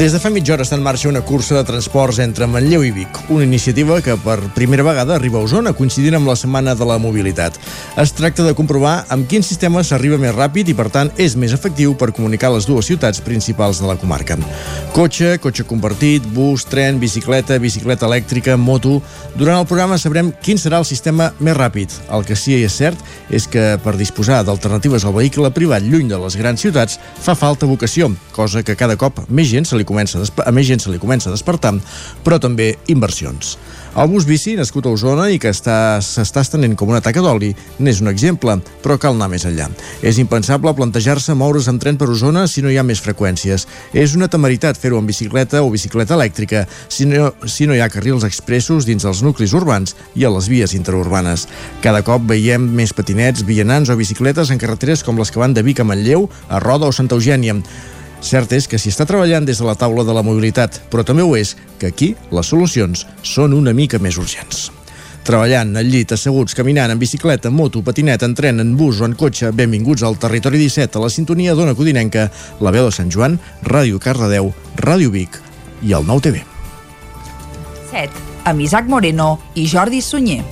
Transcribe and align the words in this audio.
Des 0.00 0.14
de 0.14 0.18
fa 0.18 0.30
mitja 0.32 0.54
hora 0.54 0.64
està 0.64 0.78
en 0.78 0.80
marxa 0.80 1.10
una 1.10 1.20
cursa 1.28 1.58
de 1.58 1.66
transports 1.68 2.22
entre 2.24 2.46
Manlleu 2.48 2.80
i 2.86 2.90
Vic, 2.94 3.18
una 3.28 3.44
iniciativa 3.44 3.98
que 4.00 4.14
per 4.16 4.38
primera 4.54 4.80
vegada 4.86 5.12
arriba 5.12 5.36
a 5.36 5.44
Osona 5.44 5.74
coincidint 5.76 6.14
amb 6.16 6.30
la 6.30 6.38
Setmana 6.40 6.72
de 6.72 6.86
la 6.88 6.96
Mobilitat. 6.96 7.58
Es 8.00 8.14
tracta 8.16 8.46
de 8.46 8.54
comprovar 8.56 8.94
amb 9.12 9.28
quin 9.28 9.44
sistema 9.44 9.82
s'arriba 9.84 10.16
més 10.16 10.32
ràpid 10.32 10.70
i, 10.72 10.74
per 10.78 10.86
tant, 10.88 11.10
és 11.20 11.36
més 11.36 11.52
efectiu 11.52 11.92
per 12.00 12.14
comunicar 12.16 12.48
les 12.54 12.64
dues 12.64 12.88
ciutats 12.88 13.20
principals 13.20 13.82
de 13.82 13.90
la 13.90 13.98
comarca. 14.00 14.38
Cotxe, 14.96 15.34
cotxe 15.36 15.66
compartit, 15.68 16.24
bus, 16.32 16.64
tren, 16.64 16.96
bicicleta, 16.96 17.60
bicicleta 17.60 18.08
elèctrica, 18.08 18.56
moto... 18.56 19.02
Durant 19.36 19.60
el 19.60 19.68
programa 19.68 20.00
sabrem 20.00 20.32
quin 20.42 20.58
serà 20.58 20.80
el 20.80 20.88
sistema 20.88 21.28
més 21.38 21.54
ràpid. 21.56 21.92
El 22.08 22.24
que 22.24 22.34
sí 22.40 22.56
és 22.56 22.72
cert 22.80 22.98
és 23.28 23.44
que 23.48 23.76
per 23.84 23.94
disposar 24.00 24.40
d'alternatives 24.48 25.04
al 25.04 25.14
vehicle 25.14 25.52
privat 25.54 25.84
lluny 25.84 26.08
de 26.08 26.18
les 26.24 26.40
grans 26.40 26.64
ciutats 26.64 26.96
fa 27.20 27.36
falta 27.36 27.68
vocació, 27.68 28.10
cosa 28.32 28.64
que 28.64 28.80
cada 28.80 28.96
cop 28.96 29.22
més 29.28 29.52
gent 29.52 29.68
se 29.68 29.76
li 29.76 29.86
comença 29.90 30.22
a, 30.22 30.30
a 30.46 30.54
més 30.54 30.70
gent 30.70 30.86
se 30.86 30.94
li 30.94 31.02
comença 31.02 31.30
a 31.30 31.34
despertar, 31.34 31.74
però 32.24 32.38
també 32.40 32.76
inversions. 32.88 33.56
El 33.90 34.06
bus 34.06 34.22
bici, 34.22 34.52
nascut 34.54 34.86
a 34.86 34.92
Osona 34.94 35.24
i 35.34 35.38
que 35.42 35.50
s'està 35.50 36.44
estenent 36.44 36.76
com 36.78 36.92
una 36.92 37.00
taca 37.02 37.24
d'oli, 37.24 37.48
n'és 37.82 37.98
un 37.98 38.06
exemple, 38.06 38.54
però 38.84 38.94
cal 39.02 39.16
anar 39.16 39.26
més 39.32 39.42
enllà. 39.48 39.66
És 40.06 40.20
impensable 40.22 40.70
plantejar-se 40.78 41.34
moure's 41.34 41.66
amb 41.72 41.82
tren 41.82 41.98
per 41.98 42.06
Osona 42.12 42.44
si 42.46 42.62
no 42.62 42.70
hi 42.70 42.78
ha 42.78 42.86
més 42.86 43.02
freqüències. 43.02 43.66
És 43.90 44.14
una 44.14 44.30
temeritat 44.30 44.78
fer-ho 44.78 45.00
amb 45.00 45.10
bicicleta 45.10 45.64
o 45.66 45.74
bicicleta 45.74 46.14
elèctrica 46.14 46.68
si 46.86 47.08
no, 47.10 47.32
si 47.50 47.66
no 47.66 47.74
hi 47.74 47.82
ha 47.82 47.90
carrils 47.90 48.22
expressos 48.28 48.86
dins 48.86 49.02
els 49.02 49.24
nuclis 49.26 49.56
urbans 49.58 49.98
i 50.14 50.22
a 50.22 50.30
les 50.30 50.46
vies 50.52 50.78
interurbanes. 50.78 51.48
Cada 51.82 52.04
cop 52.06 52.30
veiem 52.30 52.70
més 52.70 52.94
patinets, 52.94 53.42
vianants 53.42 53.90
o 53.90 53.98
bicicletes 53.98 54.54
en 54.54 54.62
carreteres 54.62 55.02
com 55.02 55.18
les 55.18 55.34
que 55.34 55.42
van 55.42 55.56
de 55.56 55.66
Vic 55.66 55.82
a 55.82 55.88
Manlleu, 55.90 56.30
a 56.46 56.62
Roda 56.62 56.86
o 56.86 56.94
Santa 56.94 57.18
Eugènia. 57.18 57.58
Cert 58.20 58.52
és 58.52 58.66
que 58.68 58.78
s'hi 58.78 58.92
està 58.92 59.06
treballant 59.08 59.46
des 59.48 59.58
de 59.58 59.64
la 59.64 59.76
taula 59.78 60.04
de 60.04 60.14
la 60.14 60.22
mobilitat, 60.22 60.82
però 60.92 61.04
també 61.06 61.24
ho 61.24 61.32
és 61.38 61.54
que 61.80 61.88
aquí 61.88 62.12
les 62.30 62.52
solucions 62.52 63.06
són 63.24 63.56
una 63.56 63.72
mica 63.72 63.98
més 63.98 64.20
urgents. 64.20 64.68
Treballant 65.24 65.74
al 65.76 65.88
llit, 65.88 66.12
asseguts, 66.16 66.56
caminant, 66.56 66.92
en 66.92 67.00
bicicleta, 67.00 67.48
en 67.48 67.56
moto, 67.56 67.82
patinet, 67.84 68.22
en 68.24 68.34
tren, 68.34 68.60
en 68.60 68.72
bus 68.76 69.00
o 69.00 69.08
en 69.08 69.16
cotxe, 69.16 69.52
benvinguts 69.56 70.04
al 70.04 70.18
Territori 70.20 70.60
17, 70.60 70.96
a 70.96 71.04
la 71.04 71.12
sintonia 71.12 71.54
d'Ona 71.54 71.76
Codinenca, 71.76 72.28
la 72.60 72.72
veu 72.72 72.88
de 72.88 72.96
Sant 72.96 73.12
Joan, 73.12 73.38
Ràdio 73.64 74.00
Cardedeu, 74.00 74.52
Ràdio 74.80 75.12
Vic 75.12 75.40
i 75.84 75.96
el 75.96 76.08
Nou 76.08 76.20
TV. 76.24 76.44
7. 77.92 78.28
Amb 78.48 78.64
Isaac 78.64 78.88
Moreno 78.88 79.34
i 79.54 79.68
Jordi 79.68 80.00
Sunyer. 80.04 80.44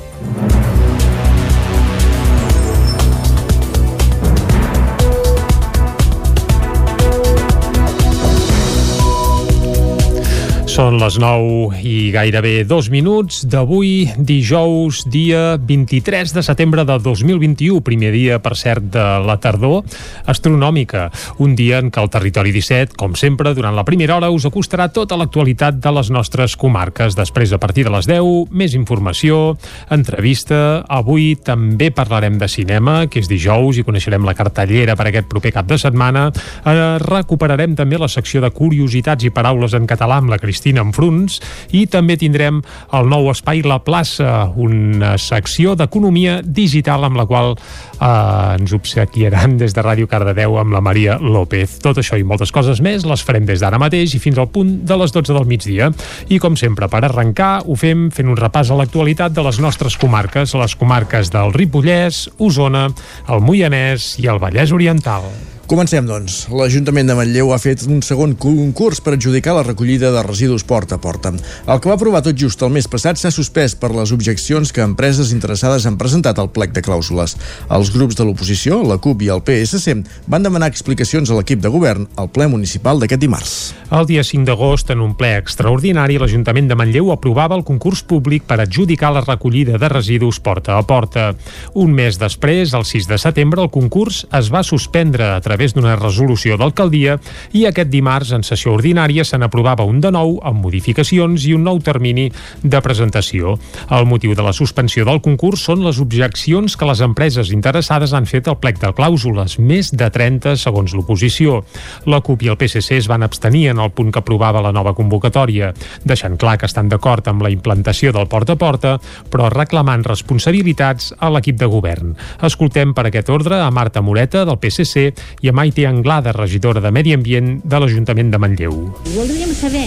Són 10.79 10.95
les 10.95 11.17
9 11.19 11.81
i 11.83 12.13
gairebé 12.15 12.61
dos 12.63 12.87
minuts 12.87 13.41
d'avui, 13.51 14.13
dijous, 14.15 15.01
dia 15.11 15.57
23 15.59 16.31
de 16.37 16.43
setembre 16.47 16.85
de 16.87 16.95
2021, 17.03 17.81
primer 17.83 18.13
dia, 18.15 18.37
per 18.39 18.53
cert, 18.55 18.87
de 18.95 19.07
la 19.27 19.35
tardor 19.43 19.83
astronòmica. 20.31 21.09
Un 21.43 21.57
dia 21.59 21.81
en 21.83 21.91
què 21.91 21.99
el 21.99 22.13
Territori 22.15 22.53
17, 22.55 22.95
com 22.95 23.17
sempre, 23.19 23.57
durant 23.59 23.75
la 23.75 23.83
primera 23.83 24.15
hora 24.21 24.29
us 24.31 24.47
acostarà 24.47 24.87
tota 24.95 25.19
l'actualitat 25.19 25.81
de 25.83 25.93
les 25.97 26.13
nostres 26.15 26.55
comarques. 26.55 27.19
Després, 27.19 27.51
a 27.51 27.59
partir 27.59 27.89
de 27.89 27.95
les 27.97 28.07
10, 28.07 28.47
més 28.55 28.79
informació, 28.79 29.57
entrevista. 29.91 30.85
Avui 30.87 31.33
també 31.43 31.91
parlarem 31.91 32.39
de 32.39 32.47
cinema, 32.47 33.09
que 33.11 33.19
és 33.19 33.27
dijous, 33.27 33.83
i 33.83 33.87
coneixerem 33.89 34.23
la 34.23 34.37
cartellera 34.39 34.95
per 34.95 35.11
aquest 35.11 35.27
proper 35.27 35.57
cap 35.59 35.67
de 35.75 35.83
setmana. 35.83 36.29
Eh, 36.63 36.79
recuperarem 37.03 37.75
també 37.75 37.99
la 37.99 38.07
secció 38.07 38.39
de 38.47 38.55
curiositats 38.55 39.27
i 39.27 39.35
paraules 39.35 39.75
en 39.75 39.91
català 39.91 40.23
amb 40.23 40.31
la 40.31 40.39
Cristina 40.39 40.68
Cristina 40.69 40.85
Enfruns 40.85 41.39
i 41.73 41.87
també 41.89 42.19
tindrem 42.21 42.59
el 42.93 43.09
nou 43.09 43.31
espai 43.33 43.63
La 43.65 43.79
Plaça, 43.81 44.51
una 44.61 45.15
secció 45.17 45.73
d'economia 45.79 46.43
digital 46.45 47.07
amb 47.09 47.17
la 47.17 47.25
qual 47.29 47.55
eh, 47.55 48.59
ens 48.59 48.75
obsequiaran 48.77 49.57
des 49.57 49.73
de 49.73 49.85
Ràdio 49.85 50.09
Cardedeu 50.11 50.59
amb 50.61 50.77
la 50.77 50.85
Maria 50.85 51.17
López. 51.17 51.79
Tot 51.81 52.03
això 52.03 52.21
i 52.21 52.27
moltes 52.27 52.53
coses 52.53 52.83
més 52.85 53.09
les 53.09 53.25
farem 53.25 53.49
des 53.49 53.65
d'ara 53.65 53.81
mateix 53.81 54.13
i 54.13 54.21
fins 54.21 54.37
al 54.37 54.51
punt 54.53 54.83
de 54.85 55.01
les 55.01 55.15
12 55.15 55.33
del 55.33 55.49
migdia. 55.49 55.89
I 56.29 56.41
com 56.43 56.57
sempre, 56.57 56.89
per 56.93 57.01
arrencar, 57.09 57.63
ho 57.65 57.77
fem 57.79 58.11
fent 58.13 58.29
un 58.29 58.37
repàs 58.37 58.69
a 58.69 58.77
l'actualitat 58.77 59.33
de 59.33 59.49
les 59.49 59.63
nostres 59.65 59.97
comarques, 59.97 60.53
les 60.53 60.77
comarques 60.77 61.33
del 61.33 61.55
Ripollès, 61.57 62.27
Osona, 62.37 62.91
el 63.29 63.41
Moianès 63.41 64.19
i 64.21 64.29
el 64.29 64.43
Vallès 64.43 64.77
Oriental. 64.77 65.33
Comencem, 65.69 66.07
doncs. 66.09 66.47
L'Ajuntament 66.49 67.11
de 67.11 67.13
Manlleu 67.13 67.51
ha 67.53 67.59
fet 67.61 67.83
un 67.93 67.99
segon 68.01 68.31
concurs 68.41 69.03
per 69.05 69.13
adjudicar 69.13 69.53
la 69.53 69.65
recollida 69.67 70.09
de 70.15 70.23
residus 70.25 70.63
porta 70.65 70.97
a 70.97 71.01
porta. 71.03 71.29
El 71.69 71.83
que 71.85 71.91
va 71.91 71.97
aprovar 71.99 72.23
tot 72.25 72.39
just 72.41 72.63
el 72.65 72.71
mes 72.73 72.87
passat 72.89 73.21
s'ha 73.21 73.29
suspès 73.29 73.75
per 73.77 73.91
les 73.93 74.09
objeccions 74.17 74.73
que 74.73 74.81
empreses 74.81 75.29
interessades 75.37 75.85
han 75.85 75.99
presentat 76.01 76.41
al 76.41 76.49
plec 76.55 76.73
de 76.73 76.81
clàusules. 76.87 77.35
Els 77.69 77.91
grups 77.93 78.17
de 78.17 78.25
l'oposició, 78.25 78.79
la 78.81 78.97
CUP 78.97 79.27
i 79.27 79.29
el 79.35 79.43
PSC, 79.45 79.93
van 80.33 80.47
demanar 80.47 80.71
explicacions 80.73 81.29
a 81.29 81.37
l'equip 81.37 81.61
de 81.61 81.69
govern 81.69 82.09
al 82.17 82.33
ple 82.33 82.49
municipal 82.49 82.97
d'aquest 82.97 83.21
dimarts. 83.21 83.59
El 83.93 84.09
dia 84.09 84.25
5 84.25 84.49
d'agost, 84.49 84.95
en 84.97 85.05
un 85.05 85.13
ple 85.21 85.35
extraordinari, 85.43 86.17
l'Ajuntament 86.17 86.73
de 86.73 86.81
Manlleu 86.81 87.13
aprovava 87.13 87.61
el 87.61 87.67
concurs 87.69 88.01
públic 88.09 88.49
per 88.49 88.63
adjudicar 88.65 89.13
la 89.13 89.27
recollida 89.27 89.77
de 89.77 89.93
residus 89.93 90.41
porta 90.41 90.81
a 90.81 90.89
porta. 90.89 91.35
Un 91.77 91.93
mes 91.93 92.17
després, 92.17 92.73
el 92.73 92.89
6 92.89 93.13
de 93.13 93.21
setembre, 93.21 93.61
el 93.61 93.69
concurs 93.69 94.25
es 94.33 94.49
va 94.49 94.65
suspendre 94.65 95.29
a 95.37 95.41
través 95.45 95.58
través 95.59 95.75
d'una 95.75 95.97
resolució 95.99 96.55
d'alcaldia 96.55 97.17
i 97.59 97.65
aquest 97.67 97.89
dimarts 97.91 98.31
en 98.37 98.45
sessió 98.47 98.77
ordinària 98.77 99.25
se 99.27 99.39
n'aprovava 99.43 99.83
un 99.83 99.99
de 99.99 100.13
nou 100.15 100.37
amb 100.47 100.63
modificacions 100.63 101.49
i 101.51 101.55
un 101.57 101.65
nou 101.67 101.81
termini 101.83 102.29
de 102.63 102.79
presentació. 102.79 103.57
El 103.91 104.07
motiu 104.07 104.37
de 104.39 104.45
la 104.47 104.53
suspensió 104.55 105.03
del 105.09 105.19
concurs 105.19 105.65
són 105.67 105.83
les 105.83 105.99
objeccions 105.99 106.77
que 106.79 106.87
les 106.87 107.03
empreses 107.03 107.51
interessades 107.51 108.15
han 108.15 108.29
fet 108.31 108.47
al 108.47 108.61
plec 108.63 108.79
de 108.79 108.93
clàusules, 108.95 109.57
més 109.59 109.91
de 109.91 110.07
30 110.15 110.55
segons 110.63 110.95
l'oposició. 110.95 111.65
La 112.07 112.23
CUP 112.23 112.47
i 112.47 112.53
el 112.53 112.59
PSC 112.61 113.01
es 113.01 113.11
van 113.11 113.27
abstenir 113.27 113.73
en 113.73 113.83
el 113.83 113.91
punt 113.91 114.15
que 114.15 114.23
aprovava 114.23 114.63
la 114.63 114.71
nova 114.73 114.95
convocatòria, 114.95 115.73
deixant 116.05 116.39
clar 116.39 116.55
que 116.63 116.71
estan 116.71 116.87
d'acord 116.87 117.27
amb 117.27 117.43
la 117.43 117.51
implantació 117.51 118.15
del 118.15 118.31
porta 118.31 118.55
a 118.55 118.63
porta, 118.63 118.95
però 119.27 119.51
reclamant 119.51 120.07
responsabilitats 120.07 121.11
a 121.19 121.33
l'equip 121.35 121.59
de 121.59 121.67
govern. 121.67 122.15
Escoltem 122.47 122.95
per 122.95 123.09
aquest 123.11 123.35
ordre 123.35 123.59
a 123.59 123.73
Marta 123.75 124.07
Moreta, 124.07 124.47
del 124.47 124.63
PSC, 124.63 125.09
i 125.43 125.48
a 125.49 125.53
Maite 125.57 125.87
Anglada, 125.87 126.33
regidora 126.33 126.81
de 126.81 126.91
Medi 126.95 127.15
Ambient 127.17 127.59
de 127.65 127.81
l'Ajuntament 127.81 128.31
de 128.33 128.39
Manlleu. 128.39 128.77
Voldríem 129.15 129.53
saber 129.57 129.87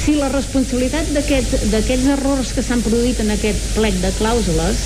si 0.00 0.16
la 0.16 0.30
responsabilitat 0.32 1.10
d'aquests 1.14 2.06
errors 2.16 2.54
que 2.56 2.64
s'han 2.64 2.82
produït 2.84 3.20
en 3.20 3.34
aquest 3.34 3.74
plec 3.76 3.98
de 4.02 4.12
clàusules 4.18 4.84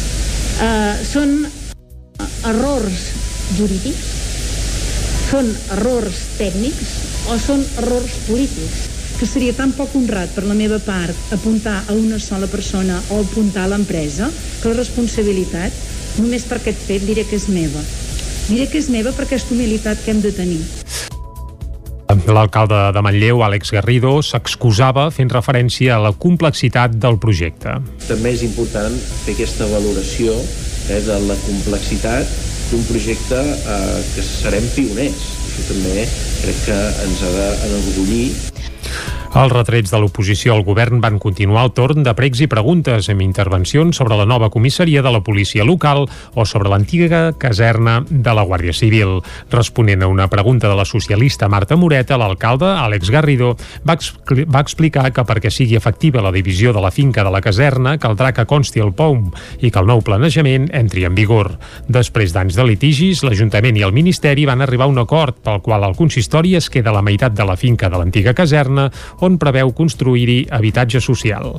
eh, 0.64 0.94
són 1.06 1.36
errors 2.50 3.06
jurídics, 3.58 4.10
són 5.30 5.48
errors 5.78 6.20
tècnics 6.38 6.92
o 7.32 7.38
són 7.40 7.62
errors 7.82 8.18
polítics 8.26 8.90
que 9.18 9.26
seria 9.30 9.54
tan 9.54 9.72
poc 9.72 9.94
honrat 9.94 10.32
per 10.34 10.42
la 10.44 10.56
meva 10.58 10.80
part 10.82 11.34
apuntar 11.34 11.76
a 11.86 11.94
una 11.94 12.18
sola 12.18 12.48
persona 12.50 12.98
o 13.14 13.20
apuntar 13.22 13.64
a 13.64 13.70
l'empresa 13.72 14.30
que 14.60 14.72
la 14.72 14.80
responsabilitat, 14.80 15.84
només 16.18 16.46
per 16.48 16.58
aquest 16.58 16.82
fet, 16.88 17.06
diré 17.06 17.24
que 17.28 17.38
és 17.38 17.46
meva. 17.48 17.82
Diré 18.44 18.66
que 18.68 18.76
és 18.76 18.90
meva 18.92 19.08
per 19.16 19.24
aquesta 19.24 19.54
humilitat 19.56 20.02
que 20.04 20.12
hem 20.12 20.20
de 20.20 20.30
tenir. 20.36 20.60
L'alcalde 22.28 22.76
de 22.92 23.00
Manlleu, 23.04 23.40
Àlex 23.46 23.72
Garrido, 23.72 24.18
s'excusava 24.22 25.06
fent 25.14 25.32
referència 25.32 25.96
a 25.96 26.02
la 26.04 26.12
complexitat 26.24 26.98
del 27.00 27.16
projecte. 27.20 27.78
També 28.04 28.34
és 28.36 28.44
important 28.44 28.98
fer 29.24 29.32
aquesta 29.34 29.68
valoració 29.72 30.36
eh, 30.36 31.00
de 31.06 31.16
la 31.24 31.38
complexitat 31.46 32.28
d'un 32.70 32.84
projecte 32.90 33.40
eh, 33.40 33.96
que 34.12 34.26
serem 34.28 34.68
pioners. 34.76 35.24
Això 35.48 35.68
també 35.70 36.04
crec 36.42 36.60
que 36.68 36.78
ens 37.06 37.24
ha 37.24 37.32
d'enorgullir 37.38 38.26
Els 39.34 39.50
retrets 39.50 39.90
de 39.90 39.98
l'oposició 39.98 40.52
al 40.54 40.60
govern 40.62 41.00
van 41.02 41.16
continuar 41.18 41.64
el 41.66 41.72
torn 41.74 42.04
de 42.06 42.12
pregs 42.14 42.38
i 42.44 42.46
preguntes 42.46 43.08
amb 43.10 43.22
intervencions 43.24 43.98
sobre 43.98 44.14
la 44.14 44.28
nova 44.30 44.46
comissaria 44.46 45.00
de 45.02 45.10
la 45.10 45.24
policia 45.26 45.64
local 45.66 46.04
o 46.38 46.44
sobre 46.46 46.70
l'antiga 46.70 47.32
caserna 47.34 47.96
de 48.06 48.30
la 48.30 48.44
Guàrdia 48.46 48.70
Civil. 48.70 49.16
Responent 49.50 50.04
a 50.04 50.10
una 50.12 50.28
pregunta 50.30 50.68
de 50.70 50.76
la 50.78 50.84
socialista 50.86 51.48
Marta 51.50 51.74
Moreta, 51.74 52.14
l'alcalde, 52.14 52.68
Àlex 52.78 53.10
Garrido, 53.10 53.56
va, 53.82 53.96
expl 53.98 54.44
va 54.46 54.62
explicar 54.62 55.08
que 55.10 55.26
perquè 55.26 55.50
sigui 55.50 55.74
efectiva 55.74 56.22
la 56.22 56.30
divisió 56.30 56.70
de 56.70 56.86
la 56.86 56.94
finca 56.94 57.26
de 57.26 57.34
la 57.34 57.42
caserna 57.42 57.96
caldrà 57.98 58.30
que 58.30 58.46
consti 58.46 58.84
el 58.86 58.94
POUM 58.94 59.32
i 59.66 59.72
que 59.74 59.82
el 59.82 59.90
nou 59.90 60.04
planejament 60.06 60.70
entri 60.70 61.08
en 61.10 61.18
vigor. 61.18 61.56
Després 61.90 62.36
d'anys 62.38 62.54
de 62.54 62.68
litigis, 62.70 63.24
l'Ajuntament 63.26 63.82
i 63.82 63.82
el 63.82 63.96
Ministeri 63.98 64.46
van 64.46 64.62
arribar 64.62 64.86
a 64.86 64.94
un 64.94 65.02
acord 65.02 65.42
pel 65.42 65.58
qual 65.58 65.90
el 65.90 65.98
consistori 65.98 66.54
es 66.54 66.70
queda 66.70 66.94
la 66.94 67.02
meitat 67.02 67.34
de 67.34 67.50
la 67.50 67.58
finca 67.58 67.90
de 67.90 67.98
l'antiga 67.98 68.30
caserna 68.30 68.92
on 69.24 69.40
preveu 69.40 69.72
construir-hi 69.72 70.44
habitatge 70.52 71.00
social. 71.00 71.58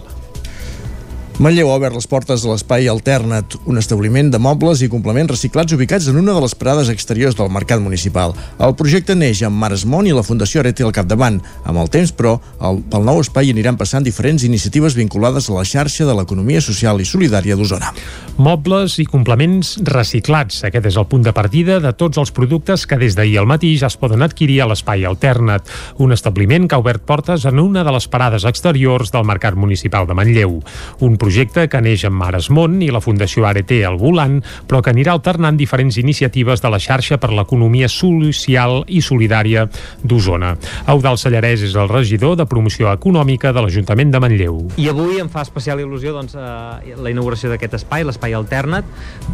Manlleu 1.35 1.67
ha 1.67 1.75
obert 1.75 1.97
les 1.97 2.05
portes 2.07 2.45
a 2.45 2.47
l'espai 2.47 2.85
Alternat, 2.87 3.57
un 3.67 3.75
establiment 3.75 4.29
de 4.31 4.39
mobles 4.39 4.79
i 4.85 4.87
complements 4.87 5.33
reciclats 5.33 5.73
ubicats 5.75 6.05
en 6.07 6.15
una 6.15 6.31
de 6.31 6.39
les 6.39 6.53
parades 6.55 6.87
exteriors 6.87 7.35
del 7.35 7.49
mercat 7.51 7.81
municipal. 7.83 8.31
El 8.55 8.71
projecte 8.79 9.17
neix 9.19 9.41
amb 9.43 9.59
Maresmont 9.59 10.07
i 10.07 10.13
la 10.15 10.23
Fundació 10.23 10.61
Arete 10.61 10.85
al 10.87 10.93
capdavant. 10.95 11.41
Amb 11.67 11.81
el 11.81 11.91
temps, 11.91 12.13
però, 12.15 12.37
el, 12.63 12.79
pel 12.87 13.03
nou 13.03 13.19
espai 13.19 13.51
aniran 13.51 13.75
passant 13.75 14.05
diferents 14.07 14.45
iniciatives 14.47 14.95
vinculades 14.95 15.49
a 15.49 15.57
la 15.57 15.65
xarxa 15.67 16.07
de 16.07 16.15
l'economia 16.15 16.61
social 16.63 17.03
i 17.03 17.09
solidària 17.09 17.59
d'Osona. 17.59 17.91
Mobles 18.39 18.95
i 19.03 19.05
complements 19.05 19.73
reciclats. 19.91 20.61
Aquest 20.71 20.87
és 20.87 20.95
el 20.95 21.09
punt 21.11 21.27
de 21.27 21.35
partida 21.35 21.81
de 21.83 21.91
tots 21.99 22.15
els 22.23 22.31
productes 22.31 22.87
que 22.87 23.01
des 23.01 23.19
d'ahir 23.19 23.41
al 23.43 23.51
matí 23.51 23.73
ja 23.75 23.91
es 23.91 23.99
poden 23.99 24.23
adquirir 24.23 24.61
a 24.63 24.69
l'espai 24.71 25.03
Alternat, 25.03 25.67
un 25.99 26.15
establiment 26.15 26.71
que 26.71 26.79
ha 26.79 26.83
obert 26.83 27.03
portes 27.03 27.43
en 27.43 27.59
una 27.59 27.83
de 27.83 27.91
les 27.91 28.07
parades 28.07 28.47
exteriors 28.47 29.11
del 29.11 29.27
mercat 29.27 29.59
municipal 29.59 30.07
de 30.07 30.15
Manlleu. 30.15 30.61
Un 31.03 31.19
projecte 31.25 31.63
que 31.71 31.79
neix 31.81 32.03
amb 32.05 32.19
Maresmont 32.21 32.75
i 32.85 32.91
la 32.93 33.01
Fundació 33.01 33.47
ART 33.49 33.71
al 33.87 33.97
volant, 33.97 34.35
però 34.69 34.83
que 34.85 34.91
anirà 34.93 35.15
alternant 35.15 35.57
diferents 35.57 35.97
iniciatives 35.97 36.61
de 36.61 36.69
la 36.69 36.77
xarxa 36.81 37.17
per 37.21 37.31
l'economia 37.33 37.89
social 37.89 38.83
i 38.85 39.01
solidària 39.01 39.63
d'Osona. 40.05 40.53
Eudal 40.93 41.17
Sallarès 41.17 41.63
és 41.65 41.73
el 41.73 41.89
regidor 41.89 42.37
de 42.37 42.45
promoció 42.45 42.91
econòmica 42.93 43.55
de 43.55 43.63
l'Ajuntament 43.65 44.13
de 44.13 44.21
Manlleu. 44.21 44.61
I 44.77 44.89
avui 44.93 45.17
em 45.23 45.31
fa 45.33 45.41
especial 45.47 45.81
il·lusió 45.81 46.13
doncs, 46.13 46.37
eh, 46.37 46.93
la 46.93 47.13
inauguració 47.13 47.49
d'aquest 47.49 47.79
espai, 47.81 48.05
l'espai 48.05 48.37
alternat, 48.37 48.85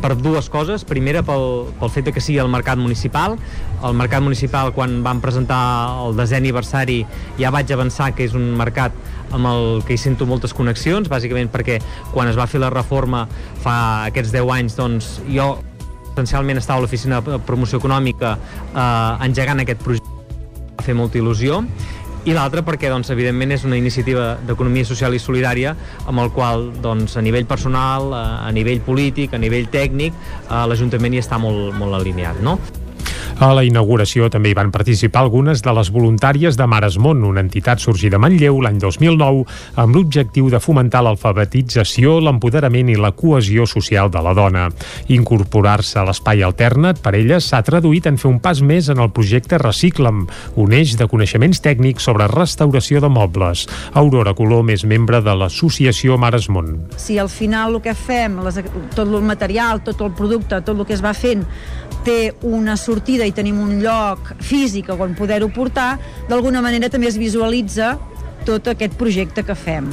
per 0.02 0.16
dues 0.16 0.48
coses. 0.54 0.88
Primera, 0.88 1.26
pel, 1.28 1.74
pel 1.82 1.92
fet 1.92 2.14
que 2.16 2.24
sigui 2.24 2.40
el 2.40 2.52
mercat 2.52 2.80
municipal. 2.80 3.36
El 3.84 3.98
mercat 4.00 4.24
municipal, 4.24 4.72
quan 4.72 5.02
vam 5.04 5.20
presentar 5.20 5.62
el 6.06 6.16
desè 6.16 6.40
aniversari, 6.40 7.02
ja 7.42 7.52
vaig 7.52 7.72
avançar 7.76 8.14
que 8.16 8.30
és 8.30 8.38
un 8.38 8.54
mercat 8.56 8.96
amb 9.32 9.48
el 9.52 9.84
que 9.88 9.96
hi 9.96 10.02
sento 10.02 10.28
moltes 10.30 10.54
connexions, 10.58 11.10
bàsicament 11.12 11.52
perquè 11.52 11.80
quan 12.14 12.30
es 12.32 12.40
va 12.40 12.48
fer 12.48 12.62
la 12.62 12.72
reforma 12.74 13.26
fa 13.64 13.76
aquests 14.12 14.34
10 14.36 14.56
anys, 14.58 14.78
doncs 14.80 15.12
jo 15.30 15.54
essencialment 16.12 16.60
estava 16.60 16.82
a 16.82 16.86
l'oficina 16.86 17.22
de 17.24 17.40
promoció 17.48 17.80
econòmica 17.80 18.36
eh, 18.36 19.26
engegant 19.26 19.64
aquest 19.64 19.84
projecte 19.84 20.20
va 20.78 20.86
fer 20.86 20.96
molta 20.98 21.20
il·lusió 21.20 21.62
i 22.22 22.36
l'altre 22.38 22.62
perquè 22.62 22.92
doncs, 22.92 23.10
evidentment 23.10 23.56
és 23.56 23.64
una 23.66 23.80
iniciativa 23.80 24.36
d'economia 24.46 24.86
social 24.86 25.16
i 25.18 25.22
solidària 25.22 25.74
amb 26.06 26.22
el 26.22 26.30
qual 26.36 26.68
doncs, 26.84 27.16
a 27.18 27.24
nivell 27.26 27.48
personal, 27.50 28.12
a 28.14 28.52
nivell 28.54 28.84
polític, 28.86 29.34
a 29.34 29.42
nivell 29.42 29.72
tècnic 29.74 30.14
eh, 30.14 30.62
l'Ajuntament 30.70 31.18
hi 31.18 31.24
està 31.24 31.42
molt, 31.42 31.74
molt 31.80 31.98
alineat. 31.98 32.44
No? 32.46 32.60
A 33.40 33.52
la 33.56 33.64
inauguració 33.66 34.28
també 34.30 34.52
hi 34.52 34.56
van 34.58 34.72
participar 34.74 35.22
algunes 35.24 35.62
de 35.64 35.72
les 35.74 35.90
voluntàries 35.94 36.58
de 36.60 36.66
Maresmont, 36.68 37.24
una 37.26 37.42
entitat 37.42 37.82
sorgida 37.82 38.20
a 38.20 38.22
Manlleu 38.22 38.60
l'any 38.62 38.78
2009 38.82 39.46
amb 39.82 39.96
l'objectiu 39.96 40.50
de 40.52 40.60
fomentar 40.62 41.02
l'alfabetització, 41.06 42.20
l'empoderament 42.22 42.92
i 42.92 42.98
la 43.00 43.14
cohesió 43.18 43.66
social 43.66 44.12
de 44.14 44.22
la 44.22 44.34
dona. 44.38 44.68
Incorporar-se 45.14 46.00
a 46.00 46.06
l'espai 46.10 46.44
alternat 46.46 47.02
per 47.02 47.16
elles 47.18 47.48
s'ha 47.50 47.64
traduït 47.66 48.10
en 48.12 48.20
fer 48.22 48.30
un 48.30 48.40
pas 48.44 48.62
més 48.62 48.92
en 48.94 49.02
el 49.02 49.12
projecte 49.16 49.58
Recicla'm, 49.62 50.26
un 50.62 50.76
eix 50.78 50.98
de 51.00 51.08
coneixements 51.10 51.64
tècnics 51.64 52.06
sobre 52.10 52.30
restauració 52.32 53.02
de 53.02 53.10
mobles. 53.10 53.68
Aurora 53.94 54.36
Colom 54.38 54.70
és 54.76 54.86
membre 54.86 55.22
de 55.26 55.38
l'associació 55.38 56.20
Maresmont. 56.22 56.76
Si 56.98 57.18
al 57.18 57.30
final 57.30 57.78
el 57.78 57.86
que 57.86 57.96
fem, 57.98 58.42
les, 58.46 58.62
tot 58.96 59.08
el 59.08 59.22
material, 59.26 59.82
tot 59.86 60.02
el 60.02 60.14
producte, 60.18 60.62
tot 60.62 60.78
el 60.78 60.86
que 60.86 60.98
es 60.98 61.04
va 61.04 61.16
fent, 61.18 61.46
té 62.06 62.34
una 62.48 62.78
sortida 62.78 63.28
i 63.28 63.36
tenim 63.36 63.60
un 63.62 63.80
lloc 63.84 64.34
físic 64.42 64.90
on 64.94 65.16
poder-ho 65.18 65.52
portar, 65.54 65.98
d'alguna 66.30 66.62
manera 66.62 66.90
també 66.90 67.10
es 67.12 67.20
visualitza 67.20 67.98
tot 68.46 68.72
aquest 68.72 68.98
projecte 68.98 69.46
que 69.46 69.56
fem. 69.56 69.92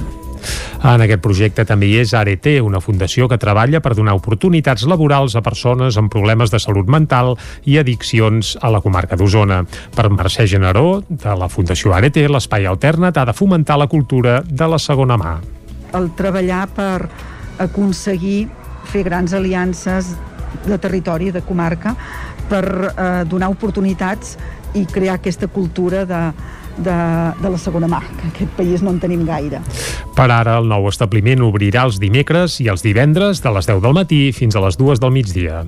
En 0.78 1.02
aquest 1.02 1.18
projecte 1.18 1.64
també 1.66 1.88
hi 1.88 1.96
és 2.04 2.12
ART, 2.14 2.46
una 2.62 2.78
fundació 2.80 3.26
que 3.28 3.38
treballa 3.40 3.80
per 3.82 3.96
donar 3.98 4.14
oportunitats 4.14 4.84
laborals 4.86 5.34
a 5.34 5.42
persones 5.42 5.98
amb 5.98 6.10
problemes 6.12 6.52
de 6.54 6.60
salut 6.62 6.86
mental 6.86 7.34
i 7.66 7.80
addiccions 7.80 8.54
a 8.62 8.70
la 8.70 8.80
comarca 8.84 9.18
d'Osona. 9.18 9.64
Per 9.96 10.06
Mercè 10.14 10.46
Generó, 10.46 11.02
de 11.08 11.34
la 11.34 11.50
Fundació 11.50 11.96
ART, 11.96 12.20
l'espai 12.30 12.68
alternat 12.70 13.18
ha 13.18 13.26
de 13.26 13.34
fomentar 13.34 13.78
la 13.78 13.88
cultura 13.90 14.38
de 14.46 14.70
la 14.70 14.78
segona 14.78 15.18
mà. 15.18 15.34
El 15.98 16.12
treballar 16.14 16.68
per 16.76 17.08
aconseguir 17.58 18.46
fer 18.92 19.02
grans 19.02 19.34
aliances 19.34 20.14
de 20.66 20.78
territori, 20.78 21.32
de 21.34 21.42
comarca, 21.42 21.94
per 22.48 22.64
eh, 22.64 23.08
donar 23.28 23.50
oportunitats 23.52 24.36
i 24.74 24.84
crear 24.88 25.18
aquesta 25.18 25.48
cultura 25.48 26.04
de, 26.08 26.22
de, 26.78 26.96
de 27.42 27.50
la 27.50 27.58
segona 27.60 27.88
mà, 27.90 28.00
que 28.20 28.30
aquest 28.32 28.56
país 28.56 28.84
no 28.84 28.94
en 28.94 29.02
tenim 29.02 29.26
gaire. 29.28 29.60
Per 30.16 30.30
ara, 30.30 30.58
el 30.58 30.68
nou 30.70 30.88
establiment 30.90 31.44
obrirà 31.46 31.84
els 31.88 32.00
dimecres 32.02 32.58
i 32.64 32.70
els 32.72 32.82
divendres 32.84 33.42
de 33.44 33.54
les 33.54 33.68
10 33.70 33.84
del 33.84 33.96
matí 33.96 34.24
fins 34.36 34.56
a 34.56 34.64
les 34.64 34.80
2 34.80 35.02
del 35.02 35.14
migdia. 35.14 35.62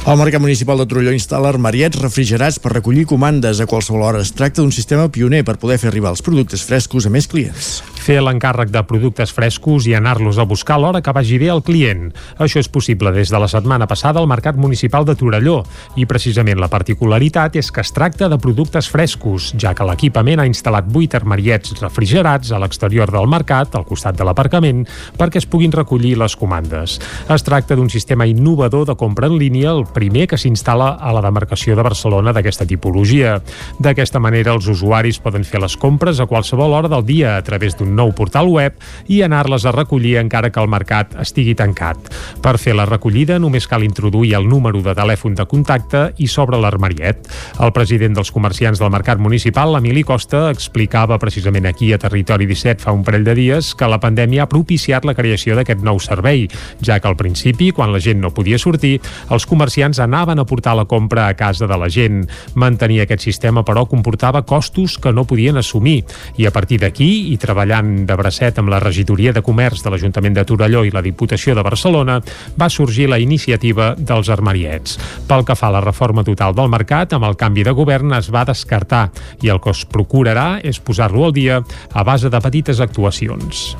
El 0.00 0.16
Mercat 0.16 0.40
Municipal 0.40 0.80
de 0.80 0.86
Torelló 0.88 1.12
instal·la 1.12 1.50
armariets 1.52 2.00
refrigerats 2.00 2.56
per 2.58 2.72
recollir 2.72 3.04
comandes 3.06 3.60
a 3.60 3.66
qualsevol 3.68 4.06
hora. 4.08 4.22
Es 4.24 4.32
tracta 4.32 4.62
d'un 4.62 4.72
sistema 4.72 5.10
pioner 5.12 5.42
per 5.44 5.58
poder 5.60 5.76
fer 5.78 5.90
arribar 5.90 6.14
els 6.14 6.24
productes 6.24 6.64
frescos 6.64 7.04
a 7.04 7.12
més 7.12 7.28
clients. 7.28 7.82
Fer 8.00 8.20
l'encàrrec 8.24 8.70
de 8.72 8.80
productes 8.88 9.32
frescos 9.36 9.84
i 9.84 9.92
anar-los 9.96 10.38
a 10.40 10.46
buscar 10.48 10.78
a 10.78 10.80
l'hora 10.80 11.02
que 11.04 11.12
vagi 11.12 11.36
bé 11.38 11.50
al 11.52 11.60
client. 11.62 12.08
Això 12.40 12.60
és 12.62 12.68
possible 12.72 13.12
des 13.12 13.28
de 13.28 13.38
la 13.38 13.48
setmana 13.50 13.86
passada 13.90 14.22
al 14.22 14.28
Mercat 14.30 14.56
Municipal 14.56 15.04
de 15.04 15.14
Torelló 15.20 15.58
i 16.00 16.06
precisament 16.08 16.60
la 16.60 16.70
particularitat 16.72 17.58
és 17.60 17.68
que 17.70 17.84
es 17.84 17.92
tracta 17.92 18.30
de 18.32 18.38
productes 18.40 18.88
frescos, 18.88 19.50
ja 19.60 19.74
que 19.76 19.84
l'equipament 19.84 20.40
ha 20.40 20.48
instal·lat 20.48 20.88
8 20.88 21.18
armariets 21.20 21.76
refrigerats 21.82 22.54
a 22.54 22.60
l'exterior 22.62 23.12
del 23.12 23.28
mercat, 23.28 23.76
al 23.76 23.84
costat 23.84 24.16
de 24.16 24.24
l'aparcament, 24.24 24.86
perquè 25.18 25.42
es 25.42 25.48
puguin 25.50 25.72
recollir 25.76 26.16
les 26.18 26.36
comandes. 26.40 26.96
Es 27.28 27.44
tracta 27.44 27.76
d'un 27.76 27.92
sistema 27.92 28.26
innovador 28.26 28.86
de 28.88 28.96
compra 28.96 29.28
en 29.28 29.36
línia, 29.36 29.74
el 29.76 29.84
primer 29.92 30.26
que 30.30 30.40
s'instal·la 30.40 30.94
a 30.96 31.12
la 31.12 31.24
demarcació 31.24 31.76
de 31.76 31.84
Barcelona 31.84 32.32
d'aquesta 32.32 32.64
tipologia. 32.64 33.38
D'aquesta 33.78 34.22
manera, 34.22 34.56
els 34.56 34.70
usuaris 34.72 35.20
poden 35.20 35.44
fer 35.44 35.60
les 35.60 35.76
compres 35.76 36.20
a 36.20 36.28
qualsevol 36.30 36.72
hora 36.72 36.88
del 36.88 37.04
dia 37.04 37.36
a 37.36 37.44
través 37.44 37.76
d'un 37.76 37.89
nou 37.96 38.12
portal 38.16 38.50
web 38.50 38.76
i 39.08 39.22
anar-les 39.26 39.66
a 39.66 39.74
recollir 39.74 40.16
encara 40.20 40.50
que 40.50 40.60
el 40.62 40.70
mercat 40.70 41.14
estigui 41.20 41.54
tancat. 41.58 42.10
Per 42.42 42.56
fer 42.58 42.74
la 42.76 42.86
recollida 42.88 43.38
només 43.38 43.68
cal 43.70 43.84
introduir 43.86 44.34
el 44.38 44.48
número 44.48 44.82
de 44.84 44.94
telèfon 44.96 45.36
de 45.38 45.46
contacte 45.50 46.04
i 46.18 46.28
s'obre 46.28 46.60
l'armariet. 46.60 47.28
El 47.60 47.72
president 47.76 48.16
dels 48.16 48.32
comerciants 48.34 48.80
del 48.80 48.92
mercat 48.92 49.18
municipal, 49.18 49.76
Emili 49.78 50.04
Costa, 50.04 50.48
explicava 50.50 51.18
precisament 51.18 51.66
aquí 51.66 51.92
a 51.92 51.98
Territori 51.98 52.46
17 52.46 52.82
fa 52.82 52.94
un 52.96 53.04
parell 53.04 53.24
de 53.24 53.34
dies 53.36 53.74
que 53.74 53.88
la 53.88 54.00
pandèmia 54.00 54.44
ha 54.44 54.50
propiciat 54.50 55.06
la 55.06 55.14
creació 55.16 55.56
d'aquest 55.56 55.82
nou 55.86 56.00
servei, 56.02 56.46
ja 56.84 56.98
que 57.00 57.08
al 57.08 57.16
principi, 57.16 57.70
quan 57.76 57.92
la 57.92 58.00
gent 58.02 58.20
no 58.20 58.32
podia 58.34 58.58
sortir, 58.60 58.98
els 59.30 59.46
comerciants 59.48 60.00
anaven 60.02 60.38
a 60.38 60.46
portar 60.46 60.76
la 60.76 60.86
compra 60.90 61.28
a 61.28 61.36
casa 61.38 61.68
de 61.70 61.78
la 61.78 61.88
gent. 61.88 62.26
Mantenir 62.54 63.02
aquest 63.04 63.24
sistema, 63.24 63.64
però, 63.64 63.86
comportava 63.88 64.42
costos 64.46 64.98
que 64.98 65.12
no 65.12 65.24
podien 65.24 65.56
assumir 65.56 66.04
i 66.36 66.46
a 66.46 66.52
partir 66.52 66.80
d'aquí, 66.82 67.32
i 67.32 67.38
treballant 67.40 67.79
de 67.82 68.16
bracet 68.16 68.58
amb 68.60 68.70
la 68.72 68.80
regidoria 68.82 69.32
de 69.32 69.42
comerç 69.42 69.84
de 69.84 69.92
l'Ajuntament 69.92 70.36
de 70.36 70.44
Torelló 70.48 70.84
i 70.86 70.92
la 70.94 71.02
Diputació 71.04 71.54
de 71.54 71.64
Barcelona, 71.66 72.20
va 72.60 72.70
sorgir 72.70 73.08
la 73.10 73.18
iniciativa 73.18 73.94
dels 73.98 74.30
armariets. 74.30 74.98
Pel 75.28 75.44
que 75.44 75.56
fa 75.58 75.68
a 75.68 75.76
la 75.78 75.84
reforma 75.84 76.24
total 76.26 76.56
del 76.56 76.72
mercat, 76.72 77.14
amb 77.16 77.28
el 77.28 77.38
canvi 77.40 77.64
de 77.66 77.76
govern 77.76 78.14
es 78.18 78.30
va 78.32 78.46
descartar 78.48 79.08
i 79.42 79.52
el 79.52 79.60
que 79.60 79.74
es 79.74 79.84
procurarà 79.86 80.60
és 80.62 80.80
posar-lo 80.80 81.28
al 81.28 81.36
dia 81.36 81.62
a 81.92 82.04
base 82.04 82.30
de 82.30 82.40
petites 82.40 82.80
actuacions. 82.80 83.70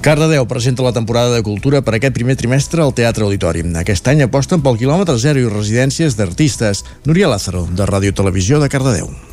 Cardedeu 0.00 0.46
presenta 0.46 0.84
la 0.86 0.92
temporada 0.94 1.34
de 1.34 1.42
cultura 1.42 1.82
per 1.82 1.96
aquest 1.98 2.14
primer 2.14 2.36
trimestre 2.38 2.84
al 2.84 2.94
Teatre 2.94 3.26
Auditori. 3.26 3.64
Aquest 3.82 4.06
any 4.08 4.22
aposten 4.24 4.62
pel 4.62 4.78
quilòmetre 4.78 5.18
zero 5.18 5.42
i 5.42 5.50
residències 5.50 6.16
d'artistes. 6.16 6.84
Núria 7.04 7.28
Lázaro, 7.28 7.66
de 7.66 7.84
Ràdio 7.84 8.14
Televisió 8.14 8.62
de 8.62 8.70
Cardedeu. 8.70 9.27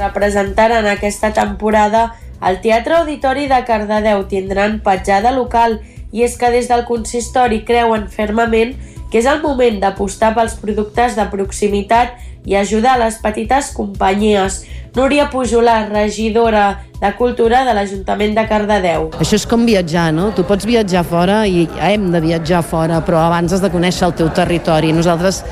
Representaran 0.00 0.86
aquesta 0.88 1.32
temporada 1.36 2.14
al 2.40 2.60
Teatre 2.64 2.96
Auditori 2.96 3.46
de 3.50 3.60
Cardedeu 3.68 4.24
tindran 4.28 4.78
petjada 4.84 5.32
local 5.36 5.78
i 6.10 6.24
és 6.24 6.38
que 6.40 6.48
des 6.50 6.70
del 6.70 6.86
consistori 6.88 7.60
creuen 7.68 8.08
fermament 8.08 8.74
que 9.10 9.18
és 9.20 9.26
el 9.26 9.42
moment 9.42 9.80
d'apostar 9.82 10.32
pels 10.36 10.54
productes 10.62 11.16
de 11.18 11.26
proximitat 11.32 12.14
i 12.46 12.54
ajudar 12.56 12.96
les 13.00 13.18
petites 13.20 13.72
companyies. 13.76 14.62
Núria 14.96 15.28
Pujolà, 15.30 15.82
regidora 15.90 16.80
de 17.00 17.10
Cultura 17.18 17.64
de 17.66 17.74
l'Ajuntament 17.74 18.34
de 18.38 18.44
Cardedeu. 18.48 19.10
Això 19.20 19.36
és 19.38 19.46
com 19.46 19.66
viatjar, 19.66 20.10
no? 20.14 20.30
Tu 20.36 20.44
pots 20.46 20.66
viatjar 20.66 21.04
fora 21.06 21.42
i 21.46 21.66
hem 21.82 22.08
de 22.14 22.22
viatjar 22.22 22.62
fora, 22.66 23.02
però 23.04 23.20
abans 23.26 23.52
has 23.52 23.62
de 23.62 23.70
conèixer 23.72 24.08
el 24.08 24.16
teu 24.18 24.30
territori. 24.34 24.94
Nosaltres 24.96 25.44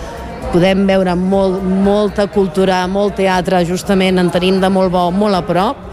podem 0.53 0.87
veure 0.89 1.15
molt, 1.19 1.61
molta 1.63 2.29
cultura, 2.33 2.83
molt 2.91 3.19
teatre, 3.19 3.65
justament 3.69 4.19
en 4.19 4.31
tenim 4.33 4.61
de 4.63 4.71
molt 4.73 4.93
bo, 4.95 5.09
molt 5.13 5.39
a 5.39 5.43
prop, 5.47 5.85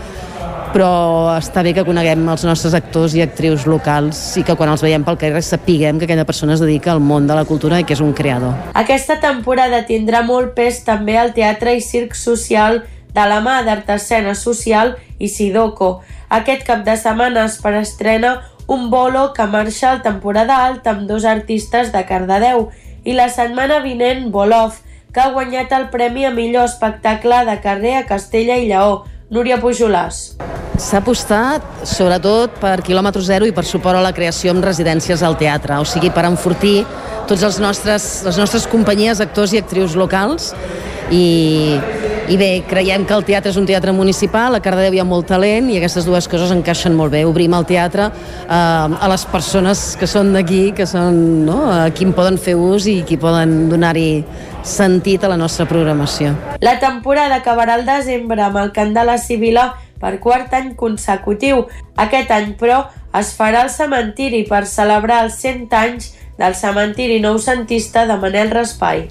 però 0.75 0.89
està 1.37 1.61
bé 1.63 1.71
que 1.75 1.85
coneguem 1.87 2.25
els 2.33 2.43
nostres 2.43 2.73
actors 2.75 3.13
i 3.15 3.21
actrius 3.23 3.63
locals 3.69 4.19
i 4.39 4.43
que 4.43 4.57
quan 4.59 4.73
els 4.73 4.83
veiem 4.83 5.05
pel 5.07 5.19
carrer 5.21 5.43
sapiguem 5.45 5.99
que 5.99 6.07
aquella 6.07 6.25
persona 6.27 6.57
es 6.57 6.63
dedica 6.63 6.91
al 6.91 6.99
món 6.99 7.29
de 7.29 7.37
la 7.37 7.45
cultura 7.47 7.79
i 7.79 7.85
que 7.87 7.95
és 7.95 8.03
un 8.03 8.11
creador. 8.13 8.57
Aquesta 8.75 9.15
temporada 9.23 9.85
tindrà 9.87 10.25
molt 10.27 10.51
pes 10.57 10.81
també 10.83 11.15
al 11.19 11.31
teatre 11.37 11.77
i 11.77 11.83
circ 11.83 12.17
social 12.19 12.81
de 13.15 13.27
la 13.29 13.39
mà 13.39 13.61
d'Art 13.63 13.93
Escena 13.95 14.35
Social 14.35 14.97
i 15.17 15.29
Sidoco. 15.31 16.01
Aquest 16.27 16.65
cap 16.67 16.83
de 16.83 16.97
setmana 16.99 17.45
es 17.47 17.55
preestrena 17.63 18.41
un 18.67 18.89
bolo 18.89 19.31
que 19.33 19.45
marxa 19.47 19.91
al 19.93 20.01
temporada 20.03 20.65
alta 20.65 20.91
amb 20.91 21.07
dos 21.07 21.23
artistes 21.23 21.93
de 21.93 22.03
Cardedeu 22.03 22.67
i 23.05 23.13
la 23.13 23.29
setmana 23.29 23.79
vinent 23.85 24.31
Bolov, 24.33 24.81
que 25.13 25.21
ha 25.21 25.31
guanyat 25.31 25.71
el 25.77 25.87
premi 25.93 26.25
a 26.25 26.33
millor 26.33 26.65
espectacle 26.67 27.45
de 27.47 27.59
carrer 27.63 27.93
a 28.01 28.05
Castella 28.09 28.57
i 28.59 28.67
Lleó, 28.67 29.05
Núria 29.31 29.61
Pujolàs. 29.61 30.35
S'ha 30.81 30.99
apostat 30.99 31.85
sobretot 31.87 32.57
per 32.59 32.81
quilòmetre 32.83 33.23
zero 33.23 33.47
i 33.47 33.53
per 33.55 33.63
suport 33.63 33.95
a 33.95 34.03
la 34.03 34.11
creació 34.13 34.51
amb 34.51 34.65
residències 34.65 35.23
al 35.23 35.37
teatre, 35.39 35.77
o 35.79 35.85
sigui, 35.87 36.11
per 36.11 36.25
enfortir 36.27 36.81
tots 37.29 37.45
els 37.47 37.61
nostres, 37.63 38.09
les 38.25 38.41
nostres 38.41 38.67
companyies, 38.67 39.21
actors 39.23 39.53
i 39.55 39.61
actrius 39.61 39.95
locals 39.95 40.51
i, 41.13 41.77
i 42.25 42.37
bé, 42.37 42.63
creiem 42.65 43.03
que 43.05 43.13
el 43.13 43.23
teatre 43.25 43.51
és 43.53 43.57
un 43.59 43.67
teatre 43.69 43.91
municipal, 43.93 44.55
a 44.55 44.61
Cardedeu 44.63 44.95
hi 44.97 45.01
ha 45.01 45.05
molt 45.05 45.27
talent 45.29 45.67
i 45.69 45.77
aquestes 45.77 46.07
dues 46.07 46.25
coses 46.31 46.49
encaixen 46.55 46.95
molt 46.97 47.13
bé. 47.13 47.21
Obrim 47.27 47.53
el 47.53 47.67
teatre 47.69 48.07
eh, 48.09 48.49
a 48.49 49.09
les 49.11 49.25
persones 49.29 49.83
que 49.99 50.09
són 50.09 50.31
d'aquí, 50.33 50.71
que 50.77 50.87
són 50.89 51.45
no, 51.45 51.59
a 51.69 51.91
qui 51.93 52.07
en 52.07 52.15
poden 52.17 52.39
fer 52.41 52.55
ús 52.57 52.89
i 52.89 52.97
qui 53.05 53.19
poden 53.21 53.67
donar-hi 53.69 54.23
sentit 54.65 55.23
a 55.23 55.29
la 55.29 55.37
nostra 55.37 55.67
programació. 55.69 56.33
La 56.65 56.79
temporada 56.81 57.37
acabarà 57.43 57.77
al 57.77 57.85
desembre 57.85 58.41
amb 58.41 58.57
el 58.63 58.73
Cant 58.73 58.95
de 58.97 59.05
la 59.05 59.19
Sibila 59.21 59.69
per 60.01 60.17
quart 60.23 60.53
any 60.57 60.73
consecutiu. 60.79 61.67
Aquest 62.01 62.33
any, 62.33 62.55
però, 62.57 62.87
es 63.15 63.35
farà 63.37 63.61
al 63.63 63.71
cementiri 63.71 64.43
per 64.49 64.65
celebrar 64.67 65.21
els 65.27 65.37
100 65.45 65.77
anys 65.77 66.13
del 66.37 66.55
cementiri 66.55 67.19
noucentista 67.23 68.05
de 68.05 68.17
Manel 68.19 68.51
Raspai. 68.51 69.05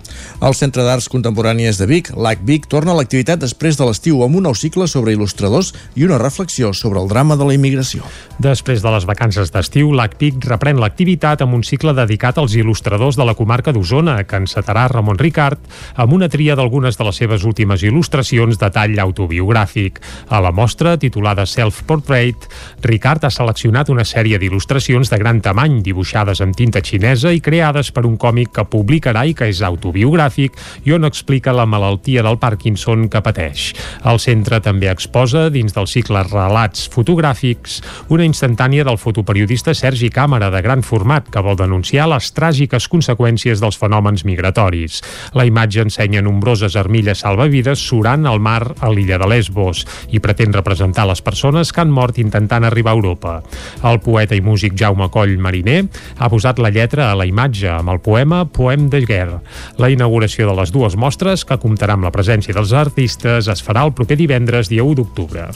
El 0.44 0.54
Centre 0.54 0.84
d'Arts 0.84 1.08
Contemporànies 1.08 1.78
de 1.80 1.86
Vic, 1.88 2.10
l'AC 2.12 2.42
Vic, 2.44 2.66
torna 2.68 2.92
a 2.92 2.98
l'activitat 2.98 3.40
després 3.40 3.78
de 3.80 3.86
l'estiu 3.88 4.20
amb 4.24 4.36
un 4.36 4.44
nou 4.44 4.56
cicle 4.58 4.84
sobre 4.90 5.14
il·lustradors 5.14 5.72
i 5.96 6.04
una 6.04 6.18
reflexió 6.20 6.74
sobre 6.76 7.00
el 7.00 7.08
drama 7.08 7.38
de 7.40 7.46
la 7.48 7.54
immigració. 7.56 8.04
Després 8.44 8.84
de 8.84 8.92
les 8.92 9.06
vacances 9.08 9.52
d'estiu, 9.54 9.92
l'AC 9.96 10.18
Vic 10.20 10.44
reprèn 10.44 10.80
l'activitat 10.82 11.40
amb 11.40 11.56
un 11.56 11.64
cicle 11.64 11.94
dedicat 11.96 12.38
als 12.38 12.58
il·lustradors 12.60 13.16
de 13.16 13.24
la 13.24 13.36
comarca 13.38 13.72
d'Osona, 13.72 14.18
que 14.28 14.42
encetarà 14.42 14.84
Ramon 14.92 15.18
Ricard 15.18 15.64
amb 15.96 16.12
una 16.12 16.28
tria 16.28 16.58
d'algunes 16.58 17.00
de 17.00 17.08
les 17.08 17.22
seves 17.24 17.48
últimes 17.48 17.82
il·lustracions 17.82 18.60
de 18.60 18.70
tall 18.74 19.00
autobiogràfic. 19.00 20.02
A 20.28 20.42
la 20.44 20.52
mostra, 20.52 20.98
titulada 21.00 21.46
Self-Portrait, 21.48 22.48
Ricard 22.84 23.24
ha 23.24 23.32
seleccionat 23.32 23.88
una 23.88 24.04
sèrie 24.04 24.38
d'il·lustracions 24.38 25.08
de 25.08 25.22
gran 25.22 25.40
tamany, 25.40 25.80
dibuixades 25.80 26.44
amb 26.44 26.56
tinta 26.58 26.84
xinesa 26.84 27.13
xinesa 27.14 27.30
i 27.30 27.40
creades 27.40 27.92
per 27.94 28.04
un 28.08 28.16
còmic 28.18 28.50
que 28.56 28.64
publicarà 28.66 29.22
i 29.26 29.34
que 29.38 29.46
és 29.46 29.60
autobiogràfic 29.62 30.56
i 30.84 30.92
on 30.96 31.06
explica 31.06 31.52
la 31.54 31.66
malaltia 31.66 32.24
del 32.26 32.38
Parkinson 32.42 33.06
que 33.08 33.20
pateix. 33.22 33.72
El 34.04 34.18
centre 34.18 34.58
també 34.60 34.88
exposa, 34.90 35.46
dins 35.50 35.74
del 35.74 35.86
cicle 35.86 36.24
Relats 36.26 36.88
fotogràfics, 36.90 37.80
una 38.10 38.26
instantània 38.26 38.84
del 38.84 38.98
fotoperiodista 38.98 39.74
Sergi 39.74 40.10
Càmera 40.10 40.50
de 40.50 40.62
gran 40.62 40.82
format 40.82 41.28
que 41.30 41.42
vol 41.42 41.56
denunciar 41.56 42.08
les 42.10 42.32
tràgiques 42.34 42.88
conseqüències 42.90 43.62
dels 43.62 43.78
fenòmens 43.78 44.24
migratoris. 44.26 45.00
La 45.34 45.46
imatge 45.46 45.84
ensenya 45.86 46.22
nombroses 46.22 46.74
armilles 46.76 47.22
salvavides 47.22 47.78
surant 47.78 48.26
al 48.26 48.42
mar 48.42 48.74
a 48.80 48.90
l'illa 48.90 49.20
de 49.22 49.30
Lesbos 49.30 49.84
i 50.10 50.18
pretén 50.18 50.52
representar 50.52 51.06
les 51.06 51.22
persones 51.22 51.70
que 51.70 51.84
han 51.84 51.94
mort 51.94 52.18
intentant 52.18 52.66
arribar 52.66 52.94
a 52.94 52.98
Europa. 52.98 53.38
El 53.84 54.02
poeta 54.02 54.34
i 54.34 54.42
músic 54.42 54.74
Jaume 54.78 55.08
Coll 55.14 55.38
Mariner 55.38 55.84
ha 56.18 56.30
posat 56.32 56.58
la 56.58 56.72
lletra 56.74 57.03
a 57.10 57.16
la 57.18 57.26
imatge 57.28 57.68
amb 57.70 57.92
el 57.92 58.00
poema 58.04 58.44
Poem 58.44 58.88
de 58.92 59.02
Guerra. 59.04 59.40
La 59.78 59.90
inauguració 59.92 60.48
de 60.48 60.54
les 60.58 60.72
dues 60.74 60.96
mostres, 60.96 61.44
que 61.44 61.58
comptarà 61.60 61.98
amb 61.98 62.06
la 62.06 62.12
presència 62.14 62.56
dels 62.56 62.72
artistes, 62.72 63.50
es 63.52 63.64
farà 63.64 63.84
el 63.84 63.94
proper 63.96 64.18
divendres, 64.20 64.70
dia 64.72 64.86
1 64.86 64.98
d'octubre. 65.00 65.46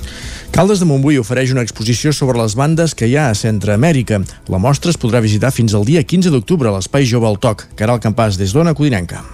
Caldes 0.54 0.82
de 0.82 0.88
Montbui 0.90 1.18
ofereix 1.22 1.54
una 1.54 1.64
exposició 1.66 2.12
sobre 2.12 2.38
les 2.42 2.54
bandes 2.58 2.94
que 2.94 3.08
hi 3.08 3.16
ha 3.16 3.30
a 3.30 3.38
Centroamèrica. 3.38 4.22
La 4.52 4.62
mostra 4.62 4.92
es 4.92 5.00
podrà 5.00 5.24
visitar 5.24 5.54
fins 5.54 5.74
al 5.74 5.88
dia 5.88 6.04
15 6.04 6.34
d'octubre 6.34 6.70
a 6.70 6.76
l'Espai 6.76 7.08
Jove 7.08 7.28
al 7.28 7.40
Toc. 7.42 7.68
Caral 7.78 8.02
Campàs, 8.04 8.38
des 8.40 8.52
d'Ona 8.54 8.76
Codinenca. 8.76 9.24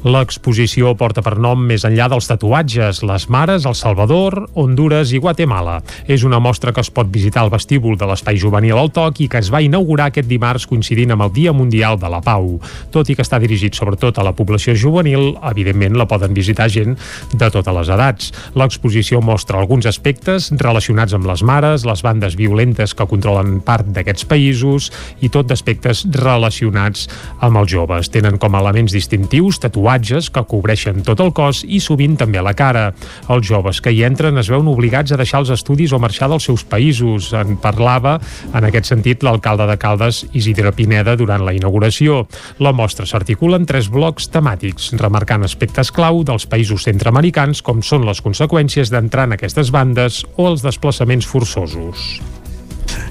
L'exposició 0.00 0.94
porta 0.96 1.20
per 1.20 1.34
nom 1.36 1.60
més 1.68 1.82
enllà 1.84 2.06
dels 2.08 2.24
tatuatges, 2.24 3.02
les 3.04 3.26
mares, 3.28 3.66
El 3.68 3.74
Salvador, 3.76 4.46
Honduras 4.56 5.10
i 5.12 5.18
Guatemala. 5.20 5.74
És 6.08 6.22
una 6.24 6.38
mostra 6.40 6.72
que 6.72 6.80
es 6.80 6.88
pot 6.88 7.10
visitar 7.12 7.42
al 7.42 7.50
vestíbul 7.52 7.98
de 8.00 8.08
l'Espai 8.08 8.38
Juvenil 8.40 8.78
al 8.80 8.88
Toc 8.96 9.20
i 9.20 9.26
que 9.28 9.42
es 9.44 9.50
va 9.52 9.60
inaugurar 9.60 10.06
aquest 10.08 10.24
dimarts 10.30 10.64
coincidint 10.70 11.12
amb 11.12 11.26
el 11.26 11.34
Dia 11.36 11.52
Mundial 11.52 11.98
de 12.00 12.08
la 12.08 12.22
Pau. 12.24 12.54
Tot 12.94 13.10
i 13.12 13.16
que 13.18 13.20
està 13.26 13.36
dirigit 13.42 13.76
sobretot 13.76 14.16
a 14.16 14.24
la 14.24 14.32
població 14.32 14.72
juvenil, 14.72 15.34
evidentment 15.50 16.00
la 16.00 16.08
poden 16.08 16.32
visitar 16.32 16.70
gent 16.72 16.96
de 17.34 17.50
totes 17.52 17.76
les 17.76 17.92
edats. 17.92 18.32
L'exposició 18.56 19.20
mostra 19.20 19.60
alguns 19.60 19.84
aspectes 19.84 20.48
relacionats 20.64 21.12
amb 21.12 21.28
les 21.28 21.44
mares, 21.44 21.84
les 21.84 22.00
bandes 22.00 22.38
violentes 22.40 22.96
que 22.96 23.08
controlen 23.10 23.60
part 23.60 23.92
d'aquests 23.92 24.24
països 24.24 24.88
i 25.20 25.28
tot 25.28 25.52
d'aspectes 25.52 26.06
relacionats 26.16 27.04
amb 27.44 27.60
els 27.60 27.76
joves. 27.76 28.08
Tenen 28.08 28.40
com 28.40 28.56
a 28.56 28.64
elements 28.64 28.96
distintius 28.96 29.60
tatuatges 29.60 29.89
tatuatges 29.90 30.30
que 30.30 30.42
cobreixen 30.46 31.02
tot 31.02 31.20
el 31.20 31.32
cos 31.34 31.64
i 31.66 31.80
sovint 31.82 32.16
també 32.18 32.40
la 32.42 32.54
cara. 32.54 32.92
Els 33.32 33.46
joves 33.46 33.80
que 33.82 33.90
hi 33.90 34.04
entren 34.06 34.38
es 34.38 34.50
veuen 34.50 34.68
obligats 34.70 35.12
a 35.12 35.18
deixar 35.18 35.40
els 35.42 35.50
estudis 35.50 35.92
o 35.92 35.98
marxar 35.98 36.28
dels 36.30 36.46
seus 36.46 36.62
països. 36.64 37.32
En 37.34 37.56
parlava, 37.58 38.18
en 38.54 38.64
aquest 38.68 38.92
sentit, 38.92 39.24
l'alcalde 39.26 39.66
de 39.66 39.78
Caldes, 39.80 40.24
Isidre 40.32 40.72
Pineda, 40.72 41.16
durant 41.16 41.42
la 41.44 41.54
inauguració. 41.56 42.26
La 42.60 42.72
mostra 42.72 43.06
s'articula 43.06 43.58
en 43.58 43.66
tres 43.66 43.90
blocs 43.90 44.30
temàtics, 44.30 44.92
remarcant 45.00 45.44
aspectes 45.46 45.90
clau 45.90 46.22
dels 46.24 46.46
països 46.46 46.86
centroamericans 46.86 47.62
com 47.62 47.82
són 47.82 48.06
les 48.06 48.22
conseqüències 48.22 48.92
d'entrar 48.94 49.26
en 49.26 49.38
aquestes 49.38 49.72
bandes 49.74 50.22
o 50.36 50.52
els 50.52 50.62
desplaçaments 50.62 51.26
forçosos. 51.26 52.20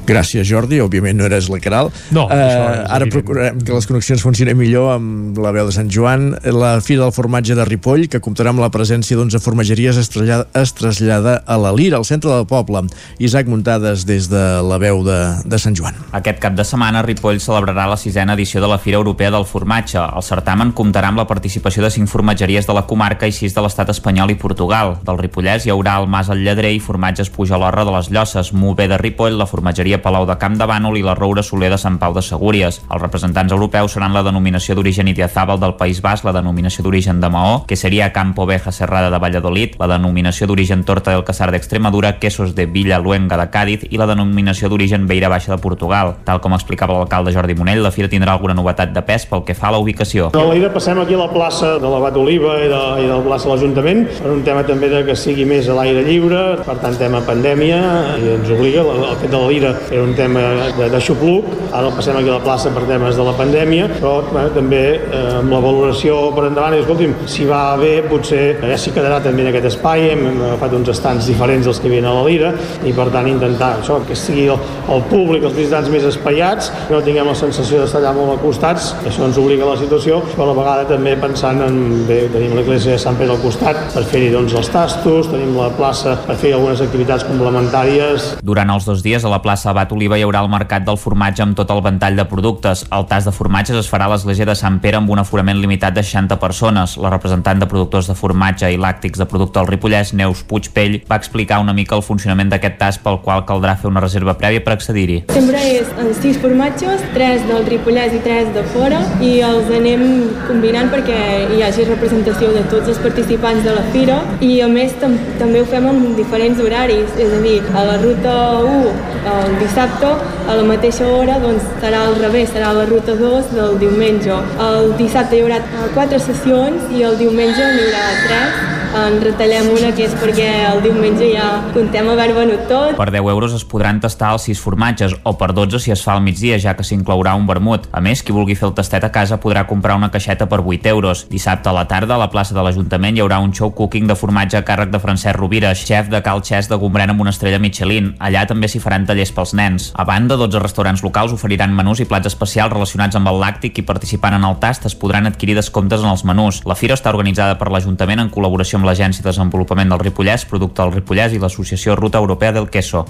Gràcies, 0.09 0.47
Jordi. 0.49 0.79
Òbviament 0.81 1.19
no 1.19 1.27
eres 1.27 1.49
la 1.51 1.59
Caral. 1.61 1.91
No, 2.15 2.25
uh, 2.25 2.31
ara 2.31 3.05
evident. 3.05 3.13
procurarem 3.13 3.59
que 3.61 3.73
les 3.75 3.85
connexions 3.85 4.23
funcionin 4.25 4.57
millor 4.57 4.93
amb 4.95 5.37
la 5.37 5.51
veu 5.53 5.67
de 5.67 5.75
Sant 5.75 5.89
Joan. 5.93 6.31
La 6.55 6.79
Fira 6.81 7.03
del 7.03 7.13
Formatge 7.13 7.55
de 7.57 7.65
Ripoll, 7.67 8.07
que 8.09 8.21
comptarà 8.23 8.53
amb 8.53 8.63
la 8.63 8.71
presència 8.73 9.17
d'11 9.17 9.41
formatgeries, 9.43 9.99
es 10.01 10.09
trasllada, 10.09 10.47
es 10.57 10.73
trasllada 10.73 11.35
a 11.45 11.57
la 11.61 11.73
Lira, 11.75 11.99
al 11.99 12.07
centre 12.09 12.31
del 12.31 12.47
poble. 12.49 12.81
Isaac 13.19 13.47
Muntades 13.51 14.05
des 14.09 14.29
de 14.31 14.43
la 14.65 14.79
veu 14.81 15.03
de, 15.05 15.19
de 15.45 15.59
Sant 15.61 15.77
Joan. 15.77 15.97
Aquest 16.17 16.41
cap 16.41 16.57
de 16.57 16.65
setmana, 16.65 17.03
Ripoll 17.05 17.41
celebrarà 17.43 17.85
la 17.89 17.97
sisena 17.97 18.33
edició 18.33 18.63
de 18.63 18.71
la 18.71 18.79
Fira 18.81 18.97
Europea 18.97 19.31
del 19.35 19.45
Formatge. 19.45 20.01
El 20.01 20.25
certamen 20.25 20.73
comptarà 20.73 21.13
amb 21.13 21.21
la 21.21 21.27
participació 21.29 21.85
de 21.85 21.93
cinc 21.93 22.09
formatgeries 22.09 22.67
de 22.67 22.77
la 22.77 22.85
comarca 22.89 23.29
i 23.29 23.35
sis 23.35 23.53
de 23.53 23.61
l'estat 23.61 23.93
espanyol 23.93 24.33
i 24.33 24.39
Portugal. 24.41 24.97
Del 25.05 25.21
Ripollès 25.21 25.67
hi 25.67 25.73
haurà 25.73 25.99
el 26.01 26.09
Mas 26.09 26.29
al 26.33 26.41
Lledrer 26.41 26.73
i 26.73 26.81
formatges 26.83 27.29
Pujalorra 27.29 27.85
de 27.85 27.93
les 27.93 28.09
Llosses, 28.09 28.53
Mové 28.53 28.89
de 28.89 28.97
Ripoll, 28.97 29.37
la 29.37 29.45
formatgeria 29.45 29.68
Palau 29.99 30.25
de 30.25 30.37
Camp 30.37 30.57
de 30.57 30.65
Bànol 30.65 30.97
i 30.97 31.03
la 31.03 31.15
Roura 31.15 31.43
Soler 31.43 31.69
de 31.69 31.77
Sant 31.77 31.97
Pau 31.99 32.13
de 32.13 32.21
Segúries. 32.21 32.81
Els 32.89 33.01
representants 33.01 33.51
europeus 33.51 33.93
seran 33.93 34.13
la 34.13 34.23
denominació 34.23 34.75
d'origen 34.75 35.07
Idiazábal 35.07 35.59
del 35.59 35.75
País 35.75 36.01
Basc, 36.01 36.25
la 36.25 36.33
denominació 36.33 36.83
d'origen 36.83 37.19
de 37.21 37.29
Maó, 37.29 37.65
que 37.67 37.75
seria 37.75 38.11
Campo 38.13 38.45
Veja 38.45 38.71
Serrada 38.71 39.09
de 39.09 39.19
Valladolid, 39.19 39.75
la 39.79 39.87
denominació 39.87 40.47
d'origen 40.47 40.83
Torta 40.83 41.11
del 41.11 41.23
Casar 41.23 41.51
d'Extremadura, 41.51 42.17
Quesos 42.19 42.55
de 42.55 42.65
Villa 42.65 42.99
Luenga 42.99 43.37
de 43.37 43.47
Càdiz 43.51 43.85
i 43.89 43.97
la 43.97 44.07
denominació 44.09 44.69
d'origen 44.69 45.07
Beira 45.07 45.29
Baixa 45.29 45.55
de 45.55 45.61
Portugal. 45.61 46.15
Tal 46.25 46.41
com 46.41 46.55
explicava 46.57 46.97
l'alcalde 46.97 47.33
Jordi 47.35 47.55
Monell, 47.55 47.83
la 47.83 47.91
fira 47.91 48.09
tindrà 48.09 48.33
alguna 48.33 48.57
novetat 48.57 48.93
de 48.95 49.03
pes 49.05 49.27
pel 49.29 49.45
que 49.47 49.55
fa 49.55 49.69
a 49.69 49.75
la 49.75 49.83
ubicació. 49.83 50.29
De 50.33 50.43
l'Aire 50.43 50.71
passem 50.73 50.99
aquí 50.99 51.17
a 51.17 51.21
la 51.23 51.29
plaça 51.31 51.75
de 51.79 51.93
l'Abat 51.93 52.17
Oliva 52.17 52.57
i 52.63 52.67
de, 52.71 52.81
i 53.03 53.07
de 53.07 53.13
la 53.13 53.21
plaça 53.25 53.49
de 53.49 53.55
l'Ajuntament 53.55 54.05
per 54.19 54.33
un 54.33 54.43
tema 54.47 54.65
també 54.67 54.89
de 54.91 55.03
que 55.07 55.15
sigui 55.19 55.45
més 55.49 55.69
a 55.69 55.77
l'aire 55.77 56.03
lliure, 56.07 56.41
per 56.65 56.77
tant 56.81 56.97
tema 56.99 57.21
pandèmia 57.25 57.79
i 58.19 58.33
ens 58.35 58.51
obliga 58.55 58.83
el 58.83 59.17
fet 59.21 59.29
de 59.29 59.37
la 59.37 59.47
Lira 59.59 59.75
era 59.91 60.03
un 60.03 60.15
tema 60.15 60.39
de, 60.77 60.89
de 60.89 60.99
xupluc, 61.03 61.47
ara 61.73 61.89
el 61.89 61.95
passem 61.97 62.15
aquí 62.15 62.29
a 62.29 62.37
la 62.37 62.43
plaça 62.43 62.71
per 62.71 62.85
temes 62.87 63.17
de 63.19 63.25
la 63.27 63.33
pandèmia, 63.35 63.89
però 63.97 64.13
bueno, 64.29 64.51
també 64.55 64.83
eh, 64.95 65.23
amb 65.39 65.51
la 65.51 65.59
valoració 65.63 66.15
per 66.35 66.45
endavant, 66.47 66.77
i 66.77 66.83
escolti'm, 66.83 67.15
si 67.27 67.47
va 67.49 67.75
bé, 67.79 67.91
potser 68.07 68.43
ja 68.61 68.77
s'hi 68.79 68.93
quedarà 68.95 69.19
també 69.23 69.43
en 69.43 69.49
aquest 69.51 69.67
espai, 69.73 70.05
hem, 70.13 70.23
hem 70.29 70.39
agafat 70.47 70.75
uns 70.77 70.91
estants 70.93 71.27
diferents 71.27 71.67
dels 71.67 71.81
que 71.83 71.91
vienen 71.91 72.07
a 72.11 72.15
la 72.15 72.23
Lira, 72.27 72.53
i 72.87 72.93
per 72.95 73.09
tant 73.11 73.27
intentar 73.27 73.73
això, 73.81 73.99
que 74.07 74.15
sigui 74.17 74.47
el, 74.53 74.63
el 74.95 75.03
públic, 75.11 75.43
els 75.49 75.57
visitants 75.57 75.91
més 75.91 76.07
espaiats, 76.07 76.71
que 76.87 76.95
no 76.95 77.03
tinguem 77.03 77.27
la 77.27 77.35
sensació 77.37 77.83
d'estar 77.83 77.99
allà 77.99 78.15
molt 78.15 78.37
acostats, 78.37 78.93
això 79.03 79.27
ens 79.27 79.41
obliga 79.41 79.67
a 79.67 79.73
la 79.73 79.81
situació, 79.81 80.21
però 80.31 80.47
a 80.47 80.51
la 80.53 80.57
vegada 80.61 80.87
també 80.93 81.17
pensant 81.19 81.59
en, 81.67 81.81
bé, 82.07 82.21
tenim 82.31 82.55
l'església 82.55 82.95
de 82.95 83.03
Sant 83.03 83.19
Pere 83.19 83.35
al 83.35 83.43
costat 83.43 83.83
per 83.91 84.05
fer-hi 84.07 84.31
doncs 84.31 84.55
els 84.55 84.71
tastos, 84.71 85.27
tenim 85.33 85.51
la 85.59 85.67
plaça 85.75 86.15
per 86.23 86.39
fer 86.39 86.55
algunes 86.55 86.79
activitats 86.85 87.27
complementàries. 87.27 88.31
Durant 88.45 88.71
els 88.71 88.87
dos 88.87 89.03
dies 89.03 89.25
a 89.25 89.33
la 89.33 89.41
plaça 89.43 89.48
Abat 89.49 89.89
Oliva 89.95 90.17
hi 90.19 90.21
haurà 90.21 90.43
el 90.45 90.49
mercat 90.51 90.83
del 90.85 90.97
formatge 91.01 91.41
amb 91.41 91.55
tot 91.57 91.71
el 91.73 91.79
ventall 91.81 92.17
de 92.19 92.25
productes. 92.29 92.83
El 92.93 93.07
tas 93.09 93.25
de 93.25 93.31
formatges 93.33 93.79
es 93.79 93.87
farà 93.89 94.05
a 94.05 94.11
l'església 94.11 94.45
de 94.45 94.53
Sant 94.53 94.77
Pere 94.83 94.99
amb 94.99 95.09
un 95.09 95.17
aforament 95.17 95.57
limitat 95.57 95.95
de 95.95 96.03
60 96.05 96.37
persones. 96.37 96.93
La 97.01 97.09
representant 97.09 97.57
de 97.57 97.65
productors 97.65 98.05
de 98.11 98.13
formatge 98.13 98.69
i 98.69 98.77
làctics 98.77 99.17
de 99.17 99.25
producte 99.25 99.57
al 99.57 99.65
Ripollès, 99.65 100.13
Neus 100.13 100.43
Puigpell, 100.45 100.99
va 101.09 101.17
explicar 101.17 101.57
una 101.63 101.73
mica 101.73 101.97
el 101.97 102.05
funcionament 102.05 102.51
d'aquest 102.53 102.77
tas 102.77 102.99
pel 103.01 103.17
qual 103.25 103.41
caldrà 103.49 103.73
fer 103.81 103.89
una 103.89 104.03
reserva 104.05 104.35
prèvia 104.37 104.61
per 104.61 104.75
accedir-hi. 104.75 105.23
Sempre 105.33 105.63
és 105.79 105.89
en 105.97 106.13
sis 106.21 106.37
formatges, 106.43 107.01
tres 107.17 107.41
del 107.49 107.65
Ripollès 107.65 108.13
i 108.13 108.21
tres 108.21 108.53
de 108.53 108.63
fora, 108.75 109.01
i 109.25 109.33
els 109.49 109.73
anem 109.79 110.05
combinant 110.45 110.93
perquè 110.93 111.17
hi 111.55 111.63
hagi 111.65 111.89
representació 111.89 112.53
de 112.53 112.61
tots 112.69 112.93
els 112.93 113.01
participants 113.01 113.65
de 113.65 113.73
la 113.73 113.87
fira 113.89 114.21
i 114.45 114.59
a 114.61 114.69
més 114.69 114.93
tam 115.01 115.17
també 115.41 115.65
ho 115.65 115.67
fem 115.73 115.89
amb 115.89 116.13
diferents 116.19 116.61
horaris, 116.61 117.17
és 117.17 117.33
a 117.33 117.41
dir, 117.41 117.57
a 117.73 117.87
la 117.89 117.97
ruta 118.05 118.37
1 118.61 119.38
el 119.45 119.55
dissabte 119.59 120.09
a 120.49 120.55
la 120.57 120.65
mateixa 120.67 121.07
hora 121.07 121.37
doncs, 121.43 121.67
serà 121.83 122.03
al 122.07 122.17
revés, 122.19 122.49
serà 122.55 122.73
la 122.77 122.85
ruta 122.89 123.15
2 123.19 123.53
del 123.55 123.77
diumenge. 123.83 124.41
El 124.69 124.93
dissabte 124.99 125.37
hi 125.37 125.45
haurà 125.45 125.61
quatre 125.95 126.19
sessions 126.19 126.91
i 126.95 127.05
el 127.09 127.17
diumenge 127.21 127.71
n'hi 127.75 127.87
haurà 127.87 128.05
tres 128.25 128.78
en 128.95 129.19
retallem 129.21 129.67
una 129.69 129.91
que 129.93 130.07
és 130.07 130.13
perquè 130.17 130.47
el 130.71 130.79
diumenge 130.81 131.27
ja 131.29 131.45
contem 131.75 132.07
haver 132.09 132.31
venut 132.33 132.63
tot. 132.69 132.95
Per 132.97 133.09
10 133.13 133.29
euros 133.29 133.53
es 133.53 133.65
podran 133.69 133.99
tastar 134.01 134.31
els 134.33 134.47
6 134.49 134.61
formatges 134.63 135.13
o 135.29 135.35
per 135.37 135.51
12 135.53 135.79
si 135.83 135.93
es 135.93 136.01
fa 136.05 136.15
al 136.15 136.23
migdia, 136.25 136.57
ja 136.57 136.73
que 136.77 136.85
s'inclourà 136.85 137.35
un 137.37 137.45
vermut. 137.47 137.85
A 137.93 138.01
més, 138.01 138.23
qui 138.25 138.33
vulgui 138.33 138.57
fer 138.57 138.69
el 138.69 138.73
tastet 138.77 139.05
a 139.05 139.11
casa 139.13 139.37
podrà 139.41 139.65
comprar 139.69 139.97
una 139.99 140.09
caixeta 140.09 140.47
per 140.49 140.61
8 140.65 140.89
euros. 140.89 141.25
Dissabte 141.29 141.69
a 141.69 141.75
la 141.75 141.85
tarda, 141.87 142.15
a 142.15 142.21
la 142.21 142.29
plaça 142.33 142.55
de 142.57 142.63
l'Ajuntament 142.65 143.17
hi 143.17 143.23
haurà 143.23 143.39
un 143.43 143.53
show 143.53 143.69
cooking 143.77 144.09
de 144.09 144.17
formatge 144.17 144.57
a 144.57 144.63
càrrec 144.65 144.89
de 144.89 145.01
Francesc 145.03 145.37
Rovira, 145.37 145.75
xef 145.75 146.09
de 146.09 146.23
Cal 146.25 146.41
Xès 146.41 146.71
de 146.71 146.79
Gombrèn 146.81 147.13
amb 147.13 147.21
una 147.21 147.33
estrella 147.35 147.61
Michelin. 147.61 148.15
Allà 148.17 148.47
també 148.49 148.67
s'hi 148.67 148.81
faran 148.81 149.05
tallers 149.05 149.33
pels 149.35 149.53
nens. 149.53 149.91
A 149.93 150.05
banda, 150.09 150.37
12 150.39 150.63
restaurants 150.65 151.05
locals 151.05 151.35
oferiran 151.37 151.75
menús 151.77 152.01
i 152.01 152.09
plats 152.09 152.31
especials 152.31 152.73
relacionats 152.73 153.19
amb 153.19 153.29
el 153.29 153.37
làctic 153.43 153.77
i 153.77 153.85
participant 153.85 154.33
en 154.39 154.49
el 154.49 154.57
tast 154.59 154.89
es 154.89 154.97
podran 154.97 155.29
adquirir 155.29 155.55
descomptes 155.59 156.01
en 156.01 156.09
els 156.09 156.25
menús. 156.25 156.63
La 156.65 156.77
fira 156.79 156.97
està 156.97 157.13
organitzada 157.13 157.59
per 157.61 157.69
l'Ajuntament 157.69 158.25
en 158.25 158.33
col·laboració 158.33 158.78
amb 158.79 158.87
l'Agència 158.87 159.23
de 159.23 159.29
Desenvolupament 159.29 159.91
del 159.91 159.99
Ripollès, 159.99 160.47
Producte 160.47 160.81
del 160.81 160.95
Ripollès 160.95 161.35
i 161.35 161.41
l'Associació 161.41 161.97
Ruta 161.99 162.21
Europea 162.23 162.55
del 162.55 162.69
Queso. 162.71 163.03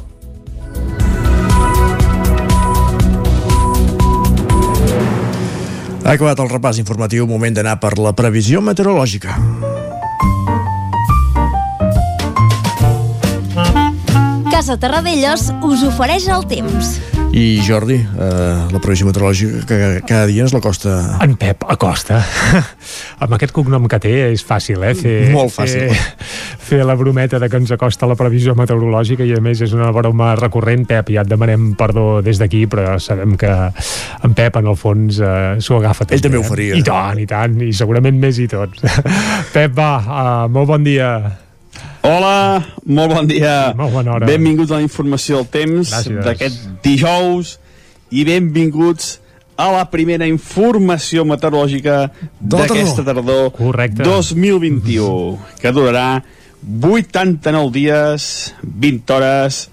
Ha 6.10 6.16
acabat 6.16 6.40
el 6.42 6.50
repàs 6.50 6.80
informatiu, 6.82 7.28
moment 7.30 7.54
d'anar 7.54 7.76
per 7.78 7.94
la 8.02 8.16
previsió 8.18 8.64
meteorològica. 8.66 9.38
Casa 14.50 14.80
Terradellos 14.82 15.52
us 15.62 15.86
ofereix 15.86 16.26
el 16.34 16.50
temps. 16.50 16.98
I 17.31 17.62
Jordi, 17.62 17.93
eh, 17.93 18.67
la 18.74 18.79
previsió 18.81 19.05
meteorològica 19.05 19.62
que 19.69 19.77
cada 20.07 20.25
dia 20.25 20.41
ens 20.41 20.53
la 20.55 20.62
costa... 20.63 20.95
En 21.21 21.36
Pep 21.38 21.62
Acosta. 21.69 22.17
Amb 23.24 23.36
aquest 23.38 23.53
cognom 23.53 23.86
que 23.91 24.00
té 24.01 24.13
és 24.31 24.41
fàcil, 24.45 24.81
eh? 24.81 24.95
Fer, 24.98 25.13
Molt 25.36 25.53
fàcil. 25.53 25.93
Fer, 25.93 26.29
fer 26.71 26.79
la 26.89 26.95
brometa 26.98 27.38
de 27.41 27.50
que 27.51 27.59
ens 27.62 27.74
acosta 27.75 28.09
la 28.09 28.17
previsió 28.17 28.55
meteorològica 28.57 29.27
i 29.29 29.36
a 29.38 29.41
més 29.45 29.62
és 29.62 29.75
una 29.77 29.91
broma 29.93 30.31
recurrent. 30.39 30.88
Pep, 30.89 31.12
ja 31.13 31.21
et 31.21 31.29
demanem 31.29 31.75
perdó 31.77 32.24
des 32.25 32.41
d'aquí, 32.41 32.63
però 32.71 32.98
sabem 32.98 33.38
que 33.38 33.51
en 33.53 34.33
Pep, 34.33 34.57
en 34.57 34.71
el 34.74 34.79
fons, 34.79 35.21
eh, 35.21 35.59
s'ho 35.62 35.77
agafa 35.77 36.07
tot. 36.07 36.15
Ell 36.17 36.25
també 36.25 36.39
bé, 36.39 36.41
ho 36.41 36.50
faria. 36.50 36.79
I 36.81 36.88
tant, 36.88 37.21
i 37.21 37.29
tant, 37.29 37.62
i 37.62 37.69
segurament 37.77 38.17
més 38.17 38.41
i 38.41 38.50
tots. 38.50 38.81
Pep, 39.53 39.77
va, 39.77 39.93
uh, 40.01 40.50
molt 40.50 40.74
bon 40.74 40.88
dia. 40.88 41.13
Hola, 42.06 42.63
molt 42.86 43.13
bon 43.13 43.27
dia. 43.27 43.74
Molt 43.77 43.94
bona 43.94 44.15
hora. 44.15 44.27
Benvinguts 44.29 44.72
a 44.72 44.79
la 44.79 44.86
informació 44.86 45.41
del 45.41 45.50
temps 45.51 45.91
d'aquest 46.24 46.62
dijous 46.86 47.58
i 48.15 48.24
benvinguts 48.27 49.18
a 49.60 49.68
la 49.74 49.84
primera 49.91 50.27
informació 50.29 51.25
meteorològica 51.27 52.06
d'aquesta 52.39 53.03
tardor 53.03 53.50
Correcte. 53.58 54.06
2021, 54.08 55.36
que 55.60 55.74
durarà 55.75 56.22
89 56.63 57.74
dies, 57.75 58.29
20 58.63 59.18
hores, 59.18 59.65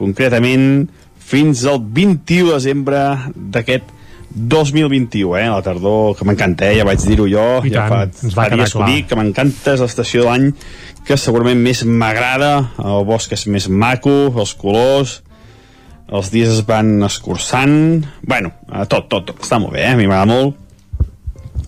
concretament 0.00 0.86
fins 1.26 1.66
al 1.68 1.82
21 1.82 2.48
de 2.48 2.54
desembre 2.54 3.02
d'aquest 3.34 3.92
2021, 4.36 5.36
eh? 5.40 5.46
La 5.48 5.62
tardor, 5.64 6.14
que 6.16 6.26
m'encanta, 6.28 6.68
eh? 6.68 6.76
Ja 6.76 6.84
vaig 6.84 7.00
dir-ho 7.00 7.24
jo, 7.30 7.46
I 7.64 7.72
ja 7.72 7.86
tant, 7.86 8.12
fa, 8.12 8.26
ens 8.28 8.36
va 8.36 8.48
quedar 8.52 8.68
clar. 8.68 8.88
dic, 8.92 9.08
que 9.08 9.16
m'encanta, 9.18 9.74
és 9.74 9.82
l'estació 9.82 10.24
de 10.24 10.28
l'any 10.28 10.50
que 11.06 11.16
segurament 11.20 11.62
més 11.62 11.84
m'agrada, 11.86 12.50
el 12.82 13.06
bosc 13.08 13.32
és 13.32 13.46
més 13.48 13.68
maco, 13.70 14.14
els 14.36 14.52
colors, 14.58 15.20
els 16.12 16.30
dies 16.34 16.50
es 16.52 16.64
van 16.66 16.98
escurçant, 17.06 18.04
bueno, 18.26 18.52
eh, 18.68 18.84
tot, 18.90 19.08
tot, 19.08 19.24
tot, 19.30 19.40
està 19.42 19.60
molt 19.62 19.74
bé, 19.74 19.86
eh? 19.86 19.94
a 19.94 19.98
mi 19.98 20.08
m'agrada 20.10 20.28
molt, 20.28 20.58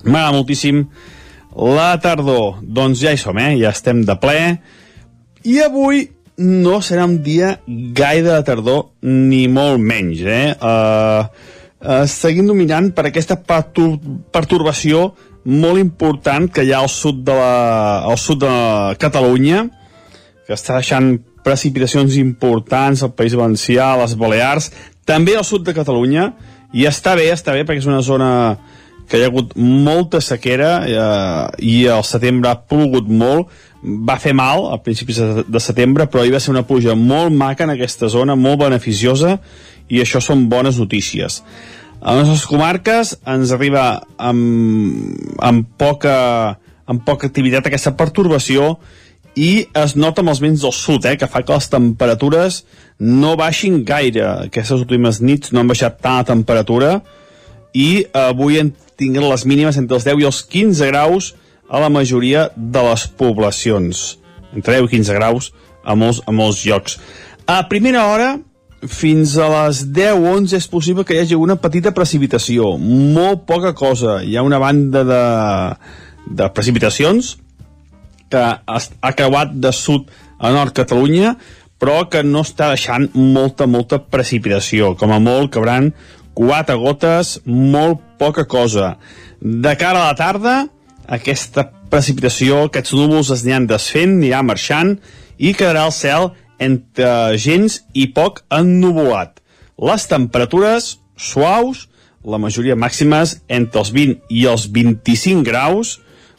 m'agrada 0.04 0.36
moltíssim, 0.36 0.84
la 1.78 1.90
tardor, 2.02 2.60
doncs 2.62 3.00
ja 3.00 3.14
hi 3.14 3.20
som, 3.20 3.38
eh? 3.40 3.54
ja 3.62 3.72
estem 3.72 4.04
de 4.06 4.18
ple, 4.20 4.38
i 5.48 5.60
avui 5.64 6.04
no 6.38 6.78
serà 6.84 7.06
un 7.08 7.16
dia 7.24 7.56
gaire 7.66 8.28
de 8.28 8.42
tardor, 8.46 8.90
ni 9.02 9.46
molt 9.50 9.80
menys, 9.82 10.20
eh? 10.22 10.50
Uh, 10.58 11.56
uh, 11.84 12.04
seguim 12.10 12.46
dominant 12.46 12.90
per 12.94 13.08
aquesta 13.08 13.38
pertur 13.38 13.96
perturbació 14.34 15.12
molt 15.48 15.80
important 15.80 16.48
que 16.52 16.64
hi 16.66 16.74
ha 16.74 16.82
al 16.82 16.90
sud 16.92 17.22
de, 17.24 17.34
la, 17.34 18.04
al 18.04 18.18
sud 18.20 18.42
de 18.42 18.52
Catalunya, 19.00 19.64
que 20.46 20.56
està 20.56 20.76
deixant 20.76 21.14
precipitacions 21.44 22.18
importants 22.20 23.02
al 23.02 23.14
País 23.16 23.36
Valencià, 23.38 23.94
a 23.94 24.00
les 24.02 24.16
Balears, 24.18 24.70
també 25.08 25.38
al 25.38 25.46
sud 25.48 25.64
de 25.64 25.72
Catalunya, 25.76 26.32
i 26.76 26.84
està 26.84 27.14
bé, 27.16 27.30
està 27.32 27.54
bé, 27.56 27.64
perquè 27.64 27.80
és 27.80 27.88
una 27.88 28.02
zona 28.04 28.30
que 29.08 29.16
hi 29.16 29.24
ha 29.24 29.30
hagut 29.30 29.54
molta 29.56 30.20
sequera 30.20 30.72
eh, 30.84 31.64
i 31.64 31.76
al 31.88 32.04
setembre 32.04 32.50
ha 32.50 32.58
plogut 32.60 33.08
molt, 33.08 33.48
va 33.80 34.18
fer 34.20 34.34
mal 34.36 34.66
a 34.74 34.76
principis 34.84 35.22
de 35.48 35.62
setembre, 35.62 36.08
però 36.10 36.26
hi 36.26 36.34
va 36.34 36.42
ser 36.42 36.52
una 36.52 36.66
pluja 36.68 36.96
molt 36.98 37.32
maca 37.32 37.64
en 37.64 37.72
aquesta 37.72 38.10
zona, 38.12 38.36
molt 38.36 38.60
beneficiosa, 38.66 39.38
i 39.88 40.02
això 40.02 40.20
són 40.24 40.48
bones 40.52 40.78
notícies. 40.80 41.42
A 41.98 42.14
les 42.14 42.28
nostres 42.28 42.46
comarques 42.46 43.16
ens 43.26 43.52
arriba 43.54 44.04
amb, 44.22 45.34
amb, 45.42 45.66
poca, 45.80 46.58
amb 46.86 47.04
poca 47.04 47.26
activitat 47.26 47.66
aquesta 47.66 47.96
pertorbació 47.98 48.76
i 49.38 49.66
es 49.76 49.94
nota 49.98 50.22
amb 50.22 50.32
els 50.32 50.40
vents 50.42 50.62
del 50.62 50.74
sud, 50.74 51.06
eh, 51.06 51.16
que 51.18 51.28
fa 51.30 51.42
que 51.42 51.54
les 51.54 51.70
temperatures 51.70 52.62
no 52.98 53.36
baixin 53.38 53.82
gaire. 53.86 54.26
Aquestes 54.48 54.80
últimes 54.80 55.20
nits 55.22 55.52
no 55.52 55.62
han 55.62 55.70
baixat 55.70 56.00
tant 56.02 56.20
la 56.20 56.28
temperatura 56.32 56.92
i 57.74 58.04
avui 58.16 58.58
en 58.62 58.72
tinguem 58.98 59.28
les 59.28 59.44
mínimes 59.46 59.78
entre 59.78 59.98
els 59.98 60.06
10 60.06 60.22
i 60.22 60.26
els 60.26 60.42
15 60.42 60.90
graus 60.90 61.32
a 61.68 61.82
la 61.82 61.90
majoria 61.92 62.48
de 62.56 62.82
les 62.88 63.06
poblacions. 63.20 64.18
Entre 64.56 64.78
10 64.78 64.88
i 64.88 64.96
15 64.96 65.18
graus 65.18 65.52
a 65.84 65.94
molts, 65.94 66.22
a 66.26 66.34
molts 66.34 66.64
llocs. 66.66 66.98
A 67.46 67.62
primera 67.68 68.06
hora, 68.10 68.36
fins 68.86 69.34
a 69.38 69.48
les 69.50 69.82
10 69.94 70.20
o 70.20 70.34
11 70.36 70.56
és 70.56 70.68
possible 70.70 71.04
que 71.04 71.16
hi 71.16 71.22
hagi 71.22 71.38
una 71.38 71.58
petita 71.58 71.90
precipitació, 71.94 72.76
molt 72.78 73.42
poca 73.48 73.74
cosa. 73.74 74.20
Hi 74.22 74.36
ha 74.36 74.46
una 74.46 74.60
banda 74.62 75.02
de, 75.04 75.22
de 76.30 76.48
precipitacions 76.54 77.36
que 78.30 78.42
ha 78.42 79.12
creuat 79.16 79.56
de 79.56 79.72
sud 79.72 80.10
a 80.38 80.52
nord 80.54 80.76
Catalunya, 80.76 81.34
però 81.78 82.04
que 82.10 82.22
no 82.26 82.42
està 82.46 82.70
deixant 82.72 83.08
molta, 83.14 83.66
molta 83.66 83.98
precipitació. 84.02 84.94
Com 84.98 85.14
a 85.14 85.20
molt 85.22 85.52
cabran 85.54 85.92
quatre 86.38 86.76
gotes, 86.78 87.38
molt 87.46 88.02
poca 88.18 88.46
cosa. 88.46 88.96
De 89.40 89.74
cara 89.78 90.04
a 90.04 90.12
la 90.12 90.18
tarda, 90.18 90.56
aquesta 91.06 91.68
precipitació, 91.90 92.66
aquests 92.66 92.94
núvols 92.94 93.32
es 93.34 93.46
aniran 93.46 93.66
desfent, 93.70 94.18
anirà 94.18 94.42
marxant 94.44 94.98
i 95.38 95.54
quedarà 95.54 95.86
el 95.88 95.94
cel 95.94 96.30
entre 96.58 97.36
gens 97.38 97.80
i 97.94 98.08
poc 98.14 98.42
ennuvolat. 98.54 99.38
Les 99.78 100.06
temperatures 100.10 100.96
suaus, 101.18 101.86
la 102.24 102.40
majoria 102.42 102.76
màximes 102.76 103.38
entre 103.48 103.82
els 103.82 103.92
20 103.94 104.34
i 104.34 104.44
els 104.50 104.66
25 104.74 105.46
graus, 105.46 105.98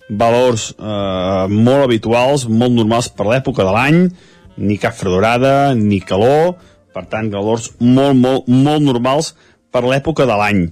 valors 0.10 0.72
eh, 0.74 1.46
molt 1.48 1.86
habituals, 1.86 2.48
molt 2.50 2.76
normals 2.76 3.10
per 3.14 3.28
l'època 3.30 3.64
de 3.64 3.74
l'any, 3.76 4.02
ni 4.60 4.78
cap 4.82 4.98
fredorada, 4.98 5.74
ni 5.76 6.02
calor, 6.02 6.58
per 6.94 7.06
tant, 7.08 7.30
valors 7.32 7.72
molt, 7.80 8.18
molt, 8.18 8.50
molt 8.50 8.84
normals 8.84 9.34
per 9.72 9.86
l'època 9.86 10.28
de 10.28 10.36
l'any. 10.36 10.64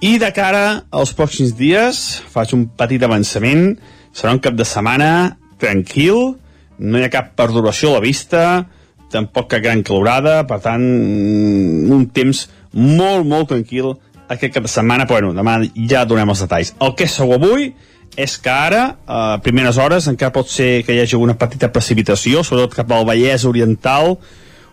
I 0.00 0.16
de 0.18 0.30
cara 0.32 0.64
als 0.96 1.12
pròxims 1.12 1.52
dies, 1.58 2.20
faig 2.32 2.54
un 2.56 2.66
petit 2.72 3.02
avançament, 3.04 3.74
serà 4.16 4.32
un 4.32 4.40
cap 4.42 4.56
de 4.56 4.64
setmana 4.64 5.36
tranquil, 5.60 6.38
no 6.80 6.98
hi 6.98 7.04
ha 7.04 7.12
cap 7.12 7.34
perduració 7.36 7.90
a 7.92 7.98
la 7.98 8.04
vista, 8.06 8.42
tampoc 9.10 9.50
cap 9.50 9.62
gran 9.64 9.82
calorada, 9.86 10.44
per 10.46 10.60
tant, 10.64 10.82
mm, 10.82 11.90
un 11.92 12.06
temps 12.14 12.46
molt, 12.72 13.26
molt 13.26 13.50
tranquil 13.52 13.94
aquest 14.30 14.54
cap 14.54 14.66
de 14.66 14.70
setmana, 14.70 15.06
però 15.06 15.20
bueno, 15.20 15.34
demà 15.34 15.58
ja 15.90 16.04
donem 16.04 16.30
els 16.30 16.42
detalls. 16.44 16.74
El 16.80 16.94
que 16.94 17.04
és 17.08 17.16
segur 17.18 17.40
avui 17.40 17.72
és 18.16 18.36
que 18.38 18.50
ara, 18.50 18.96
a 19.06 19.38
primeres 19.42 19.78
hores, 19.78 20.06
encara 20.10 20.34
pot 20.34 20.48
ser 20.50 20.82
que 20.86 20.94
hi 20.94 21.00
hagi 21.02 21.18
una 21.18 21.36
petita 21.38 21.70
precipitació, 21.72 22.44
sobretot 22.46 22.74
cap 22.74 22.92
al 22.92 23.06
Vallès 23.06 23.46
Oriental, 23.46 24.16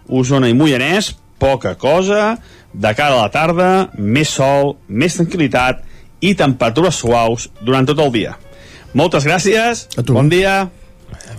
Osona 0.08 0.50
i 0.50 0.56
Moianès, 0.58 1.15
poca 1.38 1.76
cosa, 1.78 2.38
de 2.73 2.93
cara 2.97 3.17
a 3.17 3.23
la 3.26 3.32
tarda, 3.34 3.69
més 3.97 4.30
sol, 4.30 4.76
més 4.88 5.17
tranquil·litat 5.17 5.84
i 6.21 6.34
temperatures 6.38 6.97
suaus 7.02 7.50
durant 7.62 7.86
tot 7.86 8.00
el 8.02 8.12
dia. 8.13 8.38
Moltes 8.97 9.28
gràcies, 9.28 9.88
bon 10.10 10.30
dia. 10.30 10.67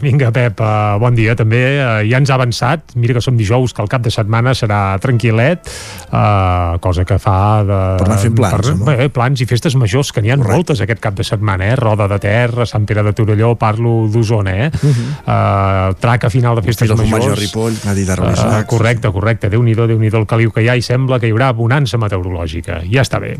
Vinga, 0.01 0.31
Pep, 0.35 0.61
uh, 0.63 0.99
bon 1.03 1.17
dia 1.19 1.35
també. 1.39 1.63
Uh, 1.79 2.03
ja 2.07 2.21
ens 2.21 2.31
ha 2.31 2.37
avançat, 2.39 2.95
mira 2.95 3.17
que 3.17 3.23
som 3.25 3.37
dijous, 3.39 3.75
que 3.75 3.83
el 3.83 3.91
cap 3.91 4.05
de 4.05 4.13
setmana 4.15 4.55
serà 4.55 4.99
tranquil·let, 5.03 5.71
uh, 6.13 6.79
cosa 6.85 7.05
que 7.09 7.19
fa 7.23 7.39
de... 7.67 7.79
Per 7.99 8.07
anar 8.07 8.19
fent 8.23 8.37
plans, 8.39 8.55
per, 8.55 8.77
no? 8.79 8.87
bé, 8.87 9.09
plans 9.15 9.43
i 9.43 9.49
festes 9.51 9.75
majors, 9.79 10.13
que 10.15 10.23
n'hi 10.23 10.31
ha 10.35 10.39
moltes 10.39 10.83
aquest 10.85 11.03
cap 11.03 11.19
de 11.19 11.27
setmana, 11.27 11.73
eh? 11.73 11.79
Roda 11.79 12.07
de 12.11 12.21
Ter, 12.23 12.67
Sant 12.71 12.87
Pere 12.87 13.03
de 13.07 13.15
Torelló, 13.17 13.55
parlo 13.59 14.07
d'Osona, 14.13 14.55
eh? 14.67 14.71
Uh 14.71 14.89
-huh. 14.89 15.09
uh, 15.27 15.95
traca 15.99 16.31
final 16.31 16.57
de 16.57 16.63
festes 16.63 16.89
Fira 16.89 17.03
majors. 17.03 17.35
De 17.35 17.47
Ripoll, 17.47 17.75
m'ha 17.85 17.95
dit 17.95 18.09
Uh, 18.19 18.65
correcte, 18.67 19.11
correcte. 19.13 19.51
Déu-n'hi-do, 19.51 19.87
déu 19.87 19.99
nhi 19.99 20.11
déu 20.11 20.21
el 20.21 20.27
caliu 20.27 20.51
que 20.51 20.63
hi 20.63 20.69
ha 20.69 20.77
i 20.77 20.83
sembla 20.83 21.21
que 21.21 21.29
hi 21.29 21.35
haurà 21.35 21.53
bonança 21.53 21.99
meteorològica. 22.01 22.83
Ja 22.91 23.03
està 23.03 23.21
bé. 23.21 23.37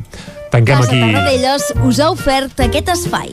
Tanquem 0.51 0.77
Casa 0.77 0.91
aquí... 0.91 1.01
Tarradellas 1.01 1.73
us 1.85 2.01
ha 2.01 2.11
ofert 2.11 2.61
aquest 2.69 2.93
espai. 2.95 3.33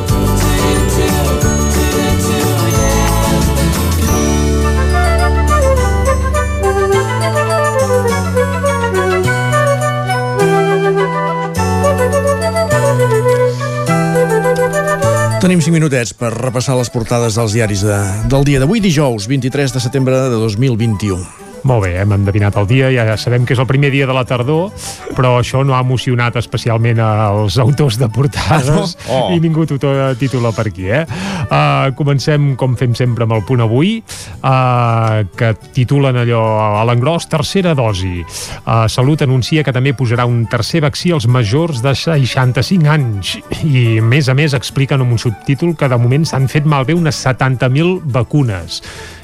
Tenim 15.41 15.57
5 15.57 15.73
minutets 15.73 16.11
per 16.13 16.29
repassar 16.35 16.75
les 16.77 16.91
portades 16.93 17.33
dels 17.33 17.55
diaris 17.57 17.81
de, 17.81 17.97
del 18.29 18.45
dia 18.45 18.61
d'avui, 18.61 18.77
dijous, 18.77 19.25
23 19.25 19.73
de 19.73 19.81
setembre 19.81 20.27
de 20.29 20.37
2021. 20.37 21.40
Molt 21.67 21.83
bé, 21.85 21.91
hem 22.01 22.13
endevinat 22.15 22.55
el 22.57 22.65
dia, 22.69 22.89
ja 22.89 23.15
sabem 23.21 23.45
que 23.45 23.53
és 23.53 23.59
el 23.61 23.67
primer 23.69 23.91
dia 23.93 24.07
de 24.09 24.15
la 24.15 24.23
tardor, 24.25 24.71
però 25.13 25.35
això 25.37 25.61
no 25.65 25.75
ha 25.77 25.81
emocionat 25.85 26.39
especialment 26.41 26.99
als 27.03 27.59
autors 27.61 27.99
de 28.01 28.09
portades 28.09 28.95
Ah? 29.05 29.11
Oh. 29.11 29.33
i 29.35 29.39
ningú 29.39 29.65
titula 29.67 30.51
per 30.55 30.67
aquí, 30.67 30.87
eh? 30.89 31.03
Uh, 31.51 31.91
comencem, 31.97 32.55
com 32.55 32.75
fem 32.79 32.95
sempre, 32.97 33.25
amb 33.27 33.35
el 33.35 33.43
punt 33.45 33.61
avui, 33.61 33.99
uh, 34.41 35.21
que 35.37 35.53
titulen 35.75 36.17
allò 36.23 36.41
a 36.79 36.83
l'engròs, 36.87 37.27
tercera 37.29 37.75
dosi. 37.77 38.23
Uh, 38.65 38.87
Salut 38.89 39.21
anuncia 39.21 39.63
que 39.63 39.73
també 39.75 39.93
posarà 39.97 40.25
un 40.25 40.45
tercer 40.49 40.81
vaccí 40.81 41.11
als 41.11 41.27
majors 41.27 41.81
de 41.85 41.93
65 41.93 42.89
anys 42.89 43.37
i, 43.61 43.99
a 43.99 44.05
més 44.05 44.29
a 44.29 44.37
més, 44.37 44.55
expliquen 44.57 45.01
amb 45.03 45.13
un 45.13 45.21
subtítol 45.21 45.75
que 45.77 45.89
de 45.91 45.97
moment 46.01 46.25
s'han 46.25 46.49
fet 46.51 46.65
malbé 46.65 46.97
unes 46.97 47.21
70.000 47.25 48.01
vacunes 48.05 48.81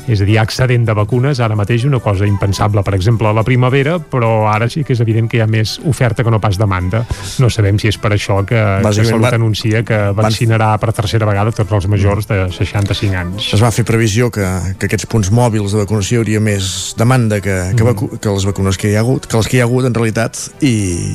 és 0.08 0.22
a 0.22 0.26
dir, 0.26 0.38
excedent 0.39 0.86
de 0.88 0.93
vacunes, 0.96 1.39
ara 1.43 1.56
mateix 1.56 1.84
una 1.86 2.00
cosa 2.00 2.26
impensable, 2.28 2.84
per 2.84 2.93
exemple, 2.96 3.28
a 3.28 3.34
la 3.34 3.43
primavera, 3.43 3.98
però 4.00 4.48
ara 4.50 4.70
sí 4.70 4.84
que 4.84 4.93
és 4.93 5.02
evident 5.04 5.28
que 5.30 5.38
hi 5.38 5.41
ha 5.43 5.48
més 5.48 5.78
oferta 5.86 6.24
que 6.24 6.32
no 6.32 6.39
pas 6.39 6.58
demanda. 6.58 7.04
No 7.39 7.50
sabem 7.50 7.78
si 7.80 7.88
és 7.91 7.98
per 7.98 8.12
això 8.15 8.39
que, 8.46 8.56
que 8.56 8.93
Salut 8.93 9.22
va- 9.24 9.34
anuncia 9.36 9.84
que 9.84 9.98
vaccinarà 10.15 10.78
per 10.80 10.93
tercera 10.93 11.26
vegada 11.28 11.52
tots 11.52 11.72
els 11.72 11.88
majors 11.88 12.28
de 12.28 12.48
65 12.52 13.15
anys. 13.15 13.52
Es 13.54 13.62
va 13.63 13.72
fer 13.72 13.86
previsió 13.86 14.32
que, 14.32 14.46
que 14.80 14.88
aquests 14.89 15.06
punts 15.12 15.32
mòbils 15.32 15.74
de 15.76 15.84
vacunació 15.84 16.17
hi 16.17 16.24
hauria 16.24 16.39
més 16.41 16.93
demanda 16.98 17.41
que, 17.41 17.74
que, 17.76 17.84
Mm. 17.84 17.88
vacu 17.88 18.08
que 18.20 18.30
les 18.30 18.46
vacunes 18.46 18.78
que 18.78 18.89
hi 18.91 18.96
ha 18.96 19.02
hagut, 19.04 19.26
que 19.28 19.38
les 19.38 19.48
que 19.48 19.58
hi 19.58 19.60
ha 19.62 19.63
hagut 19.67 19.86
en 19.86 19.93
realitat, 19.93 20.38
i, 20.62 20.74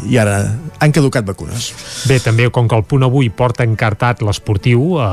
i 0.09 0.16
ara 0.18 0.37
han 0.81 0.92
caducat 0.92 1.24
vacunes. 1.26 1.72
Bé, 2.09 2.18
també 2.20 2.48
com 2.50 2.68
que 2.68 2.76
el 2.76 2.85
punt 2.85 3.02
avui 3.05 3.28
porta 3.31 3.64
encartat 3.64 4.22
l'esportiu, 4.22 4.98
eh, 5.00 5.09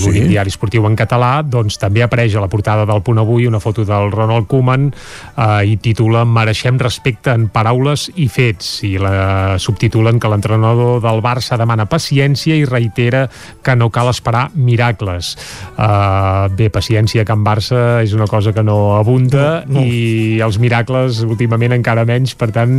l'únic 0.00 0.22
Sí. 0.24 0.28
diari 0.28 0.48
esportiu 0.52 0.86
en 0.86 0.96
català, 0.96 1.42
doncs 1.42 1.78
també 1.78 2.02
apareix 2.02 2.34
a 2.36 2.40
la 2.40 2.48
portada 2.48 2.84
del 2.86 3.02
punt 3.02 3.18
avui 3.24 3.48
una 3.48 3.60
foto 3.60 3.84
del 3.88 4.12
Ronald 4.12 4.46
Koeman 4.46 4.90
eh, 4.92 5.72
i 5.72 5.76
titula 5.82 6.24
Mereixem 6.28 6.78
respecte 6.80 7.32
en 7.34 7.48
paraules 7.52 8.06
i 8.20 8.28
fets 8.32 8.76
i 8.86 8.94
la 9.00 9.56
subtitulen 9.58 10.20
que 10.20 10.30
l'entrenador 10.30 11.00
del 11.04 11.22
Barça 11.24 11.58
demana 11.60 11.88
paciència 11.90 12.56
i 12.56 12.66
reitera 12.68 13.26
que 13.64 13.74
no 13.76 13.90
cal 13.90 14.10
esperar 14.12 14.50
miracles. 14.54 15.34
Eh, 15.74 16.48
bé, 16.54 16.70
paciència 16.72 17.24
a 17.24 17.28
Can 17.28 17.44
Barça 17.46 18.02
és 18.04 18.14
una 18.16 18.28
cosa 18.30 18.52
que 18.54 18.62
no 18.62 18.96
abunda 18.98 19.64
No, 19.64 19.80
no. 19.80 19.82
i 19.84 20.40
els 20.44 20.58
miracles 20.60 21.22
últimament 21.24 21.74
encara 21.76 22.04
menys, 22.08 22.34
per 22.38 22.50
tant 22.54 22.70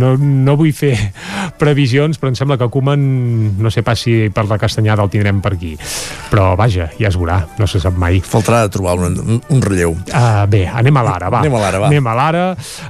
no, 0.00 0.14
no 0.18 0.56
vull 0.58 0.72
fer 0.76 0.94
previsions, 1.60 2.18
però 2.20 2.32
em 2.32 2.38
sembla 2.38 2.58
que 2.60 2.68
Koeman 2.72 3.04
no 3.62 3.72
sé 3.72 3.84
pas 3.86 4.00
si 4.00 4.28
per 4.34 4.46
la 4.48 4.58
castanyada 4.60 5.04
el 5.04 5.12
tindrem 5.12 5.42
per 5.44 5.54
aquí 5.56 5.74
però 6.28 6.52
vaja, 6.58 6.88
ja 6.98 7.08
es 7.10 7.16
veurà, 7.18 7.40
no 7.58 7.66
se 7.70 7.80
sap 7.82 7.96
mai 7.98 8.20
Faltarà 8.24 8.64
de 8.66 8.72
trobar 8.74 8.96
un, 9.08 9.40
un 9.40 9.62
relleu. 9.78 9.96
Uh, 10.10 10.46
bé, 10.50 10.66
anem 10.66 10.96
a 10.96 11.02
l'ara, 11.06 11.30
va. 11.30 11.42
Anem 11.42 11.54
a 11.54 11.62
l'ara, 11.62 11.80
va. 11.82 11.90
Anem 11.90 12.06
a 12.06 12.14
l'ara. 12.18 12.44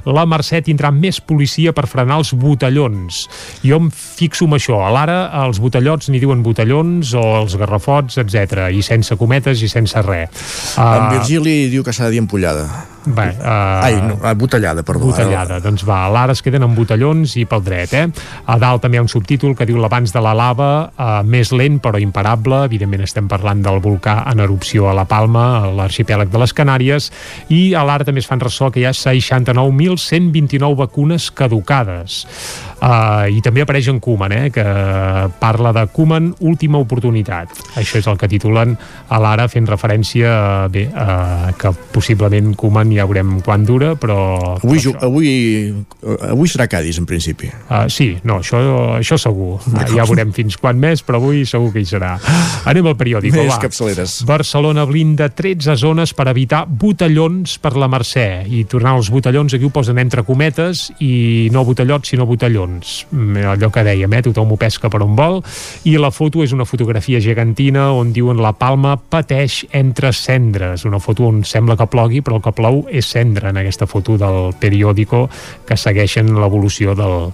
La 0.09 0.25
Mercè 0.29 0.61
tindrà 0.65 0.91
més 0.95 1.21
policia 1.21 1.73
per 1.75 1.85
frenar 1.89 2.19
els 2.21 2.33
botellons. 2.33 3.21
Jo 3.63 3.79
em 3.83 3.89
fixo 3.93 4.47
en 4.49 4.57
això. 4.57 4.81
A 4.85 4.91
l'ara 4.93 5.19
els 5.45 5.61
botellots 5.61 6.09
n'hi 6.09 6.21
diuen 6.21 6.43
botellons 6.45 7.13
o 7.17 7.25
els 7.41 7.57
garrafots, 7.59 8.19
etc 8.21 8.69
i 8.73 8.83
sense 8.85 9.15
cometes 9.19 9.61
i 9.63 9.69
sense 9.71 10.01
res. 10.05 10.47
Uh, 10.75 10.85
en 10.85 11.19
Virgili 11.19 11.59
diu 11.71 11.85
que 11.85 11.93
s'ha 11.93 12.07
de 12.07 12.17
dir 12.17 12.23
empollada. 12.23 12.67
Bé, 13.09 13.25
uh, 13.41 13.81
Ai, 13.81 13.95
no, 14.05 14.19
ah, 14.21 14.35
botellada, 14.37 14.83
perdó. 14.85 15.07
Botellada, 15.09 15.57
doncs 15.63 15.81
va, 15.87 16.03
a 16.05 16.11
l'ara 16.13 16.35
es 16.35 16.43
queden 16.45 16.61
amb 16.67 16.77
botellons 16.77 17.33
i 17.41 17.45
pel 17.49 17.63
dret, 17.65 17.95
eh? 17.97 18.05
A 18.45 18.57
dalt 18.61 18.83
també 18.85 18.99
hi 18.99 19.01
ha 19.01 19.05
un 19.05 19.09
subtítol 19.09 19.55
que 19.57 19.65
diu 19.65 19.79
l'abans 19.81 20.13
de 20.13 20.21
la 20.21 20.35
lava, 20.37 20.69
eh, 20.93 21.09
més 21.25 21.49
lent 21.55 21.79
però 21.81 21.97
imparable, 22.01 22.61
evidentment 22.69 23.07
estem 23.07 23.29
parlant 23.31 23.63
del 23.65 23.81
volcà 23.81 24.19
en 24.29 24.43
erupció 24.45 24.91
a 24.91 24.93
la 24.93 25.07
Palma, 25.09 25.45
a 25.57 25.73
l'arxipèlag 25.79 26.29
de 26.29 26.43
les 26.43 26.53
Canàries, 26.53 27.09
i 27.49 27.73
a 27.73 27.83
l'ara 27.87 28.05
també 28.05 28.21
es 28.21 28.29
fan 28.29 28.43
ressò 28.43 28.69
que 28.69 28.83
hi 28.83 28.85
ha 28.85 28.93
69.129 28.93 30.77
vacunes 30.77 31.31
caducades. 31.33 32.21
Uh, 32.79 33.27
I 33.27 33.41
també 33.43 33.65
apareix 33.65 33.89
en 33.91 33.97
Koeman, 33.99 34.31
eh, 34.37 34.51
que 34.55 34.63
parla 35.41 35.73
de 35.75 35.83
Koeman, 35.91 36.29
última 36.47 36.79
oportunitat. 36.79 37.51
Això 37.79 37.99
és 37.99 38.07
el 38.07 38.15
que 38.19 38.29
titulen 38.31 38.77
a 39.09 39.19
l'ara 39.19 39.49
fent 39.51 39.67
referència, 39.67 40.29
uh, 40.29 40.69
bé, 40.71 40.85
uh, 40.93 41.51
que 41.59 41.73
possiblement 41.91 42.53
Koeman 42.55 42.93
ja 42.95 42.98
veurem 43.07 43.39
quan 43.45 43.63
dura, 43.65 43.93
però... 43.99 44.57
Avui, 44.63 44.79
ju- 44.83 44.95
avui, 44.99 45.29
eh, 46.03 46.17
avui 46.31 46.47
serà 46.51 46.67
Cádiz, 46.67 46.97
en 46.99 47.05
principi. 47.05 47.49
Uh, 47.69 47.85
sí, 47.91 48.17
no, 48.23 48.39
això, 48.43 48.59
això 48.99 49.17
segur. 49.21 49.59
Uh, 49.79 49.85
ja 49.95 50.03
veurem 50.05 50.31
fins 50.35 50.57
quan 50.59 50.77
més, 50.81 51.01
però 51.05 51.17
avui 51.21 51.45
segur 51.47 51.71
que 51.73 51.79
hi 51.81 51.87
serà. 51.87 52.15
Anem 52.69 52.85
al 52.89 52.95
periòdic, 52.99 53.31
Més 53.33 53.47
va. 53.53 53.59
capçaleres. 53.61 54.17
Barcelona 54.27 54.83
blinda 54.89 55.29
13 55.31 55.75
zones 55.79 56.11
per 56.13 56.27
evitar 56.31 56.65
botellons 56.67 57.57
per 57.63 57.75
la 57.79 57.87
Mercè. 57.91 58.43
I 58.49 58.63
tornant 58.69 58.97
als 58.99 59.09
botellons, 59.13 59.53
aquí 59.55 59.65
ho 59.65 59.71
posen 59.73 59.97
entre 60.01 60.23
cometes 60.27 60.89
i 60.99 61.47
no 61.53 61.63
botellots, 61.65 62.09
sinó 62.11 62.25
botellons. 62.29 63.05
Mm, 63.11 63.45
Allò 63.53 63.69
que 63.73 63.83
dèiem, 63.87 64.13
eh? 64.17 64.21
tothom 64.25 64.51
ho 64.53 64.57
pesca 64.59 64.89
per 64.91 65.01
on 65.05 65.15
vol. 65.17 65.39
I 65.89 65.95
la 66.01 66.11
foto 66.11 66.43
és 66.43 66.51
una 66.55 66.65
fotografia 66.67 67.21
gegantina 67.23 67.89
on 67.95 68.11
diuen 68.15 68.41
la 68.41 68.51
Palma 68.57 68.97
pateix 68.97 69.61
entre 69.71 70.11
cendres. 70.13 70.83
Una 70.89 70.99
foto 70.99 71.27
on 71.29 71.43
sembla 71.47 71.77
que 71.79 71.87
plogui, 71.89 72.21
però 72.25 72.37
el 72.39 72.43
que 72.45 72.53
plou 72.55 72.78
neu 72.79 72.87
és 72.91 73.05
cendra 73.09 73.49
en 73.49 73.57
aquesta 73.59 73.85
foto 73.87 74.17
del 74.17 74.53
periòdico 74.59 75.27
que 75.67 75.75
segueixen 75.77 76.31
l'evolució 76.39 76.93
del, 76.95 77.29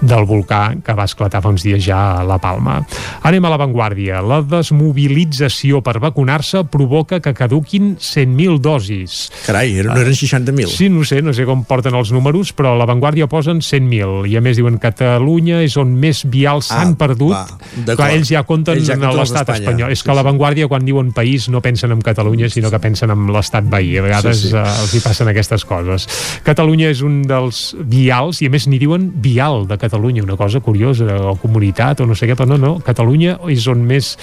del 0.00 0.24
volcà 0.26 0.74
que 0.84 0.94
va 0.96 1.04
esclatar 1.04 1.42
fa 1.42 1.50
uns 1.52 1.62
dies 1.66 1.84
ja 1.84 2.20
a 2.20 2.24
La 2.26 2.38
Palma. 2.38 2.78
Anem 3.26 3.44
a 3.44 3.50
l'avantguàrdia. 3.52 4.22
La 4.22 4.40
desmobilització 4.42 5.82
per 5.84 5.98
vacunar-se 6.02 6.64
provoca 6.70 7.20
que 7.20 7.34
caduquin 7.34 7.96
100.000 7.96 8.58
dosis. 8.60 9.30
Carai, 9.46 9.74
no 9.84 9.96
eren 10.00 10.14
60.000. 10.16 10.66
Sí, 10.70 10.88
no 10.88 11.04
sé, 11.04 11.20
no 11.22 11.34
sé 11.36 11.44
com 11.48 11.64
porten 11.68 11.94
els 11.94 12.12
números, 12.14 12.52
però 12.56 12.74
a 12.74 12.80
l'avantguàrdia 12.80 13.28
posen 13.30 13.60
100.000. 13.64 14.26
I 14.30 14.36
a 14.38 14.44
més 14.44 14.56
diuen 14.60 14.78
que 14.78 14.86
Catalunya 14.96 15.58
és 15.66 15.74
on 15.76 15.90
més 15.98 16.22
vials 16.30 16.68
s'han 16.70 16.94
Ah, 16.94 16.98
perdut. 16.98 17.32
va. 17.34 17.94
Clar, 17.96 18.10
ells 18.14 18.28
ja 18.30 18.44
compten 18.46 18.78
Ells 18.78 18.86
ja 18.86 18.94
compten 18.94 19.10
els 19.10 19.18
l'estat 19.18 19.50
espanyol. 19.56 19.90
És 19.92 19.98
Sí, 20.00 20.04
que 20.06 20.10
a 20.12 20.14
l'avantguàrdia, 20.14 20.68
quan 20.68 20.84
diuen 20.86 21.10
país, 21.12 21.48
no 21.48 21.60
pensen 21.60 21.90
en 21.92 22.00
Catalunya, 22.00 22.48
sinó 22.48 22.70
que 22.70 22.78
pensen 22.78 23.10
en 23.10 23.26
l'estat 23.32 23.64
veí. 23.68 23.96
A 23.98 24.02
vegades 24.02 24.38
Sí, 24.38 24.48
sí, 24.48 24.54
sí. 24.54 24.54
sí. 24.54 24.85
Els 24.86 24.94
hi 24.96 25.02
passen 25.04 25.28
aquestes 25.30 25.64
coses. 25.68 26.06
Catalunya 26.46 26.88
és 26.94 27.02
un 27.04 27.20
dels 27.26 27.74
vials, 27.90 28.40
i 28.42 28.48
a 28.48 28.52
més 28.54 28.68
n'hi 28.70 28.78
diuen 28.80 29.08
vial 29.22 29.66
de 29.68 29.76
Catalunya, 29.80 30.22
una 30.24 30.36
cosa 30.38 30.60
curiosa, 30.64 31.04
o 31.32 31.34
comunitat, 31.42 32.00
o 32.00 32.06
no 32.08 32.14
sé 32.16 32.28
què, 32.30 32.36
però 32.38 32.48
no, 32.54 32.58
no, 32.62 32.76
Catalunya 32.86 33.36
és 33.52 33.66
on 33.72 33.82
més... 33.86 34.14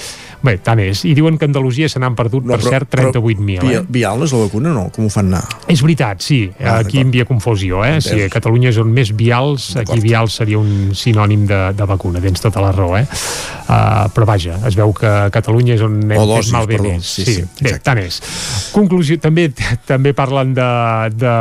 Bé, 0.44 0.58
tant 0.64 0.80
és. 0.84 1.06
I 1.08 1.14
diuen 1.16 1.38
que 1.40 1.48
Andalusia 1.48 1.88
se 1.88 2.02
n'han 2.04 2.16
perdut, 2.20 2.44
no, 2.48 2.58
per 2.58 2.64
cert, 2.66 2.90
38.000. 2.92 3.62
Via, 3.64 3.80
Eh? 3.80 3.86
Vial 3.94 4.24
és 4.26 4.34
la 4.36 4.42
vacuna, 4.44 4.74
no? 4.76 4.88
Com 4.94 5.08
ho 5.08 5.12
fan 5.14 5.30
anar? 5.32 5.44
És 5.72 5.82
veritat, 5.84 6.20
sí. 6.24 6.42
Ah, 6.60 6.80
Aquí 6.84 7.00
hi 7.00 7.06
havia 7.06 7.26
confusió, 7.30 7.84
eh? 7.88 8.00
Sí, 8.04 8.18
a 8.26 8.30
Catalunya 8.32 8.70
és 8.74 8.78
on 8.82 8.92
més 8.94 9.14
vials, 9.16 9.70
aquí 9.80 10.00
vials 10.04 10.36
seria 10.42 10.60
un 10.60 10.92
sinònim 10.98 11.46
de, 11.50 11.60
de 11.78 11.88
vacuna, 11.90 12.22
tens 12.24 12.44
tota 12.44 12.62
la 12.64 12.72
raó, 12.76 12.96
eh? 13.00 13.06
Uh, 13.64 14.10
però 14.14 14.28
vaja, 14.28 14.58
es 14.68 14.76
veu 14.78 14.92
que 14.94 15.12
Catalunya 15.34 15.78
és 15.78 15.82
on 15.86 15.96
hem 16.04 16.18
O 16.20 16.26
fet 16.26 16.34
dosis, 16.36 16.52
malbé 16.54 16.78
perdó. 16.78 16.92
més. 16.92 17.14
Sí, 17.16 17.26
sí, 17.26 17.46
Bé, 17.64 17.78
tant 17.84 18.02
és. 18.04 18.20
Conclusió, 18.76 19.18
també 19.24 19.48
també 19.88 20.14
parlen 20.14 20.53
de, 20.56 20.70
de 21.18 21.34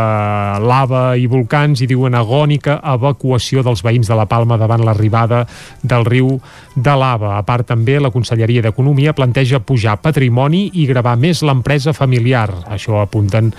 lava 0.62 1.02
i 1.18 1.28
volcans 1.30 1.82
i 1.82 1.88
diuen 1.90 2.16
agònica 2.18 2.78
evacuació 2.94 3.62
dels 3.66 3.84
veïns 3.84 4.10
de 4.10 4.18
la 4.18 4.26
Palma 4.30 4.58
davant 4.60 4.84
l'arribada 4.84 5.44
del 5.82 6.06
riu 6.08 6.34
de 6.74 6.96
lava. 6.96 7.36
A 7.38 7.44
part 7.46 7.68
també 7.68 7.98
la 8.00 8.12
Conselleria 8.14 8.64
d'Economia 8.64 9.14
planteja 9.16 9.60
pujar 9.60 9.98
patrimoni 10.02 10.68
i 10.80 10.86
gravar 10.88 11.18
més 11.20 11.42
l'empresa 11.44 11.92
familiar. 11.96 12.48
Això 12.72 13.02
apunten 13.02 13.52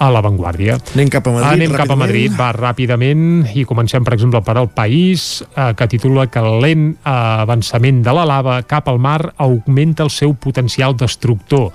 a 0.00 0.08
l'avantguàrdia. 0.08 0.78
Anem 0.94 1.10
cap 1.12 1.26
a 1.28 1.34
Madrid, 1.34 1.52
Anem 1.52 1.74
cap 1.76 1.90
a. 1.92 1.96
Madrid, 2.00 2.32
va 2.38 2.50
ràpidament 2.56 3.50
i 3.52 3.66
comencem, 3.68 4.04
per 4.06 4.14
exemple, 4.16 4.40
per 4.46 4.56
al 4.56 4.70
País, 4.72 5.42
eh, 5.52 5.72
que 5.76 5.88
titula 5.92 6.26
que 6.32 6.40
el 6.40 6.56
lent 6.62 6.86
eh, 6.94 7.10
avançament 7.44 8.00
de 8.06 8.14
la 8.16 8.24
lava 8.24 8.62
cap 8.64 8.88
al 8.88 8.98
mar 8.98 9.34
augmenta 9.36 10.06
el 10.06 10.14
seu 10.14 10.32
potencial 10.34 10.96
destructor 10.96 11.68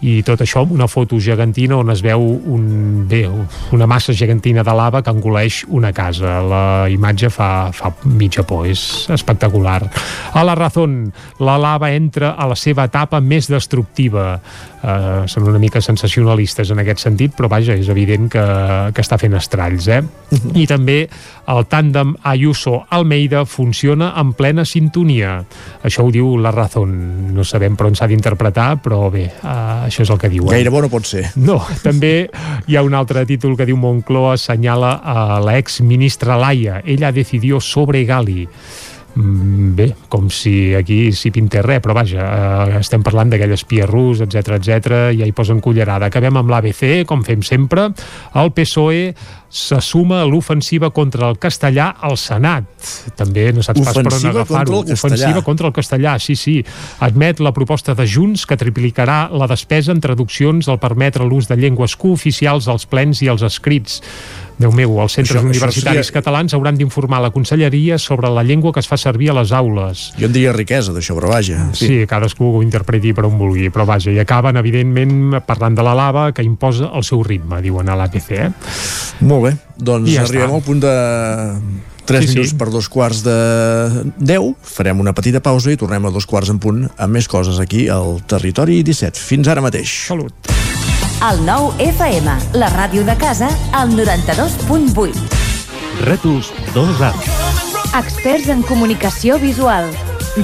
i 0.00 0.20
tot 0.24 0.40
això 0.40 0.62
amb 0.64 0.72
una 0.72 0.88
foto 0.88 1.18
gegantina 1.20 1.76
on 1.76 1.92
es 1.92 2.00
veu 2.04 2.22
un, 2.24 2.64
bé, 3.08 3.24
una 3.74 3.88
massa 3.90 4.14
gegantina 4.16 4.64
de 4.64 4.74
lava 4.76 5.02
que 5.04 5.12
engoleix 5.12 5.62
una 5.68 5.92
casa. 5.92 6.38
La 6.40 6.62
imatge 6.92 7.28
fa, 7.32 7.50
fa 7.76 7.92
mitja 8.08 8.44
por, 8.48 8.64
és 8.70 8.82
espectacular. 9.12 9.82
A 10.32 10.44
la 10.46 10.56
Razón, 10.56 11.12
la 11.40 11.58
lava 11.60 11.92
entra 11.92 12.32
a 12.32 12.48
la 12.48 12.56
seva 12.56 12.88
etapa 12.88 13.20
més 13.20 13.50
destructiva. 13.52 14.40
Uh, 14.80 15.26
són 15.28 15.44
una 15.44 15.58
mica 15.60 15.82
sensacionalistes 15.84 16.70
en 16.72 16.78
aquest 16.80 17.02
sentit, 17.04 17.34
però 17.36 17.50
vaja, 17.52 17.74
és 17.76 17.90
evident 17.92 18.30
que, 18.32 18.44
que 18.96 19.02
està 19.04 19.18
fent 19.20 19.36
estralls, 19.36 19.90
eh? 19.92 20.00
I 20.56 20.64
també 20.70 21.02
el 21.52 21.66
tàndem 21.68 22.14
Ayuso-Almeida 22.24 23.42
funciona 23.44 24.14
en 24.16 24.32
plena 24.38 24.64
sintonia. 24.64 25.34
Això 25.84 26.06
ho 26.06 26.14
diu 26.14 26.32
la 26.40 26.54
Razón. 26.54 26.94
No 27.36 27.44
sabem 27.44 27.76
per 27.76 27.90
on 27.90 27.98
s'ha 27.98 28.08
d'interpretar, 28.08 28.70
però 28.80 29.02
bé, 29.12 29.26
uh, 29.42 29.84
això 29.84 30.06
és 30.06 30.14
el 30.14 30.22
que 30.22 30.32
diuen. 30.32 30.54
Gaire 30.54 30.72
bo 30.72 30.80
no 30.80 30.88
pot 30.88 31.04
ser. 31.04 31.26
No, 31.36 31.60
també 31.84 32.14
hi 32.64 32.80
ha 32.80 32.86
un 32.86 32.96
altre 32.96 33.26
títol 33.28 33.58
que 33.60 33.68
diu 33.68 33.76
Moncloa 33.76 34.38
assenyala 34.38 34.96
a 35.04 35.40
l'ex-ministra 35.44 36.40
Laia. 36.40 36.80
Ella 36.86 37.12
decidió 37.12 37.60
sobre 37.60 38.06
Gali. 38.08 38.46
Mm, 39.14 39.74
Bé, 39.74 39.94
com 40.08 40.28
si 40.30 40.74
aquí 40.74 41.10
s'hi 41.14 41.30
pintés 41.34 41.64
res, 41.64 41.80
però 41.82 41.94
vaja, 41.96 42.20
eh, 42.20 42.78
estem 42.80 43.02
parlant 43.02 43.30
d'aquell 43.32 43.52
espia 43.56 43.86
rus, 43.88 44.20
etc 44.22 44.54
etc 44.58 45.12
i 45.14 45.20
ja 45.20 45.26
hi 45.26 45.32
posen 45.32 45.60
cullerada. 45.60 46.06
Acabem 46.06 46.36
amb 46.36 46.50
l'ABC, 46.50 47.04
com 47.06 47.22
fem 47.26 47.42
sempre. 47.42 47.88
El 48.38 48.52
PSOE 48.52 49.14
se 49.50 49.80
suma 49.82 50.20
a 50.22 50.26
l'ofensiva 50.30 50.92
contra 50.94 51.28
el 51.28 51.38
castellà 51.42 51.96
al 51.98 52.16
Senat. 52.16 52.66
També 53.18 53.48
no 53.52 53.64
saps 53.66 53.80
pas 53.82 53.94
per 53.96 54.04
on 54.04 54.06
Ofensiva 54.12 54.30
agafar-ho. 54.30 54.70
contra 54.70 54.78
el 54.78 54.84
castellà. 54.94 55.14
Ofensiva 55.14 55.42
contra 55.42 55.66
el 55.66 55.72
castellà, 55.74 56.18
sí, 56.22 56.36
sí. 56.36 56.64
Admet 57.00 57.40
la 57.40 57.52
proposta 57.52 57.94
de 57.98 58.06
Junts 58.06 58.46
que 58.46 58.56
triplicarà 58.56 59.28
la 59.32 59.48
despesa 59.50 59.90
en 59.90 60.00
traduccions 60.00 60.68
al 60.68 60.78
permetre 60.78 61.26
l'ús 61.26 61.48
de 61.50 61.56
llengües 61.58 61.96
cooficials 61.96 62.68
als 62.68 62.86
plens 62.86 63.22
i 63.22 63.28
als 63.28 63.42
escrits. 63.42 64.00
Déu 64.60 64.70
meu, 64.76 64.98
els 65.00 65.14
centres 65.16 65.32
Això- 65.38 65.40
això 65.40 65.48
universitaris 65.48 66.06
seria- 66.06 66.20
catalans 66.20 66.52
hauran 66.52 66.76
d'informar 66.76 67.22
la 67.24 67.30
conselleria 67.32 67.96
sobre 67.98 68.28
la 68.28 68.42
llengua 68.44 68.72
que 68.74 68.80
es 68.80 68.88
fa 68.88 68.98
servir 69.00 69.30
a 69.30 69.34
les 69.40 69.52
aules. 69.56 70.12
Jo 70.20 70.26
en 70.26 70.32
diria 70.34 70.52
riquesa 70.52 70.92
d'això, 70.92 71.14
però 71.16 71.30
vaja. 71.32 71.70
Sí. 71.72 71.86
sí, 71.86 72.06
cadascú 72.06 72.44
ho 72.58 72.62
interpreti 72.62 73.14
per 73.16 73.24
on 73.24 73.38
vulgui, 73.38 73.70
però 73.70 73.86
vaja, 73.86 74.10
i 74.12 74.18
acaben, 74.20 74.56
evidentment, 74.60 75.40
parlant 75.46 75.74
de 75.74 75.82
la 75.82 75.94
lava 75.94 76.32
que 76.36 76.42
imposa 76.44 76.90
el 76.94 77.02
seu 77.04 77.22
ritme, 77.24 77.62
diuen 77.62 77.88
a 77.88 77.96
l'APC. 77.96 78.30
Eh? 78.32 78.50
Molt 79.20 79.44
bé, 79.48 79.56
doncs 79.78 80.10
I 80.10 80.14
ja 80.18 80.22
arribem 80.28 80.50
està. 80.50 80.54
al 80.54 80.62
punt 80.62 80.80
de 80.80 80.94
3 82.04 82.20
Sí, 82.20 82.28
sí. 82.28 82.34
minuts 82.34 82.54
per 82.54 82.68
dos 82.70 82.88
quarts 82.90 83.22
de 83.24 84.12
10. 84.18 84.54
Farem 84.62 85.00
una 85.00 85.14
petita 85.14 85.40
pausa 85.40 85.72
i 85.72 85.76
tornem 85.78 86.04
a 86.04 86.10
dos 86.10 86.26
quarts 86.26 86.50
en 86.50 86.58
punt 86.58 86.84
amb 86.98 87.12
més 87.14 87.28
coses 87.28 87.58
aquí 87.60 87.88
al 87.88 88.20
Territori 88.26 88.82
17. 88.82 89.16
Fins 89.18 89.48
ara 89.48 89.62
mateix. 89.62 89.88
Salut. 90.08 90.34
El 91.20 91.42
nou 91.44 91.66
FM, 91.76 92.32
la 92.56 92.70
ràdio 92.72 93.02
de 93.04 93.12
casa, 93.20 93.50
al 93.76 93.90
92.8. 93.92 95.18
Rètols 96.06 96.48
2A. 96.72 97.10
Experts 97.98 98.48
en 98.48 98.62
comunicació 98.64 99.36
visual. 99.42 99.90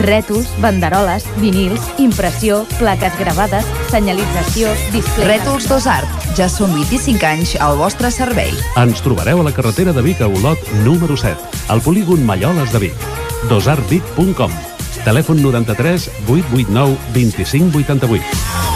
Rètols, 0.02 0.50
banderoles, 0.60 1.24
vinils, 1.40 1.80
impressió, 1.96 2.66
plaques 2.76 3.16
gravades, 3.16 3.64
senyalització, 3.88 4.74
display... 4.92 5.38
Rètols 5.38 5.70
Dos 5.72 5.88
Art. 5.88 6.28
Ja 6.36 6.50
són 6.52 6.76
25 6.76 7.24
anys 7.24 7.56
al 7.56 7.80
vostre 7.80 8.12
servei. 8.12 8.52
Ens 8.76 9.00
trobareu 9.00 9.40
a 9.40 9.48
la 9.48 9.56
carretera 9.56 9.96
de 9.96 10.04
Vic 10.04 10.20
a 10.20 10.28
Olot, 10.28 10.60
número 10.84 11.16
7, 11.16 11.72
al 11.72 11.80
polígon 11.80 12.20
Malloles 12.28 12.76
de 12.76 12.84
Vic. 12.84 13.10
dosartvic.com 13.48 14.52
Telèfon 15.08 15.40
93 15.40 16.10
889 16.28 16.98
2588 17.16 18.75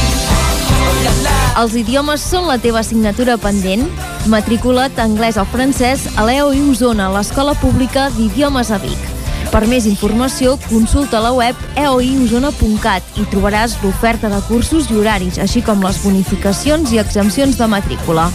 Els 1.59 1.73
idiomes 1.75 2.23
són 2.23 2.45
la 2.47 2.55
teva 2.63 2.79
assignatura 2.79 3.35
pendent? 3.41 3.83
Matricula't 4.31 4.99
anglès 5.03 5.35
o 5.35 5.43
francès 5.51 6.05
a 6.15 6.23
l'EO 6.23 6.53
i 6.55 6.61
Osona, 6.71 7.09
l'Escola 7.11 7.57
Pública 7.59 8.07
d'Idiomes 8.15 8.71
a 8.71 8.79
Vic. 8.79 9.09
Per 9.51 9.65
més 9.67 9.83
informació, 9.89 10.55
consulta 10.69 11.19
la 11.19 11.33
web 11.35 11.59
eoiosona.cat 11.75 13.19
i 13.19 13.27
trobaràs 13.33 13.75
l'oferta 13.83 14.31
de 14.31 14.39
cursos 14.47 14.87
i 14.93 14.95
horaris, 15.01 15.41
així 15.43 15.59
com 15.65 15.83
les 15.83 15.99
bonificacions 16.05 16.95
i 16.95 17.03
exempcions 17.03 17.59
de 17.59 17.67
matrícula. 17.67 18.29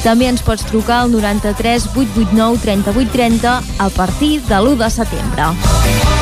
També 0.00 0.32
ens 0.32 0.40
pots 0.42 0.64
trucar 0.72 1.02
al 1.02 1.12
93 1.12 1.90
889 1.92 2.64
3830 2.64 3.60
a 3.84 3.92
partir 4.00 4.38
de 4.48 4.58
l'1 4.64 4.80
de 4.80 4.92
setembre. 4.96 6.21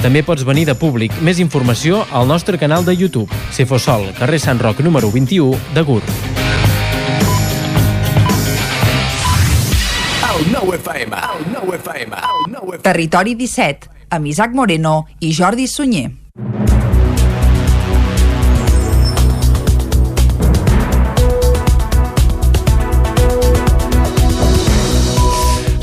També 0.00 0.22
pots 0.24 0.46
venir 0.48 0.64
de 0.64 0.74
públic. 0.74 1.12
Més 1.20 1.38
informació 1.42 2.06
al 2.10 2.28
nostre 2.28 2.56
canal 2.58 2.86
de 2.86 2.94
YouTube. 2.96 3.28
Cefosol, 3.52 4.08
carrer 4.16 4.40
Sant 4.40 4.60
Roc 4.60 4.80
número 4.80 5.10
21 5.12 5.52
de 5.76 5.84
FM. 11.76 12.16
Territori 12.82 13.34
17, 13.36 13.90
amb 14.10 14.26
Isaac 14.26 14.56
Moreno 14.56 15.06
i 15.20 15.34
Jordi 15.36 15.68
Sunyer. 15.68 16.19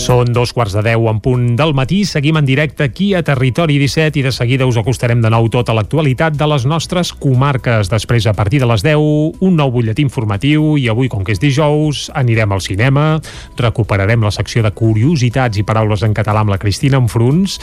Són 0.08 0.30
dos 0.32 0.54
quarts 0.56 0.72
de 0.72 0.80
deu 0.86 1.10
en 1.12 1.18
punt 1.20 1.58
del 1.60 1.74
matí. 1.76 1.98
Seguim 2.08 2.38
en 2.40 2.46
directe 2.48 2.86
aquí 2.86 3.10
a 3.18 3.20
Territori 3.28 3.76
17 3.76 4.22
i 4.22 4.22
de 4.24 4.32
seguida 4.32 4.64
us 4.64 4.78
acostarem 4.80 5.20
de 5.20 5.28
nou 5.28 5.50
tota 5.52 5.74
l'actualitat 5.76 6.38
de 6.40 6.46
les 6.48 6.64
nostres 6.64 7.10
comarques. 7.12 7.90
Després, 7.92 8.24
a 8.24 8.32
partir 8.32 8.62
de 8.64 8.70
les 8.72 8.86
10, 8.86 8.96
un 9.44 9.58
nou 9.60 9.74
butlletí 9.74 10.06
informatiu 10.08 10.78
i 10.80 10.86
avui, 10.88 11.10
com 11.12 11.26
que 11.28 11.36
és 11.36 11.42
dijous, 11.44 12.06
anirem 12.16 12.56
al 12.56 12.64
cinema, 12.64 13.18
recuperarem 13.60 14.24
la 14.24 14.32
secció 14.32 14.64
de 14.64 14.72
curiositats 14.72 15.60
i 15.60 15.66
paraules 15.68 16.06
en 16.08 16.16
català 16.16 16.46
amb 16.46 16.56
la 16.56 16.60
Cristina 16.62 17.02
Enfruns, 17.04 17.58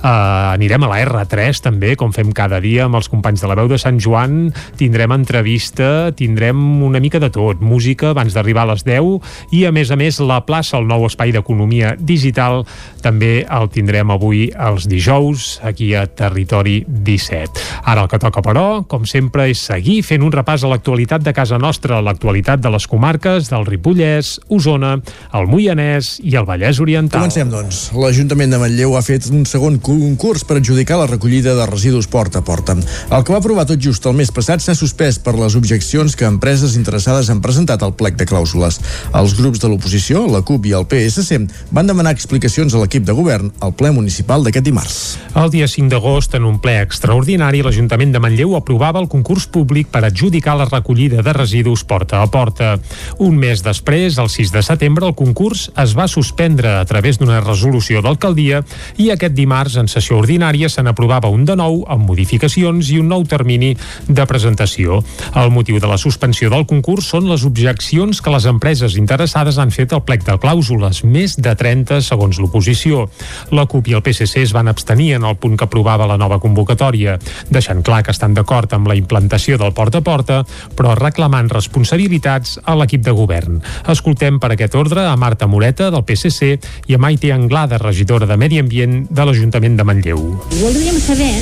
uh, 0.00 0.54
anirem 0.54 0.88
a 0.88 0.92
la 0.94 1.02
R3 1.04 1.60
també, 1.68 1.92
com 2.00 2.16
fem 2.16 2.32
cada 2.32 2.62
dia 2.64 2.88
amb 2.88 2.96
els 2.96 3.12
companys 3.12 3.44
de 3.44 3.52
la 3.52 3.58
veu 3.60 3.68
de 3.68 3.76
Sant 3.76 4.00
Joan, 4.00 4.54
tindrem 4.80 5.12
entrevista, 5.18 6.14
tindrem 6.16 6.64
una 6.80 7.04
mica 7.04 7.20
de 7.20 7.28
tot, 7.28 7.60
música 7.60 8.14
abans 8.14 8.32
d'arribar 8.32 8.64
a 8.64 8.72
les 8.72 8.88
10 8.88 9.52
i, 9.52 9.66
a 9.68 9.76
més 9.76 9.92
a 9.92 10.00
més, 10.00 10.24
la 10.24 10.40
plaça, 10.48 10.80
el 10.80 10.88
nou 10.88 11.04
espai 11.04 11.36
d'economia 11.36 11.89
digital 11.98 12.64
també 13.02 13.46
el 13.48 13.70
tindrem 13.72 14.10
avui 14.12 14.48
els 14.52 14.86
dijous 14.90 15.58
aquí 15.66 15.92
a 15.96 16.04
Territori 16.06 16.84
17. 16.86 17.64
Ara 17.90 18.04
el 18.04 18.10
que 18.12 18.20
toca, 18.20 18.42
però, 18.44 18.82
com 18.88 19.06
sempre, 19.08 19.48
és 19.50 19.62
seguir 19.70 20.00
fent 20.06 20.24
un 20.26 20.32
repàs 20.34 20.64
a 20.64 20.70
l'actualitat 20.70 21.24
de 21.24 21.34
casa 21.36 21.58
nostra, 21.58 22.02
l'actualitat 22.04 22.60
de 22.60 22.72
les 22.72 22.86
comarques 22.90 23.48
del 23.50 23.66
Ripollès, 23.68 24.36
Osona, 24.52 24.96
el 25.34 25.48
Moianès 25.50 26.18
i 26.26 26.36
el 26.36 26.46
Vallès 26.48 26.80
Oriental. 26.82 27.24
Comencem, 27.24 27.50
doncs. 27.52 27.88
L'Ajuntament 27.96 28.52
de 28.52 28.60
Manlleu 28.60 28.96
ha 28.98 29.04
fet 29.06 29.30
un 29.32 29.46
segon 29.48 29.78
concurs 29.80 30.44
per 30.44 30.58
adjudicar 30.60 31.00
la 31.00 31.08
recollida 31.10 31.54
de 31.56 31.66
residus 31.70 32.08
porta 32.10 32.40
a 32.40 32.46
porta. 32.46 32.76
El 33.10 33.24
que 33.24 33.32
va 33.32 33.40
aprovar 33.40 33.64
tot 33.68 33.80
just 33.80 34.04
el 34.06 34.18
mes 34.18 34.30
passat 34.34 34.60
s'ha 34.60 34.76
suspès 34.76 35.18
per 35.22 35.34
les 35.38 35.56
objeccions 35.56 36.16
que 36.16 36.28
empreses 36.28 36.76
interessades 36.76 37.30
han 37.32 37.40
presentat 37.40 37.82
al 37.82 37.94
plec 37.96 38.18
de 38.20 38.26
clàusules. 38.28 38.80
Els 39.16 39.34
grups 39.38 39.62
de 39.62 39.70
l'oposició, 39.70 40.26
la 40.28 40.42
CUP 40.46 40.68
i 40.68 40.74
el 40.76 40.86
PSC, 40.90 41.40
van 41.72 41.79
demanar 41.86 42.12
explicacions 42.12 42.74
a 42.74 42.80
l'equip 42.82 43.04
de 43.06 43.14
govern 43.16 43.52
al 43.64 43.72
ple 43.78 43.92
municipal 43.94 44.42
d'aquest 44.44 44.66
dimarts. 44.66 44.96
El 45.38 45.52
dia 45.52 45.68
5 45.70 45.88
d'agost, 45.92 46.34
en 46.34 46.44
un 46.48 46.58
ple 46.58 46.80
extraordinari, 46.82 47.62
l'Ajuntament 47.62 48.12
de 48.12 48.20
Manlleu 48.20 48.56
aprovava 48.58 49.00
el 49.00 49.08
concurs 49.12 49.46
públic 49.46 49.88
per 49.92 50.02
adjudicar 50.04 50.56
la 50.58 50.66
recollida 50.68 51.22
de 51.22 51.32
residus 51.36 51.84
porta 51.84 52.22
a 52.22 52.26
porta. 52.26 52.72
Un 53.18 53.38
mes 53.38 53.62
després, 53.62 54.18
el 54.18 54.28
6 54.28 54.52
de 54.52 54.62
setembre, 54.66 55.06
el 55.06 55.14
concurs 55.14 55.68
es 55.78 55.94
va 55.96 56.08
suspendre 56.10 56.74
a 56.80 56.84
través 56.84 57.20
d'una 57.20 57.40
resolució 57.44 58.02
d'alcaldia 58.02 58.64
i 58.98 59.10
aquest 59.14 59.36
dimarts, 59.38 59.78
en 59.80 59.88
sessió 59.88 60.18
ordinària, 60.18 60.68
se 60.68 60.82
n'aprovava 60.82 61.30
un 61.30 61.44
de 61.46 61.56
nou 61.56 61.84
amb 61.88 62.08
modificacions 62.10 62.90
i 62.90 62.98
un 62.98 63.08
nou 63.08 63.24
termini 63.24 63.76
de 64.08 64.26
presentació. 64.26 65.00
El 65.38 65.54
motiu 65.54 65.78
de 65.78 65.88
la 65.88 65.98
suspensió 66.00 66.50
del 66.50 66.66
concurs 66.66 67.08
són 67.14 67.30
les 67.30 67.46
objeccions 67.46 68.20
que 68.20 68.34
les 68.34 68.46
empreses 68.50 68.96
interessades 68.98 69.58
han 69.58 69.70
fet 69.70 69.94
al 69.94 70.04
plec 70.04 70.26
de 70.26 70.36
clàusules, 70.40 71.04
més 71.04 71.36
de 71.38 71.54
30 71.70 72.00
segons 72.02 72.40
l'oposició. 72.42 73.06
La 73.54 73.66
CUP 73.70 73.90
i 73.90 73.96
el 73.96 74.02
PSC 74.04 74.42
es 74.42 74.54
van 74.56 74.70
abstenir 74.70 75.14
en 75.16 75.26
el 75.28 75.38
punt 75.40 75.56
que 75.58 75.66
aprovava 75.68 76.08
la 76.10 76.18
nova 76.20 76.40
convocatòria, 76.42 77.16
deixant 77.50 77.84
clar 77.86 78.02
que 78.04 78.14
estan 78.14 78.34
d'acord 78.34 78.72
amb 78.74 78.90
la 78.90 78.98
implantació 78.98 79.58
del 79.60 79.74
porta 79.76 80.00
a 80.00 80.06
porta, 80.06 80.40
però 80.76 80.96
reclamant 80.98 81.50
responsabilitats 81.52 82.58
a 82.64 82.76
l'equip 82.78 83.04
de 83.06 83.14
govern. 83.14 83.60
Escoltem 83.92 84.40
per 84.42 84.52
aquest 84.54 84.74
ordre 84.78 85.06
a 85.06 85.16
Marta 85.20 85.46
Moreta, 85.46 85.90
del 85.94 86.04
PSC, 86.06 86.56
i 86.90 86.96
a 86.96 87.02
Maite 87.02 87.32
Anglada, 87.32 87.78
regidora 87.78 88.26
de 88.26 88.38
Medi 88.40 88.60
Ambient 88.60 89.04
de 89.10 89.26
l'Ajuntament 89.26 89.78
de 89.78 89.86
Manlleu. 89.86 90.24
Voldríem 90.60 90.98
saber 91.00 91.32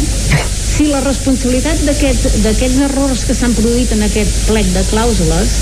si 0.68 0.90
la 0.92 1.00
responsabilitat 1.02 1.80
d'aquests 1.88 2.44
aquest, 2.52 2.82
errors 2.90 3.24
que 3.26 3.34
s'han 3.34 3.56
produït 3.56 3.94
en 3.96 4.04
aquest 4.06 4.44
plec 4.50 4.68
de 4.76 4.84
clàusules 4.92 5.56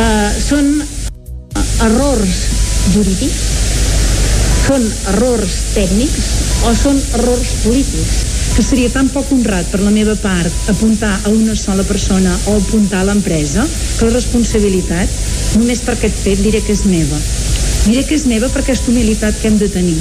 eh, 0.00 0.30
són 0.46 0.70
errors 1.84 2.38
jurídics, 2.94 3.65
són 4.66 4.82
errors 5.12 5.60
tècnics 5.74 6.32
o 6.66 6.72
són 6.74 6.98
errors 7.20 7.52
polítics? 7.62 8.24
que 8.56 8.62
seria 8.64 8.88
tan 8.88 9.10
poc 9.12 9.28
honrat 9.34 9.66
per 9.68 9.82
la 9.84 9.90
meva 9.92 10.14
part 10.16 10.70
apuntar 10.72 11.10
a 11.12 11.28
una 11.28 11.52
sola 11.60 11.84
persona 11.84 12.32
o 12.48 12.54
apuntar 12.56 13.02
a 13.02 13.08
l'empresa 13.10 13.66
que 13.98 14.06
la 14.08 14.14
responsabilitat, 14.14 15.12
només 15.60 15.82
per 15.84 15.92
aquest 15.92 16.22
fet, 16.24 16.40
diré 16.40 16.62
que 16.64 16.72
és 16.72 16.86
meva. 16.88 17.18
Diré 17.84 18.06
que 18.08 18.16
és 18.16 18.24
meva 18.24 18.48
per 18.48 18.62
aquesta 18.62 18.88
humilitat 18.90 19.36
que 19.42 19.50
hem 19.50 19.58
de 19.60 19.68
tenir. 19.68 19.98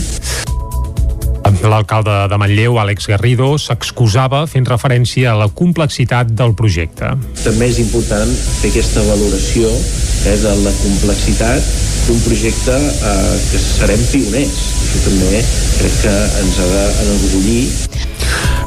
L'alcalde 1.66 2.16
de 2.32 2.40
Manlleu, 2.40 2.80
Àlex 2.80 3.10
Garrido, 3.12 3.50
s'excusava 3.60 4.46
fent 4.48 4.70
referència 4.70 5.34
a 5.34 5.40
la 5.44 5.50
complexitat 5.52 6.32
del 6.32 6.56
projecte. 6.56 7.12
També 7.44 7.68
és 7.74 7.82
important 7.84 8.32
fer 8.62 8.72
aquesta 8.72 9.04
valoració 9.10 9.68
eh, 9.68 10.38
de 10.46 10.56
la 10.64 10.74
complexitat 10.80 11.76
d'un 12.06 12.20
projecte 12.22 12.76
eh, 12.78 13.36
que 13.50 13.60
serem 13.62 14.02
pioners. 14.12 14.60
Això 14.86 15.02
també 15.08 15.42
crec 15.80 15.96
que 16.04 16.16
ens 16.44 16.60
ha 16.62 16.68
d'enorgullir 16.74 17.62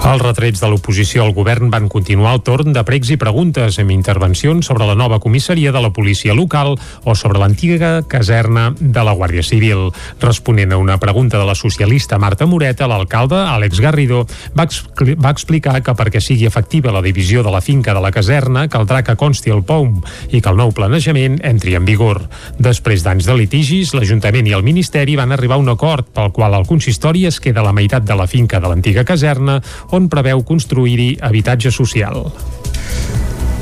els 0.09 0.23
retrets 0.23 0.61
de 0.63 0.69
l'oposició 0.71 1.25
al 1.25 1.35
govern 1.37 1.69
van 1.69 1.89
continuar 1.93 2.31
el 2.33 2.41
torn 2.47 2.73
de 2.73 2.81
pregs 2.87 3.11
i 3.13 3.19
preguntes 3.21 3.77
amb 3.83 3.93
intervencions 3.93 4.69
sobre 4.71 4.87
la 4.89 4.95
nova 4.97 5.19
comissaria 5.21 5.73
de 5.75 5.83
la 5.85 5.91
policia 5.93 6.33
local 6.33 6.77
o 7.05 7.15
sobre 7.19 7.41
l'antiga 7.43 7.91
caserna 8.09 8.71
de 8.79 9.05
la 9.05 9.13
Guàrdia 9.13 9.45
Civil. 9.45 9.91
Responent 10.23 10.73
a 10.73 10.79
una 10.81 10.97
pregunta 11.03 11.37
de 11.39 11.45
la 11.45 11.57
socialista 11.59 12.19
Marta 12.19 12.47
Moreta, 12.47 12.89
l'alcalde, 12.89 13.37
Àlex 13.37 13.83
Garrido, 13.85 14.23
va, 14.57 14.65
expli 14.65 15.17
va 15.19 15.33
explicar 15.35 15.77
que 15.83 15.95
perquè 15.99 16.23
sigui 16.25 16.47
efectiva 16.49 16.95
la 16.95 17.03
divisió 17.05 17.43
de 17.43 17.53
la 17.53 17.61
finca 17.61 17.93
de 17.93 18.01
la 18.01 18.13
caserna 18.15 18.65
caldrà 18.73 19.03
que 19.05 19.19
consti 19.19 19.53
el 19.53 19.65
POUM 19.67 20.01
i 20.31 20.41
que 20.41 20.49
el 20.49 20.61
nou 20.63 20.73
planejament 20.73 21.41
entri 21.45 21.77
en 21.77 21.85
vigor. 21.89 22.23
Després 22.57 23.05
d'anys 23.05 23.29
de 23.29 23.37
litigis, 23.43 23.93
l'Ajuntament 23.97 24.47
i 24.49 24.57
el 24.57 24.65
Ministeri 24.65 25.19
van 25.21 25.37
arribar 25.37 25.59
a 25.59 25.65
un 25.67 25.73
acord 25.75 26.09
pel 26.15 26.33
qual 26.33 26.57
el 26.57 26.67
consistori 26.71 27.27
es 27.29 27.43
queda 27.45 27.67
la 27.67 27.77
meitat 27.77 28.07
de 28.09 28.17
la 28.17 28.29
finca 28.31 28.63
de 28.63 28.71
l'antiga 28.71 29.05
caserna 29.05 29.48
on 29.93 30.09
preveu 30.13 30.45
construir-hi 30.45 31.17
habitatge 31.21 31.73
social. 31.75 32.29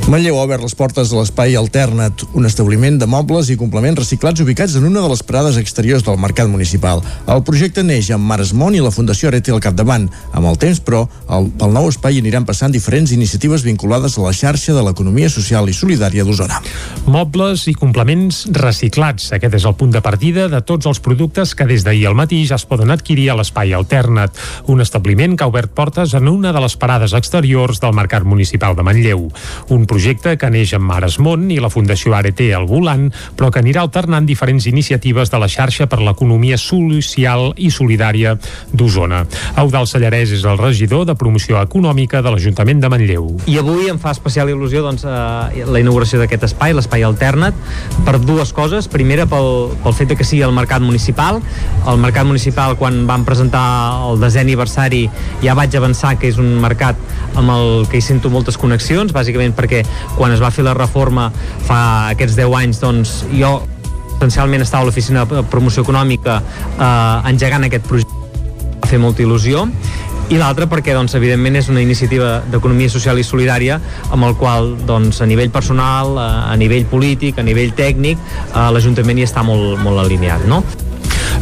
Manlleu 0.07 0.37
ha 0.39 0.45
obert 0.47 0.63
les 0.63 0.75
portes 0.79 1.09
de 1.11 1.17
l'espai 1.19 1.57
Alternat, 1.59 2.23
un 2.39 2.45
establiment 2.47 2.95
de 2.95 3.09
mobles 3.11 3.49
i 3.51 3.57
complements 3.59 3.99
reciclats 3.99 4.39
ubicats 4.39 4.77
en 4.79 4.85
una 4.87 5.01
de 5.03 5.09
les 5.11 5.23
parades 5.27 5.57
exteriors 5.59 6.05
del 6.07 6.21
mercat 6.23 6.47
municipal. 6.47 7.01
El 7.27 7.41
projecte 7.43 7.83
neix 7.83 8.13
amb 8.15 8.23
Maresmont 8.31 8.77
i 8.79 8.83
la 8.85 8.93
Fundació 8.95 9.33
Arete 9.33 9.51
al 9.51 9.59
capdavant. 9.65 10.05
Amb 10.31 10.47
el 10.47 10.61
temps, 10.63 10.79
però, 10.79 11.01
el, 11.35 11.49
pel 11.59 11.75
nou 11.75 11.89
espai 11.91 12.21
aniran 12.21 12.47
passant 12.47 12.71
diferents 12.71 13.11
iniciatives 13.17 13.65
vinculades 13.67 14.15
a 14.15 14.23
la 14.29 14.31
xarxa 14.31 14.77
de 14.77 14.85
l'economia 14.87 15.27
social 15.27 15.67
i 15.67 15.75
solidària 15.75 16.23
d'Osona. 16.23 16.61
Mobles 17.11 17.67
i 17.67 17.75
complements 17.75 18.45
reciclats. 18.55 19.33
Aquest 19.35 19.59
és 19.59 19.67
el 19.67 19.75
punt 19.75 19.91
de 19.91 20.05
partida 20.07 20.47
de 20.47 20.63
tots 20.63 20.87
els 20.87 21.03
productes 21.03 21.57
que 21.59 21.67
des 21.67 21.83
d'ahir 21.83 22.07
al 22.13 22.15
matí 22.15 22.45
ja 22.47 22.61
es 22.61 22.69
poden 22.71 22.95
adquirir 22.95 23.33
a 23.33 23.39
l'espai 23.41 23.75
Alternat, 23.75 24.39
un 24.71 24.87
establiment 24.87 25.35
que 25.35 25.43
ha 25.43 25.51
obert 25.51 25.75
portes 25.75 26.15
en 26.15 26.31
una 26.31 26.55
de 26.55 26.63
les 26.63 26.79
parades 26.79 27.19
exteriors 27.19 27.83
del 27.83 27.99
mercat 27.99 28.23
municipal 28.23 28.79
de 28.79 28.87
Manlleu. 28.87 29.27
Un 29.75 29.91
projecte 29.97 30.35
que 30.37 30.49
neix 30.53 30.75
amb 30.77 30.91
Maresmont 30.91 31.47
i 31.49 31.57
la 31.63 31.71
Fundació 31.73 32.13
ART 32.13 32.41
al 32.53 32.67
volant, 32.69 33.07
però 33.33 33.49
que 33.49 33.63
anirà 33.63 33.81
alternant 33.81 34.27
diferents 34.29 34.67
iniciatives 34.69 35.31
de 35.33 35.39
la 35.41 35.49
xarxa 35.49 35.87
per 35.89 36.03
l'economia 36.05 36.59
social 36.61 37.55
i 37.57 37.71
solidària 37.73 38.35
d'Osona. 38.77 39.23
Eudal 39.63 39.89
Sallarès 39.89 40.35
és 40.37 40.45
el 40.45 40.61
regidor 40.61 41.07
de 41.09 41.15
promoció 41.17 41.63
econòmica 41.63 42.21
de 42.21 42.35
l'Ajuntament 42.35 42.83
de 42.83 42.91
Manlleu. 42.93 43.31
I 43.49 43.57
avui 43.63 43.89
em 43.89 44.01
fa 44.03 44.13
especial 44.13 44.51
il·lusió 44.53 44.83
doncs, 44.85 45.07
eh, 45.09 45.65
la 45.65 45.81
inauguració 45.81 46.21
d'aquest 46.21 46.45
espai, 46.51 46.77
l'espai 46.77 47.07
alternat, 47.09 47.57
per 48.05 48.19
dues 48.21 48.53
coses. 48.53 48.91
Primera, 48.93 49.25
pel, 49.25 49.73
pel 49.81 49.97
fet 49.97 50.13
de 50.13 50.19
que 50.21 50.29
sigui 50.29 50.45
el 50.45 50.53
mercat 50.53 50.85
municipal. 50.85 51.41
El 51.89 52.05
mercat 52.05 52.29
municipal, 52.29 52.77
quan 52.77 53.07
vam 53.09 53.25
presentar 53.25 53.65
el 54.11 54.21
desè 54.21 54.45
aniversari, 54.45 55.07
ja 55.41 55.57
vaig 55.57 55.73
avançar 55.81 56.19
que 56.21 56.29
és 56.29 56.37
un 56.43 56.53
mercat 56.61 57.01
amb 57.33 57.57
el 57.57 57.89
que 57.89 57.97
hi 57.97 58.05
sento 58.05 58.29
moltes 58.29 58.61
connexions, 58.61 59.17
bàsicament 59.17 59.57
perquè 59.57 59.86
quan 60.17 60.35
es 60.35 60.43
va 60.43 60.53
fer 60.55 60.65
la 60.67 60.75
reforma 60.77 61.31
fa 61.67 61.81
aquests 62.13 62.37
10 62.39 62.59
anys, 62.61 62.83
doncs 62.83 63.17
jo 63.33 63.59
essencialment 64.17 64.65
estava 64.65 64.87
a 64.87 64.89
l'oficina 64.89 65.27
de 65.29 65.43
promoció 65.51 65.85
econòmica 65.85 66.41
eh, 66.41 67.31
engegant 67.31 67.69
aquest 67.69 67.87
projecte 67.89 68.25
va 68.81 68.89
fer 68.89 69.01
molta 69.03 69.25
il·lusió 69.25 69.67
i 70.27 70.41
l'altre 70.41 70.67
perquè 70.67 70.95
doncs, 70.97 71.15
evidentment 71.15 71.55
és 71.61 71.69
una 71.71 71.83
iniciativa 71.85 72.41
d'economia 72.51 72.91
social 72.91 73.19
i 73.21 73.25
solidària 73.27 73.77
amb 74.11 74.27
el 74.27 74.35
qual 74.41 74.73
doncs, 74.89 75.21
a 75.23 75.29
nivell 75.31 75.53
personal, 75.55 76.17
a 76.19 76.57
nivell 76.59 76.89
polític, 76.91 77.39
a 77.39 77.47
nivell 77.47 77.71
tècnic 77.79 78.19
eh, 78.19 78.67
l'Ajuntament 78.75 79.21
hi 79.21 79.29
està 79.29 79.47
molt, 79.47 79.79
molt 79.85 80.03
alineat 80.03 80.49
no? 80.51 80.65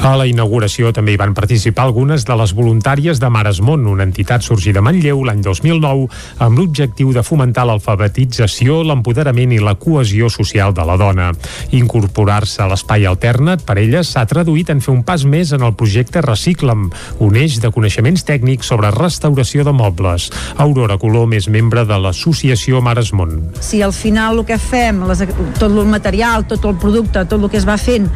A 0.04 0.14
la 0.20 0.26
inauguració 0.28 0.90
també 0.92 1.14
hi 1.14 1.18
van 1.20 1.32
participar 1.32 1.86
algunes 1.86 2.26
de 2.28 2.34
les 2.36 2.52
voluntàries 2.52 3.20
de 3.22 3.28
Maresmont, 3.32 3.86
una 3.88 4.04
entitat 4.04 4.44
sorgida 4.44 4.82
a 4.82 4.84
Manlleu 4.84 5.22
l'any 5.24 5.40
2009 5.44 6.08
amb 6.44 6.58
l'objectiu 6.58 7.12
de 7.14 7.22
fomentar 7.24 7.64
l'alfabetització, 7.68 8.82
l'empoderament 8.84 9.54
i 9.56 9.60
la 9.64 9.76
cohesió 9.80 10.28
social 10.28 10.74
de 10.76 10.84
la 10.84 10.98
dona. 11.00 11.30
Incorporar-se 11.76 12.62
a 12.62 12.68
l'espai 12.68 13.06
alternat 13.08 13.64
per 13.64 13.78
elles 13.82 14.10
s'ha 14.12 14.26
traduït 14.28 14.72
en 14.74 14.82
fer 14.84 14.92
un 14.92 15.04
pas 15.08 15.24
més 15.24 15.54
en 15.56 15.64
el 15.64 15.76
projecte 15.78 16.20
Recicla'm, 16.24 16.90
un 17.24 17.40
eix 17.40 17.60
de 17.62 17.72
coneixements 17.72 18.26
tècnics 18.28 18.68
sobre 18.72 18.92
restauració 18.92 19.64
de 19.64 19.72
mobles. 19.72 20.30
Aurora 20.60 20.98
Colom 21.00 21.32
és 21.38 21.48
membre 21.48 21.86
de 21.88 22.00
l'associació 22.00 22.82
Maresmont. 22.84 23.38
Si 23.60 23.80
al 23.82 23.96
final 23.96 24.42
el 24.42 24.48
que 24.48 24.58
fem, 24.60 25.04
les, 25.08 25.24
tot 25.58 25.70
el 25.70 25.84
material, 25.88 26.44
tot 26.50 26.64
el 26.68 26.76
producte, 26.80 27.24
tot 27.24 27.40
el 27.40 27.50
que 27.50 27.60
es 27.60 27.68
va 27.68 27.78
fent, 27.80 28.10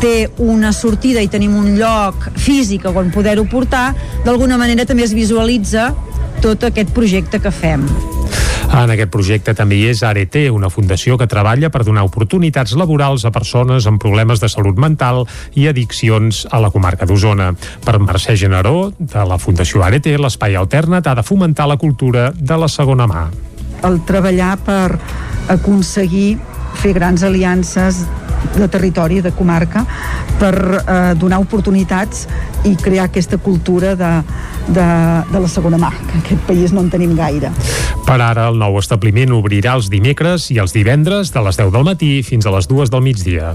té 0.00 0.30
una 0.42 0.72
sortida 0.72 1.05
i 1.22 1.28
tenim 1.30 1.54
un 1.54 1.76
lloc 1.78 2.30
físic 2.34 2.86
on 2.90 3.12
poder-ho 3.14 3.46
portar, 3.46 3.92
d'alguna 4.24 4.58
manera 4.58 4.86
també 4.86 5.04
es 5.06 5.14
visualitza 5.14 5.92
tot 6.42 6.64
aquest 6.66 6.90
projecte 6.94 7.40
que 7.40 7.52
fem. 7.54 7.86
En 8.66 8.90
aquest 8.90 9.12
projecte 9.14 9.54
també 9.56 9.78
hi 9.78 9.86
és 9.92 10.02
ART, 10.04 10.36
una 10.52 10.68
fundació 10.72 11.16
que 11.16 11.28
treballa 11.30 11.70
per 11.70 11.84
donar 11.86 12.02
oportunitats 12.04 12.74
laborals 12.76 13.24
a 13.24 13.30
persones 13.32 13.86
amb 13.86 14.02
problemes 14.02 14.42
de 14.42 14.50
salut 14.52 14.76
mental 14.76 15.22
i 15.54 15.68
addiccions 15.70 16.42
a 16.50 16.60
la 16.60 16.72
comarca 16.74 17.06
d'Osona. 17.06 17.52
Per 17.84 17.96
Mercè 18.02 18.36
Generó, 18.36 18.90
de 18.98 19.24
la 19.30 19.38
Fundació 19.38 19.84
ART, 19.86 20.10
l'espai 20.18 20.58
alternat 20.58 21.06
ha 21.06 21.14
de 21.14 21.24
fomentar 21.24 21.68
la 21.70 21.78
cultura 21.78 22.32
de 22.34 22.58
la 22.58 22.68
segona 22.68 23.06
mà. 23.06 23.28
El 23.86 24.02
treballar 24.08 24.56
per 24.66 24.98
aconseguir 25.52 26.36
fer 26.80 26.94
grans 26.96 27.24
aliances 27.26 28.04
de 28.56 28.68
territori, 28.68 29.20
de 29.20 29.32
comarca, 29.36 29.84
per 30.40 30.54
eh, 30.56 31.14
donar 31.18 31.40
oportunitats 31.42 32.26
i 32.64 32.74
crear 32.80 33.08
aquesta 33.08 33.38
cultura 33.38 33.94
de, 33.96 34.12
de, 34.68 34.86
de 35.32 35.42
la 35.42 35.50
segona 35.50 35.80
mà, 35.80 35.90
que 36.10 36.20
aquest 36.22 36.46
país 36.48 36.76
no 36.76 36.84
en 36.84 36.92
tenim 36.92 37.16
gaire. 37.18 37.52
Per 38.06 38.20
ara, 38.20 38.48
el 38.50 38.60
nou 38.60 38.78
establiment 38.80 39.34
obrirà 39.36 39.76
els 39.80 39.90
dimecres 39.92 40.50
i 40.54 40.60
els 40.62 40.76
divendres 40.76 41.34
de 41.34 41.42
les 41.42 41.58
10 41.58 41.74
del 41.74 41.88
matí 41.88 42.12
fins 42.26 42.46
a 42.46 42.54
les 42.54 42.70
2 42.70 42.92
del 42.94 43.04
migdia. 43.04 43.54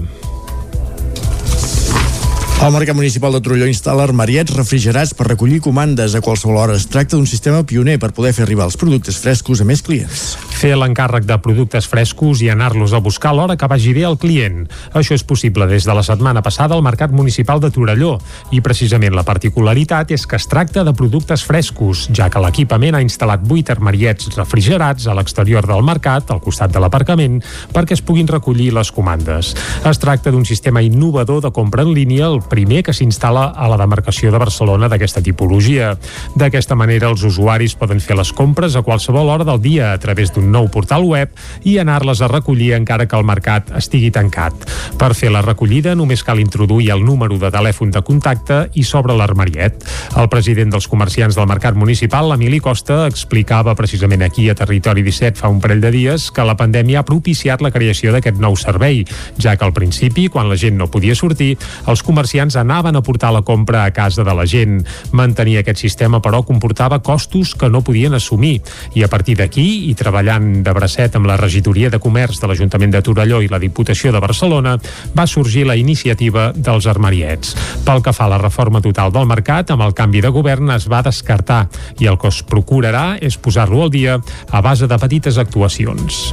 El 2.62 2.70
Mercat 2.70 2.94
Municipal 2.94 3.32
de 3.34 3.40
Trolló 3.42 3.66
instal·la 3.66 4.04
armariets 4.06 4.52
refrigerats 4.54 5.16
per 5.18 5.24
recollir 5.26 5.56
comandes 5.64 6.12
a 6.14 6.20
qualsevol 6.22 6.60
hora. 6.60 6.76
Es 6.78 6.84
tracta 6.86 7.16
d'un 7.16 7.26
sistema 7.26 7.64
pioner 7.66 7.96
per 7.98 8.12
poder 8.14 8.30
fer 8.36 8.44
arribar 8.44 8.68
els 8.68 8.76
productes 8.78 9.16
frescos 9.18 9.58
a 9.58 9.64
més 9.66 9.80
clients. 9.82 10.36
Fer 10.60 10.76
l'encàrrec 10.78 11.26
de 11.26 11.40
productes 11.42 11.88
frescos 11.90 12.38
i 12.38 12.52
anar-los 12.52 12.94
a 12.94 13.00
buscar 13.02 13.32
l'hora 13.34 13.56
que 13.58 13.66
vagi 13.66 13.90
bé 13.96 14.04
al 14.06 14.14
client. 14.14 14.68
Això 14.94 15.16
és 15.18 15.24
possible 15.26 15.66
des 15.66 15.82
de 15.82 15.96
la 15.98 16.04
setmana 16.06 16.44
passada 16.46 16.76
al 16.78 16.84
Mercat 16.86 17.10
Municipal 17.10 17.58
de 17.58 17.72
Torelló 17.74 18.12
i 18.54 18.62
precisament 18.62 19.18
la 19.18 19.26
particularitat 19.26 20.14
és 20.14 20.28
que 20.30 20.38
es 20.38 20.46
tracta 20.46 20.86
de 20.86 20.94
productes 20.94 21.42
frescos, 21.42 22.04
ja 22.14 22.30
que 22.30 22.44
l'equipament 22.46 22.94
ha 22.94 23.02
instal·lat 23.02 23.42
8 23.42 23.74
armariets 23.74 24.30
refrigerats 24.36 25.10
a 25.10 25.18
l'exterior 25.18 25.66
del 25.66 25.82
mercat, 25.82 26.30
al 26.30 26.44
costat 26.46 26.70
de 26.70 26.78
l'aparcament, 26.86 27.42
perquè 27.74 27.98
es 27.98 28.06
puguin 28.06 28.30
recollir 28.30 28.70
les 28.78 28.94
comandes. 28.94 29.50
Es 29.82 29.98
tracta 29.98 30.30
d'un 30.30 30.46
sistema 30.46 30.86
innovador 30.86 31.42
de 31.42 31.50
compra 31.50 31.82
en 31.82 31.90
línia, 31.98 32.30
el 32.30 32.51
primer 32.52 32.82
que 32.84 32.92
s'instal·la 32.92 33.46
a 33.56 33.68
la 33.72 33.78
demarcació 33.80 34.32
de 34.32 34.40
Barcelona 34.40 34.90
d'aquesta 34.92 35.22
tipologia. 35.24 35.94
D'aquesta 36.36 36.76
manera, 36.76 37.08
els 37.08 37.24
usuaris 37.24 37.74
poden 37.80 38.02
fer 38.04 38.18
les 38.18 38.32
compres 38.36 38.76
a 38.76 38.82
qualsevol 38.84 39.30
hora 39.32 39.46
del 39.48 39.62
dia 39.64 39.92
a 39.92 40.00
través 40.02 40.34
d'un 40.34 40.50
nou 40.52 40.68
portal 40.72 41.06
web 41.08 41.32
i 41.68 41.78
anar-les 41.80 42.20
a 42.20 42.28
recollir 42.28 42.74
encara 42.76 43.06
que 43.08 43.16
el 43.16 43.24
mercat 43.24 43.72
estigui 43.78 44.10
tancat. 44.12 44.66
Per 45.00 45.12
fer 45.16 45.30
la 45.32 45.44
recollida 45.44 45.94
només 45.96 46.24
cal 46.26 46.42
introduir 46.42 46.90
el 46.92 47.04
número 47.06 47.38
de 47.40 47.50
telèfon 47.54 47.92
de 47.94 48.02
contacte 48.04 48.58
i 48.76 48.84
s'obre 48.84 49.16
l'armariet. 49.16 49.80
El 50.20 50.28
president 50.32 50.74
dels 50.74 50.88
comerciants 50.90 51.38
del 51.38 51.48
mercat 51.48 51.78
municipal, 51.78 52.28
l'Emili 52.28 52.60
Costa, 52.60 53.06
explicava 53.08 53.76
precisament 53.78 54.26
aquí 54.26 54.48
a 54.50 54.58
Territori 54.58 55.04
17 55.06 55.40
fa 55.40 55.48
un 55.48 55.62
parell 55.62 55.80
de 55.80 55.94
dies 55.94 56.28
que 56.34 56.44
la 56.44 56.58
pandèmia 56.58 57.00
ha 57.00 57.08
propiciat 57.08 57.64
la 57.64 57.72
creació 57.72 58.12
d'aquest 58.12 58.40
nou 58.42 58.58
servei, 58.60 59.06
ja 59.40 59.56
que 59.56 59.64
al 59.64 59.72
principi, 59.72 60.28
quan 60.28 60.50
la 60.50 60.60
gent 60.60 60.76
no 60.76 60.90
podia 60.92 61.16
sortir, 61.16 61.54
els 61.88 62.02
comerciants 62.04 62.31
anaven 62.40 62.96
a 62.96 63.02
portar 63.02 63.32
la 63.32 63.42
compra 63.42 63.84
a 63.84 63.90
casa 63.92 64.24
de 64.24 64.34
la 64.34 64.46
gent. 64.46 64.82
Mantenir 65.12 65.58
aquest 65.58 65.78
sistema, 65.78 66.20
però, 66.22 66.42
comportava 66.46 67.02
costos 67.02 67.54
que 67.54 67.68
no 67.68 67.82
podien 67.82 68.14
assumir. 68.14 68.62
I 68.94 69.04
a 69.04 69.08
partir 69.08 69.36
d'aquí, 69.36 69.90
i 69.90 69.94
treballant 69.94 70.62
de 70.62 70.72
bracet 70.72 71.16
amb 71.16 71.26
la 71.26 71.36
regidoria 71.36 71.90
de 71.90 72.00
comerç 72.02 72.40
de 72.40 72.48
l'Ajuntament 72.50 72.92
de 72.92 73.02
Torelló 73.02 73.42
i 73.42 73.50
la 73.52 73.60
Diputació 73.62 74.12
de 74.12 74.20
Barcelona, 74.20 74.78
va 75.16 75.26
sorgir 75.26 75.66
la 75.66 75.76
iniciativa 75.76 76.50
dels 76.54 76.86
armariets. 76.86 77.56
Pel 77.86 78.02
que 78.02 78.14
fa 78.16 78.26
a 78.26 78.34
la 78.34 78.42
reforma 78.42 78.80
total 78.80 79.12
del 79.12 79.28
mercat, 79.28 79.70
amb 79.70 79.86
el 79.86 79.94
canvi 79.94 80.22
de 80.22 80.32
govern 80.32 80.70
es 80.76 80.88
va 80.90 81.02
descartar 81.02 81.66
i 82.00 82.08
el 82.10 82.18
que 82.18 82.30
es 82.32 82.42
procurarà 82.46 83.18
és 83.20 83.36
posar-lo 83.36 83.82
al 83.82 83.90
dia 83.90 84.20
a 84.50 84.60
base 84.60 84.88
de 84.88 84.98
petites 84.98 85.38
actuacions. 85.38 86.32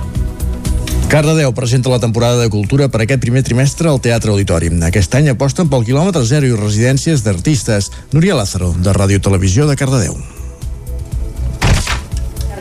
Cardedeu 1.09 1.51
presenta 1.55 1.89
la 1.89 1.97
temporada 1.97 2.37
de 2.37 2.51
cultura 2.53 2.85
per 2.87 2.99
aquest 3.01 3.23
primer 3.23 3.41
trimestre 3.41 3.89
al 3.89 3.97
Teatre 3.97 4.29
Auditori. 4.29 4.67
Aquest 4.85 5.15
any 5.17 5.31
aposten 5.31 5.65
pel 5.65 5.81
quilòmetre 5.87 6.21
zero 6.21 6.45
i 6.45 6.53
residències 6.53 7.23
d'artistes. 7.25 7.87
Núria 8.13 8.35
Lázaro, 8.37 8.75
de 8.77 8.93
Ràdio 8.93 9.17
Televisió 9.17 9.65
de 9.65 9.73
Cardedeu. 9.73 10.13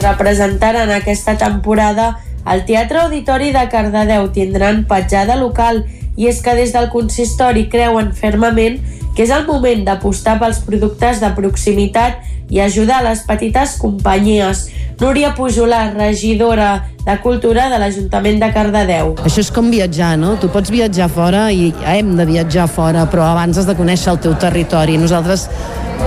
Representaran 0.01 0.89
aquesta 0.97 1.37
temporada 1.37 2.15
al 2.49 2.65
Teatre 2.65 3.03
Auditori 3.03 3.53
de 3.53 3.67
Cardedeu 3.69 4.31
tindran 4.33 4.87
petjada 4.89 5.37
local 5.37 5.85
i 6.17 6.33
és 6.33 6.41
que 6.41 6.57
des 6.57 6.73
del 6.73 6.89
consistori 6.89 7.69
creuen 7.69 8.15
fermament 8.17 8.81
que 9.13 9.29
és 9.29 9.31
el 9.35 9.45
moment 9.45 9.85
d'apostar 9.85 10.39
pels 10.41 10.65
productes 10.65 11.21
de 11.21 11.35
proximitat 11.37 12.25
i 12.49 12.63
ajudar 12.65 13.03
les 13.05 13.27
petites 13.29 13.77
companyies. 13.77 14.71
Núria 15.03 15.35
Pujolà, 15.37 15.91
regidora 15.93 16.89
de 17.09 17.17
Cultura 17.25 17.71
de 17.73 17.79
l'Ajuntament 17.81 18.37
de 18.43 18.51
Cardedeu. 18.53 19.15
Això 19.25 19.41
és 19.41 19.49
com 19.55 19.71
viatjar, 19.73 20.13
no? 20.21 20.35
Tu 20.41 20.51
pots 20.53 20.69
viatjar 20.73 21.09
fora 21.09 21.47
i 21.49 21.71
hem 21.89 22.15
de 22.19 22.27
viatjar 22.29 22.69
fora, 22.69 23.07
però 23.09 23.31
abans 23.31 23.57
has 23.57 23.69
de 23.69 23.77
conèixer 23.79 24.13
el 24.13 24.21
teu 24.27 24.35
territori. 24.37 24.99
Nosaltres 25.01 25.47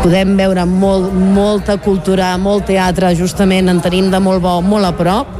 podem 0.03 0.35
veure 0.37 0.65
molt, 0.69 1.09
molta 1.33 1.79
cultura, 1.81 2.35
molt 2.37 2.67
teatre, 2.69 3.15
justament 3.17 3.71
en 3.71 3.81
tenim 3.81 4.11
de 4.13 4.19
molt 4.21 4.43
bo, 4.43 4.59
molt 4.61 4.87
a 4.87 4.91
prop, 4.97 5.31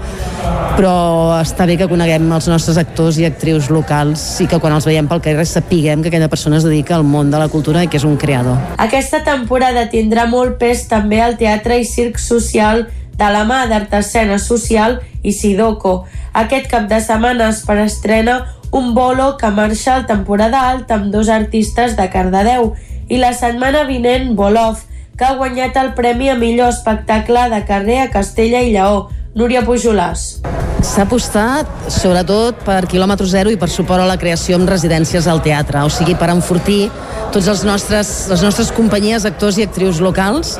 però 0.77 0.93
està 1.37 1.67
bé 1.69 1.75
que 1.77 1.87
coneguem 1.89 2.25
els 2.33 2.47
nostres 2.49 2.79
actors 2.81 3.19
i 3.21 3.27
actrius 3.27 3.69
locals 3.69 4.23
i 4.41 4.47
que 4.49 4.57
quan 4.61 4.73
els 4.73 4.87
veiem 4.89 5.09
pel 5.09 5.21
carrer 5.21 5.45
sapiguem 5.45 6.01
que 6.01 6.09
aquella 6.09 6.29
persona 6.31 6.57
es 6.57 6.65
dedica 6.65 6.95
al 6.97 7.05
món 7.05 7.29
de 7.29 7.37
la 7.41 7.51
cultura 7.53 7.83
i 7.85 7.89
que 7.91 8.01
és 8.01 8.07
un 8.07 8.17
creador. 8.17 8.57
Aquesta 8.81 9.21
temporada 9.27 9.85
tindrà 9.93 10.25
molt 10.31 10.57
pes 10.61 10.87
també 10.89 11.21
al 11.21 11.37
teatre 11.37 11.77
i 11.77 11.85
circ 11.85 12.17
social 12.21 12.87
de 13.17 13.29
la 13.33 13.43
mà 13.45 13.65
d'Art 13.69 13.93
Escena 13.99 14.39
Social 14.39 14.99
i 15.23 15.33
Sidoco. 15.33 16.05
Aquest 16.33 16.69
cap 16.71 16.87
de 16.89 17.01
setmana 17.01 17.49
es 17.49 17.63
estrena 17.67 18.55
un 18.71 18.93
bolo 18.93 19.37
que 19.37 19.49
marxa 19.51 19.95
al 19.95 20.05
temporada 20.07 20.69
alta 20.69 20.95
amb 20.95 21.11
dos 21.11 21.29
artistes 21.29 21.97
de 21.97 22.09
Cardedeu 22.09 22.73
i 23.09 23.17
la 23.19 23.33
setmana 23.33 23.83
vinent 23.83 24.35
Bolov, 24.35 24.79
que 25.17 25.25
ha 25.25 25.35
guanyat 25.35 25.75
el 25.77 25.93
premi 25.93 26.29
a 26.29 26.35
millor 26.35 26.71
espectacle 26.71 27.49
de 27.51 27.65
carrer 27.67 27.99
a 28.01 28.09
Castella 28.09 28.61
i 28.63 28.71
Lleó, 28.71 29.09
Núria 29.35 29.61
Pujolàs. 29.67 30.39
S'ha 30.81 31.03
apostat 31.03 31.67
sobretot 31.93 32.63
per 32.65 32.79
quilòmetre 32.89 33.27
zero 33.29 33.51
i 33.53 33.59
per 33.59 33.69
suport 33.69 34.01
a 34.01 34.07
la 34.09 34.17
creació 34.17 34.57
amb 34.57 34.71
residències 34.71 35.27
al 35.29 35.43
teatre, 35.45 35.83
o 35.85 35.91
sigui, 35.93 36.15
per 36.17 36.31
enfortir 36.33 36.87
tots 37.31 37.51
els 37.51 37.61
nostres, 37.67 38.09
les 38.31 38.41
nostres 38.41 38.71
companyies, 38.75 39.27
actors 39.29 39.59
i 39.59 39.67
actrius 39.67 40.01
locals 40.01 40.55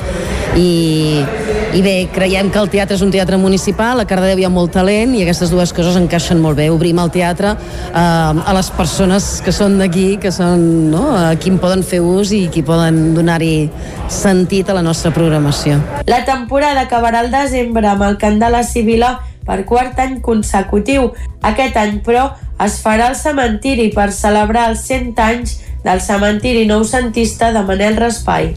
i 0.60 1.24
I 1.72 1.80
bé, 1.80 2.10
creiem 2.12 2.50
que 2.52 2.60
el 2.60 2.68
teatre 2.68 2.98
és 2.98 3.04
un 3.06 3.14
teatre 3.14 3.38
municipal, 3.40 4.02
a 4.02 4.04
Cardedeu 4.08 4.42
hi 4.42 4.44
ha 4.44 4.50
molt 4.52 4.74
talent 4.76 5.14
i 5.16 5.22
aquestes 5.24 5.54
dues 5.54 5.72
coses 5.72 5.96
encaixen 5.96 6.42
molt 6.44 6.60
bé. 6.60 6.66
Obrim 6.74 7.00
el 7.00 7.12
teatre 7.14 7.54
eh, 7.56 7.96
a 7.96 8.56
les 8.58 8.70
persones 8.76 9.30
que 9.46 9.54
són 9.56 9.78
d'aquí, 9.80 10.18
que 10.20 10.34
són 10.36 10.66
no, 10.92 11.06
a 11.16 11.30
qui 11.40 11.54
en 11.54 11.62
poden 11.64 11.86
fer 11.88 12.02
ús 12.04 12.34
i 12.36 12.42
qui 12.52 12.66
poden 12.68 13.14
donar-hi 13.16 13.70
sentit 14.12 14.68
a 14.68 14.76
la 14.76 14.84
nostra 14.84 15.14
programació. 15.16 15.80
La 16.12 16.26
temporada 16.28 16.84
acabarà 16.84 17.24
al 17.24 17.32
desembre 17.32 17.88
amb 17.88 18.04
el 18.10 18.20
cant 18.20 18.42
de 18.44 18.52
la 18.52 18.66
Sibila 18.68 19.16
per 19.48 19.62
quart 19.70 20.00
any 20.04 20.20
consecutiu. 20.20 21.14
Aquest 21.40 21.80
any, 21.80 22.02
però, 22.04 22.34
es 22.62 22.82
farà 22.84 23.08
al 23.08 23.16
cementiri 23.16 23.88
per 23.96 24.12
celebrar 24.12 24.68
els 24.74 24.84
100 24.92 25.24
anys 25.24 25.56
del 25.84 26.02
cementiri 26.02 26.66
noucentista 26.70 27.52
de 27.52 27.64
Manel 27.66 27.98
Raspai. 27.98 28.52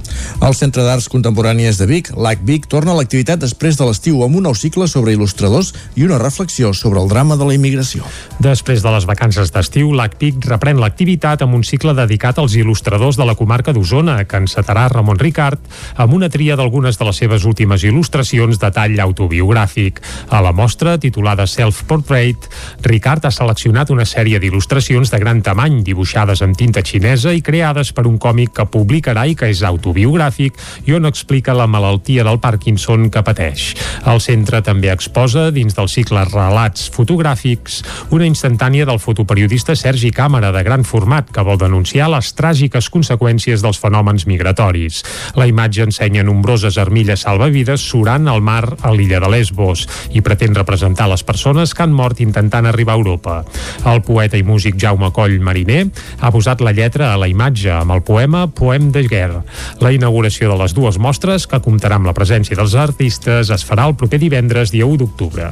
El 0.45 0.55
Centre 0.55 0.85
d'Arts 0.85 1.09
Contemporànies 1.09 1.79
de 1.81 1.87
Vic, 1.89 2.11
l'AC 2.17 2.43
Vic, 2.45 2.67
torna 2.69 2.93
a 2.93 2.99
l'activitat 2.99 3.41
després 3.41 3.79
de 3.81 3.87
l'estiu 3.89 4.21
amb 4.25 4.37
un 4.37 4.45
nou 4.45 4.57
cicle 4.59 4.87
sobre 4.91 5.15
il·lustradors 5.15 5.73
i 5.97 6.05
una 6.05 6.19
reflexió 6.21 6.75
sobre 6.77 7.01
el 7.01 7.09
drama 7.09 7.39
de 7.41 7.49
la 7.49 7.57
immigració. 7.57 8.05
Després 8.45 8.85
de 8.85 8.93
les 8.93 9.07
vacances 9.09 9.53
d'estiu, 9.55 9.93
l'AC 9.97 10.19
Vic 10.21 10.45
reprèn 10.51 10.81
l'activitat 10.81 11.43
amb 11.43 11.57
un 11.57 11.65
cicle 11.65 11.95
dedicat 11.97 12.39
als 12.39 12.59
il·lustradors 12.61 13.17
de 13.17 13.25
la 13.25 13.37
comarca 13.39 13.73
d'Osona, 13.73 14.19
que 14.29 14.43
encetarà 14.45 14.87
Ramon 14.93 15.19
Ricard 15.19 15.61
amb 15.97 16.13
una 16.13 16.29
tria 16.29 16.59
d'algunes 16.61 17.01
de 17.01 17.09
les 17.09 17.23
seves 17.25 17.49
últimes 17.49 17.85
il·lustracions 17.89 18.61
de 18.61 18.73
tall 18.75 19.01
autobiogràfic. 19.01 20.03
A 20.29 20.43
la 20.45 20.53
mostra, 20.53 20.99
titulada 21.01 21.49
Self-Portrait, 21.49 22.51
Ricard 22.85 23.25
ha 23.25 23.33
seleccionat 23.33 23.91
una 23.95 24.05
sèrie 24.05 24.41
d'il·lustracions 24.43 25.09
de 25.09 25.25
gran 25.25 25.41
tamany 25.43 25.81
dibuixades 25.87 26.45
amb 26.45 26.57
tinta 26.59 26.85
xinesa 26.85 27.14
xinesa 27.15 27.31
i 27.31 27.43
creades 27.47 27.93
per 27.95 28.09
un 28.09 28.17
còmic 28.19 28.51
que 28.59 28.65
publicarà 28.67 29.23
i 29.31 29.37
que 29.39 29.47
és 29.47 29.61
autobiogràfic 29.63 30.57
i 30.89 30.95
on 30.97 31.07
explica 31.07 31.55
la 31.55 31.69
malaltia 31.71 32.25
del 32.27 32.41
Parkinson 32.43 33.07
que 33.11 33.23
pateix. 33.23 33.75
El 34.11 34.19
centre 34.21 34.61
també 34.67 34.91
exposa, 34.91 35.51
dins 35.55 35.77
del 35.77 35.89
cicle 35.89 36.25
Relats 36.27 36.89
fotogràfics, 36.91 37.83
una 38.11 38.27
instantània 38.27 38.87
del 38.89 38.99
fotoperiodista 38.99 39.77
Sergi 39.79 40.11
Càmera 40.11 40.51
de 40.51 40.65
gran 40.67 40.83
format 40.83 41.31
que 41.31 41.45
vol 41.47 41.61
denunciar 41.61 42.09
les 42.11 42.33
tràgiques 42.35 42.91
conseqüències 42.91 43.63
dels 43.63 43.79
fenòmens 43.79 44.27
migratoris. 44.27 45.05
La 45.39 45.47
imatge 45.47 45.87
ensenya 45.87 46.27
nombroses 46.27 46.79
armilles 46.83 47.23
salvavides 47.23 47.81
surant 47.81 48.27
al 48.27 48.43
mar 48.43 48.75
a 48.83 48.91
l'illa 48.91 49.23
de 49.23 49.31
Lesbos 49.31 49.87
i 50.11 50.25
pretén 50.25 50.55
representar 50.59 51.07
les 51.13 51.23
persones 51.23 51.75
que 51.75 51.87
han 51.87 51.95
mort 51.95 52.21
intentant 52.21 52.67
arribar 52.67 52.97
a 52.97 52.99
Europa. 52.99 53.39
El 53.87 54.03
poeta 54.03 54.41
i 54.41 54.43
músic 54.43 54.81
Jaume 54.81 55.13
Coll 55.15 55.39
Mariner 55.39 55.87
ha 56.21 56.35
posat 56.35 56.65
la 56.65 56.75
lletra 56.75 57.04
a 57.13 57.19
la 57.21 57.29
imatge 57.31 57.71
amb 57.75 57.95
el 57.95 58.03
poema 58.07 58.47
Poem 58.49 58.91
de 58.95 59.05
Guerra. 59.09 59.43
La 59.85 59.93
inauguració 59.95 60.51
de 60.51 60.57
les 60.61 60.75
dues 60.77 60.99
mostres, 60.99 61.47
que 61.51 61.61
comptarà 61.65 61.99
amb 62.01 62.09
la 62.09 62.17
presència 62.17 62.57
dels 62.59 62.75
artistes, 62.79 63.53
es 63.55 63.67
farà 63.69 63.87
el 63.91 63.97
proper 64.01 64.19
divendres, 64.23 64.73
dia 64.75 64.89
1 64.89 65.03
d'octubre. 65.05 65.51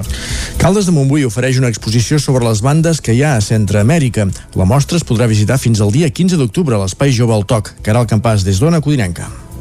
Caldes 0.63 0.89
de 0.89 0.97
Montbui 0.97 1.29
ofereix 1.29 1.61
una 1.61 1.71
exposició 1.73 2.19
sobre 2.23 2.49
les 2.49 2.65
bandes 2.65 3.01
que 3.05 3.15
hi 3.15 3.23
ha 3.23 3.37
a 3.37 3.45
Centroamèrica. 3.45 4.29
La 4.57 4.69
mostra 4.69 4.97
es 5.01 5.07
podrà 5.07 5.29
visitar 5.31 5.61
fins 5.61 5.85
al 5.85 5.93
dia 5.95 6.11
15 6.11 6.41
d'octubre 6.41 6.77
a 6.77 6.85
l'Espai 6.85 7.13
Jove 7.13 7.37
al 7.37 7.47
Toc. 7.47 7.75
Caral 7.83 8.09
Campàs, 8.09 8.47
des 8.49 8.63
d'Ona 8.63 8.81
Codinenca. 8.81 9.52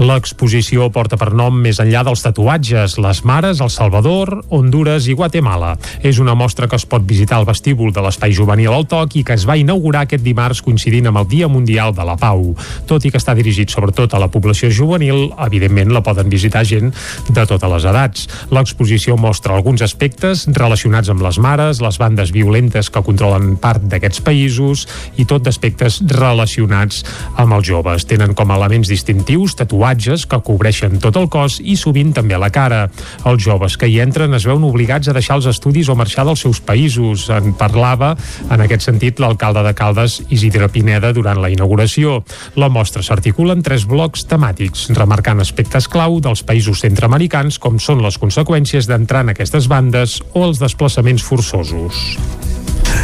L'exposició 0.00 0.86
porta 0.88 1.18
per 1.20 1.34
nom 1.36 1.58
més 1.60 1.76
enllà 1.82 2.00
dels 2.06 2.22
tatuatges, 2.24 2.94
les 3.02 3.18
mares, 3.28 3.60
El 3.60 3.68
Salvador, 3.70 4.30
Honduras 4.48 5.04
i 5.04 5.12
Guatemala. 5.12 5.74
És 6.00 6.16
una 6.18 6.32
mostra 6.34 6.66
que 6.66 6.78
es 6.80 6.86
pot 6.88 7.04
visitar 7.04 7.36
al 7.36 7.44
vestíbul 7.44 7.92
de 7.92 8.00
l'Espai 8.00 8.32
Juvenil 8.32 8.72
al 8.72 8.86
Toc 8.88 9.18
i 9.20 9.24
que 9.26 9.36
es 9.36 9.44
va 9.48 9.58
inaugurar 9.60 10.06
aquest 10.06 10.24
dimarts 10.24 10.62
coincidint 10.64 11.10
amb 11.10 11.20
el 11.20 11.28
Dia 11.28 11.48
Mundial 11.48 11.92
de 11.92 12.06
la 12.08 12.16
Pau. 12.16 12.54
Tot 12.88 13.04
i 13.04 13.12
que 13.12 13.20
està 13.20 13.34
dirigit 13.36 13.68
sobretot 13.68 14.14
a 14.16 14.22
la 14.22 14.30
població 14.32 14.70
juvenil, 14.72 15.28
evidentment 15.44 15.92
la 15.92 16.02
poden 16.02 16.32
visitar 16.32 16.64
gent 16.64 16.94
de 17.28 17.44
totes 17.44 17.74
les 17.74 17.88
edats. 17.92 18.24
L'exposició 18.50 19.18
mostra 19.20 19.54
alguns 19.54 19.84
aspectes 19.84 20.46
relacionats 20.56 21.12
amb 21.12 21.20
les 21.26 21.36
mares, 21.36 21.84
les 21.84 22.00
bandes 22.00 22.32
violentes 22.32 22.88
que 22.88 23.04
controlen 23.04 23.58
part 23.60 23.84
d'aquests 23.84 24.24
països 24.24 24.88
i 25.20 25.28
tot 25.28 25.44
d'aspectes 25.44 26.00
relacionats 26.16 27.04
amb 27.36 27.60
els 27.60 27.68
joves. 27.68 28.08
Tenen 28.08 28.32
com 28.32 28.50
a 28.50 28.56
elements 28.56 28.88
distintius 28.88 29.58
tatuatges 29.60 29.81
tatuatges 29.82 30.28
que 30.30 30.38
cobreixen 30.46 31.00
tot 31.02 31.16
el 31.18 31.26
cos 31.26 31.56
i 31.58 31.74
sovint 31.74 32.12
també 32.14 32.36
la 32.38 32.52
cara. 32.54 32.84
Els 33.26 33.42
joves 33.42 33.74
que 33.76 33.88
hi 33.90 33.98
entren 33.98 34.34
es 34.36 34.46
veuen 34.46 34.62
obligats 34.62 35.10
a 35.10 35.14
deixar 35.16 35.40
els 35.40 35.48
estudis 35.50 35.90
o 35.90 35.96
marxar 35.98 36.22
dels 36.28 36.44
seus 36.44 36.60
països. 36.62 37.26
En 37.34 37.50
parlava, 37.58 38.12
en 38.46 38.62
aquest 38.62 38.86
sentit, 38.86 39.18
l'alcalde 39.18 39.64
de 39.66 39.74
Caldes, 39.74 40.20
Isidre 40.30 40.68
Pineda, 40.70 41.10
durant 41.12 41.40
la 41.42 41.50
inauguració. 41.50 42.20
La 42.54 42.70
mostra 42.70 43.02
s'articula 43.02 43.56
en 43.58 43.66
tres 43.66 43.88
blocs 43.90 44.22
temàtics, 44.30 44.86
remarcant 44.94 45.42
aspectes 45.42 45.90
clau 45.90 46.20
dels 46.22 46.46
països 46.46 46.86
centroamericans 46.86 47.58
com 47.58 47.82
són 47.82 48.06
les 48.06 48.20
conseqüències 48.22 48.86
d'entrar 48.86 49.26
en 49.26 49.34
aquestes 49.34 49.66
bandes 49.66 50.20
o 50.32 50.46
els 50.46 50.62
desplaçaments 50.62 51.26
forçosos. 51.26 52.61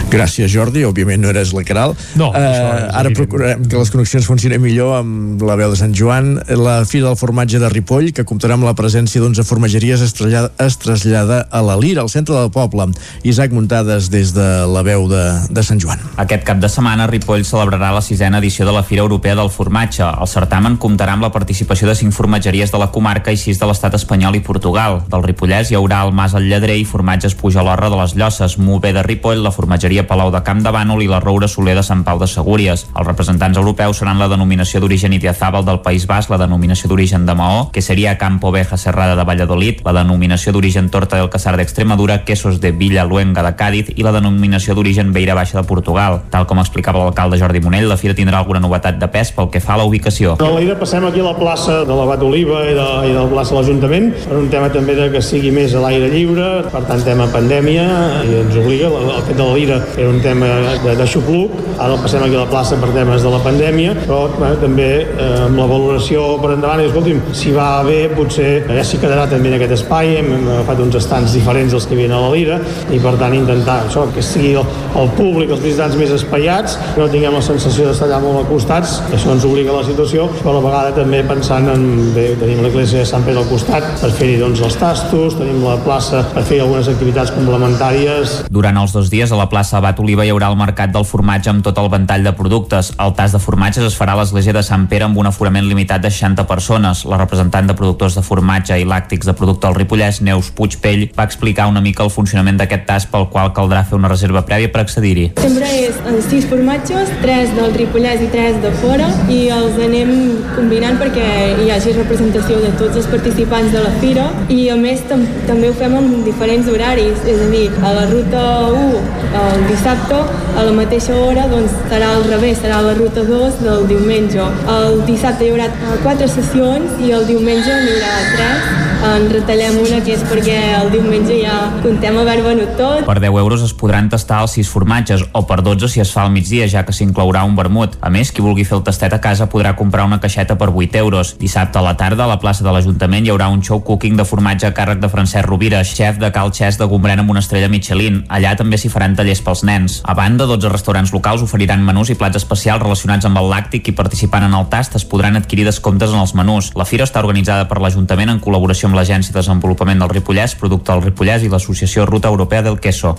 Gràcies, 0.08 0.48
Jordi. 0.52 0.84
Òbviament 0.88 1.20
no 1.20 1.28
eres 1.32 1.52
la 1.52 1.64
Caral. 1.68 1.94
No, 2.16 2.30
uh, 2.30 2.88
ara 2.96 3.10
procurem 3.16 3.64
que 3.68 3.76
les 3.76 3.90
connexions 3.92 4.26
funcionin 4.28 4.62
millor 4.62 4.94
amb 5.02 5.42
la 5.44 5.56
veu 5.58 5.72
de 5.74 5.78
Sant 5.80 5.92
Joan. 5.96 6.36
La 6.48 6.80
Fira 6.88 7.10
del 7.10 7.18
Formatge 7.20 7.60
de 7.60 7.68
Ripoll, 7.72 8.12
que 8.16 8.24
comptarà 8.28 8.56
amb 8.56 8.64
la 8.64 8.74
presència 8.78 9.20
d'11 9.20 9.44
formatgeries, 9.44 10.04
es 10.06 10.14
trasllada, 10.16 10.52
es 10.64 10.78
trasllada 10.80 11.42
a 11.50 11.62
la 11.64 11.76
Lira, 11.76 12.04
al 12.04 12.12
centre 12.12 12.36
del 12.36 12.50
poble. 12.54 12.88
Isaac 13.28 13.52
Muntades 13.52 14.08
des 14.12 14.32
de 14.36 14.46
la 14.70 14.84
veu 14.86 15.08
de, 15.10 15.24
de 15.50 15.64
Sant 15.66 15.82
Joan. 15.82 16.00
Aquest 16.16 16.46
cap 16.46 16.62
de 16.62 16.70
setmana, 16.72 17.08
Ripoll 17.10 17.44
celebrarà 17.48 17.90
la 17.92 18.04
sisena 18.04 18.40
edició 18.40 18.64
de 18.68 18.72
la 18.76 18.84
Fira 18.86 19.04
Europea 19.04 19.36
del 19.36 19.52
Formatge. 19.52 20.06
El 20.08 20.30
certamen 20.30 20.78
comptarà 20.80 21.18
amb 21.18 21.26
la 21.26 21.32
participació 21.34 21.88
de 21.90 21.96
cinc 21.98 22.16
formatgeries 22.16 22.72
de 22.72 22.80
la 22.80 22.90
comarca 22.94 23.34
i 23.34 23.40
sis 23.40 23.60
de 23.60 23.68
l'estat 23.68 23.98
espanyol 23.98 24.38
i 24.38 24.44
Portugal. 24.46 25.02
Del 25.10 25.26
Ripollès 25.26 25.72
hi 25.72 25.78
haurà 25.78 26.04
el 26.06 26.14
Mas 26.16 26.36
al 26.38 26.48
Lledrer 26.48 26.78
i 26.80 26.88
formatges 26.88 27.36
Pujalorra 27.38 27.90
de 27.92 28.00
les 28.00 28.16
Llosses, 28.16 28.56
Mové 28.62 28.94
de 28.96 29.04
Ripoll, 29.04 29.42
la 29.42 29.52
formatgeria 29.52 29.87
Palau 30.04 30.28
de 30.30 30.42
Camp 30.44 30.60
de 30.60 30.70
Bànol 30.74 31.00
i 31.02 31.08
la 31.08 31.18
Roura 31.20 31.48
Soler 31.48 31.74
de 31.74 31.82
Sant 31.82 32.02
Pau 32.04 32.18
de 32.20 32.26
Segúries. 32.28 32.84
Els 32.92 33.06
representants 33.06 33.56
europeus 33.56 34.02
seran 34.02 34.18
la 34.20 34.28
denominació 34.28 34.82
d'origen 34.82 35.14
Idiazábal 35.16 35.64
del 35.64 35.80
País 35.80 36.04
Basc, 36.06 36.28
la 36.28 36.38
denominació 36.38 36.90
d'origen 36.90 37.24
de 37.26 37.34
Maó, 37.34 37.70
que 37.72 37.80
seria 37.80 38.18
Campo 38.18 38.50
Oveja 38.52 38.76
Serrada 38.76 39.16
de 39.16 39.24
Valladolid, 39.24 39.80
la 39.86 39.94
denominació 39.96 40.52
d'origen 40.52 40.90
Torta 40.92 41.16
del 41.16 41.30
Casar 41.32 41.56
d'Extremadura, 41.56 42.20
Quesos 42.28 42.60
de 42.60 42.72
Villa 42.72 43.06
Luenga 43.08 43.42
de 43.42 43.54
Càdiz 43.56 43.94
i 43.96 44.04
la 44.04 44.12
denominació 44.12 44.76
d'origen 44.76 45.14
Beira 45.16 45.34
Baixa 45.34 45.62
de 45.62 45.66
Portugal. 45.66 46.20
Tal 46.30 46.46
com 46.46 46.60
explicava 46.60 47.00
l'alcalde 47.00 47.40
Jordi 47.40 47.64
Monell, 47.64 47.88
la 47.88 47.96
fira 47.96 48.14
tindrà 48.14 48.42
alguna 48.44 48.60
novetat 48.60 49.00
de 49.00 49.08
pes 49.08 49.32
pel 49.32 49.48
que 49.48 49.64
fa 49.64 49.78
a 49.78 49.82
la 49.82 49.88
ubicació. 49.88 50.36
De 50.36 50.52
l'Aire 50.52 50.76
passem 50.76 51.08
aquí 51.08 51.24
a 51.24 51.30
la 51.30 51.36
plaça 51.38 51.80
de 51.88 51.96
l'Abat 51.96 52.22
Oliva 52.28 52.60
i 52.68 52.76
de, 52.76 52.88
i 53.08 53.16
de 53.16 53.20
la 53.22 53.28
plaça 53.32 53.56
de 53.56 53.62
l'Ajuntament 53.62 54.12
per 54.28 54.36
un 54.36 54.50
tema 54.52 54.68
també 54.74 54.98
de 54.98 55.08
que 55.14 55.22
sigui 55.24 55.50
més 55.54 55.72
a 55.74 55.82
l'aire 55.82 56.10
lliure, 56.12 56.48
per 56.72 56.84
tant 56.88 57.02
tema 57.06 57.28
pandèmia 57.32 57.86
i 58.28 58.38
ens 58.42 58.58
obliga, 58.60 58.90
el, 58.92 59.12
fet 59.28 59.38
de 59.38 59.46
Lira 59.54 59.77
era 59.96 60.08
un 60.10 60.20
tema 60.24 60.48
de, 60.84 60.94
de 60.98 61.06
xupluc, 61.08 61.54
ara 61.78 61.94
el 61.94 62.02
passem 62.02 62.24
aquí 62.24 62.36
a 62.36 62.42
la 62.42 62.50
plaça 62.50 62.78
per 62.80 62.90
temes 62.94 63.24
de 63.24 63.32
la 63.32 63.40
pandèmia, 63.44 63.94
però 64.04 64.20
bé, 64.34 64.52
també 64.62 64.88
eh, 65.04 65.28
amb 65.46 65.60
la 65.60 65.68
valoració 65.70 66.24
per 66.42 66.54
endavant, 66.56 66.82
i 66.82 66.88
escolti'm, 66.88 67.22
si 67.36 67.52
va 67.54 67.68
bé, 67.86 67.98
potser 68.14 68.50
ja 68.68 68.84
s'hi 68.86 69.00
quedarà 69.02 69.28
també 69.30 69.52
en 69.52 69.58
aquest 69.58 69.76
espai, 69.78 70.16
hem, 70.20 70.30
hem 70.38 70.48
agafat 70.56 70.82
uns 70.84 70.98
estants 71.00 71.36
diferents 71.36 71.74
dels 71.74 71.88
que 71.88 71.96
hi 71.96 72.00
havia 72.02 72.16
a 72.18 72.22
la 72.24 72.32
Lira, 72.34 72.60
i 72.94 73.00
per 73.02 73.14
tant 73.20 73.36
intentar 73.36 73.80
això, 73.86 74.06
que 74.14 74.24
sigui 74.24 74.54
el, 74.58 74.66
el 74.98 75.12
públic, 75.18 75.52
els 75.54 75.64
visitants 75.64 75.98
més 76.00 76.12
espaiats, 76.14 76.78
que 76.94 77.02
no 77.02 77.08
tinguem 77.12 77.36
la 77.38 77.44
sensació 77.44 77.88
d'estar 77.88 78.08
allà 78.08 78.20
molt 78.24 78.44
acostats, 78.44 78.98
això 79.12 79.34
ens 79.34 79.46
obliga 79.48 79.74
a 79.74 79.80
la 79.80 79.86
situació, 79.86 80.28
però 80.40 80.54
a 80.54 80.58
la 80.58 80.64
vegada 80.66 80.94
també 80.96 81.22
pensant 81.28 81.68
en, 81.72 81.84
bé, 82.16 82.30
tenim 82.40 82.62
l'església 82.64 83.04
de 83.04 83.08
Sant 83.08 83.26
Pere 83.26 83.42
al 83.42 83.48
costat 83.50 83.84
per 84.00 84.10
fer-hi 84.16 84.38
doncs 84.40 84.62
els 84.64 84.78
tastos, 84.80 85.36
tenim 85.38 85.60
la 85.66 85.76
plaça 85.84 86.22
per 86.32 86.44
fer 86.48 86.62
algunes 86.64 86.88
activitats 86.90 87.32
complementàries. 87.36 88.38
Durant 88.50 88.78
els 88.80 88.94
dos 88.96 89.10
dies 89.12 89.32
a 89.32 89.38
la 89.38 89.48
plaça 89.50 89.67
Abat 89.74 89.98
Oliva 90.00 90.24
hi 90.24 90.30
haurà 90.32 90.48
el 90.52 90.56
mercat 90.58 90.92
del 90.94 91.04
formatge 91.04 91.50
amb 91.50 91.64
tot 91.66 91.78
el 91.80 91.88
ventall 91.92 92.24
de 92.24 92.32
productes. 92.36 92.90
El 93.02 93.12
tas 93.18 93.34
de 93.34 93.40
formatges 93.42 93.84
es 93.84 93.96
farà 93.98 94.14
a 94.14 94.20
l'església 94.20 94.54
de 94.56 94.62
Sant 94.64 94.86
Pere 94.88 95.06
amb 95.06 95.18
un 95.20 95.28
aforament 95.28 95.66
limitat 95.68 96.02
de 96.04 96.10
60 96.10 96.46
persones. 96.48 97.04
La 97.08 97.18
representant 97.20 97.68
de 97.68 97.76
productors 97.78 98.16
de 98.18 98.24
formatge 98.24 98.78
i 98.80 98.86
làctics 98.88 99.28
de 99.28 99.34
producte 99.36 99.68
al 99.68 99.76
Ripollès, 99.76 100.20
Neus 100.24 100.50
Puigpell, 100.56 101.08
va 101.18 101.26
explicar 101.28 101.68
una 101.68 101.82
mica 101.84 102.04
el 102.06 102.12
funcionament 102.14 102.60
d'aquest 102.60 102.86
tas 102.88 103.06
pel 103.10 103.28
qual 103.32 103.52
caldrà 103.56 103.84
fer 103.84 103.98
una 103.98 104.10
reserva 104.12 104.44
prèvia 104.48 104.72
per 104.72 104.84
accedir-hi. 104.84 105.28
Sempre 105.42 105.68
és 105.82 106.00
eh, 106.00 106.16
sis 106.28 106.48
formatges, 106.48 107.12
tres 107.22 107.52
del 107.58 107.76
Ripollès 107.76 108.24
i 108.24 108.30
tres 108.32 108.58
de 108.64 108.72
fora, 108.80 109.10
i 109.28 109.40
els 109.54 109.78
anem 109.88 110.14
combinant 110.54 110.98
perquè 111.02 111.28
hi 111.64 111.70
hagi 111.74 111.96
representació 111.98 112.60
de 112.64 112.72
tots 112.80 113.02
els 113.02 113.10
participants 113.12 113.74
de 113.74 113.84
la 113.84 113.92
fira, 114.02 114.28
i 114.48 114.68
a 114.72 114.78
més 114.80 115.04
tam 115.10 115.26
també 115.50 115.70
ho 115.70 115.76
fem 115.76 115.98
amb 115.98 116.24
diferents 116.26 116.68
horaris, 116.72 117.24
és 117.28 117.44
a 117.44 117.50
dir, 117.52 117.66
a 117.82 117.94
la 118.00 118.08
ruta 118.12 118.44
1 118.72 119.18
el 119.38 119.57
dissabte 119.66 120.18
a 120.56 120.64
la 120.66 120.74
mateixa 120.76 121.16
hora 121.16 121.46
doncs, 121.50 121.74
serà 121.90 122.12
al 122.16 122.26
revés, 122.28 122.60
serà 122.62 122.80
la 122.84 122.94
ruta 122.98 123.24
2 123.26 123.62
del 123.64 123.86
diumenge. 123.90 124.44
El 124.76 125.02
dissabte 125.08 125.46
hi 125.46 125.54
haurà 125.54 125.70
quatre 126.04 126.28
sessions 126.28 127.00
i 127.02 127.14
el 127.18 127.26
diumenge 127.30 127.80
n'hi 127.82 127.96
haurà 127.96 128.14
tres 128.36 128.87
en 128.98 129.28
retallem 129.30 129.76
una 129.78 130.00
que 130.02 130.14
és 130.16 130.22
perquè 130.26 130.56
el 130.80 130.88
diumenge 130.90 131.36
ja 131.38 131.54
contem 131.84 132.16
haver 132.18 132.40
venut 132.42 132.72
tot. 132.78 133.04
Per 133.06 133.16
10 133.22 133.38
euros 133.38 133.62
es 133.62 133.74
podran 133.78 134.08
tastar 134.10 134.40
els 134.42 134.56
6 134.58 134.70
formatges 134.72 135.22
o 135.38 135.44
per 135.46 135.60
12 135.62 135.88
si 135.92 136.02
es 136.02 136.10
fa 136.14 136.24
al 136.24 136.32
migdia, 136.34 136.66
ja 136.70 136.82
que 136.86 136.94
s'inclourà 136.94 137.44
un 137.46 137.54
vermut. 137.56 137.94
A 138.02 138.10
més, 138.10 138.32
qui 138.34 138.42
vulgui 138.42 138.66
fer 138.66 138.78
el 138.78 138.82
tastet 138.86 139.14
a 139.14 139.20
casa 139.22 139.46
podrà 139.50 139.76
comprar 139.78 140.06
una 140.08 140.18
caixeta 140.20 140.56
per 140.58 140.70
8 140.74 140.98
euros. 140.98 141.36
Dissabte 141.38 141.78
a 141.78 141.84
la 141.84 141.94
tarda 141.96 142.24
a 142.24 142.30
la 142.30 142.40
plaça 142.42 142.66
de 142.66 142.72
l'Ajuntament 142.74 143.26
hi 143.26 143.30
haurà 143.30 143.48
un 143.54 143.62
show 143.62 143.80
cooking 143.86 144.18
de 144.18 144.26
formatge 144.26 144.66
a 144.66 144.74
càrrec 144.74 144.98
de 144.98 145.12
Francesc 145.12 145.46
Rovira, 145.46 145.84
xef 145.84 146.18
de 146.18 146.32
Cal 146.34 146.50
Xes 146.50 146.80
de 146.80 146.90
Gombrèn 146.90 147.22
amb 147.22 147.30
una 147.30 147.44
estrella 147.44 147.70
Michelin. 147.70 148.24
Allà 148.28 148.56
també 148.58 148.80
s'hi 148.82 148.90
faran 148.90 149.14
tallers 149.14 149.44
pels 149.46 149.62
nens. 149.62 150.00
A 150.04 150.16
banda, 150.18 150.48
12 150.50 150.72
restaurants 150.74 151.14
locals 151.14 151.46
oferiran 151.46 151.86
menús 151.86 152.10
i 152.10 152.18
plats 152.18 152.42
especials 152.42 152.82
relacionats 152.82 153.30
amb 153.30 153.38
el 153.38 153.50
làctic 153.52 153.92
i 153.92 153.96
participant 154.02 154.48
en 154.48 154.58
el 154.58 154.66
tast 154.72 154.98
es 154.98 155.06
podran 155.06 155.38
adquirir 155.38 155.68
descomptes 155.68 156.10
en 156.10 156.18
els 156.24 156.34
menús. 156.34 156.72
La 156.74 156.88
fira 156.88 157.06
està 157.06 157.22
organitzada 157.22 157.70
per 157.70 157.78
l'Ajuntament 157.78 158.34
en 158.34 158.42
col·laboració 158.42 158.87
amb 158.88 158.96
l'Agència 158.96 159.34
de 159.34 159.40
Desenvolupament 159.42 160.00
del 160.00 160.12
Ripollès, 160.16 160.56
Producte 160.58 160.92
del 160.92 161.04
Ripollès 161.10 161.44
i 161.44 161.52
l'Associació 161.52 162.06
Ruta 162.08 162.32
Europea 162.32 162.64
del 162.64 162.80
Queso. 162.80 163.14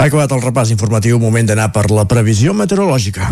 Ha 0.00 0.06
acabat 0.08 0.32
el 0.32 0.40
repàs 0.40 0.70
informatiu, 0.72 1.20
moment 1.20 1.50
d'anar 1.50 1.68
per 1.76 1.90
la 1.92 2.06
previsió 2.08 2.56
meteorològica. 2.56 3.28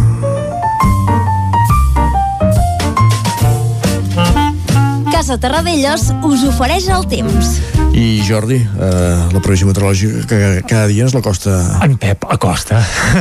Casa 5.18 5.34
Terradellos 5.42 6.12
us 6.22 6.44
ofereix 6.46 6.84
el 6.94 7.02
temps. 7.10 7.48
I 7.90 8.20
Jordi, 8.22 8.60
eh, 8.62 9.16
la 9.34 9.40
previsió 9.42 9.66
meteorològica 9.66 10.28
que 10.30 10.38
cada 10.62 10.86
dia 10.86 11.08
ens 11.08 11.16
la 11.16 11.22
costa... 11.26 11.56
En 11.82 11.96
Pep 11.98 12.22
Acosta. 12.30 12.78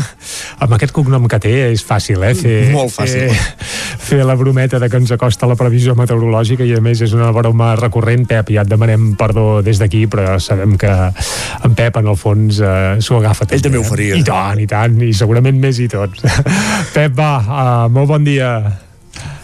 Amb 0.62 0.76
aquest 0.78 0.94
cognom 0.94 1.26
que 1.26 1.42
té 1.42 1.56
és 1.72 1.82
fàcil, 1.82 2.22
eh? 2.22 2.36
Fer, 2.38 2.54
Molt 2.76 2.94
fàcil. 2.94 3.34
Fer, 3.34 3.98
fer 4.12 4.22
la 4.30 4.38
brometa 4.38 4.78
de 4.78 4.92
que 4.94 5.02
ens 5.02 5.18
acosta 5.18 5.50
la 5.50 5.58
previsió 5.58 5.98
meteorològica 5.98 6.70
i 6.70 6.78
a 6.78 6.86
més 6.86 7.02
és 7.02 7.18
una 7.18 7.34
broma 7.34 7.74
recurrent. 7.82 8.30
Pep, 8.30 8.54
ja 8.54 8.62
et 8.62 8.70
demanem 8.70 9.16
perdó 9.18 9.64
des 9.66 9.82
d'aquí, 9.82 10.06
però 10.06 10.38
sabem 10.38 10.78
que 10.78 10.94
en 10.94 11.78
Pep 11.82 11.98
en 11.98 12.14
el 12.14 12.22
fons 12.28 12.62
eh, 12.62 12.98
s'ho 13.02 13.24
agafa 13.24 13.50
també. 13.50 13.58
Ell 13.58 13.70
també 13.72 13.82
ho 13.82 13.88
faria. 13.90 14.22
I 14.22 14.28
tant, 14.28 14.62
i 14.62 14.70
tant, 14.70 15.02
i 15.02 15.16
segurament 15.18 15.58
més 15.66 15.82
i 15.82 15.90
tot. 15.90 16.14
Pep, 16.96 17.18
va, 17.18 17.40
uh, 17.42 17.88
molt 17.90 18.14
bon 18.14 18.30
dia. 18.30 18.60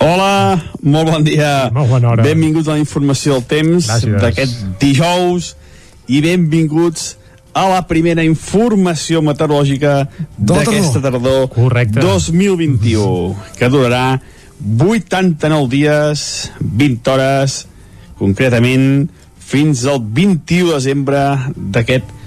Hola, 0.04 0.60
molt 0.84 1.10
bon 1.10 1.26
dia. 1.26 1.70
Molt 1.74 1.90
bona 1.94 2.12
hora. 2.12 2.24
Benvinguts 2.26 2.68
a 2.68 2.76
la 2.76 2.82
informació 2.82 3.38
del 3.40 3.46
temps 3.48 3.90
d'aquest 4.04 4.64
dijous 4.82 5.54
i 6.12 6.20
benvinguts 6.24 7.14
a 7.54 7.68
la 7.70 7.84
primera 7.88 8.24
informació 8.26 9.22
meteorològica 9.24 10.08
d'aquesta 10.38 11.02
tardor 11.04 11.48
Correcte. 11.54 12.02
2021, 12.02 13.36
que 13.60 13.70
durarà 13.70 14.20
89 14.64 15.70
dies, 15.70 16.26
20 16.60 17.14
hores, 17.14 17.60
concretament 18.20 19.08
fins 19.44 19.86
al 19.86 20.02
21 20.02 20.72
de 20.72 20.76
desembre 20.80 21.24
d'aquest 21.56 22.04
2021, 22.04 22.23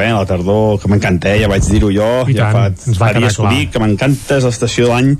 eh? 0.00 0.12
La 0.12 0.24
tardor, 0.28 0.78
que 0.80 0.88
m'encanta, 0.88 1.34
eh? 1.34 1.42
Ja 1.42 1.50
vaig 1.52 1.66
dir-ho 1.68 1.90
jo, 1.92 2.08
I 2.28 2.36
ja 2.36 2.48
tant, 2.48 2.56
fa, 2.56 2.90
ens 2.90 3.00
va 3.00 3.06
fa 3.06 3.10
quedar 3.12 3.22
dies 3.22 3.38
ho 3.38 3.42
clar. 3.44 3.52
dic, 3.56 3.72
que 3.74 3.82
m'encanta, 3.82 4.38
és 4.38 4.46
l'estació 4.48 4.86
de 4.88 4.94
l'any 4.94 5.10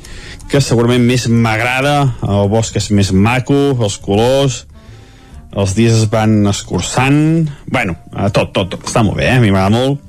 que 0.50 0.62
segurament 0.64 1.04
més 1.04 1.26
m'agrada, 1.28 1.96
el 2.24 2.48
bosc 2.52 2.76
és 2.80 2.88
més 2.96 3.12
maco, 3.12 3.58
els 3.76 3.98
colors, 4.02 4.62
els 5.56 5.74
dies 5.76 5.94
es 5.96 6.06
van 6.12 6.38
escurçant, 6.48 7.50
bueno, 7.72 7.96
eh, 8.14 8.30
tot, 8.30 8.52
tot, 8.56 8.72
tot, 8.72 8.86
està 8.88 9.04
molt 9.06 9.20
bé, 9.20 9.28
eh? 9.30 9.36
a 9.36 9.44
mi 9.44 9.52
m'agrada 9.52 9.74
molt, 9.76 10.00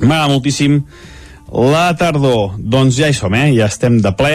m'agrada 0.00 0.30
moltíssim 0.32 0.82
la 1.50 1.88
tardor, 1.98 2.56
doncs 2.58 2.98
ja 3.00 3.10
hi 3.10 3.16
som, 3.16 3.34
eh? 3.34 3.50
ja 3.56 3.68
estem 3.70 3.98
de 4.04 4.12
ple, 4.16 4.34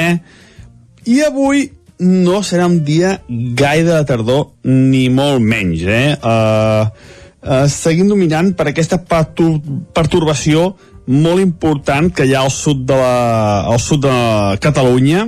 i 1.05 1.21
avui 1.25 1.67
no 2.01 2.41
serà 2.43 2.65
un 2.67 2.81
dia 2.83 3.19
gaire 3.55 3.87
de 3.93 4.01
tardor, 4.07 4.49
ni 4.67 5.07
molt 5.13 5.39
menys, 5.39 5.85
eh? 5.87 6.09
Uh, 6.19 7.21
uh, 7.45 7.65
seguim 7.71 8.09
dominant 8.09 8.51
per 8.57 8.69
aquesta 8.71 8.99
pertur 8.99 9.55
pertorbació 9.95 10.73
molt 11.05 11.41
important 11.41 12.09
que 12.13 12.25
hi 12.25 12.33
ha 12.33 12.41
al 12.41 12.51
sud 12.53 12.83
de, 12.89 12.97
la, 12.97 13.65
al 13.69 13.79
sud 13.79 14.03
de 14.05 14.15
Catalunya, 14.61 15.27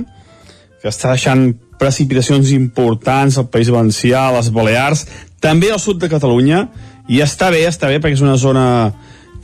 que 0.82 0.90
està 0.90 1.12
deixant 1.14 1.52
precipitacions 1.78 2.50
importants 2.54 3.38
al 3.38 3.46
País 3.52 3.70
Valencià, 3.70 4.26
a 4.26 4.34
les 4.34 4.50
Balears, 4.54 5.06
també 5.40 5.70
al 5.70 5.78
sud 5.78 6.00
de 6.02 6.10
Catalunya, 6.10 6.66
i 7.08 7.22
està 7.22 7.52
bé, 7.54 7.62
està 7.68 7.88
bé, 7.88 8.00
perquè 8.02 8.18
és 8.18 8.24
una 8.26 8.36
zona 8.36 8.66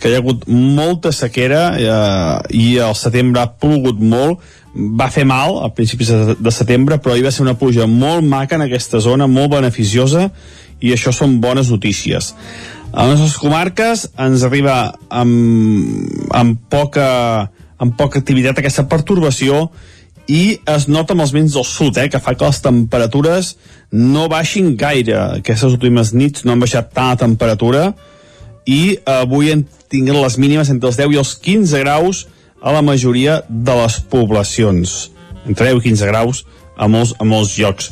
que 0.01 0.11
hi 0.11 0.16
ha 0.16 0.20
hagut 0.20 0.43
molta 0.51 1.12
sequera 1.14 1.62
eh, 1.79 2.57
i 2.59 2.66
al 2.83 2.97
setembre 2.99 3.45
ha 3.45 3.53
plogut 3.55 4.03
molt, 4.03 4.43
va 4.75 5.07
fer 5.14 5.22
mal 5.22 5.61
a 5.62 5.70
principis 5.75 6.11
de, 6.11 6.35
de 6.35 6.53
setembre, 6.53 6.99
però 6.99 7.14
hi 7.14 7.22
va 7.22 7.31
ser 7.31 7.45
una 7.45 7.55
pluja 7.59 7.87
molt 7.87 8.27
maca 8.27 8.59
en 8.59 8.66
aquesta 8.66 8.99
zona, 9.01 9.31
molt 9.31 9.55
beneficiosa, 9.55 10.33
i 10.81 10.93
això 10.95 11.12
són 11.14 11.41
bones 11.41 11.70
notícies. 11.72 12.35
A 12.95 13.09
les 13.09 13.18
nostres 13.18 13.41
comarques 13.43 14.07
ens 14.22 14.45
arriba 14.47 14.95
amb, 15.11 16.31
amb, 16.31 16.59
poca, 16.70 17.51
amb 17.79 17.97
poca 17.99 18.20
activitat 18.22 18.61
aquesta 18.61 18.87
pertorbació 18.91 19.68
i 20.31 20.61
es 20.70 20.87
nota 20.89 21.12
amb 21.12 21.25
els 21.25 21.35
vents 21.35 21.57
del 21.57 21.66
sud, 21.68 21.99
eh, 21.99 22.09
que 22.09 22.20
fa 22.22 22.35
que 22.35 22.47
les 22.47 22.61
temperatures 22.64 23.55
no 23.93 24.29
baixin 24.33 24.77
gaire. 24.77 25.18
Aquestes 25.41 25.75
últimes 25.75 26.14
nits 26.14 26.45
no 26.45 26.55
han 26.55 26.62
baixat 26.62 26.93
tant 26.95 27.12
la 27.12 27.20
temperatura 27.20 27.89
i 28.64 28.97
avui 29.05 29.51
hem 29.53 29.66
tingut 29.93 30.16
les 30.16 30.39
mínimes 30.41 30.70
entre 30.72 30.89
els 30.89 30.99
10 31.01 31.12
i 31.12 31.20
els 31.20 31.35
15 31.45 31.83
graus 31.85 32.25
a 32.62 32.72
la 32.72 32.83
majoria 32.83 33.43
de 33.49 33.75
les 33.83 34.01
poblacions. 34.09 34.95
Entre 35.45 35.68
10 35.68 35.83
i 35.83 35.91
15 35.91 36.09
graus 36.09 36.45
a 36.77 36.89
molts, 36.89 37.12
a 37.20 37.27
molts 37.29 37.59
llocs. 37.59 37.91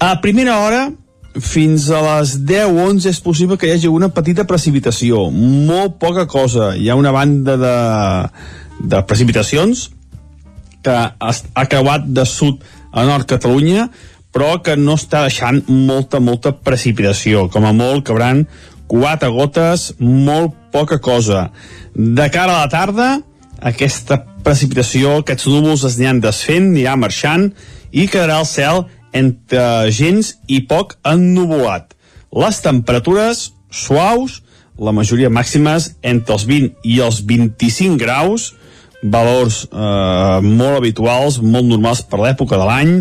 A 0.00 0.16
primera 0.22 0.60
hora, 0.64 0.86
fins 1.40 1.88
a 1.90 2.00
les 2.02 2.36
10 2.46 2.70
o 2.70 2.86
11 2.90 3.10
és 3.10 3.20
possible 3.22 3.58
que 3.58 3.66
hi 3.66 3.74
hagi 3.74 3.90
una 3.90 4.10
petita 4.14 4.44
precipitació, 4.46 5.28
molt 5.30 5.98
poca 6.02 6.26
cosa. 6.30 6.74
Hi 6.78 6.88
ha 6.90 6.98
una 6.98 7.12
banda 7.14 7.56
de, 7.58 7.76
de 8.80 9.02
precipitacions 9.08 9.88
que 10.84 10.94
ha 10.94 11.66
creuat 11.70 12.06
de 12.06 12.26
sud 12.28 12.62
a 12.92 13.06
nord 13.08 13.26
Catalunya, 13.26 13.88
però 14.34 14.58
que 14.62 14.76
no 14.76 14.98
està 14.98 15.24
deixant 15.24 15.62
molta, 15.68 16.20
molta 16.20 16.52
precipitació. 16.54 17.48
Com 17.50 17.66
a 17.66 17.72
molt 17.74 18.04
cabran 18.06 18.44
quatre 18.90 19.30
gotes, 19.32 19.92
molt 19.98 20.54
poca 20.74 21.00
cosa. 21.02 21.48
De 21.94 22.28
cara 22.30 22.58
a 22.58 22.64
la 22.64 22.70
tarda, 22.70 23.08
aquesta 23.62 24.20
precipitació, 24.44 25.20
aquests 25.22 25.48
núvols 25.48 25.86
es 25.88 25.96
aniran 25.98 26.20
desfent, 26.22 26.68
anirà 26.74 26.98
marxant 27.00 27.48
i 27.94 28.06
quedarà 28.10 28.42
el 28.42 28.50
cel 28.50 28.84
entre 29.14 29.90
gens 29.94 30.34
i 30.50 30.60
poc 30.68 30.96
ennuvolat. 31.06 31.94
Les 32.34 32.58
temperatures 32.64 33.46
suaus, 33.70 34.40
la 34.78 34.92
majoria 34.94 35.30
màximes 35.30 35.92
entre 36.02 36.34
els 36.34 36.46
20 36.50 36.88
i 36.90 36.98
els 37.04 37.20
25 37.26 37.98
graus, 38.00 38.52
valors 39.04 39.64
eh, 39.68 40.40
molt 40.42 40.80
habituals, 40.80 41.38
molt 41.38 41.68
normals 41.68 42.02
per 42.08 42.18
l'època 42.22 42.58
de 42.58 42.66
l'any, 42.66 42.96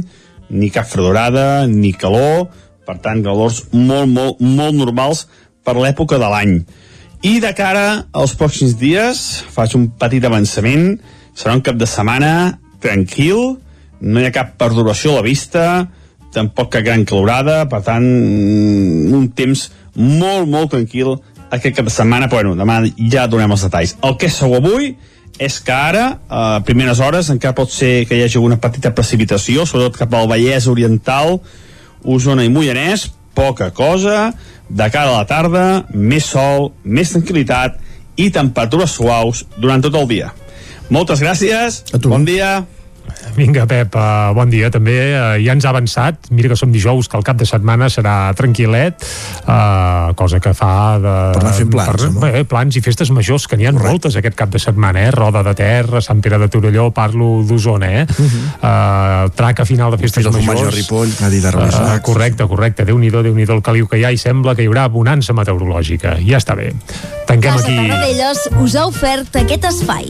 ni 0.53 0.69
cap 0.69 0.85
fredorada, 0.89 1.65
ni 1.67 1.93
calor, 1.97 2.49
per 2.85 2.99
tant, 3.01 3.23
valors 3.25 3.63
molt, 3.71 4.09
molt, 4.11 4.41
molt 4.43 4.75
normals 4.75 5.25
per 5.63 5.77
l'època 5.79 6.19
de 6.21 6.29
l'any. 6.29 6.57
I 7.23 7.37
de 7.39 7.53
cara 7.55 8.03
als 8.11 8.35
pròxims 8.35 8.75
dies, 8.77 9.23
faig 9.55 9.77
un 9.79 9.87
petit 9.99 10.25
avançament, 10.27 10.97
serà 11.33 11.55
un 11.55 11.63
cap 11.63 11.79
de 11.79 11.87
setmana 11.87 12.59
tranquil, 12.83 13.55
no 14.03 14.19
hi 14.19 14.27
ha 14.27 14.35
cap 14.35 14.57
perturbació 14.59 15.13
a 15.13 15.21
la 15.21 15.25
vista, 15.25 15.63
tampoc 16.33 16.71
cap 16.73 16.85
gran 16.85 17.05
calorada, 17.05 17.63
per 17.69 17.81
tant, 17.85 18.03
mm, 18.03 19.13
un 19.13 19.29
temps 19.37 19.69
molt, 19.95 20.49
molt 20.49 20.73
tranquil 20.73 21.15
aquest 21.53 21.75
cap 21.77 21.85
de 21.85 21.93
setmana, 21.93 22.29
però 22.29 22.41
bueno, 22.41 22.55
demà 22.57 22.81
ja 23.11 23.27
donem 23.27 23.51
els 23.51 23.65
detalls. 23.67 23.95
El 24.01 24.17
que 24.17 24.27
és 24.27 24.37
segur 24.37 24.57
avui 24.57 24.95
és 25.39 25.59
que 25.65 25.73
ara, 25.73 26.19
a 26.29 26.61
primeres 26.65 26.99
hores, 26.99 27.29
encara 27.33 27.55
pot 27.57 27.71
ser 27.73 28.05
que 28.09 28.17
hi 28.17 28.23
hagi 28.25 28.41
una 28.41 28.59
petita 28.61 28.93
precipitació, 28.93 29.65
sobretot 29.65 29.97
cap 29.97 30.13
al 30.13 30.29
Vallès 30.29 30.67
Oriental, 30.69 31.39
Osona 32.03 32.45
i 32.45 32.51
Moianès, 32.53 33.07
poca 33.33 33.71
cosa, 33.73 34.33
de 34.69 34.89
cara 34.93 35.09
a 35.09 35.19
la 35.21 35.25
tarda, 35.29 35.65
més 35.93 36.25
sol, 36.29 36.71
més 36.83 37.13
tranquil·litat 37.13 37.79
i 38.17 38.29
temperatures 38.33 38.93
suaus 38.93 39.45
durant 39.57 39.81
tot 39.81 39.95
el 39.97 40.07
dia. 40.09 40.33
Moltes 40.93 41.21
gràcies, 41.23 41.81
bon 42.05 42.25
dia. 42.25 42.63
Vinga, 43.35 43.65
Pep, 43.69 43.95
uh, 43.97 44.33
bon 44.35 44.51
dia 44.51 44.69
també. 44.73 44.97
Uh, 45.13 45.37
ja 45.41 45.55
ens 45.55 45.65
ha 45.65 45.71
avançat. 45.73 46.29
Mira 46.31 46.51
que 46.51 46.57
som 46.59 46.71
dijous, 46.73 47.09
que 47.09 47.17
el 47.17 47.25
cap 47.25 47.39
de 47.39 47.47
setmana 47.49 47.89
serà 47.89 48.33
tranquil·let, 48.37 49.05
uh, 49.47 50.13
cosa 50.19 50.39
que 50.43 50.53
fa 50.57 50.99
de... 51.01 51.15
Per 51.33 51.41
anar 51.41 51.53
fent 51.57 51.71
plans, 51.73 52.05
per, 52.19 52.31
bé, 52.33 52.43
plans 52.49 52.77
i 52.77 52.83
festes 52.85 53.11
majors, 53.15 53.47
que 53.49 53.57
n'hi 53.57 53.67
ha 53.69 53.73
moltes 53.75 54.17
aquest 54.19 54.37
cap 54.37 54.53
de 54.53 54.61
setmana, 54.61 55.07
eh? 55.07 55.11
Roda 55.15 55.43
de 55.45 55.55
Terra, 55.57 56.01
Sant 56.05 56.21
Pere 56.21 56.39
de 56.41 56.49
Torelló, 56.53 56.89
parlo 56.93 57.41
d'Osona, 57.47 57.91
eh? 58.01 58.05
Uh 58.05 58.25
-huh. 58.25 58.43
uh, 58.61 59.31
traca 59.35 59.65
final 59.65 59.91
de 59.91 59.97
festes 59.97 60.23
formatge 60.23 60.47
majors. 60.47 60.75
de 60.75 60.81
Ripoll, 60.81 61.09
dit 61.29 61.45
ara 61.45 61.63
Uh, 61.73 61.99
correcte, 62.01 62.45
correcte. 62.47 62.85
Déu-n'hi-do, 62.85 63.23
déu 63.23 63.33
nhi 63.33 63.45
déu 63.45 63.55
el 63.55 63.61
caliu 63.61 63.87
que 63.87 63.97
hi 63.97 64.05
ha 64.05 64.11
i 64.11 64.17
sembla 64.17 64.55
que 64.55 64.63
hi 64.63 64.67
haurà 64.67 64.87
bonança 64.89 65.33
meteorològica. 65.33 66.17
Ja 66.27 66.37
està 66.37 66.55
bé. 66.55 66.73
Tanquem 67.27 67.51
Casa 67.51 67.65
aquí... 67.65 67.75
Tarradellas 67.75 68.49
us 68.61 68.75
ha 68.75 68.87
ofert 68.87 69.35
aquest 69.43 69.69
espai. 69.71 70.09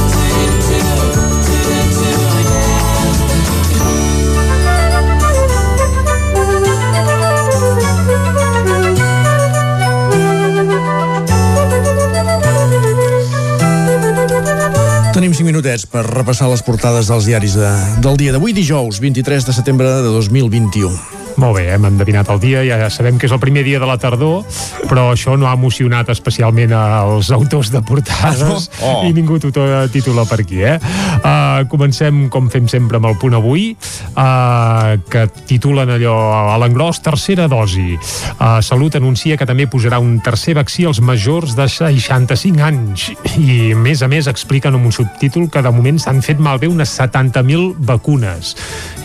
Tenim 15.31 15.47
5 15.47 15.47
minutets 15.47 15.85
per 15.87 16.01
repassar 16.03 16.49
les 16.51 16.59
portades 16.59 17.07
dels 17.07 17.23
diaris 17.29 17.55
de, 17.55 17.69
del 18.03 18.19
dia 18.19 18.35
d'avui, 18.35 18.51
dijous, 18.51 18.99
23 18.99 19.47
de 19.47 19.55
setembre 19.55 19.87
de 20.03 20.11
2021. 20.11 21.20
Molt 21.41 21.57
bé, 21.57 21.71
hem 21.73 21.85
endevinat 21.89 22.27
el 22.29 22.37
dia, 22.37 22.59
ja 22.61 22.85
sabem 22.93 23.17
que 23.17 23.25
és 23.25 23.31
el 23.33 23.39
primer 23.41 23.63
dia 23.65 23.79
de 23.81 23.87
la 23.89 23.95
tardor, 23.97 24.43
però 24.85 25.07
això 25.09 25.33
no 25.39 25.47
ha 25.49 25.55
emocionat 25.57 26.11
especialment 26.13 26.69
als 26.77 27.31
autors 27.33 27.71
de 27.73 27.81
portades? 27.81 28.69
Oh. 28.81 29.03
i 29.05 29.11
ningú 29.13 29.35
titula 29.37 30.23
per 30.25 30.39
aquí, 30.41 30.61
eh? 30.65 30.77
Uh, 31.21 31.67
comencem, 31.69 32.23
com 32.33 32.47
fem 32.49 32.65
sempre, 32.71 32.97
amb 32.97 33.07
el 33.11 33.17
punt 33.21 33.35
avui, 33.37 33.75
uh, 34.15 34.95
que 35.11 35.25
titulen 35.47 35.91
allò 35.93 36.15
a 36.53 36.57
l'engròs, 36.61 37.01
tercera 37.05 37.45
dosi. 37.51 37.93
Uh, 38.39 38.57
Salut 38.65 38.97
anuncia 38.97 39.37
que 39.37 39.45
també 39.45 39.67
posarà 39.69 39.99
un 40.01 40.17
tercer 40.23 40.55
vaccí 40.57 40.87
als 40.89 41.01
majors 41.05 41.53
de 41.57 41.67
65 41.69 42.65
anys 42.65 43.11
i, 43.35 43.71
a 43.75 43.77
més 43.77 44.01
a 44.01 44.09
més, 44.11 44.29
expliquen 44.31 44.77
amb 44.77 44.89
un 44.89 44.95
subtítol 44.95 45.47
que 45.51 45.61
de 45.61 45.73
moment 45.73 46.01
s'han 46.01 46.23
fet 46.25 46.41
malbé 46.41 46.71
unes 46.71 46.95
70.000 46.97 47.75
vacunes. 47.91 48.55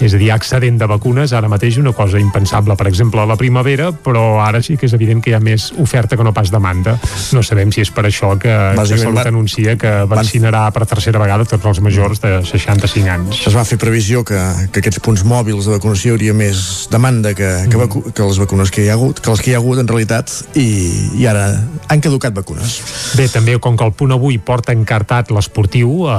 És 0.00 0.16
a 0.16 0.22
dir, 0.22 0.32
excedent 0.34 0.80
de 0.80 0.88
vacunes, 0.88 1.36
ara 1.36 1.52
mateix 1.52 1.78
una 1.82 1.92
cosa 1.96 2.20
impensable, 2.26 2.76
per 2.76 2.88
exemple, 2.90 3.22
a 3.22 3.26
la 3.30 3.36
primavera, 3.38 3.90
però 3.92 4.40
ara 4.44 4.60
sí 4.62 4.76
que 4.76 4.86
és 4.90 4.94
evident 4.96 5.22
que 5.24 5.30
hi 5.32 5.36
ha 5.38 5.40
més 5.42 5.68
oferta 5.82 6.16
que 6.18 6.24
no 6.26 6.32
pas 6.36 6.50
demanda. 6.52 6.96
No 7.32 7.42
sabem 7.46 7.70
si 7.72 7.80
és 7.84 7.90
per 7.94 8.04
això 8.08 8.34
que, 8.38 8.52
Salut 8.96 9.16
va- 9.20 9.26
anuncia 9.30 9.76
que 9.78 9.90
vaccinarà 10.10 10.66
per 10.74 10.84
tercera 10.88 11.20
vegada 11.22 11.44
tots 11.48 11.64
els 11.66 11.80
majors 11.84 12.20
de 12.22 12.40
65 12.46 13.10
anys. 13.12 13.42
Es 13.46 13.54
va 13.56 13.64
fer 13.68 13.78
previsió 13.78 14.24
que, 14.26 14.38
que 14.72 14.80
aquests 14.82 15.00
punts 15.04 15.22
mòbils 15.26 15.66
de 15.68 15.76
vacunació 15.76 16.12
hi 16.12 16.16
hauria 16.16 16.34
més 16.36 16.88
demanda 16.92 17.32
que, 17.36 17.48
que, 17.70 17.76
vacu 17.80 18.02
que 18.12 18.22
les 18.26 18.38
vacunes 18.42 18.70
que 18.74 18.84
hi 18.84 18.90
ha 18.90 18.96
hagut, 18.98 19.20
que 19.20 19.30
les 19.32 19.42
que 19.44 19.50
hi 19.52 19.54
ha 19.56 19.60
hagut 19.62 19.80
en 19.82 19.88
realitat, 19.90 20.32
i, 20.58 20.66
i 21.20 21.26
ara 21.30 21.46
han 21.92 22.02
caducat 22.04 22.34
vacunes. 22.36 22.78
Bé, 23.18 23.28
també, 23.32 23.58
com 23.62 23.76
que 23.78 23.84
el 23.86 23.92
punt 23.96 24.14
avui 24.16 24.38
porta 24.38 24.74
encartat 24.74 25.30
l'esportiu, 25.34 26.06
eh, 26.08 26.16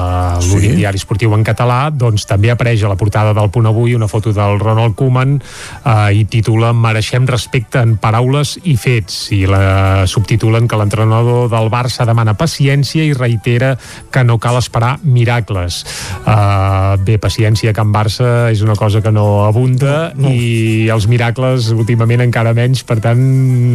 l'únic 0.48 0.72
Sí. 0.72 0.76
diari 0.82 0.98
esportiu 1.02 1.34
en 1.36 1.44
català, 1.46 1.90
doncs 1.92 2.26
també 2.30 2.50
apareix 2.52 2.84
a 2.84 2.90
la 2.92 2.96
portada 3.00 3.34
del 3.38 3.50
punt 3.54 3.66
avui 3.70 3.94
una 3.96 4.08
foto 4.08 4.32
del 4.34 4.60
Ronald 4.60 4.96
Koeman 4.96 5.38
eh, 5.42 5.97
i 6.14 6.26
titula 6.30 6.74
Mereixem 6.76 7.26
respecte 7.30 7.82
en 7.84 7.96
paraules 8.02 8.56
i 8.70 8.76
fets 8.80 9.32
i 9.36 9.44
la 9.50 10.06
subtitulen 10.10 10.68
que 10.70 10.78
l'entrenador 10.80 11.48
del 11.52 11.70
Barça 11.74 12.06
demana 12.08 12.36
paciència 12.38 13.06
i 13.06 13.16
reitera 13.18 13.74
que 14.12 14.24
no 14.24 14.38
cal 14.40 14.60
esperar 14.60 14.98
miracles. 15.04 15.84
Uh, 16.24 16.98
bé, 17.04 17.18
paciència 17.22 17.74
que 17.74 17.84
en 17.84 17.94
Barça 17.94 18.30
és 18.52 18.62
una 18.66 18.78
cosa 18.80 19.02
que 19.02 19.12
no 19.12 19.46
abunda 19.46 20.14
no, 20.16 20.28
no. 20.28 20.34
i 20.34 20.90
els 20.94 21.08
miracles 21.12 21.72
últimament 21.76 22.26
encara 22.26 22.56
menys, 22.58 22.84
per 22.88 23.00
tant 23.04 23.22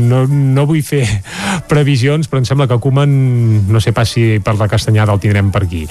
no, 0.08 0.24
no 0.26 0.66
vull 0.68 0.82
fer 0.86 1.04
previsions, 1.72 2.30
però 2.30 2.42
em 2.42 2.48
sembla 2.48 2.68
que 2.70 2.80
Koeman 2.82 3.12
no 3.72 3.82
sé 3.82 3.94
pas 3.96 4.08
si 4.08 4.38
per 4.44 4.56
la 4.58 4.70
castanyada 4.70 5.14
el 5.14 5.22
tindrem 5.22 5.52
per 5.52 5.64
aquí 5.66 5.84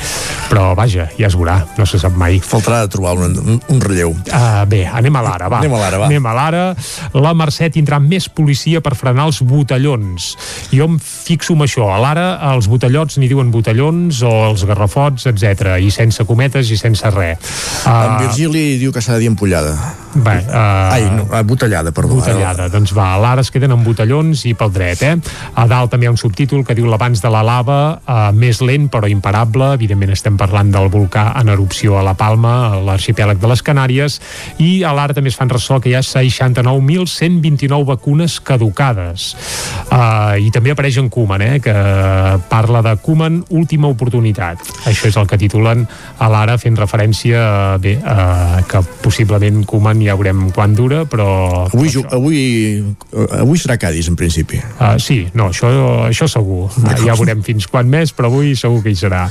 però 0.50 0.72
vaja, 0.78 1.08
ja 1.18 1.30
es 1.30 1.38
veurà, 1.38 1.62
no 1.78 1.88
se 1.88 2.00
sap 2.02 2.16
mai 2.20 2.40
Faltarà 2.42 2.84
trobar 2.92 3.16
un, 3.20 3.38
un, 3.40 3.62
un 3.72 3.82
relleu 3.84 4.16
Uh, 4.32 4.64
bé, 4.70 4.82
anem 4.88 5.16
a 5.18 5.22
l'ara, 5.26 5.48
va. 5.52 5.60
Anem 5.62 5.74
a 5.76 5.80
l'ara, 5.82 6.00
va. 6.02 6.08
Anem 6.12 6.28
a 6.28 6.34
l'ara. 6.36 6.64
La 7.16 7.32
Mercè 7.38 7.70
tindrà 7.72 8.01
més 8.03 8.28
policia 8.28 8.82
per 8.84 8.97
frenar 8.99 9.30
els 9.30 9.39
botellons. 9.47 10.34
Jo 10.76 10.89
em 10.91 10.97
fixo 10.99 11.55
en 11.55 11.64
això. 11.64 11.88
A 11.88 12.01
l'ara 12.03 12.28
els 12.51 12.68
botellots 12.72 13.16
n'hi 13.22 13.32
diuen 13.32 13.51
botellons 13.53 14.20
o 14.28 14.34
els 14.49 14.66
garrafots, 14.68 15.30
etc. 15.32 15.78
I 15.80 15.91
sense 15.95 16.28
cometes 16.28 16.72
i 16.72 16.80
sense 16.80 17.16
res. 17.16 17.55
En 17.88 18.18
Virgili 18.26 18.76
diu 18.82 18.91
que 18.91 19.03
s'ha 19.03 19.16
de 19.16 19.24
dir 19.24 19.32
empollada. 19.32 19.78
Bé, 20.12 20.41
uh, 20.43 20.91
Ai, 20.91 21.05
no, 21.07 21.24
ah, 21.32 21.41
botellada, 21.47 21.93
perdó. 21.95 22.18
Botellada, 22.20 22.68
doncs 22.68 22.91
va, 22.91 23.14
a 23.16 23.20
l'ara 23.22 23.45
es 23.45 23.51
queden 23.53 23.72
amb 23.72 23.86
botellons 23.88 24.43
i 24.49 24.51
pel 24.59 24.74
dret, 24.76 25.03
eh? 25.07 25.14
A 25.55 25.64
dalt 25.72 25.93
també 25.93 26.03
hi 26.05 26.09
ha 26.09 26.12
un 26.12 26.20
subtítol 26.20 26.66
que 26.68 26.76
diu 26.76 26.89
l'abans 26.91 27.24
de 27.24 27.32
la 27.32 27.39
lava, 27.47 27.78
eh, 28.03 28.18
més 28.36 28.59
lent 28.59 28.89
però 28.91 29.07
imparable, 29.07 29.72
evidentment 29.78 30.12
estem 30.12 30.36
parlant 30.39 30.74
del 30.74 30.91
volcà 30.91 31.30
en 31.39 31.53
erupció 31.53 31.95
a 31.95 32.03
la 32.03 32.18
Palma, 32.20 32.55
a 32.68 32.82
l'arxipèlag 32.89 33.39
de 33.39 33.53
les 33.53 33.64
Canàries, 33.64 34.20
i 34.59 34.84
a 34.84 34.91
l'ara 34.97 35.16
també 35.16 35.32
es 35.32 35.39
fan 35.39 35.53
ressò 35.53 35.80
que 35.80 35.93
hi 35.93 35.95
ha 35.95 36.01
69.129 36.02 37.86
vacunes 37.86 38.39
caducades. 38.41 39.32
Uh, 39.91 40.38
I 40.41 40.49
també 40.54 40.72
apareix 40.74 40.97
en 41.02 41.10
Koeman, 41.12 41.41
eh, 41.45 41.60
que 41.64 41.74
parla 42.49 42.82
de 42.86 42.95
Koeman, 43.04 43.41
última 43.49 43.88
oportunitat. 43.91 44.62
Això 44.89 45.08
és 45.10 45.18
el 45.20 45.28
que 45.28 45.38
titulen 45.41 45.86
a 46.22 46.30
l'ara 46.32 46.58
fent 46.62 46.78
referència 46.80 47.41
a, 47.41 47.78
bé, 47.82 47.97
a, 48.04 48.62
que 48.68 48.82
possiblement 49.04 49.64
Koeman 49.68 50.02
ja 50.06 50.16
veurem 50.20 50.49
quan 50.56 50.76
dura, 50.78 51.04
però... 51.10 51.68
Avui, 51.72 51.89
ju- 51.93 52.06
avui, 52.12 52.39
eh, 53.12 53.28
avui 53.41 53.58
serà 53.60 53.78
Cádiz, 53.82 54.08
en 54.12 54.16
principi. 54.20 54.60
Uh, 54.80 54.95
sí, 55.02 55.24
no, 55.38 55.49
això, 55.52 55.72
això 56.08 56.28
segur. 56.32 56.70
Uh, 56.72 56.95
ja 57.06 57.16
veurem 57.20 57.43
fins 57.45 57.68
quan 57.72 57.89
més, 57.91 58.14
però 58.16 58.30
avui 58.32 58.56
segur 58.60 58.82
que 58.86 58.93
hi 58.93 58.99
serà. 58.99 59.26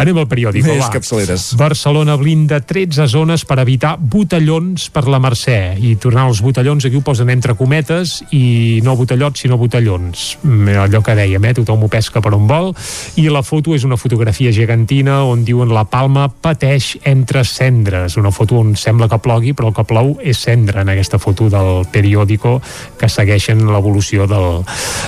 Anem 0.00 0.18
al 0.22 0.28
periòdic, 0.30 0.64
Més 0.66 0.82
va. 0.84 0.90
capçaleres. 0.94 1.52
Barcelona 1.60 2.16
blinda 2.20 2.60
13 2.60 3.06
zones 3.10 3.44
per 3.48 3.58
evitar 3.62 3.96
botellons 3.98 4.88
per 4.92 5.06
la 5.10 5.18
Mercè. 5.22 5.74
I 5.82 5.94
tornant 6.12 6.28
als 6.28 6.42
botellons, 6.44 6.84
aquí 6.84 6.98
ho 6.98 7.00
posen 7.00 7.30
entre 7.32 7.54
cometes 7.56 8.18
i 8.36 8.80
no 8.84 8.92
botellots, 8.98 9.40
sinó 9.40 9.56
botellons. 9.56 10.36
Mm, 10.44 10.76
Allò 10.82 11.00
que 11.00 11.14
dèiem, 11.16 11.44
eh? 11.48 11.54
tothom 11.56 11.86
ho 11.86 11.88
pesca 11.88 12.20
per 12.20 12.34
on 12.36 12.44
vol. 12.46 12.72
I 13.16 13.30
la 13.32 13.40
foto 13.40 13.72
és 13.72 13.86
una 13.88 13.96
fotografia 13.96 14.52
gegantina 14.52 15.22
on 15.24 15.44
diuen 15.46 15.72
la 15.72 15.86
Palma 15.88 16.26
pateix 16.28 16.98
entre 17.08 17.46
cendres. 17.48 18.18
Una 18.20 18.30
foto 18.30 18.58
on 18.60 18.74
sembla 18.76 19.08
que 19.08 19.18
plogui, 19.24 19.54
però 19.56 19.70
el 19.70 19.76
que 19.78 19.86
plou 19.88 20.12
és 20.20 20.42
cendra 20.42 20.82
en 20.82 20.90
aquesta 20.92 21.16
foto 21.22 21.48
del 21.48 21.86
periòdico 21.92 22.58
que 23.00 23.08
segueixen 23.08 23.64
l'evolució 23.72 24.28
del, 24.28 24.60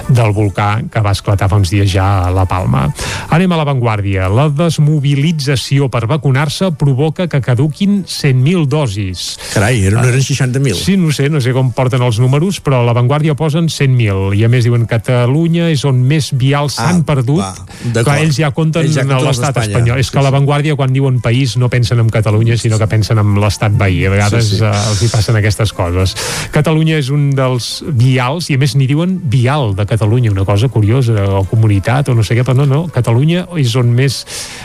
del 0.08 0.32
volcà 0.32 0.78
que 0.88 1.04
va 1.04 1.12
esclatar 1.12 1.50
fa 1.52 1.60
uns 1.60 1.74
dies 1.74 1.92
ja 1.92 2.30
a 2.30 2.32
la 2.32 2.46
Palma. 2.48 2.86
Anem 3.28 3.52
a 3.52 3.60
l'avantguàrdia. 3.60 4.30
La 4.32 4.48
desmobilització 4.48 5.90
per 5.92 6.06
vacunar-se 6.08 6.72
provoca 6.80 7.28
que 7.28 7.44
caduquin 7.44 8.04
100.000 8.08 8.66
dosis. 8.72 9.28
Carai, 9.52 9.84
eren, 9.84 10.00
no 10.00 10.08
eren 10.08 10.24
60.000. 10.24 10.80
Sí, 10.80 10.93
no 10.96 11.12
sé, 11.12 11.28
no 11.30 11.40
sé 11.40 11.52
com 11.56 11.70
porten 11.74 12.02
els 12.02 12.18
números, 12.22 12.60
però 12.64 12.80
a 12.82 12.86
l'avantguàrdia 12.88 13.34
posen 13.38 13.66
100.000. 13.72 14.34
I 14.38 14.44
a 14.46 14.48
més 14.52 14.64
diuen 14.66 14.86
que 14.86 14.94
Catalunya 15.04 15.68
és 15.72 15.82
on 15.88 15.98
més 16.06 16.30
vials 16.38 16.76
s'han 16.78 17.02
perdut. 17.04 17.42
va. 17.42 18.02
Clar, 18.04 18.18
ells 18.22 18.38
ja 18.38 18.50
compten 18.54 18.84
Ells 18.86 18.94
ja 18.96 19.02
compten 19.04 19.26
l'estat 19.26 19.58
espanyol. 19.64 19.98
És 20.00 20.10
que 20.10 20.18
a 20.18 20.22
l'avantguàrdia, 20.24 20.76
quan 20.78 20.92
diuen 20.94 21.20
país, 21.20 21.56
no 21.60 21.68
pensen 21.68 21.98
en 22.00 22.08
Catalunya, 22.10 22.56
sinó 22.60 22.78
que 22.78 22.86
pensen 22.90 23.18
en 23.18 23.34
l'estat 23.40 23.72
veí. 23.76 24.04
A 24.06 24.10
vegades 24.10 24.44
Sí, 24.44 24.56
sí. 24.56 24.56
sí, 24.56 24.62
sí. 24.62 24.64
Uh, 24.64 24.90
els 24.92 25.02
hi 25.02 25.08
passen 25.12 25.36
aquestes 25.40 25.72
coses. 25.72 26.14
Catalunya 26.54 26.98
és 27.02 27.10
un 27.10 27.30
dels 27.36 27.82
vials, 27.88 28.48
i 28.50 28.54
a 28.54 28.58
més 28.62 28.74
n'hi 28.76 28.86
diuen 28.90 29.18
vial 29.30 29.74
de 29.74 29.86
Catalunya, 29.86 30.30
una 30.32 30.44
cosa 30.44 30.68
curiosa, 30.68 31.12
o 31.40 31.44
comunitat, 31.50 32.08
o 32.08 32.14
no 32.14 32.22
sé 32.26 32.36
què, 32.38 32.44
però 32.46 32.56
no, 32.62 32.66
no, 32.66 32.84
Catalunya 32.92 33.46
és 33.60 33.74
on 33.76 33.90
més... 33.94 34.22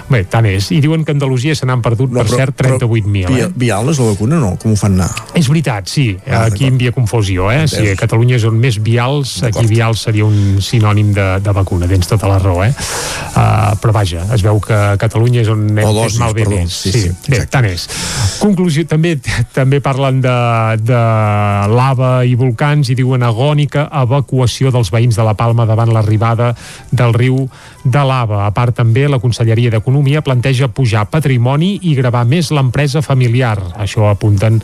Bé, 0.10 0.24
tant 0.30 0.46
és. 0.50 0.72
I 0.76 0.80
diuen 0.84 1.04
que 1.06 1.12
Andalusia 1.16 1.56
se 1.56 1.66
n'han 1.66 1.82
perdut, 1.82 2.12
no, 2.12 2.24
per 2.24 2.30
cert, 2.30 2.56
38.000. 2.60 3.28
Via, 3.30 3.46
Eh? 3.50 3.52
Vial 3.56 3.90
és 3.90 4.00
la 4.00 4.06
vacuna, 4.12 4.40
no? 4.42 4.56
Com 4.60 4.74
ho 4.74 4.76
fan 4.80 4.94
anar? 5.00 5.10
És 5.38 5.48
veritat, 5.48 5.88
sí. 5.88 6.18
Ah, 6.28 6.46
Aquí 6.50 6.66
hi 6.66 6.72
havia 6.74 6.92
confusió, 6.96 7.50
eh? 7.52 7.66
Sí, 7.70 7.84
a 7.92 7.96
Catalunya 8.00 8.38
és 8.40 8.46
on 8.50 8.58
més 8.60 8.80
vials, 8.84 9.38
aquí 9.48 9.66
vials 9.70 10.04
seria 10.08 10.26
un 10.26 10.60
sinònim 10.64 11.14
de, 11.16 11.28
de 11.44 11.54
vacuna, 11.56 11.88
tens 11.90 12.10
tota 12.10 12.28
la 12.30 12.40
raó, 12.42 12.64
eh? 12.66 12.72
Uh, 13.30 13.76
però 13.80 13.94
vaja, 13.96 14.26
es 14.36 14.44
veu 14.46 14.60
que 14.64 14.78
Catalunya 15.02 15.44
és 15.44 15.52
on 15.54 15.68
hem 15.70 15.84
O 15.86 15.92
fet 15.94 16.00
dosis, 16.02 16.20
malbé 16.22 16.44
perdó. 16.44 16.58
més. 16.60 16.80
Sí, 16.84 16.92
sí, 16.92 17.12
Bé, 17.30 17.44
tant 17.52 17.68
és. 17.70 17.88
Conclusió, 18.42 18.86
també 18.90 19.16
també 19.56 19.80
parlen 19.84 20.20
de, 20.24 20.36
de 20.84 21.00
lava 21.74 22.12
i 22.26 22.36
volcans 22.40 22.90
i 22.90 22.98
diuen 22.98 23.24
agònica 23.26 23.88
evacuació 24.02 24.72
dels 24.74 24.92
veïns 24.94 25.18
de 25.20 25.26
la 25.26 25.36
Palma 25.40 25.66
davant 25.70 25.92
l'arribada 25.94 26.54
del 26.92 27.14
riu 27.14 27.44
de 27.84 28.04
lava. 28.06 28.46
A 28.46 28.52
part 28.56 28.76
també 28.76 29.08
la 29.08 29.20
Conselleria 29.24 29.72
d'Economia 29.74 30.22
planteja 30.26 30.68
pujar 30.68 31.06
patrimoni 31.10 31.78
i 31.90 31.96
gravar 31.98 32.26
més 32.28 32.52
l'empresa 32.52 33.02
familiar. 33.06 33.58
Això 33.80 34.10
apunten 34.10 34.60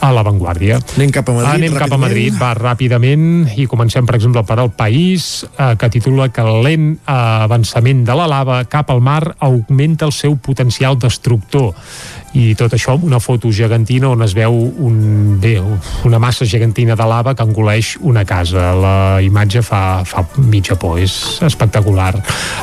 a 0.00 0.10
l'avantguàrdia. 0.16 0.78
Anem 0.96 1.12
cap 1.12 1.28
a 1.28 1.34
Madrid, 1.36 1.52
Anem 1.54 1.76
cap 1.78 1.92
a. 1.92 1.98
Madrid, 2.00 2.36
va 2.40 2.54
ràpidament 2.56 3.50
i 3.60 3.66
comencem, 3.70 4.06
per 4.08 4.16
exemple, 4.16 4.42
per 4.48 4.58
al 4.58 4.72
País, 4.72 5.44
eh, 5.56 5.74
que 5.76 5.90
titula 5.92 6.30
que 6.32 6.40
el 6.40 6.62
lent 6.64 6.88
eh, 6.96 7.18
avançament 7.46 8.04
de 8.08 8.16
la 8.16 8.28
lava 8.30 8.62
cap 8.64 8.90
al 8.90 9.04
mar 9.04 9.36
augmenta 9.38 10.08
el 10.08 10.16
seu 10.16 10.36
potencial 10.36 10.98
destructor. 10.98 11.74
I 12.38 12.52
tot 12.54 12.74
això 12.76 12.94
amb 12.94 13.06
una 13.08 13.18
foto 13.18 13.50
gegantina 13.50 14.10
on 14.12 14.22
es 14.22 14.34
veu 14.38 14.54
un, 14.54 15.38
bé, 15.42 15.56
una 16.06 16.20
massa 16.22 16.46
gegantina 16.46 16.94
de 16.96 17.06
lava 17.08 17.34
que 17.34 17.42
engoleix 17.42 17.96
una 18.06 18.24
casa. 18.24 18.70
La 18.78 18.94
imatge 19.24 19.62
fa, 19.66 20.02
fa 20.06 20.22
mitja 20.38 20.76
por, 20.78 21.00
és 21.02 21.12
espectacular. 21.46 22.12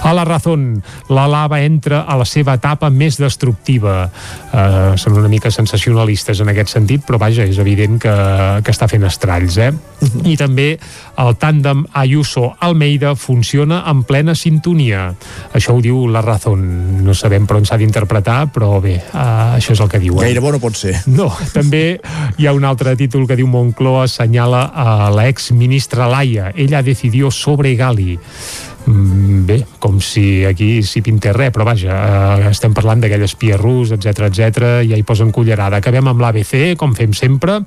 A 0.04 0.14
la 0.16 0.24
Razón, 0.28 0.82
la 1.12 1.28
lava 1.28 1.60
entra 1.66 2.06
a 2.08 2.16
la 2.20 2.26
seva 2.26 2.56
etapa 2.56 2.90
més 2.90 3.20
destructiva. 3.20 4.08
Eh, 4.54 4.96
són 5.00 5.20
una 5.20 5.32
mica 5.32 5.52
sensacionalistes 5.52 6.40
en 6.44 6.54
aquest 6.54 6.72
sentit, 6.78 7.04
però 7.08 7.20
vaja, 7.20 7.44
és 7.44 7.60
evident 7.60 8.00
que, 8.00 8.16
que 8.64 8.76
està 8.76 8.88
fent 8.88 9.04
estralls, 9.08 9.60
eh? 9.60 9.72
I 10.24 10.38
també 10.40 10.76
el 11.18 11.36
tàndem 11.42 11.86
Ayuso-Almeida 11.94 13.16
funciona 13.16 13.84
en 13.90 14.04
plena 14.08 14.36
sintonia. 14.36 15.10
Això 15.58 15.76
ho 15.76 15.82
diu 15.82 16.06
la 16.12 16.22
Razón. 16.22 17.04
No 17.06 17.16
sabem 17.18 17.48
per 17.48 17.58
on 17.58 17.66
s'ha 17.66 17.80
d'interpretar, 17.80 18.40
però 18.54 18.78
bé, 18.84 18.98
uh, 19.14 19.58
això 19.58 19.74
és 19.74 19.82
el 19.84 19.90
que 19.92 20.02
diuen. 20.04 20.24
Gaire 20.24 20.44
bo 20.44 20.54
no 20.54 20.62
pot 20.64 20.78
ser. 20.78 20.96
No, 21.08 21.32
també 21.54 22.00
hi 22.38 22.48
ha 22.48 22.54
un 22.54 22.66
altre 22.68 22.96
títol 23.00 23.26
que 23.28 23.38
diu 23.40 23.48
Moncloa 23.50 24.06
assenyala 24.06 24.68
a 24.74 25.10
l'ex-ministra 25.14 26.10
Laia. 26.12 26.52
Ella 26.56 26.84
decidió 26.86 27.32
sobre 27.32 27.76
Gali 27.76 28.18
Mm, 28.88 29.46
bé, 29.46 29.66
com 29.88 30.02
si 30.04 30.44
aquí 30.44 30.82
s'hi 30.84 31.00
pintés 31.06 31.32
res, 31.36 31.54
però 31.56 31.64
vaja, 31.64 31.96
eh, 31.96 32.50
estem 32.52 32.74
parlant 32.76 33.00
d'aquell 33.00 33.24
espia 33.24 33.56
rus, 33.56 33.94
etc 33.96 34.28
etc 34.28 34.66
i 34.84 34.92
ja 34.92 35.00
hi 35.00 35.06
posen 35.08 35.32
cullerada. 35.32 35.80
Acabem 35.80 36.12
amb 36.12 36.20
l'ABC, 36.20 36.76
com 36.76 36.96
fem 36.98 37.14
sempre. 37.16 37.62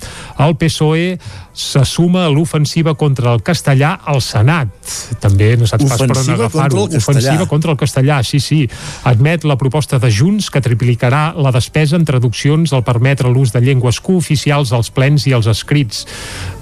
El 0.44 0.58
PSOE 0.60 1.14
se 1.60 1.82
suma 1.84 2.26
a 2.26 2.30
l'ofensiva 2.32 2.94
contra 2.94 3.32
el 3.32 3.42
castellà 3.42 3.94
al 4.04 4.20
Senat. 4.24 4.68
També 5.20 5.54
no 5.58 5.68
saps 5.68 5.86
pas 5.88 6.00
per 6.00 6.10
on 6.12 6.32
agafar-ho. 6.36 6.84
Ofensiva 7.00 7.46
contra 7.50 7.72
el 7.72 7.78
castellà, 7.80 8.20
sí, 8.26 8.40
sí. 8.40 8.60
Admet 9.08 9.44
la 9.48 9.56
proposta 9.60 9.98
de 9.98 10.10
Junts 10.12 10.50
que 10.52 10.62
triplicarà 10.64 11.30
la 11.36 11.52
despesa 11.54 11.96
en 11.96 12.06
traduccions 12.08 12.74
al 12.76 12.84
permetre 12.84 13.32
l'ús 13.32 13.54
de 13.56 13.64
llengües 13.64 14.00
cooficials 14.04 14.74
als 14.76 14.92
plens 14.94 15.26
i 15.26 15.34
als 15.36 15.48
escrits. 15.50 16.04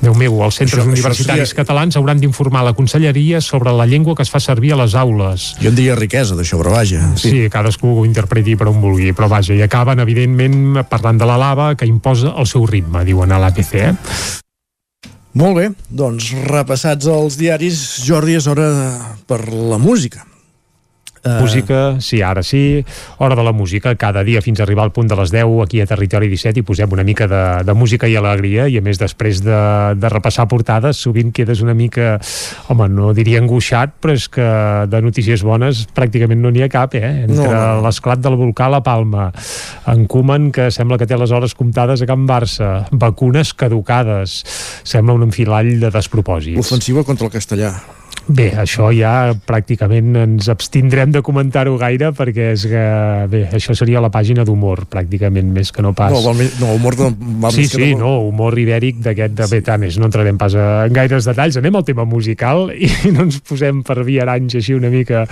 Déu 0.02 0.14
meu, 0.14 0.40
els 0.46 0.58
centres 0.62 0.82
això, 0.82 0.88
universitaris 0.88 1.42
això 1.42 1.52
seria... 1.52 1.62
catalans 1.64 1.98
hauran 1.98 2.22
d'informar 2.22 2.64
la 2.66 2.74
conselleria 2.78 3.42
sobre 3.44 3.74
la 3.74 3.86
llengua 3.86 4.14
que 4.14 4.26
es 4.26 4.30
fa 4.30 4.40
servir 4.40 4.74
a 4.74 4.82
les 4.84 4.94
aules. 4.94 5.47
Jo 5.58 5.72
en 5.72 5.78
diria 5.78 5.96
riquesa 5.98 6.36
d'això, 6.38 6.58
però 6.60 6.74
vaja. 6.76 7.00
Sí. 7.16 7.32
sí, 7.32 7.44
cadascú 7.52 7.94
ho 8.00 8.04
interpreti 8.06 8.56
per 8.58 8.68
on 8.70 8.82
vulgui, 8.82 9.14
però 9.16 9.30
vaja, 9.32 9.56
i 9.56 9.64
acaben, 9.64 10.02
evidentment, 10.04 10.84
parlant 10.90 11.20
de 11.20 11.28
la 11.28 11.38
lava 11.40 11.72
que 11.78 11.88
imposa 11.88 12.34
el 12.36 12.48
seu 12.50 12.66
ritme, 12.68 13.04
diuen 13.08 13.32
a 13.32 13.40
l'APC, 13.42 13.74
eh? 13.80 13.94
Molt 15.38 15.58
bé, 15.58 15.68
doncs 15.94 16.32
repassats 16.48 17.06
els 17.12 17.36
diaris, 17.38 17.78
Jordi, 18.06 18.38
és 18.38 18.48
hora 18.50 18.68
per 19.28 19.44
la 19.48 19.78
música. 19.78 20.27
Uh... 21.24 21.40
Música, 21.42 21.96
sí, 22.00 22.22
ara 22.22 22.42
sí. 22.42 22.84
Hora 23.18 23.36
de 23.36 23.44
la 23.44 23.52
música, 23.52 23.94
cada 23.96 24.22
dia 24.24 24.42
fins 24.42 24.60
a 24.60 24.66
arribar 24.66 24.84
al 24.84 24.92
punt 24.92 25.08
de 25.10 25.16
les 25.18 25.32
10 25.34 25.62
aquí 25.64 25.80
a 25.80 25.86
Territori 25.86 26.28
17 26.30 26.60
i 26.60 26.66
posem 26.66 26.92
una 26.94 27.04
mica 27.04 27.26
de, 27.30 27.42
de 27.66 27.74
música 27.74 28.08
i 28.08 28.16
alegria 28.16 28.68
i 28.68 28.78
a 28.78 28.84
més 28.84 29.00
després 29.00 29.42
de, 29.44 29.58
de 29.98 30.12
repassar 30.12 30.48
portades 30.50 31.00
sovint 31.02 31.32
quedes 31.34 31.62
una 31.64 31.74
mica, 31.74 32.16
home, 32.68 32.88
no 32.92 33.12
diria 33.16 33.42
angoixat, 33.42 33.96
però 34.02 34.14
és 34.16 34.28
que 34.32 34.46
de 34.90 35.02
notícies 35.04 35.44
bones 35.46 35.84
pràcticament 35.96 36.42
no 36.42 36.52
n'hi 36.54 36.64
ha 36.66 36.70
cap, 36.72 36.94
eh? 36.98 37.24
Entre 37.26 37.46
no, 37.46 37.52
no. 37.52 37.84
l'esclat 37.86 38.22
del 38.24 38.38
volcà 38.38 38.68
a 38.68 38.74
la 38.78 38.82
Palma, 38.84 39.28
en 39.90 40.06
Koeman, 40.10 40.50
que 40.54 40.70
sembla 40.74 40.98
que 41.00 41.08
té 41.08 41.18
les 41.18 41.34
hores 41.34 41.54
comptades 41.58 42.02
a 42.02 42.08
Can 42.10 42.26
Barça, 42.28 42.72
vacunes 42.90 43.54
caducades, 43.58 44.40
sembla 44.86 45.16
un 45.18 45.28
enfilall 45.28 45.74
de 45.82 45.92
despropòsits. 45.94 46.58
L'ofensiva 46.58 47.06
contra 47.06 47.28
el 47.28 47.34
castellà. 47.34 47.72
Bé, 48.28 48.50
això 48.60 48.90
ja 48.92 49.32
pràcticament 49.48 50.16
ens 50.20 50.48
abstindrem 50.52 51.12
de 51.14 51.22
comentar-ho 51.24 51.78
gaire 51.80 52.10
perquè 52.16 52.50
és 52.52 52.64
que, 52.68 52.82
bé, 53.32 53.40
això 53.56 53.72
seria 53.78 54.02
la 54.04 54.10
pàgina 54.12 54.44
d'humor 54.44 54.84
pràcticament 54.92 55.48
més 55.54 55.70
que 55.72 55.84
no 55.84 55.94
pas 55.96 56.12
no, 56.12 56.34
no 56.60 56.74
humor 56.76 56.98
de, 56.98 57.08
sí, 57.54 57.64
sí, 57.70 57.94
no, 57.96 58.18
humor 58.26 58.58
ibèric 58.60 59.00
d'aquest 59.06 59.32
de 59.38 59.46
sí. 59.48 59.56
Betanes 59.56 59.96
no 60.00 60.10
entrarem 60.10 60.36
pas 60.40 60.52
a 60.60 60.66
gaires 60.92 61.24
detalls 61.28 61.56
anem 61.56 61.78
al 61.80 61.86
tema 61.88 62.04
musical 62.08 62.68
i 62.76 62.90
no 63.14 63.24
ens 63.24 63.40
posem 63.48 63.80
per 63.86 64.02
viaranys 64.04 64.58
així 64.60 64.76
una 64.76 64.92
mica 64.92 65.24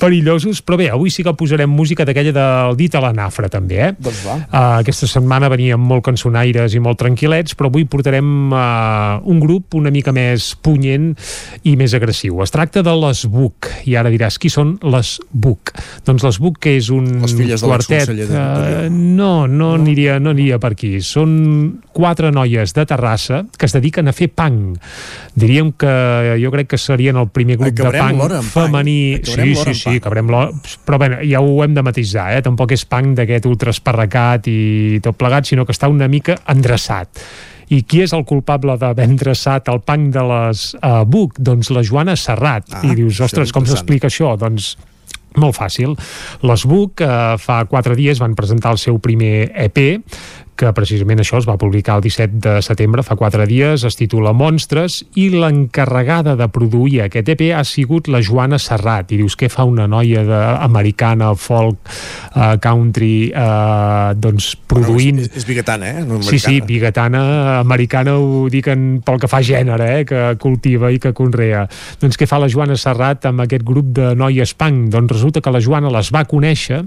perillosos 0.00 0.64
però 0.66 0.80
bé, 0.80 0.90
avui 0.90 1.14
sí 1.14 1.22
que 1.22 1.36
posarem 1.38 1.70
música 1.70 2.06
d'aquella 2.08 2.34
del 2.34 2.78
dit 2.80 2.98
a 2.98 3.04
la 3.06 3.12
nafra 3.14 3.52
també, 3.52 3.78
eh? 3.86 3.92
Doncs 4.02 4.24
va. 4.26 4.36
Uh, 4.48 4.80
aquesta 4.80 5.06
setmana 5.06 5.50
veníem 5.52 5.78
molt 5.78 6.02
cançonaires 6.10 6.74
i 6.74 6.82
molt 6.82 6.98
tranquil·lets 7.04 7.54
però 7.54 7.70
avui 7.70 7.86
portarem 7.86 8.50
uh, 8.50 9.22
un 9.30 9.38
grup 9.42 9.78
una 9.78 9.94
mica 9.94 10.10
més 10.10 10.56
punyent 10.58 11.12
i 11.70 11.78
més 11.78 11.94
agressiu 11.94 12.31
diu. 12.32 12.42
Es 12.42 12.52
tracta 12.52 12.82
de 12.82 12.94
les 12.96 13.24
BUC, 13.28 13.68
i 13.88 13.96
ara 13.98 14.10
diràs, 14.12 14.38
qui 14.40 14.50
són 14.52 14.76
les 14.82 15.14
BUC? 15.30 15.72
Doncs 16.06 16.24
les 16.26 16.38
BUC, 16.42 16.58
que 16.62 16.74
és 16.78 16.88
un 16.92 17.08
les 17.22 17.34
filles 17.36 17.62
quartet... 17.62 18.10
De 18.12 18.26
uh, 18.26 18.88
no, 18.90 19.46
no, 19.46 19.52
no, 19.52 19.70
aniria, 19.82 20.18
no 20.22 20.32
aniria 20.32 20.58
per 20.62 20.72
aquí. 20.74 20.94
Són 21.04 21.80
quatre 21.92 22.32
noies 22.32 22.74
de 22.74 22.86
Terrassa 22.88 23.42
que 23.58 23.68
es 23.68 23.76
dediquen 23.76 24.08
a 24.08 24.16
fer 24.16 24.30
punk. 24.32 24.80
Diríem 25.38 25.72
que 25.78 25.92
jo 26.40 26.52
crec 26.54 26.72
que 26.72 26.80
serien 26.80 27.18
el 27.20 27.28
primer 27.32 27.58
grup 27.60 27.76
de 27.76 27.92
punk 27.94 28.40
femení... 28.52 28.98
Sí, 29.22 29.54
sí, 29.58 29.76
sí, 29.76 29.96
cabrem 30.02 30.30
l'hora. 30.32 30.52
Però 30.86 30.98
bé, 31.00 31.14
ja 31.28 31.42
ho 31.44 31.56
hem 31.64 31.76
de 31.76 31.84
matisar, 31.84 32.32
eh? 32.36 32.42
Tampoc 32.44 32.74
és 32.76 32.84
punk 32.88 33.16
d'aquest 33.20 33.48
ultra 33.50 33.72
esparracat 33.74 34.48
i 34.50 35.00
tot 35.04 35.18
plegat, 35.18 35.48
sinó 35.48 35.66
que 35.68 35.74
està 35.76 35.90
una 35.92 36.10
mica 36.10 36.38
endreçat 36.52 37.22
i 37.72 37.80
qui 37.88 38.02
és 38.04 38.12
el 38.12 38.26
culpable 38.28 38.76
d'haver 38.80 39.08
endreçat 39.08 39.70
el 39.72 39.80
punk 39.86 40.12
de 40.14 40.24
les 40.28 40.64
uh, 40.76 41.02
BUC? 41.08 41.38
Doncs 41.40 41.72
la 41.72 41.84
Joana 41.86 42.16
Serrat. 42.20 42.68
Ah, 42.72 42.84
I 42.84 42.96
dius, 42.98 43.22
ostres, 43.24 43.52
com 43.54 43.64
s'explica 43.68 44.10
això? 44.12 44.34
Doncs 44.40 44.74
molt 45.40 45.56
fàcil. 45.56 45.94
Les 46.44 46.64
BUC 46.68 47.00
eh, 47.00 47.12
fa 47.40 47.62
quatre 47.70 47.96
dies 47.96 48.20
van 48.20 48.34
presentar 48.36 48.74
el 48.74 48.80
seu 48.80 48.98
primer 49.00 49.48
EP 49.64 49.78
que 50.62 50.70
precisament 50.76 51.22
això 51.22 51.40
es 51.42 51.48
va 51.48 51.56
publicar 51.58 51.98
el 51.98 52.04
17 52.04 52.38
de 52.42 52.54
setembre, 52.62 53.02
fa 53.02 53.16
quatre 53.18 53.46
dies, 53.50 53.82
es 53.88 53.98
titula 53.98 54.32
Monstres, 54.36 55.00
i 55.18 55.28
l'encarregada 55.34 56.36
de 56.38 56.46
produir 56.52 57.02
aquest 57.06 57.32
EP 57.34 57.48
ha 57.56 57.64
sigut 57.66 58.10
la 58.12 58.22
Joana 58.22 58.60
Serrat, 58.62 59.10
i 59.10 59.18
dius 59.18 59.36
què 59.38 59.50
fa 59.52 59.66
una 59.68 59.88
noia 59.90 60.22
de, 60.28 60.40
americana, 60.62 61.32
folk, 61.34 61.90
uh, 62.36 62.54
country, 62.62 63.32
uh, 63.34 64.12
doncs 64.14 64.52
produint... 64.70 65.18
Bueno, 65.18 65.26
és, 65.26 65.42
és 65.42 65.48
bigatana, 65.48 65.90
eh? 65.90 66.06
No 66.06 66.22
sí, 66.22 66.38
sí, 66.42 66.60
bigatana, 66.66 67.24
americana 67.60 68.16
ho 68.20 68.46
dic 68.52 68.70
en, 68.72 68.88
pel 69.04 69.20
que 69.22 69.30
fa 69.30 69.42
gènere, 69.46 69.90
eh? 69.98 70.06
que 70.08 70.24
cultiva 70.42 70.92
i 70.94 71.02
que 71.02 71.14
conrea. 71.16 71.66
Doncs 72.02 72.20
què 72.20 72.28
fa 72.30 72.40
la 72.42 72.50
Joana 72.52 72.78
Serrat 72.78 73.26
amb 73.30 73.42
aquest 73.44 73.66
grup 73.66 73.90
de 73.96 74.12
noies 74.18 74.54
punk? 74.58 74.92
Doncs 74.94 75.16
resulta 75.16 75.42
que 75.42 75.54
la 75.54 75.62
Joana 75.64 75.90
les 75.92 76.12
va 76.14 76.26
conèixer 76.28 76.84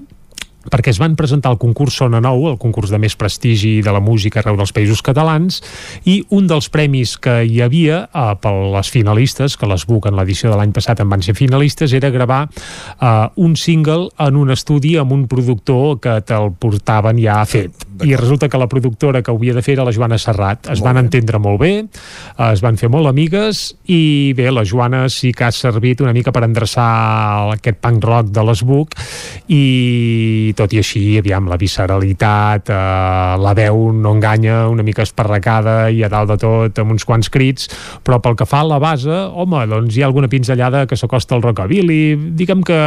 perquè 0.71 0.91
es 0.93 0.99
van 1.01 1.15
presentar 1.17 1.51
al 1.51 1.59
concurs 1.61 1.97
Sona 1.99 2.21
Nou, 2.23 2.47
el 2.49 2.57
concurs 2.61 2.91
de 2.93 2.99
més 3.01 3.15
prestigi 3.19 3.79
de 3.85 3.93
la 3.93 4.01
música 4.03 4.41
arreu 4.41 4.57
dels 4.59 4.73
països 4.75 5.03
catalans, 5.05 5.61
i 6.09 6.19
un 6.35 6.47
dels 6.49 6.69
premis 6.73 7.15
que 7.21 7.37
hi 7.45 7.61
havia 7.65 8.03
eh, 8.07 8.25
per 8.41 8.53
les 8.75 8.91
finalistes, 8.91 9.57
que 9.57 9.69
les 9.69 9.85
BUC 9.87 10.09
en 10.09 10.17
l'edició 10.19 10.51
de 10.51 10.59
l'any 10.59 10.73
passat 10.75 11.01
en 11.03 11.11
van 11.11 11.23
ser 11.25 11.35
finalistes, 11.37 11.93
era 11.93 12.11
gravar 12.13 12.45
eh, 12.49 13.27
un 13.35 13.55
single 13.59 14.09
en 14.25 14.39
un 14.39 14.53
estudi 14.53 14.95
amb 15.01 15.13
un 15.15 15.25
productor 15.31 15.99
que 16.03 16.19
te'l 16.25 16.51
portaven 16.59 17.19
ja 17.21 17.41
fet. 17.49 17.85
I 18.03 18.15
resulta 18.19 18.49
que 18.51 18.59
la 18.59 18.67
productora 18.67 19.21
que 19.23 19.31
ho 19.31 19.37
havia 19.39 19.55
de 19.55 19.63
fer 19.63 19.77
era 19.77 19.85
la 19.87 19.93
Joana 19.95 20.17
Serrat. 20.19 20.67
Es 20.71 20.81
molt 20.81 20.89
van 20.89 20.99
bé. 20.99 21.05
entendre 21.05 21.39
molt 21.39 21.61
bé, 21.61 21.73
eh, 21.85 22.51
es 22.51 22.63
van 22.65 22.77
fer 22.77 22.89
molt 22.91 23.07
amigues, 23.11 23.75
i 23.87 24.33
bé, 24.35 24.49
la 24.51 24.65
Joana 24.65 25.05
sí 25.09 25.31
que 25.31 25.45
ha 25.47 25.51
servit 25.51 26.01
una 26.01 26.13
mica 26.13 26.33
per 26.35 26.43
endreçar 26.47 27.53
aquest 27.55 27.79
punk 27.83 28.03
rock 28.03 28.33
de 28.35 28.43
les 28.49 28.63
BUC, 28.65 28.95
i 29.47 30.53
tot 30.57 30.73
i 30.73 30.79
així, 30.81 31.03
aviam, 31.19 31.49
la 31.51 31.59
visceralitat, 31.59 32.71
eh, 32.71 33.35
la 33.41 33.53
veu 33.57 33.91
no 33.93 34.15
enganya, 34.15 34.65
una 34.71 34.83
mica 34.83 35.03
esparracada 35.05 35.89
i 35.91 36.03
a 36.03 36.09
dalt 36.11 36.33
de 36.33 36.37
tot 36.41 36.81
amb 36.81 36.95
uns 36.95 37.05
quants 37.07 37.29
crits, 37.31 37.69
però 38.05 38.21
pel 38.23 38.37
que 38.39 38.47
fa 38.49 38.63
a 38.63 38.69
la 38.69 38.79
base, 38.81 39.11
home, 39.11 39.65
doncs 39.69 39.95
hi 39.95 40.03
ha 40.03 40.09
alguna 40.09 40.29
pinzellada 40.31 40.85
que 40.87 40.97
s'acosta 40.99 41.35
al 41.35 41.43
rockabilly, 41.43 42.15
diguem 42.37 42.63
que, 42.65 42.79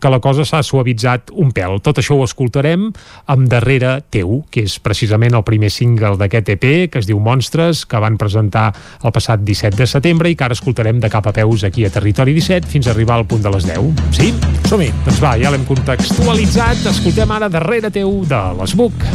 que 0.00 0.12
la 0.12 0.20
cosa 0.22 0.46
s'ha 0.46 0.62
suavitzat 0.66 1.34
un 1.34 1.52
pèl. 1.56 1.80
Tot 1.84 2.00
això 2.00 2.16
ho 2.16 2.24
escoltarem 2.26 2.88
amb 3.30 3.48
Darrere 3.50 3.98
teu, 4.10 4.40
que 4.50 4.64
és 4.66 4.78
precisament 4.82 5.34
el 5.36 5.44
primer 5.46 5.70
single 5.74 6.16
d'aquest 6.20 6.54
EP, 6.56 6.66
que 6.92 7.02
es 7.02 7.08
diu 7.08 7.20
Monstres, 7.20 7.84
que 7.88 8.00
van 8.02 8.18
presentar 8.20 8.70
el 9.02 9.14
passat 9.14 9.42
17 9.44 9.76
de 9.80 9.88
setembre 9.90 10.30
i 10.30 10.36
que 10.36 10.46
ara 10.46 10.56
escoltarem 10.56 11.00
de 11.02 11.10
cap 11.12 11.26
a 11.26 11.34
peus 11.34 11.64
aquí 11.66 11.84
a 11.84 11.92
Territori 11.92 12.34
17 12.36 12.68
fins 12.70 12.88
a 12.88 12.94
arribar 12.94 13.18
al 13.18 13.26
punt 13.26 13.42
de 13.42 13.52
les 13.54 13.66
10. 13.68 14.04
Sí? 14.16 14.32
Som-hi! 14.68 14.90
Doncs 15.06 15.20
va, 15.22 15.34
ja 15.40 15.52
l'hem 15.52 15.64
contextualitzat, 15.68 16.84
escoltem 17.00 17.30
ara 17.32 17.48
darrere 17.48 17.88
teu 17.88 18.10
de 18.28 18.40
l'Esbuc. 18.58 19.06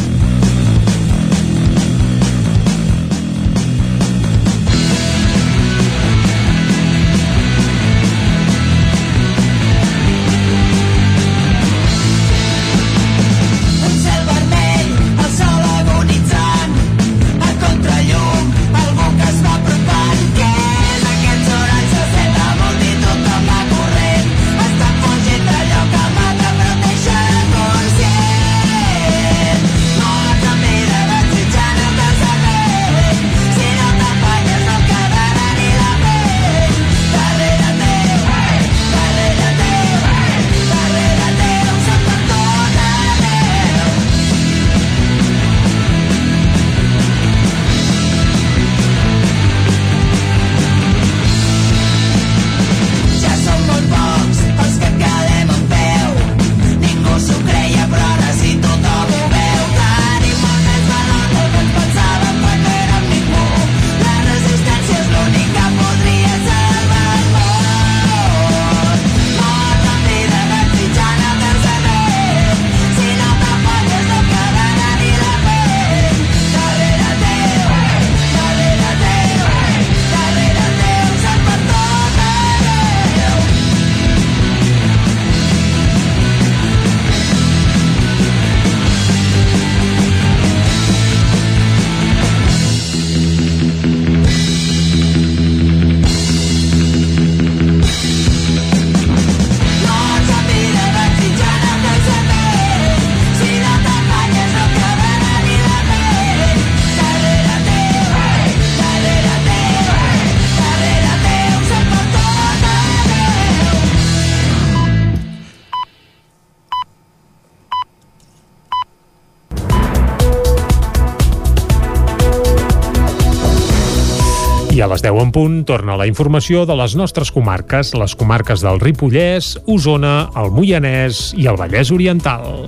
10 125.16 125.24
en 125.24 125.32
punt 125.32 125.54
torna 125.64 125.96
la 125.96 126.10
informació 126.10 126.66
de 126.68 126.76
les 126.76 126.92
nostres 127.00 127.30
comarques, 127.32 127.94
les 127.96 128.16
comarques 128.20 128.60
del 128.60 128.82
Ripollès, 128.82 129.54
Osona, 129.64 130.28
el 130.36 130.52
Moianès 130.52 131.30
i 131.40 131.48
el 131.48 131.56
Vallès 131.56 131.94
Oriental. 131.96 132.66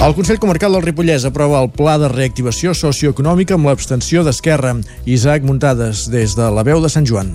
El 0.00 0.16
Consell 0.16 0.40
Comarcal 0.40 0.72
del 0.72 0.86
Ripollès 0.88 1.28
aprova 1.28 1.60
el 1.60 1.68
Pla 1.68 1.98
de 2.00 2.08
Reactivació 2.08 2.72
Socioeconòmica 2.72 3.60
amb 3.60 3.68
l'abstenció 3.68 4.24
d'Esquerra. 4.24 4.78
Isaac 5.04 5.44
Muntades, 5.44 6.08
des 6.08 6.32
de 6.38 6.48
la 6.48 6.64
veu 6.64 6.80
de 6.80 6.88
Sant 6.88 7.04
Joan. 7.04 7.34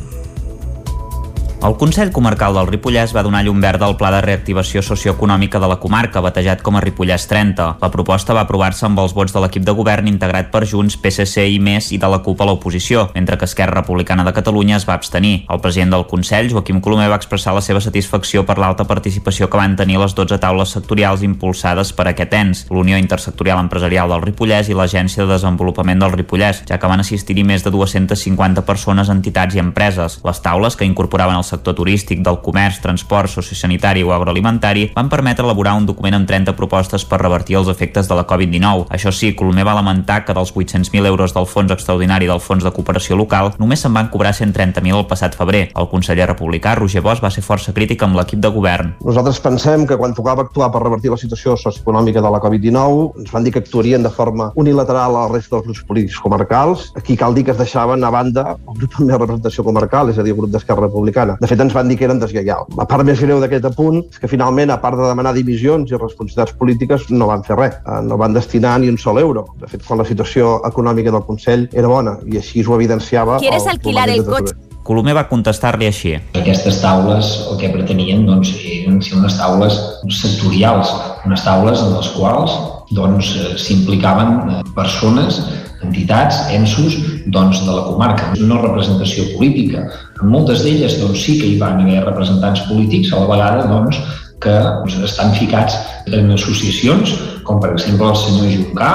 El 1.64 1.78
Consell 1.80 2.12
Comarcal 2.12 2.54
del 2.54 2.68
Ripollès 2.68 3.14
va 3.16 3.24
donar 3.26 3.40
llum 3.46 3.62
verda 3.64 3.88
al 3.88 3.96
Pla 3.98 4.12
de 4.14 4.20
Reactivació 4.22 4.84
Socioeconòmica 4.86 5.58
de 5.58 5.70
la 5.72 5.78
comarca, 5.82 6.22
batejat 6.22 6.62
com 6.62 6.76
a 6.76 6.82
Ripollès 6.84 7.26
30. 7.32 7.78
La 7.82 7.90
proposta 7.90 8.36
va 8.38 8.44
aprovar-se 8.46 8.86
amb 8.86 9.00
els 9.02 9.16
vots 9.18 9.34
de 9.34 9.42
l'equip 9.42 9.64
de 9.66 9.74
govern 9.74 10.06
integrat 10.12 10.52
per 10.54 10.66
Junts, 10.70 10.98
PSC 11.02 11.48
i 11.50 11.58
més 11.64 11.90
i 11.96 11.98
de 11.98 12.10
la 12.12 12.20
CUP 12.22 12.44
a 12.44 12.48
l'oposició, 12.50 13.08
mentre 13.16 13.40
que 13.40 13.48
Esquerra 13.50 13.80
Republicana 13.80 14.26
de 14.28 14.34
Catalunya 14.36 14.76
es 14.78 14.86
va 14.86 14.94
abstenir. 15.00 15.46
El 15.50 15.62
president 15.64 15.96
del 15.96 16.06
Consell, 16.12 16.52
Joaquim 16.52 16.82
Colomer, 16.86 17.08
va 17.10 17.18
expressar 17.18 17.56
la 17.56 17.64
seva 17.66 17.82
satisfacció 17.82 18.46
per 18.46 18.60
l'alta 18.62 18.86
participació 18.86 19.50
que 19.50 19.58
van 19.58 19.78
tenir 19.80 19.98
les 19.98 20.14
12 20.14 20.38
taules 20.44 20.76
sectorials 20.76 21.24
impulsades 21.24 21.96
per 21.96 22.10
aquest 22.12 22.38
ens, 22.38 22.66
l'Unió 22.70 23.00
Intersectorial 23.02 23.64
Empresarial 23.64 24.14
del 24.14 24.26
Ripollès 24.28 24.70
i 24.70 24.78
l'Agència 24.78 25.24
de 25.24 25.32
Desenvolupament 25.34 26.04
del 26.04 26.14
Ripollès, 26.14 26.62
ja 26.70 26.78
que 26.78 26.92
van 26.92 27.02
assistir-hi 27.02 27.48
més 27.48 27.66
de 27.66 27.74
250 27.74 28.68
persones, 28.68 29.10
entitats 29.10 29.56
i 29.56 29.64
empreses. 29.64 30.20
Les 30.22 30.46
taules, 30.46 30.76
que 30.78 30.86
incorporaven 30.86 31.42
el 31.42 31.45
sector 31.46 31.76
turístic, 31.78 32.22
del 32.26 32.42
comerç, 32.44 32.82
transport, 32.84 33.32
sociosanitari 33.32 34.04
o 34.04 34.14
agroalimentari 34.16 34.90
van 34.96 35.10
permetre 35.10 35.46
elaborar 35.46 35.76
un 35.78 35.86
document 35.86 36.18
amb 36.18 36.28
30 36.30 36.56
propostes 36.58 37.06
per 37.06 37.22
revertir 37.22 37.60
els 37.60 37.70
efectes 37.72 38.10
de 38.10 38.18
la 38.18 38.26
Covid-19. 38.28 38.88
Això 38.90 39.14
sí, 39.14 39.34
Colomer 39.38 39.66
va 39.68 39.78
lamentar 39.78 40.24
que 40.26 40.36
dels 40.36 40.54
800.000 40.54 41.06
euros 41.06 41.34
del 41.36 41.48
Fons 41.48 41.72
Extraordinari 41.72 42.30
del 42.30 42.42
Fons 42.42 42.64
de 42.64 42.74
Cooperació 42.76 43.18
Local 43.20 43.54
només 43.60 43.82
se'n 43.82 43.94
van 43.94 44.10
cobrar 44.14 44.34
130.000 44.34 44.96
el 44.96 45.08
passat 45.10 45.36
febrer. 45.38 45.70
El 45.76 45.90
conseller 45.92 46.28
republicà, 46.30 46.76
Roger 46.76 47.04
Bosch, 47.06 47.24
va 47.24 47.32
ser 47.34 47.44
força 47.46 47.74
crític 47.76 48.04
amb 48.04 48.18
l'equip 48.18 48.42
de 48.42 48.52
govern. 48.52 48.96
Nosaltres 49.06 49.42
pensem 49.44 49.86
que 49.88 49.98
quan 50.00 50.16
tocava 50.18 50.46
actuar 50.46 50.72
per 50.74 50.84
revertir 50.84 51.14
la 51.14 51.20
situació 51.22 51.56
socioeconòmica 51.60 52.24
de 52.24 52.32
la 52.32 52.42
Covid-19 52.44 53.24
ens 53.24 53.34
van 53.34 53.46
dir 53.46 53.54
que 53.56 53.64
actuarien 53.64 54.04
de 54.04 54.12
forma 54.14 54.52
unilateral 54.56 55.16
a 55.16 55.26
la 55.26 55.32
resta 55.32 55.56
dels 55.56 55.68
grups 55.68 55.84
polítics 55.88 56.20
comarcals. 56.22 56.92
Aquí 56.96 57.18
cal 57.18 57.36
dir 57.36 57.46
que 57.46 57.54
es 57.56 57.62
deixaven 57.62 58.04
a 58.04 58.12
banda 58.14 58.56
el 58.56 58.80
grup 58.80 59.00
més 59.00 59.18
representació 59.18 59.64
comarcal, 59.64 60.10
és 60.12 60.20
a 60.20 60.26
dir, 60.26 60.34
el 60.34 60.40
grup 60.40 60.52
d'Esquerra 60.54 60.88
Republicana. 60.88 61.35
De 61.42 61.50
fet, 61.50 61.60
ens 61.62 61.74
van 61.76 61.90
dir 61.90 61.98
que 62.00 62.08
eren 62.08 62.20
deslleials. 62.22 62.72
La 62.80 62.88
part 62.90 63.06
més 63.08 63.22
greu 63.22 63.42
d'aquest 63.44 63.68
apunt 63.72 64.02
és 64.04 64.22
que 64.22 64.30
finalment, 64.32 64.72
a 64.72 64.80
part 64.82 65.00
de 65.00 65.08
demanar 65.10 65.36
dimissions 65.36 65.92
i 65.92 66.00
responsabilitats 66.00 66.56
polítiques, 66.60 67.10
no 67.12 67.30
van 67.32 67.44
fer 67.48 67.58
res. 67.60 67.80
Eh, 67.82 68.02
no 68.08 68.20
van 68.22 68.36
destinar 68.38 68.78
ni 68.80 68.92
un 68.92 69.00
sol 69.02 69.20
euro. 69.22 69.48
De 69.62 69.70
fet, 69.72 69.84
quan 69.88 70.02
la 70.02 70.08
situació 70.08 70.60
econòmica 70.68 71.14
del 71.16 71.26
Consell 71.28 71.68
era 71.74 71.92
bona 71.92 72.18
i 72.26 72.40
així 72.42 72.64
ho 72.66 72.78
evidenciava... 72.80 73.40
¿Quieres 73.44 73.68
alquilar 73.72 74.10
el 74.14 74.26
cotxe? 74.28 74.56
Colomer 74.86 75.16
va 75.18 75.24
contestar-li 75.26 75.88
així. 75.90 76.12
Aquestes 76.38 76.78
taules 76.84 77.30
el 77.50 77.58
que 77.58 77.72
pretenien 77.74 78.22
doncs, 78.28 78.52
eren 78.70 79.00
ser 79.02 79.16
unes 79.18 79.34
taules 79.40 79.80
sectorials, 80.14 80.92
unes 81.26 81.42
taules 81.42 81.82
en 81.82 81.96
les 81.96 82.10
quals 82.14 82.54
doncs, 82.94 83.32
eh, 83.40 83.56
s'implicaven 83.58 84.36
doncs, 84.44 84.76
persones 84.78 85.40
entitats, 85.86 86.42
ensos 86.54 86.98
doncs, 87.32 87.62
de 87.66 87.72
la 87.72 87.86
comarca. 87.88 88.34
No 88.42 88.62
representació 88.62 89.30
política. 89.36 89.86
En 90.22 90.32
moltes 90.34 90.66
d'elles 90.66 91.00
doncs, 91.02 91.24
sí 91.24 91.40
que 91.42 91.50
hi 91.50 91.60
van 91.62 91.82
haver 91.84 92.04
representants 92.06 92.66
polítics, 92.70 93.14
a 93.14 93.24
la 93.24 93.32
vegada 93.32 93.68
doncs, 93.72 94.02
que 94.44 94.56
doncs, 94.62 94.98
estan 95.08 95.34
ficats 95.38 95.78
en 96.12 96.34
associacions, 96.36 97.16
com 97.48 97.62
per 97.62 97.74
exemple 97.74 98.12
el 98.12 98.20
senyor 98.20 98.52
Juncà, 98.54 98.92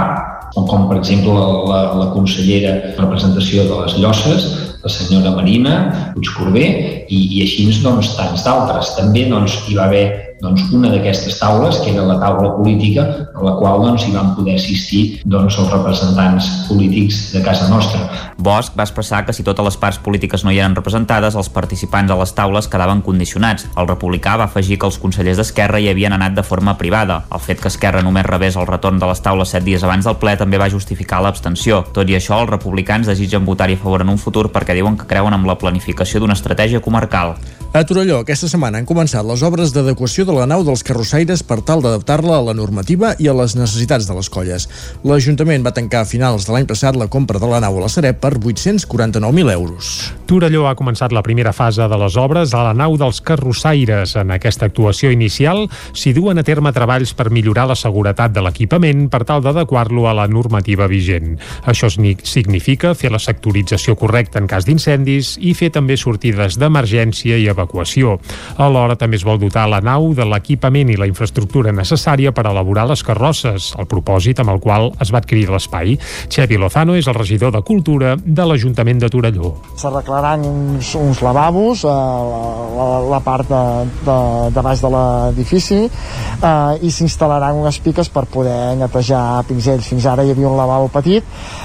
o 0.58 0.64
com 0.66 0.88
per 0.90 0.98
exemple 0.98 1.34
la, 1.70 1.80
la 1.94 2.08
consellera 2.14 2.74
de 2.80 2.96
representació 2.98 3.68
de 3.68 3.84
les 3.84 3.96
Llosses, 4.02 4.48
la 4.80 4.90
senyora 4.90 5.34
Marina 5.36 5.76
Puigcorbé, 6.14 6.66
i, 7.08 7.20
i 7.36 7.44
així 7.44 7.68
doncs, 7.84 8.14
tants 8.18 8.46
d'altres. 8.46 8.94
També 8.98 9.28
doncs, 9.30 9.60
hi 9.68 9.78
va 9.78 9.86
haver 9.86 10.29
doncs, 10.40 10.66
una 10.72 10.90
d'aquestes 10.90 11.38
taules, 11.38 11.78
que 11.84 11.92
era 11.92 12.06
la 12.08 12.18
taula 12.20 12.54
política, 12.56 13.04
a 13.34 13.44
la 13.44 13.54
qual 13.58 13.84
doncs, 13.84 14.06
hi 14.08 14.14
van 14.14 14.32
poder 14.36 14.56
assistir 14.56 15.20
doncs, 15.24 15.58
els 15.60 15.70
representants 15.72 16.48
polítics 16.68 17.20
de 17.34 17.42
casa 17.44 17.68
nostra. 17.68 18.00
Bosch 18.40 18.72
va 18.76 18.86
expressar 18.86 19.22
que 19.26 19.34
si 19.36 19.44
totes 19.44 19.64
les 19.64 19.76
parts 19.76 20.00
polítiques 20.00 20.44
no 20.44 20.52
hi 20.52 20.58
eren 20.58 20.76
representades, 20.76 21.36
els 21.36 21.52
participants 21.52 22.10
a 22.10 22.18
les 22.18 22.34
taules 22.34 22.68
quedaven 22.72 23.04
condicionats. 23.04 23.68
El 23.76 23.88
republicà 23.88 24.36
va 24.40 24.48
afegir 24.48 24.80
que 24.80 24.88
els 24.88 24.98
consellers 24.98 25.40
d'Esquerra 25.40 25.80
hi 25.80 25.90
havien 25.92 26.16
anat 26.16 26.36
de 26.38 26.46
forma 26.46 26.76
privada. 26.80 27.22
El 27.30 27.44
fet 27.44 27.60
que 27.60 27.68
Esquerra 27.68 28.02
només 28.02 28.26
rebés 28.26 28.56
el 28.56 28.68
retorn 28.68 28.98
de 28.98 29.10
les 29.10 29.20
taules 29.20 29.52
set 29.52 29.66
dies 29.66 29.84
abans 29.84 30.08
del 30.08 30.18
ple 30.20 30.36
també 30.40 30.58
va 30.58 30.72
justificar 30.72 31.20
l'abstenció. 31.20 31.84
Tot 31.92 32.08
i 32.08 32.16
això, 32.16 32.40
els 32.40 32.50
republicans 32.50 33.10
desitgen 33.10 33.44
votar-hi 33.44 33.76
a 33.76 33.82
favor 33.84 34.06
en 34.06 34.12
un 34.16 34.18
futur 34.18 34.48
perquè 34.50 34.76
diuen 34.76 34.96
que 34.96 35.08
creuen 35.10 35.36
en 35.36 35.46
la 35.46 35.58
planificació 35.60 36.20
d'una 36.20 36.38
estratègia 36.38 36.80
comarcal. 36.80 37.36
A 37.70 37.84
Torelló, 37.86 38.16
aquesta 38.24 38.48
setmana 38.50 38.80
han 38.80 38.86
començat 38.86 39.22
les 39.22 39.44
obres 39.46 39.70
d'adequació 39.70 40.24
de 40.26 40.34
la 40.34 40.42
nau 40.50 40.64
dels 40.66 40.82
carrossaires 40.82 41.44
per 41.46 41.60
tal 41.62 41.78
d'adaptar-la 41.84 42.40
a 42.40 42.42
la 42.42 42.54
normativa 42.58 43.12
i 43.22 43.28
a 43.30 43.34
les 43.38 43.52
necessitats 43.54 44.08
de 44.08 44.16
les 44.16 44.26
colles. 44.26 44.64
L'Ajuntament 45.06 45.62
va 45.62 45.70
tancar 45.76 46.00
a 46.02 46.08
finals 46.10 46.48
de 46.48 46.50
l'any 46.50 46.66
passat 46.66 46.98
la 46.98 47.06
compra 47.06 47.38
de 47.38 47.46
la 47.46 47.60
nau 47.62 47.78
a 47.78 47.84
la 47.84 47.90
Sareb 47.94 48.18
per 48.18 48.32
849.000 48.40 49.52
euros. 49.54 49.90
Torelló 50.26 50.64
ha 50.66 50.74
començat 50.74 51.14
la 51.14 51.22
primera 51.22 51.52
fase 51.54 51.86
de 51.86 52.00
les 52.02 52.16
obres 52.18 52.56
a 52.58 52.64
la 52.66 52.72
nau 52.74 52.96
dels 52.98 53.20
carrossaires. 53.22 54.16
En 54.18 54.34
aquesta 54.34 54.66
actuació 54.66 55.14
inicial 55.14 55.68
s'hi 55.94 56.10
duen 56.18 56.42
a 56.42 56.46
terme 56.46 56.74
treballs 56.74 57.14
per 57.14 57.28
millorar 57.30 57.68
la 57.70 57.78
seguretat 57.78 58.34
de 58.34 58.42
l'equipament 58.42 59.06
per 59.14 59.22
tal 59.30 59.46
d'adequar-lo 59.46 60.08
a 60.10 60.16
la 60.18 60.26
normativa 60.26 60.90
vigent. 60.90 61.38
Això 61.70 61.86
significa 61.86 62.96
fer 62.98 63.14
la 63.14 63.22
sectorització 63.22 63.94
correcta 63.94 64.42
en 64.42 64.50
cas 64.50 64.66
d'incendis 64.66 65.36
i 65.38 65.54
fer 65.54 65.70
també 65.78 65.94
sortides 65.94 66.58
d'emergència 66.58 67.38
i 67.38 67.46
evacuació. 67.60 68.16
Alhora 68.56 68.96
també 68.96 69.20
es 69.20 69.26
vol 69.28 69.38
dotar 69.40 69.68
la 69.70 69.82
nau 69.84 70.10
de 70.16 70.24
l'equipament 70.26 70.90
i 70.90 70.98
la 70.98 71.08
infraestructura 71.10 71.74
necessària 71.76 72.32
per 72.32 72.48
elaborar 72.48 72.88
les 72.90 73.04
carrosses, 73.06 73.70
el 73.78 73.88
propòsit 73.90 74.40
amb 74.40 74.54
el 74.54 74.60
qual 74.64 74.90
es 75.00 75.12
va 75.12 75.20
adquirir 75.20 75.50
l'espai. 75.52 75.96
Xevi 76.32 76.58
Lozano 76.60 76.96
és 76.98 77.08
el 77.10 77.18
regidor 77.18 77.52
de 77.54 77.62
Cultura 77.66 78.16
de 78.16 78.46
l'Ajuntament 78.46 79.00
de 79.02 79.10
Torelló. 79.12 79.52
S'arreglaran 79.80 80.44
uns, 80.46 80.94
uns 80.98 81.20
lavabos 81.24 81.84
a 81.84 81.96
la, 82.30 82.42
la, 82.78 82.88
la 83.14 83.20
part 83.24 83.48
de, 83.50 83.62
de, 84.06 84.18
de 84.54 84.64
baix 84.64 84.82
de 84.82 84.90
l'edifici 84.94 85.80
eh, 85.86 86.86
i 86.86 86.90
s'instal·laran 86.94 87.60
unes 87.60 87.80
piques 87.84 88.10
per 88.12 88.26
poder 88.30 88.76
netejar 88.80 89.42
pinzells. 89.48 89.88
Fins 89.90 90.06
ara 90.08 90.24
hi 90.24 90.32
havia 90.34 90.48
un 90.48 90.58
lavabo 90.58 90.90
petit, 90.92 91.24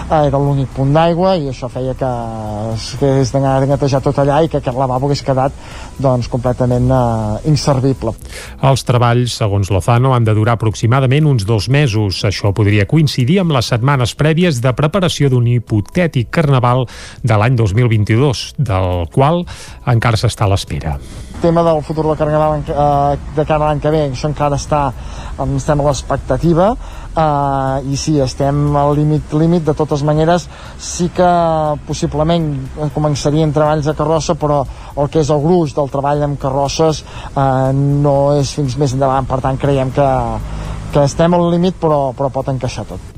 eh, 0.10 0.22
era 0.28 0.42
l'únic 0.42 0.72
punt 0.76 0.94
d'aigua 0.96 1.36
i 1.40 1.50
això 1.52 1.70
feia 1.72 1.96
que 1.98 2.12
es 2.74 2.90
hagués 2.98 3.34
d'anar 3.34 3.58
a 3.58 3.70
netejar 3.70 4.02
tot 4.04 4.20
allà 4.22 4.42
i 4.44 4.52
que 4.52 4.60
aquest 4.62 4.78
lavabo 4.78 5.10
hagués 5.10 5.24
quedat 5.26 5.56
doncs, 6.02 6.30
completament 6.32 6.90
eh, 6.92 7.50
inservible. 7.52 8.16
Els 8.66 8.86
treballs, 8.88 9.36
segons 9.42 9.72
Lozano, 9.74 10.14
han 10.16 10.28
de 10.28 10.36
durar 10.38 10.58
aproximadament 10.60 11.28
uns 11.30 11.46
dos 11.48 11.70
mesos. 11.70 12.24
Això 12.28 12.54
podria 12.56 12.88
coincidir 12.90 13.42
amb 13.44 13.56
les 13.56 13.72
setmanes 13.74 14.16
prèvies 14.20 14.62
de 14.64 14.74
preparació 14.78 15.30
d'un 15.34 15.48
hipotètic 15.52 16.32
carnaval 16.34 16.86
de 17.24 17.38
l'any 17.40 17.56
2022, 17.60 18.48
del 18.58 19.08
qual 19.14 19.46
encara 19.86 20.20
s'està 20.20 20.46
a 20.46 20.54
l'espera 20.54 21.00
tema 21.42 21.64
del 21.64 21.82
futur 21.84 22.06
del 22.08 22.18
Carnaval 22.18 22.64
eh, 22.68 23.18
de 23.36 23.46
cara 23.46 23.66
a 23.66 23.70
l'any 23.70 23.82
que 23.84 23.92
ve, 23.94 24.04
això 24.12 24.30
encara 24.30 24.60
està, 24.60 24.90
estem 25.46 25.82
a 25.82 25.88
l'expectativa. 25.88 26.70
Eh, 27.16 27.92
i 27.94 28.00
sí, 28.00 28.18
estem 28.22 28.76
al 28.76 28.96
límit 28.98 29.34
límit, 29.34 29.64
de 29.66 29.76
totes 29.78 30.04
maneres 30.04 30.50
sí 30.82 31.10
que 31.16 31.30
possiblement 31.88 32.50
començarien 32.96 33.54
treballs 33.56 33.88
de 33.88 33.96
carrossa 33.96 34.36
però 34.36 34.64
el 35.00 35.10
que 35.12 35.24
és 35.24 35.32
el 35.32 35.44
gruix 35.44 35.76
del 35.78 35.92
treball 35.94 36.28
amb 36.28 36.40
carrosses 36.42 37.04
eh, 37.32 37.72
no 37.74 38.18
és 38.36 38.52
fins 38.60 38.76
més 38.82 38.96
endavant, 38.98 39.28
per 39.30 39.40
tant 39.46 39.60
creiem 39.62 39.96
que, 39.96 40.08
que 40.92 41.08
estem 41.08 41.40
al 41.40 41.52
límit 41.56 41.80
però, 41.80 42.10
però 42.18 42.34
pot 42.34 42.52
encaixar 42.52 42.90
tot. 42.92 43.15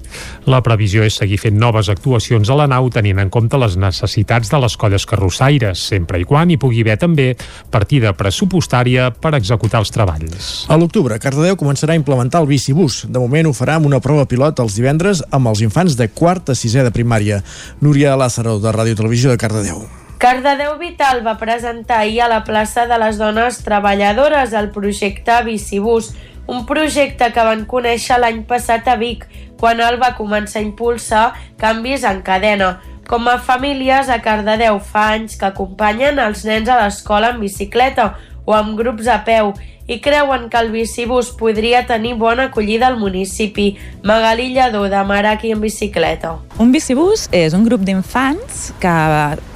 La 0.47 0.61
previsió 0.63 1.03
és 1.03 1.17
seguir 1.19 1.39
fent 1.41 1.57
noves 1.59 1.89
actuacions 1.91 2.49
a 2.49 2.55
la 2.55 2.67
nau 2.71 2.89
tenint 2.93 3.19
en 3.19 3.31
compte 3.33 3.59
les 3.59 3.75
necessitats 3.79 4.51
de 4.51 4.61
les 4.63 4.77
colles 4.79 5.05
carrossaires, 5.09 5.81
sempre 5.91 6.21
i 6.21 6.25
quan 6.27 6.51
hi 6.51 6.59
pugui 6.61 6.85
haver 6.85 6.97
també 7.01 7.27
partida 7.71 8.13
pressupostària 8.17 9.09
per 9.11 9.33
executar 9.37 9.83
els 9.83 9.93
treballs. 9.93 10.49
A 10.71 10.79
l'octubre, 10.79 11.19
Cardedeu 11.19 11.59
començarà 11.59 11.95
a 11.95 11.99
implementar 11.99 12.41
el 12.43 12.49
bicibús. 12.49 13.03
De 13.09 13.19
moment 13.19 13.49
ho 13.49 13.55
farà 13.57 13.77
amb 13.77 13.89
una 13.89 14.01
prova 14.03 14.27
pilot 14.29 14.59
els 14.63 14.79
divendres 14.79 15.23
amb 15.31 15.51
els 15.51 15.61
infants 15.65 15.97
de 15.99 16.09
quart 16.09 16.49
a 16.49 16.55
sisè 16.55 16.85
de 16.87 16.93
primària. 16.95 17.43
Núria 17.81 18.15
Lázaro, 18.15 18.57
de 18.63 18.73
Ràdio 18.73 18.97
Televisió 18.97 19.33
de 19.33 19.41
Cardedeu. 19.41 19.87
Cardedeu 20.17 20.79
Vital 20.79 21.21
va 21.21 21.35
presentar 21.37 21.99
ahir 22.01 22.23
a 22.25 22.27
la 22.31 22.39
plaça 22.43 22.87
de 22.89 22.97
les 22.97 23.19
dones 23.21 23.59
treballadores 23.61 24.55
el 24.57 24.71
projecte 24.73 25.35
Bicibús, 25.45 26.09
un 26.47 26.65
projecte 26.65 27.27
que 27.35 27.43
van 27.45 27.67
conèixer 27.69 28.17
l'any 28.17 28.41
passat 28.49 28.87
a 28.89 28.95
Vic, 28.97 29.27
quan 29.59 29.81
el 29.81 29.99
va 30.01 30.15
començar 30.17 30.61
a 30.61 30.65
impulsar 30.65 31.25
canvis 31.61 32.05
en 32.07 32.21
cadena, 32.21 32.77
com 33.07 33.27
a 33.31 33.37
famílies 33.39 34.09
a 34.11 34.19
Cardedeu 34.21 34.81
fa 34.83 35.13
anys 35.15 35.37
que 35.39 35.47
acompanyen 35.47 36.19
els 36.19 36.43
nens 36.45 36.69
a 36.69 36.81
l'escola 36.81 37.31
en 37.33 37.39
bicicleta, 37.41 38.13
o 38.47 38.55
amb 38.55 38.77
grups 38.79 39.07
a 39.11 39.19
peu 39.27 39.51
i 39.87 39.99
creuen 40.03 40.49
que 40.51 40.59
el 40.59 40.69
bicibús 40.71 41.29
podria 41.39 41.85
tenir 41.87 42.13
bona 42.19 42.47
acollida 42.47 42.87
al 42.87 42.97
municipi. 42.99 43.77
Magalí 44.03 44.49
Lledó, 44.53 44.83
de 44.91 45.03
Maraqui 45.03 45.51
en 45.51 45.61
bicicleta. 45.61 46.35
Un 46.59 46.71
bicibús 46.71 47.27
és 47.31 47.55
un 47.55 47.63
grup 47.63 47.83
d'infants 47.87 48.73
que 48.83 48.95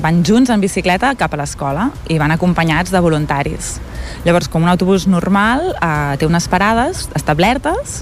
van 0.03 0.23
junts 0.27 0.51
en 0.51 0.63
bicicleta 0.63 1.11
cap 1.19 1.35
a 1.35 1.41
l'escola 1.43 1.89
i 2.07 2.19
van 2.19 2.31
acompanyats 2.31 2.91
de 2.91 3.03
voluntaris. 3.03 3.77
Llavors, 4.23 4.47
com 4.47 4.63
un 4.63 4.71
autobús 4.71 5.07
normal, 5.07 5.73
eh, 5.75 6.17
té 6.17 6.27
unes 6.27 6.47
parades 6.47 7.09
establertes 7.15 8.01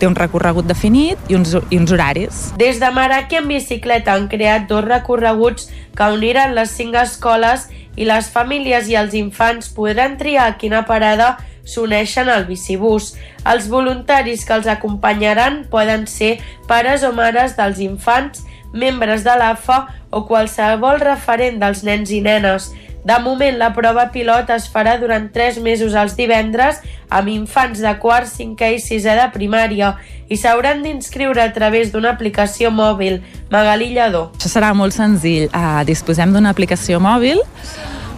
té 0.00 0.08
un 0.08 0.16
recorregut 0.16 0.66
definit 0.66 1.20
i 1.28 1.36
uns, 1.36 1.52
i 1.68 1.78
uns 1.78 1.92
horaris. 1.92 2.40
Des 2.58 2.80
de 2.80 2.90
Maraqui 2.96 3.38
en 3.38 3.46
bicicleta 3.50 4.16
han 4.16 4.26
creat 4.32 4.66
dos 4.70 4.84
recorreguts 4.86 5.68
que 5.96 6.10
uniran 6.16 6.56
les 6.56 6.72
cinc 6.72 6.96
escoles 6.96 7.68
i 8.00 8.08
les 8.08 8.30
famílies 8.32 8.88
i 8.88 8.96
els 8.96 9.14
infants 9.18 9.70
podran 9.76 10.16
triar 10.20 10.48
a 10.48 10.56
quina 10.58 10.86
parada 10.88 11.36
s'uneixen 11.68 12.30
al 12.32 12.46
bicibús. 12.48 13.14
Els 13.44 13.68
voluntaris 13.68 14.44
que 14.46 14.56
els 14.56 14.68
acompanyaran 14.70 15.64
poden 15.70 16.06
ser 16.08 16.38
pares 16.68 17.04
o 17.04 17.12
mares 17.12 17.56
dels 17.58 17.80
infants, 17.84 18.44
membres 18.72 19.24
de 19.26 19.34
l'AFA 19.36 19.82
o 20.10 20.24
qualsevol 20.26 21.00
referent 21.02 21.60
dels 21.62 21.84
nens 21.86 22.10
i 22.10 22.22
nenes. 22.24 22.70
De 23.04 23.16
moment, 23.24 23.56
la 23.56 23.70
prova 23.72 24.10
pilot 24.12 24.50
es 24.52 24.66
farà 24.72 24.98
durant 25.00 25.30
3 25.32 25.60
mesos 25.64 25.94
els 25.96 26.16
divendres 26.18 26.82
amb 27.08 27.30
infants 27.32 27.80
de 27.80 27.92
quart, 28.02 28.28
cinquè 28.28 28.74
i 28.76 28.80
sisè 28.82 29.14
de 29.16 29.28
primària 29.32 29.94
i 30.28 30.36
s'hauran 30.36 30.84
d'inscriure 30.84 31.40
a 31.42 31.52
través 31.54 31.94
d'una 31.94 32.12
aplicació 32.12 32.70
mòbil. 32.70 33.22
Magalí 33.50 33.94
Lledó. 33.94 34.28
Això 34.36 34.52
serà 34.52 34.74
molt 34.76 34.94
senzill. 34.94 35.48
Uh, 35.48 35.80
disposem 35.88 36.36
d'una 36.36 36.52
aplicació 36.52 37.00
mòbil 37.00 37.40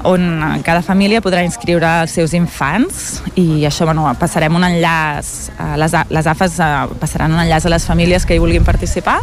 on 0.02 0.62
cada 0.66 0.82
família 0.82 1.22
podrà 1.22 1.44
inscriure 1.46 1.86
els 2.02 2.14
seus 2.16 2.34
infants 2.34 3.22
i 3.38 3.62
això, 3.68 3.86
bueno, 3.86 4.08
passarem 4.18 4.54
un 4.58 4.66
enllaç, 4.66 5.30
eh, 5.54 5.74
les, 5.78 5.94
les 6.10 6.30
AFAs 6.32 6.58
eh, 6.58 6.70
passaran 7.00 7.34
un 7.34 7.42
enllaç 7.44 7.66
a 7.66 7.72
les 7.72 7.86
famílies 7.86 8.26
que 8.26 8.34
hi 8.34 8.42
vulguin 8.42 8.66
participar 8.66 9.20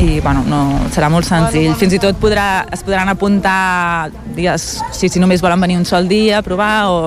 i 0.00 0.20
bueno, 0.20 0.42
no, 0.44 0.60
serà 0.92 1.08
molt 1.12 1.26
senzill. 1.28 1.72
Fins 1.78 1.94
i 1.96 2.00
tot 2.02 2.18
podrà, 2.20 2.66
es 2.72 2.82
podran 2.84 3.08
apuntar 3.08 4.10
dies, 4.36 4.76
si, 4.92 5.08
si 5.08 5.22
només 5.22 5.44
volen 5.44 5.62
venir 5.62 5.78
un 5.80 5.86
sol 5.88 6.08
dia 6.08 6.40
a 6.40 6.44
provar 6.44 6.74
o 6.92 6.98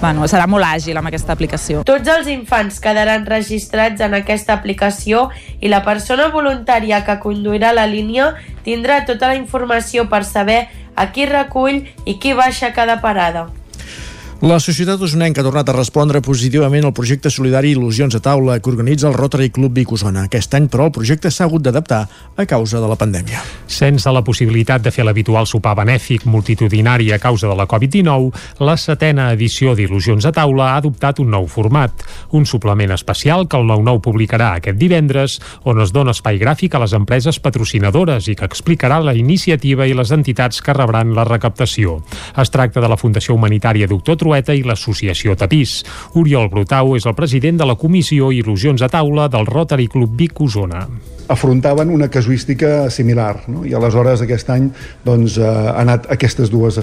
bueno, 0.00 0.24
serà 0.32 0.46
molt 0.48 0.64
àgil 0.64 0.96
amb 0.96 1.10
aquesta 1.10 1.34
aplicació. 1.36 1.84
Tots 1.86 2.08
els 2.08 2.30
infants 2.32 2.80
quedaran 2.82 3.26
registrats 3.28 4.00
en 4.02 4.16
aquesta 4.16 4.56
aplicació 4.56 5.28
i 5.60 5.68
la 5.68 5.84
persona 5.84 6.30
voluntària 6.32 7.04
que 7.04 7.18
conduirà 7.22 7.74
la 7.76 7.86
línia 7.86 8.32
tindrà 8.64 9.04
tota 9.06 9.30
la 9.30 9.38
informació 9.38 10.08
per 10.08 10.24
saber 10.24 10.64
a 10.96 11.10
qui 11.12 11.28
recull 11.28 11.84
i 12.06 12.18
qui 12.18 12.34
baixa 12.34 12.72
cada 12.74 13.00
parada. 13.04 13.48
La 14.40 14.56
societat 14.56 15.02
usonenca 15.04 15.42
ha 15.42 15.44
tornat 15.44 15.68
a 15.68 15.72
respondre 15.76 16.22
positivament 16.24 16.86
al 16.88 16.94
projecte 16.96 17.28
solidari 17.28 17.74
Il·lusions 17.74 18.14
a 18.16 18.22
taula 18.24 18.54
que 18.56 18.70
organitza 18.70 19.04
el 19.10 19.12
Rotary 19.12 19.50
Club 19.52 19.74
Vic 19.76 19.90
Osona. 19.92 20.22
Aquest 20.24 20.54
any, 20.56 20.64
però, 20.72 20.86
el 20.88 20.94
projecte 20.96 21.28
s'ha 21.28 21.44
hagut 21.44 21.60
d'adaptar 21.60 21.98
a 22.40 22.46
causa 22.48 22.80
de 22.80 22.88
la 22.88 22.96
pandèmia. 22.96 23.42
Sense 23.68 24.08
la 24.08 24.22
possibilitat 24.24 24.80
de 24.80 24.92
fer 24.96 25.04
l'habitual 25.04 25.44
sopar 25.44 25.74
benèfic 25.76 26.24
multitudinari 26.24 27.10
a 27.12 27.18
causa 27.20 27.50
de 27.50 27.56
la 27.58 27.66
Covid-19, 27.68 28.30
la 28.64 28.78
setena 28.80 29.26
edició 29.34 29.74
d'Il·lusions 29.76 30.24
a 30.24 30.32
taula 30.32 30.70
ha 30.70 30.78
adoptat 30.80 31.20
un 31.20 31.28
nou 31.36 31.44
format, 31.44 31.92
un 32.32 32.48
suplement 32.48 32.96
especial 32.96 33.44
que 33.44 33.60
el 33.60 33.68
9-9 33.68 34.00
publicarà 34.08 34.54
aquest 34.54 34.80
divendres, 34.80 35.36
on 35.68 35.84
es 35.84 35.92
dona 35.92 36.16
espai 36.16 36.40
gràfic 36.40 36.78
a 36.78 36.82
les 36.86 36.96
empreses 36.96 37.42
patrocinadores 37.44 38.32
i 38.32 38.38
que 38.40 38.48
explicarà 38.48 39.02
la 39.04 39.12
iniciativa 39.12 39.84
i 39.84 39.92
les 39.92 40.16
entitats 40.16 40.64
que 40.64 40.72
rebran 40.80 41.12
la 41.12 41.28
recaptació. 41.28 42.00
Es 42.40 42.48
tracta 42.48 42.80
de 42.80 42.88
la 42.88 42.96
Fundació 42.96 43.36
Humanitària 43.36 43.84
Doctor 43.84 44.16
Trueta 44.30 44.54
i 44.54 44.62
l'associació 44.62 45.34
Tapís. 45.34 45.80
Oriol 46.14 46.46
Brutau 46.52 46.94
és 46.94 47.06
el 47.08 47.16
president 47.18 47.58
de 47.58 47.66
la 47.66 47.74
comissió 47.74 48.30
Il·lusions 48.30 48.84
a 48.86 48.88
taula 48.92 49.26
del 49.26 49.48
Rotary 49.48 49.88
Club 49.90 50.14
Vic 50.14 50.38
Osona 50.40 50.86
afrontaven 51.30 51.92
una 51.94 52.08
casuística 52.10 52.90
similar 52.90 53.44
no? 53.46 53.60
i 53.62 53.70
aleshores 53.70 54.24
aquest 54.24 54.48
any 54.50 54.64
doncs, 55.06 55.36
eh, 55.38 55.46
han 55.46 55.86
anat 55.86 56.08
aquestes 56.10 56.50
dues 56.50 56.74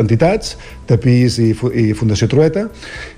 entitats 0.00 0.56
Tapís 0.88 1.38
i, 1.38 1.52
i 1.54 1.84
Fundació 1.94 2.26
Trueta 2.32 2.64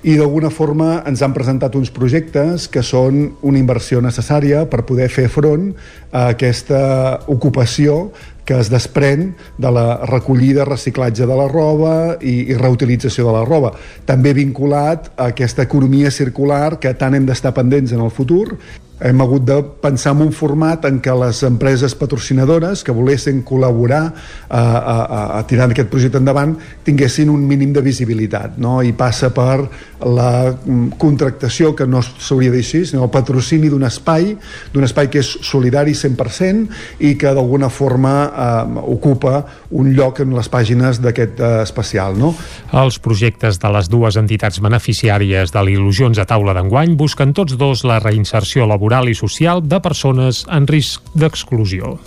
i 0.05 0.13
d'alguna 0.19 0.51
forma 0.53 0.99
ens 1.09 1.25
han 1.25 1.33
presentat 1.33 1.73
uns 1.79 1.89
projectes 1.89 2.69
que 2.69 2.85
són 2.85 3.23
una 3.41 3.57
inversió 3.57 4.03
necessària 4.05 4.67
per 4.69 4.85
poder 4.85 5.09
fer 5.09 5.25
front 5.33 5.71
a 6.11 6.27
aquesta 6.35 6.83
ocupació 7.25 8.11
que 8.47 8.55
es 8.61 8.71
desprèn 8.71 9.33
de 9.59 9.71
la 9.75 9.85
recollida, 10.07 10.65
reciclatge 10.65 11.27
de 11.27 11.35
la 11.35 11.49
roba 11.51 12.15
i, 12.21 12.47
i 12.53 12.55
reutilització 12.55 13.27
de 13.27 13.35
la 13.35 13.43
roba. 13.45 13.73
També 14.07 14.31
vinculat 14.37 15.11
a 15.15 15.29
aquesta 15.33 15.67
economia 15.67 16.11
circular 16.15 16.77
que 16.79 16.95
tant 16.95 17.17
hem 17.17 17.27
d'estar 17.27 17.51
pendents 17.57 17.91
en 17.91 18.03
el 18.05 18.13
futur 18.13 18.55
hem 18.99 19.21
hagut 19.21 19.43
de 19.45 19.61
pensar 19.81 20.15
en 20.15 20.23
un 20.25 20.31
format 20.33 20.85
en 20.89 20.97
què 21.03 21.13
les 21.13 21.43
empreses 21.45 21.93
patrocinadores 21.97 22.81
que 22.83 22.95
volessin 22.95 23.43
col·laborar 23.45 24.01
a, 24.09 24.13
a, 24.57 24.61
a, 24.61 25.19
a 25.37 25.41
tirar 25.45 25.67
aquest 25.69 25.91
projecte 25.91 26.17
endavant 26.17 26.55
tinguessin 26.85 27.29
un 27.29 27.43
mínim 27.45 27.75
de 27.75 27.83
visibilitat 27.85 28.57
no? 28.57 28.79
i 28.81 28.95
passa 28.97 29.29
per 29.35 29.67
la 30.01 30.49
mm, 30.49 30.97
contractació 30.97 31.75
que 31.77 31.85
no 31.85 32.01
s'hauria 32.01 32.53
de 32.53 32.63
així, 32.63 32.83
sinó 32.89 33.05
el 33.05 33.13
patrocini 33.13 33.69
d'un 33.69 33.85
espai 33.85 34.31
d'un 34.73 34.87
espai 34.87 35.11
que 35.13 35.21
és 35.21 35.29
solidari 35.45 35.93
100% 35.93 37.05
i 37.05 37.13
que 37.21 37.35
d'alguna 37.37 37.69
forma 37.69 38.15
eh, 38.25 38.81
ocupa 38.81 39.43
un 39.77 39.93
lloc 39.93 40.23
en 40.25 40.33
les 40.33 40.49
pàgines 40.49 41.03
d'aquest 41.03 41.37
eh, 41.37 41.53
especial 41.61 42.17
no? 42.17 42.33
Els 42.73 42.97
projectes 42.97 43.61
de 43.61 43.73
les 43.77 43.93
dues 43.93 44.17
entitats 44.17 44.57
beneficiàries 44.63 45.53
de 45.53 45.65
l'Il·lusions 45.69 46.17
a 46.17 46.25
taula 46.25 46.57
d'enguany 46.57 46.97
busquen 46.97 47.37
tots 47.37 47.59
dos 47.61 47.85
la 47.85 48.01
reinserció 48.01 48.65
laboral 48.65 48.86
laboral 48.87 49.09
i 49.09 49.15
social 49.15 49.59
de 49.61 49.79
persones 49.83 50.45
en 50.47 50.67
risc 50.67 51.03
d'exclusió. 51.13 51.97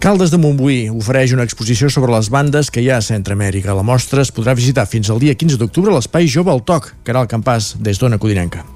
Caldes 0.00 0.30
de 0.32 0.38
Montbui 0.40 0.88
ofereix 0.92 1.34
una 1.36 1.44
exposició 1.44 1.90
sobre 1.92 2.12
les 2.12 2.30
bandes 2.32 2.70
que 2.70 2.80
hi 2.80 2.90
ha 2.90 3.00
a 3.00 3.04
Centroamèrica. 3.04 3.76
La 3.76 3.84
mostra 3.84 4.24
es 4.24 4.32
podrà 4.32 4.54
visitar 4.56 4.86
fins 4.88 5.10
al 5.10 5.20
dia 5.20 5.34
15 5.34 5.60
d'octubre 5.60 5.92
a 5.92 5.98
l'Espai 5.98 6.28
Jove 6.28 6.52
al 6.52 6.64
Toc, 6.64 6.94
el 7.04 7.28
campàs 7.28 7.74
des 7.80 8.00
d'Ona 8.00 8.20
Codinenca. 8.20 8.73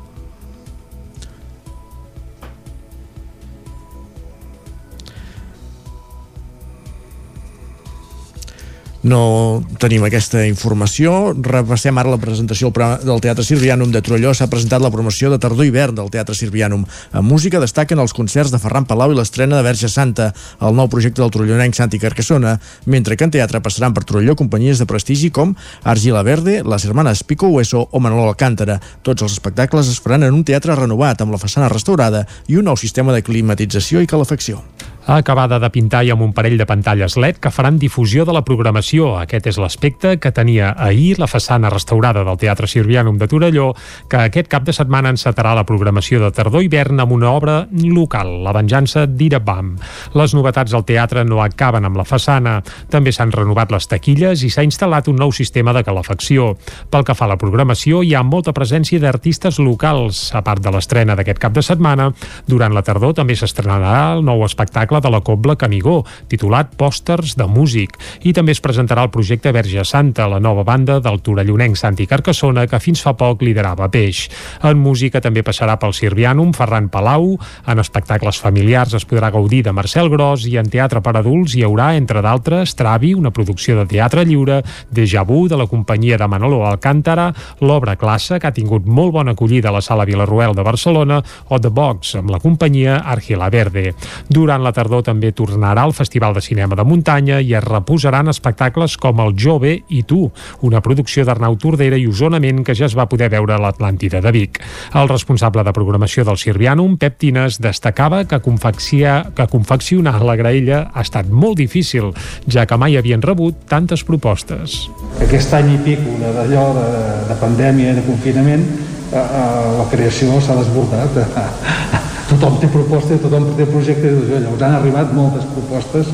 No 9.03 9.63
tenim 9.79 10.03
aquesta 10.07 10.43
informació. 10.49 11.33
Repassem 11.35 11.99
ara 11.99 12.11
la 12.11 12.19
presentació 12.21 12.71
del 12.73 13.21
Teatre 13.23 13.45
Sirvianum 13.47 13.93
de 13.95 14.03
Trolló. 14.03 14.33
S'ha 14.35 14.49
presentat 14.51 14.83
la 14.83 14.91
promoció 14.91 15.31
de 15.31 15.39
tardor 15.39 15.67
hivern 15.67 15.95
del 15.95 16.11
Teatre 16.11 16.35
Sirvianum. 16.35 16.85
En 17.13 17.25
música 17.25 17.61
destaquen 17.63 17.99
els 18.03 18.15
concerts 18.17 18.51
de 18.51 18.59
Ferran 18.59 18.89
Palau 18.89 19.13
i 19.13 19.19
l'estrena 19.19 19.57
de 19.57 19.67
Verge 19.67 19.89
Santa, 19.89 20.33
el 20.61 20.75
nou 20.75 20.91
projecte 20.91 21.23
del 21.23 21.33
trollonenc 21.35 21.79
Santi 21.79 22.01
Carcassona, 22.03 22.59
mentre 22.87 23.17
que 23.17 23.29
en 23.29 23.35
teatre 23.35 23.63
passaran 23.63 23.95
per 23.95 24.05
Trolló 24.09 24.35
companyies 24.39 24.83
de 24.83 24.89
prestigi 24.91 25.31
com 25.31 25.55
Argila 25.85 26.25
Verde, 26.27 26.63
les 26.65 26.85
hermanes 26.85 27.23
Pico 27.25 27.49
Hueso 27.49 27.87
o 27.91 28.01
Manolo 28.01 28.29
Alcántara. 28.29 28.81
Tots 29.03 29.23
els 29.23 29.39
espectacles 29.39 29.89
es 29.89 30.03
faran 30.03 30.27
en 30.27 30.35
un 30.35 30.45
teatre 30.45 30.75
renovat 30.75 31.23
amb 31.23 31.35
la 31.35 31.43
façana 31.43 31.71
restaurada 31.73 32.27
i 32.49 32.59
un 32.59 32.67
nou 32.71 32.77
sistema 32.77 33.15
de 33.15 33.23
climatització 33.23 34.03
i 34.03 34.11
calefacció 34.11 34.63
acabada 35.09 35.57
de 35.59 35.71
pintar 35.73 36.03
i 36.05 36.11
amb 36.13 36.21
un 36.21 36.35
parell 36.37 36.59
de 36.61 36.67
pantalles 36.69 37.15
LED 37.17 37.39
que 37.41 37.51
faran 37.51 37.79
difusió 37.81 38.27
de 38.29 38.35
la 38.37 38.43
programació. 38.45 39.15
Aquest 39.17 39.47
és 39.49 39.57
l'aspecte 39.57 40.19
que 40.21 40.33
tenia 40.37 40.75
ahir 40.77 41.17
la 41.17 41.27
façana 41.31 41.71
restaurada 41.73 42.27
del 42.27 42.37
Teatre 42.37 42.69
Sirvianum 42.69 43.17
de 43.17 43.29
Torelló, 43.29 43.71
que 44.13 44.21
aquest 44.27 44.51
cap 44.53 44.67
de 44.67 44.75
setmana 44.77 45.09
encetarà 45.15 45.55
la 45.57 45.65
programació 45.65 46.21
de 46.21 46.29
tardor-hivern 46.37 47.01
amb 47.01 47.15
una 47.17 47.31
obra 47.33 47.57
local, 47.73 48.35
La 48.45 48.53
venjança 48.53 49.07
d'Irabam. 49.07 49.79
Les 50.13 50.35
novetats 50.37 50.77
al 50.77 50.85
teatre 50.85 51.25
no 51.25 51.41
acaben 51.41 51.89
amb 51.89 51.97
la 51.97 52.05
façana. 52.05 52.59
També 52.93 53.13
s'han 53.13 53.33
renovat 53.33 53.73
les 53.73 53.89
taquilles 53.89 54.45
i 54.45 54.53
s'ha 54.53 54.67
instal·lat 54.67 55.09
un 55.09 55.17
nou 55.17 55.33
sistema 55.33 55.73
de 55.73 55.85
calefacció. 55.89 56.51
Pel 56.91 57.09
que 57.09 57.17
fa 57.17 57.25
a 57.25 57.33
la 57.33 57.41
programació, 57.41 58.03
hi 58.05 58.13
ha 58.13 58.23
molta 58.23 58.53
presència 58.53 59.01
d'artistes 59.01 59.59
locals. 59.59 60.35
A 60.37 60.45
part 60.45 60.61
de 60.61 60.71
l'estrena 60.75 61.17
d'aquest 61.17 61.41
cap 61.41 61.57
de 61.57 61.65
setmana, 61.65 62.13
durant 62.47 62.77
la 62.77 62.85
tardor 62.85 63.17
també 63.17 63.39
s'estrenarà 63.39 64.19
el 64.19 64.25
nou 64.27 64.45
espectacle 64.45 64.98
de 65.01 65.11
la 65.13 65.21
Cobla 65.25 65.57
Canigó, 65.57 66.03
titulat 66.29 66.75
Pòsters 66.79 67.37
de 67.39 67.47
Músic, 67.51 67.97
i 68.27 68.33
també 68.37 68.55
es 68.55 68.63
presentarà 68.65 69.05
el 69.07 69.13
projecte 69.15 69.53
Verge 69.53 69.85
Santa, 69.85 70.29
la 70.29 70.41
nova 70.41 70.65
banda 70.67 70.99
del 71.05 71.21
torellonenc 71.23 71.77
Santi 71.77 72.07
Carcassona, 72.07 72.67
que 72.67 72.81
fins 72.83 73.03
fa 73.05 73.15
poc 73.19 73.43
liderava 73.47 73.91
Peix. 73.93 74.27
En 74.65 74.81
música 74.81 75.21
també 75.25 75.45
passarà 75.47 75.79
pel 75.79 75.95
Sirvianum 75.97 76.55
Ferran 76.57 76.89
Palau, 76.89 77.37
en 77.67 77.83
espectacles 77.83 78.41
familiars 78.41 78.95
es 78.99 79.07
podrà 79.09 79.31
gaudir 79.35 79.63
de 79.67 79.73
Marcel 79.77 80.09
Gros 80.11 80.47
i 80.49 80.57
en 80.59 80.71
teatre 80.73 81.03
per 81.05 81.17
adults 81.19 81.55
hi 81.55 81.65
haurà, 81.67 81.93
entre 81.99 82.23
d'altres, 82.25 82.75
Travi, 82.79 83.13
una 83.15 83.33
producció 83.35 83.77
de 83.79 83.87
teatre 83.91 84.25
lliure, 84.25 84.63
Deja 84.91 85.25
Vu, 85.29 85.47
de 85.49 85.59
la 85.61 85.69
companyia 85.69 86.19
de 86.19 86.29
Manolo 86.29 86.65
Alcántara, 86.67 87.33
l'obra 87.61 87.97
classe, 87.97 88.39
que 88.41 88.49
ha 88.49 88.55
tingut 88.55 88.87
molt 88.87 89.13
bona 89.13 89.37
acollida 89.37 89.69
a 89.69 89.77
la 89.77 89.83
Sala 89.85 90.07
Vilarruel 90.09 90.57
de 90.57 90.65
Barcelona, 90.65 91.21
o 91.49 91.61
The 91.61 91.69
Box, 91.69 92.15
amb 92.17 92.33
la 92.33 92.41
companyia 92.41 93.03
Argila 93.05 93.51
Verde. 93.53 93.93
Durant 94.29 94.65
la 94.65 94.73
tardor 94.73 94.88
tardor 94.89 95.05
també 95.05 95.35
tornarà 95.37 95.85
el 95.85 95.93
Festival 95.93 96.33
de 96.33 96.41
Cinema 96.41 96.77
de 96.79 96.85
Muntanya 96.89 97.43
i 97.45 97.53
es 97.55 97.65
reposaran 97.65 98.31
espectacles 98.33 98.97
com 98.97 99.21
El 99.21 99.35
Jove 99.37 99.75
i 99.93 100.03
Tu, 100.09 100.23
una 100.65 100.81
producció 100.81 101.27
d'Arnau 101.29 101.59
Tordera 101.61 101.99
i 102.01 102.07
Osonament 102.09 102.63
que 102.65 102.75
ja 102.79 102.87
es 102.89 102.97
va 102.97 103.09
poder 103.09 103.29
veure 103.29 103.55
a 103.55 103.61
l'Atlàntida 103.61 104.23
de 104.25 104.33
Vic. 104.33 104.63
El 104.97 105.11
responsable 105.13 105.65
de 105.65 105.75
programació 105.77 106.25
del 106.25 106.41
Sirvianum, 106.41 106.97
Pep 106.97 107.19
Tines, 107.21 107.61
destacava 107.61 108.23
que, 108.25 108.41
confeccia, 108.41 109.27
que 109.37 109.49
confeccionar 109.53 110.23
la 110.25 110.39
graella 110.41 110.87
ha 110.95 111.05
estat 111.05 111.29
molt 111.29 111.61
difícil, 111.61 112.15
ja 112.49 112.65
que 112.65 112.81
mai 112.81 112.97
havien 112.97 113.23
rebut 113.23 113.67
tantes 113.69 114.07
propostes. 114.09 114.87
Aquest 115.21 115.53
any 115.59 115.75
i 115.75 115.81
pico 115.85 116.17
d'allò 116.25 116.71
de, 116.79 116.91
de 117.29 117.41
pandèmia, 117.43 117.97
de 117.99 118.07
confinament, 118.09 118.65
eh, 119.13 119.19
eh, 119.21 119.57
la 119.83 119.91
creació 119.93 120.41
s'ha 120.41 120.57
desbordat. 120.63 122.15
tothom 122.29 122.59
té 122.61 122.69
propostes, 122.73 123.23
tothom 123.23 123.53
té 123.57 123.67
projectes, 123.69 124.27
llavors 124.29 124.67
han 124.67 124.77
arribat 124.81 125.15
moltes 125.17 125.49
propostes 125.55 126.13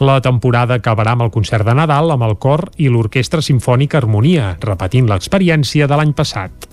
la 0.00 0.16
temporada 0.24 0.78
acabarà 0.78 1.12
amb 1.12 1.26
el 1.26 1.30
concert 1.34 1.66
de 1.68 1.74
Nadal 1.76 2.14
amb 2.14 2.24
el 2.24 2.38
cor 2.40 2.62
i 2.80 2.88
l'Orquestra 2.88 3.42
Simfònica 3.44 3.98
Harmonia, 4.00 4.54
repetint 4.62 5.08
l'experiència 5.10 5.88
de 5.90 5.98
l'any 5.98 6.14
passat. 6.16 6.68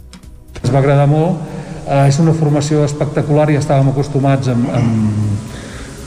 Ens 0.61 0.71
va 0.71 0.79
agradar 0.79 1.09
molt, 1.11 1.41
eh, 1.87 2.07
és 2.07 2.19
una 2.23 2.31
formació 2.31 2.85
espectacular 2.85 3.49
i 3.51 3.57
estàvem 3.59 3.91
acostumats 3.91 4.47
amb, 4.53 4.69
amb, 4.71 5.51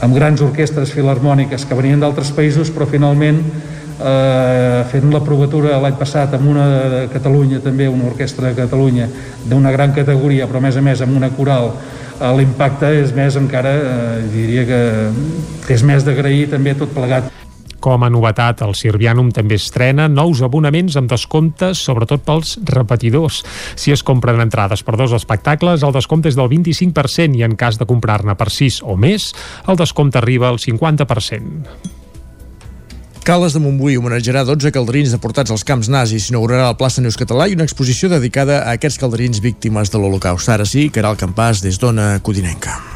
amb 0.00 0.16
grans 0.16 0.40
orquestres 0.40 0.94
filarmòniques 0.96 1.66
que 1.68 1.76
venien 1.76 2.00
d'altres 2.00 2.32
països, 2.32 2.72
però 2.72 2.88
finalment 2.88 3.42
eh, 3.44 4.84
fent 4.88 5.12
la 5.12 5.20
provatura 5.20 5.76
l'any 5.82 6.00
passat 6.00 6.34
amb 6.34 6.48
una 6.54 6.66
de 6.88 7.06
Catalunya 7.12 7.60
també, 7.60 7.88
una 7.88 8.08
orquestra 8.08 8.48
de 8.48 8.62
Catalunya 8.62 9.08
d'una 9.44 9.76
gran 9.76 9.92
categoria, 9.92 10.48
però 10.48 10.56
a 10.56 10.68
més 10.70 10.76
a 10.76 10.84
més 10.88 11.04
amb 11.04 11.20
una 11.20 11.34
coral 11.36 11.74
l'impacte 12.20 12.90
és 13.00 13.14
més 13.16 13.36
encara, 13.40 13.72
eh, 13.76 14.22
diria 14.32 14.66
que 14.68 14.80
és 15.72 15.84
més 15.86 16.04
d'agrair 16.04 16.50
també 16.52 16.74
tot 16.76 16.92
plegat. 16.92 17.30
Com 17.80 18.02
a 18.04 18.10
novetat, 18.12 18.60
el 18.60 18.74
Sirvianum 18.76 19.30
també 19.32 19.56
estrena 19.56 20.04
nous 20.12 20.42
abonaments 20.44 20.98
amb 21.00 21.08
descomptes, 21.08 21.80
sobretot 21.80 22.20
pels 22.26 22.58
repetidors. 22.68 23.40
Si 23.72 23.94
es 23.94 24.04
compren 24.04 24.42
entrades 24.44 24.84
per 24.84 24.98
dos 25.00 25.14
espectacles, 25.16 25.86
el 25.86 25.96
descompte 25.96 26.28
és 26.28 26.36
del 26.36 26.50
25% 26.52 27.40
i 27.40 27.46
en 27.48 27.56
cas 27.56 27.80
de 27.80 27.88
comprar-ne 27.88 28.36
per 28.36 28.50
6 28.52 28.82
o 28.84 28.98
més, 29.00 29.32
el 29.66 29.80
descompte 29.80 30.20
arriba 30.20 30.52
al 30.52 30.60
50%. 30.60 31.99
Cales 33.30 33.52
de 33.54 33.60
Montbui 33.62 33.94
homenatjarà 33.94 34.40
12 34.42 34.72
calderins 34.74 35.12
deportats 35.14 35.54
als 35.54 35.62
camps 35.62 35.86
nazis. 35.86 36.26
S'inaugurarà 36.26 36.64
la 36.66 36.74
plaça 36.74 36.98
Neus 36.98 37.14
Català 37.14 37.46
i 37.46 37.54
una 37.54 37.68
exposició 37.68 38.10
dedicada 38.10 38.58
a 38.64 38.74
aquests 38.74 38.98
calderins 38.98 39.38
víctimes 39.38 39.94
de 39.94 40.02
l'Holocaust. 40.02 40.50
Ara 40.50 40.66
sí, 40.66 40.88
Caral 40.90 41.14
Campàs, 41.14 41.62
des 41.62 41.78
d'Ona 41.78 42.16
Codinenca. 42.26 42.89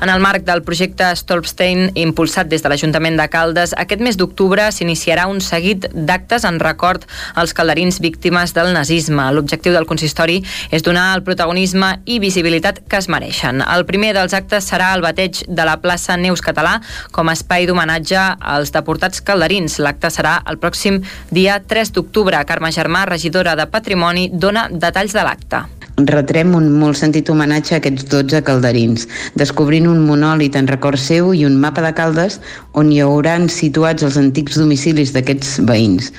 En 0.00 0.08
el 0.08 0.20
marc 0.22 0.44
del 0.46 0.60
projecte 0.62 1.08
Stolpstein, 1.18 1.88
impulsat 1.98 2.46
des 2.46 2.62
de 2.62 2.70
l'Ajuntament 2.70 3.16
de 3.18 3.24
Caldes, 3.32 3.72
aquest 3.82 4.02
mes 4.04 4.14
d'octubre 4.14 4.68
s'iniciarà 4.70 5.24
un 5.26 5.40
seguit 5.42 5.88
d'actes 5.90 6.44
en 6.46 6.60
record 6.62 7.02
als 7.34 7.50
calderins 7.50 7.98
víctimes 7.98 8.54
del 8.54 8.70
nazisme. 8.76 9.24
L'objectiu 9.34 9.74
del 9.74 9.88
consistori 9.90 10.36
és 10.70 10.86
donar 10.86 11.08
el 11.16 11.24
protagonisme 11.26 11.88
i 12.06 12.20
visibilitat 12.22 12.78
que 12.86 13.00
es 13.02 13.08
mereixen. 13.10 13.58
El 13.58 13.86
primer 13.90 14.12
dels 14.14 14.36
actes 14.38 14.70
serà 14.70 14.92
el 14.94 15.02
bateig 15.02 15.42
de 15.48 15.66
la 15.66 15.80
plaça 15.82 16.14
Neus 16.16 16.44
Català 16.46 16.76
com 17.10 17.26
a 17.26 17.34
espai 17.34 17.66
d'homenatge 17.66 18.20
als 18.38 18.70
deportats 18.76 19.18
calderins. 19.18 19.80
L'acte 19.82 20.12
serà 20.14 20.36
el 20.46 20.62
pròxim 20.62 21.02
dia 21.34 21.58
3 21.58 21.90
d'octubre. 21.98 22.44
Carme 22.46 22.70
Germà, 22.70 23.02
regidora 23.10 23.58
de 23.58 23.66
Patrimoni, 23.66 24.28
dona 24.30 24.68
detalls 24.70 25.18
de 25.18 25.26
l'acte 25.26 25.64
retrem 26.06 26.54
un 26.54 26.68
molt 26.78 26.98
sentit 26.98 27.28
homenatge 27.30 27.74
a 27.74 27.78
aquests 27.80 28.06
12 28.10 28.42
calderins, 28.46 29.08
descobrint 29.34 29.88
un 29.90 30.04
monòlit 30.06 30.56
en 30.58 30.68
record 30.70 31.00
seu 31.00 31.32
i 31.34 31.44
un 31.46 31.58
mapa 31.58 31.82
de 31.82 31.92
caldes 31.96 32.38
on 32.78 32.92
hi 32.92 33.00
hauran 33.02 33.48
situats 33.50 34.04
els 34.06 34.18
antics 34.20 34.58
domicilis 34.60 35.12
d'aquests 35.14 35.58
veïns. 35.66 36.12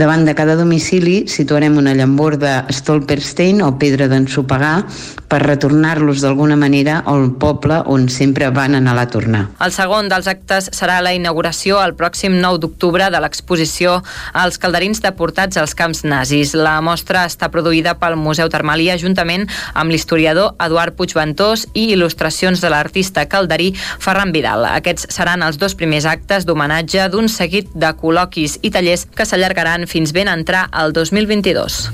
Davant 0.00 0.24
de 0.24 0.34
cada 0.38 0.56
domicili 0.56 1.26
situarem 1.28 1.76
una 1.76 1.94
llambor 1.94 2.38
de 2.40 2.54
Stolperstein 2.72 3.60
o 3.62 3.74
pedra 3.78 4.08
d'ensopegar 4.08 4.86
per 5.28 5.42
retornar-los 5.44 6.22
d'alguna 6.24 6.56
manera 6.56 7.02
al 7.04 7.28
poble 7.36 7.82
on 7.86 8.08
sempre 8.08 8.48
van 8.50 8.74
anar 8.78 8.96
a 8.98 9.06
tornar. 9.12 9.44
El 9.60 9.72
segon 9.76 10.08
dels 10.08 10.26
actes 10.30 10.70
serà 10.72 11.02
la 11.04 11.12
inauguració 11.12 11.82
el 11.84 11.94
pròxim 11.98 12.38
9 12.40 12.62
d'octubre 12.64 13.10
de 13.12 13.20
l'exposició 13.20 13.98
als 14.32 14.56
calderins 14.58 15.02
deportats 15.04 15.60
als 15.60 15.74
camps 15.76 16.04
nazis. 16.04 16.54
La 16.56 16.80
mostra 16.80 17.26
està 17.28 17.50
produïda 17.52 17.98
pel 18.00 18.16
Museu 18.16 18.48
Termàlia 18.48 18.96
juntament 18.96 19.17
amb 19.18 19.90
l'historiador 19.90 20.54
Eduard 20.64 20.96
Puigventós 20.98 21.66
i 21.74 21.88
il·lustracions 21.94 22.62
de 22.62 22.70
l'artista 22.70 23.26
calderí 23.26 23.72
Ferran 23.74 24.32
Vidal. 24.32 24.66
Aquests 24.70 25.08
seran 25.14 25.42
els 25.42 25.58
dos 25.58 25.74
primers 25.74 26.06
actes 26.06 26.46
d'homenatge 26.46 27.08
d'un 27.12 27.28
seguit 27.28 27.70
de 27.74 27.92
col·loquis 27.98 28.58
i 28.62 28.70
tallers 28.70 29.06
que 29.10 29.26
s'allargaran 29.26 29.88
fins 29.90 30.14
ben 30.14 30.30
entrar 30.30 30.68
al 30.70 30.92
2022. 30.92 31.88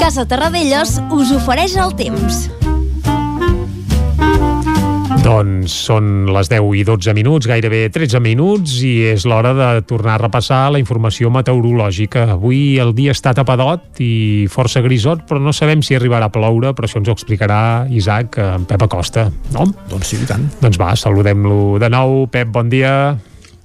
Casa 0.00 0.26
Terradellos 0.28 1.00
us 1.12 1.32
ofereix 1.32 1.78
el 1.80 1.96
temps. 1.96 2.63
Doncs 5.24 5.72
són 5.86 6.26
les 6.28 6.50
10 6.52 6.66
i 6.76 6.82
12 6.84 7.14
minuts, 7.16 7.46
gairebé 7.48 7.86
13 7.88 8.20
minuts, 8.20 8.74
i 8.84 9.06
és 9.14 9.22
l'hora 9.24 9.54
de 9.56 9.68
tornar 9.88 10.18
a 10.18 10.20
repassar 10.20 10.66
la 10.74 10.80
informació 10.82 11.30
meteorològica. 11.32 12.26
Avui 12.34 12.76
el 12.82 12.92
dia 12.92 13.14
està 13.16 13.32
tapadot 13.32 14.02
i 14.04 14.44
força 14.52 14.82
grisot, 14.84 15.22
però 15.24 15.40
no 15.40 15.54
sabem 15.56 15.80
si 15.80 15.96
arribarà 15.96 16.28
a 16.28 16.34
ploure, 16.34 16.74
però 16.76 16.84
això 16.84 17.00
ens 17.00 17.08
ho 17.08 17.14
explicarà 17.16 17.60
Isaac, 17.88 18.36
en 18.36 18.66
Pep 18.68 18.84
Acosta, 18.84 19.30
no? 19.56 19.64
Doncs 19.88 20.12
sí, 20.12 20.18
tant. 20.28 20.44
Doncs 20.60 20.76
va, 20.82 20.90
saludem-lo 20.92 21.78
de 21.80 21.88
nou. 21.88 22.26
Pep, 22.28 22.52
bon 22.52 22.68
dia. 22.68 22.92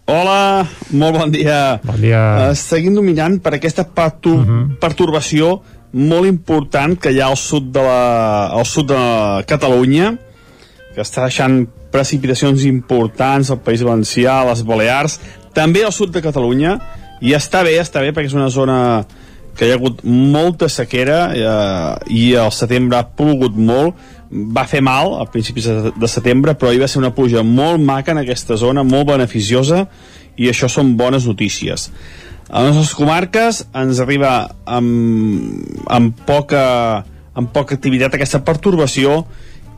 Hola, 0.07 0.63
molt 0.95 1.19
bon 1.19 1.35
dia. 1.35 1.59
Bon 1.83 1.99
dia. 1.99 2.23
Uh, 2.45 2.55
seguim 2.55 2.95
dominant 2.95 3.35
per 3.43 3.57
aquesta 3.59 3.83
pertur 3.83 4.37
uh 4.39 4.47
-huh. 4.47 4.63
perturbació 4.79 5.59
molt 5.91 6.25
important 6.25 6.95
que 6.95 7.11
hi 7.11 7.19
ha 7.19 7.27
al 7.27 7.37
sud 7.37 7.67
de, 7.73 7.83
la, 7.83 8.47
al 8.47 8.65
sud 8.65 8.87
de 8.87 9.43
Catalunya, 9.45 10.15
que 10.95 11.03
està 11.03 11.25
deixant 11.25 11.61
precipitacions 11.93 12.65
importants 12.69 13.49
al 13.49 13.61
País 13.65 13.83
Valencià, 13.85 14.39
a 14.41 14.49
les 14.51 14.63
Balears, 14.65 15.19
també 15.55 15.83
al 15.85 15.95
sud 15.95 16.13
de 16.13 16.23
Catalunya, 16.25 16.77
i 17.21 17.33
està 17.35 17.63
bé, 17.67 17.75
està 17.81 18.03
bé, 18.03 18.13
perquè 18.15 18.31
és 18.31 18.37
una 18.37 18.49
zona 18.53 18.79
que 19.57 19.67
hi 19.67 19.73
ha 19.73 19.75
hagut 19.75 20.05
molta 20.07 20.69
sequera 20.71 21.17
eh, 21.35 22.13
i 22.15 22.23
al 22.39 22.53
setembre 22.55 22.95
ha 22.95 23.09
plogut 23.19 23.57
molt, 23.59 23.97
va 24.29 24.63
fer 24.69 24.79
mal 24.85 25.17
a 25.19 25.25
principis 25.27 25.67
de 25.67 26.09
setembre, 26.09 26.53
però 26.55 26.71
hi 26.71 26.79
va 26.79 26.87
ser 26.87 27.01
una 27.01 27.11
pluja 27.15 27.43
molt 27.43 27.81
maca 27.83 28.13
en 28.13 28.21
aquesta 28.21 28.55
zona, 28.61 28.85
molt 28.87 29.09
beneficiosa, 29.09 29.87
i 30.39 30.47
això 30.47 30.69
són 30.71 30.93
bones 30.97 31.27
notícies. 31.27 31.89
A 32.49 32.63
les 32.63 32.77
nostres 32.77 32.95
comarques 32.97 33.63
ens 33.77 33.99
arriba 34.01 34.31
amb, 34.65 35.83
amb, 35.91 36.23
poca, 36.25 36.63
amb 37.37 37.51
poca 37.53 37.75
activitat 37.75 38.15
aquesta 38.15 38.41
pertorbació 38.45 39.25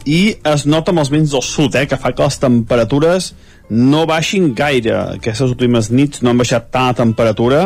i 0.05 0.35
es 0.53 0.65
nota 0.65 0.93
amb 0.93 1.03
els 1.03 1.11
vents 1.13 1.33
del 1.33 1.43
sud, 1.45 1.75
eh, 1.75 1.87
que 1.87 1.99
fa 1.99 2.13
que 2.15 2.23
les 2.23 2.39
temperatures 2.41 3.31
no 3.69 4.05
baixin 4.09 4.53
gaire. 4.55 4.95
Aquestes 5.17 5.53
últimes 5.53 5.91
nits 5.91 6.21
no 6.21 6.31
han 6.31 6.41
baixat 6.41 6.71
tant 6.73 6.91
la 6.91 6.97
temperatura 6.97 7.61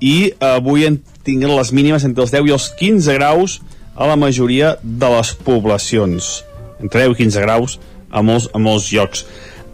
i 0.00 0.30
avui 0.40 0.86
han 0.86 1.00
tingut 1.26 1.52
les 1.52 1.72
mínimes 1.74 2.04
entre 2.06 2.24
els 2.24 2.32
10 2.32 2.48
i 2.48 2.54
els 2.54 2.70
15 2.78 3.18
graus 3.18 3.58
a 3.98 4.06
la 4.06 4.16
majoria 4.16 4.76
de 4.82 5.12
les 5.16 5.34
poblacions. 5.44 6.32
Entre 6.78 7.02
10 7.02 7.16
i 7.16 7.22
15 7.24 7.44
graus 7.44 7.78
a 8.10 8.22
molts, 8.22 8.48
a 8.54 8.62
molts 8.62 8.92
llocs. 8.94 9.24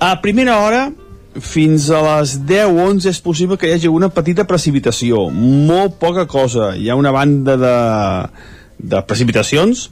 A 0.00 0.16
primera 0.22 0.58
hora, 0.64 0.88
fins 1.40 1.90
a 1.90 2.00
les 2.02 2.38
10 2.46 2.72
o 2.72 2.86
11 2.88 3.10
és 3.10 3.20
possible 3.22 3.58
que 3.58 3.68
hi 3.68 3.74
hagi 3.76 3.90
una 3.90 4.10
petita 4.14 4.46
precipitació, 4.48 5.28
molt 5.30 5.98
poca 6.00 6.26
cosa. 6.30 6.72
Hi 6.78 6.88
ha 6.88 6.98
una 6.98 7.12
banda 7.14 7.56
de, 7.60 7.76
de 8.78 9.02
precipitacions, 9.06 9.90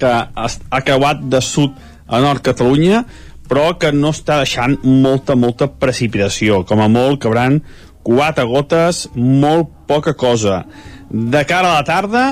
que 0.00 0.10
ha 0.10 0.80
creuat 0.86 1.22
de 1.30 1.42
sud 1.44 1.76
a 2.10 2.20
nord 2.22 2.42
Catalunya, 2.46 3.04
però 3.50 3.74
que 3.78 3.90
no 3.92 4.12
està 4.14 4.38
deixant 4.40 4.76
molta, 4.82 5.36
molta 5.36 5.68
precipitació. 5.70 6.62
Com 6.66 6.82
a 6.82 6.88
molt, 6.90 7.20
cabran 7.22 7.60
quatre 8.06 8.46
gotes, 8.48 9.08
molt 9.14 9.72
poca 9.90 10.14
cosa. 10.14 10.64
De 11.10 11.42
cara 11.44 11.72
a 11.72 11.80
la 11.80 11.86
tarda, 11.86 12.24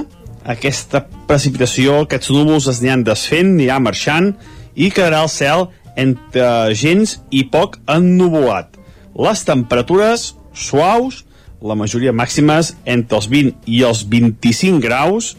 aquesta 0.48 1.02
precipitació, 1.28 2.04
aquests 2.04 2.30
núvols 2.32 2.68
es 2.70 2.80
aniran 2.80 3.04
desfent, 3.06 3.52
anirà 3.56 3.80
marxant, 3.82 4.32
i 4.78 4.92
quedarà 4.94 5.24
el 5.26 5.32
cel 5.32 5.66
entre 5.98 6.74
gens 6.78 7.18
i 7.34 7.44
poc 7.50 7.80
ennuvolat. 7.90 8.78
Les 9.18 9.42
temperatures 9.44 10.30
suaus, 10.54 11.24
la 11.58 11.74
majoria 11.74 12.14
màximes 12.14 12.76
entre 12.86 13.18
els 13.18 13.26
20 13.26 13.66
i 13.66 13.82
els 13.82 14.04
25 14.06 14.78
graus, 14.84 15.34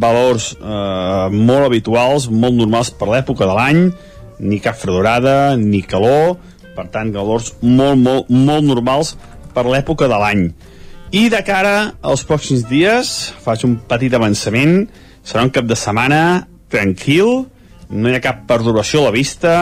valors 0.00 0.52
eh, 0.58 1.28
molt 1.30 1.68
habituals, 1.68 2.28
molt 2.30 2.56
normals 2.58 2.90
per 2.94 3.08
l'època 3.10 3.46
de 3.46 3.54
l'any, 3.56 3.84
ni 4.44 4.58
cap 4.62 4.78
fredorada, 4.78 5.54
ni 5.60 5.82
calor, 5.86 6.36
per 6.74 6.88
tant, 6.92 7.12
valors 7.14 7.52
molt, 7.62 7.98
molt, 8.00 8.30
molt 8.30 8.66
normals 8.66 9.14
per 9.54 9.66
l'època 9.68 10.08
de 10.10 10.18
l'any. 10.20 10.44
I 11.14 11.28
de 11.30 11.40
cara 11.46 11.94
als 12.02 12.24
pròxims 12.26 12.64
dies, 12.66 13.14
faig 13.44 13.62
un 13.68 13.76
petit 13.88 14.14
avançament, 14.16 14.88
serà 15.24 15.44
un 15.46 15.52
cap 15.54 15.68
de 15.68 15.78
setmana 15.78 16.48
tranquil, 16.72 17.44
no 17.94 18.10
hi 18.10 18.16
ha 18.16 18.24
cap 18.24 18.42
perturbació 18.48 19.04
a 19.04 19.10
la 19.10 19.14
vista, 19.14 19.52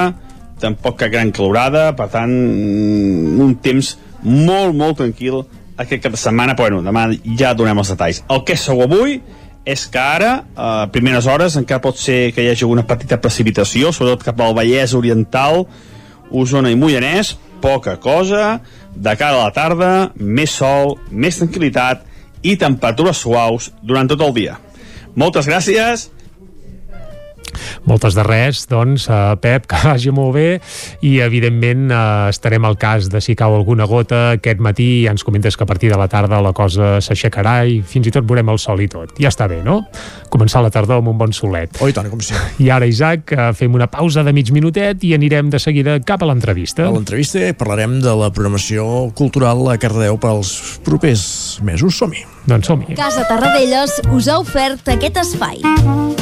tampoc 0.62 0.96
cap 1.02 1.12
gran 1.12 1.32
calorada, 1.34 1.90
per 1.98 2.08
tant, 2.08 2.32
mm, 2.32 3.40
un 3.42 3.56
temps 3.60 3.96
molt, 4.22 4.72
molt 4.78 4.96
tranquil 5.02 5.42
aquest 5.76 6.02
cap 6.04 6.14
de 6.14 6.20
setmana, 6.20 6.54
però 6.54 6.70
bueno, 6.70 6.82
demà 6.86 7.08
ja 7.38 7.52
donem 7.58 7.78
els 7.82 7.92
detalls. 7.92 8.22
El 8.30 8.44
que 8.46 8.56
segur 8.56 8.86
avui 8.86 9.20
és 9.64 9.86
que 9.86 9.98
ara, 9.98 10.32
a 10.56 10.68
primeres 10.92 11.26
hores, 11.30 11.56
encara 11.58 11.82
pot 11.82 11.98
ser 11.98 12.32
que 12.34 12.42
hi 12.42 12.50
hagi 12.50 12.66
alguna 12.66 12.86
petita 12.86 13.20
precipitació, 13.22 13.92
sobretot 13.94 14.24
cap 14.26 14.40
al 14.42 14.56
Vallès 14.58 14.94
Oriental, 14.98 15.66
Osona 16.32 16.72
i 16.72 16.78
Moianès, 16.78 17.36
poca 17.62 17.94
cosa, 18.02 18.58
de 18.94 19.14
cara 19.16 19.38
a 19.38 19.44
la 19.46 19.54
tarda, 19.54 19.92
més 20.18 20.56
sol, 20.58 20.96
més 21.10 21.38
tranquil·litat 21.38 22.02
i 22.42 22.56
temperatures 22.58 23.22
suaus 23.22 23.70
durant 23.86 24.10
tot 24.10 24.24
el 24.26 24.34
dia. 24.34 24.58
Moltes 25.14 25.46
gràcies 25.46 26.08
moltes 27.88 28.16
de 28.18 28.24
res, 28.26 28.64
doncs, 28.70 29.08
uh, 29.10 29.34
Pep, 29.42 29.66
que 29.70 29.80
vagi 29.84 30.12
molt 30.14 30.34
bé 30.36 30.48
i, 31.00 31.18
evidentment, 31.24 31.88
uh, 31.90 32.30
estarem 32.32 32.64
al 32.68 32.78
cas 32.80 33.08
de 33.12 33.20
si 33.22 33.36
cau 33.38 33.56
alguna 33.56 33.86
gota 33.90 34.22
aquest 34.36 34.62
matí 34.62 34.88
i 35.00 35.04
ja 35.06 35.14
ens 35.14 35.24
comentes 35.26 35.56
que 35.56 35.64
a 35.64 35.68
partir 35.68 35.92
de 35.92 35.98
la 35.98 36.08
tarda 36.10 36.40
la 36.42 36.52
cosa 36.56 36.96
s'aixecarà 37.04 37.62
i 37.68 37.80
fins 37.86 38.08
i 38.08 38.14
tot 38.14 38.26
veurem 38.28 38.50
el 38.52 38.60
sol 38.62 38.82
i 38.82 38.88
tot. 38.90 39.14
Ja 39.20 39.30
està 39.32 39.48
bé, 39.50 39.62
no? 39.64 39.82
Començar 40.32 40.62
la 40.64 40.72
tardor 40.72 41.02
amb 41.02 41.12
un 41.12 41.18
bon 41.20 41.32
solet. 41.36 41.80
Oh, 41.82 41.88
i 41.90 41.96
tant, 41.96 42.08
com 42.12 42.20
si. 42.24 42.36
I 42.64 42.70
ara, 42.74 42.88
Isaac, 42.88 43.34
uh, 43.36 43.50
fem 43.56 43.74
una 43.74 43.88
pausa 43.92 44.24
de 44.26 44.34
mig 44.34 44.52
minutet 44.54 45.04
i 45.06 45.14
anirem 45.16 45.50
de 45.52 45.60
seguida 45.62 45.98
cap 46.06 46.22
a 46.22 46.30
l'entrevista. 46.30 46.88
A 46.88 46.94
l'entrevista 46.94 47.44
parlarem 47.58 48.00
de 48.04 48.16
la 48.18 48.32
programació 48.34 49.12
cultural 49.18 49.66
a 49.72 49.78
Cardedeu 49.80 50.18
pels 50.22 50.54
propers 50.86 51.60
mesos. 51.62 51.98
Som-hi. 51.98 52.26
Doncs 52.48 52.70
som-hi. 52.70 52.96
Casa 52.98 53.26
Tarradellas 53.28 54.00
us 54.10 54.28
ha 54.28 54.40
ofert 54.42 54.92
aquest 54.96 55.22
espai. 55.22 56.21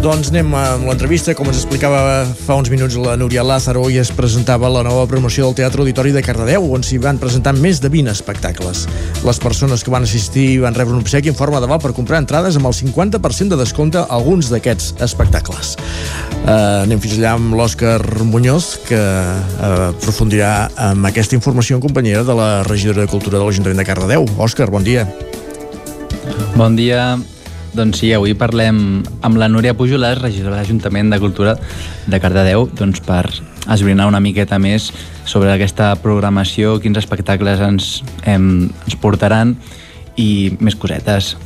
Doncs 0.00 0.30
anem 0.32 0.54
amb 0.56 0.86
l'entrevista. 0.88 1.34
Com 1.36 1.50
ens 1.50 1.58
explicava 1.58 2.22
fa 2.24 2.54
uns 2.56 2.70
minuts 2.72 2.94
la 2.96 3.18
Núria 3.20 3.42
Lázaro 3.44 3.82
i 3.92 3.98
es 4.00 4.08
presentava 4.16 4.68
la 4.72 4.80
nova 4.86 5.02
promoció 5.04 5.44
del 5.44 5.58
Teatre 5.58 5.82
Auditori 5.82 6.14
de 6.14 6.22
Cardedeu, 6.24 6.64
on 6.72 6.80
s'hi 6.80 6.96
van 6.96 7.18
presentar 7.20 7.52
més 7.52 7.82
de 7.84 7.90
20 7.92 8.08
espectacles. 8.08 8.86
Les 9.28 9.40
persones 9.42 9.84
que 9.84 9.92
van 9.92 10.06
assistir 10.08 10.62
van 10.62 10.72
rebre 10.78 10.96
un 10.96 11.02
obsequi 11.04 11.28
en 11.28 11.36
forma 11.36 11.60
de 11.60 11.68
val 11.68 11.82
per 11.82 11.92
comprar 11.92 12.22
entrades 12.22 12.56
amb 12.56 12.70
el 12.70 12.76
50% 12.78 13.52
de 13.52 13.58
descompte 13.60 14.00
a 14.00 14.06
alguns 14.16 14.48
d'aquests 14.48 15.02
espectacles. 15.04 15.74
Uh, 16.46 16.86
anem 16.86 17.02
fins 17.02 17.18
allà 17.18 17.34
amb 17.36 17.58
l'Òscar 17.58 17.98
Muñoz, 18.24 18.70
que 18.86 19.00
uh, 19.00 19.90
aprofundirà 19.90 20.70
amb 20.86 21.10
aquesta 21.10 21.36
informació 21.36 21.76
en 21.76 21.84
companyia 21.84 22.22
de 22.24 22.38
la 22.38 22.48
regidora 22.70 23.04
de 23.04 23.12
Cultura 23.12 23.36
de 23.36 23.44
l'Ajuntament 23.44 23.84
de 23.84 23.86
Cardedeu. 23.90 24.24
Òscar, 24.40 24.70
bon 24.72 24.86
dia. 24.86 25.04
Bon 26.56 26.72
dia. 26.72 27.18
Doncs 27.70 28.00
sí, 28.02 28.08
avui 28.10 28.32
parlem 28.34 29.02
amb 29.22 29.38
la 29.38 29.46
Núria 29.48 29.76
Pujolas, 29.78 30.18
regidora 30.18 30.56
de 30.56 30.62
l'Ajuntament 30.64 31.12
de 31.12 31.20
Cultura 31.22 31.54
de 32.10 32.18
Cardedeu, 32.18 32.66
doncs 32.74 32.98
per 33.06 33.28
esbrinar 33.70 34.08
una 34.10 34.18
miqueta 34.20 34.58
més 34.58 34.88
sobre 35.28 35.52
aquesta 35.52 35.92
programació, 36.02 36.80
quins 36.82 36.98
espectacles 36.98 37.62
ens, 37.62 37.92
em, 38.26 38.66
ens 38.66 38.98
portaran 38.98 39.54
i 40.18 40.56
més 40.58 40.74
cosetes. 40.74 41.36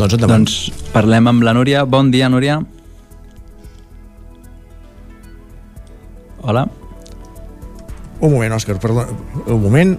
Doncs 0.00 0.18
endavant. 0.18 0.48
Doncs 0.48 0.90
parlem 0.90 1.30
amb 1.30 1.46
la 1.46 1.54
Núria. 1.54 1.84
Bon 1.86 2.10
dia, 2.10 2.28
Núria. 2.32 2.58
Hola. 6.42 6.66
Un 8.20 8.32
moment, 8.32 8.56
Òscar, 8.58 8.80
perdó. 8.82 9.06
Un 9.46 9.62
moment. 9.62 9.94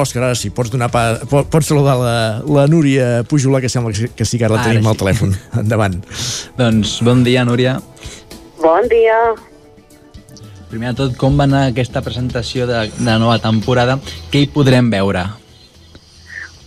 l'Òscar, 0.00 0.24
ara 0.30 0.38
sí, 0.38 0.50
pots, 0.54 0.72
donar 0.72 0.88
pa, 0.90 1.04
po- 1.30 1.44
pots 1.52 1.68
saludar 1.70 1.94
la, 2.00 2.14
la 2.48 2.64
Núria 2.72 3.20
Pujola, 3.28 3.60
que 3.62 3.68
sembla 3.72 3.92
que, 3.92 4.24
sí 4.26 4.40
que 4.40 4.48
ara 4.48 4.56
la 4.56 4.62
Ara 4.64 4.72
tenim 4.72 4.88
sí. 4.88 4.90
al 4.94 4.98
telèfon. 5.04 5.36
Endavant. 5.62 6.00
Doncs 6.58 6.96
bon 7.06 7.22
dia, 7.26 7.44
Núria. 7.46 7.76
Bon 8.60 8.88
dia. 8.90 9.20
Primer 10.70 10.92
de 10.92 10.98
tot, 11.00 11.14
com 11.18 11.34
va 11.38 11.44
anar 11.48 11.64
aquesta 11.72 11.98
presentació 12.06 12.66
de, 12.68 12.84
de 12.94 13.06
la 13.08 13.18
nova 13.18 13.38
temporada? 13.42 13.96
Què 14.30 14.44
hi 14.44 14.50
podrem 14.54 14.86
veure? 14.92 15.24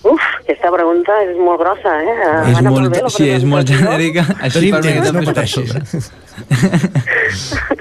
Uf, 0.03 0.19
aquesta 0.41 0.67
pregunta 0.73 1.15
és 1.23 1.37
molt 1.39 1.61
grossa, 1.61 1.93
eh? 2.03 2.15
és 2.51 2.57
anar 2.59 2.73
molt, 2.73 2.89
bé 2.91 2.99
sí, 3.13 3.29
és 3.31 3.45
molt 3.47 3.69
genèrica. 3.71 4.25
Així 4.43 4.57
Tenim 4.59 4.75
per 4.75 4.81
temps, 4.83 5.13
no 5.15 5.21
pateixis. 5.29 6.11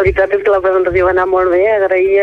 La 0.00 0.04
veritat 0.06 0.30
és 0.32 0.40
que 0.40 0.52
la 0.54 0.62
presentació 0.64 1.04
va 1.04 1.10
anar 1.12 1.26
molt 1.28 1.50
bé, 1.52 1.58
agrair, 1.68 2.22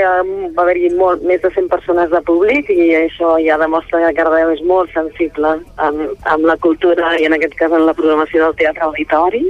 va 0.55 0.63
haver-hi 0.63 0.87
més 0.97 1.43
de 1.43 1.49
100 1.53 1.67
persones 1.69 2.07
de 2.09 2.21
públic 2.25 2.71
i 2.73 2.87
això 2.97 3.35
ja 3.37 3.53
demostra 3.61 3.99
que 4.01 4.15
Cardeu 4.17 4.49
és 4.49 4.63
molt 4.65 4.89
sensible 4.95 5.51
amb, 5.85 6.15
amb 6.25 6.47
la 6.49 6.55
cultura 6.63 7.11
i 7.21 7.27
en 7.27 7.35
aquest 7.37 7.53
cas 7.59 7.75
en 7.77 7.85
la 7.85 7.93
programació 7.93 8.47
del 8.47 8.55
teatre 8.57 8.87
auditori. 8.87 9.43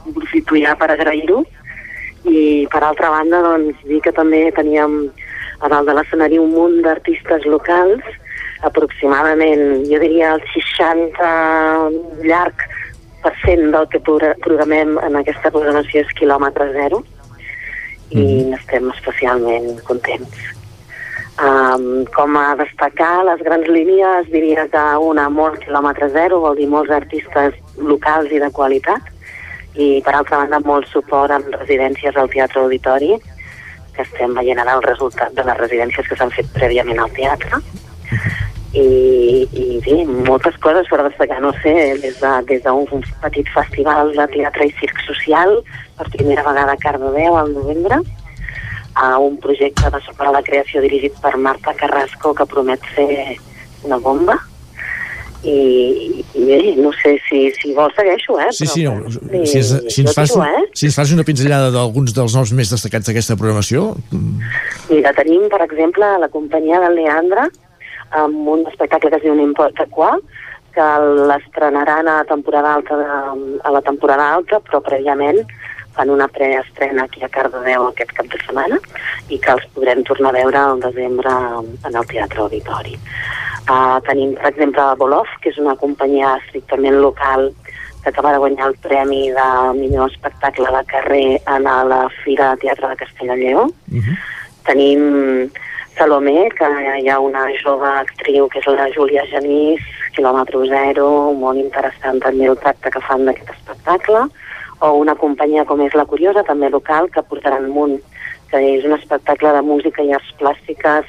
Aprofito 0.00 0.58
ja 0.58 0.72
per 0.80 0.88
agrair-ho. 0.96 1.44
I 2.26 2.66
per 2.74 2.80
altra 2.88 3.12
banda, 3.14 3.38
doncs, 3.46 3.78
dir 3.86 4.02
que 4.02 4.14
també 4.18 4.42
teníem 4.58 4.98
a 5.62 5.70
dalt 5.70 5.86
de 5.86 5.94
l'escenari 6.00 6.42
un 6.42 6.50
munt 6.56 6.80
d'artistes 6.82 7.46
locals, 7.46 8.02
aproximadament, 8.66 9.86
jo 9.86 10.02
diria, 10.02 10.34
el 10.34 10.42
60 10.56 11.30
llarg 12.26 12.66
per 13.22 13.36
cent 13.46 13.70
del 13.70 13.86
que 13.94 14.02
progra- 14.02 14.34
programem 14.42 14.98
en 15.06 15.22
aquesta 15.22 15.54
programació 15.54 16.02
és 16.02 16.18
quilòmetre 16.18 16.72
zero 16.74 17.04
i 18.10 18.24
estem 18.56 18.90
especialment 18.94 19.78
contents. 19.88 20.48
Um, 21.40 22.04
com 22.12 22.36
a 22.36 22.54
destacar 22.58 23.24
les 23.24 23.40
grans 23.46 23.68
línies, 23.70 24.28
diria 24.28 24.66
que 24.68 24.82
una 25.00 25.28
molt 25.32 25.62
quilòmetre 25.62 26.10
zero 26.12 26.42
vol 26.42 26.58
dir 26.58 26.68
molts 26.68 26.92
artistes 26.92 27.56
locals 27.78 28.32
i 28.34 28.42
de 28.42 28.50
qualitat 28.52 29.08
i 29.78 30.02
per 30.04 30.16
altra 30.18 30.42
banda 30.42 30.58
molt 30.66 30.88
suport 30.90 31.32
amb 31.32 31.48
residències 31.54 32.16
al 32.18 32.28
Teatre 32.28 32.60
Auditori 32.60 33.14
que 33.94 34.04
estem 34.04 34.34
veient 34.36 34.60
ara 34.60 34.76
el 34.78 34.84
resultat 34.84 35.32
de 35.36 35.44
les 35.46 35.58
residències 35.60 36.08
que 36.08 36.18
s'han 36.18 36.32
fet 36.34 36.50
prèviament 36.56 37.00
al 37.00 37.12
teatre. 37.16 37.60
I, 38.70 38.84
i 39.50 39.80
sí, 39.82 39.96
moltes 40.28 40.54
coses 40.62 40.86
per 40.90 41.00
destacar, 41.02 41.40
no 41.42 41.50
sé, 41.62 41.72
des 42.04 42.20
d'un 42.20 42.44
de, 42.46 42.52
des 42.52 42.62
d'un 42.62 43.02
petit 43.24 43.48
festival 43.54 44.12
de 44.14 44.26
teatre 44.34 44.68
i 44.68 44.74
circ 44.78 45.00
social, 45.08 45.56
per 46.00 46.08
primera 46.16 46.44
vegada 46.46 46.72
a 46.72 46.80
Cardedeu 46.80 47.36
al 47.36 47.52
novembre, 47.52 48.00
a 48.96 49.18
un 49.20 49.36
projecte 49.38 49.90
de 49.92 50.00
suport 50.06 50.30
a 50.30 50.38
la 50.38 50.46
creació 50.46 50.80
dirigit 50.80 51.16
per 51.20 51.36
Marta 51.36 51.76
Carrasco 51.76 52.32
que 52.34 52.48
promet 52.48 52.86
ser 52.94 53.36
una 53.84 54.00
bomba, 54.00 54.38
i, 55.40 56.20
i 56.36 56.42
bé, 56.44 56.58
no 56.76 56.90
sé 57.00 57.14
si, 57.24 57.46
si 57.56 57.72
vols 57.76 57.94
segueixo, 57.96 58.36
eh? 58.40 58.50
Sí, 58.52 58.66
sí, 58.68 58.84
no. 58.84 59.08
Si, 59.08 59.60
és, 59.60 59.70
si, 59.88 60.02
ens 60.04 60.16
fas, 60.16 60.34
eh? 60.36 60.66
si 60.76 60.90
ens 60.90 60.98
fas 60.98 61.14
una 61.16 61.24
pinzellada 61.24 61.70
d'alguns 61.72 62.12
dels 62.16 62.36
noms 62.36 62.52
més 62.56 62.72
destacats 62.72 63.08
d'aquesta 63.08 63.38
programació... 63.40 63.94
Mira, 64.90 65.14
tenim, 65.16 65.46
per 65.52 65.62
exemple, 65.64 66.10
la 66.20 66.28
companyia 66.32 66.82
de 66.84 66.92
Leandra, 66.92 67.46
amb 68.20 68.52
un 68.52 68.66
espectacle 68.68 69.08
que 69.08 69.20
es 69.20 69.24
diu 69.24 69.36
N'importa 69.38 69.88
qua, 69.88 70.12
que 70.74 70.90
l'estrenaran 71.30 72.08
a 72.10 72.20
temporada 72.28 72.76
alta 72.76 73.00
de, 73.00 73.08
a 73.64 73.72
la 73.72 73.82
temporada 73.86 74.28
alta, 74.36 74.60
però 74.66 74.82
prèviament 74.84 75.40
fan 75.96 76.10
una 76.10 76.28
preestrena 76.28 77.04
aquí 77.04 77.22
a 77.24 77.28
Cardedeu 77.28 77.88
aquest 77.88 78.12
cap 78.16 78.28
de 78.32 78.40
setmana 78.44 78.78
i 79.28 79.38
que 79.38 79.54
els 79.56 79.66
podrem 79.74 80.02
tornar 80.08 80.30
a 80.32 80.38
veure 80.38 80.58
al 80.58 80.82
desembre 80.82 81.34
en 81.86 81.94
el 81.94 82.06
Teatre 82.12 82.44
Auditori. 82.46 82.96
Uh, 83.70 84.00
tenim, 84.06 84.34
per 84.38 84.50
exemple, 84.50 84.84
Bolov, 84.98 85.28
que 85.42 85.52
és 85.52 85.58
una 85.62 85.76
companyia 85.78 86.36
estrictament 86.40 86.96
local 87.02 87.50
que 88.02 88.08
acaba 88.08 88.32
de 88.32 88.38
guanyar 88.38 88.70
el 88.70 88.76
premi 88.82 89.30
de 89.30 89.48
millor 89.76 90.10
espectacle 90.10 90.70
de 90.76 90.84
carrer 90.88 91.40
en 91.46 91.64
la 91.64 92.08
Fira 92.22 92.54
de 92.54 92.62
Teatre 92.64 92.88
de 92.88 92.96
Castella 93.02 93.36
i 93.36 93.44
Lleó. 93.44 93.66
Tenim 94.64 95.50
Salomé, 95.98 96.48
que 96.56 96.68
hi 97.02 97.08
ha 97.12 97.18
una 97.20 97.44
jove 97.60 97.88
actriu 98.00 98.48
que 98.48 98.62
és 98.62 98.68
la 98.72 98.88
Júlia 98.94 99.26
Genís, 99.28 99.82
quilòmetre 100.16 100.62
zero, 100.70 101.08
molt 101.36 101.60
interessant 101.60 102.20
també 102.24 102.48
el 102.48 102.56
tracte 102.62 102.90
que 102.94 103.02
fan 103.04 103.26
d'aquest 103.28 103.52
espectacle, 103.52 104.24
o 104.80 104.92
una 105.00 105.14
companyia 105.14 105.64
com 105.68 105.80
és 105.84 105.94
La 105.94 106.06
Curiosa, 106.08 106.42
també 106.46 106.70
local, 106.72 107.10
que 107.12 107.22
portaran 107.22 107.68
Munt, 107.70 107.98
que 108.50 108.58
és 108.78 108.84
un 108.84 108.94
espectacle 108.96 109.52
de 109.54 109.62
música 109.62 110.02
i 110.02 110.12
arts 110.16 110.32
plàstiques 110.40 111.06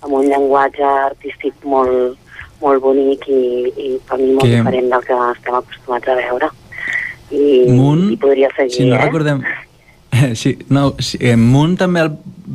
amb 0.00 0.14
un 0.16 0.26
llenguatge 0.30 0.84
artístic 0.84 1.54
molt, 1.64 2.16
molt 2.62 2.80
bonic 2.82 3.26
i, 3.28 3.40
i 3.76 3.88
per 4.08 4.18
mi 4.18 4.32
molt 4.32 4.48
Que- 4.48 4.56
diferent 4.58 4.88
del 4.92 5.04
que 5.04 5.18
estem 5.34 5.58
acostumats 5.60 6.08
a 6.08 6.16
veure. 6.18 6.48
I, 7.30 7.42
Munt, 7.70 8.08
i 8.10 8.16
podria 8.18 8.48
seguir, 8.56 8.74
si 8.74 8.86
no 8.88 8.96
eh? 8.96 9.02
recordem... 9.06 9.44
Sí, 10.34 10.56
no, 10.68 10.96
sí, 10.98 11.20
eh, 11.22 11.36
Munt 11.38 11.76
també 11.78 12.00
el 12.02 12.08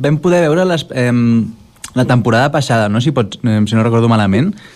vam 0.04 0.18
poder 0.22 0.42
veure 0.44 0.66
les, 0.68 0.82
eh, 0.92 1.08
la 1.96 2.04
temporada 2.04 2.50
passada, 2.52 2.90
no? 2.92 3.00
Si, 3.00 3.10
pots, 3.16 3.40
eh, 3.42 3.62
si 3.66 3.74
no 3.74 3.82
recordo 3.82 4.10
malament. 4.12 4.52
Sí, 4.54 4.75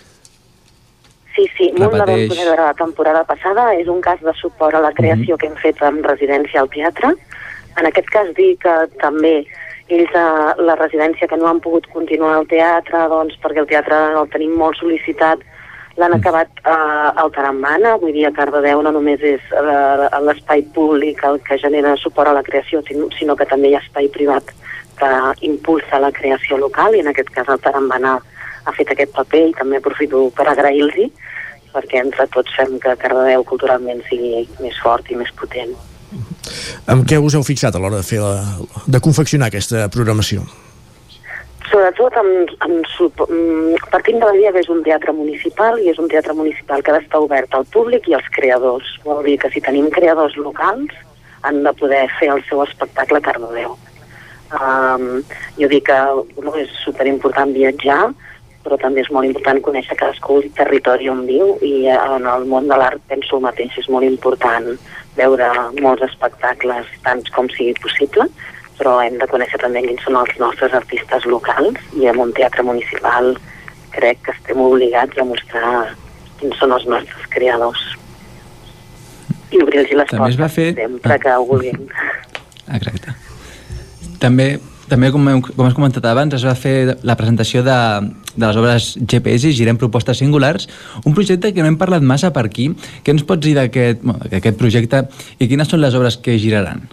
sí, 1.57 1.71
molt 1.77 1.97
la 1.97 2.07
vam 2.09 2.27
poder 2.31 2.47
veure 2.49 2.69
la 2.69 2.77
temporada 2.79 3.25
passada. 3.29 3.71
És 3.79 3.89
un 3.89 4.01
cas 4.05 4.21
de 4.25 4.35
suport 4.41 4.77
a 4.77 4.85
la 4.85 4.93
creació 4.97 5.39
que 5.39 5.51
hem 5.51 5.59
fet 5.63 5.81
en 5.87 6.03
residència 6.07 6.63
al 6.63 6.71
teatre. 6.73 7.15
En 7.79 7.87
aquest 7.89 8.09
cas 8.11 8.33
dir 8.37 8.55
que 8.63 8.75
també 9.01 9.45
ells 9.91 10.15
a 10.15 10.55
la 10.59 10.77
residència 10.79 11.29
que 11.29 11.39
no 11.39 11.49
han 11.51 11.61
pogut 11.63 11.87
continuar 11.93 12.37
al 12.37 12.47
teatre, 12.51 13.07
doncs 13.11 13.39
perquè 13.43 13.63
el 13.65 13.71
teatre 13.71 13.99
el 14.21 14.29
tenim 14.31 14.55
molt 14.59 14.79
sol·licitat, 14.79 15.43
l'han 15.99 16.15
acabat 16.17 16.63
eh, 16.63 17.23
al 17.23 17.33
Tarambana, 17.35 17.97
vull 18.01 18.15
dir, 18.15 18.27
a 18.29 18.35
Cardedeu 18.35 18.83
no 18.87 18.93
només 18.95 19.23
és 19.27 19.43
eh, 19.51 20.07
l'espai 20.27 20.63
públic 20.75 21.25
el 21.27 21.41
que 21.47 21.59
genera 21.59 21.97
suport 21.99 22.31
a 22.31 22.37
la 22.39 22.45
creació, 22.47 22.83
sinó, 22.87 23.11
sinó 23.19 23.37
que 23.37 23.49
també 23.51 23.71
hi 23.73 23.79
ha 23.79 23.83
espai 23.83 24.09
privat 24.15 24.55
que 25.01 25.11
impulsa 25.49 25.99
la 25.99 26.13
creació 26.13 26.59
local, 26.61 26.95
i 26.95 27.03
en 27.03 27.11
aquest 27.11 27.33
cas 27.35 27.49
el 27.49 27.61
Tarambana 27.65 28.19
ha 28.65 28.75
fet 28.77 28.93
aquest 28.93 29.13
paper 29.17 29.45
i 29.49 29.59
també 29.59 29.81
aprofito 29.81 30.29
per 30.37 30.49
agrair-los 30.51 31.13
perquè 31.71 32.01
entre 32.03 32.27
tots 32.35 32.55
fem 32.57 32.79
que 32.83 32.97
Cardedeu 32.99 33.45
culturalment 33.47 34.03
sigui 34.09 34.43
més 34.59 34.79
fort 34.83 35.07
i 35.11 35.19
més 35.19 35.31
potent. 35.39 35.77
Amb 36.91 37.07
què 37.07 37.21
us 37.23 37.37
heu 37.39 37.45
fixat 37.47 37.77
a 37.77 37.83
l'hora 37.83 38.01
de 38.01 38.07
fer 38.07 38.19
la, 38.23 38.41
de 38.91 39.01
confeccionar 39.03 39.51
aquesta 39.51 39.87
programació? 39.95 40.43
Sobretot 41.71 42.17
amb, 42.19 42.51
amb, 42.67 42.87
mm, 43.29 43.91
partint 43.93 44.19
de 44.19 44.27
la 44.27 44.35
idea 44.35 44.51
que 44.53 44.65
és 44.65 44.71
un 44.75 44.83
teatre 44.83 45.13
municipal 45.15 45.79
i 45.79 45.93
és 45.93 46.01
un 46.03 46.09
teatre 46.11 46.35
municipal 46.35 46.83
que 46.83 46.91
ha 46.91 46.97
d'estar 46.99 47.21
obert 47.23 47.55
al 47.55 47.69
públic 47.71 48.09
i 48.09 48.17
als 48.19 48.27
creadors. 48.35 48.89
Vol 49.05 49.23
dir 49.29 49.37
que 49.39 49.53
si 49.55 49.63
tenim 49.63 49.87
creadors 49.95 50.35
locals 50.37 50.91
han 51.43 51.63
de 51.63 51.73
poder 51.79 52.09
fer 52.19 52.33
el 52.35 52.43
seu 52.49 52.65
espectacle 52.65 53.19
a 53.19 53.25
Cardedeu. 53.29 53.79
Um, 54.51 55.23
jo 55.61 55.69
dic 55.71 55.87
que 55.87 55.99
no, 56.43 56.57
és 56.59 56.73
superimportant 56.83 57.55
viatjar, 57.55 58.11
però 58.65 58.77
també 58.81 59.01
és 59.01 59.11
molt 59.11 59.25
important 59.27 59.61
conèixer 59.65 59.97
cadascú 59.97 60.37
el 60.43 60.51
territori 60.57 61.09
on 61.09 61.23
viu 61.27 61.55
i 61.65 61.87
eh, 61.89 61.97
en 62.17 62.27
el 62.29 62.45
món 62.51 62.69
de 62.69 62.77
l'art 62.77 63.01
penso 63.09 63.37
el 63.39 63.43
mateix, 63.47 63.73
és 63.81 63.89
molt 63.89 64.05
important 64.05 64.75
veure 65.17 65.49
molts 65.81 66.03
espectacles 66.07 66.87
tant 67.05 67.23
com 67.35 67.49
sigui 67.57 67.73
possible, 67.83 68.27
però 68.79 68.99
hem 69.05 69.17
de 69.21 69.27
conèixer 69.29 69.59
també 69.61 69.83
quins 69.85 70.05
són 70.07 70.17
els 70.21 70.37
nostres 70.41 70.73
artistes 70.77 71.25
locals 71.29 71.81
i 72.01 72.07
en 72.13 72.21
un 72.21 72.31
teatre 72.37 72.63
municipal 72.65 73.35
crec 73.97 74.21
que 74.25 74.33
estem 74.37 74.61
obligats 74.63 75.19
a 75.19 75.25
mostrar 75.25 75.73
quins 76.41 76.57
són 76.61 76.73
els 76.77 76.87
nostres 76.89 77.27
creadors 77.33 77.81
i 79.51 79.59
obrir-los 79.65 79.91
les 79.99 80.09
També 80.13 80.23
portes 80.37 80.53
fer- 80.55 80.75
sempre 80.79 81.19
que 81.19 81.33
ho 81.35 81.45
vulguin. 81.49 81.89
Exacte. 82.77 83.13
També, 84.23 84.47
també 84.91 85.13
com, 85.15 85.27
hem, 85.31 85.41
com 85.47 85.67
has 85.67 85.77
comentat 85.77 86.07
abans, 86.11 86.35
es 86.37 86.45
va 86.47 86.57
fer 86.59 86.97
la 87.07 87.17
presentació 87.19 87.63
de, 87.67 87.79
de 88.35 88.45
les 88.45 88.61
obres 88.61 88.93
GPS 89.01 89.49
i 89.49 89.57
Girem 89.57 89.79
Propostes 89.81 90.19
Singulars, 90.21 90.69
un 91.07 91.17
projecte 91.17 91.55
que 91.55 91.63
no 91.63 91.71
hem 91.71 91.79
parlat 91.81 92.03
massa 92.03 92.33
per 92.35 92.49
aquí. 92.49 92.71
Què 93.07 93.15
ens 93.15 93.27
pots 93.27 93.47
dir 93.47 93.55
d'aquest 93.59 94.57
projecte 94.59 95.07
i 95.39 95.49
quines 95.51 95.71
són 95.71 95.85
les 95.85 95.95
obres 95.99 96.19
que 96.21 96.39
giraran? 96.43 96.89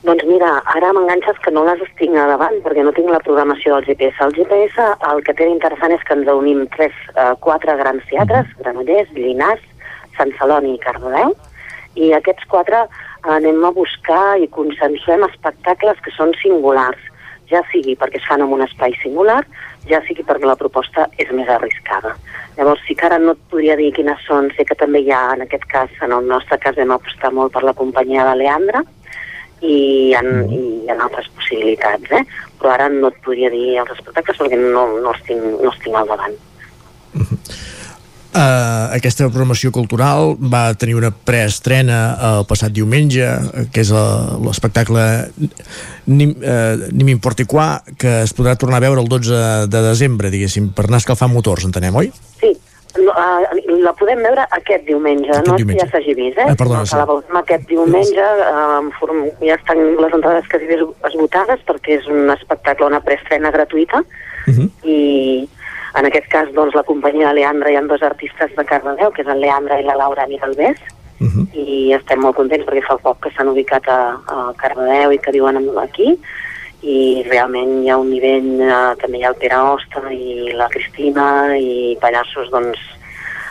Doncs 0.00 0.24
mira, 0.24 0.48
ara 0.72 0.94
m'enganxes 0.96 1.36
que 1.44 1.52
no 1.52 1.66
les 1.66 1.82
tinc 1.98 2.16
a 2.16 2.24
davant 2.30 2.54
perquè 2.64 2.82
no 2.86 2.92
tinc 2.96 3.10
la 3.12 3.20
programació 3.20 3.76
del 3.76 3.90
GPS. 3.90 4.16
El 4.24 4.32
GPS 4.38 4.86
el 5.10 5.20
que 5.26 5.34
té 5.36 5.44
d'interessant 5.44 5.92
és 5.92 6.06
que 6.08 6.16
ens 6.16 6.30
unim 6.32 6.64
tres, 6.72 6.96
eh, 7.14 7.34
quatre 7.44 7.76
grans 7.76 8.06
teatres, 8.08 8.48
Granollers, 8.62 9.12
Llinars, 9.12 9.62
Sant 10.16 10.32
Celoni 10.38 10.74
i 10.74 10.80
Cardedeu, 10.80 11.36
i 12.00 12.12
aquests 12.16 12.48
quatre 12.48 12.86
anem 13.22 13.64
a 13.64 13.72
buscar 13.76 14.38
i 14.40 14.48
consensuem 14.48 15.24
espectacles 15.26 16.00
que 16.04 16.12
són 16.16 16.32
singulars, 16.40 17.00
ja 17.50 17.62
sigui 17.72 17.96
perquè 17.98 18.20
es 18.20 18.26
fan 18.28 18.44
en 18.44 18.52
un 18.54 18.62
espai 18.64 18.94
singular, 19.02 19.42
ja 19.90 20.00
sigui 20.06 20.24
perquè 20.26 20.46
la 20.46 20.58
proposta 20.60 21.08
és 21.18 21.32
més 21.34 21.48
arriscada. 21.50 22.14
Llavors, 22.56 22.82
sí 22.86 22.94
que 22.94 23.08
ara 23.08 23.18
no 23.18 23.34
et 23.34 23.42
podria 23.50 23.76
dir 23.80 23.90
quines 23.96 24.22
són, 24.26 24.50
sé 24.56 24.64
que 24.68 24.78
també 24.78 25.02
hi 25.02 25.10
ha, 25.14 25.22
en 25.34 25.44
aquest 25.46 25.66
cas, 25.70 25.92
en 26.04 26.14
el 26.14 26.28
nostre 26.30 26.58
cas 26.62 26.78
vam 26.78 26.94
apostar 26.96 27.32
molt 27.34 27.52
per 27.54 27.64
la 27.66 27.76
companyia 27.76 28.26
de 28.28 28.36
Leandra, 28.40 28.84
i 29.60 30.14
en, 30.16 30.30
i 30.48 30.88
en 30.88 31.02
altres 31.04 31.28
possibilitats, 31.36 32.12
eh? 32.16 32.22
però 32.60 32.74
ara 32.74 32.88
no 32.92 33.10
et 33.10 33.18
podria 33.24 33.50
dir 33.52 33.76
els 33.82 33.92
espectacles 33.96 34.40
perquè 34.40 34.60
no, 34.60 34.86
no, 34.96 35.12
els, 35.12 35.20
tinc, 35.28 35.44
no 35.60 35.68
els 35.72 35.82
tinc 35.84 36.00
al 36.00 36.08
davant. 36.08 36.38
Uh, 38.30 38.94
aquesta 38.94 39.26
programació 39.26 39.72
cultural 39.74 40.36
va 40.38 40.68
tenir 40.78 40.94
una 40.94 41.08
preestrena 41.10 41.96
el 42.28 42.44
passat 42.46 42.70
diumenge, 42.70 43.26
eh, 43.26 43.64
que 43.74 43.82
és 43.82 43.90
l'espectacle 43.90 45.02
Ni, 46.06 46.28
uh, 46.30 46.78
Ni 46.94 47.08
m'importi 47.08 47.42
qua, 47.50 47.80
que 47.98 48.20
es 48.22 48.34
podrà 48.38 48.54
tornar 48.54 48.78
a 48.78 48.84
veure 48.86 49.02
el 49.02 49.10
12 49.10 49.66
de 49.66 49.82
desembre, 49.88 50.30
diguéssim, 50.30 50.70
per 50.70 50.86
anar 50.86 51.02
escalfant 51.02 51.34
motors, 51.34 51.66
entenem, 51.66 51.98
oi? 51.98 52.12
Sí, 52.38 52.54
uh, 53.02 53.50
la 53.82 53.96
podem 53.98 54.22
veure 54.22 54.46
aquest 54.60 54.86
diumenge, 54.86 55.34
Aquest 55.34 55.50
no 55.50 55.58
diumenge. 55.58 55.82
ja 55.82 55.90
s'hagi 55.90 56.14
vist, 56.14 56.38
eh? 56.38 56.46
Ah, 56.54 56.54
perdona, 56.54 56.86
no, 56.86 57.02
la 57.02 57.10
veurem 57.10 57.42
aquest 57.42 57.66
diumenge, 57.66 58.32
uh, 58.46 58.90
form, 59.02 59.24
ja 59.42 59.58
estan 59.58 59.82
les 59.98 60.18
entrades 60.22 60.46
quasi 60.54 60.78
esgotades 61.10 61.66
perquè 61.66 61.98
és 61.98 62.06
un 62.06 62.30
espectacle, 62.38 62.94
una 62.94 63.02
preestrena 63.02 63.50
gratuïta, 63.50 64.06
i 64.86 65.48
en 65.98 66.06
aquest 66.06 66.28
cas 66.30 66.52
doncs, 66.54 66.74
la 66.76 66.86
companyia 66.86 67.28
de 67.30 67.40
Leandra 67.40 67.70
hi 67.70 67.76
ha 67.76 67.82
dos 67.82 68.02
artistes 68.06 68.54
de 68.56 68.64
Cardedeu, 68.64 69.10
que 69.10 69.22
és 69.24 69.28
el 69.28 69.40
Leandra 69.42 69.80
i 69.80 69.86
la 69.86 69.98
Laura 69.98 70.26
Miralbés, 70.30 70.78
i 71.52 71.92
estem 71.92 72.22
molt 72.24 72.38
contents 72.38 72.64
perquè 72.64 72.82
fa 72.86 72.96
poc 73.02 73.18
que 73.24 73.32
s'han 73.34 73.50
ubicat 73.52 73.88
a, 73.92 73.98
a 74.24 74.36
Cardedeu 74.56 75.12
i 75.12 75.18
que 75.18 75.34
viuen 75.36 75.58
aquí. 75.82 76.14
I 76.80 77.22
realment 77.26 77.82
hi 77.82 77.90
ha 77.90 77.98
un 78.00 78.08
nivell, 78.08 78.54
eh, 78.64 78.94
també 79.02 79.18
hi 79.18 79.24
ha 79.26 79.32
el 79.34 79.36
Pere 79.36 79.58
Osta 79.74 80.00
i 80.14 80.54
la 80.56 80.70
Cristina 80.72 81.52
i 81.58 81.96
pallassos 82.00 82.48
doncs 82.54 82.80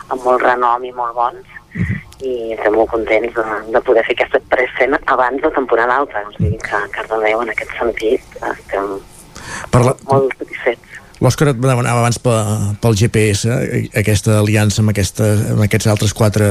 amb 0.09 0.23
molt 0.25 0.41
renom 0.41 0.83
i 0.83 0.91
molt 0.97 1.13
bons. 1.13 1.55
I 2.25 2.55
estem 2.55 2.73
molt 2.73 2.89
contents 2.89 3.35
de, 3.35 3.45
de 3.69 3.81
poder 3.85 4.01
fer 4.07 4.15
aquesta 4.17 4.41
preescena 4.49 4.97
abans 5.13 5.43
de 5.43 5.51
temporada 5.53 6.01
alta 6.01 6.25
o 6.25 6.33
sigui 6.39 6.57
que 6.57 6.75
a 6.75 6.87
Cardedeu 6.95 7.45
en 7.45 7.53
aquest 7.53 7.77
sentit 7.77 8.41
estem 8.49 8.97
Parla... 9.69 9.93
molt 10.09 10.33
satisfets 10.41 10.88
L'Òscar 11.19 11.49
et 11.51 11.57
demanava 11.59 11.99
abans 11.99 12.19
pel, 12.23 12.37
pel 12.79 12.95
GPS, 12.95 13.49
eh, 13.51 13.79
aquesta 13.99 14.37
aliança 14.39 14.79
amb, 14.79 14.93
aquesta, 14.93 15.25
amb 15.55 15.65
aquests 15.65 15.89
altres 15.91 16.13
quatre, 16.15 16.47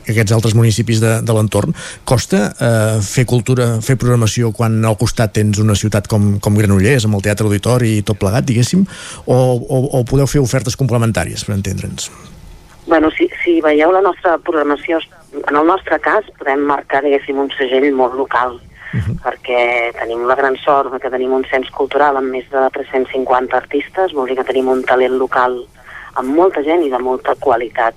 aquests 0.00 0.34
altres 0.34 0.56
municipis 0.58 0.98
de, 1.02 1.12
de 1.22 1.36
l'entorn. 1.36 1.76
Costa 2.08 2.40
eh, 2.50 2.96
fer 3.06 3.24
cultura, 3.30 3.76
fer 3.86 3.94
programació 4.00 4.50
quan 4.56 4.80
al 4.82 4.98
costat 4.98 5.36
tens 5.38 5.60
una 5.62 5.78
ciutat 5.78 6.10
com, 6.10 6.32
com 6.42 6.58
Granollers, 6.58 7.06
amb 7.06 7.20
el 7.20 7.22
Teatre 7.28 7.46
Auditori 7.46 7.96
i 8.00 8.02
tot 8.06 8.18
plegat, 8.18 8.48
diguéssim, 8.48 8.82
o, 9.26 9.36
o, 9.36 9.84
o 10.00 10.02
podeu 10.08 10.26
fer 10.30 10.42
ofertes 10.42 10.78
complementàries, 10.80 11.46
per 11.46 11.54
entendre'ns? 11.54 12.10
Bueno, 12.90 13.12
si, 13.14 13.28
si 13.44 13.60
veieu 13.62 13.92
la 13.94 14.02
nostra 14.02 14.34
programació, 14.42 14.98
en 15.38 15.54
el 15.54 15.70
nostre 15.70 16.00
cas 16.02 16.26
podem 16.40 16.66
marcar, 16.66 17.04
diguéssim, 17.06 17.38
un 17.38 17.52
segell 17.54 17.92
molt 17.94 18.18
local 18.18 18.58
uh 18.92 19.00
-huh. 19.00 19.16
perquè 19.24 19.92
tenim 19.98 20.26
la 20.26 20.34
gran 20.34 20.56
sort 20.56 20.92
de 20.92 21.00
que 21.00 21.10
tenim 21.10 21.32
un 21.32 21.44
cens 21.44 21.70
cultural 21.70 22.16
amb 22.16 22.30
més 22.30 22.48
de 22.50 22.70
350 22.70 23.56
artistes, 23.56 24.12
vol 24.12 24.26
dir 24.26 24.36
que 24.36 24.44
tenim 24.44 24.68
un 24.68 24.82
talent 24.84 25.18
local 25.18 25.66
amb 26.14 26.34
molta 26.34 26.62
gent 26.62 26.82
i 26.82 26.90
de 26.90 26.98
molta 26.98 27.34
qualitat. 27.34 27.94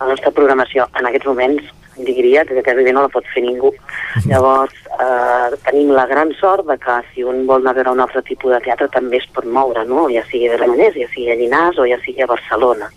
La 0.00 0.06
nostra 0.06 0.30
programació 0.30 0.86
en 0.98 1.06
aquests 1.06 1.26
moments 1.26 1.62
diria 1.96 2.44
que 2.44 2.60
gairebé 2.62 2.92
no 2.92 3.02
la 3.02 3.08
pot 3.08 3.24
fer 3.32 3.42
ningú. 3.42 3.68
Uh 3.68 3.74
-huh. 3.74 4.28
Llavors, 4.28 4.74
eh, 5.00 5.56
tenim 5.64 5.90
la 5.90 6.06
gran 6.06 6.32
sort 6.34 6.66
de 6.66 6.78
que 6.78 7.02
si 7.14 7.22
un 7.22 7.46
vol 7.46 7.60
anar 7.60 7.70
a 7.70 7.74
veure 7.74 7.90
un 7.90 8.00
altre 8.00 8.22
tipus 8.22 8.52
de 8.52 8.60
teatre 8.60 8.88
també 8.88 9.16
es 9.16 9.26
pot 9.26 9.44
moure, 9.44 9.84
no? 9.84 10.08
ja 10.08 10.22
sigui 10.30 10.48
a 10.48 10.56
Gramenès, 10.56 10.94
ja 10.94 11.08
sigui 11.08 11.30
a 11.30 11.34
Llinars 11.34 11.78
o 11.78 11.86
ja 11.86 11.98
sigui 12.04 12.22
a 12.22 12.26
Barcelona. 12.26 12.90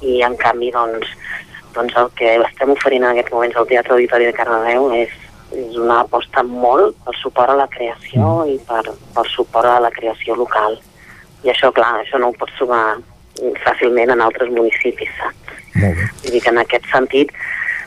I 0.00 0.22
en 0.22 0.36
canvi, 0.36 0.70
doncs, 0.70 1.06
doncs 1.74 1.96
el 1.96 2.08
que 2.14 2.36
estem 2.36 2.70
oferint 2.70 3.04
en 3.04 3.10
aquests 3.10 3.32
moments 3.32 3.56
al 3.56 3.66
Teatre 3.66 3.92
Auditori 3.92 4.24
de 4.24 4.32
Cardedeu 4.32 4.92
és 4.92 5.10
és 5.56 5.76
una 5.76 6.00
aposta 6.04 6.42
molt 6.46 6.96
per 7.04 7.14
suport 7.18 7.52
a 7.52 7.58
la 7.58 7.68
creació 7.70 8.22
mm. 8.22 8.54
i 8.54 8.58
per, 8.68 8.94
per 9.16 9.26
suport 9.32 9.68
a 9.68 9.80
la 9.82 9.92
creació 9.94 10.36
local. 10.38 10.78
I 11.44 11.52
això, 11.52 11.72
clar, 11.74 12.00
això 12.02 12.20
no 12.20 12.30
ho 12.30 12.36
pots 12.36 12.58
sumar 12.60 12.98
fàcilment 13.64 14.12
en 14.12 14.20
altres 14.20 14.50
municipis, 14.52 15.10
saps? 15.18 15.54
Molt 15.80 15.96
bé. 15.96 16.08
Vull 16.22 16.34
dir 16.34 16.42
que 16.44 16.52
en 16.52 16.60
aquest 16.62 16.88
sentit, 16.92 17.32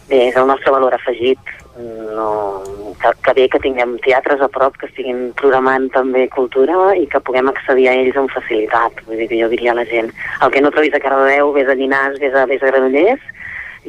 bé, 0.09 0.29
és 0.29 0.39
el 0.39 0.47
nostre 0.49 0.73
valor 0.73 0.95
afegit. 0.95 1.59
No, 1.73 2.61
que, 3.01 3.09
que 3.25 3.33
bé 3.33 3.47
que 3.49 3.59
tinguem 3.63 3.95
teatres 4.05 4.43
a 4.45 4.49
prop 4.53 4.75
que 4.77 4.85
estiguin 4.85 5.31
programant 5.39 5.87
també 5.95 6.27
cultura 6.35 6.91
i 6.93 7.07
que 7.09 7.21
puguem 7.25 7.49
accedir 7.49 7.87
a 7.89 7.95
ells 7.97 8.19
amb 8.21 8.29
facilitat. 8.29 9.01
Vull 9.07 9.23
dir 9.23 9.29
que 9.31 9.39
jo 9.39 9.49
diria 9.49 9.73
a 9.73 9.79
la 9.79 9.87
gent, 9.89 10.11
el 10.45 10.53
que 10.53 10.61
no 10.61 10.69
trobis 10.75 10.93
a 10.93 11.01
Cardedeu, 11.01 11.49
vés 11.57 11.71
a 11.71 11.77
Llinars, 11.79 12.21
vés 12.21 12.37
a, 12.37 12.45
vés 12.49 12.61
a 12.61 12.69
Granollers, 12.69 13.25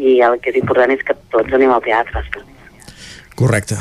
i 0.00 0.16
el 0.24 0.40
que 0.40 0.54
és 0.54 0.58
important 0.62 0.96
és 0.96 1.04
que 1.04 1.16
tots 1.34 1.52
anem 1.60 1.76
al 1.76 1.84
teatre. 1.84 2.24
Correcte. 3.34 3.76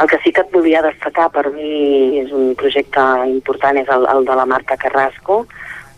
El 0.00 0.08
que 0.08 0.18
sí 0.22 0.32
que 0.32 0.44
et 0.44 0.52
volia 0.54 0.82
destacar 0.84 1.26
per 1.34 1.48
mi 1.50 2.20
és 2.20 2.30
un 2.34 2.52
projecte 2.58 3.02
important, 3.26 3.78
és 3.80 3.88
el, 3.90 4.06
el 4.06 4.28
de 4.28 4.36
la 4.38 4.46
Marta 4.46 4.76
Carrasco, 4.78 5.40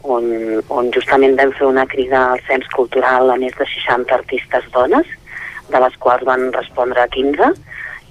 on, 0.09 0.25
on 0.73 0.89
justament 0.95 1.37
vam 1.37 1.53
fer 1.59 1.67
una 1.69 1.85
crida 1.87 2.23
al 2.31 2.41
cens 2.49 2.69
cultural 2.73 3.29
a 3.29 3.37
més 3.43 3.53
de 3.59 3.67
60 3.69 4.15
artistes 4.17 4.71
dones, 4.73 5.11
de 5.71 5.83
les 5.85 5.99
quals 6.01 6.25
van 6.25 6.49
respondre 6.55 7.05
15, 7.13 7.51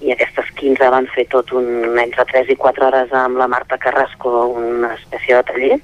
i 0.06 0.14
aquestes 0.14 0.46
15 0.60 0.92
van 0.94 1.10
fer 1.14 1.26
tot 1.34 1.50
un, 1.52 1.98
entre 1.98 2.24
3 2.30 2.54
i 2.54 2.56
4 2.56 2.86
hores 2.86 3.10
amb 3.12 3.40
la 3.40 3.50
Marta 3.50 3.76
Carrasco, 3.82 4.46
una 4.62 4.94
espècie 4.94 5.36
de 5.36 5.42
taller, 5.50 5.80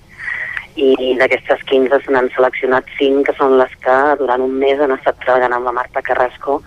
i 0.77 1.12
d'aquestes 1.19 1.62
15 1.66 1.98
se 2.05 2.12
n'han 2.12 2.31
seleccionat 2.35 2.89
5 2.98 3.24
que 3.27 3.35
són 3.39 3.57
les 3.59 3.73
que 3.82 3.97
durant 4.20 4.43
un 4.44 4.59
mes 4.61 4.81
han 4.81 4.93
estat 4.94 5.19
treballant 5.24 5.57
amb 5.57 5.69
la 5.69 5.74
Marta 5.82 6.03
Carrasco 6.05 6.61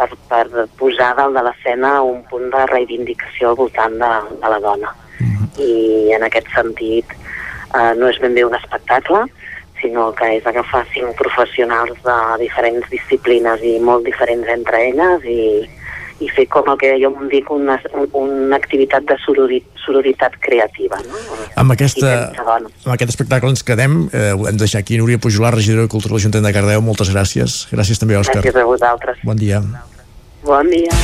per, 0.00 0.08
per 0.30 0.66
posar 0.80 1.12
dalt 1.18 1.36
de 1.36 1.44
l'escena 1.46 1.98
un 2.06 2.22
punt 2.30 2.48
de 2.54 2.64
reivindicació 2.72 3.52
al 3.52 3.60
voltant 3.60 3.98
de, 4.00 4.12
de 4.42 4.52
la 4.54 4.60
dona. 4.66 4.94
Mm 5.20 5.26
-hmm. 5.26 5.48
I 5.66 6.12
en 6.16 6.22
aquest 6.24 6.48
sentit 6.54 7.06
eh, 7.12 7.92
no 7.96 8.08
és 8.08 8.18
ben 8.20 8.34
bé 8.34 8.44
un 8.44 8.54
espectacle, 8.54 9.26
sinó 9.80 10.12
que 10.12 10.36
és 10.36 10.46
agafar 10.46 10.84
cinc 10.92 11.16
professionals 11.16 11.98
de 12.04 12.18
diferents 12.44 12.88
disciplines 12.90 13.62
i 13.62 13.78
molt 13.78 14.04
diferents 14.04 14.48
entre 14.48 14.88
elles 14.88 15.24
i, 15.24 15.68
i 16.20 16.28
fer 16.28 16.46
com 16.52 16.68
el 16.70 16.78
que 16.80 16.92
jo 17.00 17.10
em 17.10 17.28
dic 17.32 17.50
una, 17.54 17.78
una 18.18 18.56
activitat 18.56 19.06
de 19.08 19.16
sororit, 19.24 19.66
sororitat 19.84 20.36
creativa. 20.44 21.00
No? 21.08 21.20
Amb, 21.62 21.74
aquesta, 21.76 22.14
amb 22.54 22.94
aquest 22.94 23.14
espectacle 23.14 23.52
ens 23.54 23.64
quedem. 23.66 24.02
Eh, 24.12 24.32
hem 24.36 24.56
de 24.56 24.64
deixar 24.66 24.84
aquí 24.84 25.00
Núria 25.00 25.18
Pujolar, 25.18 25.54
regidora 25.56 25.88
de 25.88 25.92
Cultura 25.92 26.14
de 26.14 26.20
l'Ajuntament 26.20 26.50
de 26.50 26.54
Cardeu. 26.56 26.84
Moltes 26.84 27.12
gràcies. 27.14 27.64
Gràcies 27.72 28.02
també, 28.02 28.18
Òscar. 28.20 28.42
Gràcies 28.44 28.60
a 28.60 28.66
vosaltres. 28.68 29.24
Bon 29.24 29.40
dia. 29.40 29.62
Bon 30.44 30.72
dia. 30.72 30.96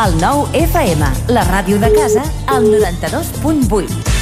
El 0.00 0.16
nou 0.22 0.46
FM, 0.56 1.12
la 1.36 1.44
ràdio 1.50 1.80
de 1.80 1.92
casa, 1.92 2.24
al 2.48 2.68
92.8. 2.72 4.21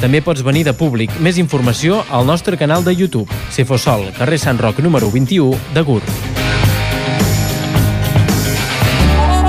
També 0.00 0.22
pots 0.22 0.44
venir 0.44 0.64
de 0.66 0.74
públic. 0.76 1.12
Més 1.20 1.38
informació 1.42 2.02
al 2.10 2.26
nostre 2.26 2.56
canal 2.60 2.84
de 2.84 2.94
YouTube. 2.94 3.28
Cefosol, 3.50 4.10
carrer 4.18 4.38
Sant 4.38 4.60
Roc 4.60 4.82
número 4.84 5.10
21 5.10 5.56
de 5.74 5.86
Gurb. 5.86 6.36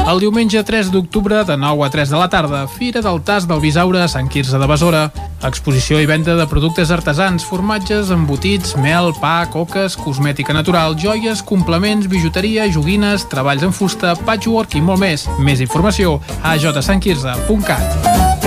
El 0.07 0.21
diumenge 0.23 0.61
3 0.63 0.87
d'octubre 0.87 1.41
de 1.43 1.57
9 1.59 1.83
a 1.83 1.89
3 1.91 2.09
de 2.09 2.15
la 2.15 2.29
tarda, 2.31 2.61
Fira 2.71 3.01
del 3.03 3.19
Tas 3.27 3.43
del 3.45 3.59
Bisaure 3.59 3.99
a 3.99 4.07
Sant 4.07 4.29
Quirze 4.31 4.55
de 4.57 4.67
Besora. 4.71 5.11
Exposició 5.43 5.99
i 5.99 6.07
venda 6.07 6.37
de 6.39 6.47
productes 6.47 6.93
artesans, 6.95 7.43
formatges, 7.43 8.07
embotits, 8.15 8.77
mel, 8.79 9.11
pa, 9.19 9.43
coques, 9.51 9.99
cosmètica 9.99 10.55
natural, 10.55 10.95
joies, 10.95 11.43
complements, 11.43 12.07
bijuteria, 12.07 12.71
joguines, 12.71 13.27
treballs 13.27 13.67
en 13.67 13.75
fusta, 13.75 14.15
patchwork 14.23 14.79
i 14.79 14.81
molt 14.81 15.03
més. 15.03 15.27
Més 15.43 15.59
informació 15.59 16.21
a 16.41 16.55
jsantquirze.cat. 16.55 18.46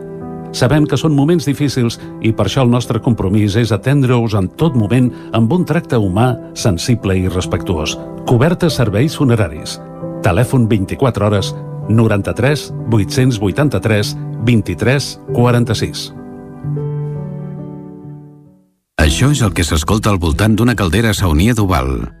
Sabem 0.51 0.85
que 0.85 0.99
són 0.99 1.15
moments 1.15 1.47
difícils 1.47 1.97
i 2.21 2.33
per 2.35 2.47
això 2.47 2.65
el 2.65 2.71
nostre 2.71 2.99
compromís 3.03 3.55
és 3.59 3.71
atendre-us 3.71 4.35
en 4.35 4.49
tot 4.59 4.75
moment 4.75 5.09
amb 5.37 5.51
un 5.55 5.65
tracte 5.65 5.99
humà, 5.99 6.33
sensible 6.53 7.15
i 7.17 7.27
respectuós. 7.31 7.97
Cobertes 8.27 8.79
serveis 8.79 9.15
funeraris. 9.17 9.79
Telèfon 10.21 10.67
24 10.69 11.27
hores 11.27 11.53
93 11.89 12.69
883 12.91 14.15
23 14.45 15.11
46. 15.33 16.07
Això 19.01 19.31
és 19.33 19.41
el 19.41 19.53
que 19.57 19.65
s'escolta 19.65 20.11
al 20.11 20.19
voltant 20.21 20.55
d'una 20.55 20.75
caldera 20.77 21.15
saunia 21.17 21.55
d'Oval. 21.57 22.20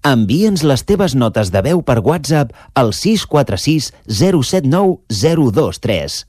Envia'ns 0.00 0.62
les 0.64 0.80
teves 0.88 1.12
notes 1.12 1.50
de 1.52 1.60
veu 1.66 1.82
per 1.84 1.98
WhatsApp 2.00 2.54
al 2.72 2.94
646 2.96 3.90
079 4.08 4.96
023. 5.12 6.24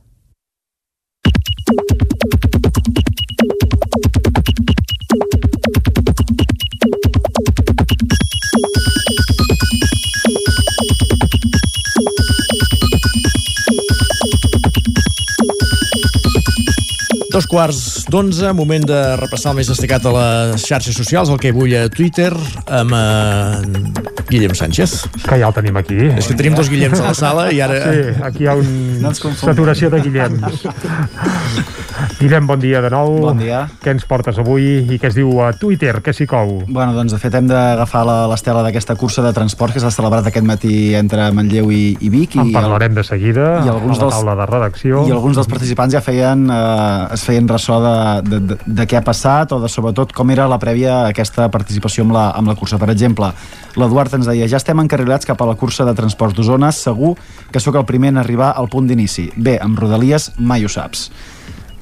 Dos 17.32 17.48
quarts 17.48 18.10
d'onze, 18.12 18.52
moment 18.52 18.84
de 18.88 19.00
repassar 19.20 19.54
el 19.54 19.62
més 19.62 19.70
destacat 19.72 20.04
a 20.10 20.12
les 20.16 20.66
xarxes 20.68 20.98
socials, 20.98 21.32
el 21.32 21.40
que 21.40 21.54
vull 21.56 21.72
a 21.80 21.86
Twitter, 21.92 22.32
amb 22.68 22.96
en 22.98 23.94
Guillem 24.28 24.56
Sánchez. 24.58 24.98
Que 25.24 25.40
ja 25.40 25.48
el 25.48 25.56
tenim 25.56 25.80
aquí. 25.80 25.98
És 26.12 26.28
que 26.28 26.36
tenim 26.40 26.58
dos 26.60 26.72
Guillems 26.72 27.00
a 27.00 27.12
la 27.12 27.16
sala 27.16 27.48
i 27.56 27.62
ara... 27.64 27.80
Sí, 27.88 28.18
aquí 28.28 28.44
hi 28.46 28.52
ha 28.52 28.58
una 28.60 29.14
saturació 29.16 29.92
de 29.94 30.04
Guillems. 30.04 30.68
Guillem, 32.20 32.46
bon 32.48 32.60
dia 32.60 32.82
de 32.82 32.90
nou. 32.90 33.14
Bon 33.22 33.38
dia. 33.38 33.66
Què 33.84 33.92
ens 33.94 34.06
portes 34.10 34.38
avui 34.42 34.66
i 34.94 34.98
què 35.02 35.10
es 35.10 35.16
diu 35.18 35.30
a 35.44 35.52
Twitter? 35.58 36.00
Què 36.04 36.14
s'hi 36.16 36.26
cou? 36.30 36.62
Bueno, 36.68 36.94
doncs 36.96 37.14
de 37.14 37.20
fet 37.22 37.36
hem 37.38 37.48
d'agafar 37.50 38.04
la- 38.08 38.28
l'estela 38.32 38.64
d'aquesta 38.66 38.96
cursa 38.96 39.22
de 39.26 39.32
transport 39.34 39.74
que 39.74 39.80
s'ha 39.80 39.92
celebrat 39.92 40.26
aquest 40.28 40.46
matí 40.46 40.94
entre 40.96 41.32
Manlleu 41.32 41.72
i, 41.72 41.98
i 42.00 42.10
Vic. 42.10 42.36
En 42.38 42.50
i 42.50 42.54
parlarem 42.54 42.94
de 42.96 43.04
seguida 43.04 43.62
i 43.66 43.70
alguns 43.70 44.00
a 44.00 44.06
la 44.06 44.08
dels- 44.10 44.16
taula 44.18 44.36
de 44.36 44.46
redacció. 44.52 45.04
I 45.08 45.12
alguns 45.12 45.36
dels 45.38 45.48
participants 45.48 45.94
ja 45.94 46.02
feien, 46.02 46.48
eh, 46.50 47.14
es 47.14 47.24
feien 47.26 47.48
ressò 47.50 47.80
de, 47.82 48.30
de, 48.30 48.40
de, 48.54 48.58
de 48.66 48.88
què 48.88 48.98
ha 48.98 49.04
passat 49.06 49.52
o 49.52 49.60
de 49.60 49.70
sobretot 49.70 50.14
com 50.14 50.30
era 50.32 50.48
la 50.48 50.60
prèvia 50.60 51.02
a 51.04 51.10
aquesta 51.10 51.50
participació 51.50 52.04
amb 52.04 52.14
la, 52.14 52.30
amb 52.32 52.48
la 52.48 52.56
cursa. 52.56 52.78
Per 52.82 52.90
exemple, 52.90 53.32
l'Eduard 53.76 54.14
ens 54.14 54.26
deia 54.30 54.48
ja 54.48 54.58
estem 54.58 54.80
encarrilats 54.80 55.26
cap 55.26 55.42
a 55.42 55.46
la 55.46 55.56
cursa 55.56 55.86
de 55.86 55.94
transport 55.94 56.36
d'Osona, 56.36 56.72
segur 56.72 57.16
que 57.52 57.60
sóc 57.60 57.76
el 57.76 57.86
primer 57.86 58.10
en 58.10 58.18
arribar 58.18 58.54
al 58.56 58.70
punt 58.70 58.88
d'inici. 58.88 59.30
Bé, 59.36 59.58
amb 59.62 59.78
Rodalies 59.80 60.32
mai 60.40 60.66
ho 60.66 60.70
saps. 60.70 61.10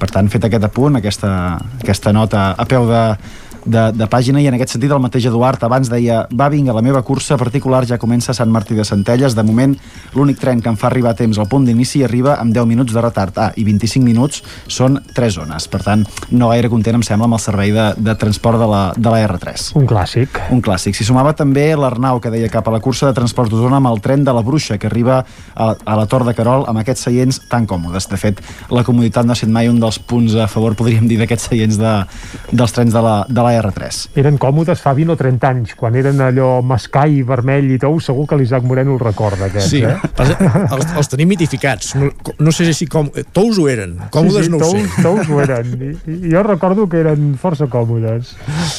Per 0.00 0.08
tant, 0.08 0.30
fet 0.32 0.46
aquest 0.48 0.64
apunt, 0.64 0.96
aquesta, 0.96 1.30
aquesta 1.82 2.12
nota 2.16 2.50
a 2.56 2.64
peu 2.68 2.88
de, 2.88 3.02
de, 3.64 3.90
de 3.92 4.06
pàgina 4.10 4.40
i 4.40 4.48
en 4.50 4.56
aquest 4.56 4.76
sentit 4.76 4.92
el 4.92 5.02
mateix 5.02 5.26
Eduard 5.30 5.62
abans 5.66 5.90
deia 5.90 6.22
va 6.32 6.48
vinga, 6.52 6.74
la 6.76 6.82
meva 6.84 7.02
cursa 7.02 7.38
particular 7.40 7.84
ja 7.86 7.98
comença 7.98 8.32
a 8.32 8.38
Sant 8.38 8.50
Martí 8.50 8.74
de 8.74 8.84
Centelles 8.84 9.36
de 9.36 9.44
moment 9.46 9.76
l'únic 10.14 10.40
tren 10.40 10.60
que 10.60 10.70
em 10.72 10.78
fa 10.80 10.88
arribar 10.90 11.14
a 11.14 11.18
temps 11.18 11.38
al 11.38 11.48
punt 11.50 11.66
d'inici 11.68 12.04
arriba 12.04 12.36
amb 12.40 12.54
10 12.54 12.66
minuts 12.70 12.94
de 12.94 13.00
retard 13.04 13.38
ah, 13.38 13.50
i 13.56 13.64
25 13.64 14.04
minuts 14.04 14.42
són 14.68 15.00
3 15.14 15.38
zones 15.40 15.68
per 15.68 15.82
tant 15.86 16.06
no 16.30 16.50
gaire 16.52 16.70
content 16.72 17.00
em 17.00 17.04
sembla 17.06 17.28
amb 17.28 17.38
el 17.38 17.42
servei 17.42 17.74
de, 17.74 17.90
de 17.98 18.14
transport 18.20 18.58
de 18.60 18.70
la, 18.70 18.82
de 18.96 19.10
la 19.12 19.22
R3 19.28 19.70
Un 19.80 19.86
clàssic. 19.86 20.38
un 20.50 20.62
clàssic. 20.62 20.96
S'hi 20.96 21.06
sumava 21.06 21.32
també 21.36 21.68
l'Arnau, 21.76 22.20
que 22.20 22.30
deia 22.32 22.48
cap 22.52 22.66
a 22.68 22.74
la 22.74 22.80
cursa 22.82 23.08
de 23.08 23.16
transport 23.16 23.50
d'Osona 23.52 23.78
amb 23.80 23.90
el 23.90 24.00
tren 24.04 24.24
de 24.24 24.34
la 24.34 24.42
Bruixa, 24.46 24.78
que 24.78 24.88
arriba 24.90 25.20
a, 25.54 25.68
a 25.74 25.96
la 25.98 26.06
Tor 26.10 26.24
de 26.26 26.34
Carol 26.36 26.66
amb 26.70 26.82
aquests 26.82 27.06
seients 27.08 27.40
tan 27.50 27.66
còmodes. 27.70 28.08
De 28.10 28.18
fet, 28.20 28.40
la 28.70 28.84
comoditat 28.86 29.26
no 29.26 29.34
ha 29.34 29.38
estat 29.38 29.52
mai 29.52 29.70
un 29.70 29.80
dels 29.82 29.98
punts 29.98 30.34
a 30.34 30.48
favor, 30.50 30.76
podríem 30.78 31.08
dir, 31.10 31.18
d'aquests 31.20 31.50
seients 31.52 31.78
de, 31.80 31.94
dels 32.52 32.74
trens 32.76 32.94
de 32.94 33.02
la, 33.04 33.16
de 33.28 33.44
la 33.46 33.49
R3. 33.58 34.10
Eren 34.20 34.38
còmodes 34.40 34.80
fa 34.82 34.92
20 34.94 35.12
o 35.12 35.16
30 35.18 35.48
anys, 35.50 35.74
quan 35.78 35.96
eren 35.98 36.20
allò 36.24 36.60
mascai, 36.62 37.22
vermell 37.26 37.70
i 37.74 37.78
tou, 37.82 37.98
segur 38.00 38.26
que 38.30 38.36
l'Isaac 38.38 38.62
Moreno 38.64 38.94
el 38.94 39.00
recorda, 39.02 39.46
aquest, 39.50 39.68
Sí, 39.70 39.82
eh? 39.82 39.96
els, 40.74 40.86
els 40.96 41.08
tenim 41.12 41.28
mitificats. 41.28 41.94
No, 41.98 42.10
no 42.38 42.52
sé 42.52 42.68
si 42.74 42.86
com... 42.86 43.10
Tous 43.32 43.58
ho 43.58 43.68
eren, 43.70 43.96
còmodes 44.10 44.46
sí, 44.46 44.50
sí, 44.50 44.54
no 44.54 44.58
ho 44.58 44.70
tous, 44.70 44.94
sé. 44.96 45.02
Tous 45.02 45.28
ho 45.30 45.40
eren. 45.42 45.74
I, 46.06 46.30
jo 46.32 46.42
recordo 46.46 46.88
que 46.88 47.00
eren 47.02 47.34
força 47.40 47.66
còmodes. 47.70 48.34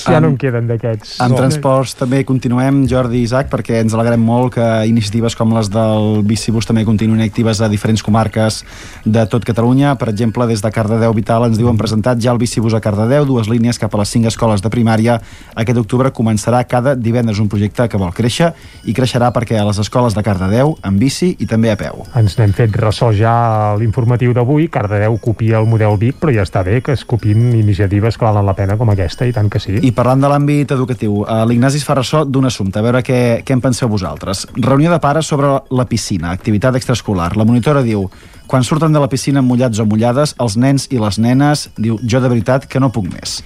Ja 0.05 0.17
Amb- 0.17 0.25
no 0.25 0.33
en 0.33 0.37
queden 0.41 0.67
d'aquests. 0.71 1.17
Amb 1.21 1.31
No. 1.35 1.37
transports 1.41 1.95
també 1.95 2.23
continuem, 2.27 2.83
Jordi 2.91 3.21
i 3.21 3.23
Isaac, 3.27 3.47
perquè 3.51 3.79
ens 3.81 3.93
alegrem 3.95 4.19
molt 4.21 4.53
que 4.55 4.65
iniciatives 4.89 5.35
com 5.39 5.53
les 5.55 5.69
del 5.71 6.21
Bicibus 6.27 6.67
també 6.67 6.83
continuïn 6.85 7.21
actives 7.23 7.61
a 7.61 7.69
diferents 7.71 8.03
comarques 8.03 8.61
de 9.05 9.23
tot 9.31 9.45
Catalunya. 9.47 9.95
Per 9.97 10.09
exemple, 10.11 10.45
des 10.47 10.61
de 10.61 10.71
Cardedeu 10.71 11.13
Vital 11.15 11.45
ens 11.47 11.57
diuen 11.57 11.77
presentat 11.79 12.19
ja 12.21 12.31
el 12.33 12.37
Bicibus 12.41 12.73
a 12.75 12.81
Cardedeu, 12.83 13.25
dues 13.25 13.47
línies 13.49 13.79
cap 13.79 13.93
a 13.95 14.01
les 14.01 14.09
cinc 14.09 14.27
escoles 14.29 14.60
de 14.61 14.71
primària. 14.73 15.19
Aquest 15.55 15.79
octubre 15.81 16.11
començarà 16.15 16.63
cada 16.67 16.95
divendres 16.95 17.39
un 17.39 17.49
projecte 17.51 17.87
que 17.89 17.99
vol 17.99 18.13
créixer 18.15 18.51
i 18.85 18.95
creixerà 18.97 19.31
perquè 19.35 19.59
a 19.59 19.65
les 19.67 19.79
escoles 19.81 20.15
de 20.15 20.23
Cardedeu, 20.23 20.75
en 20.87 20.97
bici 21.01 21.33
i 21.39 21.47
també 21.49 21.71
a 21.71 21.77
peu. 21.79 22.05
Ens 22.17 22.37
n'hem 22.39 22.53
fet 22.57 22.75
ressò 22.79 23.11
ja 23.15 23.75
l'informatiu 23.79 24.33
d'avui. 24.37 24.69
Cardedeu 24.71 25.17
copia 25.21 25.59
el 25.59 25.69
model 25.69 25.97
Vic, 26.01 26.19
però 26.21 26.33
ja 26.35 26.45
està 26.47 26.63
bé 26.63 26.81
que 26.85 26.95
es 26.95 27.05
copin 27.05 27.51
iniciatives 27.57 28.17
que 28.17 28.25
valen 28.25 28.45
la 28.47 28.55
pena 28.57 28.77
com 28.79 28.89
aquesta, 28.93 29.27
i 29.27 29.35
tant 29.35 29.49
que 29.51 29.61
sí. 29.61 29.79
I 29.81 29.93
parlant 29.95 30.23
de 30.23 30.31
l'àmbit 30.31 30.75
educatiu, 30.75 31.23
eh, 31.25 31.41
l'Ignasi 31.49 31.81
es 31.81 31.87
fa 31.87 31.97
ressò 31.97 32.23
d'un 32.25 32.49
assumpte, 32.49 32.79
a 32.79 32.85
veure 32.85 33.03
què, 33.05 33.21
què 33.45 33.57
en 33.57 33.63
penseu 33.63 33.89
vosaltres. 33.91 34.47
Reunió 34.57 34.91
de 34.91 34.99
pares 35.03 35.27
sobre 35.27 35.53
la 35.69 35.87
piscina, 35.89 36.31
activitat 36.31 36.75
extraescolar. 36.79 37.35
La 37.37 37.45
monitora 37.47 37.83
diu, 37.85 38.07
quan 38.47 38.65
surten 38.67 38.91
de 38.91 38.99
la 38.99 39.07
piscina 39.07 39.41
mullats 39.41 39.79
o 39.79 39.85
mullades, 39.87 40.35
els 40.43 40.57
nens 40.59 40.89
i 40.91 40.99
les 40.99 41.19
nenes, 41.23 41.69
diu, 41.77 41.99
jo 42.03 42.19
de 42.19 42.31
veritat 42.31 42.67
que 42.67 42.81
no 42.83 42.91
puc 42.91 43.07
més. 43.07 43.39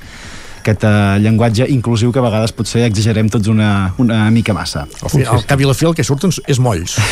Aquest 0.65 0.81
eh, 0.81 1.19
llenguatge 1.21 1.67
inclusiu 1.69 2.09
que 2.09 2.17
a 2.17 2.23
vegades 2.25 2.49
potser 2.57 2.87
exagerem 2.87 3.27
tots 3.29 3.51
una, 3.51 3.93
una 4.01 4.23
mica 4.33 4.53
massa. 4.57 4.87
Al, 4.89 5.11
fi, 5.13 5.21
al 5.21 5.43
cap 5.45 5.61
i 5.61 5.67
la 5.69 5.75
fi 5.77 5.85
el 5.85 5.93
que 5.93 6.01
surten 6.07 6.33
és 6.49 6.57
molls. 6.57 6.97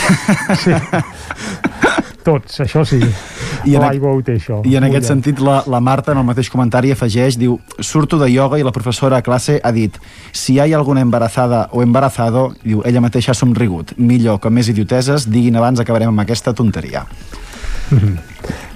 Tots, 2.24 2.62
això 2.64 2.82
sí. 2.88 2.98
I 3.68 3.76
en, 3.76 3.84
L'aigua 3.84 4.16
ho 4.16 4.22
té, 4.26 4.40
això. 4.40 4.62
I 4.66 4.78
en 4.80 4.88
aquest 4.88 5.10
sentit 5.12 5.42
la, 5.44 5.60
la 5.70 5.84
Marta 5.84 6.16
en 6.16 6.22
el 6.24 6.26
mateix 6.26 6.50
comentari 6.50 6.94
afegeix, 6.96 7.38
diu, 7.38 7.60
surto 7.84 8.18
de 8.18 8.32
ioga 8.32 8.58
i 8.58 8.66
la 8.66 8.74
professora 8.74 9.20
a 9.20 9.26
classe 9.26 9.60
ha 9.62 9.74
dit 9.76 10.00
si 10.32 10.56
hi 10.56 10.62
ha 10.64 10.68
alguna 10.80 11.04
embarazada 11.06 11.68
o 11.76 11.84
embarazado, 11.86 12.48
diu, 12.64 12.82
ella 12.88 13.04
mateixa 13.06 13.36
ha 13.36 13.38
somrigut. 13.38 13.94
Millor, 14.00 14.40
com 14.42 14.56
més 14.56 14.72
idioteses, 14.74 15.28
diguin 15.30 15.62
abans 15.62 15.84
acabarem 15.84 16.16
amb 16.16 16.26
aquesta 16.26 16.56
tonteria. 16.58 17.06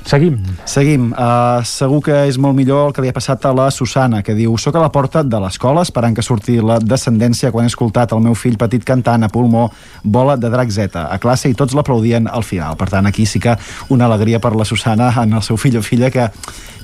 Seguim. 0.08 0.38
Seguim. 0.64 1.10
Uh, 1.12 1.60
segur 1.68 2.00
que 2.06 2.16
és 2.30 2.38
molt 2.40 2.56
millor 2.56 2.88
el 2.88 2.94
que 2.96 3.04
li 3.04 3.10
ha 3.12 3.16
passat 3.16 3.44
a 3.46 3.52
la 3.52 3.66
Susana, 3.76 4.22
que 4.24 4.32
diu 4.38 4.54
Soc 4.58 4.78
a 4.80 4.84
la 4.86 4.88
porta 4.94 5.20
de 5.24 5.40
l'escola 5.44 5.84
esperant 5.84 6.16
que 6.16 6.24
surti 6.24 6.56
la 6.64 6.78
descendència 6.80 7.52
quan 7.52 7.68
he 7.68 7.72
escoltat 7.74 8.14
el 8.16 8.24
meu 8.24 8.34
fill 8.40 8.56
petit 8.58 8.86
cantant 8.88 9.28
a 9.28 9.30
pulmó 9.34 9.66
Bola 10.04 10.38
de 10.40 10.48
Drac 10.54 10.72
Z 10.72 10.96
a 11.04 11.18
classe 11.20 11.52
i 11.52 11.58
tots 11.60 11.76
l'aplaudien 11.76 12.30
al 12.32 12.48
final. 12.48 12.78
Per 12.80 12.88
tant, 12.94 13.06
aquí 13.06 13.26
sí 13.28 13.42
que 13.44 13.58
una 13.92 14.08
alegria 14.08 14.40
per 14.40 14.56
la 14.56 14.64
Susana 14.66 15.12
en 15.26 15.34
el 15.36 15.44
seu 15.44 15.60
fill 15.60 15.76
o 15.78 15.84
filla 15.84 16.10
que 16.10 16.30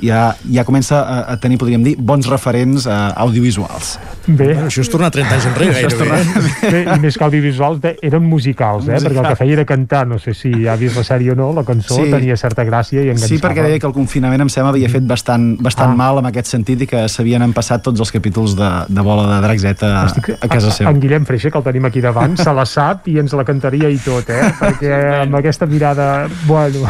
ja, 0.03 0.33
ja 0.51 0.65
comença 0.67 0.99
a, 0.99 1.17
a 1.31 1.37
tenir, 1.39 1.55
podríem 1.61 1.83
dir, 1.85 1.95
bons 1.95 2.27
referents 2.27 2.83
uh, 2.91 3.13
audiovisuals. 3.23 3.93
Bé. 4.27 4.49
Bueno, 4.51 4.67
això 4.67 4.83
és 4.83 4.91
tornar 4.91 5.13
30 5.15 5.37
anys 5.37 5.47
enrere, 5.47 5.77
gairebé. 5.79 5.95
tornar- 5.95 6.73
Bé, 6.73 6.83
i 6.91 6.99
més 6.99 7.15
que 7.15 7.23
audiovisuals, 7.23 7.79
de, 7.83 7.95
eren 8.03 8.27
musicals, 8.27 8.83
eh? 8.89 8.97
Musical. 8.97 9.07
perquè 9.13 9.23
el 9.23 9.31
que 9.31 9.39
feia 9.45 9.57
era 9.61 9.65
cantar, 9.69 10.03
no 10.11 10.19
sé 10.19 10.33
si 10.35 10.51
ha 10.67 10.75
vist 10.79 10.99
la 10.99 11.05
sèrie 11.07 11.31
o 11.31 11.39
no, 11.39 11.53
la 11.55 11.63
cançó 11.63 12.01
Sí. 12.03 12.11
tenia 12.11 12.35
certa 12.35 12.65
gràcia 12.67 12.99
i 13.05 13.12
enganxava. 13.13 13.31
Sí, 13.31 13.39
perquè 13.43 13.63
deia 13.65 13.79
que 13.79 13.87
el 13.89 13.93
confinament 13.95 14.43
em 14.45 14.49
sembla 14.51 14.73
havia 14.73 14.89
fet 14.91 15.05
bastant, 15.07 15.45
bastant 15.63 15.93
Ah. 15.93 15.95
mal 15.95 16.19
en 16.19 16.25
aquest 16.29 16.47
sentit 16.51 16.81
i 16.81 16.87
que 16.89 17.05
s'havien 17.09 17.41
empassat 17.45 17.83
tots 17.85 17.99
els 17.99 18.11
capítols 18.11 18.55
de, 18.59 18.69
de 18.89 19.01
Bola 19.05 19.27
de 19.35 19.41
Drac 19.45 19.59
Z 19.63 19.85
a, 19.87 20.03
a 20.41 20.47
casa 20.51 20.71
seu. 20.71 20.87
En 20.89 20.99
Guillem 20.99 21.25
Freixa, 21.25 21.51
que 21.51 21.57
el 21.57 21.63
tenim 21.63 21.85
aquí 21.89 22.01
davant, 22.01 22.35
se 22.37 22.53
la 22.53 22.65
sap 22.65 23.07
i 23.07 23.17
ens 23.21 23.33
la 23.33 23.45
cantaria 23.47 23.89
i 23.89 23.97
tot, 24.03 24.29
eh? 24.29 24.43
Perquè 24.61 24.93
amb 25.23 25.35
aquesta 25.41 25.65
mirada... 25.69 26.27
Bueno... 26.47 26.83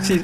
Sí, 0.00 0.20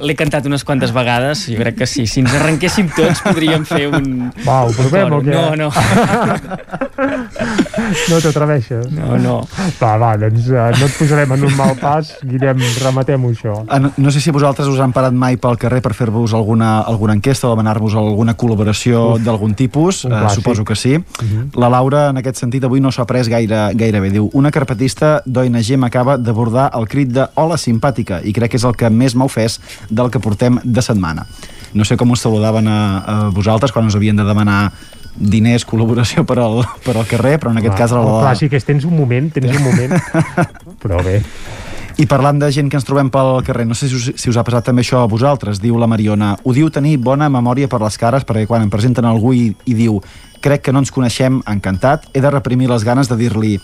l'he 0.00 0.14
cantat 0.18 0.46
unes 0.46 0.64
quantes 0.64 0.92
vegades, 0.94 1.46
jo 1.50 1.58
crec 1.60 1.78
que 1.82 1.86
sí. 1.90 2.06
Si 2.06 2.20
ens 2.24 2.34
arrenquéssim 2.34 2.90
tots 2.94 3.22
podríem 3.24 3.64
fer 3.68 3.86
un... 3.90 4.30
Va, 4.44 4.62
ho 4.64 4.72
provem 4.76 5.12
o 5.18 5.20
què? 5.24 5.34
No, 5.34 5.54
no. 5.58 5.70
No 8.08 8.18
t'atreveixes? 8.22 8.86
No, 8.94 9.16
no. 9.20 9.34
Va, 9.80 9.94
va, 10.00 10.14
doncs 10.20 10.46
eh, 10.48 10.66
no 10.78 10.86
et 10.86 10.94
posarem 10.98 11.34
en 11.36 11.44
un 11.48 11.56
mal 11.58 11.74
pas. 11.80 12.14
Guillem, 12.24 12.60
rematem-ho 12.82 13.30
això. 13.34 13.56
Ah, 13.68 13.80
no, 13.82 13.90
no 13.96 14.12
sé 14.14 14.22
si 14.22 14.32
vosaltres 14.34 14.68
us 14.70 14.80
han 14.82 14.94
parat 14.94 15.14
mai 15.16 15.36
pel 15.40 15.58
carrer 15.60 15.80
per 15.84 15.92
fer-vos 15.96 16.34
alguna, 16.36 16.78
alguna 16.80 17.16
enquesta 17.18 17.48
o 17.48 17.52
demanar-vos 17.54 17.96
alguna 17.98 18.36
col·laboració 18.40 19.18
d'algun 19.22 19.56
tipus, 19.58 20.04
eh, 20.04 20.12
clàssic. 20.12 20.40
suposo 20.40 20.64
que 20.64 20.76
sí. 20.78 20.96
Mhm. 20.98 21.50
La 21.60 21.68
Laura, 21.72 22.08
en 22.10 22.20
aquest 22.22 22.40
sentit, 22.40 22.64
avui 22.64 22.80
no 22.80 22.92
s'ha 22.92 23.06
pres 23.06 23.28
gaire, 23.28 23.66
gaire 23.74 24.00
bé. 24.00 24.10
Diu, 24.14 24.30
una 24.32 24.50
carpetista 24.54 25.20
d'ONG 25.26 25.76
m'acaba 25.78 26.16
d'abordar 26.16 26.70
el 26.78 26.88
crit 26.88 27.12
de 27.14 27.26
hola 27.34 27.58
simpàtica 27.58 28.20
i 28.24 28.32
crec 28.32 28.54
que 28.54 28.60
és 28.60 28.64
el 28.64 28.76
que 28.76 28.90
més 28.90 29.14
m'ha 29.14 29.26
ofès 29.28 29.60
del 29.90 30.10
que 30.10 30.22
portem 30.22 30.58
de 30.64 30.82
setmana. 30.82 31.26
No 31.74 31.84
sé 31.84 31.96
com 31.98 32.10
us 32.14 32.22
saludaven 32.22 32.68
a, 32.70 32.80
a 32.98 33.16
vosaltres 33.34 33.72
quan 33.74 33.86
us 33.90 33.96
havien 33.98 34.16
de 34.16 34.26
demanar 34.26 34.72
diners, 35.14 35.64
col·laboració 35.66 36.24
per 36.26 36.38
al, 36.42 36.62
per 36.84 36.96
al 36.96 37.06
carrer, 37.06 37.36
però 37.42 37.52
en 37.52 37.60
aquest 37.60 37.76
Clar, 37.76 37.86
cas 37.86 37.94
el 37.94 38.06
la, 38.06 38.16
clàssic 38.24 38.56
és 38.58 38.66
tens 38.66 38.86
un 38.86 38.96
moment, 38.98 39.30
tens 39.34 39.52
un 39.54 39.62
moment 39.62 39.94
però 40.82 40.98
bé 41.06 41.20
I 42.02 42.08
parlant 42.10 42.40
de 42.42 42.48
gent 42.50 42.66
que 42.66 42.74
ens 42.74 42.86
trobem 42.86 43.10
pel 43.14 43.36
carrer, 43.46 43.66
no 43.70 43.76
sé 43.78 43.86
si 43.86 43.94
us, 43.94 44.08
si 44.18 44.30
us 44.30 44.38
ha 44.38 44.42
passat 44.46 44.66
també 44.66 44.82
això 44.82 45.04
a 45.04 45.10
vosaltres, 45.10 45.60
diu 45.62 45.78
la 45.78 45.86
Mariona. 45.86 46.32
Ho 46.42 46.54
diu 46.56 46.66
tenir 46.74 46.96
bona 46.98 47.28
memòria 47.30 47.70
per 47.70 47.78
les 47.84 47.98
cares, 48.00 48.26
perquè 48.26 48.48
quan 48.50 48.64
em 48.66 48.72
presenten 48.72 49.06
algú 49.06 49.30
i, 49.30 49.44
i 49.70 49.76
diu 49.78 50.00
crec 50.44 50.66
que 50.66 50.74
no 50.76 50.82
ens 50.84 50.92
coneixem, 50.92 51.40
encantat, 51.48 52.04
he 52.12 52.20
de 52.20 52.30
reprimir 52.32 52.68
les 52.68 52.84
ganes 52.84 53.08
de 53.08 53.16
dir-li 53.16 53.54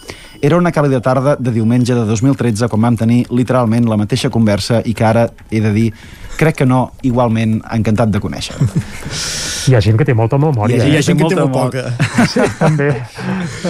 era 0.40 0.57
una 0.57 0.73
càlida 0.73 1.02
tarda 1.05 1.35
de 1.36 1.52
diumenge 1.52 1.93
de 1.94 2.07
2013 2.09 2.70
quan 2.73 2.86
vam 2.89 2.97
tenir 2.97 3.27
literalment 3.28 3.89
la 3.90 3.98
mateixa 4.01 4.31
conversa 4.32 4.81
i 4.89 4.94
que 4.97 5.05
ara 5.05 5.27
he 5.51 5.61
de 5.61 5.73
dir 5.74 5.90
crec 6.40 6.62
que 6.62 6.66
no, 6.66 6.94
igualment 7.05 7.59
encantat 7.77 8.09
de 8.09 8.20
conèixer. 8.23 8.57
hi 9.69 9.74
ha 9.77 9.81
gent 9.85 9.98
que 10.01 10.07
té 10.09 10.15
molta 10.16 10.39
memòria 10.40 10.78
Hi 10.78 10.81
ha, 10.81 10.86
hi 10.89 10.97
ha 10.97 11.02
eh? 11.02 11.05
gent 11.05 11.20
que 11.20 11.28
té 11.28 11.36
molt 11.36 11.52
molta 11.52 11.82
poca. 11.85 12.27
sí, 12.32 12.47
també 12.57 12.89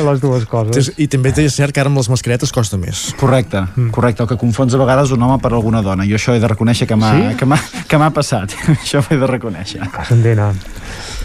les 0.06 0.22
dues 0.22 0.46
coses 0.46 0.92
I 0.96 1.08
també 1.10 1.32
és 1.34 1.56
cert 1.56 1.74
que 1.74 1.82
ara 1.82 1.90
amb 1.90 1.98
les 1.98 2.10
mascaretes 2.12 2.54
costa 2.54 2.78
més. 2.78 3.08
Correcte, 3.18 3.64
mm. 3.74 3.90
correcte, 3.96 4.22
el 4.22 4.30
que 4.30 4.38
confons 4.38 4.76
a 4.76 4.78
vegades 4.78 5.10
un 5.16 5.26
home 5.26 5.40
per 5.42 5.50
alguna 5.50 5.82
dona. 5.82 6.06
Jo 6.06 6.20
això 6.20 6.36
he 6.36 6.42
de 6.42 6.52
reconèixer 6.54 6.86
que 6.86 6.96
m'ha 6.96 7.10
Sí? 7.10 7.34
que 7.40 7.48
que 7.90 8.10
passat. 8.14 8.54
això 8.78 9.02
ho 9.02 9.08
he 9.10 9.18
de 9.18 9.26
reconèixer. 9.34 9.82
S'endena. 10.06 10.52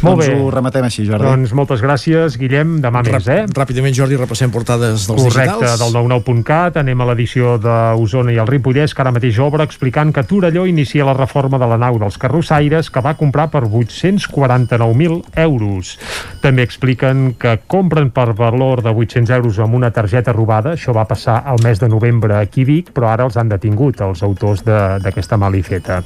Molt 0.02 0.18
doncs 0.22 0.28
bé. 0.28 0.36
ho 0.40 0.50
rematem 0.52 0.84
així, 0.84 1.06
Jordi. 1.06 1.26
Doncs 1.26 1.54
moltes 1.54 1.82
gràcies, 1.82 2.38
Guillem. 2.38 2.80
Demà 2.82 3.02
més, 3.04 3.28
eh? 3.28 3.46
Ràpidament, 3.54 3.94
Jordi, 3.96 4.16
repassem 4.18 4.52
portades 4.52 5.08
dels 5.08 5.22
Correcte, 5.24 5.60
digitals. 5.60 5.80
del 5.80 5.94
99.cat, 5.94 6.78
anem 6.78 7.02
a 7.02 7.06
l'edició 7.06 7.58
d'Osona 7.58 8.32
i 8.34 8.38
el 8.38 8.48
Ripollès, 8.48 8.94
que 8.94 9.02
ara 9.02 9.12
mateix 9.12 9.40
obre 9.40 9.64
explicant 9.64 10.12
que 10.14 10.24
Torelló 10.24 10.66
inicia 10.68 11.06
la 11.06 11.14
reforma 11.14 11.58
de 11.58 11.68
la 11.68 11.78
nau 11.78 11.98
dels 12.00 12.18
carrossaires 12.18 12.90
que 12.90 13.02
va 13.02 13.16
comprar 13.16 13.50
per 13.50 13.64
849.000 13.64 15.24
euros. 15.36 15.98
També 16.42 16.64
expliquen 16.66 17.34
que 17.40 17.60
compren 17.68 18.12
per 18.12 18.34
valor 18.38 18.82
de 18.84 18.90
800 18.94 19.30
euros 19.38 19.60
amb 19.60 19.76
una 19.76 19.92
targeta 19.92 20.34
robada, 20.34 20.74
això 20.76 20.94
va 20.96 21.06
passar 21.08 21.42
al 21.46 21.62
mes 21.64 21.80
de 21.80 21.90
novembre 21.90 22.36
aquí 22.38 22.62
a 22.64 22.66
Vic, 22.66 22.92
però 22.94 23.10
ara 23.12 23.26
els 23.26 23.38
han 23.38 23.50
detingut, 23.50 24.02
els 24.02 24.22
autors 24.24 24.64
de- 24.66 25.00
d'aquesta 25.02 25.38
malifeta. 25.38 26.02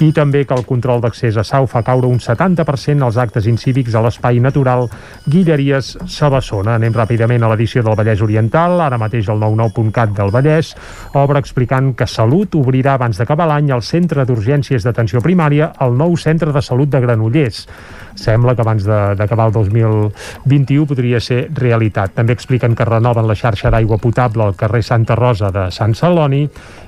I 0.00 0.12
també 0.12 0.44
que 0.46 0.54
el 0.54 0.64
control 0.66 1.00
d'accés 1.00 1.36
a 1.36 1.44
Sau 1.44 1.66
fa 1.66 1.82
caure 1.82 2.06
un 2.06 2.18
70% 2.20 3.03
als 3.04 3.18
actes 3.20 3.46
incívics 3.50 3.94
a 3.94 4.02
l'espai 4.04 4.40
natural 4.42 4.88
Guilleries 5.30 5.94
Sabassona. 6.10 6.78
Anem 6.78 6.94
ràpidament 6.96 7.44
a 7.44 7.50
l'edició 7.52 7.84
del 7.84 7.96
Vallès 7.98 8.22
Oriental, 8.24 8.80
ara 8.80 8.98
mateix 9.00 9.28
el 9.32 9.40
99.cat 9.42 10.14
del 10.16 10.32
Vallès, 10.34 10.74
obre 11.14 11.42
explicant 11.42 11.92
que 11.94 12.08
Salut 12.10 12.56
obrirà 12.58 12.94
abans 12.98 13.18
d'acabar 13.20 13.48
l'any 13.50 13.70
el 13.74 13.82
Centre 13.82 14.24
d'Urgències 14.26 14.84
d'Atenció 14.84 15.22
Primària 15.24 15.72
al 15.78 15.96
nou 15.98 16.16
Centre 16.16 16.52
de 16.52 16.62
Salut 16.62 16.90
de 16.90 17.00
Granollers. 17.04 17.66
Sembla 18.14 18.54
que 18.54 18.62
abans 18.62 18.84
d'acabar 18.86 19.48
el 19.48 19.52
2021 19.52 20.86
podria 20.86 21.20
ser 21.20 21.48
realitat. 21.54 22.14
També 22.14 22.34
expliquen 22.36 22.76
que 22.78 22.86
renoven 22.86 23.26
la 23.26 23.34
xarxa 23.38 23.72
d'aigua 23.74 23.98
potable 23.98 24.44
al 24.44 24.56
carrer 24.56 24.82
Santa 24.86 25.16
Rosa 25.18 25.50
de 25.50 25.66
Sant 25.74 25.96
Celoni 25.98 26.44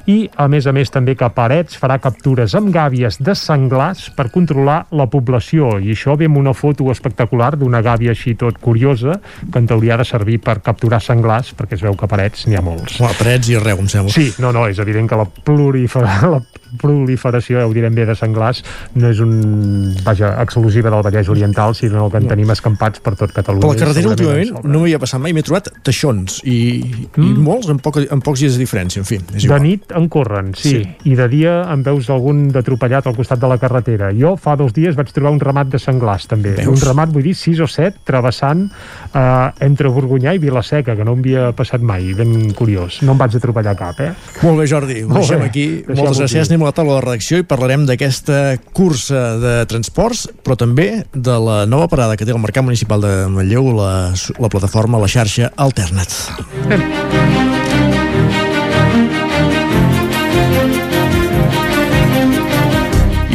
i, 0.07 0.31
a 0.39 0.47
més 0.49 0.67
a 0.67 0.73
més, 0.75 0.91
també 0.95 1.17
que 1.19 1.29
Parets 1.35 1.79
farà 1.81 1.99
captures 2.03 2.55
amb 2.59 2.71
gàbies 2.75 3.19
de 3.19 3.35
senglars 3.39 4.07
per 4.17 4.29
controlar 4.35 4.85
la 4.95 5.09
població. 5.11 5.77
I 5.83 5.95
això 5.97 6.15
ve 6.19 6.29
amb 6.31 6.39
una 6.39 6.55
foto 6.55 6.87
espectacular 6.93 7.55
d'una 7.59 7.83
gàbia 7.83 8.15
així 8.15 8.37
tot 8.39 8.61
curiosa 8.63 9.19
que 9.53 9.59
en 9.59 9.67
teoria 9.67 9.97
ha 9.97 10.01
de 10.03 10.09
servir 10.09 10.39
per 10.45 10.61
capturar 10.63 11.03
senglars, 11.03 11.53
perquè 11.59 11.79
es 11.79 11.83
veu 11.83 11.99
que 11.99 12.09
Parets 12.11 12.47
n'hi 12.47 12.59
ha 12.59 12.65
molts. 12.65 13.01
Home, 13.01 13.15
parets 13.19 13.51
i 13.51 13.59
arreu, 13.59 13.83
em 13.83 13.91
sembla. 13.91 14.15
Sí, 14.15 14.31
no, 14.43 14.53
no, 14.55 14.67
és 14.71 14.79
evident 14.83 15.11
que 15.11 15.19
la, 15.19 15.27
prolifer 15.27 16.07
la 16.37 16.43
proliferació, 16.81 17.61
ja 17.61 17.67
ho 17.69 17.75
direm 17.75 17.95
bé, 17.97 18.07
de 18.09 18.17
senglars 18.19 18.63
no 18.95 19.11
és 19.11 19.21
un, 19.25 19.95
vaja, 20.05 20.35
exclusiva 20.43 20.93
del 20.93 21.05
Vallès 21.07 21.31
Oriental, 21.33 21.75
sinó 21.79 22.09
que 22.11 22.21
en 22.23 22.29
tenim 22.31 22.51
escampats 22.55 23.03
per 23.05 23.15
tot 23.19 23.35
Catalunya. 23.37 23.67
Per 23.67 23.75
la 23.75 23.81
carretera 23.83 24.13
últimament 24.15 24.67
no 24.67 24.85
m'hi 24.85 24.95
ha 24.97 25.03
passat 25.03 25.23
mai, 25.23 25.35
m'he 25.37 25.45
trobat 25.47 25.71
teixons 25.87 26.41
i, 26.45 26.59
mm. 26.83 27.23
i 27.23 27.33
molts 27.47 27.71
en, 27.73 27.81
poc, 27.83 28.01
en 28.05 28.23
pocs 28.25 28.45
dies 28.45 28.57
de 28.57 28.63
diferència, 28.63 29.03
en 29.03 29.09
fi, 29.09 29.21
és 29.35 29.43
De 29.43 29.47
igual. 29.49 29.65
nit 29.65 29.97
en 29.97 30.09
corren, 30.13 30.53
sí. 30.57 30.77
Sí. 30.77 31.11
I 31.11 31.17
de 31.19 31.29
dia 31.33 31.55
en 31.73 31.83
veus 31.87 32.09
algun 32.13 32.47
d'atropellat 32.55 33.07
al 33.07 33.17
costat 33.17 33.41
de 33.43 33.51
la 33.51 33.59
carretera. 33.63 34.11
Jo 34.17 34.35
fa 34.41 34.57
dos 34.59 34.75
dies 34.77 34.97
vaig 34.99 35.13
trobar 35.15 35.35
un 35.35 35.41
ramat 35.43 35.71
de 35.73 35.81
senglars, 35.83 36.27
també. 36.31 36.55
Veus? 36.59 36.73
Un 36.73 36.89
ramat, 36.89 37.13
vull 37.15 37.27
dir, 37.27 37.35
6 37.39 37.63
o 37.65 37.69
7, 37.71 38.03
travessant 38.09 38.67
eh, 38.67 39.67
entre 39.67 39.91
Borgunyà 39.93 40.35
i 40.37 40.43
Vilaseca, 40.43 40.97
que 40.97 41.07
no 41.07 41.17
em 41.17 41.25
havia 41.25 41.51
passat 41.57 41.85
mai. 41.85 42.13
Ben 42.17 42.53
curiós. 42.57 43.01
No 43.07 43.17
em 43.17 43.23
vaig 43.23 43.37
atropellar 43.39 43.77
cap, 43.79 44.01
eh? 44.05 44.13
Molt 44.43 44.61
bé, 44.63 44.69
Jordi, 44.71 45.01
ho 45.05 45.13
deixem 45.17 45.47
aquí. 45.47 45.67
Moltes 45.91 46.23
gràcies. 46.25 46.53
Anem 46.57 46.65
a 46.65 46.71
la 46.71 46.73
taula 46.73 46.95
de 46.97 47.01
redacció 47.05 47.37
i 47.37 47.45
parlarem 47.45 47.83
d'aquesta 47.85 48.37
cursa 48.73 49.35
de 49.37 49.51
transports, 49.69 50.23
però 50.41 50.55
també 50.57 51.03
de 51.13 51.35
la 51.37 51.57
nova 51.69 51.85
parada 51.93 52.15
que 52.17 52.25
té 52.25 52.33
el 52.33 52.41
Mercat 52.41 52.65
Municipal 52.65 53.03
de 53.05 53.11
Manlleu, 53.29 53.67
la, 53.77 54.15
la 54.41 54.49
plataforma, 54.49 54.97
la 54.97 55.05
xarxa 55.05 55.51
Alternat. 55.53 56.17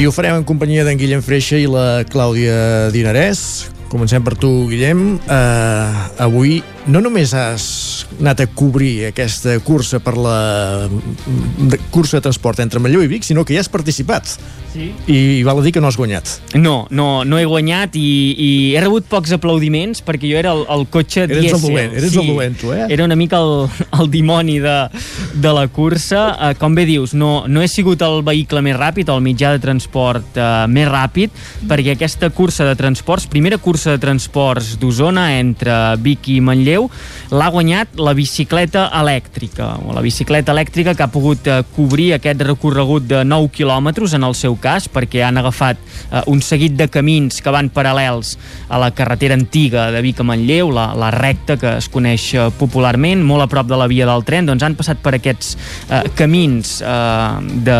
I 0.02 0.10
ho 0.10 0.16
farem 0.18 0.40
en 0.40 0.48
companyia 0.50 0.82
d'en 0.82 0.98
Guillem 0.98 1.22
Freixa 1.22 1.62
i 1.62 1.70
la 1.70 2.02
Clàudia 2.10 2.90
Dinarès. 2.90 3.70
Comencem 3.94 4.26
per 4.26 4.34
tu, 4.34 4.50
Guillem. 4.72 5.20
Uh, 5.30 6.26
avui 6.26 6.64
no 6.88 7.02
només 7.04 7.34
has 7.38 7.66
anat 8.20 8.42
a 8.42 8.48
cobrir 8.48 9.08
aquesta 9.12 9.58
cursa 9.66 10.00
per 10.02 10.16
la 10.18 10.88
de, 10.88 11.78
cursa 11.94 12.18
de 12.18 12.26
transport 12.26 12.62
entre 12.64 12.82
Manlleu 12.82 13.04
i 13.06 13.12
Vic, 13.12 13.28
sinó 13.28 13.46
que 13.46 13.54
hi 13.54 13.62
has 13.62 13.70
participat. 13.70 14.38
Sí. 14.72 14.86
I, 15.12 15.44
val 15.44 15.60
a 15.60 15.64
dir 15.66 15.74
que 15.76 15.82
no 15.84 15.90
has 15.90 15.98
guanyat. 16.00 16.30
No, 16.56 16.88
no, 16.96 17.26
no 17.28 17.36
he 17.38 17.44
guanyat 17.44 17.98
i, 18.00 18.06
i 18.40 18.50
he 18.72 18.80
rebut 18.80 19.04
pocs 19.12 19.34
aplaudiments 19.36 20.00
perquè 20.08 20.30
jo 20.32 20.38
era 20.40 20.54
el, 20.56 20.62
el 20.72 20.86
cotxe 20.88 21.26
Eres 21.26 21.42
el 21.42 21.48
dièsel. 21.50 21.66
dolent, 21.66 21.96
eres 22.00 22.16
el 22.16 22.30
dolent, 22.30 22.56
tu, 22.62 22.72
eh? 22.72 22.86
Era 22.88 23.04
una 23.04 23.18
mica 23.20 23.42
el, 23.44 23.68
el 24.00 24.08
dimoni 24.14 24.62
de, 24.64 24.78
de 25.44 25.52
la 25.52 25.66
cursa. 25.68 26.22
Uh, 26.38 26.54
com 26.62 26.78
bé 26.78 26.86
dius, 26.88 27.12
no, 27.14 27.44
no 27.52 27.62
he 27.62 27.68
sigut 27.68 28.00
el 28.08 28.24
vehicle 28.24 28.64
més 28.64 28.80
ràpid, 28.80 29.12
el 29.12 29.20
mitjà 29.26 29.52
de 29.58 29.60
transport 29.64 30.40
uh, 30.40 30.64
més 30.72 30.88
ràpid, 30.88 31.36
perquè 31.68 31.98
aquesta 31.98 32.32
cursa 32.32 32.70
de 32.70 32.78
transports, 32.80 33.28
primera 33.28 33.60
cursa 33.60 33.98
de 33.98 34.00
transports 34.00 34.78
d'Osona 34.80 35.34
entre 35.42 35.98
Vic 36.00 36.32
i 36.32 36.40
Manlleu, 36.40 36.71
l'ha 37.32 37.50
guanyat 37.52 38.00
la 38.00 38.14
bicicleta 38.18 38.88
elèctrica, 39.00 39.74
o 39.86 39.96
la 39.96 40.04
bicicleta 40.04 40.54
elèctrica 40.56 40.94
que 40.96 41.04
ha 41.04 41.12
pogut 41.12 41.48
uh, 41.50 41.62
cobrir 41.76 42.12
aquest 42.16 42.44
recorregut 42.48 43.08
de 43.10 43.24
9 43.28 43.52
quilòmetres 43.56 44.16
en 44.18 44.28
el 44.28 44.36
seu 44.38 44.56
cas, 44.62 44.88
perquè 44.92 45.24
han 45.26 45.40
agafat 45.42 45.80
uh, 45.82 46.22
un 46.32 46.42
seguit 46.46 46.78
de 46.80 46.88
camins 46.92 47.42
que 47.42 47.54
van 47.54 47.72
paral·lels 47.74 48.36
a 48.70 48.80
la 48.82 48.92
carretera 48.96 49.36
antiga 49.38 49.90
de 49.92 50.02
Vic 50.06 50.22
a 50.22 50.28
Manlleu, 50.28 50.72
la, 50.76 50.92
la 50.98 51.12
recta 51.16 51.58
que 51.60 51.76
es 51.82 51.90
coneix 51.92 52.32
uh, 52.36 52.50
popularment, 52.60 53.24
molt 53.26 53.48
a 53.48 53.50
prop 53.52 53.70
de 53.70 53.80
la 53.80 53.90
via 53.92 54.08
del 54.10 54.26
tren, 54.28 54.48
doncs 54.50 54.64
han 54.68 54.78
passat 54.80 55.02
per 55.04 55.16
aquests 55.18 55.56
uh, 55.90 56.04
camins 56.18 56.78
uh, 56.86 57.40
de, 57.42 57.80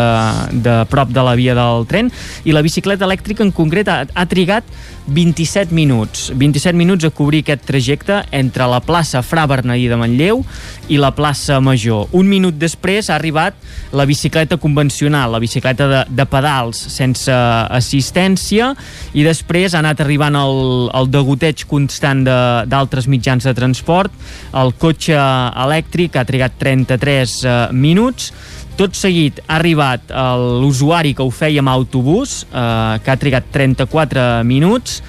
de 0.64 0.78
prop 0.92 1.12
de 1.12 1.24
la 1.24 1.36
via 1.38 1.56
del 1.58 1.86
tren. 1.90 2.12
I 2.44 2.56
la 2.56 2.64
bicicleta 2.64 3.08
elèctrica 3.08 3.44
en 3.44 3.52
concret 3.54 3.88
ha, 3.88 4.02
ha 4.06 4.26
trigat 4.28 4.66
27 5.06 5.74
minuts 5.74 6.28
27 6.36 6.76
minuts 6.78 7.04
a 7.04 7.10
cobrir 7.10 7.42
aquest 7.42 7.64
trajecte 7.66 8.20
entre 8.30 8.66
la 8.70 8.78
plaça 8.84 9.22
Fra 9.26 9.46
Bernadí 9.50 9.88
de 9.90 9.96
Manlleu 9.98 10.44
i 10.92 10.98
la 11.00 11.10
plaça 11.14 11.58
Major. 11.60 12.06
Un 12.12 12.28
minut 12.30 12.54
després 12.58 13.08
ha 13.10 13.16
arribat 13.16 13.56
la 13.92 14.04
bicicleta 14.06 14.56
convencional, 14.60 15.32
la 15.32 15.40
bicicleta 15.42 15.88
de, 15.90 16.00
de 16.08 16.26
pedals 16.30 16.78
sense 16.94 17.32
assistència 17.32 18.72
i 19.14 19.24
després 19.26 19.74
ha 19.74 19.82
anat 19.82 20.00
arribant 20.04 20.36
el, 20.38 20.88
el 20.94 21.10
degoteig 21.12 21.66
constant 21.70 22.24
de- 22.26 22.38
d'altres 22.70 23.08
mitjans 23.10 23.44
de 23.48 23.54
transport. 23.58 24.12
El 24.54 24.74
cotxe 24.78 25.16
elèctric 25.18 26.16
ha 26.16 26.26
trigat 26.28 26.58
33 26.62 27.38
eh, 27.44 27.54
minuts 27.72 28.32
tot 28.78 28.96
seguit 28.98 29.42
ha 29.46 29.56
arribat 29.58 30.10
eh, 30.10 30.28
l'usuari 30.62 31.14
que 31.16 31.24
ho 31.24 31.32
feia 31.32 31.62
amb 31.62 31.72
autobús, 31.72 32.42
eh, 32.50 33.00
que 33.02 33.12
ha 33.12 33.18
trigat 33.20 33.50
34 33.52 34.44
minuts, 34.48 35.02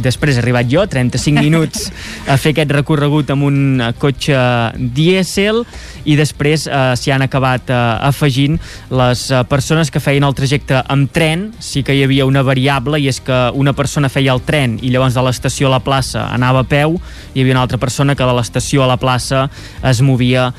després 0.00 0.36
he 0.36 0.42
arribat 0.42 0.68
jo, 0.70 0.84
35 0.86 1.42
minuts 1.46 1.88
a 2.30 2.36
fer 2.40 2.52
aquest 2.54 2.72
recorregut 2.74 3.30
amb 3.34 3.46
un 3.48 3.58
eh, 3.80 3.90
cotxe 3.98 4.38
dièsel. 4.76 5.64
I 6.08 6.16
després 6.18 6.66
eh, 6.66 6.82
s'hi 6.96 7.12
han 7.14 7.24
acabat 7.26 7.70
eh, 7.70 7.80
afegint 8.08 8.58
les 8.94 9.26
eh, 9.30 9.42
persones 9.50 9.90
que 9.92 10.02
feien 10.02 10.24
el 10.26 10.36
trajecte 10.36 10.82
amb 10.88 11.10
tren, 11.12 11.50
sí 11.60 11.84
que 11.86 11.96
hi 11.96 12.04
havia 12.06 12.28
una 12.28 12.44
variable 12.46 13.00
i 13.00 13.08
és 13.10 13.20
que 13.24 13.40
una 13.58 13.74
persona 13.76 14.12
feia 14.12 14.34
el 14.36 14.44
tren 14.46 14.78
i 14.82 14.92
llavors 14.92 15.16
de 15.16 15.24
l'estació 15.26 15.68
a 15.68 15.76
la 15.76 15.84
plaça 15.84 16.28
anava 16.30 16.64
a 16.64 16.68
peu, 16.68 17.00
hi 17.34 17.42
havia 17.42 17.56
una 17.56 17.64
altra 17.66 17.80
persona 17.82 18.16
que 18.16 18.26
de 18.26 18.36
l'estació 18.36 18.84
a 18.84 18.90
la 18.90 19.00
plaça 19.00 19.48
es 19.86 20.00
movia 20.00 20.50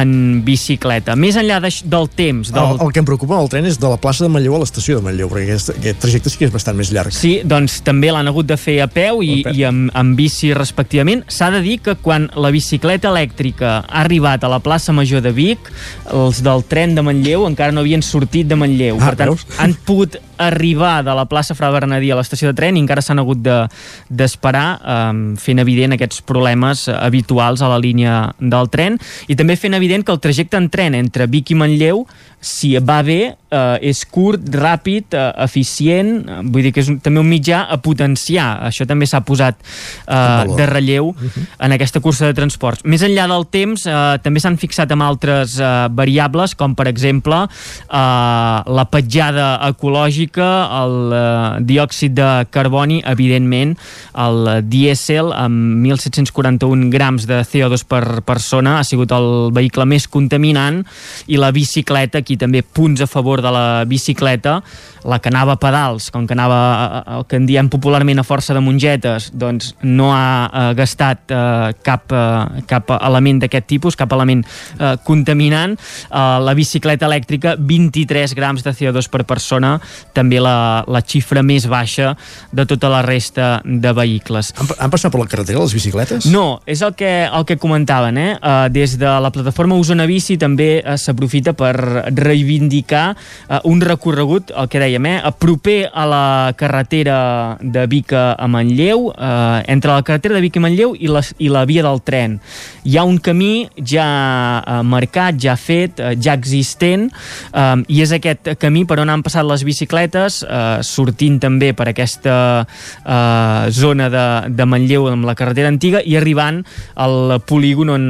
en 0.00 0.42
bicicleta. 0.46 1.16
Més 1.18 1.38
enllà 1.40 1.58
de, 1.64 1.70
del 1.88 2.08
temps... 2.12 2.50
Del... 2.52 2.76
El, 2.76 2.80
el 2.86 2.92
que 2.94 3.02
em 3.02 3.08
preocupa 3.08 3.38
del 3.40 3.50
tren 3.52 3.68
és 3.68 3.78
de 3.80 3.90
la 3.90 3.98
plaça 4.00 4.26
de 4.26 4.30
Manlleu 4.32 4.56
a 4.58 4.60
l'estació 4.62 4.98
de 4.98 5.06
Manlleu, 5.06 5.30
perquè 5.32 5.46
aquest, 5.48 5.72
aquest 5.76 6.00
trajecte 6.04 6.32
sí 6.32 6.40
que 6.40 6.48
és 6.48 6.54
bastant 6.54 6.78
més 6.78 6.92
llarg. 6.94 7.14
Sí, 7.16 7.38
doncs 7.46 7.80
també 7.86 8.12
l'han 8.14 8.30
hagut 8.30 8.48
de 8.48 8.58
fer 8.60 8.78
a 8.84 8.88
peu 8.92 9.22
i, 9.24 9.40
i 9.52 9.64
amb, 9.68 9.90
amb 9.96 10.18
bici 10.18 10.52
respectivament. 10.56 11.24
S'ha 11.32 11.50
de 11.54 11.62
dir 11.64 11.78
que 11.84 11.96
quan 12.02 12.28
la 12.36 12.52
bicicleta 12.54 13.10
elèctrica 13.12 13.78
ha 13.80 14.04
arribat 14.04 14.44
a 14.44 14.52
la 14.52 14.60
plaça 14.64 14.94
Major 14.96 15.24
de 15.24 15.32
Vic, 15.36 15.72
els 16.14 16.42
del 16.44 16.64
tren 16.68 16.96
de 16.96 17.04
Manlleu 17.06 17.46
encara 17.48 17.74
no 17.74 17.84
havien 17.84 18.04
sortit 18.04 18.48
de 18.50 18.58
Manlleu. 18.58 19.00
Ah, 19.00 19.10
per 19.10 19.20
tant, 19.22 19.34
veus? 19.34 19.46
han 19.62 19.76
pogut 19.86 20.20
arribar 20.36 21.02
de 21.04 21.14
la 21.16 21.24
plaça 21.24 21.54
Fra 21.56 21.70
Bernadí 21.72 22.10
a 22.10 22.16
l'estació 22.18 22.50
de 22.50 22.56
tren 22.58 22.76
i 22.76 22.82
encara 22.82 23.02
s'han 23.04 23.20
hagut 23.22 23.40
d'esperar 23.40 24.66
de, 24.76 24.96
eh, 24.96 25.40
fent 25.40 25.62
evident 25.62 25.96
aquests 25.96 26.20
problemes 26.28 26.86
habituals 26.92 27.62
a 27.62 27.70
la 27.72 27.78
línia 27.80 28.34
del 28.38 28.68
tren 28.72 28.98
i 29.28 29.36
també 29.36 29.56
fent 29.56 29.74
evident 29.74 29.85
que 30.04 30.12
el 30.12 30.20
trajecte 30.20 30.56
en 30.58 30.68
tren 30.70 30.94
entre 30.98 31.26
Vic 31.30 31.52
i 31.54 31.58
Manlleu 31.58 32.06
si 32.40 32.76
va 32.78 33.00
bé, 33.02 33.36
eh, 33.56 33.88
és 33.90 34.02
curt, 34.12 34.44
ràpid, 34.52 35.16
eh, 35.16 35.26
eficient, 35.46 36.12
eh, 36.20 36.40
vull 36.44 36.66
dir 36.66 36.72
que 36.74 36.82
és 36.84 36.90
un, 36.92 36.98
també 37.02 37.22
un 37.22 37.28
mitjà 37.30 37.64
a 37.72 37.78
potenciar. 37.82 38.48
Això 38.68 38.86
també 38.88 39.08
s'ha 39.08 39.22
posat 39.26 39.58
eh, 39.58 40.44
de 40.56 40.66
relleu 40.68 41.10
uh 41.10 41.14
-huh. 41.16 41.46
en 41.66 41.72
aquesta 41.72 42.00
cursa 42.00 42.26
de 42.26 42.34
transports. 42.34 42.84
Més 42.84 43.02
enllà 43.02 43.26
del 43.28 43.46
temps, 43.50 43.86
eh, 43.86 44.18
també 44.22 44.40
s'han 44.40 44.58
fixat 44.58 44.92
amb 44.92 45.02
altres 45.02 45.58
eh, 45.58 45.88
variables, 45.90 46.54
com 46.54 46.74
per 46.74 46.86
exemple 46.88 47.36
eh, 47.36 48.56
la 48.78 48.86
petjada 48.90 49.60
ecològica, 49.68 50.50
el 50.82 51.12
eh, 51.12 51.64
diòxid 51.64 52.12
de 52.12 52.46
carboni, 52.50 53.02
evidentment, 53.04 53.76
el 54.14 54.62
dièsel 54.68 55.32
amb 55.32 55.84
1.741 55.84 56.90
grams 56.90 57.26
de 57.26 57.40
CO2 57.44 57.84
per 57.88 58.22
persona 58.26 58.78
ha 58.78 58.84
sigut 58.84 59.12
el 59.12 59.50
vehicle 59.56 59.86
més 59.88 60.08
contaminant 60.08 60.82
i 61.26 61.38
la 61.40 61.52
bicicleta, 61.54 62.22
aquí 62.22 62.36
també 62.40 62.62
punts 62.62 63.02
a 63.04 63.08
favor 63.10 63.42
de 63.44 63.45
la 63.50 63.84
bicicleta, 63.86 64.62
la 65.06 65.20
que 65.22 65.30
anava 65.30 65.54
a 65.54 65.60
pedals, 65.60 66.10
com 66.10 66.26
que 66.26 66.34
anava 66.34 67.04
el 67.16 67.24
que 67.30 67.38
en 67.38 67.46
diem 67.48 67.70
popularment 67.70 68.20
a 68.20 68.24
força 68.26 68.54
de 68.56 68.62
mongetes, 68.64 69.30
doncs 69.34 69.72
no 69.86 70.10
ha 70.14 70.46
eh, 70.46 70.64
gastat 70.78 71.32
eh, 71.32 71.72
cap, 71.86 72.10
eh, 72.10 72.62
cap 72.68 72.90
element 72.98 73.40
d'aquest 73.44 73.68
tipus, 73.70 73.96
cap 73.98 74.12
element 74.16 74.42
eh, 74.44 74.94
contaminant. 75.06 75.76
Eh, 75.76 76.24
la 76.42 76.54
bicicleta 76.58 77.06
elèctrica, 77.06 77.54
23 77.58 78.34
grams 78.36 78.66
de 78.66 78.74
CO2 78.74 79.10
per 79.12 79.24
persona, 79.28 79.76
també 80.16 80.40
la, 80.42 80.84
la 80.90 81.02
xifra 81.06 81.44
més 81.46 81.68
baixa 81.70 82.14
de 82.52 82.66
tota 82.66 82.90
la 82.92 83.02
resta 83.06 83.60
de 83.64 83.92
vehicles. 83.96 84.52
Han, 84.58 84.72
han 84.78 84.92
passat 84.92 85.14
per 85.14 85.22
la 85.22 85.30
carretera 85.30 85.62
les 85.62 85.76
bicicletes? 85.76 86.26
No, 86.32 86.60
és 86.66 86.82
el 86.82 86.96
que, 86.98 87.12
el 87.26 87.46
que 87.48 87.58
comentaven, 87.62 88.18
eh? 88.18 88.32
Uh, 88.36 88.66
des 88.72 88.96
de 88.98 89.10
la 89.22 89.30
plataforma 89.34 89.78
Osona 89.78 90.06
Bici 90.08 90.38
també 90.40 90.80
uh, 90.80 90.96
s'aprofita 91.00 91.54
per 91.56 91.74
reivindicar 92.10 93.06
uh, 93.14 93.60
un 93.70 93.82
recorregut, 93.84 94.52
el 94.56 94.70
que 94.72 94.82
dèiem, 94.96 95.06
eh? 95.06 95.32
proper 95.38 95.90
a 95.92 96.04
la 96.06 96.52
carretera 96.56 97.58
de 97.60 97.86
Vic 97.86 98.12
a 98.12 98.46
Manlleu, 98.48 99.10
uh, 99.10 99.62
entre 99.66 99.92
la 99.92 100.02
carretera 100.02 100.34
de 100.34 100.40
Vic 100.40 100.56
i 100.56 100.60
Manlleu 100.60 100.94
i 100.98 101.08
la, 101.08 101.22
i 101.38 101.48
la 101.48 101.64
via 101.64 101.82
del 101.82 102.00
tren. 102.02 102.38
Hi 102.84 102.96
ha 102.96 103.04
un 103.04 103.18
camí 103.18 103.68
ja 103.76 104.62
uh, 104.62 104.82
marcat, 104.86 105.36
ja 105.38 105.56
fet, 105.56 106.00
uh, 106.00 106.14
ja 106.16 106.34
existent, 106.34 107.10
um, 107.52 107.84
i 107.88 108.00
és 108.02 108.12
aquest 108.12 108.54
camí 108.58 108.86
per 108.86 109.00
on 109.02 109.10
han 109.10 109.22
passat 109.22 109.46
les 109.46 109.64
bicicletes, 109.66 110.42
uh, 110.46 110.80
sortint 110.82 111.38
també 111.42 111.72
per 111.76 111.88
aquesta 111.90 112.64
uh, 112.64 113.68
zona 113.70 114.08
de, 114.12 114.26
de 114.56 114.66
Manlleu 114.66 115.08
amb 115.10 115.26
la 115.28 115.36
carretera 115.36 115.68
antiga 115.72 116.02
i 116.04 116.16
arribant 116.16 116.62
al 116.94 117.40
polígon 117.46 117.92
on 117.92 118.06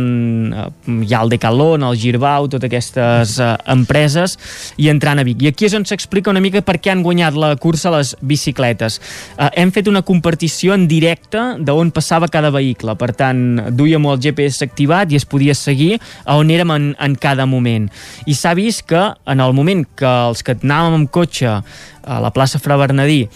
uh, 0.55 0.69
hi 1.03 1.13
ha 1.15 1.25
el 1.25 1.35
Decathlon, 1.35 1.87
el 1.87 1.99
Girbau, 1.99 2.49
totes 2.53 2.71
aquestes 2.71 3.37
uh, 3.41 3.55
empreses 3.73 4.37
i 4.79 4.91
entrant 4.93 5.21
a 5.21 5.27
Vic. 5.27 5.43
I 5.43 5.53
aquí 5.53 5.67
és 5.69 5.77
on 5.77 5.87
s'explica 5.89 6.31
una 6.31 6.45
mica 6.45 6.63
per 6.63 6.76
què 6.81 6.93
han 6.93 7.03
guanyat 7.07 7.37
la 7.39 7.55
cursa 7.61 7.93
les 7.95 8.15
bicicletes. 8.21 9.01
Uh, 9.37 9.49
hem 9.57 9.73
fet 9.75 9.91
una 9.91 10.05
compartició 10.07 10.77
en 10.77 10.87
directe 10.91 11.43
d'on 11.59 11.93
passava 11.95 12.31
cada 12.33 12.53
vehicle, 12.55 12.97
per 12.99 13.13
tant, 13.17 13.43
duíem 13.77 14.07
el 14.11 14.21
GPS 14.23 14.65
activat 14.67 15.13
i 15.13 15.21
es 15.21 15.27
podia 15.29 15.55
seguir 15.57 15.97
a 16.25 16.39
on 16.41 16.53
érem 16.53 16.73
en, 16.75 16.89
en 17.01 17.19
cada 17.21 17.47
moment. 17.47 17.91
I 18.27 18.37
s'ha 18.37 18.55
vist 18.59 18.87
que 18.89 19.03
en 19.27 19.43
el 19.43 19.57
moment 19.57 19.85
que 19.97 20.09
els 20.31 20.43
que 20.47 20.57
anàvem 20.57 21.01
amb 21.03 21.13
cotxe 21.13 21.59
a 22.07 22.23
la 22.23 22.33
plaça 22.35 22.61
Fra 22.63 22.79
Bernadí 22.79 23.27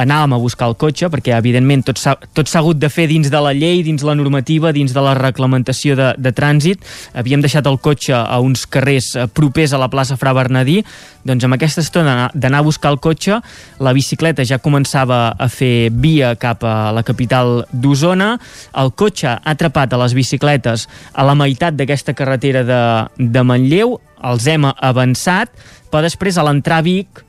anàvem 0.00 0.34
a 0.34 0.40
buscar 0.42 0.68
el 0.70 0.76
cotxe, 0.80 1.08
perquè 1.12 1.34
evidentment 1.36 1.84
tot 1.86 2.00
s'ha 2.00 2.60
hagut 2.60 2.78
de 2.80 2.90
fer 2.90 3.06
dins 3.10 3.30
de 3.30 3.40
la 3.40 3.52
llei, 3.56 3.82
dins 3.86 4.02
la 4.06 4.16
normativa, 4.18 4.72
dins 4.74 4.94
de 4.94 5.02
la 5.04 5.14
reglamentació 5.18 5.96
de, 5.98 6.10
de 6.18 6.32
trànsit. 6.34 6.82
Havíem 7.14 7.44
deixat 7.44 7.66
el 7.70 7.78
cotxe 7.82 8.14
a 8.16 8.38
uns 8.42 8.66
carrers 8.66 9.12
eh, 9.16 9.26
propers 9.26 9.74
a 9.74 9.80
la 9.80 9.90
plaça 9.92 10.18
Fra 10.20 10.34
Bernadí, 10.36 10.80
doncs 11.24 11.46
amb 11.46 11.56
aquesta 11.56 11.84
estona 11.84 12.30
d'anar 12.34 12.62
a 12.62 12.66
buscar 12.66 12.92
el 12.94 13.00
cotxe, 13.02 13.40
la 13.80 13.94
bicicleta 13.96 14.44
ja 14.46 14.60
començava 14.62 15.20
a 15.38 15.48
fer 15.48 15.90
via 15.90 16.34
cap 16.40 16.64
a 16.66 16.92
la 16.94 17.04
capital 17.06 17.64
d'Osona, 17.72 18.34
el 18.80 18.92
cotxe 18.92 19.30
ha 19.32 19.38
atrapat 19.54 19.94
a 19.94 20.00
les 20.04 20.16
bicicletes 20.16 20.88
a 21.12 21.24
la 21.26 21.36
meitat 21.38 21.78
d'aquesta 21.78 22.16
carretera 22.16 22.64
de, 22.66 22.82
de 23.18 23.46
Manlleu, 23.46 23.98
els 24.24 24.48
hem 24.48 24.66
avançat, 24.72 25.52
però 25.90 26.02
després 26.04 26.36
a 26.36 26.44
l'entrar 26.46 26.82
Vic 26.84 27.24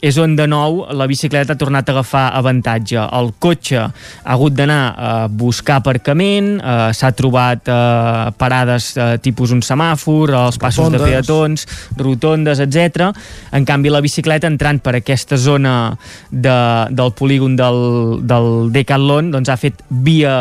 és 0.00 0.16
on 0.20 0.34
de 0.36 0.46
nou 0.48 0.82
la 0.96 1.06
bicicleta 1.10 1.54
ha 1.54 1.60
tornat 1.60 1.88
a 1.88 1.94
agafar 1.94 2.24
avantatge. 2.38 2.98
El 3.00 3.32
cotxe 3.38 3.80
ha 3.80 3.92
hagut 4.34 4.56
d'anar 4.56 4.80
a 4.96 5.12
buscar 5.28 5.80
aparcament, 5.80 6.56
eh, 6.58 6.90
s'ha 6.96 7.12
trobat 7.16 7.68
eh, 7.68 8.32
parades 8.40 8.90
eh, 8.96 9.10
tipus 9.22 9.52
un 9.52 9.62
semàfor, 9.64 10.34
els 10.40 10.60
passos 10.60 10.88
Rotondes. 10.88 11.00
de 11.00 11.10
peatons, 11.10 11.66
rotondes, 12.00 12.64
etc. 12.64 13.10
En 13.52 13.68
canvi, 13.68 13.92
la 13.92 14.00
bicicleta 14.00 14.48
entrant 14.50 14.80
per 14.80 14.96
aquesta 14.98 15.36
zona 15.36 15.96
de, 16.30 16.58
del 16.90 17.14
polígon 17.16 17.56
del, 17.56 18.20
del 18.24 18.70
Decathlon 18.72 19.30
doncs 19.34 19.52
ha 19.52 19.58
fet 19.60 19.84
via 19.88 20.34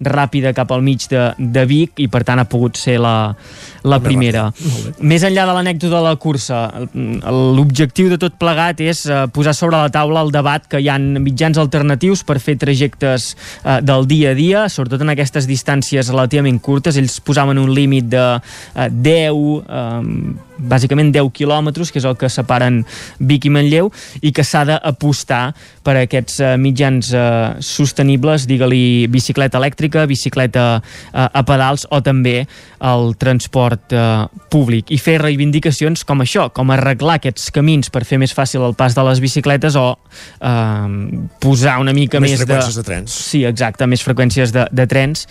ràpida 0.00 0.52
cap 0.56 0.72
al 0.72 0.82
mig 0.84 1.06
de, 1.10 1.30
de 1.38 1.64
Vic 1.68 2.00
i 2.02 2.08
per 2.12 2.22
tant 2.26 2.40
ha 2.40 2.46
pogut 2.48 2.76
ser 2.76 2.98
la, 3.00 3.34
la 3.86 3.98
primera. 4.02 4.48
Més 5.00 5.24
enllà 5.26 5.46
de 5.48 5.56
l'anècdota 5.56 5.96
de 5.96 6.02
la 6.04 6.16
cursa, 6.20 6.60
l'objectiu 7.56 8.10
de 8.12 8.18
tot 8.20 8.36
plegat 8.40 8.82
és 8.84 9.04
eh, 9.08 9.24
posar 9.32 9.54
sobre 9.56 9.80
la 9.80 9.92
taula 9.92 10.24
el 10.26 10.32
debat 10.34 10.66
que 10.68 10.80
hi 10.82 10.90
han 10.92 11.22
mitjans 11.24 11.58
alternatius 11.60 12.24
per 12.26 12.38
fer 12.42 12.58
trajectes 12.60 13.32
eh, 13.64 13.78
del 13.84 14.08
dia 14.10 14.34
a 14.34 14.38
dia, 14.38 14.66
sobretot 14.72 15.04
en 15.06 15.14
aquestes 15.14 15.48
distàncies 15.48 16.12
relativament 16.12 16.60
curtes. 16.62 16.98
Ells 17.00 17.20
posaven 17.24 17.60
un 17.62 17.72
límit 17.74 18.10
de 18.12 18.26
eh, 18.36 18.90
10, 18.90 19.40
eh, 19.66 20.45
bàsicament 20.58 21.12
10 21.14 21.30
quilòmetres, 21.36 21.92
que 21.92 22.00
és 22.00 22.06
el 22.08 22.16
que 22.18 22.30
separen 22.32 22.82
Vic 23.18 23.46
i 23.48 23.52
Manlleu, 23.52 23.90
i 24.22 24.32
que 24.34 24.44
s'ha 24.44 24.64
d'apostar 24.68 25.42
per 25.86 25.96
aquests 26.00 26.40
eh, 26.42 26.54
mitjans 26.60 27.12
eh, 27.14 27.56
sostenibles, 27.62 28.46
digue-li 28.50 29.06
bicicleta 29.12 29.60
elèctrica, 29.60 30.06
bicicleta 30.10 30.66
eh, 30.78 31.26
a 31.26 31.42
pedals 31.46 31.86
o 31.90 32.00
també 32.04 32.40
el 32.86 33.14
transport 33.20 33.94
eh, 33.94 34.26
públic. 34.52 34.90
I 34.92 34.98
fer 35.00 35.18
reivindicacions 35.22 36.04
com 36.08 36.24
això, 36.24 36.48
com 36.54 36.72
arreglar 36.74 37.20
aquests 37.20 37.52
camins 37.54 37.92
per 37.92 38.04
fer 38.08 38.18
més 38.22 38.34
fàcil 38.36 38.64
el 38.66 38.76
pas 38.78 38.96
de 38.96 39.04
les 39.06 39.22
bicicletes 39.22 39.78
o 39.78 39.86
eh, 39.94 40.96
posar 41.42 41.78
una 41.82 41.94
mica 41.96 42.20
Més 42.20 42.34
més, 42.34 42.42
freqüències 42.42 42.80
de 42.80 42.86
trens. 42.86 43.16
Sí, 43.30 43.44
exacte, 43.48 43.86
més 43.86 44.02
freqüències 44.04 44.52
de, 44.54 44.66
de 44.72 44.86
trens, 44.90 45.26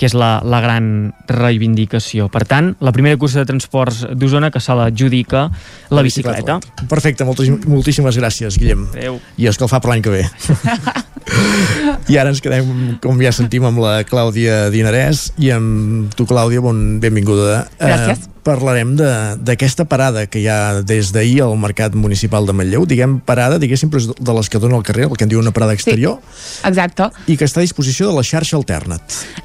que 0.00 0.08
és 0.08 0.16
la, 0.16 0.38
la 0.44 0.60
gran 0.64 1.12
reivindicació. 1.28 2.30
Per 2.32 2.44
tant, 2.48 2.74
la 2.80 2.92
primera 2.96 3.18
cursa 3.20 3.42
de 3.42 3.48
transports 3.50 4.04
d'Osona 4.16 4.50
que 4.50 4.62
se 4.70 4.78
l'adjudica 4.78 5.46
la 5.90 6.02
bicicleta. 6.06 6.58
Perfecte, 6.88 7.26
moltíssim, 7.26 7.58
moltíssimes 7.70 8.18
gràcies, 8.20 8.58
Guillem. 8.60 8.86
Adéu. 8.94 9.20
I 9.40 9.50
escalfar 9.50 9.82
per 9.82 9.92
l'any 9.92 10.04
que 10.06 10.14
ve. 10.14 10.24
I 12.10 12.18
ara 12.18 12.32
ens 12.32 12.40
quedem, 12.42 12.96
com 13.02 13.20
ja 13.22 13.32
sentim, 13.34 13.66
amb 13.66 13.80
la 13.82 14.00
Clàudia 14.08 14.68
Dinarès 14.72 15.30
i 15.42 15.52
amb 15.54 16.14
tu, 16.16 16.26
Clàudia, 16.30 16.62
bon, 16.64 16.98
benvinguda. 17.02 17.64
Gràcies. 17.78 18.26
Eh, 18.26 18.39
parlarem 18.42 18.96
de- 18.96 19.36
d'aquesta 19.40 19.84
parada 19.84 20.26
que 20.26 20.40
hi 20.40 20.46
ha 20.48 20.82
des 20.82 21.12
d'ahir 21.12 21.42
al 21.42 21.56
Mercat 21.58 21.94
Municipal 21.94 22.46
de 22.46 22.52
Manlleu. 22.52 22.86
Diguem 22.86 23.18
parada, 23.20 23.58
diguéssim, 23.58 23.90
però 23.90 24.14
de 24.18 24.32
les 24.34 24.48
que 24.48 24.58
dona 24.58 24.76
al 24.76 24.82
carrer, 24.82 25.04
el 25.10 25.16
que 25.16 25.24
en 25.24 25.30
diu 25.30 25.38
una 25.40 25.52
parada 25.52 25.72
exterior, 25.74 26.18
Exacte. 26.64 27.10
i 27.26 27.36
que 27.36 27.44
està 27.44 27.58
a 27.60 27.66
disposició 27.66 28.08
de 28.08 28.14
la 28.16 28.22
xarxa 28.22 28.56
Alternat. 28.56 29.02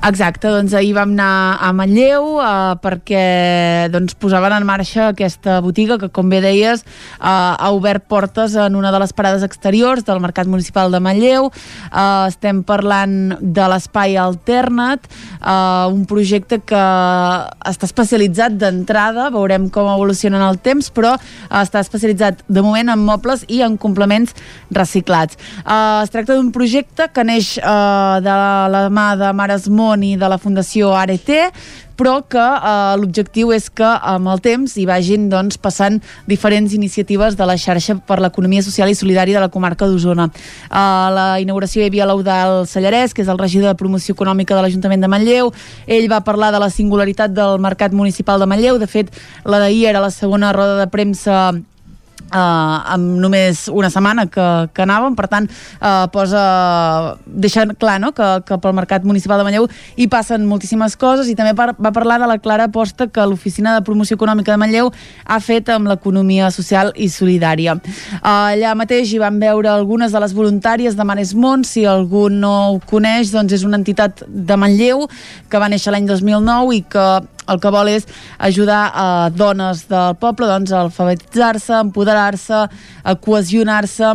Exacte, 0.08 0.48
doncs 0.48 0.74
ahir 0.74 0.94
vam 0.96 1.12
anar 1.12 1.58
a 1.62 1.72
Manlleu 1.74 2.40
eh, 2.42 2.76
perquè 2.82 3.90
doncs, 3.92 4.16
posaven 4.16 4.54
en 4.54 4.66
marxa 4.66 5.10
aquesta 5.10 5.60
botiga 5.62 5.98
que, 6.00 6.10
com 6.10 6.30
bé 6.30 6.42
deies, 6.42 6.82
eh, 6.82 7.26
ha 7.26 7.70
obert 7.72 8.06
portes 8.08 8.56
en 8.56 8.76
una 8.76 8.92
de 8.92 9.00
les 9.00 9.14
parades 9.14 9.44
exteriors 9.44 10.06
del 10.06 10.20
Mercat 10.20 10.48
Municipal 10.48 10.92
de 10.92 11.00
Manlleu. 11.00 11.52
Eh, 11.92 12.26
estem 12.28 12.64
parlant 12.64 13.38
de 13.42 13.68
l'Espai 13.72 14.16
Alternat, 14.18 15.06
eh, 15.42 15.88
un 15.92 16.06
projecte 16.06 16.60
que 16.66 16.76
està 17.66 17.86
especialitzat 17.86 18.56
d'entrada, 18.86 19.32
veurem 19.34 19.68
com 19.74 19.90
evoluciona 19.90 20.38
en 20.38 20.46
el 20.46 20.60
temps, 20.62 20.92
però 20.94 21.16
eh, 21.18 21.62
està 21.64 21.82
especialitzat 21.82 22.46
de 22.48 22.62
moment 22.62 22.94
en 22.94 23.02
mobles 23.02 23.46
i 23.50 23.62
en 23.66 23.78
complements 23.82 24.36
reciclats. 24.72 25.40
Eh, 25.66 26.04
es 26.04 26.14
tracta 26.14 26.36
d'un 26.36 26.52
projecte 26.54 27.10
que 27.12 27.26
neix 27.26 27.58
eh, 27.58 28.22
de 28.22 28.38
la 28.76 28.86
mà 28.94 29.08
de 29.18 29.34
Mares 29.34 29.68
Món 29.68 30.06
i 30.06 30.16
de 30.16 30.30
la 30.30 30.38
Fundació 30.38 30.94
ART, 30.96 31.34
però 31.98 32.20
que 32.28 32.42
eh, 32.42 32.96
l'objectiu 33.00 33.52
és 33.56 33.70
que 33.70 33.88
amb 33.88 34.30
el 34.32 34.42
temps 34.44 34.76
hi 34.78 34.86
vagin 34.88 35.30
doncs, 35.32 35.58
passant 35.62 36.02
diferents 36.30 36.74
iniciatives 36.76 37.38
de 37.40 37.48
la 37.48 37.58
xarxa 37.60 37.98
per 38.08 38.20
l'economia 38.24 38.64
social 38.66 38.92
i 38.92 38.98
solidària 38.98 39.40
de 39.40 39.46
la 39.46 39.52
comarca 39.54 39.88
d'Osona. 39.88 40.30
A 40.70 40.86
la 41.16 41.28
inauguració 41.44 41.84
hi 41.84 41.90
havia 41.90 42.08
l'Eudal 42.10 42.66
Sallarès, 42.70 43.14
que 43.14 43.24
és 43.26 43.32
el 43.32 43.40
regidor 43.42 43.72
de 43.72 43.80
promoció 43.80 44.16
econòmica 44.16 44.56
de 44.56 44.66
l'Ajuntament 44.66 45.04
de 45.04 45.12
Manlleu. 45.12 45.54
Ell 45.88 46.10
va 46.12 46.24
parlar 46.28 46.52
de 46.56 46.62
la 46.64 46.72
singularitat 46.74 47.34
del 47.36 47.60
mercat 47.64 47.94
municipal 47.94 48.40
de 48.40 48.50
Manlleu. 48.50 48.80
De 48.82 48.88
fet, 48.88 49.14
la 49.46 49.62
d'ahir 49.64 49.88
era 49.92 50.04
la 50.04 50.12
segona 50.12 50.54
roda 50.54 50.80
de 50.82 50.92
premsa 50.92 51.54
Uh, 52.26 52.82
amb 52.90 53.20
només 53.22 53.68
una 53.70 53.92
setmana 53.94 54.26
que, 54.26 54.44
que 54.74 54.82
anàvem, 54.82 55.14
per 55.16 55.28
tant 55.30 55.46
uh, 55.46 56.08
posa, 56.12 56.42
deixa 57.26 57.68
clar 57.78 58.00
no? 58.02 58.10
que, 58.18 58.26
que 58.48 58.58
pel 58.64 58.74
mercat 58.74 59.06
municipal 59.06 59.38
de 59.38 59.46
Manlleu 59.46 59.68
hi 59.96 60.08
passen 60.12 60.48
moltíssimes 60.50 60.98
coses 60.98 61.30
i 61.30 61.36
també 61.38 61.54
par 61.56 61.76
va 61.78 61.92
parlar 61.94 62.18
de 62.20 62.28
la 62.28 62.40
clara 62.42 62.66
aposta 62.66 63.08
que 63.14 63.28
l'Oficina 63.30 63.76
de 63.76 63.84
Promoció 63.86 64.18
Econòmica 64.18 64.56
de 64.56 64.58
Manlleu 64.58 64.90
ha 64.90 65.38
fet 65.40 65.70
amb 65.70 65.92
l'economia 65.92 66.50
social 66.52 66.92
i 66.98 67.12
solidària. 67.14 67.78
Uh, 67.78 68.26
allà 68.26 68.74
mateix 68.76 69.14
hi 69.14 69.22
van 69.22 69.38
veure 69.40 69.70
algunes 69.70 70.12
de 70.12 70.24
les 70.26 70.34
voluntàries 70.34 70.98
de 70.98 71.06
Mares 71.06 71.36
Mont, 71.38 71.64
si 71.64 71.86
algú 71.86 72.26
no 72.34 72.56
ho 72.72 72.82
coneix, 72.90 73.32
doncs 73.36 73.54
és 73.60 73.70
una 73.70 73.78
entitat 73.78 74.26
de 74.26 74.58
Manlleu 74.58 75.06
que 75.48 75.62
va 75.62 75.70
néixer 75.70 75.94
l'any 75.94 76.10
2009 76.10 76.76
i 76.82 76.84
que 76.90 77.08
el 77.52 77.62
que 77.62 77.72
vol 77.74 77.92
és 77.94 78.08
ajudar 78.50 78.82
a 78.94 79.08
dones 79.30 79.86
del 79.92 80.18
poble 80.22 80.50
doncs, 80.50 80.74
a 80.74 80.84
alfabetitzar-se, 80.86 81.80
empoderar-se, 81.88 82.66
a 83.04 83.16
cohesionar-se 83.16 84.14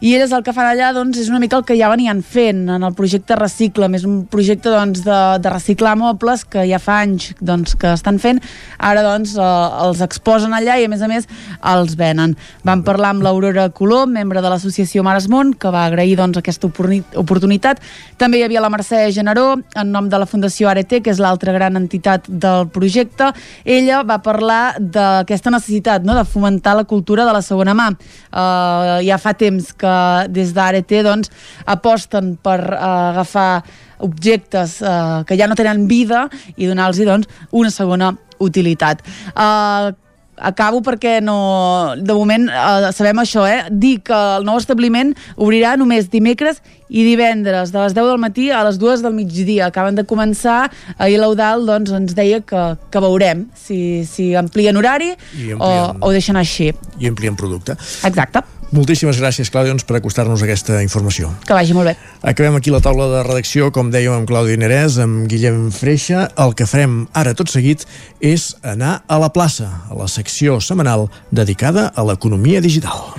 i 0.00 0.14
elles 0.16 0.32
el 0.32 0.40
que 0.40 0.54
fan 0.56 0.64
allà 0.64 0.94
doncs, 0.96 1.18
és 1.20 1.28
una 1.28 1.38
mica 1.42 1.58
el 1.58 1.64
que 1.68 1.76
ja 1.76 1.90
venien 1.92 2.22
fent 2.24 2.62
en 2.72 2.84
el 2.86 2.94
projecte 2.96 3.36
Recicle, 3.36 3.88
més 3.92 4.06
un 4.08 4.22
projecte 4.32 4.72
doncs, 4.72 5.02
de, 5.04 5.18
de 5.44 5.52
reciclar 5.52 5.92
mobles 6.00 6.46
que 6.48 6.64
ja 6.70 6.78
fa 6.80 7.02
anys 7.04 7.34
doncs, 7.36 7.74
que 7.76 7.92
estan 7.92 8.16
fent, 8.22 8.40
ara 8.80 9.02
doncs, 9.04 9.34
eh, 9.36 9.48
els 9.84 10.00
exposen 10.04 10.56
allà 10.56 10.78
i 10.80 10.86
a 10.88 10.92
més 10.92 11.04
a 11.04 11.10
més 11.10 11.28
els 11.72 11.96
venen. 12.00 12.32
Vam 12.64 12.84
parlar 12.86 13.10
amb 13.12 13.26
l'Aurora 13.26 13.66
Colom, 13.76 14.14
membre 14.16 14.40
de 14.40 14.52
l'associació 14.52 15.04
Mares 15.04 15.28
Món, 15.28 15.52
que 15.52 15.68
va 15.74 15.84
agrair 15.90 16.16
doncs, 16.16 16.40
aquesta 16.40 16.70
oportunitat. 16.70 17.84
També 18.16 18.40
hi 18.40 18.46
havia 18.48 18.64
la 18.64 18.72
Mercè 18.72 19.02
Generó, 19.12 19.58
en 19.76 19.92
nom 19.92 20.08
de 20.08 20.22
la 20.22 20.28
Fundació 20.30 20.72
Arete, 20.72 21.02
que 21.04 21.12
és 21.12 21.20
l'altra 21.20 21.52
gran 21.52 21.76
entitat 21.76 22.24
del 22.24 22.70
projecte. 22.72 23.34
Ella 23.68 24.00
va 24.08 24.22
parlar 24.24 24.78
d'aquesta 24.80 25.52
necessitat 25.52 26.08
no?, 26.08 26.16
de 26.16 26.24
fomentar 26.24 26.78
la 26.78 26.88
cultura 26.88 27.28
de 27.28 27.36
la 27.36 27.44
segona 27.44 27.76
mà. 27.76 27.90
Uh, 28.30 29.00
ja 29.04 29.20
fa 29.20 29.36
temps 29.36 29.74
que 29.76 29.89
des 30.28 30.52
d'ART 30.56 30.96
doncs, 31.06 31.32
aposten 31.66 32.34
per 32.42 32.58
uh, 32.74 33.12
agafar 33.12 33.62
objectes 34.00 34.80
uh, 34.82 35.22
que 35.28 35.36
ja 35.36 35.48
no 35.48 35.58
tenen 35.58 35.86
vida 35.90 36.26
i 36.56 36.68
donar-los 36.68 37.00
doncs, 37.06 37.28
una 37.52 37.70
segona 37.74 38.14
utilitat. 38.40 39.04
Uh, 39.34 39.92
acabo 40.40 40.80
perquè 40.80 41.20
no... 41.22 41.94
De 42.00 42.16
moment 42.16 42.48
uh, 42.48 42.90
sabem 42.96 43.20
això, 43.22 43.44
eh? 43.46 43.62
Dir 43.70 44.00
que 44.04 44.16
el 44.40 44.46
nou 44.48 44.58
establiment 44.60 45.12
obrirà 45.36 45.76
només 45.78 46.10
dimecres 46.10 46.62
i 46.88 47.04
divendres, 47.06 47.70
de 47.70 47.78
les 47.78 47.94
10 47.94 48.08
del 48.10 48.22
matí 48.22 48.48
a 48.50 48.64
les 48.66 48.80
2 48.80 49.04
del 49.04 49.14
migdia. 49.14 49.68
Acaben 49.68 49.98
de 49.98 50.06
començar, 50.08 50.64
ahir 50.98 51.20
l'Eudal 51.20 51.66
doncs, 51.68 51.92
ens 51.94 52.16
deia 52.18 52.40
que, 52.42 52.64
que 52.90 53.04
veurem 53.04 53.46
si, 53.54 54.02
si 54.08 54.32
amplien 54.38 54.80
horari 54.80 55.12
amplien, 55.14 55.60
o, 55.60 55.70
o 56.08 56.14
deixen 56.16 56.40
així. 56.40 56.72
I 56.98 57.12
amplien 57.12 57.38
producte. 57.38 57.78
Exacte. 58.08 58.42
Moltíssimes 58.70 59.18
gràcies, 59.18 59.50
Clàudia, 59.50 59.72
doncs, 59.72 59.82
per 59.86 59.96
acostar-nos 59.98 60.44
aquesta 60.46 60.78
informació. 60.84 61.32
Que 61.46 61.56
vagi 61.56 61.74
molt 61.74 61.90
bé. 61.90 61.96
Acabem 62.22 62.54
aquí 62.54 62.70
la 62.70 62.78
taula 62.84 63.08
de 63.10 63.24
redacció, 63.26 63.72
com 63.74 63.90
dèiem, 63.90 64.14
amb 64.14 64.30
Clàudia 64.30 64.60
Nerès, 64.60 65.00
amb 65.02 65.26
Guillem 65.30 65.72
Freixa. 65.74 66.28
El 66.38 66.54
que 66.54 66.68
farem 66.70 67.02
ara 67.12 67.34
tot 67.34 67.50
seguit 67.50 67.82
és 68.22 68.52
anar 68.62 69.00
a 69.10 69.18
la 69.18 69.32
plaça, 69.34 69.72
a 69.90 69.98
la 69.98 70.06
secció 70.06 70.60
setmanal 70.62 71.08
dedicada 71.34 71.90
a 71.90 72.06
l'economia 72.06 72.62
digital. 72.62 73.10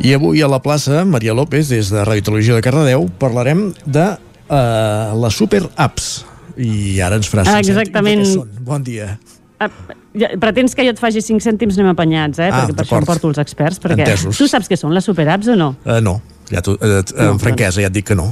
I 0.00 0.14
avui 0.16 0.40
a 0.40 0.48
la 0.48 0.62
plaça, 0.64 1.04
Maria 1.04 1.34
López, 1.36 1.68
des 1.68 1.90
de 1.92 2.00
Ràdio 2.00 2.24
Televisió 2.24 2.54
de 2.56 2.64
Cardedeu, 2.64 3.02
parlarem 3.20 3.66
de 3.84 4.06
uh, 4.16 5.10
les 5.20 5.36
super 5.36 5.60
apps. 5.76 6.22
I 6.56 7.02
ara 7.04 7.18
ens 7.20 7.28
faràs... 7.28 7.50
Ah, 7.52 7.58
exactament. 7.60 8.24
Bon 8.64 8.80
dia. 8.80 9.18
Uh, 9.60 9.68
ja, 10.16 10.30
pretens 10.40 10.72
que 10.72 10.86
jo 10.88 10.94
et 10.94 11.02
faci 11.02 11.20
5 11.20 11.44
cèntims 11.44 11.76
anem 11.76 11.92
apanyats, 11.92 12.40
eh? 12.40 12.48
Ah, 12.48 12.62
perquè 12.64 12.78
per 12.78 12.86
això 12.86 13.02
em 13.02 13.08
porto 13.10 13.28
els 13.28 13.42
experts. 13.44 13.82
Perquè 13.84 14.06
Entesos. 14.06 14.40
tu 14.40 14.48
saps 14.48 14.72
què 14.72 14.80
són 14.80 14.96
les 14.96 15.04
superapps 15.04 15.52
o 15.52 15.58
no? 15.60 15.74
Uh, 15.84 15.98
no, 16.00 16.16
ja 16.48 16.64
tu, 16.64 16.78
uh, 16.80 17.02
no, 17.04 17.34
amb 17.34 17.44
franquesa 17.44 17.84
ja 17.84 17.92
et 17.92 17.98
dic 18.00 18.08
que 18.08 18.16
no. 18.16 18.30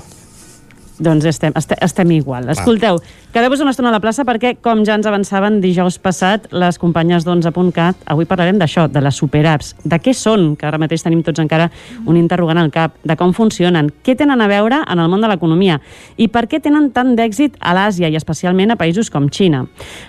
Doncs 0.98 1.24
estem, 1.30 1.52
estem, 1.54 1.78
estem 1.80 2.10
igual. 2.16 2.48
Escolteu, 2.50 2.98
quedeu-vos 3.32 3.60
una 3.62 3.70
estona 3.70 3.92
a 3.92 3.94
la 3.94 4.00
plaça 4.02 4.24
perquè, 4.26 4.56
com 4.62 4.82
ja 4.86 4.96
ens 4.98 5.06
avançaven 5.06 5.60
dijous 5.62 5.98
passat, 6.02 6.48
les 6.50 6.78
companyes 6.82 7.26
d'11.cat, 7.26 8.02
avui 8.10 8.26
parlarem 8.26 8.58
d'això, 8.58 8.88
de 8.90 9.02
les 9.04 9.14
superapps. 9.14 9.76
De 9.84 10.00
què 10.02 10.14
són? 10.16 10.56
Que 10.58 10.66
ara 10.66 10.80
mateix 10.82 11.06
tenim 11.06 11.22
tots 11.22 11.38
encara 11.38 11.68
un 12.04 12.18
interrogant 12.18 12.58
al 12.58 12.72
cap. 12.74 12.96
De 13.06 13.14
com 13.18 13.30
funcionen? 13.36 13.92
Què 14.02 14.16
tenen 14.18 14.42
a 14.42 14.50
veure 14.50 14.82
en 14.82 14.98
el 14.98 15.10
món 15.12 15.22
de 15.22 15.30
l'economia? 15.30 15.78
I 16.18 16.28
per 16.34 16.48
què 16.50 16.58
tenen 16.64 16.90
tant 16.90 17.14
d'èxit 17.18 17.60
a 17.60 17.76
l'Àsia 17.78 18.10
i 18.10 18.18
especialment 18.18 18.74
a 18.74 18.78
països 18.80 19.12
com 19.14 19.30
Xina? 19.30 19.64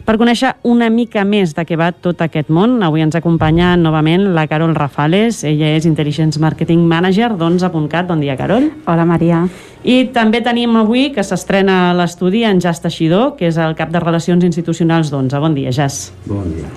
Per 0.05 0.17
conèixer 0.17 0.55
una 0.65 0.89
mica 0.89 1.21
més 1.21 1.53
de 1.53 1.67
què 1.69 1.77
va 1.77 1.91
tot 1.93 2.25
aquest 2.25 2.49
món, 2.49 2.79
avui 2.81 3.05
ens 3.05 3.17
acompanya 3.19 3.75
novament 3.77 4.31
la 4.33 4.47
Carol 4.49 4.73
Rafales. 4.73 5.43
Ella 5.45 5.75
és 5.77 5.85
Intelligence 5.85 6.41
Marketing 6.41 6.87
Manager 6.89 7.35
d'11.cat. 7.37 8.09
Bon 8.09 8.25
dia, 8.25 8.37
Carol. 8.39 8.71
Hola, 8.89 9.05
Maria. 9.05 9.45
I 9.83 10.09
també 10.11 10.41
tenim 10.43 10.75
avui 10.75 11.09
que 11.15 11.23
s'estrena 11.23 11.89
a 11.89 11.93
l'estudi 11.95 12.43
en 12.43 12.59
Jas 12.59 12.81
Teixidor, 12.83 13.37
que 13.39 13.47
és 13.47 13.57
el 13.57 13.77
cap 13.79 13.93
de 13.93 14.01
Relacions 14.03 14.43
Institucionals 14.43 15.11
d'11. 15.11 15.39
Bon 15.39 15.55
dia, 15.55 15.71
Jas. 15.71 16.09
Bon 16.27 16.49
dia. 16.51 16.67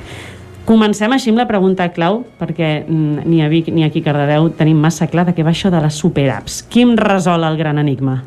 Comencem 0.62 1.10
així 1.10 1.32
amb 1.32 1.40
la 1.42 1.48
pregunta 1.48 1.88
clau, 1.90 2.20
perquè 2.38 2.84
mm, 2.84 3.24
ni 3.26 3.42
a 3.42 3.48
Vic 3.50 3.72
ni 3.74 3.82
aquí 3.82 4.04
a 4.04 4.06
Cardedeu 4.06 4.52
tenim 4.54 4.78
massa 4.78 5.08
clar 5.10 5.26
de 5.26 5.34
què 5.34 5.42
va 5.42 5.50
això 5.50 5.72
de 5.74 5.80
les 5.82 5.98
superapps. 5.98 6.62
Qui 6.70 6.86
em 6.86 6.94
resol 6.98 7.42
el 7.48 7.58
gran 7.58 7.82
enigma? 7.82 8.20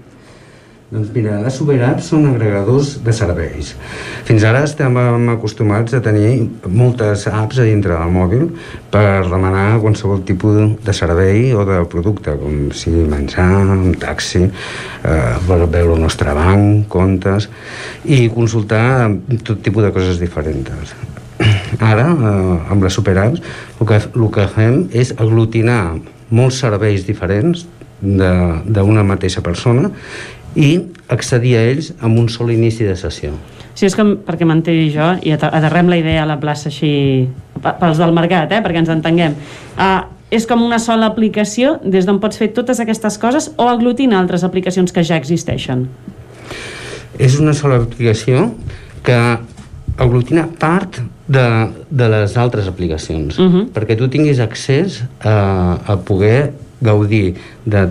Doncs 0.96 1.10
mira, 1.12 1.42
les 1.44 1.56
superapps 1.60 2.06
són 2.08 2.30
agregadors 2.30 2.94
de 3.04 3.12
serveis. 3.12 3.74
Fins 4.24 4.46
ara 4.48 4.62
estem 4.64 4.96
acostumats 5.34 5.92
a 5.98 6.00
tenir 6.04 6.46
moltes 6.72 7.26
apps 7.28 7.60
a 7.60 7.66
dintre 7.68 7.98
del 7.98 8.14
mòbil 8.16 8.46
per 8.94 9.26
demanar 9.28 9.82
qualsevol 9.84 10.22
tipus 10.24 10.78
de 10.86 10.96
servei 10.96 11.50
o 11.52 11.66
de 11.68 11.82
producte, 11.92 12.38
com 12.40 12.70
si 12.72 12.94
menjar, 12.96 13.50
un 13.76 13.92
taxi, 14.00 14.46
eh, 14.46 15.36
per 15.50 15.60
veure 15.66 15.98
el 15.98 16.06
nostre 16.06 16.32
banc, 16.38 16.88
comptes, 16.88 17.50
i 18.06 18.30
consultar 18.32 19.12
tot 19.44 19.60
tipus 19.68 19.84
de 19.84 19.92
coses 19.92 20.24
diferents. 20.24 20.96
Ara, 21.92 22.08
eh, 22.08 22.72
amb 22.72 22.88
les 22.88 22.96
superapps, 22.96 23.44
el 23.82 23.92
que, 23.92 24.00
el 24.00 24.32
que 24.32 24.48
fem 24.56 24.84
és 24.96 25.12
aglutinar 25.18 25.98
molts 26.32 26.64
serveis 26.64 27.04
diferents 27.04 27.68
d'una 28.02 29.04
mateixa 29.08 29.42
persona 29.42 29.90
i 30.56 30.80
accedir 31.12 31.56
a 31.58 31.62
ells 31.70 31.92
amb 32.00 32.18
un 32.20 32.30
sol 32.32 32.52
inici 32.52 32.88
de 32.88 32.96
sessió. 32.96 33.34
Sí, 33.76 33.86
és 33.90 33.96
que 33.96 34.06
perquè 34.26 34.48
m'entengui 34.48 34.88
jo, 34.94 35.08
i 35.28 35.34
aterrem 35.36 35.90
la 35.92 36.00
idea 36.00 36.24
a 36.24 36.30
la 36.30 36.38
plaça 36.40 36.70
així, 36.72 37.28
pels 37.62 38.00
del 38.00 38.16
mercat, 38.16 38.54
eh, 38.56 38.62
perquè 38.64 38.80
ens 38.80 38.92
entenguem. 38.94 39.36
Uh, 39.76 40.06
és 40.32 40.48
com 40.50 40.64
una 40.64 40.80
sola 40.82 41.10
aplicació 41.12 41.76
des 41.84 42.08
d'on 42.08 42.22
pots 42.24 42.40
fer 42.40 42.50
totes 42.56 42.80
aquestes 42.82 43.20
coses 43.22 43.52
o 43.62 43.68
aglutina 43.70 44.18
altres 44.20 44.46
aplicacions 44.48 44.96
que 44.96 45.04
ja 45.06 45.20
existeixen? 45.20 45.86
És 47.20 47.38
una 47.40 47.54
sola 47.56 47.82
aplicació 47.84 48.50
que 49.06 49.20
aglutina 50.02 50.48
part 50.60 51.02
de, 51.28 51.46
de 51.90 52.08
les 52.12 52.36
altres 52.38 52.68
aplicacions, 52.68 53.38
uh 53.40 53.46
-huh. 53.46 53.68
perquè 53.76 53.98
tu 53.98 54.08
tinguis 54.08 54.40
accés 54.40 55.04
a, 55.20 55.80
a 55.86 55.98
poder 55.98 56.54
gaudir 56.82 57.36
de, 57.66 57.88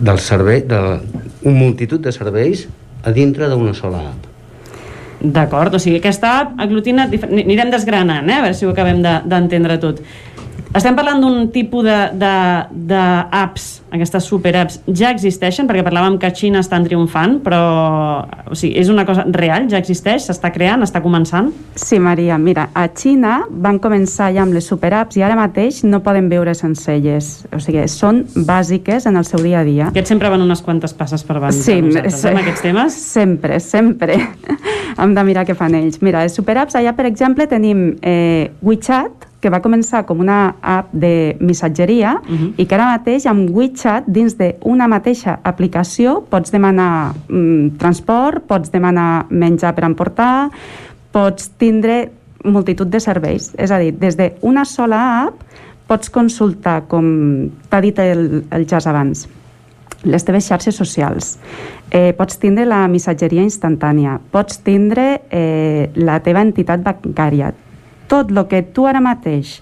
del 0.00 0.18
servei, 0.18 0.62
de 0.62 1.00
un 1.44 1.58
multitud 1.58 2.00
de 2.00 2.12
serveis 2.12 2.66
a 3.04 3.12
dintre 3.12 3.48
d'una 3.52 3.74
sola 3.76 4.00
app. 4.10 4.30
D'acord, 5.24 5.74
o 5.76 5.80
sigui, 5.80 6.00
aquesta 6.00 6.32
app 6.40 6.60
aglutina... 6.60 7.06
Anirem 7.08 7.70
desgranant, 7.72 8.28
eh? 8.28 8.38
a 8.38 8.44
veure 8.44 8.56
si 8.56 8.66
ho 8.66 8.72
acabem 8.74 9.00
d'entendre 9.04 9.78
de, 9.78 9.80
tot. 9.80 10.02
Estem 10.74 10.96
parlant 10.98 11.20
d'un 11.22 11.44
tipus 11.54 11.86
d'apps, 11.86 13.64
aquestes 13.94 14.24
superapps, 14.26 14.80
ja 14.90 15.12
existeixen, 15.14 15.68
perquè 15.68 15.84
parlàvem 15.86 16.16
que 16.18 16.32
Xina 16.34 16.64
estan 16.64 16.82
triomfant, 16.82 17.36
però 17.44 17.60
o 18.50 18.56
sigui, 18.58 18.72
és 18.82 18.90
una 18.90 19.04
cosa 19.06 19.22
real, 19.30 19.68
ja 19.70 19.78
existeix, 19.78 20.26
s'està 20.26 20.50
creant, 20.54 20.82
està 20.82 20.98
començant? 21.04 21.52
Sí, 21.78 22.00
Maria, 22.02 22.38
mira, 22.42 22.66
a 22.74 22.88
Xina 22.90 23.36
van 23.50 23.78
començar 23.82 24.32
ja 24.34 24.42
amb 24.42 24.56
les 24.56 24.66
superapps 24.66 25.20
i 25.20 25.22
ara 25.22 25.36
mateix 25.38 25.84
no 25.86 26.00
poden 26.02 26.26
veure 26.32 26.56
sense 26.58 26.90
elles. 26.90 27.28
O 27.54 27.60
sigui, 27.62 27.84
són 27.90 28.24
bàsiques 28.34 29.06
en 29.06 29.20
el 29.20 29.28
seu 29.28 29.44
dia 29.44 29.60
a 29.62 29.68
dia. 29.68 29.92
Aquests 29.92 30.10
sempre 30.10 30.32
van 30.32 30.42
unes 30.42 30.64
quantes 30.66 30.96
passes 30.98 31.22
per 31.22 31.36
abans 31.38 31.54
sí, 31.54 31.78
sí, 31.94 32.00
eh, 32.02 32.34
aquests 32.40 32.64
temes? 32.66 32.98
Sempre, 33.14 33.60
sempre. 33.62 34.18
Hem 34.98 35.14
de 35.14 35.24
mirar 35.26 35.46
què 35.46 35.54
fan 35.58 35.78
ells. 35.78 36.02
Mira, 36.02 36.26
les 36.26 36.34
superapps, 36.34 36.74
allà, 36.78 36.96
per 36.98 37.06
exemple, 37.06 37.46
tenim 37.50 37.92
eh, 38.02 38.50
WeChat, 38.62 39.30
que 39.44 39.52
va 39.52 39.60
començar 39.60 40.06
com 40.08 40.22
una 40.24 40.56
app 40.64 40.92
de 40.96 41.36
missatgeria 41.44 42.16
uh 42.16 42.32
-huh. 42.32 42.52
i 42.56 42.64
que 42.66 42.74
ara 42.74 42.96
mateix 42.96 43.26
amb 43.26 43.50
WeChat 43.50 44.04
dins 44.06 44.36
d'una 44.40 44.88
mateixa 44.88 45.38
aplicació 45.42 46.22
pots 46.30 46.50
demanar 46.50 47.12
mm, 47.28 47.76
transport, 47.78 48.46
pots 48.46 48.72
demanar 48.72 49.26
menjar 49.28 49.74
per 49.74 49.84
emportar, 49.84 50.50
pots 51.12 51.50
tindre 51.58 52.10
multitud 52.44 52.88
de 52.88 53.00
serveis. 53.00 53.52
És 53.58 53.70
a 53.70 53.78
dir, 53.78 53.92
des 53.98 54.16
d'una 54.16 54.64
sola 54.64 55.26
app 55.26 55.42
pots 55.86 56.10
consultar, 56.10 56.84
com 56.88 57.50
t'ha 57.68 57.80
dit 57.80 57.98
el, 57.98 58.44
el 58.50 58.66
Jas 58.66 58.86
abans, 58.86 59.28
les 60.04 60.24
teves 60.24 60.46
xarxes 60.48 60.76
socials, 60.76 61.38
eh, 61.90 62.12
pots 62.16 62.38
tindre 62.38 62.64
la 62.64 62.86
missatgeria 62.88 63.42
instantània, 63.42 64.18
pots 64.30 64.58
tindre 64.64 65.20
eh, 65.30 65.90
la 65.94 66.20
teva 66.20 66.40
entitat 66.40 66.80
bancària. 66.80 67.52
Tot 68.08 68.30
el 68.30 68.44
que 68.50 68.62
tu 68.62 68.86
ara 68.86 69.00
mateix 69.00 69.60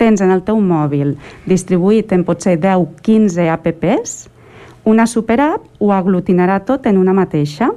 tens 0.00 0.22
en 0.24 0.32
el 0.34 0.42
teu 0.46 0.58
mòbil 0.60 1.14
distribuït 1.46 2.12
en 2.12 2.24
potser 2.26 2.56
10-15 2.60 3.48
apps, 3.52 4.16
una 4.84 5.06
superapp 5.06 5.62
ho 5.78 5.92
aglutinarà 5.94 6.60
tot 6.66 6.86
en 6.90 6.98
una 6.98 7.14
mateixa. 7.14 7.70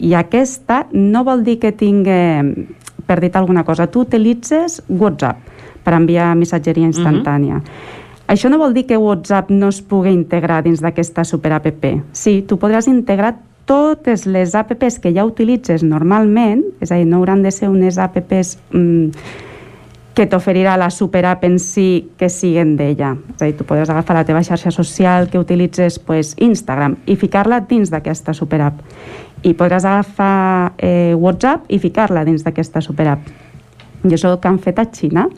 I 0.00 0.14
aquesta 0.16 0.86
no 0.92 1.22
vol 1.24 1.44
dir 1.44 1.58
que 1.60 1.70
tingui, 1.76 2.66
per 3.06 3.20
dir 3.20 3.30
alguna 3.36 3.64
cosa, 3.64 3.86
tu 3.86 4.02
utilitzes 4.06 4.80
WhatsApp 4.88 5.38
per 5.84 5.94
enviar 5.94 6.34
missatgeria 6.36 6.88
instantània. 6.88 7.56
Uh 7.56 7.62
-huh. 7.62 7.98
Això 8.30 8.46
no 8.46 8.60
vol 8.60 8.74
dir 8.74 8.84
que 8.86 8.96
WhatsApp 8.96 9.48
no 9.50 9.68
es 9.68 9.80
pugui 9.82 10.12
integrar 10.14 10.62
dins 10.62 10.80
d'aquesta 10.80 11.24
superapp. 11.24 11.66
Sí, 12.12 12.44
tu 12.46 12.58
podràs 12.62 12.86
integrar 12.86 13.34
totes 13.70 14.26
les 14.26 14.56
apps 14.58 14.98
que 14.98 15.12
ja 15.14 15.22
utilitzes 15.28 15.84
normalment, 15.86 16.64
és 16.82 16.90
a 16.90 16.98
dir, 16.98 17.06
no 17.06 17.20
hauran 17.20 17.44
de 17.46 17.52
ser 17.54 17.68
unes 17.70 18.00
apps 18.02 18.56
mm, 18.74 19.12
que 20.16 20.26
t'oferirà 20.26 20.74
la 20.80 20.90
superapp 20.90 21.44
en 21.46 21.58
si 21.62 22.10
que 22.18 22.28
siguen 22.28 22.74
d'ella. 22.76 23.12
És 23.36 23.44
a 23.44 23.46
dir, 23.46 23.54
tu 23.56 23.66
podràs 23.68 23.92
agafar 23.92 24.18
la 24.18 24.24
teva 24.26 24.42
xarxa 24.42 24.72
social 24.74 25.30
que 25.30 25.38
utilitzes 25.38 26.00
pues, 26.02 26.34
Instagram 26.42 26.98
i 27.06 27.14
ficar-la 27.20 27.62
dins 27.70 27.92
d'aquesta 27.94 28.34
superapp. 28.34 28.82
I 29.46 29.54
podràs 29.54 29.86
agafar 29.86 30.74
eh, 30.76 31.14
WhatsApp 31.14 31.70
i 31.70 31.78
ficar-la 31.80 32.26
dins 32.26 32.42
d'aquesta 32.44 32.82
superapp. 32.84 33.30
I 34.02 34.10
això 34.10 34.26
és 34.26 34.34
el 34.34 34.40
que 34.42 34.50
han 34.50 34.58
fet 34.60 34.82
a 34.82 34.88
Xina 34.90 35.28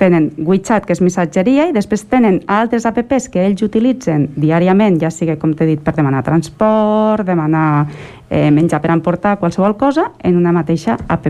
tenen 0.00 0.30
WeChat, 0.40 0.86
que 0.88 0.96
és 0.96 1.02
missatgeria, 1.04 1.68
i 1.68 1.76
després 1.76 2.06
tenen 2.08 2.40
altres 2.48 2.86
apps 2.88 3.28
que 3.30 3.44
ells 3.44 3.62
utilitzen 3.66 4.28
diàriament, 4.40 4.96
ja 5.02 5.12
sigui, 5.12 5.36
com 5.40 5.52
t'he 5.54 5.68
dit, 5.68 5.82
per 5.84 5.94
demanar 5.98 6.24
transport, 6.26 7.26
demanar 7.28 7.86
eh, 8.30 8.48
menjar 8.50 8.80
per 8.80 8.94
emportar, 8.96 9.36
qualsevol 9.42 9.76
cosa, 9.76 10.10
en 10.24 10.40
una 10.40 10.54
mateixa 10.56 10.96
app. 11.08 11.28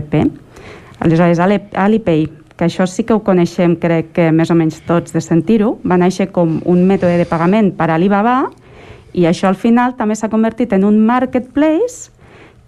Aleshores, 1.01 1.39
Alipay, 1.41 2.27
que 2.55 2.67
això 2.67 2.85
sí 2.85 3.03
que 3.03 3.15
ho 3.15 3.23
coneixem, 3.25 3.75
crec 3.81 4.11
que 4.13 4.27
més 4.31 4.51
o 4.53 4.55
menys 4.57 4.83
tots 4.85 5.15
de 5.15 5.21
sentir-ho, 5.23 5.79
va 5.81 5.97
néixer 5.97 6.29
com 6.31 6.59
un 6.69 6.83
mètode 6.85 7.17
de 7.17 7.25
pagament 7.25 7.71
per 7.73 7.89
Alibaba 7.89 8.51
i 9.17 9.25
això 9.25 9.49
al 9.49 9.57
final 9.57 9.97
també 9.97 10.15
s'ha 10.15 10.29
convertit 10.29 10.77
en 10.77 10.85
un 10.87 11.01
marketplace 11.07 12.13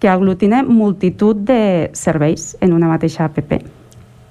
que 0.02 0.10
aglutina 0.10 0.64
multitud 0.66 1.46
de 1.46 1.90
serveis 1.94 2.52
en 2.60 2.74
una 2.74 2.90
mateixa 2.90 3.30
app 3.30 3.40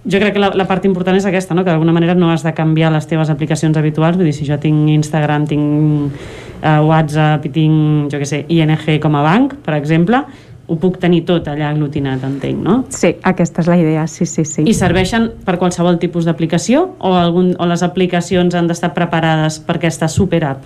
jo 0.05 0.19
crec 0.19 0.33
que 0.35 0.41
la, 0.41 0.51
la 0.55 0.67
part 0.67 0.85
important 0.85 1.15
és 1.17 1.25
aquesta, 1.25 1.55
no? 1.55 1.63
que 1.63 1.71
d'alguna 1.71 1.95
manera 1.95 2.15
no 2.15 2.31
has 2.31 2.43
de 2.43 2.53
canviar 2.55 2.91
les 2.91 3.07
teves 3.07 3.31
aplicacions 3.31 3.77
habituals, 3.79 4.17
vull 4.19 4.27
dir, 4.27 4.35
si 4.35 4.47
jo 4.47 4.57
tinc 4.59 4.89
Instagram, 4.91 5.47
tinc 5.47 5.63
uh, 6.11 6.79
WhatsApp 6.83 7.45
i 7.47 7.53
tinc, 7.53 8.09
jo 8.11 8.19
què 8.19 8.27
sé, 8.27 8.43
ING 8.51 8.75
com 9.03 9.15
a 9.15 9.23
banc, 9.23 9.55
per 9.63 9.77
exemple, 9.79 10.23
ho 10.67 10.77
puc 10.79 10.97
tenir 10.99 11.23
tot 11.27 11.47
allà 11.51 11.69
aglutinat, 11.73 12.23
entenc, 12.23 12.61
no? 12.63 12.77
Sí, 12.93 13.13
aquesta 13.23 13.63
és 13.63 13.71
la 13.71 13.79
idea, 13.79 14.05
sí, 14.07 14.27
sí, 14.29 14.45
sí. 14.47 14.63
I 14.67 14.75
serveixen 14.75 15.29
per 15.47 15.57
qualsevol 15.59 15.99
tipus 15.99 16.27
d'aplicació 16.27 16.85
o, 16.99 17.15
algun, 17.19 17.51
o 17.59 17.67
les 17.67 17.83
aplicacions 17.83 18.55
han 18.55 18.71
d'estar 18.71 18.93
preparades 18.95 19.59
per 19.63 19.77
aquesta 19.79 20.11
superapp? 20.11 20.63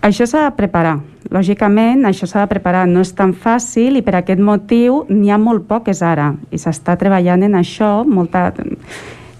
Això 0.00 0.24
s'ha 0.24 0.46
de 0.46 0.52
preparar. 0.56 0.94
Lògicament, 1.30 2.06
això 2.08 2.26
s'ha 2.26 2.46
de 2.46 2.50
preparar. 2.50 2.86
No 2.88 3.02
és 3.04 3.12
tan 3.16 3.34
fàcil 3.36 3.98
i 4.00 4.02
per 4.02 4.16
aquest 4.16 4.40
motiu 4.40 5.04
n'hi 5.10 5.30
ha 5.30 5.38
molt 5.38 5.66
poques 5.68 6.00
ara. 6.02 6.32
I 6.50 6.58
s'està 6.58 6.96
treballant 7.00 7.44
en 7.44 7.58
això. 7.60 8.00
Molta... 8.08 8.48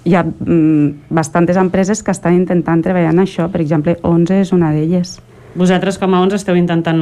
Hi 0.04 0.14
ha 0.16 0.22
mm, 0.24 1.12
bastantes 1.12 1.58
empreses 1.60 2.00
que 2.04 2.12
estan 2.12 2.36
intentant 2.36 2.84
treballar 2.84 3.14
en 3.14 3.24
això. 3.24 3.48
Per 3.52 3.60
exemple, 3.64 3.96
11 4.04 4.40
és 4.44 4.52
una 4.56 4.70
d'elles. 4.76 5.16
Vosaltres 5.54 5.98
com 5.98 6.14
a 6.14 6.20
ONS 6.22 6.36
esteu 6.38 6.56
intentant 6.58 7.00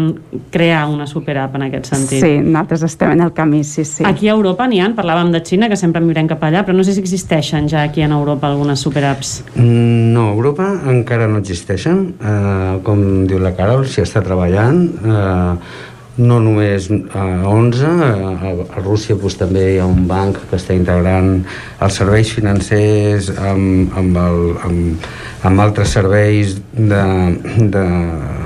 crear 0.52 0.86
una 0.88 1.06
superapp 1.10 1.58
en 1.58 1.66
aquest 1.66 1.90
sentit. 1.90 2.22
Sí, 2.22 2.30
nosaltres 2.40 2.86
estem 2.88 3.12
en 3.12 3.24
el 3.26 3.32
camí, 3.36 3.62
sí, 3.64 3.84
sí. 3.84 4.06
Aquí 4.08 4.28
a 4.28 4.36
Europa 4.36 4.66
n'hi 4.70 4.80
ha, 4.80 4.88
parlàvem 4.96 5.32
de 5.34 5.42
Xina, 5.44 5.68
que 5.68 5.76
sempre 5.76 6.00
mirem 6.04 6.30
cap 6.30 6.46
allà, 6.48 6.64
però 6.64 6.76
no 6.76 6.86
sé 6.86 6.96
si 6.96 7.02
existeixen 7.04 7.68
ja 7.68 7.84
aquí 7.84 8.04
en 8.06 8.14
Europa 8.16 8.48
algunes 8.48 8.80
superapps. 8.80 9.34
Mm, 9.54 10.14
no, 10.14 10.30
a 10.30 10.38
Europa 10.38 10.70
encara 10.88 11.28
no 11.28 11.42
existeixen. 11.42 12.02
Uh, 12.18 12.80
com 12.86 13.04
diu 13.28 13.42
la 13.42 13.52
Carol, 13.58 13.84
s'hi 13.86 14.04
està 14.06 14.24
treballant. 14.24 14.82
Uh, 15.04 15.96
no 16.18 16.40
només 16.42 16.88
a 17.14 17.24
11, 17.46 17.86
a, 17.86 18.52
Rússia 18.82 19.16
doncs, 19.16 19.36
també 19.38 19.64
hi 19.74 19.78
ha 19.78 19.86
un 19.86 20.06
banc 20.10 20.40
que 20.50 20.58
està 20.58 20.74
integrant 20.74 21.44
els 21.84 21.98
serveis 22.00 22.32
financers 22.34 23.30
amb, 23.38 23.94
amb, 23.98 24.18
el, 24.24 24.42
amb, 24.66 25.06
amb 25.48 25.62
altres 25.62 25.94
serveis 25.94 26.56
d'oci, 26.74 27.62
de, 27.70 27.86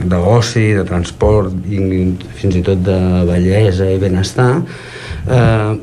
de, 0.04 0.76
de 0.82 0.86
transport 0.88 1.56
i 1.64 1.80
fins 2.38 2.60
i 2.60 2.62
tot 2.66 2.84
de 2.84 3.00
bellesa 3.28 3.88
i 3.88 3.98
benestar 4.02 4.52
eh, 4.60 5.74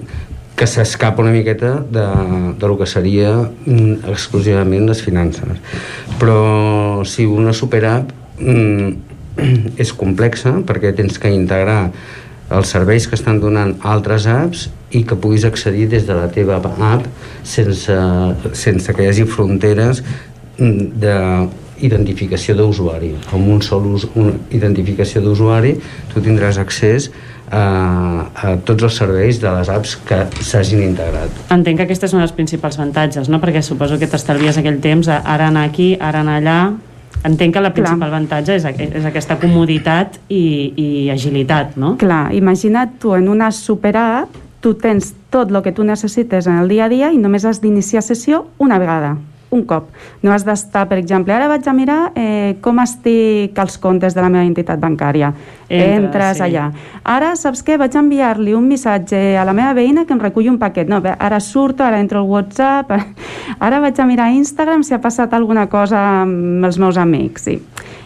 que 0.60 0.68
s'escapa 0.68 1.24
una 1.24 1.32
miqueta 1.32 1.78
de, 1.90 2.06
de 2.60 2.68
lo 2.68 2.78
que 2.78 2.86
seria 2.86 3.32
mm, 3.40 4.10
exclusivament 4.11 4.90
les 4.90 5.02
finances. 5.02 5.56
Però 6.20 7.06
si 7.07 7.24
una 7.26 7.53
superapp 7.56 8.11
mm, 8.38 9.09
és 9.84 9.94
complexa 9.95 10.60
perquè 10.68 10.94
tens 10.98 11.20
que 11.22 11.32
integrar 11.34 11.91
els 12.49 12.72
serveis 12.74 13.06
que 13.07 13.16
estan 13.18 13.40
donant 13.41 13.76
altres 13.86 14.26
apps 14.30 14.70
i 14.95 15.03
que 15.06 15.18
puguis 15.22 15.45
accedir 15.45 15.88
des 15.90 16.07
de 16.07 16.16
la 16.18 16.28
teva 16.34 16.57
app 16.57 17.06
sense, 17.45 17.98
sense 18.57 18.94
que 18.94 19.03
hi 19.03 19.10
hagi 19.11 19.26
fronteres 19.30 20.02
d'identificació 20.60 22.56
d'usuari. 22.57 23.14
Amb 23.32 23.48
un 23.53 23.61
sol 23.61 23.86
us, 23.94 24.07
una 24.16 24.34
identificació 24.49 25.22
d'usuari 25.22 25.76
tu 26.11 26.24
tindràs 26.26 26.57
accés 26.57 27.11
a, 27.49 28.30
a 28.34 28.57
tots 28.66 28.84
els 28.84 28.98
serveis 28.98 29.40
de 29.41 29.53
les 29.53 29.70
apps 29.70 29.95
que 30.10 30.26
s'hagin 30.41 30.84
integrat. 30.90 31.30
Entenc 31.53 31.78
que 31.80 31.86
aquestes 31.88 32.11
són 32.14 32.26
els 32.26 32.34
principals 32.36 32.78
avantatges, 32.82 33.30
no? 33.30 33.40
perquè 33.41 33.61
suposo 33.66 33.98
que 34.02 34.10
t'estalvies 34.10 34.57
aquell 34.57 34.82
temps 34.82 35.10
ara 35.10 35.48
anar 35.48 35.66
aquí, 35.70 35.95
ara 36.02 36.26
anar 36.26 36.38
allà, 36.41 36.60
entenc 37.28 37.56
que 37.56 37.64
la 37.64 37.74
principal 37.74 38.08
Clar. 38.08 38.12
avantatge 38.14 38.56
és, 38.56 38.66
és 38.66 39.06
aquesta 39.06 39.40
comoditat 39.41 40.20
i, 40.30 40.44
i 40.76 40.88
agilitat, 41.12 41.76
no? 41.80 41.96
Clar, 42.00 42.30
imagina't 42.36 43.00
tu 43.02 43.16
en 43.18 43.28
una 43.32 43.52
superapp 43.56 44.38
tu 44.60 44.74
tens 44.76 45.14
tot 45.32 45.52
el 45.52 45.62
que 45.64 45.72
tu 45.72 45.86
necessites 45.88 46.48
en 46.48 46.60
el 46.60 46.68
dia 46.72 46.86
a 46.86 46.91
dia 46.91 47.12
i 47.16 47.18
només 47.18 47.46
has 47.48 47.62
d'iniciar 47.64 48.04
sessió 48.04 48.46
una 48.60 48.80
vegada 48.80 49.16
un 49.52 49.64
cop. 49.66 49.90
No 50.22 50.32
has 50.34 50.46
d'estar, 50.46 50.86
per 50.90 51.00
exemple, 51.02 51.34
ara 51.34 51.48
vaig 51.50 51.68
a 51.68 51.74
mirar 51.74 52.00
eh, 52.16 52.58
com 52.62 52.80
estic 52.84 53.58
els 53.60 53.78
comptes 53.82 54.16
de 54.16 54.22
la 54.22 54.30
meva 54.30 54.46
entitat 54.46 54.80
bancària. 54.82 55.32
Entra, 55.70 55.96
Entres 55.96 56.38
sí. 56.38 56.44
allà. 56.48 56.70
Ara, 57.04 57.34
saps 57.38 57.64
què? 57.66 57.78
Vaig 57.82 57.96
enviar-li 57.98 58.56
un 58.58 58.68
missatge 58.70 59.38
a 59.38 59.46
la 59.46 59.54
meva 59.58 59.74
veïna 59.78 60.06
que 60.06 60.14
em 60.14 60.22
recull 60.22 60.50
un 60.50 60.60
paquet. 60.62 60.90
No, 60.90 61.02
bé, 61.02 61.16
ara 61.18 61.40
surto, 61.40 61.84
ara 61.86 62.00
entro 62.02 62.22
al 62.22 62.30
WhatsApp, 62.30 62.94
ara 63.66 63.82
vaig 63.84 64.00
a 64.00 64.10
mirar 64.10 64.32
Instagram 64.38 64.86
si 64.86 64.94
ha 64.94 65.02
passat 65.02 65.34
alguna 65.34 65.68
cosa 65.70 66.02
amb 66.24 66.66
els 66.66 66.82
meus 66.82 66.98
amics. 66.98 67.50
Sí 67.50 67.60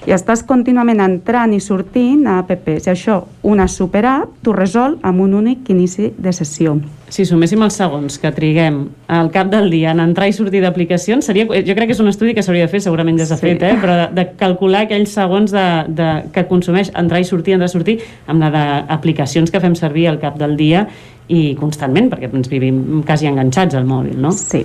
i 0.03 0.11
estàs 0.11 0.43
contínuament 0.43 0.99
entrant 0.99 1.53
i 1.55 1.61
sortint 1.63 2.25
a 2.27 2.41
apps 2.41 2.89
i 2.89 2.91
això, 2.91 3.21
una 3.47 3.69
superapp 3.71 4.41
t'ho 4.43 4.55
resol 4.55 4.97
amb 5.01 5.23
un 5.23 5.37
únic 5.39 5.69
inici 5.71 6.11
de 6.17 6.35
sessió. 6.35 6.75
Si 7.13 7.27
suméssim 7.29 7.61
els 7.61 7.75
segons 7.77 8.15
que 8.17 8.31
triguem 8.33 8.79
al 9.13 9.27
cap 9.33 9.51
del 9.51 9.67
dia 9.69 9.91
en 9.93 9.99
entrar 10.01 10.31
i 10.31 10.33
sortir 10.33 10.63
d'aplicacions, 10.63 11.27
seria, 11.29 11.45
jo 11.45 11.75
crec 11.77 11.91
que 11.91 11.93
és 11.93 12.01
un 12.01 12.09
estudi 12.09 12.33
que 12.33 12.41
s'hauria 12.41 12.65
de 12.65 12.71
fer, 12.71 12.81
segurament 12.81 13.19
ja 13.21 13.27
s'ha 13.29 13.37
sí. 13.37 13.51
fet, 13.51 13.65
eh? 13.67 13.75
però 13.81 13.97
de, 13.99 14.07
de 14.17 14.23
calcular 14.39 14.87
aquells 14.87 15.13
segons 15.13 15.53
de, 15.53 15.65
de, 15.93 16.07
que 16.33 16.45
consumeix 16.49 16.89
entrar 16.97 17.21
i 17.21 17.27
sortir, 17.29 17.53
entrar 17.53 17.69
i 17.69 17.73
sortir, 17.75 17.99
amb 18.25 18.41
la 18.41 18.49
d'aplicacions 18.55 19.53
que 19.53 19.61
fem 19.61 19.77
servir 19.77 20.07
al 20.09 20.17
cap 20.23 20.39
del 20.41 20.57
dia 20.57 20.87
i 21.29 21.43
constantment, 21.59 22.09
perquè 22.09 22.31
ens 22.33 22.49
vivim 22.49 23.03
quasi 23.05 23.29
enganxats 23.29 23.77
al 23.77 23.85
mòbil, 23.85 24.17
no? 24.17 24.33
Sí, 24.33 24.63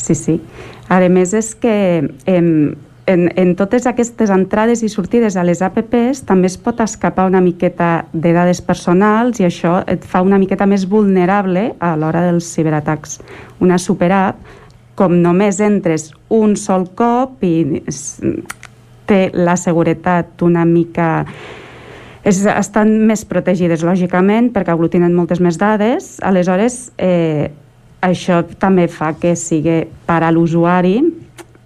sí, 0.00 0.16
sí. 0.16 0.38
A 0.88 1.02
més, 1.12 1.36
és 1.36 1.52
que 1.60 1.76
eh, 2.08 2.40
en, 3.06 3.30
en 3.36 3.54
totes 3.56 3.86
aquestes 3.90 4.30
entrades 4.30 4.82
i 4.82 4.90
sortides 4.90 5.36
a 5.36 5.44
les 5.46 5.62
apps 5.64 6.22
també 6.26 6.46
es 6.50 6.56
pot 6.58 6.80
escapar 6.80 7.26
una 7.26 7.40
miqueta 7.42 8.06
de 8.12 8.32
dades 8.34 8.62
personals 8.62 9.40
i 9.40 9.46
això 9.48 9.80
et 9.90 10.04
fa 10.06 10.22
una 10.22 10.38
miqueta 10.38 10.66
més 10.66 10.86
vulnerable 10.88 11.72
a 11.80 11.94
l'hora 11.96 12.22
dels 12.28 12.52
ciberatacs. 12.54 13.18
Una 13.60 13.78
superapp, 13.78 14.38
com 14.94 15.16
només 15.22 15.58
entres 15.60 16.10
un 16.28 16.54
sol 16.56 16.86
cop 16.94 17.42
i 17.42 17.82
té 19.08 19.22
la 19.34 19.56
seguretat 19.56 20.42
una 20.44 20.64
mica 20.68 21.24
és, 22.22 22.44
estan 22.46 22.92
més 23.08 23.24
protegides, 23.26 23.82
lògicament, 23.82 24.52
perquè 24.54 24.70
aglutinen 24.70 25.14
moltes 25.16 25.40
més 25.42 25.58
dades, 25.58 26.20
aleshores 26.22 26.92
eh, 27.02 27.50
això 28.02 28.44
també 28.62 28.86
fa 28.86 29.10
que 29.18 29.34
sigui 29.38 29.80
per 30.06 30.20
a 30.22 30.30
l'usuari 30.30 31.00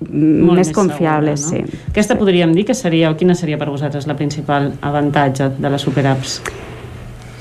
mm, 0.01 0.53
més, 0.57 0.73
confiable, 0.75 1.37
segura, 1.37 1.65
no? 1.65 1.73
sí. 1.73 1.89
Aquesta 1.93 2.17
podríem 2.19 2.55
dir 2.57 2.67
que 2.69 2.75
seria, 2.75 3.11
o 3.11 3.17
quina 3.17 3.35
seria 3.35 3.59
per 3.59 3.71
vosaltres 3.71 4.07
la 4.07 4.17
principal 4.17 4.73
avantatge 4.81 5.51
de 5.59 5.73
les 5.73 5.83
superapps? 5.83 6.41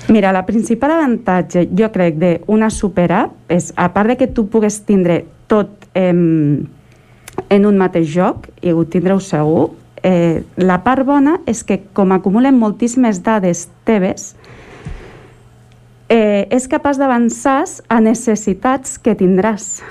Mira, 0.07 0.31
la 0.31 0.45
principal 0.45 0.91
avantatge, 0.99 1.65
jo 1.73 1.89
crec, 1.93 2.19
d'una 2.21 2.69
superapp 2.69 3.49
és, 3.49 3.71
a 3.75 3.89
part 3.93 4.13
de 4.13 4.19
que 4.19 4.27
tu 4.29 4.45
pugues 4.53 4.83
tindre 4.85 5.23
tot 5.49 5.87
eh, 5.97 6.13
en 6.13 7.65
un 7.65 7.77
mateix 7.77 8.07
joc, 8.13 8.49
i 8.61 8.73
ho 8.73 8.85
tindreu 8.85 9.19
segur, 9.19 9.71
eh, 10.05 10.43
la 10.61 10.77
part 10.85 11.05
bona 11.07 11.39
és 11.49 11.63
que 11.65 11.79
com 11.97 12.13
acumulen 12.13 12.59
moltíssimes 12.61 13.23
dades 13.25 13.65
teves, 13.87 14.35
eh, 16.09 16.45
és 16.53 16.67
capaç 16.69 17.01
d'avançar 17.01 17.63
a 17.89 17.99
necessitats 17.99 18.99
que 19.01 19.15
tindràs. 19.17 19.81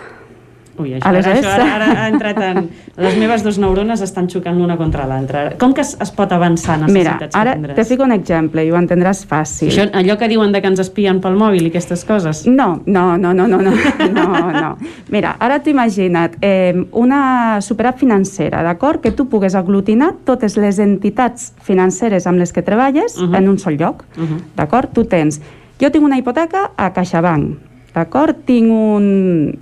Ui, 0.77 0.91
això, 0.97 1.07
Aleshores- 1.07 1.45
ara, 1.45 1.55
això 1.55 1.75
ara, 1.77 1.87
ara 1.91 2.03
ha 2.03 2.09
entrat 2.11 2.39
en... 2.43 2.69
Les 2.99 3.17
meves 3.19 3.45
dues 3.45 3.59
neurones 3.63 4.01
estan 4.03 4.27
xocant 4.31 4.59
l'una 4.59 4.77
contra 4.77 5.07
l'altra. 5.07 5.45
Com 5.59 5.75
que 5.75 5.83
es, 5.83 5.93
es 6.03 6.11
pot 6.15 6.33
avançar 6.35 6.77
en 6.81 6.87
Mira, 6.91 7.15
necessitats 7.15 7.37
ara 7.39 7.55
te 7.77 7.85
fico 7.87 8.03
un 8.07 8.15
exemple 8.15 8.65
i 8.65 8.73
ho 8.73 8.79
entendràs 8.79 9.25
fàcil. 9.31 9.71
Això, 9.71 9.87
allò 9.95 10.17
que 10.19 10.29
diuen 10.31 10.55
de 10.55 10.63
que 10.63 10.71
ens 10.73 10.83
espien 10.83 11.21
pel 11.23 11.39
mòbil 11.39 11.69
i 11.69 11.71
aquestes 11.71 12.05
coses? 12.07 12.45
No, 12.51 12.81
no, 12.87 13.05
no, 13.19 13.33
no, 13.35 13.47
no, 13.47 13.61
no, 13.63 13.75
no, 14.11 14.39
no. 14.51 14.71
Mira, 15.15 15.37
ara 15.39 15.61
t'ho 15.63 15.71
imagina't, 15.71 16.39
eh, 16.43 16.75
una 16.93 17.61
superapp 17.63 17.99
financera, 18.03 18.63
d'acord? 18.67 19.03
Que 19.05 19.13
tu 19.15 19.29
pugues 19.31 19.55
aglutinar 19.55 20.13
totes 20.27 20.59
les 20.59 20.81
entitats 20.83 21.53
financeres 21.63 22.27
amb 22.27 22.43
les 22.43 22.53
que 22.53 22.63
treballes 22.63 23.19
uh 23.19 23.29
-huh. 23.29 23.39
en 23.39 23.49
un 23.49 23.59
sol 23.59 23.77
lloc, 23.79 24.05
uh 24.17 24.23
-huh. 24.23 24.41
d'acord? 24.57 24.91
Tu 24.93 25.05
tens, 25.05 25.41
jo 25.81 25.91
tinc 25.91 26.05
una 26.05 26.19
hipoteca 26.19 26.71
a 26.77 26.93
CaixaBank, 26.93 27.74
d'acord? 27.95 28.45
Tinc 28.47 28.71
un, 28.71 29.05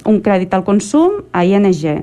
un 0.08 0.20
crèdit 0.24 0.54
al 0.56 0.64
consum 0.66 1.20
a 1.32 1.44
ING 1.44 2.02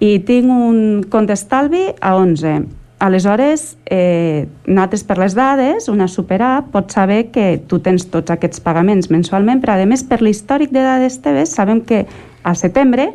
i 0.00 0.18
tinc 0.28 0.50
un 0.52 1.04
compte 1.10 1.32
estalvi 1.32 1.86
a 2.00 2.16
11. 2.20 2.58
Aleshores, 2.98 3.76
eh, 3.92 4.48
nosaltres 4.64 5.02
per 5.04 5.18
les 5.20 5.34
dades, 5.36 5.88
una 5.92 6.08
superapp 6.08 6.70
pot 6.72 6.92
saber 6.92 7.26
que 7.32 7.58
tu 7.68 7.78
tens 7.84 8.06
tots 8.08 8.32
aquests 8.32 8.62
pagaments 8.64 9.10
mensualment, 9.12 9.60
però 9.60 9.76
a 9.76 9.88
més 9.88 10.04
per 10.04 10.22
l'històric 10.22 10.72
de 10.72 10.80
dades 10.80 11.18
teves 11.20 11.52
sabem 11.52 11.82
que 11.84 12.06
a 12.42 12.54
setembre 12.54 13.10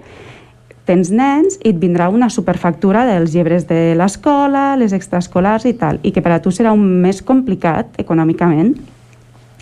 tens 0.86 1.10
nens 1.10 1.58
i 1.64 1.72
et 1.72 1.80
vindrà 1.82 2.10
una 2.14 2.30
superfactura 2.30 3.06
dels 3.08 3.34
llibres 3.34 3.66
de 3.70 3.96
l'escola, 3.98 4.76
les 4.78 4.94
extraescolars 4.94 5.66
i 5.66 5.74
tal, 5.74 6.02
i 6.04 6.12
que 6.12 6.22
per 6.22 6.36
a 6.36 6.42
tu 6.42 6.54
serà 6.54 6.74
un 6.74 6.84
més 7.02 7.22
complicat 7.26 7.98
econòmicament. 8.02 8.76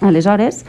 Aleshores, 0.01 0.63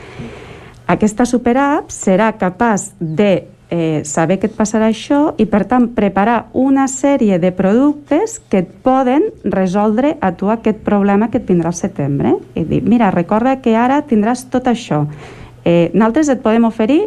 aquesta 0.90 1.26
superapp 1.28 1.92
serà 1.94 2.32
capaç 2.34 2.90
de 2.98 3.46
eh, 3.70 4.02
saber 4.04 4.40
que 4.42 4.48
et 4.50 4.56
passarà 4.58 4.88
això 4.90 5.36
i, 5.38 5.46
per 5.46 5.62
tant, 5.70 5.86
preparar 5.94 6.48
una 6.58 6.88
sèrie 6.90 7.38
de 7.38 7.52
productes 7.54 8.40
que 8.50 8.64
et 8.64 8.72
poden 8.82 9.28
resoldre 9.44 10.16
a 10.20 10.32
tu 10.34 10.50
aquest 10.50 10.82
problema 10.86 11.30
que 11.30 11.38
et 11.38 11.46
vindrà 11.46 11.70
al 11.70 11.78
setembre. 11.78 12.34
I 12.58 12.66
dir, 12.66 12.82
mira, 12.82 13.12
recorda 13.14 13.60
que 13.62 13.76
ara 13.78 14.02
tindràs 14.02 14.48
tot 14.50 14.66
això. 14.66 15.04
Eh, 15.64 15.92
nosaltres 15.94 16.32
et 16.34 16.42
podem 16.42 16.66
oferir 16.66 17.04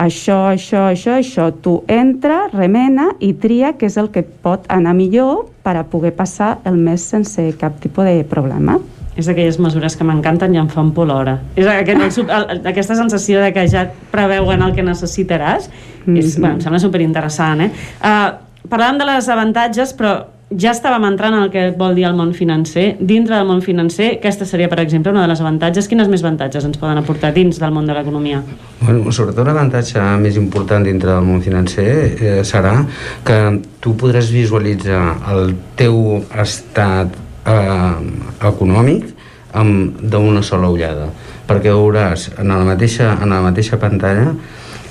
això, 0.00 0.46
això, 0.54 0.88
això, 0.88 1.18
això. 1.20 1.50
Tu 1.52 1.76
entra, 1.92 2.46
remena 2.54 3.10
i 3.20 3.34
tria 3.36 3.74
què 3.76 3.90
és 3.90 4.00
el 4.00 4.08
que 4.14 4.24
pot 4.24 4.64
anar 4.72 4.96
millor 4.96 5.50
per 5.66 5.76
a 5.76 5.84
poder 5.84 6.16
passar 6.16 6.56
el 6.64 6.80
mes 6.80 7.04
sense 7.04 7.50
cap 7.60 7.76
tipus 7.84 8.08
de 8.08 8.22
problema. 8.24 8.80
És 9.16 9.26
d'aquelles 9.26 9.58
mesures 9.58 9.96
que 9.96 10.04
m'encanten 10.04 10.54
i 10.54 10.58
em 10.58 10.68
fan 10.68 10.92
por 10.92 11.06
l'hora. 11.08 11.38
És 11.56 11.66
aquest, 11.66 12.18
el, 12.18 12.60
aquesta 12.66 12.94
sensació 12.94 13.40
de 13.40 13.52
que 13.52 13.66
ja 13.68 13.86
preveuen 14.12 14.62
el 14.62 14.74
que 14.74 14.82
necessitaràs. 14.84 15.70
Mm 16.04 16.14
-hmm. 16.14 16.18
és, 16.18 16.34
Mhm. 16.36 16.40
bueno, 16.40 16.54
em 16.56 16.60
sembla 16.60 16.78
superinteressant, 16.78 17.60
eh? 17.60 17.70
Uh, 18.02 18.68
parlàvem 18.68 18.98
de 18.98 19.04
les 19.04 19.28
avantatges, 19.28 19.96
però 19.96 20.24
ja 20.50 20.70
estàvem 20.70 21.04
entrant 21.08 21.34
en 21.34 21.42
el 21.42 21.50
que 21.50 21.74
vol 21.76 21.94
dir 21.96 22.04
el 22.04 22.14
món 22.14 22.32
financer. 22.32 22.96
Dintre 23.00 23.34
del 23.34 23.46
món 23.46 23.62
financer, 23.62 24.18
aquesta 24.18 24.44
seria, 24.44 24.68
per 24.68 24.78
exemple, 24.78 25.10
una 25.10 25.22
de 25.22 25.28
les 25.28 25.40
avantatges. 25.40 25.88
Quines 25.88 26.08
més 26.08 26.22
avantatges 26.22 26.64
ens 26.64 26.78
poden 26.78 26.98
aportar 26.98 27.32
dins 27.34 27.58
del 27.58 27.72
món 27.72 27.84
de 27.86 27.92
l'economia? 27.92 28.42
Bueno, 28.80 29.10
sobretot 29.10 29.44
l'avantatge 29.44 29.98
més 30.20 30.36
important 30.36 30.84
dintre 30.84 31.10
del 31.10 31.24
món 31.24 31.42
financer 31.42 32.16
eh, 32.20 32.40
serà 32.44 32.84
que 33.24 33.60
tu 33.80 33.96
podràs 33.96 34.30
visualitzar 34.30 35.16
el 35.32 35.56
teu 35.74 36.24
estat 36.40 37.08
eh, 37.46 38.48
econòmic 38.50 39.12
amb 39.56 40.02
d'una 40.02 40.42
sola 40.44 40.68
ullada. 40.72 41.08
Perquè 41.46 41.72
veuràs 41.72 42.30
en 42.36 42.50
la 42.50 42.64
mateixa, 42.66 43.14
en 43.22 43.32
la 43.32 43.42
mateixa 43.44 43.78
pantalla 43.80 44.32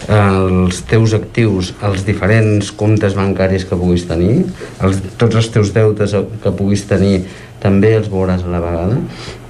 els 0.06 0.82
teus 0.86 1.16
actius, 1.18 1.72
els 1.82 2.04
diferents 2.06 2.70
comptes 2.78 3.16
bancaris 3.18 3.66
que 3.66 3.78
puguis 3.80 4.06
tenir, 4.06 4.44
els, 4.84 5.00
tots 5.18 5.40
els 5.40 5.50
teus 5.50 5.72
deutes 5.74 6.14
que 6.44 6.52
puguis 6.54 6.84
tenir 6.86 7.24
també 7.64 7.96
els 7.98 8.12
veuràs 8.12 8.44
a 8.46 8.52
la 8.52 8.62
vegada 8.62 9.00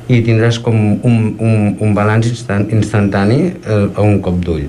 i 0.07 0.21
tindràs 0.21 0.59
com 0.61 0.75
un, 0.77 1.17
un, 1.41 1.75
un 1.81 1.93
balanç 1.97 2.29
instant, 2.29 2.67
instantani 2.71 3.39
eh, 3.49 3.87
a 3.89 4.05
un 4.05 4.19
cop 4.21 4.37
d'ull. 4.45 4.67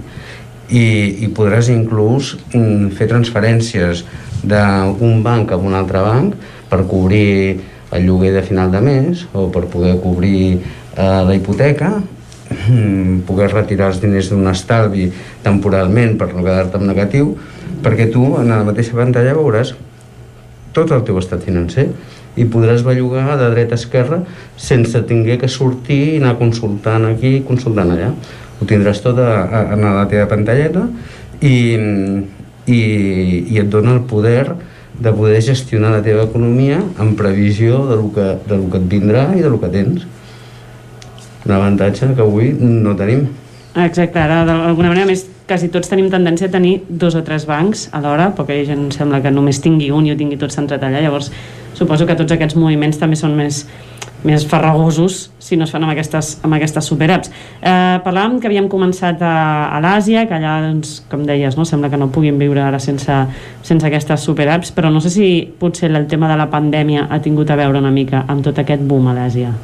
I, 0.67 0.87
i 1.23 1.29
podràs 1.31 1.69
inclús 1.71 2.35
mm, 2.55 2.89
fer 2.97 3.07
transferències 3.13 4.03
d'un 4.47 5.21
banc 5.23 5.53
a 5.53 5.61
un 5.61 5.77
altre 5.77 6.03
banc 6.03 6.35
per 6.71 6.83
cobrir 6.89 7.61
el 7.97 8.07
lloguer 8.07 8.33
de 8.35 8.45
final 8.47 8.71
de 8.73 8.83
mes 8.85 9.27
o 9.33 9.49
per 9.53 9.67
poder 9.73 9.97
cobrir 10.03 10.59
eh, 10.59 11.23
la 11.27 11.35
hipoteca 11.35 11.95
mm, 11.99 13.25
poder 13.29 13.51
retirar 13.53 13.91
els 13.93 14.01
diners 14.03 14.31
d'un 14.31 14.47
estalvi 14.53 15.11
temporalment 15.45 16.17
per 16.21 16.33
no 16.35 16.45
quedar-te 16.45 16.81
en 16.81 16.89
negatiu 16.93 17.35
perquè 17.83 18.11
tu 18.13 18.35
en 18.41 18.53
la 18.53 18.63
mateixa 18.67 18.97
pantalla 18.97 19.37
veuràs 19.37 19.75
tot 20.77 20.93
el 20.93 21.05
teu 21.09 21.19
estat 21.19 21.45
financer 21.47 21.89
i 22.37 22.45
podràs 22.53 22.85
bellugar 22.85 23.39
de 23.41 23.49
dreta 23.55 23.77
a 23.77 23.81
esquerra 23.81 24.21
sense 24.61 25.01
tinguer 25.09 25.39
que 25.41 25.49
sortir 25.49 26.03
i 26.15 26.17
anar 26.21 26.37
consultant 26.41 27.09
aquí 27.09 27.39
i 27.39 27.45
consultant 27.47 27.95
allà. 27.95 28.11
Ho 28.61 28.69
tindràs 28.69 29.01
tot 29.05 29.19
a, 29.21 29.31
a, 29.45 29.63
a 29.73 29.93
la 30.01 30.05
teva 30.11 30.29
pantalleta 30.29 30.85
i, 31.41 31.57
i, 32.69 32.81
i 33.53 33.61
et 33.61 33.71
dona 33.73 33.97
el 33.97 34.05
poder 34.09 34.45
de 34.99 35.13
poder 35.13 35.43
gestionar 35.43 35.93
la 35.93 36.03
teva 36.03 36.25
economia 36.25 36.81
en 36.81 37.15
previsió 37.17 37.85
de 37.87 37.97
lo 37.97 38.13
que, 38.13 38.27
de 38.49 38.57
lo 38.57 38.71
que 38.73 38.81
et 38.81 38.87
vindrà 38.91 39.29
i 39.37 39.43
de 39.45 39.51
lo 39.53 39.61
que 39.61 39.71
tens. 39.73 40.07
Un 41.47 41.55
avantatge 41.55 42.15
que 42.15 42.25
avui 42.25 42.53
no 42.59 42.97
tenim. 42.97 43.27
Exacte, 43.77 44.19
ara 44.19 44.45
d'alguna 44.49 44.89
manera 44.89 45.07
més 45.07 45.27
quasi 45.47 45.69
tots 45.71 45.91
tenim 45.91 46.09
tendència 46.11 46.49
a 46.49 46.53
tenir 46.53 46.81
dos 46.89 47.15
o 47.15 47.23
tres 47.23 47.45
bancs 47.47 47.87
alhora, 47.95 48.31
perquè 48.35 48.63
gent 48.67 48.89
sembla 48.95 49.21
que 49.23 49.31
només 49.31 49.61
tingui 49.63 49.93
un 49.95 50.09
i 50.09 50.15
ho 50.15 50.19
tingui 50.19 50.39
tot 50.41 50.55
centrat 50.55 50.83
allà, 50.83 51.05
llavors 51.05 51.31
suposo 51.77 52.07
que 52.09 52.17
tots 52.17 52.33
aquests 52.33 52.57
moviments 52.57 52.99
també 52.99 53.19
són 53.21 53.37
més, 53.37 53.67
més 54.27 54.47
farragosos 54.49 55.27
si 55.39 55.57
no 55.57 55.67
es 55.67 55.73
fan 55.75 55.85
amb 55.87 55.95
aquestes, 55.95 56.33
amb 56.47 56.57
aquestes 56.59 56.89
superapps. 56.91 57.31
Eh, 57.61 57.99
parlàvem 58.05 58.41
que 58.41 58.51
havíem 58.51 58.67
començat 58.73 59.23
a, 59.23 59.37
a 59.71 59.81
l'Àsia, 59.85 60.27
que 60.27 60.35
allà, 60.37 60.59
doncs, 60.67 60.99
com 61.11 61.23
deies, 61.29 61.57
no? 61.59 61.67
sembla 61.69 61.93
que 61.93 62.01
no 62.01 62.11
puguin 62.15 62.41
viure 62.43 62.65
ara 62.65 62.83
sense, 62.83 63.21
sense 63.67 63.87
aquestes 63.87 64.27
superapps, 64.27 64.75
però 64.75 64.91
no 64.93 65.03
sé 65.05 65.15
si 65.15 65.31
potser 65.61 65.93
el 65.95 66.11
tema 66.11 66.31
de 66.33 66.41
la 66.41 66.51
pandèmia 66.51 67.07
ha 67.11 67.23
tingut 67.23 67.51
a 67.51 67.61
veure 67.63 67.83
una 67.83 67.95
mica 67.95 68.27
amb 68.27 68.45
tot 68.45 68.59
aquest 68.63 68.83
boom 68.83 69.11
a 69.13 69.17
l'Àsia. 69.17 69.55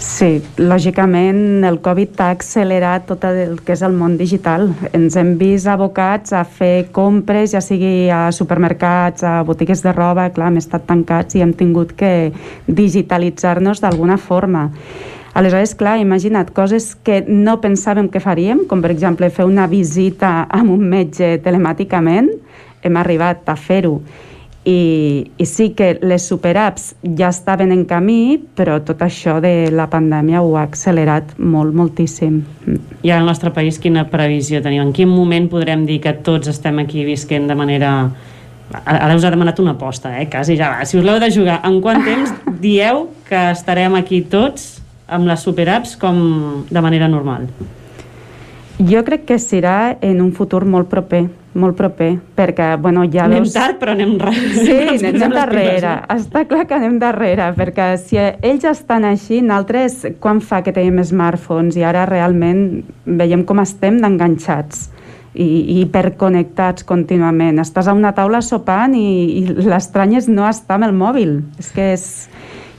Sí, 0.00 0.38
lògicament 0.56 1.60
el 1.68 1.76
Covid 1.84 2.20
ha 2.24 2.30
accelerat 2.32 3.04
tot 3.04 3.26
el 3.28 3.58
que 3.60 3.74
és 3.74 3.82
el 3.84 3.92
món 3.92 4.14
digital. 4.16 4.70
Ens 4.96 5.18
hem 5.20 5.34
vist 5.36 5.68
abocats 5.68 6.32
a 6.32 6.40
fer 6.48 6.86
compres, 6.96 7.52
ja 7.52 7.60
sigui 7.60 8.08
a 8.08 8.22
supermercats, 8.32 9.26
a 9.28 9.42
botigues 9.44 9.84
de 9.84 9.92
roba, 9.92 10.30
clar, 10.32 10.48
hem 10.48 10.56
estat 10.56 10.86
tancats 10.88 11.36
i 11.36 11.44
hem 11.44 11.52
tingut 11.52 11.92
que 12.00 12.32
digitalitzar-nos 12.64 13.84
d'alguna 13.84 14.16
forma. 14.16 14.70
Aleshores, 15.36 15.76
clar, 15.76 15.98
imagina't, 16.00 16.48
coses 16.56 16.94
que 17.04 17.20
no 17.28 17.58
pensàvem 17.60 18.08
que 18.08 18.24
faríem, 18.24 18.64
com 18.72 18.80
per 18.80 18.94
exemple 18.96 19.28
fer 19.28 19.44
una 19.44 19.68
visita 19.68 20.46
amb 20.48 20.72
un 20.78 20.88
metge 20.96 21.36
telemàticament, 21.44 22.32
hem 22.80 22.96
arribat 22.96 23.52
a 23.52 23.60
fer-ho. 23.68 23.98
I, 24.64 25.30
i 25.40 25.44
sí 25.48 25.70
que 25.72 25.94
les 26.04 26.26
superapps 26.28 26.90
ja 27.16 27.30
estaven 27.32 27.72
en 27.72 27.86
camí, 27.88 28.36
però 28.56 28.76
tot 28.84 29.00
això 29.00 29.38
de 29.40 29.70
la 29.72 29.86
pandèmia 29.88 30.42
ho 30.44 30.52
ha 30.58 30.66
accelerat 30.66 31.32
molt, 31.38 31.72
moltíssim. 31.72 32.42
I 33.00 33.08
ara 33.08 33.22
al 33.22 33.30
nostre 33.30 33.54
país 33.56 33.80
quina 33.80 34.04
previsió 34.12 34.60
teniu? 34.60 34.82
En 34.84 34.92
quin 34.92 35.08
moment 35.08 35.48
podrem 35.48 35.86
dir 35.88 36.00
que 36.04 36.12
tots 36.26 36.52
estem 36.52 36.82
aquí 36.84 37.06
visquent 37.08 37.48
de 37.48 37.56
manera... 37.56 37.94
Ara 38.84 39.16
us 39.16 39.24
ha 39.24 39.32
demanat 39.32 39.58
una 39.58 39.72
aposta, 39.74 40.12
eh? 40.20 40.28
Quasi 40.30 40.54
ja 40.60 40.68
va. 40.70 40.84
Si 40.86 41.00
us 41.00 41.08
l'heu 41.08 41.18
de 41.18 41.32
jugar, 41.32 41.58
en 41.66 41.80
quant 41.82 42.04
temps 42.08 42.36
dieu 42.60 43.06
que 43.26 43.48
estarem 43.56 43.96
aquí 43.98 44.20
tots 44.28 44.76
amb 45.08 45.26
les 45.26 45.40
superapps 45.42 45.96
com 45.98 46.20
de 46.68 46.84
manera 46.84 47.08
normal? 47.08 47.48
Jo 48.78 49.02
crec 49.08 49.24
que 49.28 49.40
serà 49.40 49.96
en 50.00 50.20
un 50.20 50.30
futur 50.36 50.62
molt 50.68 50.88
proper, 50.92 51.26
molt 51.52 51.74
proper, 51.76 52.12
perquè, 52.36 52.76
bueno, 52.78 53.02
ja 53.10 53.24
anem 53.26 53.42
veus... 53.42 53.54
tard, 53.56 53.80
però 53.80 53.94
anem 53.96 54.14
darrere. 54.20 54.52
Sí, 54.54 54.76
anem 55.00 55.18
les 55.18 55.34
darrere. 55.34 55.94
Està 56.14 56.44
clar 56.50 56.66
que 56.70 56.76
anem 56.76 56.98
darrere, 57.02 57.50
perquè 57.58 57.90
si 57.98 58.20
ells 58.20 58.66
estan 58.70 59.06
així, 59.08 59.40
nosaltres, 59.42 60.04
quan 60.22 60.42
fa 60.44 60.62
que 60.62 60.74
tenim 60.76 61.02
smartphones 61.02 61.78
i 61.80 61.84
ara 61.86 62.06
realment 62.10 62.84
veiem 63.04 63.44
com 63.48 63.62
estem 63.64 63.98
d'enganxats. 64.02 64.88
i, 65.30 65.46
i 65.46 65.74
hiperconnectats 65.84 66.82
contínuament. 66.82 67.60
Estàs 67.62 67.86
a 67.86 67.92
una 67.94 68.10
taula 68.10 68.40
sopant 68.42 68.96
i, 68.98 69.04
i 69.38 69.44
l'estrany 69.62 70.16
és 70.18 70.26
no 70.26 70.42
estar 70.48 70.74
amb 70.74 70.88
el 70.88 70.96
mòbil. 70.96 71.36
És 71.58 71.70
que 71.74 71.92
és... 71.94 72.06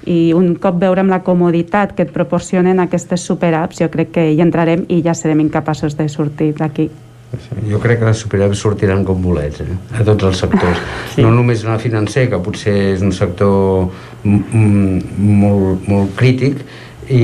I 0.02 0.34
un 0.34 0.56
cop 0.58 0.80
veurem 0.82 1.12
la 1.14 1.20
comoditat 1.22 1.92
que 1.94 2.08
et 2.08 2.12
proporcionen 2.12 2.82
aquestes 2.82 3.22
superapps, 3.22 3.84
jo 3.84 3.88
crec 3.94 4.10
que 4.16 4.24
hi 4.34 4.42
entrarem 4.42 4.88
i 4.90 4.98
ja 5.06 5.14
serem 5.14 5.46
incapaços 5.46 5.94
de 5.96 6.10
sortir 6.10 6.56
d'aquí. 6.58 6.90
Jo 7.70 7.80
crec 7.80 8.02
que 8.02 8.10
les 8.10 8.22
superapps 8.26 8.60
sortiran 8.60 9.06
com 9.08 9.22
bolets, 9.24 9.62
eh? 9.64 9.76
a 9.96 10.04
tots 10.08 10.28
els 10.28 10.44
sectors. 10.44 10.80
Sí. 11.16 11.24
No 11.24 11.32
només 11.36 11.64
en 11.66 11.74
el 11.74 11.80
financer, 11.84 12.30
que 12.32 12.40
potser 12.44 12.76
és 12.94 13.02
un 13.04 13.12
sector 13.16 13.90
molt, 14.24 15.88
molt 15.88 16.16
crític 16.20 16.62
i, 17.10 17.24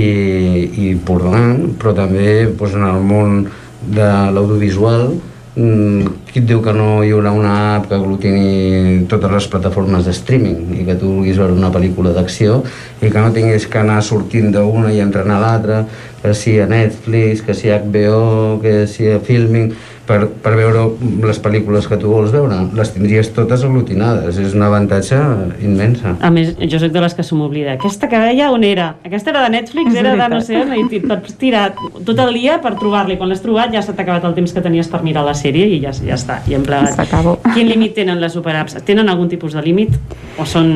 i 0.68 0.90
important, 0.92 1.74
però 1.80 1.96
també 1.96 2.50
doncs, 2.50 2.76
en 2.76 2.84
el 2.88 3.00
món 3.08 3.40
de 3.88 4.08
l'audiovisual 4.36 5.10
mm, 5.56 6.14
qui 6.28 6.42
et 6.42 6.48
diu 6.50 6.62
que 6.66 6.74
no 6.76 7.04
hi 7.06 7.14
haurà 7.16 7.32
una 7.36 7.54
app 7.78 7.88
que 7.90 7.96
aglutini 7.96 9.06
totes 9.12 9.32
les 9.32 9.48
plataformes 9.54 10.08
de 10.08 10.16
streaming 10.16 10.74
i 10.82 10.86
que 10.88 10.98
tu 11.00 11.14
vulguis 11.14 11.40
veure 11.40 11.56
una 11.56 11.72
pel·lícula 11.74 12.14
d'acció 12.16 12.62
i 13.00 13.08
que 13.08 13.22
no 13.22 13.32
tinguis 13.36 13.68
que 13.72 13.82
anar 13.82 14.02
sortint 14.06 14.52
d'una 14.56 14.92
i 14.94 15.00
entrenar 15.04 15.40
a 15.40 15.44
l'altra 15.46 15.84
que 16.22 16.34
si 16.36 16.58
a 16.60 16.68
Netflix, 16.68 17.46
que 17.46 17.56
si 17.56 17.72
a 17.72 17.80
HBO 17.80 18.60
que 18.62 18.82
si 18.92 19.08
a 19.12 19.22
Filming 19.24 19.72
per, 20.08 20.20
per 20.44 20.54
veure 20.58 20.86
les 21.28 21.40
pel·lícules 21.44 21.88
que 21.90 22.00
tu 22.02 22.12
vols 22.12 22.32
veure 22.34 22.60
les 22.78 22.92
tindries 22.96 23.30
totes 23.36 23.66
aglutinades 23.68 24.40
és 24.42 24.56
un 24.58 24.64
avantatge 24.66 25.20
immensa 25.64 26.16
A 26.24 26.32
més, 26.34 26.54
jo 26.58 26.80
soc 26.82 26.94
de 26.96 27.04
les 27.04 27.16
que 27.18 27.26
se 27.28 27.38
m'oblida 27.38 27.76
aquesta 27.76 28.10
que 28.12 28.22
veia 28.22 28.50
on 28.54 28.64
era? 28.68 28.94
Aquesta 29.08 29.34
era 29.34 29.44
de 29.46 29.52
Netflix, 29.58 29.92
És 29.94 30.02
era 30.02 30.16
de 30.20 30.30
no 30.34 30.42
sé 30.44 30.62
on, 30.64 30.74
i 30.78 30.86
et 30.88 31.08
pots 31.10 31.38
tirar 31.42 31.68
tot 31.98 32.24
el 32.24 32.34
dia 32.40 32.58
per 32.64 32.76
trobar-la 32.80 33.16
i 33.16 33.20
quan 33.20 33.32
l'has 33.32 33.44
trobat 33.44 33.74
ja 33.76 33.84
s'ha 33.84 33.96
acabat 33.98 34.26
el 34.30 34.36
temps 34.38 34.56
que 34.56 34.64
tenies 34.64 34.90
per 34.92 35.04
mirar 35.06 35.26
la 35.28 35.36
sèrie 35.38 35.68
i 35.76 35.82
ja, 35.84 35.94
ja 35.96 36.18
està, 36.18 36.42
i 36.48 36.58
en 36.58 36.66
pla... 36.68 36.86
S'acabó. 36.98 37.38
Quin 37.54 37.68
límit 37.70 37.96
tenen 37.98 38.22
les 38.24 38.34
superapps? 38.38 38.80
Tenen 38.88 39.10
algun 39.12 39.30
tipus 39.32 39.58
de 39.58 39.64
límit? 39.66 39.96
O 40.40 40.46
són... 40.48 40.70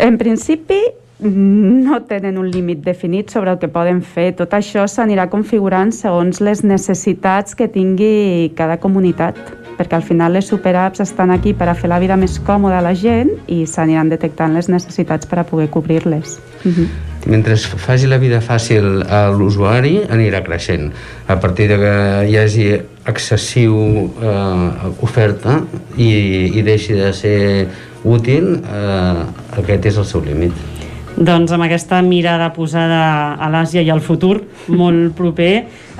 En 0.00 0.16
principi, 0.20 0.78
no 1.22 2.02
tenen 2.08 2.38
un 2.38 2.50
límit 2.50 2.82
definit 2.84 3.30
sobre 3.30 3.52
el 3.52 3.58
que 3.58 3.68
poden 3.68 4.00
fer. 4.02 4.32
Tot 4.36 4.54
això 4.56 4.86
s'anirà 4.88 5.28
configurant 5.30 5.92
segons 5.92 6.40
les 6.40 6.64
necessitats 6.64 7.56
que 7.56 7.68
tingui 7.68 8.52
cada 8.56 8.78
comunitat, 8.80 9.36
perquè 9.76 9.96
al 9.96 10.04
final 10.04 10.32
les 10.36 10.48
superapps 10.48 11.00
estan 11.04 11.30
aquí 11.30 11.52
per 11.52 11.68
a 11.68 11.74
fer 11.74 11.90
la 11.92 12.00
vida 12.00 12.16
més 12.16 12.38
còmoda 12.44 12.80
a 12.80 12.84
la 12.84 12.94
gent 12.94 13.30
i 13.48 13.66
s'aniran 13.66 14.08
detectant 14.12 14.56
les 14.56 14.68
necessitats 14.68 15.28
per 15.28 15.40
a 15.40 15.44
poder 15.44 15.70
cobrir-les. 15.70 16.40
Uh 16.64 16.72
-huh. 16.72 16.88
mentre 17.26 17.56
faci 17.56 18.06
la 18.06 18.18
vida 18.18 18.40
fàcil 18.40 19.04
a 19.08 19.30
l'usuari 19.30 20.00
anirà 20.08 20.42
creixent 20.42 20.92
a 21.26 21.36
partir 21.40 21.68
de 21.68 21.76
que 21.76 22.26
hi 22.28 22.36
hagi 22.36 22.80
excessiu 23.06 24.10
eh, 24.22 25.02
oferta 25.02 25.64
i, 25.96 26.58
i 26.58 26.62
deixi 26.62 26.92
de 26.94 27.12
ser 27.12 27.68
útil 28.04 28.62
eh, 28.64 29.58
aquest 29.58 29.86
és 29.86 29.96
el 29.96 30.04
seu 30.04 30.24
límit 30.24 30.79
Doncs 31.16 31.52
amb 31.52 31.66
aquesta 31.66 31.98
mirada 32.02 32.46
posada 32.54 33.00
a 33.34 33.48
l'Àsia 33.52 33.82
i 33.84 33.90
al 33.92 34.00
futur, 34.00 34.38
molt 34.72 35.12
proper, 35.18 35.50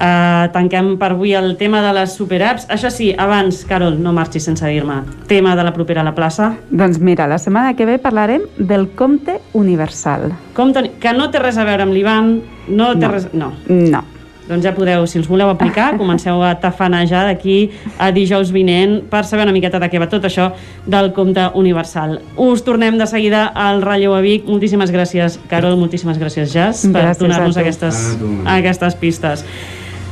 eh, 0.01 0.47
tanquem 0.55 0.95
per 1.01 1.11
avui 1.13 1.35
el 1.37 1.57
tema 1.61 1.83
de 1.85 1.93
les 1.93 2.15
superapps. 2.17 2.67
Això 2.73 2.89
sí, 2.91 3.11
abans, 3.19 3.65
Carol, 3.69 3.99
no 4.01 4.15
marxis 4.17 4.45
sense 4.49 4.65
dir-me. 4.67 5.03
Tema 5.29 5.55
de 5.57 5.65
la 5.67 5.75
propera 5.77 6.01
a 6.01 6.05
la 6.05 6.15
plaça. 6.15 6.55
Doncs 6.71 6.99
mira, 7.01 7.27
la 7.29 7.39
setmana 7.39 7.75
que 7.77 7.85
ve 7.85 7.99
parlarem 7.99 8.43
del 8.57 8.89
compte 8.97 9.41
universal. 9.53 10.31
Compte, 10.55 10.93
que 11.01 11.13
no 11.13 11.29
té 11.31 11.39
res 11.43 11.59
a 11.59 11.65
veure 11.69 11.83
amb 11.85 11.93
l'Ivan, 11.93 12.41
no 12.69 12.95
té 12.95 13.07
No. 13.07 13.13
res... 13.13 13.29
No. 13.35 13.53
No. 13.69 14.05
Doncs 14.51 14.67
ja 14.67 14.73
podeu, 14.75 15.07
si 15.07 15.21
els 15.21 15.29
voleu 15.31 15.51
aplicar, 15.53 15.93
comenceu 16.01 16.43
a 16.43 16.57
tafanejar 16.59 17.25
d'aquí 17.29 17.71
a 18.03 18.11
dijous 18.15 18.51
vinent 18.51 19.01
per 19.11 19.23
saber 19.29 19.47
una 19.47 19.55
miqueta 19.55 19.79
de 19.79 19.89
què 19.93 20.01
va 20.03 20.09
tot 20.11 20.27
això 20.27 20.51
del 20.91 21.13
compte 21.17 21.45
universal. 21.55 22.19
Us 22.37 22.65
tornem 22.67 22.99
de 22.99 23.07
seguida 23.07 23.47
al 23.55 23.83
Relleu 23.87 24.17
a 24.17 24.23
Vic. 24.25 24.49
Moltíssimes 24.51 24.91
gràcies, 24.91 25.39
Carol, 25.51 25.79
moltíssimes 25.79 26.19
gràcies, 26.19 26.51
Jas, 26.51 26.83
per 26.91 27.13
donar-nos 27.21 27.61
aquestes, 27.61 28.01
A 28.17 28.19
tu. 28.19 28.33
aquestes 28.59 28.99
pistes. 28.99 29.47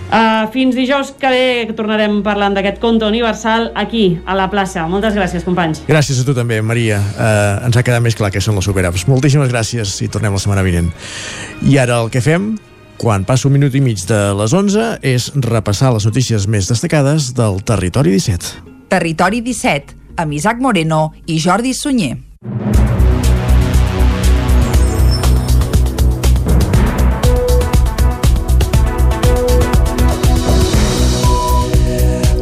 Uh, 0.09 0.49
fins 0.55 0.73
dijous 0.73 1.11
que 1.21 1.29
ve 1.29 1.49
que 1.69 1.75
tornarem 1.77 2.23
parlant 2.25 2.55
d'aquest 2.57 2.79
compte 2.81 3.05
universal 3.05 3.67
aquí, 3.77 4.17
a 4.25 4.33
la 4.39 4.47
plaça. 4.49 4.87
Moltes 4.89 5.13
gràcies, 5.19 5.45
companys. 5.45 5.83
Gràcies 5.85 6.23
a 6.23 6.25
tu 6.25 6.33
també, 6.33 6.63
Maria. 6.65 6.97
Uh, 6.97 7.67
ens 7.69 7.77
ha 7.77 7.83
quedat 7.85 8.01
més 8.01 8.17
clar 8.17 8.31
que 8.33 8.41
són 8.41 8.57
les 8.57 8.65
superapps. 8.65 9.05
Moltíssimes 9.11 9.53
gràcies 9.53 9.99
i 10.01 10.09
tornem 10.09 10.33
la 10.33 10.41
setmana 10.41 10.65
vinent. 10.65 10.89
I 11.69 11.77
ara 11.83 12.01
el 12.01 12.09
que 12.15 12.25
fem, 12.25 12.55
quan 12.99 13.25
passa 13.25 13.49
un 13.49 13.55
minut 13.55 13.75
i 13.79 13.83
mig 13.83 14.03
de 14.11 14.19
les 14.37 14.55
11, 14.55 14.99
és 15.07 15.31
repassar 15.49 15.95
les 15.95 16.07
notícies 16.09 16.49
més 16.51 16.69
destacades 16.71 17.33
del 17.39 17.63
Territori 17.65 18.13
17. 18.19 18.65
Territori 18.91 19.43
17, 19.47 19.95
amb 20.19 20.35
Isaac 20.35 20.61
Moreno 20.61 21.13
i 21.27 21.39
Jordi 21.41 21.75
Sunyer. 21.77 22.17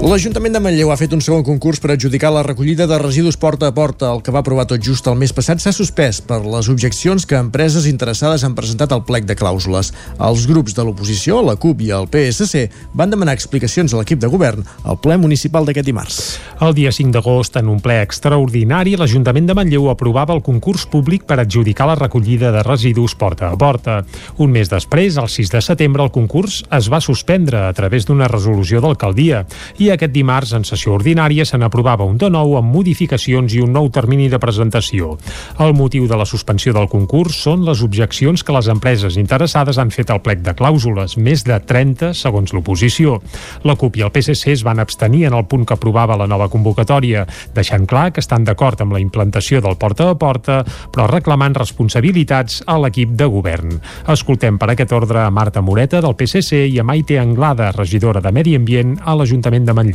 L'Ajuntament 0.07 0.55
de 0.55 0.61
Manlleu 0.63 0.93
ha 0.95 0.97
fet 1.01 1.11
un 1.17 1.23
segon 1.25 1.41
concurs 1.43 1.81
per 1.83 1.89
adjudicar 1.91 2.29
la 2.31 2.45
recollida 2.47 2.85
de 2.87 2.95
residus 3.01 3.35
porta 3.43 3.67
a 3.67 3.75
porta. 3.75 4.13
El 4.15 4.21
que 4.23 4.31
va 4.31 4.39
aprovar 4.39 4.63
tot 4.71 4.79
just 4.79 5.09
el 5.11 5.17
mes 5.19 5.33
passat 5.35 5.59
s'ha 5.59 5.73
suspès 5.75 6.21
per 6.23 6.37
les 6.45 6.69
objeccions 6.71 7.25
que 7.27 7.35
empreses 7.35 7.89
interessades 7.91 8.45
han 8.47 8.55
presentat 8.55 8.95
al 8.95 9.03
plec 9.09 9.27
de 9.27 9.35
clàusules. 9.35 9.91
Els 10.23 10.45
grups 10.47 10.77
de 10.77 10.85
l'oposició, 10.87 11.41
la 11.43 11.57
CUP 11.59 11.83
i 11.83 11.91
el 11.97 12.07
PSC, 12.13 12.69
van 12.95 13.11
demanar 13.11 13.35
explicacions 13.35 13.97
a 13.97 13.99
l'equip 13.99 14.21
de 14.23 14.31
govern 14.31 14.63
al 14.85 15.01
ple 15.03 15.17
municipal 15.19 15.67
d'aquest 15.67 15.89
dimarts. 15.91 16.21
El 16.63 16.79
dia 16.79 16.95
5 16.95 17.11
d'agost, 17.11 17.59
en 17.59 17.75
un 17.75 17.83
ple 17.83 17.99
extraordinari, 18.05 18.95
l'Ajuntament 18.95 19.51
de 19.51 19.59
Manlleu 19.59 19.91
aprovava 19.91 20.39
el 20.39 20.45
concurs 20.47 20.87
públic 20.87 21.27
per 21.27 21.41
adjudicar 21.43 21.91
la 21.91 21.99
recollida 21.99 22.55
de 22.55 22.63
residus 22.63 23.17
porta 23.19 23.51
a 23.51 23.59
porta. 23.59 23.99
Un 24.39 24.55
mes 24.55 24.71
després, 24.71 25.19
el 25.19 25.27
6 25.35 25.51
de 25.59 25.67
setembre, 25.73 26.07
el 26.07 26.15
concurs 26.15 26.63
es 26.71 26.93
va 26.95 27.03
suspendre 27.03 27.67
a 27.67 27.75
través 27.75 28.07
d'una 28.07 28.31
resolució 28.31 28.79
d'alcaldia 28.87 29.43
i 29.83 29.96
aquest 29.97 30.13
dimarts, 30.15 30.53
en 30.57 30.65
sessió 30.69 30.95
ordinària, 30.95 31.45
se 31.49 31.59
n'aprovava 31.59 32.07
un 32.07 32.19
de 32.21 32.31
nou 32.33 32.57
amb 32.59 32.73
modificacions 32.73 33.55
i 33.57 33.63
un 33.65 33.73
nou 33.75 33.91
termini 33.93 34.29
de 34.33 34.41
presentació. 34.43 35.17
El 35.63 35.75
motiu 35.77 36.07
de 36.07 36.17
la 36.19 36.27
suspensió 36.29 36.75
del 36.77 36.89
concurs 36.93 37.41
són 37.47 37.65
les 37.67 37.83
objeccions 37.83 38.45
que 38.45 38.55
les 38.55 38.69
empreses 38.73 39.17
interessades 39.21 39.79
han 39.81 39.93
fet 39.95 40.13
al 40.13 40.23
plec 40.25 40.43
de 40.45 40.55
clàusules, 40.57 41.17
més 41.19 41.45
de 41.47 41.59
30 41.59 42.13
segons 42.17 42.53
l'oposició. 42.55 43.19
La 43.65 43.77
CUP 43.77 43.99
i 43.99 44.07
el 44.07 44.13
PSC 44.15 44.55
es 44.55 44.65
van 44.67 44.81
abstenir 44.83 45.27
en 45.27 45.37
el 45.37 45.47
punt 45.51 45.67
que 45.67 45.77
aprovava 45.77 46.19
la 46.21 46.29
nova 46.31 46.49
convocatòria, 46.53 47.27
deixant 47.57 47.87
clar 47.89 48.11
que 48.13 48.23
estan 48.25 48.45
d'acord 48.47 48.81
amb 48.85 48.97
la 48.97 49.03
implantació 49.03 49.63
del 49.65 49.79
porta 49.81 50.11
a 50.11 50.19
porta, 50.19 50.63
però 50.93 51.09
reclamant 51.11 51.57
responsabilitats 51.57 52.63
a 52.67 52.79
l'equip 52.83 53.17
de 53.17 53.29
govern. 53.33 53.77
Escoltem 54.13 54.59
per 54.61 54.71
aquest 54.73 54.93
ordre 54.97 55.25
a 55.25 55.33
Marta 55.33 55.65
Moreta 55.65 56.03
del 56.05 56.17
PSC 56.19 56.67
i 56.71 56.79
a 56.81 56.87
Maite 56.87 57.19
Anglada, 57.21 57.73
regidora 57.77 58.21
de 58.21 58.33
Medi 58.33 58.57
Ambient 58.59 58.99
a 59.05 59.17
l'Ajuntament 59.17 59.67
de 59.67 59.77
Manlleu. 59.77 59.86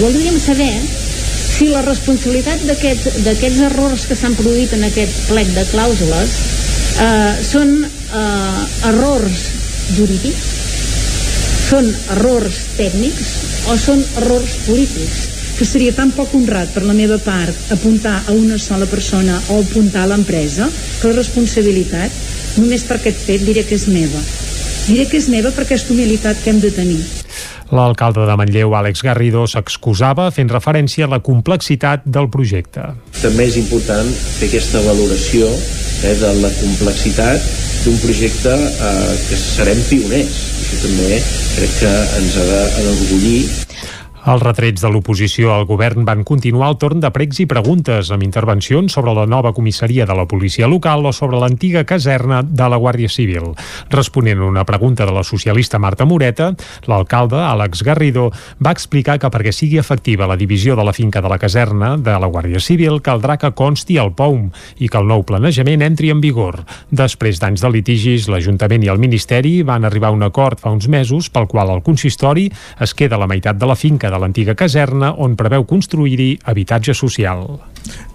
Voldríem 0.00 0.38
saber 0.40 0.72
si 1.58 1.68
la 1.68 1.82
responsabilitat 1.82 2.62
d'aquest- 2.68 3.20
d'aquests 3.24 3.60
errors 3.68 4.06
que 4.08 4.16
s'han 4.16 4.34
produït 4.38 4.72
en 4.72 4.84
aquest 4.88 5.26
plec 5.28 5.50
de 5.54 5.64
clàusules 5.72 6.30
eh, 7.00 7.34
són 7.44 7.74
eh, 7.84 8.88
errors 8.88 9.42
jurídics, 9.96 10.46
són 11.70 11.86
errors 12.16 12.56
tècnics 12.78 13.28
o 13.70 13.76
són 13.78 14.00
errors 14.22 14.56
polítics? 14.66 15.26
Que 15.60 15.66
seria 15.68 15.92
tan 15.92 16.08
poc 16.16 16.32
honrat 16.34 16.70
per 16.72 16.82
la 16.88 16.94
meva 16.96 17.18
part 17.20 17.72
apuntar 17.74 18.22
a 18.26 18.32
una 18.32 18.56
sola 18.58 18.86
persona 18.88 19.36
o 19.52 19.58
apuntar 19.60 20.06
a 20.06 20.10
l'empresa 20.14 20.70
que 21.02 21.10
la 21.10 21.18
responsabilitat 21.18 22.10
només 22.56 22.82
per 22.88 22.96
aquest 22.96 23.20
fet 23.26 23.44
diré 23.44 23.66
que 23.68 23.76
és 23.76 23.84
meva. 23.92 24.22
Diré 24.88 25.04
que 25.06 25.18
és 25.20 25.28
meva 25.28 25.52
per 25.52 25.66
aquesta 25.66 25.92
humilitat 25.92 26.40
que 26.42 26.50
hem 26.54 26.60
de 26.64 26.70
tenir 26.72 27.02
L'alcalde 27.70 28.24
de 28.26 28.34
Manlleu, 28.34 28.72
Àlex 28.74 29.04
Garrido, 29.06 29.44
s'excusava 29.46 30.30
fent 30.34 30.50
referència 30.50 31.06
a 31.06 31.10
la 31.12 31.20
complexitat 31.22 32.02
del 32.04 32.26
projecte. 32.30 32.88
també 33.22 33.46
és 33.46 33.56
important 33.60 34.08
fer 34.38 34.48
aquesta 34.48 34.80
valoració 34.82 35.46
eh, 35.46 36.14
de 36.18 36.32
la 36.40 36.50
complexitat 36.58 37.44
d'un 37.84 37.98
projecte 38.02 38.54
eh, 38.54 39.12
que 39.28 39.36
serem 39.38 39.78
pioners. 39.88 40.40
Això 40.60 40.80
també 40.82 41.20
crec 41.56 41.76
que 41.80 41.92
ens 42.20 42.38
ha 42.40 42.46
d'enorgullir 42.50 43.38
Els 44.28 44.42
retrets 44.44 44.82
de 44.84 44.88
l'oposició 44.92 45.54
al 45.54 45.62
govern 45.64 46.04
van 46.04 46.26
continuar 46.28 46.66
al 46.68 46.76
torn 46.76 47.00
de 47.00 47.08
pregs 47.08 47.38
i 47.40 47.46
preguntes, 47.48 48.10
amb 48.12 48.24
intervencions 48.26 48.92
sobre 48.92 49.14
la 49.16 49.24
nova 49.24 49.54
comissaria 49.56 50.04
de 50.04 50.12
la 50.16 50.26
policia 50.28 50.68
local 50.68 51.06
o 51.08 51.12
sobre 51.16 51.38
l'antiga 51.40 51.86
caserna 51.88 52.42
de 52.44 52.66
la 52.68 52.76
Guàrdia 52.76 53.08
Civil. 53.08 53.54
Responent 53.88 54.42
a 54.42 54.48
una 54.50 54.64
pregunta 54.68 55.06
de 55.08 55.14
la 55.16 55.22
socialista 55.24 55.78
Marta 55.80 56.04
Moreta, 56.04 56.50
l'alcalde, 56.84 57.38
Àlex 57.40 57.80
Garrido, 57.82 58.26
va 58.60 58.74
explicar 58.76 59.16
que 59.18 59.30
perquè 59.32 59.54
sigui 59.56 59.80
efectiva 59.80 60.28
la 60.28 60.36
divisió 60.36 60.76
de 60.76 60.84
la 60.84 60.92
finca 60.92 61.24
de 61.24 61.32
la 61.32 61.40
caserna 61.40 61.94
de 61.96 62.18
la 62.20 62.28
Guàrdia 62.28 62.60
Civil 62.60 63.00
caldrà 63.00 63.38
que 63.40 63.54
consti 63.56 63.96
el 63.96 64.12
POUM 64.12 64.50
i 64.84 64.92
que 64.92 65.00
el 65.00 65.08
nou 65.08 65.24
planejament 65.24 65.80
entri 65.80 66.12
en 66.12 66.20
vigor. 66.20 66.60
Després 66.92 67.40
d'anys 67.40 67.64
de 67.64 67.72
litigis, 67.72 68.28
l'Ajuntament 68.28 68.84
i 68.84 68.92
el 68.92 69.00
Ministeri 69.00 69.62
van 69.64 69.88
arribar 69.88 70.12
a 70.12 70.18
un 70.18 70.28
acord 70.28 70.60
fa 70.60 70.76
uns 70.76 70.92
mesos 70.92 71.32
pel 71.32 71.48
qual 71.48 71.72
el 71.72 71.80
consistori 71.80 72.50
es 72.84 72.92
queda 72.92 73.16
la 73.16 73.30
meitat 73.30 73.56
de 73.56 73.64
la 73.64 73.80
finca 73.80 74.09
de 74.10 74.18
l'antiga 74.18 74.56
caserna, 74.58 75.14
on 75.16 75.38
preveu 75.38 75.64
construir-hi 75.64 76.32
habitatge 76.50 76.96
social. 76.98 77.46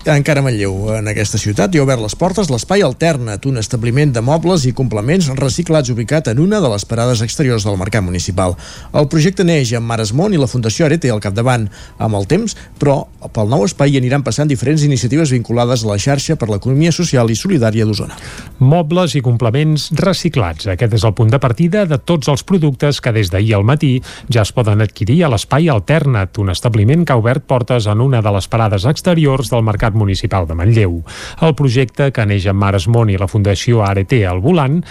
Encara 0.06 0.38
a 0.38 0.46
Manlleu, 0.46 0.92
en 0.94 1.08
aquesta 1.10 1.40
ciutat, 1.42 1.74
hi 1.74 1.80
ha 1.80 1.84
obert 1.84 1.98
les 2.04 2.14
portes 2.14 2.52
l'Espai 2.54 2.84
Alternat, 2.86 3.48
un 3.50 3.58
establiment 3.58 4.12
de 4.14 4.22
mobles 4.22 4.68
i 4.70 4.74
complements 4.78 5.32
reciclats 5.40 5.90
ubicat 5.90 6.28
en 6.30 6.44
una 6.44 6.60
de 6.62 6.70
les 6.70 6.84
parades 6.86 7.24
exteriors 7.26 7.66
del 7.66 7.80
mercat 7.82 8.06
municipal. 8.06 8.54
El 8.94 9.08
projecte 9.10 9.42
neix 9.42 9.72
amb 9.74 9.90
Maresmont 9.90 10.36
i 10.36 10.38
la 10.38 10.46
Fundació 10.46 10.86
Arete 10.86 11.10
al 11.10 11.24
capdavant. 11.24 11.66
Amb 11.98 12.20
el 12.20 12.28
temps, 12.30 12.54
però, 12.78 13.00
pel 13.34 13.50
nou 13.50 13.66
espai 13.66 13.96
hi 13.96 13.98
aniran 13.98 14.22
passant 14.22 14.52
diferents 14.52 14.84
iniciatives 14.86 15.34
vinculades 15.34 15.82
a 15.82 15.90
la 15.90 15.98
xarxa 15.98 16.38
per 16.38 16.52
l'economia 16.52 16.94
social 16.94 17.34
i 17.34 17.40
solidària 17.40 17.90
d'Osona. 17.90 18.14
Mobles 18.62 19.18
i 19.18 19.24
complements 19.26 19.88
reciclats. 19.98 20.70
Aquest 20.70 20.94
és 21.00 21.08
el 21.10 21.18
punt 21.18 21.34
de 21.34 21.42
partida 21.42 21.88
de 21.90 21.98
tots 21.98 22.30
els 22.30 22.46
productes 22.46 23.02
que 23.02 23.16
des 23.18 23.34
d'ahir 23.34 23.56
al 23.58 23.66
matí 23.66 23.96
ja 24.30 24.46
es 24.46 24.54
poden 24.54 24.86
adquirir 24.86 25.24
a 25.26 25.34
l'Espai 25.34 25.66
Alternat, 25.74 26.38
un 26.38 26.54
establiment 26.54 27.10
que 27.10 27.18
ha 27.18 27.24
obert 27.26 27.50
portes 27.50 27.90
en 27.90 28.06
una 28.06 28.22
de 28.22 28.38
les 28.38 28.52
parades 28.54 28.86
exteriors 28.86 29.50
del 29.56 29.66
Mercat 29.66 29.96
Municipal 29.96 30.48
de 30.48 30.56
Manlleu. 30.60 31.00
El 31.42 31.56
projecte, 31.56 32.12
que 32.12 32.26
neix 32.28 32.46
amb 32.52 32.62
Maresmont 32.62 33.10
i 33.12 33.18
la 33.20 33.30
Fundació 33.32 33.82
ART 33.86 34.14
al 34.28 34.42
volant, 34.44 34.82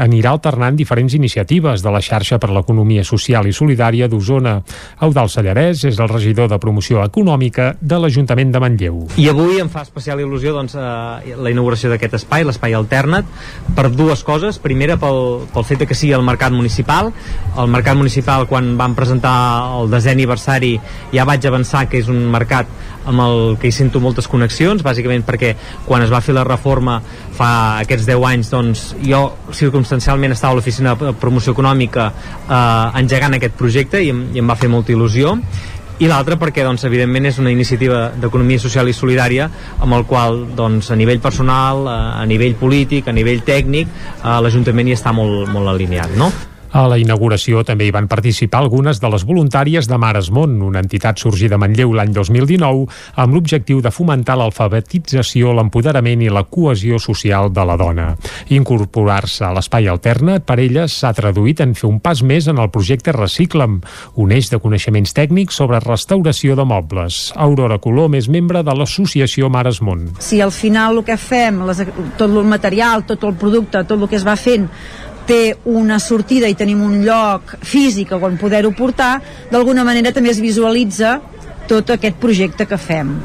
anirà 0.00 0.32
alternant 0.32 0.76
diferents 0.76 1.14
iniciatives 1.14 1.84
de 1.84 1.92
la 1.92 2.02
xarxa 2.02 2.40
per 2.42 2.50
l'economia 2.50 3.04
social 3.04 3.46
i 3.46 3.54
solidària 3.54 4.08
d'Osona. 4.08 4.56
Eudal 5.04 5.30
Sallarès 5.32 5.84
és 5.86 6.00
el 6.00 6.10
regidor 6.10 6.50
de 6.50 6.58
promoció 6.62 7.04
econòmica 7.04 7.74
de 7.80 8.00
l'Ajuntament 8.00 8.52
de 8.54 8.62
Manlleu. 8.62 8.98
I 9.20 9.28
avui 9.30 9.60
em 9.62 9.70
fa 9.72 9.84
especial 9.86 10.20
il·lusió 10.24 10.54
doncs, 10.56 10.74
eh, 10.74 11.36
la 11.36 11.52
inauguració 11.52 11.90
d'aquest 11.92 12.18
espai, 12.20 12.46
l'espai 12.48 12.74
alternat, 12.74 13.28
per 13.76 13.90
dues 13.92 14.24
coses. 14.24 14.58
Primera, 14.62 14.96
pel, 15.00 15.46
pel 15.52 15.68
fet 15.68 15.86
que 15.86 15.94
sigui 15.94 16.14
el 16.16 16.24
mercat 16.26 16.54
municipal. 16.54 17.12
El 17.56 17.70
mercat 17.72 17.98
municipal, 17.98 18.46
quan 18.50 18.74
vam 18.80 18.96
presentar 18.98 19.36
el 19.80 19.90
desè 19.92 20.16
aniversari, 20.16 20.76
ja 21.12 21.26
vaig 21.28 21.46
avançar 21.46 21.86
que 21.90 22.00
és 22.00 22.10
un 22.12 22.24
mercat 22.32 22.70
amb 23.06 23.22
el 23.24 23.38
que 23.60 23.70
hi 23.70 23.74
sento 23.74 24.02
moltes 24.02 24.28
connexions, 24.30 24.82
bàsicament 24.86 25.24
perquè 25.26 25.54
quan 25.86 26.04
es 26.04 26.12
va 26.12 26.22
fer 26.24 26.34
la 26.36 26.44
reforma 26.46 26.98
fa 27.36 27.50
aquests 27.84 28.08
10 28.08 28.26
anys, 28.30 28.50
doncs 28.52 28.84
jo 29.04 29.22
circumstancialment 29.54 30.34
estava 30.34 30.56
a 30.56 30.60
l'oficina 30.60 30.96
de 30.98 31.14
promoció 31.20 31.54
econòmica 31.56 32.10
eh, 32.10 33.00
engegant 33.00 33.38
aquest 33.38 33.56
projecte 33.58 34.02
i 34.02 34.12
em, 34.12 34.26
i 34.34 34.42
em 34.42 34.50
va 34.52 34.58
fer 34.58 34.70
molta 34.72 34.94
il·lusió 34.94 35.36
i 35.96 36.10
l'altra 36.10 36.36
perquè 36.36 36.64
doncs, 36.66 36.84
evidentment 36.84 37.30
és 37.30 37.38
una 37.40 37.52
iniciativa 37.54 38.10
d'economia 38.20 38.60
social 38.60 38.88
i 38.90 38.96
solidària 38.96 39.46
amb 39.80 39.96
el 39.96 40.04
qual 40.08 40.42
doncs, 40.58 40.90
a 40.92 40.98
nivell 40.98 41.22
personal, 41.24 41.86
a 41.88 42.26
nivell 42.28 42.58
polític, 42.60 43.08
a 43.08 43.16
nivell 43.16 43.40
tècnic 43.46 43.88
eh, 43.88 44.36
l'Ajuntament 44.44 44.90
hi 44.92 44.98
està 44.98 45.14
molt, 45.16 45.48
molt 45.52 45.72
alineat 45.72 46.18
no? 46.20 46.30
A 46.76 46.82
la 46.92 46.98
inauguració 47.00 47.62
també 47.64 47.86
hi 47.86 47.92
van 47.94 48.04
participar 48.04 48.58
algunes 48.60 48.98
de 49.00 49.08
les 49.08 49.22
voluntàries 49.24 49.86
de 49.88 49.96
Mares 49.96 50.26
Món, 50.28 50.58
una 50.60 50.82
entitat 50.84 51.16
sorgida 51.22 51.56
a 51.56 51.60
Manlleu 51.62 51.94
l'any 51.96 52.10
2019 52.12 52.82
amb 53.22 53.32
l'objectiu 53.32 53.78
de 53.80 53.88
fomentar 53.88 54.36
l'alfabetització, 54.36 55.54
l'empoderament 55.56 56.26
i 56.26 56.28
la 56.28 56.42
cohesió 56.44 56.98
social 57.00 57.48
de 57.48 57.64
la 57.64 57.78
dona. 57.80 58.10
Incorporar-se 58.52 59.46
a 59.48 59.54
l'espai 59.56 59.88
alternat 59.88 60.44
per 60.44 60.58
elles 60.66 60.98
s'ha 61.00 61.14
traduït 61.16 61.62
en 61.64 61.72
fer 61.72 61.88
un 61.88 61.96
pas 62.04 62.20
més 62.20 62.50
en 62.52 62.60
el 62.60 62.68
projecte 62.74 63.16
Recicla'm, 63.16 63.80
un 64.20 64.36
eix 64.36 64.52
de 64.52 64.60
coneixements 64.60 65.16
tècnics 65.16 65.56
sobre 65.56 65.80
restauració 65.80 66.60
de 66.60 66.68
mobles. 66.68 67.30
Aurora 67.40 67.80
Colom 67.80 68.20
és 68.20 68.28
membre 68.28 68.60
de 68.60 68.76
l'associació 68.76 69.48
Mares 69.48 69.80
Món. 69.80 70.10
Si 70.20 70.44
al 70.44 70.52
final 70.52 71.00
el 71.00 71.08
que 71.08 71.16
fem, 71.16 71.64
les, 71.72 71.86
tot 72.20 72.28
el 72.28 72.44
material, 72.44 73.08
tot 73.08 73.24
el 73.24 73.40
producte, 73.40 73.80
tot 73.80 73.96
el 73.96 74.10
que 74.12 74.20
es 74.20 74.28
va 74.28 74.36
fent 74.36 74.68
té 75.26 75.56
una 75.66 75.98
sortida 76.02 76.48
i 76.48 76.54
tenim 76.58 76.82
un 76.86 77.00
lloc 77.04 77.56
físic 77.66 78.12
on 78.16 78.38
poder-ho 78.38 78.72
portar, 78.76 79.20
d'alguna 79.50 79.84
manera 79.84 80.12
també 80.14 80.30
es 80.30 80.40
visualitza 80.40 81.18
tot 81.66 81.90
aquest 81.90 82.16
projecte 82.22 82.66
que 82.66 82.78
fem. 82.78 83.16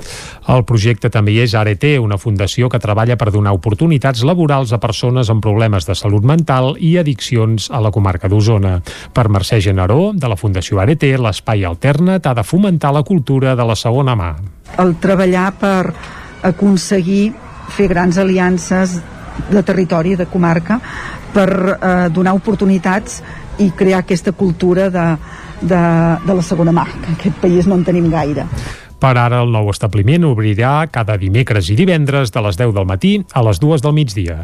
El 0.50 0.64
projecte 0.66 1.12
també 1.14 1.36
és 1.44 1.54
ART, 1.54 1.84
una 2.02 2.18
fundació 2.18 2.68
que 2.74 2.80
treballa 2.82 3.16
per 3.18 3.30
donar 3.32 3.54
oportunitats 3.54 4.24
laborals 4.26 4.74
a 4.74 4.80
persones 4.82 5.30
amb 5.30 5.44
problemes 5.44 5.86
de 5.86 5.96
salut 5.96 6.26
mental 6.26 6.74
i 6.82 6.96
addiccions 6.98 7.70
a 7.70 7.82
la 7.84 7.92
comarca 7.94 8.28
d'Osona. 8.28 8.80
Per 9.14 9.28
Mercè 9.30 9.62
Generó, 9.62 10.12
de 10.18 10.32
la 10.32 10.40
Fundació 10.40 10.82
ART, 10.82 11.06
l'espai 11.22 11.66
alternat 11.70 12.26
ha 12.26 12.34
de 12.34 12.44
fomentar 12.44 12.92
la 12.98 13.06
cultura 13.06 13.56
de 13.56 13.70
la 13.70 13.78
segona 13.78 14.18
mà. 14.18 14.34
El 14.82 14.98
treballar 15.04 15.52
per 15.62 15.94
aconseguir 16.50 17.32
fer 17.72 17.88
grans 17.92 18.18
aliances 18.18 18.98
de 19.52 19.62
territori, 19.64 20.18
de 20.18 20.26
comarca, 20.26 20.82
per 21.34 21.50
eh, 21.52 22.10
donar 22.14 22.36
oportunitats 22.38 23.22
i 23.60 23.72
crear 23.78 24.02
aquesta 24.02 24.32
cultura 24.32 24.90
de, 24.90 25.08
de, 25.62 25.82
de 26.26 26.38
la 26.38 26.46
segona 26.46 26.74
mà, 26.76 26.86
que 27.02 27.12
en 27.12 27.20
aquest 27.20 27.42
país 27.42 27.68
no 27.68 27.78
en 27.80 27.86
tenim 27.88 28.10
gaire. 28.12 28.48
Per 29.02 29.16
ara, 29.18 29.40
el 29.42 29.50
nou 29.50 29.66
establiment 29.72 30.28
obrirà 30.28 30.86
cada 30.94 31.16
dimecres 31.18 31.72
i 31.74 31.76
divendres 31.80 32.30
de 32.30 32.42
les 32.46 32.60
10 32.60 32.76
del 32.76 32.86
matí 32.86 33.16
a 33.34 33.42
les 33.42 33.58
2 33.58 33.82
del 33.82 33.96
migdia. 33.98 34.36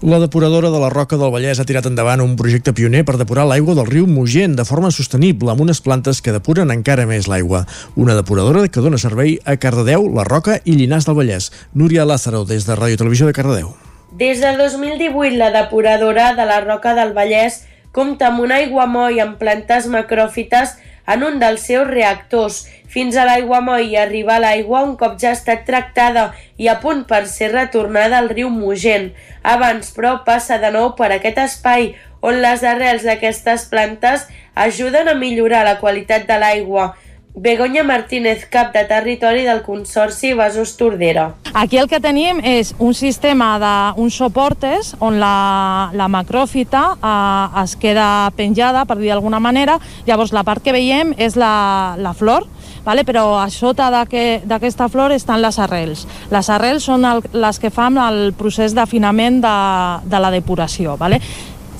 La 0.00 0.16
depuradora 0.22 0.70
de 0.72 0.80
la 0.80 0.88
Roca 0.88 1.18
del 1.20 1.28
Vallès 1.34 1.60
ha 1.60 1.66
tirat 1.68 1.84
endavant 1.90 2.22
un 2.24 2.32
projecte 2.40 2.72
pioner 2.72 3.02
per 3.04 3.18
depurar 3.20 3.44
l'aigua 3.44 3.76
del 3.76 3.90
riu 3.90 4.08
Mugent 4.08 4.56
de 4.56 4.64
forma 4.64 4.88
sostenible 4.88 5.52
amb 5.52 5.60
unes 5.66 5.84
plantes 5.84 6.22
que 6.24 6.32
depuren 6.32 6.72
encara 6.72 7.04
més 7.04 7.28
l'aigua. 7.28 7.66
Una 8.00 8.16
depuradora 8.16 8.64
que 8.72 8.80
dona 8.80 8.96
servei 8.96 9.36
a 9.44 9.58
Cardedeu, 9.60 10.08
la 10.16 10.24
Roca 10.24 10.62
i 10.64 10.80
Llinars 10.80 11.04
del 11.04 11.20
Vallès. 11.20 11.52
Núria 11.76 12.08
Lázaro, 12.08 12.46
des 12.48 12.64
de 12.64 12.80
Ràdio 12.80 13.04
Televisió 13.04 13.28
de 13.28 13.36
Cardedeu. 13.36 13.89
Des 14.10 14.40
del 14.40 14.56
2018, 14.58 15.36
la 15.36 15.52
depuradora 15.52 16.34
de 16.34 16.44
la 16.44 16.60
Roca 16.60 16.96
del 16.98 17.12
Vallès 17.14 17.60
compta 17.94 18.26
amb 18.26 18.42
un 18.42 18.50
aiguamoll 18.50 19.20
amb 19.22 19.36
plantes 19.38 19.86
macròfites 19.86 20.72
en 21.06 21.22
un 21.22 21.38
dels 21.38 21.62
seus 21.68 21.86
reactors. 21.86 22.64
Fins 22.90 23.14
a 23.14 23.22
l'aiguamoll 23.28 23.86
i 23.86 23.94
arribar 23.94 24.40
a 24.40 24.42
l'aigua 24.42 24.82
un 24.82 24.96
cop 24.98 25.14
ja 25.22 25.30
ha 25.30 25.38
estat 25.38 25.62
tractada 25.68 26.32
i 26.58 26.66
a 26.66 26.80
punt 26.82 27.04
per 27.06 27.22
ser 27.30 27.52
retornada 27.52 28.18
al 28.18 28.32
riu 28.34 28.50
Mugent. 28.50 29.12
Abans, 29.46 29.92
però, 29.94 30.16
passa 30.26 30.58
de 30.58 30.72
nou 30.74 30.96
per 30.98 31.12
aquest 31.14 31.38
espai 31.38 31.92
on 32.20 32.42
les 32.42 32.66
arrels 32.66 33.06
d'aquestes 33.06 33.68
plantes 33.70 34.26
ajuden 34.58 35.06
a 35.06 35.14
millorar 35.14 35.62
la 35.64 35.78
qualitat 35.78 36.26
de 36.26 36.42
l'aigua. 36.42 36.96
Begoña 37.34 37.84
Martínez, 37.84 38.44
cap 38.50 38.72
de 38.74 38.82
territori 38.84 39.44
del 39.46 39.62
Consorci 39.62 40.32
Vasos 40.34 40.76
Tordera. 40.76 41.36
Aquí 41.54 41.78
el 41.78 41.86
que 41.86 42.00
tenim 42.02 42.40
és 42.42 42.72
un 42.82 42.90
sistema 42.94 43.52
d'uns 43.62 44.16
soportes 44.18 44.96
on 44.98 45.20
la, 45.22 45.90
la 45.94 46.08
macròfita 46.10 46.82
eh, 46.98 47.62
es 47.62 47.76
queda 47.78 48.30
penjada, 48.34 48.82
per 48.84 48.98
dir 48.98 49.12
d'alguna 49.12 49.38
manera. 49.38 49.78
Llavors 50.10 50.34
la 50.34 50.42
part 50.42 50.62
que 50.62 50.74
veiem 50.74 51.14
és 51.18 51.38
la, 51.38 51.94
la 51.98 52.12
flor, 52.18 52.48
vale? 52.84 53.06
però 53.06 53.38
a 53.38 53.46
sota 53.50 53.92
d'aquesta 53.94 54.90
flor 54.90 55.14
estan 55.14 55.42
les 55.42 55.58
arrels. 55.62 56.06
Les 56.34 56.50
arrels 56.50 56.90
són 56.90 57.06
el, 57.06 57.22
les 57.30 57.62
que 57.62 57.70
fan 57.70 57.98
el 57.98 58.34
procés 58.34 58.74
d'afinament 58.74 59.38
de, 59.42 59.56
de 60.10 60.22
la 60.22 60.34
depuració. 60.34 60.98
Vale? 60.98 61.22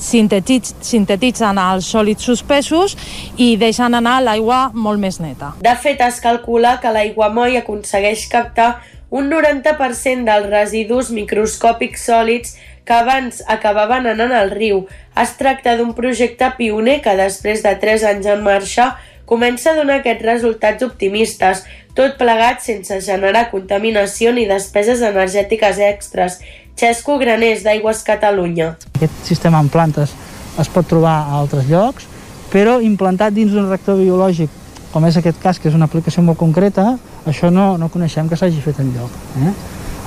Sintetitz, 0.01 0.73
sintetitzen 0.83 1.59
els 1.61 1.87
sòlids 1.93 2.25
suspesos 2.25 2.97
i 3.37 3.53
deixen 3.61 3.93
anar 3.97 4.17
l'aigua 4.25 4.71
molt 4.73 4.99
més 4.99 5.21
neta. 5.21 5.53
De 5.61 5.75
fet, 5.77 6.01
es 6.01 6.19
calcula 6.23 6.79
que 6.81 6.91
l'aiguamoll 6.93 7.59
aconsegueix 7.61 8.25
captar 8.31 8.81
un 9.11 9.29
90% 9.29 10.25
dels 10.25 10.49
residus 10.49 11.11
microscòpics 11.11 12.05
sòlids 12.07 12.55
que 12.87 12.97
abans 12.97 13.43
acabaven 13.47 14.07
anant 14.09 14.33
al 14.33 14.51
riu. 14.51 14.85
Es 15.19 15.35
tracta 15.37 15.75
d'un 15.77 15.93
projecte 15.93 16.47
pioner 16.57 17.01
que 17.03 17.15
després 17.19 17.61
de 17.63 17.75
3 17.83 18.07
anys 18.13 18.29
en 18.31 18.43
marxa 18.43 18.93
comença 19.31 19.71
a 19.71 19.77
donar 19.77 19.99
aquests 20.01 20.25
resultats 20.27 20.83
optimistes, 20.83 21.61
tot 21.95 22.17
plegat 22.19 22.63
sense 22.63 22.97
generar 23.05 23.49
contaminació 23.51 24.33
ni 24.35 24.47
despeses 24.47 25.03
energètiques 25.07 25.79
extres. 25.91 26.39
Xesco 26.77 27.17
Graners, 27.21 27.63
d'Aigües 27.63 28.03
Catalunya. 28.07 28.75
Aquest 28.95 29.19
sistema 29.27 29.61
en 29.61 29.69
plantes 29.69 30.13
es 30.59 30.69
pot 30.71 30.87
trobar 30.87 31.17
a 31.21 31.37
altres 31.39 31.69
llocs, 31.69 32.07
però 32.51 32.79
implantat 32.83 33.33
dins 33.33 33.53
d'un 33.53 33.69
reactor 33.69 33.99
biològic, 34.01 34.49
com 34.91 35.05
és 35.07 35.17
aquest 35.17 35.39
cas, 35.41 35.59
que 35.59 35.69
és 35.69 35.77
una 35.77 35.87
aplicació 35.87 36.23
molt 36.23 36.39
concreta, 36.39 36.97
això 37.27 37.51
no, 37.53 37.77
no 37.79 37.89
coneixem 37.93 38.27
que 38.29 38.39
s'hagi 38.39 38.63
fet 38.63 38.81
enlloc. 38.83 39.13
Eh? 39.39 39.53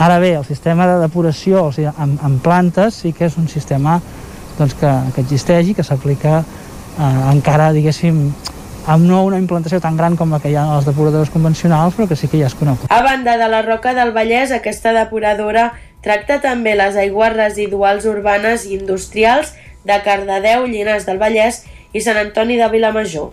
Ara 0.04 0.18
bé, 0.18 0.34
el 0.34 0.44
sistema 0.44 0.88
de 0.90 0.98
depuració 1.04 1.68
o 1.68 1.72
sigui, 1.72 1.88
en, 1.88 2.18
en 2.26 2.38
plantes 2.42 3.00
sí 3.04 3.14
que 3.14 3.28
és 3.28 3.38
un 3.38 3.46
sistema 3.48 4.00
doncs, 4.58 4.74
que, 4.80 4.90
que 5.14 5.22
existeix 5.22 5.70
i 5.70 5.76
que 5.78 5.86
s'aplica 5.86 6.40
eh, 6.42 7.30
encara, 7.30 7.70
diguéssim, 7.72 8.26
amb 8.90 9.06
no 9.08 9.22
una 9.24 9.38
implantació 9.40 9.80
tan 9.80 9.96
gran 9.96 10.18
com 10.18 10.34
la 10.34 10.40
que 10.42 10.50
hi 10.52 10.58
ha 10.58 10.66
a 10.66 10.76
les 10.76 10.88
depuradores 10.88 11.30
convencionals, 11.32 11.94
però 11.96 12.08
que 12.10 12.18
sí 12.18 12.28
que 12.28 12.40
ja 12.42 12.50
es 12.50 12.58
conegut. 12.58 12.90
A 12.90 13.02
banda 13.06 13.38
de 13.40 13.48
la 13.48 13.62
Roca 13.62 13.94
del 13.96 14.12
Vallès, 14.12 14.52
aquesta 14.52 14.92
depuradora 14.92 15.72
tracta 16.04 16.40
també 16.44 16.76
les 16.76 16.98
aigües 17.00 17.32
residuals 17.34 18.06
urbanes 18.10 18.68
i 18.68 18.76
industrials 18.78 19.54
de 19.88 19.96
Cardedeu, 20.04 20.68
Llinars 20.68 21.08
del 21.08 21.20
Vallès 21.22 21.64
i 21.92 22.02
Sant 22.04 22.20
Antoni 22.20 22.60
de 22.60 22.68
Vilamajor. 22.72 23.32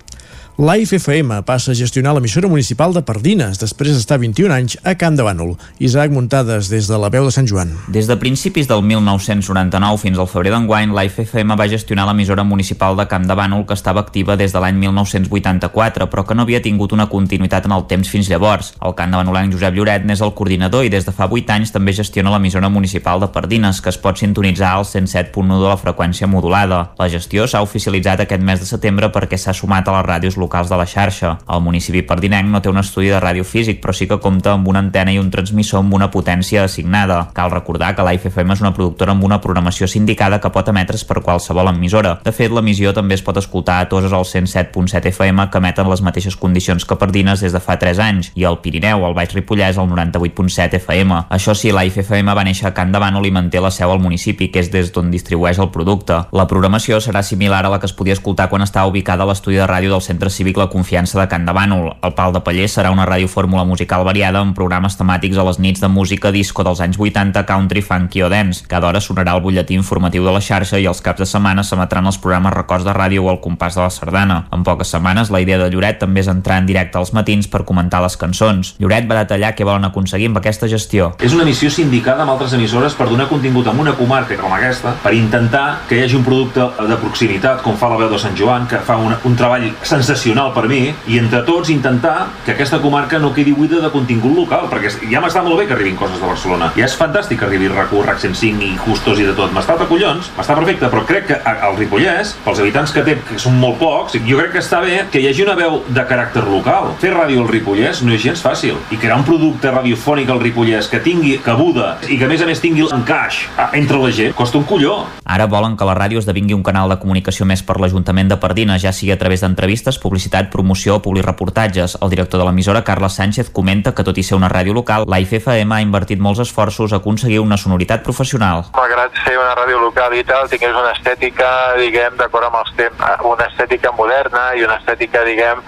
La 0.57 0.76
IFFM 0.78 1.45
passa 1.48 1.72
a 1.72 1.76
gestionar 1.80 2.11
l'emissora 2.11 2.49
municipal 2.52 2.91
de 2.91 2.99
Pardines 3.07 3.56
després 3.57 3.95
d'estar 3.95 4.18
21 4.19 4.52
anys 4.52 4.73
a 4.84 4.98
Camp 4.99 5.15
de 5.15 5.23
Bànol. 5.23 5.53
Isaac 5.80 6.11
Muntades 6.11 6.68
des 6.68 6.90
de 6.91 6.98
la 6.99 7.07
veu 7.10 7.23
de 7.23 7.32
Sant 7.32 7.48
Joan. 7.48 7.72
Des 7.88 8.06
de 8.06 8.18
principis 8.19 8.68
del 8.68 8.84
1999 8.84 10.02
fins 10.03 10.19
al 10.19 10.28
febrer 10.28 10.52
d'enguany, 10.52 10.91
la 10.91 11.06
IFFM 11.07 11.56
va 11.56 11.69
gestionar 11.72 12.03
l'emissora 12.10 12.44
municipal 12.44 12.99
de 12.99 13.06
Camp 13.07 13.30
de 13.30 13.38
Bànol 13.40 13.64
que 13.65 13.78
estava 13.80 14.03
activa 14.03 14.36
des 14.36 14.52
de 14.52 14.60
l'any 14.60 14.76
1984, 14.76 16.10
però 16.11 16.26
que 16.28 16.36
no 16.36 16.44
havia 16.44 16.61
tingut 16.61 16.91
una 16.91 17.07
continuïtat 17.07 17.65
en 17.65 17.78
el 17.78 17.88
temps 17.88 18.11
fins 18.11 18.28
llavors. 18.28 18.73
El 18.84 18.94
camp 18.99 19.15
de 19.15 19.23
Banolanc 19.23 19.56
Josep 19.56 19.73
Lloret 19.73 20.03
n'és 20.03 20.22
el 20.22 20.36
coordinador 20.36 20.84
i 20.84 20.91
des 20.91 21.07
de 21.07 21.15
fa 21.15 21.30
8 21.32 21.56
anys 21.56 21.72
també 21.72 21.95
gestiona 21.95 22.36
l'emissora 22.36 22.69
municipal 22.69 23.23
de 23.23 23.32
Pardines, 23.32 23.80
que 23.80 23.90
es 23.90 23.98
pot 23.98 24.19
sintonitzar 24.19 24.76
al 24.76 24.84
107.1 24.84 25.64
de 25.64 25.72
la 25.72 25.80
freqüència 25.80 26.28
modulada. 26.28 26.84
La 26.99 27.10
gestió 27.10 27.48
s'ha 27.48 27.64
oficialitzat 27.64 28.28
aquest 28.28 28.44
mes 28.44 28.60
de 28.60 28.68
setembre 28.68 29.14
perquè 29.15 29.40
s'ha 29.40 29.56
sumat 29.56 29.88
a 29.88 29.98
les 29.98 30.07
ràdios 30.11 30.40
locals 30.41 30.72
de 30.72 30.80
la 30.80 30.88
xarxa. 30.89 31.35
El 31.47 31.61
municipi 31.61 32.01
pardinenc 32.07 32.49
no 32.49 32.61
té 32.61 32.72
un 32.72 32.81
estudi 32.81 33.11
de 33.13 33.19
ràdio 33.22 33.45
físic, 33.47 33.80
però 33.84 33.93
sí 33.93 34.07
que 34.09 34.19
compta 34.19 34.55
amb 34.55 34.68
una 34.68 34.81
antena 34.81 35.13
i 35.13 35.19
un 35.22 35.30
transmissor 35.31 35.84
amb 35.84 35.93
una 35.93 36.09
potència 36.11 36.65
assignada. 36.65 37.22
Cal 37.38 37.53
recordar 37.53 37.93
que 37.95 38.05
l'AIFFM 38.05 38.55
és 38.55 38.63
una 38.65 38.73
productora 38.73 39.13
amb 39.13 39.23
una 39.27 39.39
programació 39.43 39.88
sindicada 39.88 40.41
que 40.41 40.51
pot 40.51 40.73
emetre's 40.73 41.05
per 41.05 41.22
qualsevol 41.22 41.69
emissora. 41.72 42.18
De 42.26 42.34
fet, 42.35 42.51
l'emissió 42.51 42.93
també 42.97 43.15
es 43.19 43.26
pot 43.26 43.38
escoltar 43.38 43.80
a 43.81 43.89
Toses 43.91 44.13
al 44.18 44.26
107.7 44.26 45.11
FM, 45.13 45.47
que 45.51 45.61
emeten 45.61 45.89
les 45.89 46.01
mateixes 46.01 46.35
condicions 46.39 46.85
que 46.85 46.97
Pardines 46.97 47.43
des 47.45 47.53
de 47.53 47.61
fa 47.61 47.77
3 47.80 48.01
anys, 48.01 48.31
i 48.35 48.45
al 48.47 48.59
Pirineu, 48.63 49.05
al 49.05 49.15
Baix 49.18 49.35
Ripollès, 49.35 49.77
al 49.77 49.89
98.7 49.91 50.81
FM. 50.81 51.22
Això 51.30 51.55
sí, 51.57 51.72
l'AIFFM 51.72 52.34
va 52.34 52.45
néixer 52.47 52.69
a 52.69 52.73
Can 52.77 52.91
Bànol 52.91 53.27
i 53.27 53.34
manté 53.35 53.61
la 53.61 53.72
seu 53.72 53.91
al 53.91 54.01
municipi, 54.01 54.49
que 54.51 54.63
és 54.63 54.72
des 54.73 54.91
d'on 54.93 55.11
distribueix 55.13 55.59
el 55.59 55.72
producte. 55.73 56.18
La 56.31 56.47
programació 56.47 56.99
serà 57.03 57.22
similar 57.23 57.65
a 57.65 57.73
la 57.73 57.80
que 57.80 57.89
es 57.89 57.93
podia 57.93 58.15
escoltar 58.18 58.49
quan 58.49 58.63
estava 58.65 58.89
ubicada 58.89 59.23
a 59.23 59.30
l'estudi 59.30 59.59
de 59.59 59.68
ràdio 59.68 59.91
del 59.93 60.01
Centre 60.01 60.31
Cívic 60.32 60.58
La 60.58 60.70
Confiança 60.72 61.20
de 61.20 61.28
Can 61.28 61.45
de 61.45 61.53
Bànol. 61.53 61.91
El 62.02 62.14
Pal 62.16 62.32
de 62.34 62.40
Paller 62.41 62.68
serà 62.72 62.90
una 62.94 63.06
ràdio 63.06 63.28
fórmula 63.28 63.66
musical 63.68 64.06
variada 64.08 64.40
amb 64.40 64.56
programes 64.56 64.95
temàtics 64.98 65.38
a 65.38 65.44
les 65.45 65.60
nits 65.60 65.82
de 65.84 65.90
música 65.91 66.32
disco 66.32 66.64
dels 66.64 66.80
anys 66.82 66.98
80, 66.99 67.44
country, 67.45 67.84
funky 67.84 68.24
o 68.24 68.30
dance. 68.32 68.64
Cada 68.72 68.88
hora 68.88 69.02
sonarà 69.03 69.36
el 69.36 69.44
butlletí 69.44 69.76
informatiu 69.76 70.24
de 70.24 70.32
la 70.32 70.41
xarxa 70.41 70.80
i 70.80 70.88
els 70.88 71.02
caps 71.03 71.20
de 71.20 71.28
setmana 71.28 71.66
s'emetran 71.68 72.08
els 72.08 72.20
programes 72.24 72.56
records 72.56 72.88
de 72.88 72.95
ràdio 72.95 73.26
o 73.26 73.32
el 73.34 73.41
compàs 73.44 73.76
de 73.76 73.84
la 73.84 73.90
sardana. 73.91 74.45
En 74.56 74.64
poques 74.64 74.94
setmanes, 74.95 75.32
la 75.36 75.41
idea 75.44 75.60
de 75.60 75.68
Lloret 75.74 75.99
també 75.99 76.24
és 76.24 76.32
entrar 76.32 76.62
en 76.62 76.70
directe 76.70 76.98
als 76.98 77.12
matins 77.14 77.52
per 77.52 77.66
comentar 77.68 78.02
les 78.02 78.16
cançons. 78.18 78.76
Lloret 78.80 79.10
va 79.12 79.20
detallar 79.20 79.52
què 79.58 79.68
volen 79.68 79.90
aconseguir 79.90 80.32
amb 80.32 80.40
aquesta 80.40 80.72
gestió. 80.72 81.12
És 81.20 81.36
una 81.36 81.45
missió 81.45 81.70
sindicada 81.70 82.24
amb 82.24 82.36
altres 82.38 82.56
emissores 82.56 82.95
per 82.95 83.10
donar 83.12 83.28
contingut 83.28 83.68
a 83.68 83.76
una 83.76 83.98
comarca 83.99 84.40
com 84.40 84.56
aquesta, 84.56 84.95
per 85.03 85.14
intentar 85.14 85.82
que 85.90 85.99
hi 85.99 86.06
hagi 86.06 86.16
un 86.16 86.24
producte 86.24 86.70
de 86.88 87.02
proximitat, 87.03 87.62
com 87.66 87.76
fa 87.76 87.91
la 87.91 87.99
veu 87.99 88.10
de 88.10 88.20
Sant 88.22 88.38
Joan, 88.38 88.70
que 88.72 88.80
fa 88.86 88.95
un, 88.95 89.14
un 89.28 89.36
treball 89.36 89.68
sensacional 89.84 90.20
per 90.53 90.68
mi, 90.68 90.93
i 91.07 91.18
entre 91.18 91.41
tots 91.43 91.69
intentar 91.69 92.27
que 92.45 92.53
aquesta 92.53 92.80
comarca 92.81 93.19
no 93.19 93.34
quedi 93.34 93.53
buida 93.53 93.81
de 93.81 93.89
contingut 93.89 94.35
local, 94.35 94.68
perquè 94.69 94.91
ja 95.10 95.22
m'està 95.22 95.41
molt 95.43 95.57
bé 95.57 95.68
que 95.68 95.73
arribin 95.73 95.95
coses 95.95 96.19
de 96.19 96.27
Barcelona. 96.27 96.72
Ja 96.76 96.85
és 96.85 96.98
fantàstic 96.98 97.39
que 97.39 97.45
arribi 97.48 97.69
RAC1, 97.69 98.06
RAC 98.06 98.19
105 98.22 98.64
i 98.65 98.76
Justos 98.85 99.19
i 99.19 99.26
de 99.26 99.34
tot. 99.34 99.52
M'està 99.56 99.77
de 99.80 99.88
collons, 99.89 100.31
m'està 100.38 100.56
perfecte, 100.57 100.89
però 100.91 101.03
crec 101.07 101.27
que 101.31 101.39
al 101.52 101.77
Ripollès, 101.77 102.35
pels 102.45 102.61
habitants 102.61 102.93
que 102.93 103.03
té, 103.07 103.18
que 103.27 103.39
són 103.41 103.57
molt 103.60 103.80
pocs, 103.81 104.18
jo 104.27 104.38
crec 104.39 104.53
que 104.56 104.61
està 104.61 104.81
bé 104.84 105.06
que 105.11 105.22
hi 105.22 105.30
hagi 105.30 105.45
una 105.45 105.57
veu 105.57 105.81
de 105.88 106.06
caràcter 106.07 106.45
local. 106.45 106.91
Fer 107.02 107.14
ràdio 107.15 107.41
al 107.41 107.49
Ripollès 107.49 108.03
no 108.06 108.14
és 108.14 108.22
gens 108.23 108.43
fàcil. 108.43 108.77
I 108.91 108.99
crear 109.02 109.18
un 109.19 109.26
producte 109.27 109.72
radiofònic 109.73 110.30
al 110.30 110.41
Ripollès 110.43 110.89
que 110.91 111.02
tingui 111.03 111.38
cabuda 111.43 111.95
i 112.07 112.19
que 112.19 112.27
a 112.27 112.31
més 112.31 112.43
a 112.43 112.49
més 112.49 112.61
tingui 112.61 112.85
l'encaix 112.85 113.43
entre 113.73 113.99
la 114.02 114.11
gent, 114.14 114.35
costa 114.38 114.60
un 114.60 114.68
colló. 114.69 115.02
Ara 115.26 115.48
volen 115.49 115.77
que 115.77 115.88
la 115.88 115.95
ràdio 115.98 116.19
esdevingui 116.22 116.56
un 116.57 116.64
canal 116.65 116.91
de 116.91 116.99
comunicació 117.02 117.45
més 117.48 117.64
per 117.64 117.80
l'Ajuntament 117.81 118.30
de 118.31 118.38
Pardines, 118.41 118.81
ja 118.84 118.93
sigui 118.95 119.14
a 119.14 119.19
través 119.22 119.43
d'entrevistes, 119.45 119.99
publicitat, 120.11 120.51
promoció 120.51 120.97
o 120.97 121.01
publireportatges. 121.01 121.97
El 122.01 122.09
director 122.11 122.41
de 122.41 122.45
l'emissora, 122.45 122.83
Carles 122.83 123.15
Sánchez, 123.15 123.49
comenta 123.49 123.93
que 123.95 124.03
tot 124.03 124.17
i 124.19 124.23
ser 124.27 124.35
una 124.35 124.49
ràdio 124.51 124.75
local, 124.75 125.05
la 125.07 125.21
IFFM 125.23 125.71
ha 125.71 125.79
invertit 125.83 126.19
molts 126.19 126.41
esforços 126.43 126.91
a 126.91 126.99
aconseguir 126.99 127.39
una 127.39 127.57
sonoritat 127.57 128.03
professional. 128.03 128.65
Malgrat 128.75 129.15
ser 129.23 129.38
una 129.39 129.55
ràdio 129.55 129.79
local 129.79 130.15
i 130.17 130.23
tal, 130.27 130.49
tingués 130.51 130.75
una 130.75 130.91
estètica, 130.91 131.47
diguem, 131.79 132.17
d'acord 132.19 132.49
amb 132.49 132.59
els 132.59 132.73
temps, 132.75 133.05
una 133.29 133.47
estètica 133.47 133.93
moderna 133.95 134.49
i 134.59 134.65
una 134.67 134.75
estètica, 134.81 135.23
diguem, 135.23 135.63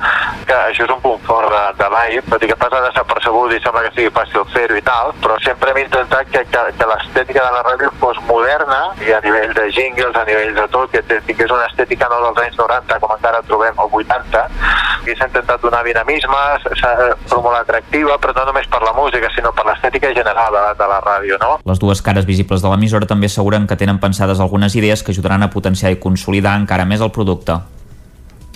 que 0.49 0.59
això 0.73 0.83
és 0.87 0.91
un 0.91 0.99
punt 1.05 1.23
fort 1.23 1.47
de, 1.53 1.63
de 1.79 1.89
l'AIF, 1.95 2.27
tot 2.33 2.43
i 2.43 2.51
que 2.51 2.59
passa 2.59 2.83
desapercebut 2.89 3.55
i 3.55 3.61
sembla 3.63 3.85
que 3.87 3.93
sigui 3.95 4.11
fàcil 4.17 4.43
fer-ho 4.51 4.75
i 4.75 4.83
tal, 4.83 5.13
però 5.23 5.39
sempre 5.45 5.71
hem 5.71 5.81
intentat 5.85 6.27
que, 6.33 6.43
que, 6.51 6.65
que 6.79 6.89
l'estètica 6.91 7.47
de 7.47 7.55
la 7.55 7.63
ràdio 7.69 7.93
fos 8.03 8.19
moderna 8.27 8.81
i 9.07 9.15
a 9.15 9.21
nivell 9.23 9.55
de 9.55 9.69
jingles, 9.71 10.19
a 10.19 10.27
nivell 10.27 10.53
de 10.59 10.67
tot, 10.75 10.91
que 10.91 11.21
tingués 11.29 11.55
una 11.55 11.69
estètica 11.71 12.11
no 12.11 12.19
dels 12.27 12.43
anys 12.43 12.59
90 12.59 12.99
com 12.99 13.15
encara 13.15 13.43
trobem, 13.47 13.79
o 13.79 13.87
80, 13.93 14.32
i 15.03 15.15
s'ha 15.17 15.27
intentat 15.27 15.61
donar 15.61 15.83
dinamisme, 15.85 16.41
s'ha 16.79 16.93
molt 17.35 17.57
atractiva, 17.59 18.17
però 18.21 18.35
no 18.37 18.47
només 18.51 18.69
per 18.71 18.81
la 18.85 18.93
música, 18.95 19.31
sinó 19.35 19.51
per 19.55 19.65
l'estètica 19.67 20.13
general 20.15 20.55
de, 20.55 20.63
de 20.79 20.89
la 20.89 20.99
ràdio, 21.03 21.39
no? 21.41 21.57
Les 21.67 21.81
dues 21.81 22.01
cares 22.01 22.27
visibles 22.29 22.63
de 22.63 22.71
l'emissora 22.71 23.09
també 23.09 23.31
asseguren 23.31 23.67
que 23.67 23.79
tenen 23.79 23.99
pensades 23.99 24.39
algunes 24.39 24.75
idees 24.79 25.03
que 25.03 25.11
ajudaran 25.11 25.43
a 25.43 25.51
potenciar 25.53 25.91
i 25.91 25.99
consolidar 25.99 26.55
encara 26.61 26.87
més 26.89 27.03
el 27.03 27.11
producte. 27.11 27.59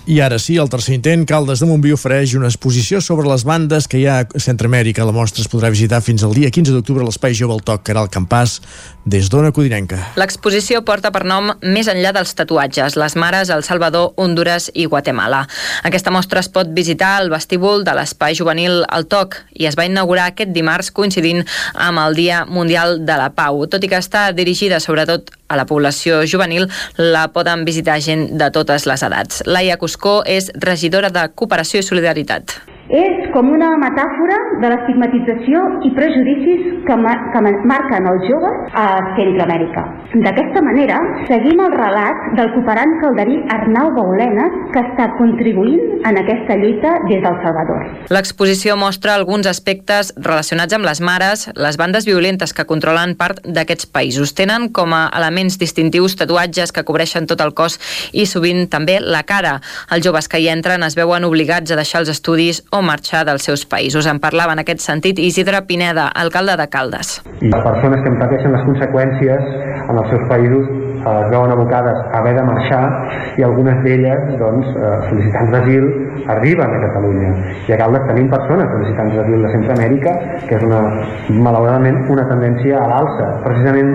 I 0.08 0.22
ara 0.24 0.38
sí, 0.40 0.54
el 0.56 0.70
tercer 0.72 0.94
intent, 0.96 1.26
Caldes 1.28 1.60
de 1.60 1.68
Montbui 1.68 1.92
ofereix 1.92 2.32
una 2.38 2.48
exposició 2.48 3.02
sobre 3.04 3.28
les 3.28 3.44
bandes 3.44 3.90
que 3.92 4.00
hi 4.00 4.06
ha 4.08 4.22
a 4.22 4.40
Centroamèrica. 4.40 5.04
La 5.04 5.12
mostra 5.12 5.44
es 5.44 5.50
podrà 5.52 5.68
visitar 5.68 6.00
fins 6.00 6.24
al 6.24 6.32
dia 6.32 6.48
15 6.48 6.72
d'octubre 6.72 7.04
a 7.04 7.08
l'Espai 7.10 7.36
Jove 7.36 7.58
al 7.58 7.66
Toc, 7.68 7.84
Caral 7.90 8.08
Campàs, 8.08 8.62
des 9.04 9.28
d'Ona 9.28 9.52
Codinenca. 9.52 10.00
L'exposició 10.16 10.80
porta 10.88 11.12
per 11.12 11.26
nom 11.28 11.50
Més 11.60 11.90
enllà 11.92 12.14
dels 12.16 12.32
tatuatges, 12.40 12.96
les 12.96 13.18
mares 13.20 13.52
El 13.52 13.66
Salvador, 13.68 14.14
Honduras 14.16 14.70
i 14.74 14.86
Guatemala. 14.88 15.42
Aquesta 15.84 16.12
mostra 16.16 16.40
es 16.40 16.48
pot 16.56 16.72
visitar 16.72 17.18
al 17.18 17.28
vestíbul 17.34 17.84
de 17.84 17.96
l'Espai 18.00 18.40
Juvenil 18.40 18.86
al 18.88 19.10
Toc 19.12 19.36
i 19.60 19.68
es 19.68 19.76
va 19.76 19.90
inaugurar 19.92 20.30
aquest 20.32 20.56
dimarts 20.56 20.94
coincidint 20.96 21.44
amb 21.74 22.00
el 22.06 22.16
Dia 22.16 22.46
Mundial 22.48 23.02
de 23.04 23.20
la 23.20 23.34
Pau. 23.36 23.66
Tot 23.68 23.84
i 23.84 23.92
que 23.92 24.00
està 24.00 24.30
dirigida 24.32 24.80
sobretot 24.80 25.36
a 25.48 25.58
la 25.60 25.66
població 25.66 26.22
juvenil, 26.28 26.68
la 26.98 27.28
poden 27.34 27.66
visitar 27.66 28.00
gent 28.04 28.30
de 28.40 28.52
totes 28.52 28.88
les 28.90 29.04
edats. 29.04 29.44
Laia 29.46 29.78
Cuscó 29.82 30.22
és 30.26 30.52
regidora 30.56 31.12
de 31.14 31.28
Cooperació 31.36 31.82
i 31.82 31.88
Solidaritat. 31.88 32.60
És 32.88 33.26
com 33.34 33.50
una 33.52 33.74
metàfora 33.82 34.38
de 34.62 34.68
l'estigmatització 34.72 35.64
i 35.84 35.90
prejudicis 35.96 36.62
que, 36.88 36.96
mar 36.96 37.18
que 37.34 37.42
marquen 37.44 38.08
els 38.08 38.24
joves 38.30 38.78
a 38.80 38.86
Centroamèrica. 39.18 39.84
D'aquesta 40.24 40.64
manera, 40.64 41.02
seguim 41.28 41.60
el 41.66 41.76
relat 41.76 42.30
del 42.38 42.54
cooperant 42.54 42.94
calderí 43.02 43.42
Arnau 43.52 43.92
Baulenes, 43.98 44.56
que 44.72 44.84
està 44.86 45.10
contribuint 45.18 46.06
en 46.08 46.20
aquesta 46.22 46.56
lluita 46.62 46.94
des 47.10 47.20
del 47.26 47.36
Salvador. 47.44 47.84
L'exposició 48.14 48.78
mostra 48.80 49.18
alguns 49.18 49.50
aspectes 49.52 50.14
relacionats 50.16 50.78
amb 50.78 50.88
les 50.88 51.04
mares, 51.04 51.48
les 51.60 51.76
bandes 51.76 52.08
violentes 52.08 52.56
que 52.56 52.68
controlen 52.70 53.18
part 53.20 53.44
d'aquests 53.44 53.92
països. 53.92 54.32
Tenen 54.38 54.70
com 54.72 54.96
a 54.96 55.10
elements 55.18 55.60
distintius 55.60 56.16
tatuatges 56.16 56.72
que 56.72 56.86
cobreixen 56.88 57.28
tot 57.28 57.44
el 57.44 57.52
cos 57.52 57.82
i 58.16 58.24
sovint 58.30 58.70
també 58.72 59.02
la 59.04 59.26
cara. 59.28 59.58
Els 59.92 60.08
joves 60.08 60.32
que 60.32 60.40
hi 60.40 60.48
entren 60.54 60.88
es 60.88 60.96
veuen 60.96 61.28
obligats 61.28 61.76
a 61.76 61.80
deixar 61.80 62.06
els 62.06 62.16
estudis 62.16 62.64
marxar 62.86 63.24
dels 63.28 63.46
seus 63.48 63.66
països. 63.70 64.08
En 64.10 64.20
parlava 64.24 64.54
en 64.56 64.64
aquest 64.64 64.84
sentit 64.84 65.20
Isidre 65.20 65.64
Pineda, 65.70 66.08
alcalde 66.14 66.58
de 66.60 66.68
Caldes. 66.72 67.18
I 67.42 67.52
persones 67.52 68.04
que 68.04 68.14
en 68.14 68.20
pateixen 68.22 68.56
les 68.56 68.66
conseqüències 68.68 69.50
en 69.88 70.02
els 70.02 70.10
seus 70.14 70.28
països 70.32 70.87
es 71.24 71.30
veuen 71.34 71.54
abocades 71.54 71.98
a 72.04 72.20
haver 72.20 72.36
de 72.38 72.44
marxar 72.48 72.84
i 73.38 73.46
algunes 73.48 73.82
d'elles, 73.86 74.24
doncs, 74.42 74.70
eh, 74.76 74.94
sol·licitants 75.10 75.54
d'asil, 75.56 75.88
arriben 76.34 76.76
a 76.76 76.80
Catalunya. 76.86 77.32
I 77.68 77.74
a 77.76 77.78
Caldes 77.82 78.08
tenim 78.10 78.30
persones 78.32 78.72
sol·licitants 78.74 79.18
d'asil 79.20 79.46
de 79.46 79.52
Centroamèrica, 79.56 80.16
que 80.48 80.58
és 80.58 80.66
una, 80.68 80.82
malauradament 81.48 82.00
una 82.14 82.26
tendència 82.30 82.80
a 82.82 82.88
l'alça. 82.92 83.30
Precisament 83.46 83.92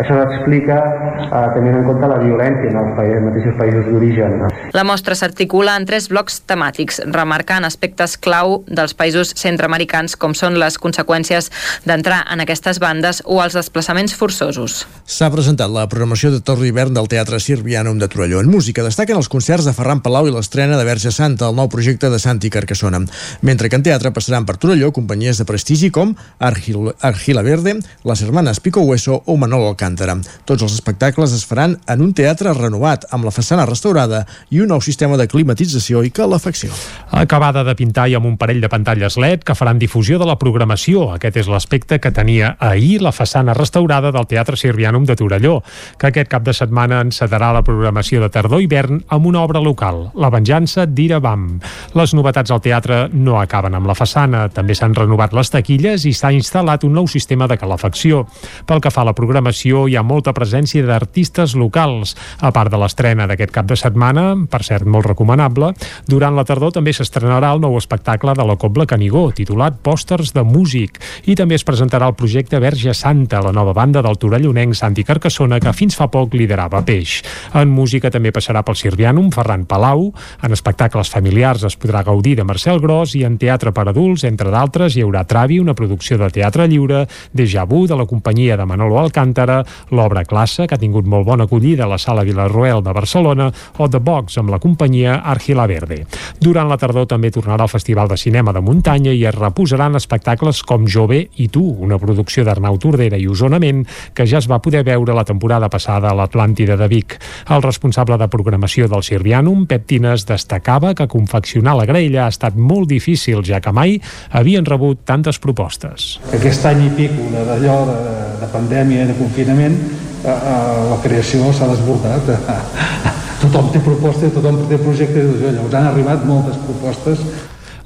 això 0.00 0.18
s'explica 0.18 0.78
eh, 0.78 1.46
tenint 1.56 1.80
en 1.80 1.86
compte 1.88 2.10
la 2.10 2.18
violència 2.22 2.70
en 2.72 2.80
els 2.82 2.92
països, 2.98 3.24
mateixos 3.26 3.58
països 3.60 3.90
d'origen. 3.90 4.38
La 4.76 4.84
mostra 4.88 5.16
s'articula 5.18 5.76
en 5.78 5.86
tres 5.88 6.08
blocs 6.12 6.40
temàtics, 6.48 7.00
remarcant 7.12 7.66
aspectes 7.68 8.16
clau 8.20 8.60
dels 8.66 8.96
països 8.96 9.34
centroamericans 9.38 10.16
com 10.20 10.34
són 10.36 10.58
les 10.60 10.78
conseqüències 10.80 11.50
d'entrar 11.86 12.22
en 12.32 12.42
aquestes 12.44 12.80
bandes 12.82 13.22
o 13.24 13.40
els 13.44 13.56
desplaçaments 13.56 14.14
forçosos. 14.16 14.84
S'ha 15.06 15.30
presentat 15.32 15.72
la 15.72 15.86
programació 15.90 16.32
de 16.34 16.42
Torre 16.56 16.70
d'hivern 16.70 16.94
del 16.96 17.08
Teatre 17.12 17.36
Sirvianum 17.36 17.98
de 18.00 18.06
Torelló. 18.08 18.38
En 18.40 18.48
música 18.48 18.80
destaquen 18.80 19.18
els 19.20 19.28
concerts 19.28 19.66
de 19.68 19.74
Ferran 19.76 19.98
Palau 20.00 20.24
i 20.24 20.32
l'estrena 20.32 20.78
de 20.78 20.86
Verge 20.88 21.10
Santa, 21.12 21.50
el 21.50 21.56
nou 21.58 21.66
projecte 21.68 22.08
de 22.08 22.16
Santi 22.16 22.48
Carcassona. 22.48 23.02
Mentre 23.44 23.68
que 23.68 23.76
en 23.76 23.82
teatre 23.84 24.08
passaran 24.16 24.46
per 24.48 24.54
Torelló 24.56 24.88
companyies 24.96 25.36
de 25.36 25.44
prestigi 25.44 25.90
com 25.92 26.14
Argil, 26.40 26.94
Argila 27.04 27.42
Verde, 27.44 27.74
les 28.08 28.22
hermanes 28.24 28.62
Pico 28.64 28.80
Hueso 28.80 29.18
o 29.26 29.36
Manolo 29.36 29.68
Alcántara. 29.68 30.14
Tots 30.48 30.64
els 30.64 30.78
espectacles 30.78 31.34
es 31.36 31.44
faran 31.44 31.76
en 31.92 32.00
un 32.00 32.14
teatre 32.16 32.54
renovat, 32.56 33.04
amb 33.12 33.28
la 33.28 33.34
façana 33.36 33.68
restaurada 33.68 34.22
i 34.48 34.64
un 34.64 34.72
nou 34.72 34.80
sistema 34.80 35.20
de 35.20 35.28
climatització 35.28 36.06
i 36.08 36.10
calefacció. 36.10 36.72
acabada 37.10 37.64
de 37.64 37.74
pintar 37.76 38.08
i 38.08 38.14
amb 38.14 38.26
un 38.26 38.36
parell 38.36 38.60
de 38.60 38.68
pantalles 38.68 39.16
LED 39.16 39.44
que 39.44 39.54
faran 39.54 39.78
difusió 39.78 40.18
de 40.18 40.24
la 40.24 40.38
programació. 40.38 41.10
Aquest 41.12 41.36
és 41.36 41.48
l'aspecte 41.48 42.00
que 42.00 42.12
tenia 42.12 42.56
ahir 42.60 43.02
la 43.02 43.12
façana 43.12 43.52
restaurada 43.54 44.10
del 44.12 44.26
Teatre 44.26 44.56
Sirvianum 44.56 45.04
de 45.04 45.16
Torelló, 45.16 45.62
que 45.98 46.08
aquest 46.08 46.32
cap 46.32 46.45
de 46.46 46.54
setmana 46.54 47.00
encetarà 47.02 47.50
la 47.54 47.62
programació 47.66 48.20
de 48.22 48.30
tardor-hivern 48.32 49.02
amb 49.12 49.26
una 49.26 49.42
obra 49.42 49.60
local, 49.62 50.12
La 50.14 50.30
venjança 50.30 50.86
d'Ira 50.86 51.18
Bam. 51.20 51.58
Les 51.98 52.14
novetats 52.14 52.52
al 52.54 52.62
teatre 52.62 53.08
no 53.12 53.40
acaben 53.40 53.74
amb 53.74 53.88
la 53.90 53.96
façana, 53.98 54.46
també 54.48 54.74
s'han 54.74 54.94
renovat 54.94 55.34
les 55.34 55.50
taquilles 55.50 56.06
i 56.06 56.12
s'ha 56.14 56.30
instal·lat 56.34 56.86
un 56.86 56.94
nou 56.94 57.08
sistema 57.10 57.48
de 57.50 57.58
calefacció. 57.58 58.24
Pel 58.66 58.80
que 58.80 58.92
fa 58.94 59.02
a 59.02 59.08
la 59.10 59.14
programació, 59.18 59.86
hi 59.88 59.96
ha 59.96 60.04
molta 60.06 60.34
presència 60.36 60.86
d'artistes 60.86 61.56
locals. 61.58 62.14
A 62.40 62.52
part 62.54 62.70
de 62.72 62.80
l'estrena 62.80 63.26
d'aquest 63.26 63.52
cap 63.54 63.66
de 63.66 63.76
setmana, 63.76 64.28
per 64.50 64.62
cert 64.66 64.86
molt 64.86 65.06
recomanable, 65.10 65.72
durant 66.06 66.36
la 66.36 66.46
tardor 66.46 66.72
també 66.76 66.94
s'estrenarà 66.94 67.52
el 67.54 67.62
nou 67.64 67.76
espectacle 67.76 68.34
de 68.38 68.46
la 68.46 68.56
Cobla 68.56 68.86
Canigó, 68.86 69.28
titulat 69.34 69.80
Pòsters 69.82 70.32
de 70.36 70.46
Músic, 70.46 71.00
i 71.26 71.34
també 71.34 71.58
es 71.58 71.66
presentarà 71.66 72.08
el 72.10 72.16
projecte 72.18 72.60
Verge 72.62 72.94
Santa, 72.94 73.42
la 73.42 73.52
nova 73.52 73.74
banda 73.76 74.02
del 74.02 74.18
torellonenc 74.18 74.74
Santi 74.74 75.04
Carcassona, 75.04 75.60
que 75.60 75.74
fins 75.76 75.96
fa 75.98 76.08
poc 76.12 76.25
liderava 76.34 76.82
Peix. 76.86 77.20
En 77.54 77.70
música 77.70 78.10
també 78.10 78.32
passarà 78.34 78.62
pel 78.66 78.78
Sirvianum 78.78 79.30
Ferran 79.34 79.66
Palau, 79.68 80.08
en 80.42 80.52
espectacles 80.56 81.10
familiars 81.12 81.64
es 81.68 81.76
podrà 81.78 82.02
gaudir 82.06 82.36
de 82.36 82.44
Marcel 82.44 82.80
Gros 82.80 83.14
i 83.14 83.24
en 83.28 83.38
teatre 83.38 83.72
per 83.76 83.86
adults, 83.90 84.24
entre 84.24 84.50
d'altres, 84.50 84.96
hi 84.96 85.04
haurà 85.04 85.24
Travi, 85.26 85.60
una 85.60 85.74
producció 85.74 86.18
de 86.18 86.30
teatre 86.32 86.66
lliure, 86.68 87.04
Deja 87.32 87.64
Vu, 87.64 87.86
de 87.86 87.96
la 87.96 88.06
companyia 88.06 88.56
de 88.56 88.66
Manolo 88.66 88.98
Alcántara, 89.00 89.62
l'obra 89.90 90.24
Classe, 90.24 90.66
que 90.66 90.74
ha 90.74 90.82
tingut 90.82 91.06
molt 91.06 91.26
bona 91.26 91.46
acollida 91.46 91.84
a 91.84 91.90
la 91.90 91.98
Sala 91.98 92.24
Vilarroel 92.24 92.82
de 92.82 92.92
Barcelona, 92.96 93.50
o 93.78 93.88
The 93.88 94.00
Box, 94.00 94.38
amb 94.38 94.50
la 94.50 94.60
companyia 94.62 95.20
Argila 95.24 95.66
Verde. 95.66 96.04
Durant 96.40 96.68
la 96.70 96.78
tardor 96.80 97.08
també 97.10 97.30
tornarà 97.34 97.66
al 97.66 97.72
Festival 97.72 98.08
de 98.08 98.18
Cinema 98.20 98.52
de 98.52 98.62
Muntanya 98.64 99.12
i 99.12 99.24
es 99.26 99.34
reposaran 99.34 99.96
espectacles 99.98 100.62
com 100.66 100.86
Jove 100.86 101.22
i 101.36 101.48
tu, 101.52 101.64
una 101.86 101.98
producció 101.98 102.44
d'Arnau 102.44 102.78
Tordera 102.82 103.18
i 103.18 103.28
Osonament 103.28 103.84
que 104.14 104.26
ja 104.26 104.40
es 104.40 104.48
va 104.50 104.60
poder 104.62 104.84
veure 104.86 105.14
la 105.14 105.24
temporada 105.24 105.68
passada 105.72 106.10
a 106.10 106.15
l'Atlàntida 106.16 106.76
de 106.80 106.88
Vic. 106.90 107.18
El 107.52 107.62
responsable 107.64 108.18
de 108.20 108.28
programació 108.32 108.88
del 108.90 109.04
Sirvianum, 109.06 109.66
Pep 109.70 109.86
Tines, 109.90 110.26
destacava 110.28 110.94
que 110.96 111.08
confeccionar 111.10 111.76
la 111.78 111.86
graella 111.88 112.24
ha 112.24 112.32
estat 112.32 112.56
molt 112.56 112.88
difícil, 112.90 113.44
ja 113.46 113.60
que 113.60 113.72
mai 113.72 113.98
havien 114.30 114.66
rebut 114.66 115.04
tantes 115.06 115.38
propostes. 115.42 116.16
Aquest 116.36 116.66
any 116.72 116.86
i 116.88 116.90
pico 116.96 117.28
d'allò 117.36 117.78
de, 117.90 118.00
de 118.42 118.50
pandèmia, 118.52 119.06
de 119.10 119.18
confinament, 119.20 119.76
eh, 120.24 120.32
eh, 120.32 120.80
la 120.90 121.00
creació 121.04 121.52
s'ha 121.52 121.70
desbordat. 121.72 122.32
tothom 123.42 123.68
té 123.72 123.82
propostes, 123.84 124.32
tothom 124.32 124.62
té 124.70 124.78
projectes, 124.80 125.36
llavors 125.44 125.76
han 125.76 125.90
arribat 125.90 126.24
moltes 126.28 126.56
propostes 126.64 127.22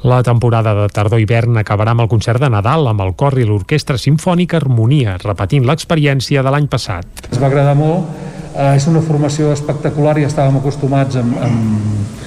la 0.02 0.22
temporada 0.22 0.72
de 0.74 0.89
tardor-hivern 0.89 1.60
acabarà 1.60 1.93
amb 1.93 2.06
el 2.06 2.09
concert 2.09 2.40
de 2.40 2.48
Nadal 2.48 2.89
amb 2.89 3.02
el 3.05 3.12
cor 3.20 3.36
i 3.39 3.44
l'orquestra 3.44 3.98
simfònica 4.01 4.56
Harmonia, 4.60 5.18
repetint 5.20 5.66
l'experiència 5.68 6.43
de 6.43 6.52
l'any 6.52 6.68
passat. 6.72 7.27
Es 7.28 7.40
va 7.40 7.51
agradar 7.51 7.77
molt, 7.77 8.09
eh, 8.55 8.77
és 8.77 8.86
una 8.89 9.02
formació 9.05 9.52
espectacular 9.52 10.16
i 10.18 10.24
estàvem 10.24 10.56
acostumats 10.56 11.20
amb, 11.20 11.36
amb, 11.36 12.22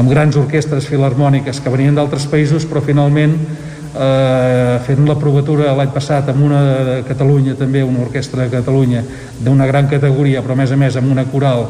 amb 0.00 0.10
grans 0.10 0.36
orquestres 0.40 0.88
filarmòniques 0.88 1.60
que 1.60 1.70
venien 1.72 1.94
d'altres 1.94 2.24
països, 2.30 2.64
però 2.64 2.80
finalment 2.80 3.36
eh, 3.36 4.80
fent 4.86 5.06
la 5.08 5.18
provatura 5.20 5.74
l'any 5.76 5.92
passat 5.92 6.32
amb 6.32 6.44
una 6.48 6.62
de 6.88 6.98
Catalunya, 7.08 7.56
també 7.58 7.84
una 7.84 8.06
orquestra 8.06 8.46
de 8.46 8.50
Catalunya 8.56 9.04
d'una 9.44 9.66
gran 9.66 9.88
categoria, 9.92 10.40
però 10.40 10.56
a 10.56 10.62
més 10.62 10.72
a 10.72 10.80
més 10.80 10.96
amb 10.96 11.12
una 11.12 11.26
coral 11.28 11.66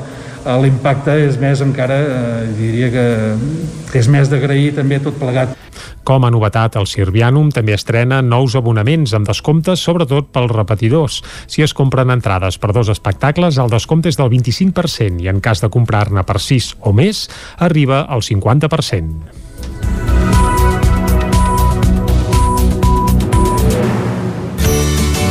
l'impacte 0.60 1.14
és 1.26 1.38
més 1.40 1.60
encara, 1.64 1.98
eh, 2.00 2.46
diria 2.58 2.90
que 2.92 3.98
és 3.98 4.08
més 4.08 4.30
d'agrair 4.30 4.74
també 4.76 5.00
tot 5.02 5.18
plegat. 5.20 5.56
Com 6.04 6.24
a 6.24 6.30
novetat, 6.32 6.76
el 6.80 6.88
Sirvianum 6.88 7.50
també 7.54 7.74
estrena 7.76 8.22
nous 8.24 8.56
abonaments 8.58 9.12
amb 9.14 9.28
descomptes, 9.28 9.82
sobretot 9.84 10.30
pels 10.32 10.50
repetidors. 10.50 11.20
Si 11.46 11.62
es 11.62 11.74
compren 11.76 12.10
entrades 12.10 12.58
per 12.58 12.72
dos 12.72 12.88
espectacles, 12.88 13.58
el 13.60 13.70
descompte 13.70 14.08
és 14.08 14.18
del 14.18 14.30
25% 14.32 15.20
i 15.20 15.28
en 15.30 15.40
cas 15.44 15.60
de 15.60 15.70
comprar-ne 15.70 16.24
per 16.24 16.40
6 16.40 16.72
o 16.80 16.94
més, 16.96 17.28
arriba 17.58 18.06
al 18.08 18.24
50%. 18.26 19.50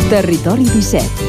Territori 0.10 0.66
17. 0.66 1.29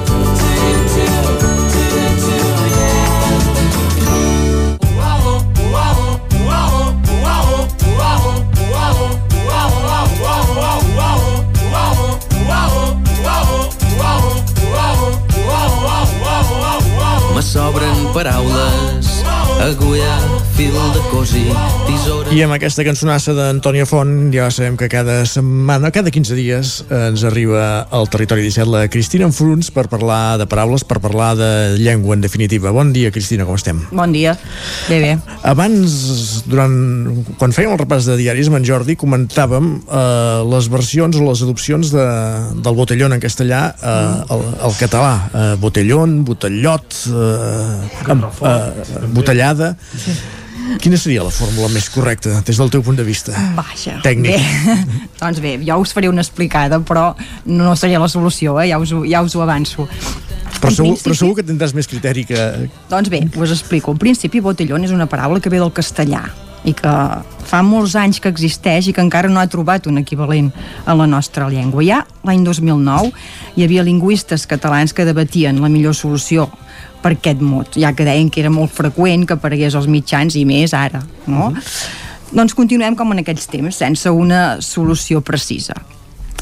Sobren 17.51 18.13
paraules. 18.13 19.23
Agulla, 19.59 20.15
fil 20.61 20.93
de 20.93 21.01
cosi, 21.09 21.41
tisora... 21.87 22.29
I 22.31 22.43
amb 22.45 22.53
aquesta 22.53 22.83
cançonassa 22.85 23.33
d'Antònia 23.33 23.87
Font 23.89 24.29
ja 24.33 24.45
sabem 24.53 24.75
que 24.77 24.87
cada 24.91 25.23
setmana, 25.25 25.89
cada 25.93 26.11
15 26.13 26.37
dies 26.37 26.73
ens 26.93 27.23
arriba 27.25 27.87
al 27.89 28.05
territori 28.13 28.45
17 28.45 28.69
la 28.69 28.83
Cristina 28.93 29.25
Enfruns 29.25 29.71
per 29.73 29.87
parlar 29.89 30.37
de 30.37 30.45
paraules, 30.51 30.85
per 30.85 30.99
parlar 31.01 31.31
de 31.39 31.49
llengua 31.81 32.13
en 32.13 32.21
definitiva. 32.21 32.73
Bon 32.75 32.91
dia, 32.93 33.09
Cristina, 33.11 33.47
com 33.47 33.57
estem? 33.57 33.79
Bon 33.89 34.13
dia, 34.13 34.35
bé, 34.85 34.99
bé. 35.01 35.15
Abans, 35.49 35.95
durant, 36.45 36.75
quan 37.41 37.55
fèiem 37.57 37.73
el 37.73 37.81
repàs 37.81 38.11
de 38.11 38.19
diaris 38.21 38.51
amb 38.51 38.59
en 38.61 38.67
Jordi, 38.69 38.97
comentàvem 39.01 39.71
eh, 39.81 40.43
les 40.51 40.69
versions 40.69 41.17
o 41.17 41.25
les 41.25 41.41
adopcions 41.47 41.93
de, 41.95 42.05
del 42.61 42.77
botellón 42.77 43.17
en 43.17 43.23
castellà 43.23 43.63
eh, 43.73 44.35
al, 44.37 44.45
al 44.69 44.77
català. 44.77 45.15
Eh, 45.33 45.49
botellón, 45.63 46.21
botellot, 46.27 47.01
eh, 47.09 48.05
eh, 48.05 49.09
botellà 49.09 49.41
detallada. 49.41 49.75
Sí. 49.97 50.19
Quina 50.81 50.97
seria 50.99 51.23
la 51.25 51.31
fórmula 51.33 51.69
més 51.71 51.87
correcta 51.91 52.41
des 52.47 52.59
del 52.59 52.71
teu 52.73 52.83
punt 52.85 52.97
de 52.99 53.05
vista? 53.07 53.33
Vaja. 53.57 53.97
Tècnic. 54.03 54.37
Bé. 54.37 54.75
doncs 55.21 55.41
bé, 55.43 55.55
jo 55.67 55.77
us 55.83 55.93
faré 55.95 56.09
una 56.11 56.23
explicada, 56.23 56.81
però 56.85 57.11
no 57.45 57.75
seria 57.79 58.01
la 58.01 58.09
solució, 58.11 58.57
eh? 58.61 58.69
ja, 58.71 58.79
us, 58.81 58.93
ja 59.09 59.23
us 59.25 59.35
ho 59.35 59.43
avanço. 59.43 59.87
Però 60.61 60.69
segur, 60.69 60.91
principi... 60.91 61.07
però 61.07 61.17
segur 61.17 61.39
que 61.39 61.47
tindràs 61.47 61.75
més 61.77 61.89
criteri 61.89 62.25
que... 62.29 62.47
Doncs 62.91 63.11
bé, 63.11 63.23
us 63.35 63.55
explico. 63.57 63.95
En 63.95 64.01
principi, 64.01 64.43
botellón 64.43 64.85
és 64.87 64.95
una 64.95 65.09
paraula 65.09 65.41
que 65.41 65.51
ve 65.51 65.61
del 65.61 65.73
castellà 65.75 66.25
i 66.67 66.75
que 66.77 66.91
fa 67.49 67.61
molts 67.65 67.95
anys 67.97 68.19
que 68.21 68.29
existeix 68.29 68.89
i 68.89 68.93
que 68.93 69.01
encara 69.01 69.29
no 69.31 69.41
ha 69.41 69.49
trobat 69.49 69.87
un 69.89 69.97
equivalent 70.01 70.51
a 70.85 70.93
la 70.97 71.07
nostra 71.09 71.47
llengua. 71.49 71.81
Ja 71.85 72.03
l'any 72.27 72.43
2009 72.45 73.09
hi 73.57 73.65
havia 73.65 73.85
lingüistes 73.85 74.45
catalans 74.49 74.93
que 74.93 75.07
debatien 75.07 75.61
la 75.63 75.71
millor 75.73 75.97
solució 75.97 76.51
per 77.01 77.15
aquest 77.15 77.41
mot, 77.41 77.77
ja 77.79 77.93
que 77.97 78.05
deien 78.05 78.29
que 78.29 78.41
era 78.43 78.51
molt 78.53 78.71
freqüent 78.73 79.25
que 79.27 79.37
aparegués 79.37 79.75
als 79.75 79.89
mitjans 79.91 80.37
i 80.37 80.45
més 80.45 80.73
ara, 80.73 81.01
no? 81.27 81.49
Uh 81.49 81.55
-huh. 81.55 82.09
Doncs 82.31 82.53
continuem 82.55 82.95
com 82.95 83.11
en 83.11 83.19
aquells 83.19 83.47
temps, 83.51 83.75
sense 83.75 84.09
una 84.09 84.61
solució 84.61 85.19
precisa. 85.21 85.73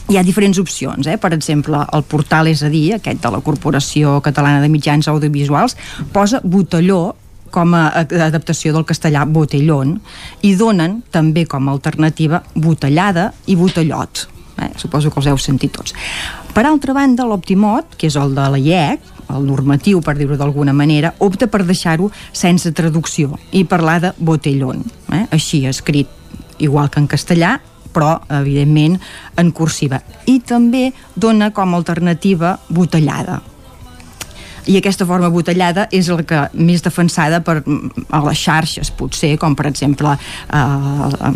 Hi 0.09 0.17
ha 0.17 0.23
diferents 0.23 0.57
opcions, 0.57 1.07
eh? 1.07 1.17
per 1.17 1.33
exemple, 1.33 1.79
el 1.93 2.03
portal 2.03 2.47
És 2.47 2.63
a 2.63 2.69
dir, 2.69 2.93
aquest 2.95 3.21
de 3.21 3.31
la 3.31 3.41
Corporació 3.41 4.21
Catalana 4.21 4.61
de 4.61 4.69
Mitjans 4.69 5.07
Audiovisuals, 5.07 5.75
posa 6.11 6.41
botelló 6.43 7.15
com 7.49 7.73
a 7.73 7.87
adaptació 8.03 8.73
del 8.73 8.85
castellà 8.85 9.25
botellón 9.25 9.99
i 10.41 10.55
donen 10.55 11.01
també 11.11 11.45
com 11.49 11.67
a 11.67 11.71
alternativa 11.71 12.43
botellada 12.55 13.33
i 13.47 13.55
botellot. 13.55 14.27
Eh? 14.61 14.71
Suposo 14.77 15.09
que 15.09 15.19
els 15.21 15.29
heu 15.31 15.37
sentit 15.37 15.73
tots. 15.73 15.95
Per 16.53 16.65
altra 16.65 16.93
banda, 16.93 17.25
l'Optimot, 17.25 17.95
que 17.97 18.09
és 18.09 18.17
el 18.19 18.35
de 18.35 18.49
la 18.53 18.59
IEC, 18.59 19.18
el 19.29 19.45
normatiu, 19.47 20.01
per 20.01 20.17
dir-ho 20.17 20.37
d'alguna 20.39 20.73
manera, 20.73 21.13
opta 21.19 21.47
per 21.47 21.63
deixar-ho 21.67 22.09
sense 22.31 22.71
traducció 22.75 23.37
i 23.51 23.65
parlar 23.65 23.99
de 24.03 24.13
botellón, 24.17 24.83
eh? 25.13 25.25
així 25.31 25.65
escrit 25.69 26.09
igual 26.59 26.89
que 26.89 26.99
en 26.99 27.07
castellà, 27.07 27.59
però, 27.93 28.19
evidentment, 28.29 28.99
en 29.39 29.51
cursiva. 29.55 30.01
I 30.29 30.39
també 30.45 30.89
dona 31.15 31.49
com 31.55 31.73
a 31.73 31.79
alternativa 31.79 32.57
botellada. 32.69 33.39
I 34.67 34.77
aquesta 34.79 35.05
forma 35.05 35.29
botellada 35.29 35.87
és 35.91 36.09
la 36.11 36.23
que 36.27 36.41
més 36.53 36.83
defensada 36.85 37.41
per, 37.45 37.61
a 38.09 38.21
les 38.27 38.39
xarxes. 38.39 38.91
Potser, 38.91 39.35
com 39.39 39.55
per 39.55 39.67
exemple 39.69 40.15
eh, 40.15 41.33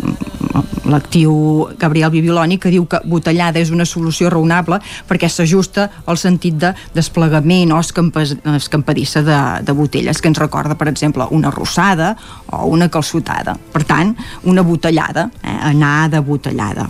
l'actiu 0.90 1.34
Gabriel 1.80 2.12
Bibiloni 2.12 2.58
que 2.60 2.72
diu 2.72 2.86
que 2.90 3.00
botellada 3.08 3.60
és 3.60 3.72
una 3.74 3.86
solució 3.88 4.30
raonable 4.32 4.80
perquè 5.08 5.30
s'ajusta 5.30 5.88
al 6.06 6.20
sentit 6.20 6.58
de 6.60 6.74
desplegament 6.94 7.72
o 7.72 7.80
escampadissa 7.80 9.24
de, 9.24 9.40
de 9.64 9.76
botelles 9.76 10.20
que 10.20 10.30
ens 10.30 10.42
recorda 10.42 10.76
per 10.78 10.90
exemple 10.92 11.26
una 11.30 11.52
rossada 11.54 12.14
o 12.52 12.66
una 12.72 12.90
calçotada. 12.90 13.56
Per 13.72 13.84
tant 13.88 14.14
una 14.44 14.62
botellada 14.62 15.30
eh, 15.42 15.58
anar 15.72 16.10
de 16.12 16.20
botellada. 16.20 16.88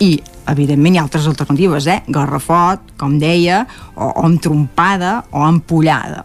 I 0.00 0.18
evidentment 0.48 0.96
hi 0.96 1.00
ha 1.00 1.06
altres 1.06 1.28
alternatives, 1.30 1.86
eh? 1.90 2.00
Garrafot, 2.08 2.94
com 3.00 3.18
deia, 3.20 3.64
o, 3.94 4.10
o 4.10 4.26
amb 4.26 4.40
trompada 4.42 5.20
o 5.30 5.44
ampollada. 5.46 6.24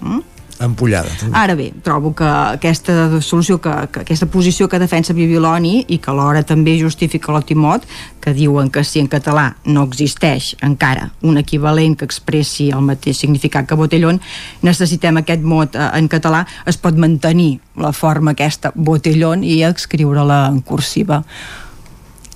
Mm? 0.00 0.26
Ampollada. 0.58 1.10
També. 1.20 1.36
Ara 1.38 1.54
bé, 1.54 1.68
trobo 1.86 2.10
que 2.18 2.26
aquesta 2.26 3.20
solució, 3.22 3.60
que, 3.62 3.70
que 3.94 4.02
aquesta 4.02 4.26
posició 4.26 4.66
que 4.68 4.80
defensa 4.82 5.14
Bibiloni 5.14 5.84
i 5.86 6.00
que 6.02 6.10
alhora 6.10 6.42
també 6.42 6.74
justifica 6.80 7.30
l'Otimot, 7.32 7.86
que 8.18 8.34
diuen 8.34 8.70
que 8.74 8.82
si 8.82 8.98
en 8.98 9.06
català 9.10 9.52
no 9.70 9.84
existeix 9.86 10.56
encara 10.66 11.12
un 11.22 11.38
equivalent 11.38 11.94
que 12.00 12.08
expressi 12.08 12.72
el 12.74 12.82
mateix 12.88 13.22
significat 13.22 13.70
que 13.70 13.78
botellón, 13.78 14.18
necessitem 14.66 15.22
aquest 15.22 15.46
mot 15.46 15.78
eh, 15.78 15.86
en 15.94 16.10
català, 16.10 16.42
es 16.66 16.80
pot 16.82 16.98
mantenir 16.98 17.60
la 17.78 17.94
forma 17.94 18.34
aquesta 18.34 18.74
botellón 18.74 19.46
i 19.46 19.60
escriure-la 19.62 20.42
en 20.50 20.60
cursiva 20.66 21.22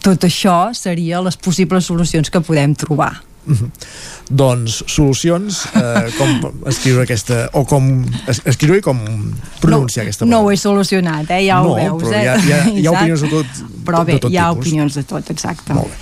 tot 0.02 0.26
això 0.26 0.72
seria 0.76 1.22
les 1.22 1.38
possibles 1.38 1.86
solucions 1.86 2.30
que 2.30 2.40
podem 2.40 2.74
trobar. 2.74 3.14
Mm 3.44 3.54
-hmm. 3.54 3.70
Doncs 4.30 4.82
solucions 4.86 5.66
eh, 5.74 6.10
com 6.18 6.52
escriure 6.66 7.02
aquesta 7.02 7.48
o 7.52 7.64
com 7.64 8.04
es, 8.26 8.40
escriure 8.44 8.78
i 8.78 8.80
com 8.80 8.98
pronunciar 9.60 10.04
no, 10.04 10.06
aquesta 10.06 10.24
paraula. 10.24 10.42
No 10.42 10.46
ho 10.46 10.50
he 10.50 10.56
solucionat, 10.56 11.30
eh? 11.30 11.46
ja 11.46 11.58
no, 11.62 11.70
ho 11.70 11.74
veus. 11.74 12.02
Però 12.02 12.14
eh? 12.14 12.22
hi 12.22 12.28
ha, 12.28 12.36
hi 12.36 12.52
ha, 12.52 12.64
hi 12.80 12.86
ha 12.86 12.90
opinions 12.90 13.20
de 13.20 13.28
tot 13.28 13.46
Però 13.84 14.04
bé, 14.04 14.12
de 14.12 14.18
tot 14.18 14.30
hi 14.30 14.36
ha 14.36 14.48
tipus. 14.48 14.66
opinions 14.66 14.94
de 14.94 15.02
tot, 15.02 15.30
exacte. 15.30 15.74
Molt 15.74 15.88
bé. 15.88 15.96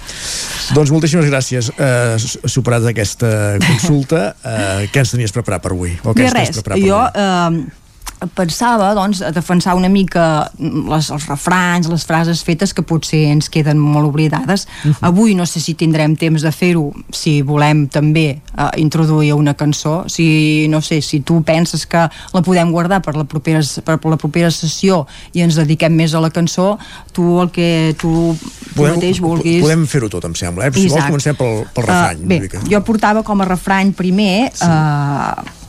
Doncs 0.75 0.91
moltíssimes 0.91 1.27
gràcies. 1.27 1.71
Eh, 1.79 2.19
superat 2.45 2.85
aquesta 2.87 3.57
consulta, 3.67 4.35
eh, 4.45 4.89
què 4.93 4.99
ens 4.99 5.11
tenies 5.11 5.33
preparat 5.33 5.63
per 5.63 5.73
avui? 5.73 5.97
O 6.05 6.13
què 6.13 6.23
tens 6.23 6.33
res, 6.33 6.51
preparat 6.51 6.79
per 6.79 6.89
jo... 6.89 6.97
avui? 6.97 7.61
Eh, 7.65 7.80
pensava 8.35 8.93
doncs, 8.95 9.23
a 9.23 9.31
defensar 9.33 9.75
una 9.79 9.89
mica 9.89 10.51
les, 10.59 11.11
els 11.11 11.27
refranys, 11.29 11.89
les 11.91 12.05
frases 12.07 12.43
fetes 12.45 12.75
que 12.77 12.85
potser 12.87 13.23
ens 13.31 13.49
queden 13.53 13.79
molt 13.81 14.11
oblidades. 14.11 14.67
Uh 14.85 14.91
-huh. 14.91 14.97
Avui 15.09 15.35
no 15.35 15.47
sé 15.47 15.61
si 15.61 15.75
tindrem 15.75 16.17
temps 16.17 16.43
de 16.43 16.53
fer-ho, 16.53 16.93
si 17.11 17.43
volem 17.43 17.89
també 17.89 18.41
uh, 18.59 18.71
introduir 18.77 19.33
una 19.35 19.55
cançó, 19.55 20.05
si 20.09 20.67
no 20.69 20.81
sé, 20.81 21.01
si 21.03 21.21
tu 21.21 21.43
penses 21.43 21.87
que 21.87 22.09
la 22.33 22.43
podem 22.43 22.71
guardar 22.71 23.03
per 23.03 23.17
la 23.17 23.25
propera, 23.25 23.61
per 23.85 23.99
la 24.05 24.17
propera 24.17 24.51
sessió 24.51 25.07
i 25.33 25.41
ens 25.41 25.55
dediquem 25.55 25.93
més 25.93 26.15
a 26.15 26.21
la 26.21 26.31
cançó, 26.31 26.79
tu 27.13 27.41
el 27.41 27.51
que 27.51 27.95
tu, 27.99 28.37
tu 28.75 28.75
podem, 28.75 28.95
mateix 28.95 29.21
vulguis... 29.21 29.63
Podem 29.63 29.87
fer-ho 29.87 30.09
tot, 30.09 30.25
em 30.25 30.35
sembla. 30.35 30.67
Eh? 30.67 30.73
Si 30.73 30.89
vols 30.89 31.05
comencem 31.05 31.37
pel, 31.37 31.65
pel 31.75 31.85
refrany. 31.85 32.21
Uh, 32.23 32.27
bé, 32.27 32.49
jo 32.71 32.81
portava 32.83 33.23
com 33.23 33.41
a 33.41 33.45
refrany 33.45 33.93
primer... 33.93 34.51
Sí. 34.55 34.65
Uh, 34.65 35.60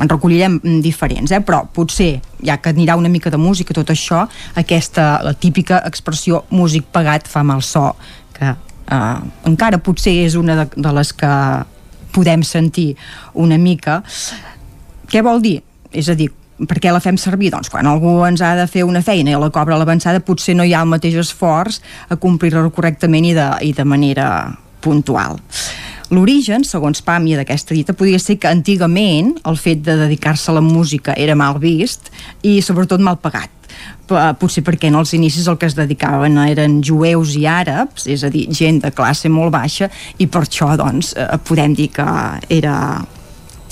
en 0.00 0.08
recollirem 0.08 0.58
diferents, 0.84 1.32
eh? 1.32 1.40
però 1.44 1.62
potser, 1.74 2.16
ja 2.44 2.58
que 2.62 2.72
anirà 2.72 2.96
una 2.98 3.10
mica 3.12 3.30
de 3.30 3.40
música 3.40 3.74
tot 3.76 3.90
això, 3.92 4.24
aquesta, 4.58 5.20
la 5.24 5.34
típica 5.34 5.82
expressió 5.88 6.44
músic 6.50 6.88
pagat 6.92 7.28
fa 7.28 7.44
mal 7.46 7.62
so, 7.66 7.90
que 8.36 8.50
eh, 8.52 9.18
encara 9.48 9.82
potser 9.82 10.14
és 10.26 10.36
una 10.38 10.56
de, 10.62 10.68
de 10.76 10.94
les 10.98 11.12
que 11.12 11.32
podem 12.12 12.44
sentir 12.44 12.92
una 13.34 13.58
mica. 13.58 14.02
Què 15.08 15.22
vol 15.24 15.40
dir? 15.44 15.58
És 15.92 16.08
a 16.12 16.16
dir, 16.16 16.28
per 16.68 16.78
què 16.80 16.92
la 16.92 17.00
fem 17.02 17.18
servir? 17.20 17.50
Doncs 17.52 17.70
quan 17.72 17.88
algú 17.88 18.20
ens 18.26 18.42
ha 18.44 18.54
de 18.58 18.66
fer 18.70 18.84
una 18.86 19.02
feina 19.04 19.32
i 19.32 19.38
la 19.40 19.50
cobra 19.54 19.78
l'avançada 19.80 20.22
potser 20.24 20.54
no 20.56 20.66
hi 20.66 20.74
ha 20.76 20.82
el 20.84 20.92
mateix 20.92 21.16
esforç 21.24 21.80
a 22.08 22.18
complir-la 22.20 22.68
correctament 22.74 23.26
i 23.28 23.34
de, 23.36 23.48
i 23.68 23.72
de 23.76 23.86
manera 23.88 24.28
puntual. 24.82 25.40
L'origen, 26.12 26.60
segons 26.68 27.00
Pàmia 27.00 27.38
d'aquesta 27.40 27.72
dita, 27.72 27.94
podria 27.96 28.18
ser 28.20 28.36
que 28.36 28.50
antigament 28.50 29.30
el 29.48 29.56
fet 29.56 29.80
de 29.86 29.94
dedicar-se 29.96 30.50
a 30.52 30.58
la 30.58 30.64
música 30.64 31.14
era 31.16 31.36
mal 31.38 31.56
vist 31.62 32.10
i 32.44 32.58
sobretot 32.60 33.00
mal 33.00 33.16
pagat. 33.22 33.48
Potser 34.36 34.60
perquè 34.66 34.90
en 34.90 34.98
els 35.00 35.14
inicis 35.16 35.48
el 35.48 35.56
que 35.56 35.70
es 35.70 35.78
dedicaven 35.78 36.36
eren 36.44 36.82
jueus 36.84 37.32
i 37.40 37.46
àrabs, 37.48 38.04
és 38.12 38.26
a 38.26 38.32
dir, 38.34 38.44
gent 38.52 38.82
de 38.84 38.92
classe 38.92 39.32
molt 39.32 39.54
baixa, 39.56 39.88
i 40.20 40.28
per 40.28 40.44
això 40.44 40.74
doncs 40.76 41.14
eh, 41.16 41.30
podem 41.48 41.72
dir 41.80 41.88
que 41.96 42.08
era, 42.60 42.76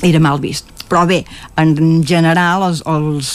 era 0.00 0.24
mal 0.24 0.40
vist 0.40 0.79
però 0.90 1.04
bé, 1.06 1.20
en 1.60 2.02
general 2.06 2.64
els, 2.66 2.82
els, 2.90 3.30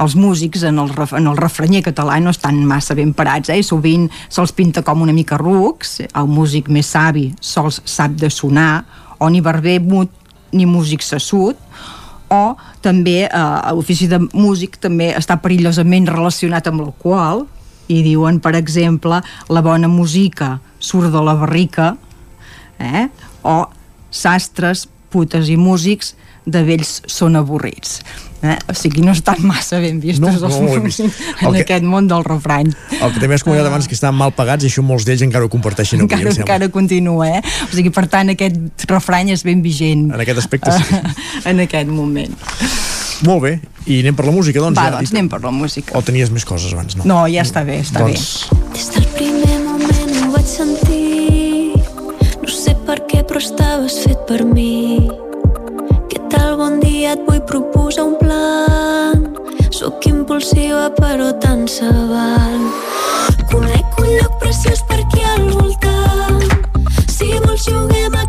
els 0.00 0.14
músics 0.16 0.64
en 0.64 0.80
el, 0.80 0.92
en 1.18 1.28
el 1.28 1.36
refranyer 1.36 1.82
català 1.84 2.16
no 2.24 2.32
estan 2.32 2.62
massa 2.64 2.96
ben 2.96 3.12
parats, 3.16 3.52
eh? 3.52 3.60
sovint 3.60 4.08
se'ls 4.32 4.54
pinta 4.56 4.82
com 4.86 5.04
una 5.04 5.14
mica 5.16 5.36
rucs, 5.40 6.00
el 6.06 6.30
músic 6.30 6.70
més 6.72 6.88
savi 6.96 7.28
sols 7.40 7.82
sap 7.84 8.16
de 8.16 8.32
sonar, 8.32 8.86
o 9.20 9.28
ni 9.28 9.42
barber 9.44 9.78
mut 9.84 10.10
ni 10.56 10.64
músic 10.64 11.04
sassut, 11.04 11.60
o 12.32 12.56
també 12.82 13.26
eh, 13.26 13.44
l'ofici 13.76 14.08
de 14.08 14.22
músic 14.32 14.80
també 14.80 15.12
està 15.14 15.36
perillosament 15.42 16.08
relacionat 16.08 16.66
amb 16.70 16.82
l'alcohol, 16.82 17.44
i 17.86 18.00
diuen, 18.02 18.40
per 18.42 18.56
exemple, 18.58 19.20
la 19.52 19.62
bona 19.62 19.86
música 19.86 20.56
surt 20.82 21.12
de 21.14 21.22
la 21.22 21.36
barrica, 21.38 21.92
eh? 22.82 23.06
o 23.46 23.66
sastres, 24.10 24.88
putes 25.12 25.48
i 25.52 25.56
músics 25.60 26.14
de 26.46 26.62
vells 26.66 27.00
són 27.10 27.36
avorrits. 27.38 28.00
Eh? 28.44 28.54
O 28.70 28.74
sigui, 28.76 29.02
no 29.02 29.14
estan 29.16 29.40
massa 29.48 29.80
ben 29.82 29.98
vistos 30.00 30.22
no, 30.22 30.48
els 30.48 30.58
no, 30.60 30.66
músics 30.68 31.00
en 31.02 31.10
que, 31.54 31.62
aquest 31.64 31.86
món 31.88 32.08
del 32.10 32.24
refrany. 32.26 32.70
El 33.00 33.14
que 33.14 33.22
també 33.22 33.38
has 33.38 33.44
comentat 33.46 33.70
abans 33.70 33.88
que 33.88 33.96
estan 33.96 34.14
mal 34.16 34.34
pagats 34.36 34.66
i 34.66 34.70
això 34.70 34.84
molts 34.86 35.06
d'ells 35.08 35.24
encara 35.26 35.48
ho 35.48 35.52
comparteixen 35.52 36.02
avui, 36.02 36.10
encara, 36.12 36.34
encara 36.44 36.70
continua, 36.72 37.30
eh? 37.38 37.42
O 37.66 37.72
sigui, 37.74 37.90
per 37.94 38.06
tant, 38.12 38.30
aquest 38.36 38.86
refrany 38.92 39.32
és 39.34 39.42
ben 39.46 39.64
vigent. 39.64 40.10
En 40.12 40.22
aquest 40.22 40.44
aspecte 40.44 40.76
sí. 40.76 41.00
en 41.50 41.64
aquest 41.66 41.90
moment. 41.90 42.36
Molt 43.26 43.42
bé, 43.46 43.52
i 43.88 44.00
anem 44.04 44.16
per 44.16 44.26
la 44.28 44.36
música, 44.36 44.60
doncs? 44.60 44.76
Va, 44.76 44.90
ja, 44.90 44.98
doncs 45.00 45.14
anem 45.16 45.30
per 45.32 45.40
la 45.42 45.54
música. 45.54 45.96
O 45.96 46.04
tenies 46.04 46.30
més 46.34 46.44
coses 46.46 46.76
abans, 46.76 46.98
no? 47.00 47.08
No, 47.08 47.20
ja 47.32 47.46
està 47.46 47.64
bé, 47.66 47.80
està 47.86 48.04
doncs... 48.04 48.46
bé. 48.52 48.64
Des 48.76 48.90
del 48.94 49.06
primer 49.16 49.60
moment 49.64 50.18
ho 50.20 50.32
vaig 50.36 50.48
sentir 50.50 51.14
No 52.42 52.52
sé 52.52 52.76
per 52.86 53.00
què, 53.08 53.24
però 53.26 53.40
estaves 53.42 54.02
fet 54.04 54.28
per 54.28 54.44
mi 54.44 55.25
Bon 56.56 56.78
dia, 56.80 57.12
et 57.12 57.20
vull 57.28 57.42
proposar 57.44 58.06
un 58.08 58.14
plan. 58.16 59.26
Sóc 59.76 60.06
impulsiva 60.08 60.86
però 60.96 61.26
tan 61.42 61.66
savant 61.68 62.64
Conec 63.50 63.98
un 64.00 64.08
lloc 64.14 64.38
preciós 64.40 64.80
per 64.88 65.02
aquí 65.02 65.20
al 65.34 65.50
voltant. 65.52 66.40
Si 67.12 67.28
vols 67.44 67.68
juguem 67.68 68.16
aquest 68.16 68.25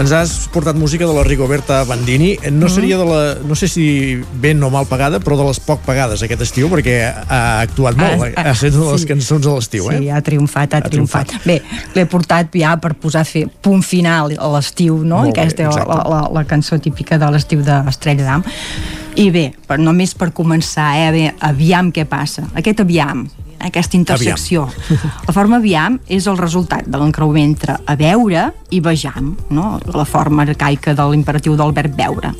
Ens 0.00 0.12
has 0.16 0.30
portat 0.48 0.78
música 0.80 1.04
de 1.04 1.12
la 1.12 1.22
Rigoberta 1.26 1.82
Bandini. 1.84 2.38
No 2.50 2.66
Mm. 2.66 2.70
seria 2.70 2.96
de 2.96 3.04
la... 3.04 3.34
No 3.46 3.54
sé 3.54 3.68
si 3.68 4.22
ben 4.40 4.62
o 4.62 4.70
mal 4.70 4.86
pagada, 4.86 5.20
però 5.20 5.36
de 5.36 5.44
les 5.44 5.60
poc 5.60 5.82
pagades 5.84 6.22
aquest 6.22 6.40
estiu, 6.40 6.70
perquè 6.72 6.94
ha 7.28 7.60
actuat 7.60 7.98
molt. 8.00 8.22
Ah, 8.22 8.28
eh? 8.30 8.34
ha 8.36 8.50
estat 8.54 8.72
una 8.78 8.86
de 8.86 8.92
les 8.92 9.02
sí. 9.02 9.08
cançons 9.10 9.44
de 9.44 9.52
l'estiu, 9.52 9.90
eh? 9.92 9.98
Sí, 9.98 10.08
ha 10.08 10.22
triomfat, 10.22 10.72
ha, 10.72 10.78
Ha 10.78 10.88
triomfat. 10.88 11.26
triomfat. 11.34 11.46
Bé, 11.46 11.60
l'he 11.94 12.06
portat 12.06 12.48
ja 12.56 12.78
per 12.80 12.94
posar 12.94 13.26
fer 13.28 13.44
punt 13.60 13.82
final 13.84 14.32
a 14.38 14.48
l'estiu, 14.54 15.02
no? 15.04 15.20
Molt 15.20 15.34
bé, 15.34 15.40
Aquesta 15.42 15.68
és 15.68 15.76
la, 15.76 16.00
la, 16.08 16.22
la 16.32 16.44
cançó 16.48 16.78
típica 16.80 17.18
de 17.18 17.28
l'estiu 17.30 17.60
d'Estrella 17.60 18.24
d'Am. 18.24 18.44
I 19.20 19.28
bé, 19.30 19.52
per, 19.68 19.76
només 19.78 20.14
per 20.14 20.30
començar, 20.32 20.94
eh, 20.96 21.12
bé, 21.12 21.34
aviam 21.40 21.92
què 21.92 22.06
passa. 22.08 22.46
Aquest 22.54 22.80
aviam, 22.80 23.26
aquesta 23.60 23.96
intersecció. 23.98 24.66
La 25.26 25.34
forma 25.36 25.60
aviam 25.60 25.98
és 26.08 26.26
el 26.30 26.38
resultat 26.40 26.88
de 26.88 27.00
l'encreuament 27.00 27.52
entre 27.52 27.76
a 27.84 27.96
veure 27.98 28.50
i 28.70 28.80
vejam, 28.84 29.34
no? 29.50 29.78
la 29.94 30.06
forma 30.08 30.46
arcaica 30.46 30.94
de 30.94 31.06
l'imperatiu 31.10 31.56
del 31.58 31.74
verb 31.76 31.96
veure. 31.98 32.34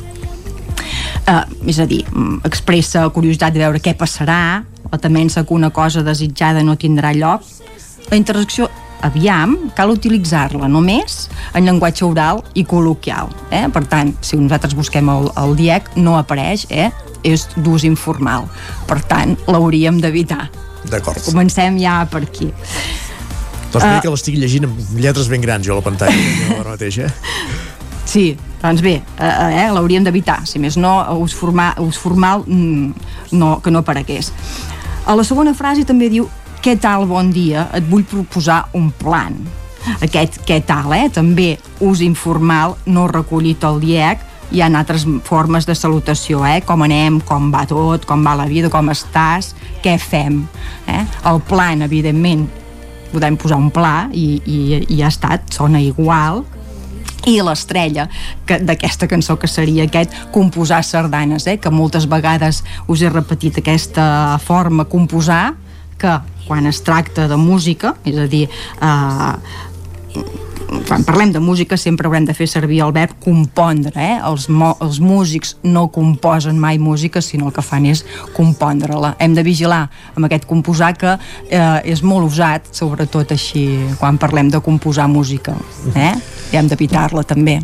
Uh, 1.21 1.45
és 1.69 1.77
a 1.79 1.85
dir, 1.85 2.01
mm, 2.09 2.41
expressa 2.47 3.05
curiositat 3.13 3.53
de 3.53 3.61
veure 3.61 3.79
què 3.79 3.93
passarà 3.95 4.63
la 4.91 4.99
temença 4.99 5.45
que 5.45 5.53
una 5.53 5.69
cosa 5.69 6.01
desitjada 6.03 6.63
no 6.63 6.75
tindrà 6.75 7.13
lloc, 7.13 7.45
la 8.09 8.17
interacció 8.17 8.67
aviam, 9.01 9.55
cal 9.77 9.93
utilitzar-la 9.93 10.67
només 10.69 11.27
en 11.57 11.65
llenguatge 11.65 12.05
oral 12.05 12.41
i 12.53 12.65
col·loquial. 12.67 13.31
Eh? 13.49 13.67
Per 13.73 13.83
tant, 13.89 14.13
si 14.21 14.37
nosaltres 14.37 14.75
busquem 14.77 15.09
el, 15.13 15.29
el 15.41 15.55
DIEC, 15.57 15.95
no 16.01 16.17
apareix, 16.19 16.67
eh? 16.69 16.89
és 17.23 17.47
d'ús 17.55 17.85
informal. 17.85 18.47
Per 18.89 18.99
tant, 19.09 19.37
l'hauríem 19.49 20.01
d'evitar. 20.01 20.49
D'acord. 20.89 21.21
Comencem 21.27 21.77
ja 21.81 22.01
per 22.09 22.23
aquí. 22.25 22.49
Doncs 23.71 23.85
uh... 23.85 23.99
que 24.03 24.11
l'estic 24.11 24.37
llegint 24.39 24.67
amb 24.67 24.79
lletres 24.99 25.29
ben 25.31 25.43
grans 25.43 25.65
jo 25.67 25.77
a 25.77 25.79
la 25.79 25.85
pantalla 25.85 26.57
ara 26.59 26.73
mateix, 26.73 27.03
eh? 27.05 27.11
Sí, 28.11 28.33
doncs 28.59 28.81
bé, 28.83 28.97
eh, 28.99 29.27
eh, 29.61 29.67
l'hauríem 29.71 30.03
d'evitar. 30.03 30.41
Si 30.49 30.59
més 30.59 30.75
no, 30.75 30.97
ús, 31.21 31.31
formal, 31.37 31.77
ús 31.79 31.95
formal 32.01 32.43
mm, 32.43 33.37
no, 33.39 33.53
que 33.63 33.71
no 33.71 33.85
aparegués. 33.85 34.33
A 35.07 35.15
la 35.15 35.23
segona 35.23 35.53
frase 35.55 35.85
també 35.87 36.09
diu 36.11 36.27
què 36.65 36.75
tal, 36.81 37.05
bon 37.07 37.31
dia, 37.31 37.69
et 37.77 37.87
vull 37.87 38.03
proposar 38.03 38.65
un 38.75 38.89
plan. 38.91 39.37
Aquest 40.03 40.41
què 40.45 40.59
tal, 40.65 40.91
eh? 40.97 41.07
També 41.13 41.55
ús 41.87 42.03
informal, 42.03 42.75
no 42.85 43.07
recollit 43.09 43.63
al 43.63 43.79
DIEC, 43.81 44.27
hi 44.51 44.61
ha 44.61 44.67
altres 44.77 45.05
formes 45.23 45.65
de 45.65 45.75
salutació, 45.75 46.45
eh? 46.45 46.61
com 46.65 46.81
anem, 46.83 47.19
com 47.25 47.51
va 47.53 47.65
tot, 47.69 48.05
com 48.05 48.23
va 48.25 48.35
la 48.35 48.45
vida, 48.49 48.69
com 48.69 48.89
estàs, 48.91 49.53
què 49.83 49.97
fem. 49.99 50.41
Eh? 50.87 51.05
El 51.31 51.39
plan, 51.47 51.81
evidentment, 51.87 52.47
podem 53.11 53.35
posar 53.39 53.57
un 53.59 53.69
pla 53.71 54.07
i, 54.11 54.41
i, 54.45 54.57
i 54.87 54.97
ja 54.99 55.05
ha 55.09 55.11
estat, 55.13 55.49
sona 55.51 55.81
igual, 55.83 56.43
i 57.29 57.35
l'estrella 57.43 58.07
que- 58.49 58.57
d'aquesta 58.65 59.05
cançó 59.07 59.35
que 59.37 59.47
seria 59.47 59.83
aquest 59.85 60.13
composar 60.33 60.83
sardanes, 60.83 61.45
eh? 61.47 61.57
que 61.61 61.69
moltes 61.69 62.07
vegades 62.09 62.63
us 62.87 63.01
he 63.03 63.09
repetit 63.13 63.59
aquesta 63.61 64.39
forma 64.41 64.85
composar 64.89 65.53
que 66.01 66.15
quan 66.47 66.65
es 66.65 66.79
tracta 66.81 67.27
de 67.29 67.37
música, 67.37 67.93
és 68.03 68.17
a 68.17 68.25
dir, 68.27 68.47
eh, 68.81 69.33
quan 70.87 71.03
parlem 71.03 71.31
de 71.31 71.39
música 71.39 71.75
sempre 71.77 72.07
haurem 72.07 72.25
de 72.25 72.33
fer 72.33 72.47
servir 72.47 72.79
el 72.85 72.93
verb 72.95 73.17
compondre, 73.19 73.91
eh? 73.99 74.19
els, 74.23 74.47
els 74.47 74.99
músics 75.03 75.55
no 75.63 75.89
composen 75.91 76.59
mai 76.59 76.79
música, 76.79 77.21
sinó 77.21 77.49
el 77.49 77.55
que 77.55 77.63
fan 77.65 77.89
és 77.91 78.05
compondre-la. 78.35 79.15
Hem 79.19 79.35
de 79.35 79.43
vigilar 79.43 79.83
amb 80.15 80.27
aquest 80.29 80.47
composar 80.47 80.93
que 80.95 81.17
eh, 81.17 81.91
és 81.91 82.03
molt 82.07 82.31
usat, 82.31 82.71
sobretot 82.75 83.35
així 83.35 83.65
quan 83.99 84.19
parlem 84.21 84.51
de 84.53 84.63
composar 84.63 85.09
música, 85.11 85.57
eh? 85.91 86.15
i 86.51 86.59
hem 86.59 86.71
d'evitar-la 86.71 87.27
també. 87.27 87.59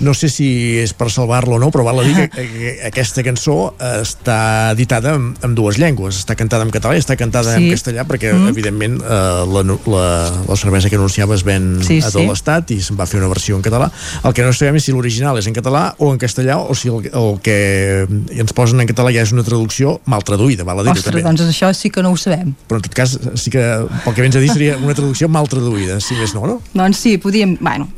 No 0.00 0.12
sé 0.12 0.28
si 0.28 0.76
és 0.82 0.92
per 0.92 1.08
salvar-lo 1.10 1.56
o 1.56 1.58
no, 1.58 1.70
però 1.72 1.84
val 1.86 2.00
a 2.00 2.04
dir 2.04 2.14
que, 2.28 2.28
que 2.52 2.72
aquesta 2.90 3.22
cançó 3.24 3.74
està 3.80 4.70
editada 4.74 5.14
en, 5.16 5.30
en 5.42 5.54
dues 5.56 5.78
llengües. 5.80 6.18
Està 6.20 6.36
cantada 6.36 6.66
en 6.66 6.72
català 6.74 6.96
i 6.96 7.00
està 7.02 7.16
cantada 7.16 7.54
Sí. 7.56 7.64
en 7.70 7.72
castellà 7.76 8.04
perquè, 8.08 8.32
Mm. 8.36 8.48
evidentment, 8.52 8.98
eh, 9.00 9.44
la, 9.54 9.62
la, 9.86 10.06
la 10.48 10.56
cervesa 10.56 10.90
que 10.90 10.96
anunciava 10.98 11.34
es 11.34 11.44
ven 11.46 11.78
Sí, 11.86 11.98
a 12.02 12.10
tot 12.10 12.20
sí. 12.20 12.26
l'estat 12.28 12.70
i 12.74 12.80
se'n 12.82 12.98
va 12.98 13.06
fer 13.06 13.20
una 13.22 13.28
versió 13.30 13.56
en 13.56 13.62
català. 13.64 13.90
El 14.24 14.34
que 14.36 14.42
no 14.44 14.52
sabem 14.52 14.76
és 14.76 14.84
si 14.84 14.92
l'original 14.92 15.38
és 15.38 15.46
en 15.48 15.54
català 15.56 15.94
o 15.98 16.12
en 16.12 16.18
castellà 16.20 16.58
o 16.60 16.74
si 16.74 16.88
el, 16.92 17.08
el 17.12 17.40
que 17.40 18.06
ens 18.36 18.52
posen 18.52 18.80
en 18.82 18.88
català 18.90 19.12
ja 19.14 19.22
és 19.24 19.32
una 19.32 19.44
traducció 19.46 20.00
mal 20.04 20.22
traduïda, 20.26 20.64
val 20.66 20.80
a 20.80 20.82
dir-ho 20.84 20.92
Ostres, 20.98 21.14
també. 21.14 21.22
doncs 21.24 21.42
això 21.48 21.72
sí 21.74 21.90
que 21.90 22.02
no 22.04 22.10
ho 22.12 22.16
sabem. 22.20 22.52
Però 22.68 22.76
en 22.82 22.84
tot 22.88 22.94
cas, 22.94 23.16
sí 23.40 23.50
que, 23.54 23.62
pel 24.04 24.14
que 24.14 24.22
vens 24.26 24.36
a 24.36 24.40
dir, 24.44 24.50
seria 24.52 24.76
una 24.76 24.94
traducció 24.94 25.28
mal 25.28 25.48
traduïda, 25.48 26.00
si 26.04 26.14
més 26.20 26.34
no, 26.36 26.44
no? 26.46 26.60
Doncs 26.74 26.98
sí, 27.00 27.16
podíem... 27.22 27.56
Bueno, 27.60 27.88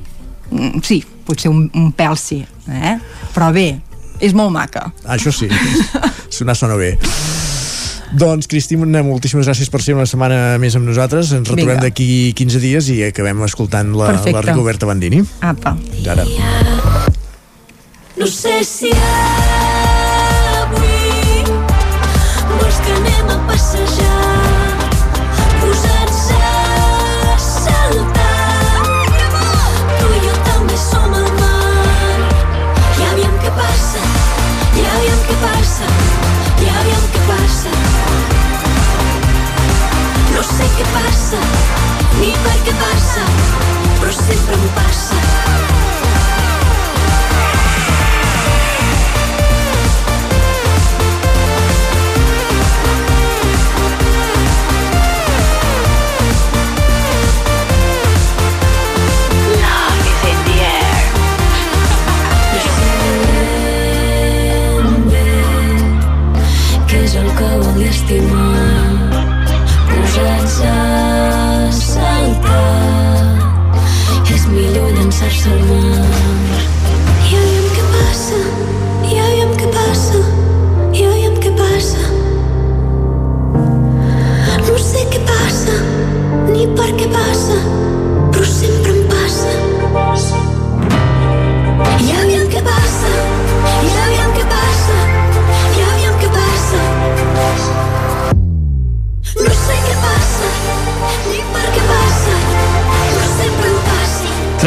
sí, 0.85 1.02
potser 1.27 1.52
un, 1.52 1.67
un 1.77 1.91
pèl 1.97 2.17
sí, 2.20 2.43
eh? 2.68 2.97
però 3.35 3.51
bé, 3.55 3.68
és 4.20 4.35
molt 4.36 4.55
maca. 4.55 4.89
Ah, 5.05 5.17
això 5.18 5.33
sí, 5.35 5.51
sonar 6.39 6.57
sona 6.59 6.78
bé. 6.81 6.94
Doncs, 8.18 8.49
Cristina, 8.49 9.02
moltíssimes 9.05 9.44
gràcies 9.44 9.68
per 9.68 9.83
ser 9.85 9.93
una 9.99 10.07
setmana 10.09 10.57
més 10.62 10.77
amb 10.78 10.89
nosaltres. 10.89 11.35
Ens 11.36 11.51
retrobem 11.51 11.83
d'aquí 11.83 12.33
15 12.39 12.62
dies 12.62 12.89
i 12.94 13.02
acabem 13.10 13.44
escoltant 13.44 13.93
la, 13.93 14.09
Perfecte. 14.15 14.39
la 14.39 14.47
Rigoberta 14.47 14.89
Bandini. 14.89 15.20
Apa. 15.44 15.77
Fins 15.93 16.09
ara. 16.17 16.25
No 18.18 18.27
sé 18.27 18.62
si 18.67 18.91
avui 18.97 19.48
per 42.44 42.58
què 42.67 42.76
passa, 42.83 43.26
però 43.99 44.15
sempre 44.20 44.60
em 44.60 44.70
passa. 44.76 44.88
tonight 75.49 76.27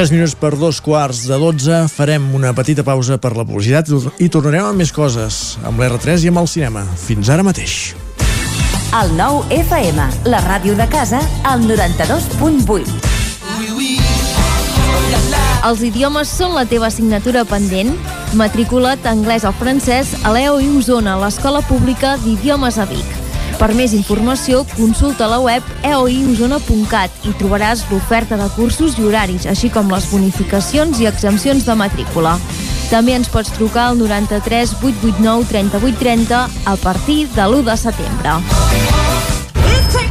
3 0.02 0.10
minuts 0.16 0.34
per 0.34 0.58
dos 0.58 0.80
quarts 0.82 1.28
de 1.30 1.38
12 1.38 1.84
farem 1.94 2.24
una 2.34 2.56
petita 2.58 2.82
pausa 2.82 3.20
per 3.22 3.36
la 3.38 3.44
publicitat 3.46 3.86
i 4.18 4.32
tornarem 4.34 4.66
amb 4.72 4.82
més 4.82 4.90
coses, 4.90 5.60
amb 5.62 5.78
l'R3 5.78 6.26
i 6.26 6.32
amb 6.32 6.42
el 6.42 6.50
cinema. 6.50 6.82
Fins 6.98 7.30
ara 7.30 7.46
mateix. 7.46 7.94
El 8.98 9.14
nou 9.14 9.44
FM, 9.54 10.02
la 10.26 10.42
ràdio 10.48 10.74
de 10.74 10.90
casa, 10.90 11.22
al 11.46 11.62
92.8. 11.70 12.82
Els 15.70 15.86
idiomes 15.86 16.34
són 16.34 16.58
la 16.58 16.66
teva 16.66 16.90
assignatura 16.90 17.46
pendent? 17.46 17.94
Matricula't 18.34 19.06
anglès 19.06 19.46
o 19.46 19.54
francès 19.54 20.18
a 20.26 20.34
l'EOI 20.34 20.66
Osona, 20.82 21.20
l'Escola 21.22 21.62
Pública 21.70 22.18
d'Idiomes 22.26 22.82
a 22.82 22.90
Vic. 22.90 23.21
Per 23.62 23.76
més 23.78 23.92
informació, 23.94 24.64
consulta 24.74 25.28
la 25.30 25.38
web 25.38 25.68
eoiosona.cat 25.86 27.28
i 27.30 27.34
trobaràs 27.38 27.84
l'oferta 27.92 28.40
de 28.40 28.48
cursos 28.56 28.98
i 28.98 29.06
horaris, 29.06 29.46
així 29.46 29.70
com 29.70 29.92
les 29.94 30.08
bonificacions 30.10 30.98
i 30.98 31.06
exempcions 31.06 31.68
de 31.70 31.76
matrícula. 31.78 32.40
També 32.90 33.14
ens 33.20 33.30
pots 33.30 33.54
trucar 33.54 33.92
al 33.92 34.02
93 34.02 34.74
889 34.82 35.46
3830 35.54 36.42
a 36.74 36.76
partir 36.82 37.22
de 37.38 37.46
l'1 37.46 37.64
de 37.70 37.78
setembre. 37.86 39.01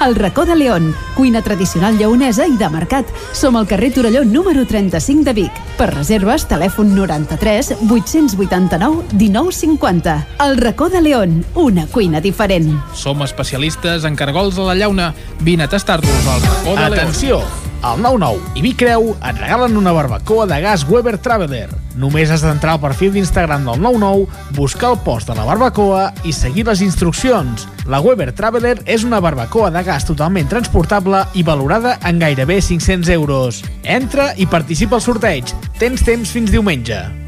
El 0.00 0.14
racó 0.14 0.46
de 0.46 0.54
León, 0.54 0.94
cuina 1.16 1.42
tradicional 1.42 1.98
lleonesa 1.98 2.46
i 2.46 2.54
de 2.56 2.68
mercat. 2.70 3.08
Som 3.34 3.56
al 3.58 3.66
carrer 3.66 3.90
Torelló 3.92 4.22
número 4.24 4.62
35 4.64 5.24
de 5.26 5.32
Vic. 5.34 5.56
Per 5.74 5.88
reserves, 5.90 6.44
telèfon 6.46 6.94
93 6.94 7.72
889 7.90 9.02
1950. 9.18 10.14
El 10.46 10.56
racó 10.58 10.88
de 10.88 11.02
León, 11.02 11.44
una 11.54 11.88
cuina 11.88 12.20
diferent. 12.20 12.78
Som 12.94 13.26
especialistes 13.26 14.04
en 14.04 14.14
cargols 14.14 14.58
a 14.58 14.68
la 14.70 14.76
llauna. 14.78 15.14
Vine 15.40 15.66
a 15.66 15.68
tastar-los 15.68 16.26
al 16.26 16.42
racó 16.42 16.76
de 16.76 16.90
León. 16.90 16.92
Atenció! 16.92 17.42
Al 17.82 18.00
99 18.02 18.54
i 18.54 18.62
Vicreu 18.62 19.12
et 19.18 19.36
regalen 19.38 19.76
una 19.78 19.92
barbacoa 19.92 20.46
de 20.46 20.60
gas 20.62 20.86
Weber 20.88 21.18
Traveler. 21.18 21.87
Només 21.98 22.30
has 22.30 22.44
d'entrar 22.46 22.76
al 22.76 22.82
perfil 22.82 23.10
d'Instagram 23.16 23.66
del 23.66 23.82
99, 23.82 24.28
buscar 24.54 24.92
el 24.94 25.00
post 25.02 25.28
de 25.28 25.34
la 25.34 25.46
barbacoa 25.48 26.04
i 26.22 26.32
seguir 26.32 26.68
les 26.68 26.82
instruccions. 26.86 27.66
La 27.90 28.00
Weber 28.04 28.30
Traveler 28.38 28.76
és 28.86 29.04
una 29.04 29.18
barbacoa 29.24 29.72
de 29.74 29.82
gas 29.82 30.06
totalment 30.06 30.48
transportable 30.48 31.24
i 31.34 31.42
valorada 31.42 31.98
en 32.06 32.22
gairebé 32.22 32.60
500 32.62 33.10
euros. 33.18 33.64
Entra 33.82 34.30
i 34.36 34.46
participa 34.46 35.00
al 35.00 35.02
sorteig. 35.02 35.56
Tens 35.82 36.06
temps 36.06 36.30
fins 36.30 36.54
diumenge. 36.54 37.27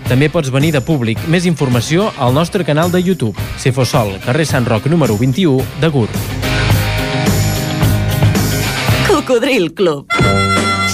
També 0.11 0.27
pots 0.27 0.49
venir 0.51 0.73
de 0.75 0.81
públic. 0.83 1.21
Més 1.31 1.45
informació 1.47 2.09
al 2.19 2.33
nostre 2.35 2.65
canal 2.67 2.91
de 2.91 2.99
YouTube. 2.99 3.39
Cefosol, 3.63 4.17
carrer 4.25 4.43
Sant 4.49 4.67
Roc 4.67 4.89
número 4.91 5.15
21 5.15 5.63
de 5.79 5.87
Gurb. 5.87 6.19
Cocodril 9.07 9.71
Club. 9.71 10.11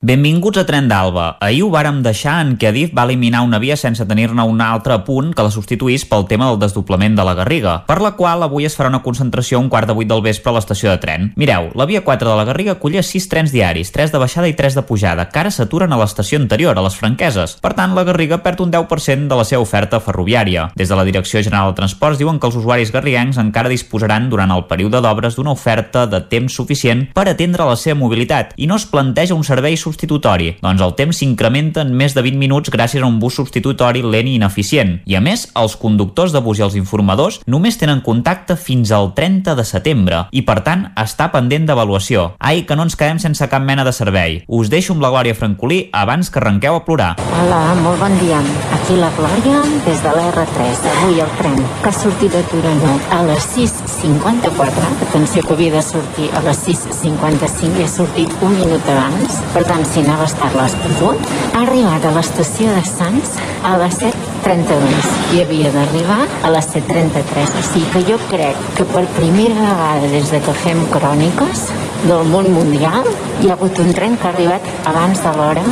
Benvinguts 0.00 0.60
a 0.60 0.62
Tren 0.62 0.86
d'Alba. 0.86 1.24
Ahir 1.42 1.64
ho 1.66 1.72
vàrem 1.74 1.96
deixar 2.04 2.36
en 2.44 2.52
què 2.54 2.68
Adif 2.68 2.92
va 2.94 3.02
eliminar 3.02 3.40
una 3.42 3.58
via 3.58 3.74
sense 3.74 4.04
tenir-ne 4.06 4.44
un 4.46 4.60
altre 4.62 4.94
punt 5.02 5.32
que 5.34 5.42
la 5.42 5.50
substituís 5.50 6.04
pel 6.06 6.22
tema 6.30 6.46
del 6.46 6.60
desdoblament 6.62 7.16
de 7.18 7.24
la 7.26 7.32
Garriga, 7.34 7.72
per 7.88 7.96
la 7.98 8.12
qual 8.14 8.46
avui 8.46 8.68
es 8.68 8.76
farà 8.78 8.92
una 8.92 9.00
concentració 9.02 9.58
a 9.58 9.60
un 9.64 9.66
quart 9.68 9.90
de 9.90 9.96
vuit 9.98 10.06
del 10.06 10.22
vespre 10.22 10.52
a 10.52 10.54
l'estació 10.54 10.92
de 10.92 11.00
tren. 11.02 11.32
Mireu, 11.34 11.72
la 11.74 11.86
via 11.90 12.04
4 12.06 12.30
de 12.30 12.36
la 12.38 12.44
Garriga 12.46 12.76
acollia 12.76 13.02
6 13.02 13.26
trens 13.26 13.50
diaris, 13.50 13.90
3 13.90 14.14
de 14.14 14.20
baixada 14.22 14.46
i 14.46 14.54
3 14.54 14.76
de 14.78 14.84
pujada, 14.86 15.24
que 15.32 15.42
ara 15.42 15.50
s'aturen 15.50 15.90
a 15.90 15.98
l'estació 15.98 16.38
anterior, 16.38 16.78
a 16.78 16.86
les 16.86 16.94
Franqueses. 16.94 17.56
Per 17.58 17.74
tant, 17.74 17.98
la 17.98 18.06
Garriga 18.06 18.38
perd 18.46 18.62
un 18.62 18.70
10% 18.70 19.26
de 19.26 19.40
la 19.42 19.48
seva 19.50 19.66
oferta 19.66 19.98
ferroviària. 19.98 20.68
Des 20.78 20.94
de 20.94 21.00
la 21.00 21.08
Direcció 21.10 21.42
General 21.42 21.72
de 21.72 21.80
Transports 21.82 22.22
diuen 22.22 22.38
que 22.38 22.46
els 22.46 22.60
usuaris 22.62 22.94
garriguencs 22.94 23.42
encara 23.42 23.74
disposaran 23.74 24.30
durant 24.30 24.54
el 24.54 24.68
període 24.70 25.02
d'obres 25.02 25.34
d'una 25.34 25.58
oferta 25.58 26.06
de 26.06 26.22
temps 26.30 26.54
suficient 26.54 27.08
per 27.18 27.26
atendre 27.26 27.66
la 27.66 27.74
seva 27.74 27.98
mobilitat 27.98 28.54
i 28.54 28.70
no 28.70 28.78
es 28.78 28.86
planteja 28.86 29.34
un 29.34 29.42
servei 29.42 29.74
substitutori, 29.88 30.52
doncs 30.62 30.84
el 30.84 30.94
temps 30.98 31.18
s'incrementa 31.18 31.82
en 31.82 31.94
més 31.96 32.14
de 32.14 32.22
20 32.24 32.38
minuts 32.38 32.70
gràcies 32.70 33.02
a 33.02 33.08
un 33.08 33.18
bus 33.22 33.38
substitutori 33.40 34.04
lent 34.04 34.28
i 34.28 34.36
ineficient. 34.38 34.98
I 35.08 35.18
a 35.18 35.22
més, 35.24 35.48
els 35.58 35.76
conductors 35.80 36.34
de 36.36 36.42
bus 36.44 36.60
i 36.60 36.66
els 36.66 36.76
informadors 36.78 37.40
només 37.46 37.80
tenen 37.80 38.04
contacte 38.06 38.58
fins 38.60 38.92
al 38.92 39.12
30 39.16 39.56
de 39.58 39.66
setembre 39.66 40.24
i 40.30 40.44
per 40.46 40.60
tant 40.66 40.88
està 41.00 41.30
pendent 41.34 41.66
d'avaluació. 41.68 42.32
Ai, 42.38 42.62
que 42.68 42.76
no 42.76 42.86
ens 42.86 42.98
quedem 42.98 43.18
sense 43.22 43.48
cap 43.48 43.64
mena 43.64 43.86
de 43.88 43.94
servei. 43.96 44.42
Us 44.48 44.70
deixo 44.70 44.94
amb 44.94 45.02
la 45.04 45.12
Glòria 45.14 45.38
Francolí 45.38 45.86
abans 45.92 46.30
que 46.30 46.42
arrenqueu 46.42 46.78
a 46.78 46.84
plorar. 46.84 47.14
Hola, 47.40 47.62
molt 47.82 48.04
bon 48.04 48.20
dia. 48.22 48.42
Aquí 48.88 48.96
la 48.96 49.10
Glòria, 49.12 49.58
des 49.84 49.98
de 50.00 50.12
l'R3. 50.16 50.78
Avui 50.90 51.18
el 51.20 51.32
tren 51.36 51.58
que 51.82 51.90
ha 51.90 51.92
sortit 51.92 52.32
de 52.32 52.40
Torelló 52.48 52.94
a 53.12 53.18
les 53.26 53.44
6.54. 53.52 54.86
Atenció 55.06 55.42
que 55.44 55.52
havia 55.52 55.74
de 55.74 55.82
sortir 55.84 56.30
a 56.32 56.40
les 56.46 56.62
6.55 56.64 57.82
i 57.82 57.84
ha 57.84 57.90
sortit 57.92 58.32
un 58.40 58.56
minut 58.56 58.88
abans. 58.88 59.42
Per 59.52 59.66
tant, 59.68 59.84
si 59.84 60.00
anaves 60.06 60.32
tard 60.40 60.56
l'has 60.56 60.78
perdut. 60.80 61.28
Ha 61.50 61.66
arribat 61.66 62.08
a 62.08 62.14
l'estació 62.16 62.72
de 62.78 62.86
Sants 62.88 63.36
a 63.60 63.76
les 63.84 64.00
7.32 64.00 65.12
i 65.36 65.44
havia 65.44 65.76
d'arribar 65.76 66.22
a 66.24 66.56
les 66.56 66.72
7.33. 66.72 67.60
O 67.60 67.68
sigui 67.68 67.92
que 67.92 68.06
jo 68.08 68.20
crec 68.32 68.66
que 68.80 68.88
per 68.96 69.04
primera 69.20 69.68
vegada 69.68 70.14
des 70.16 70.32
de 70.32 70.40
que 70.48 70.60
fem 70.64 70.86
cròniques 70.96 71.68
del 72.08 72.24
món 72.32 72.54
mundial 72.56 73.04
hi 73.42 73.50
ha 73.50 73.58
hagut 73.58 73.84
un 73.84 73.92
tren 73.92 74.16
que 74.16 74.30
ha 74.30 74.32
arribat 74.32 74.76
abans 74.88 75.20
de 75.28 75.36
l'hora 75.36 75.66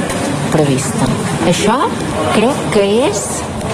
prevista. 0.57 1.11
Això 1.47 1.77
crec 2.35 2.65
que 2.75 2.89
és 3.11 3.23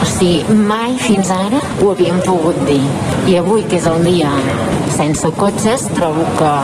o 0.02 0.06
sigui, 0.08 0.56
mai 0.66 0.96
fins 0.98 1.30
ara 1.30 1.60
ho 1.80 1.92
havíem 1.92 2.18
pogut 2.26 2.58
dir. 2.66 2.82
I 3.30 3.38
avui, 3.38 3.62
que 3.70 3.78
és 3.78 3.86
el 3.86 4.02
dia 4.06 4.32
sense 4.96 5.30
cotxes, 5.38 5.86
trobo 5.94 6.26
que, 6.40 6.54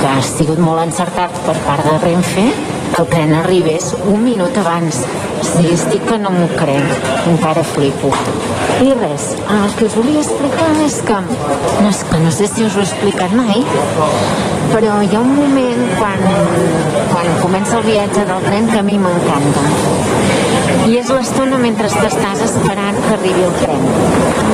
que 0.00 0.06
ha 0.08 0.22
sigut 0.24 0.62
molt 0.64 0.86
encertat 0.86 1.36
per 1.44 1.58
part 1.66 1.84
de 1.84 1.98
Renfe 2.06 2.46
que 2.94 3.02
el 3.02 3.08
tren 3.08 3.34
arribés 3.34 3.92
un 4.06 4.22
minut 4.22 4.56
abans. 4.58 5.00
Sigui, 5.44 5.72
estic 5.74 6.04
que 6.06 6.18
no 6.22 6.30
m'ho 6.30 6.46
crec, 6.54 7.08
encara 7.30 7.64
flipo. 7.66 8.12
I 8.84 8.94
res, 8.98 9.26
el 9.54 9.74
que 9.78 9.88
us 9.88 9.96
volia 9.98 10.22
explicar 10.22 10.68
és 10.84 11.00
que, 11.08 11.18
no, 11.26 11.90
és 11.90 12.02
que 12.10 12.20
no 12.22 12.30
sé 12.34 12.48
si 12.52 12.64
us 12.66 12.76
ho 12.76 12.82
he 12.82 12.86
explicat 12.86 13.34
mai, 13.34 13.64
però 14.70 15.00
hi 15.02 15.10
ha 15.10 15.20
un 15.20 15.34
moment 15.36 15.82
quan, 15.98 16.22
quan 17.10 17.30
comença 17.42 17.80
el 17.80 17.86
viatge 17.88 18.24
del 18.30 18.46
tren 18.46 18.70
que 18.70 18.80
a 18.80 18.86
mi 18.86 18.98
m'encanta. 19.02 19.66
I 20.84 20.98
és 21.00 21.10
l'estona 21.10 21.58
mentre 21.60 21.90
t'estàs 21.90 22.42
esperant 22.46 22.98
que 23.06 23.14
arribi 23.16 23.46
el 23.48 23.54
tren, 23.60 23.86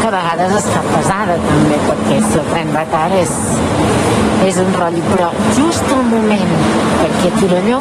que 0.00 0.08
a 0.08 0.14
vegades 0.14 0.56
està 0.60 0.82
pesada 0.88 1.36
també, 1.46 1.80
perquè 1.88 2.20
si 2.24 2.40
el 2.40 2.50
tren 2.52 2.72
va 2.76 2.84
tard 2.92 3.16
és, 3.20 3.32
és 4.48 4.60
un 4.64 4.72
rotllo, 4.78 5.04
però 5.10 5.32
just 5.58 5.90
el 5.96 6.04
moment, 6.12 6.54
perquè 7.00 7.32
a 7.32 7.40
Torelló 7.40 7.80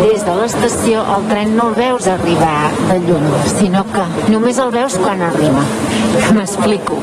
des 0.00 0.24
de 0.26 0.34
l'estació 0.38 1.02
el 1.14 1.26
tren 1.30 1.54
no 1.56 1.68
el 1.70 1.76
veus 1.78 2.06
arribar 2.10 2.70
de 2.88 2.98
lluny, 3.06 3.28
sinó 3.54 3.84
que 3.92 4.04
només 4.32 4.58
el 4.62 4.72
veus 4.74 4.96
quan 5.00 5.22
arriba. 5.22 5.62
M'explico. 6.34 6.98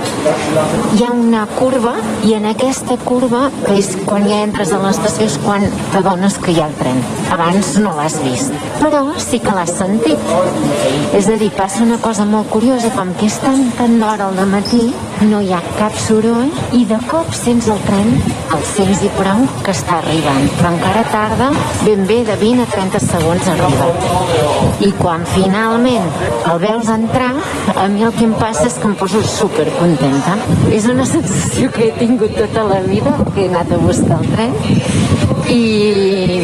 Hi 0.96 1.04
ha 1.04 1.12
una 1.12 1.44
curva 1.58 1.94
i 2.28 2.34
en 2.38 2.48
aquesta 2.50 2.98
curva, 3.04 3.50
que 3.66 3.78
és 3.80 3.92
quan 4.06 4.28
ja 4.28 4.42
entres 4.46 4.72
a 4.72 4.80
l'estació, 4.84 5.28
és 5.28 5.38
quan 5.44 5.66
t'adones 5.92 6.38
que 6.44 6.56
hi 6.56 6.62
ha 6.62 6.68
el 6.70 6.76
tren. 6.80 7.02
Abans 7.36 7.74
no 7.84 7.94
l'has 7.98 8.18
vist, 8.24 8.56
però 8.80 9.04
sí 9.20 9.42
que 9.44 9.56
l'has 9.56 9.74
sentit. 9.78 10.32
És 11.18 11.28
a 11.28 11.38
dir, 11.42 11.52
passa 11.58 11.84
una 11.84 12.00
cosa 12.04 12.26
molt 12.28 12.50
curiosa, 12.52 12.92
com 12.96 13.14
que 13.20 13.28
és 13.32 13.40
tan, 13.44 13.68
tan 13.80 14.00
d'hora 14.02 14.30
al 14.32 14.48
matí, 14.52 14.90
no 15.30 15.42
hi 15.42 15.52
ha 15.54 15.62
cap 15.78 15.96
soroll 16.02 16.50
i 16.78 16.86
de 16.90 16.98
cop 17.12 17.36
sents 17.38 17.68
el 17.72 17.82
tren, 17.86 18.16
el 18.56 18.64
sents 18.72 19.04
i 19.06 19.12
prou 19.20 19.44
que 19.66 19.76
està 19.76 20.00
arribant, 20.00 20.48
però 20.58 20.72
encara 20.74 21.04
tarda 21.12 21.52
ben 21.84 22.08
bé 22.10 22.22
de 22.26 22.38
20 22.42 22.64
a 22.64 22.70
30 22.72 22.81
segons 22.90 23.48
a 23.48 23.54
arribar. 23.54 23.90
I 24.82 24.92
quan 24.98 25.26
finalment 25.30 26.08
el 26.50 26.60
veus 26.64 26.90
entrar, 26.90 27.34
a 27.76 27.88
mi 27.88 28.04
el 28.04 28.14
que 28.16 28.26
em 28.26 28.34
passa 28.40 28.66
és 28.68 28.78
que 28.82 28.88
em 28.90 28.96
poso 28.96 29.22
super 29.28 29.68
contenta. 29.78 30.38
És 30.74 30.88
una 30.90 31.06
sensació 31.06 31.70
que 31.72 31.90
he 31.90 31.92
tingut 32.00 32.34
tota 32.36 32.64
la 32.64 32.82
vida, 32.82 33.14
que 33.36 33.46
he 33.46 33.50
anat 33.50 33.72
a 33.72 33.78
buscar 33.78 34.18
el 34.20 34.32
tren, 34.34 34.56
i, 35.52 36.42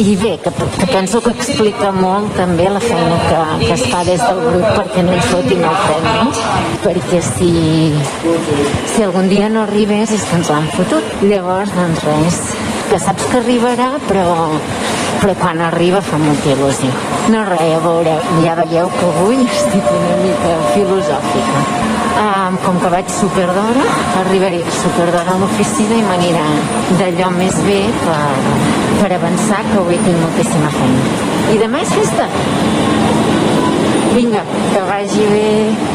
i 0.00 0.16
bé, 0.16 0.38
que, 0.42 0.50
que 0.50 0.86
penso 0.90 1.20
que 1.20 1.30
explica 1.30 1.90
molt 1.92 2.34
també 2.38 2.68
la 2.72 2.80
feina 2.80 3.18
que, 3.26 3.66
que 3.66 3.72
es 3.74 3.84
fa 3.92 4.02
des 4.06 4.22
del 4.22 4.40
grup 4.46 4.66
perquè 4.78 5.04
no 5.04 5.14
ens 5.16 5.28
fotin 5.30 5.64
el 5.68 5.78
premi, 5.84 6.14
no? 6.16 6.30
perquè 6.84 7.20
si, 7.26 7.52
si 8.94 9.04
algun 9.04 9.28
dia 9.30 9.50
no 9.52 9.66
arribés 9.66 10.14
és 10.16 10.24
que 10.26 10.40
ens 10.40 10.50
l'han 10.50 10.70
fotut. 10.76 11.14
Llavors, 11.22 11.74
doncs 11.76 12.04
res, 12.06 12.40
que 12.90 12.98
saps 13.02 13.28
que 13.30 13.38
arribarà, 13.42 13.92
però, 14.08 14.26
però 15.20 15.34
quan 15.36 15.60
arriba 15.60 16.00
fa 16.00 16.16
molta 16.16 16.48
il·lusió. 16.54 16.88
No 17.32 17.42
res, 17.44 17.60
a 17.76 17.80
veure, 17.84 18.16
ja 18.44 18.54
veieu 18.58 18.88
que 18.94 19.06
avui 19.08 19.42
estic 19.44 19.90
una 19.92 20.16
mica 20.22 20.54
filosòfica. 20.72 21.64
Um, 22.20 22.56
com 22.64 22.80
que 22.80 22.90
vaig 22.92 23.12
super 23.12 23.46
d'hora, 23.48 23.84
arribaré 24.22 24.60
super 24.80 25.06
d'hora 25.12 25.36
a 25.36 25.38
l'oficina 25.40 25.96
i 25.96 26.02
m'anirà 26.08 26.46
d'allò 26.98 27.30
més 27.36 27.60
bé 27.68 27.78
per, 28.02 28.18
per 29.00 29.12
avançar, 29.20 29.62
que 29.70 29.78
avui 29.84 30.00
tinc 30.04 30.20
moltíssima 30.24 30.72
feina. 30.74 31.14
I 31.54 31.60
demà 31.62 31.84
és 31.84 31.94
festa. 32.00 32.28
Vinga, 34.16 34.44
que 34.72 34.84
vagi 34.88 35.32
bé. 35.36 35.89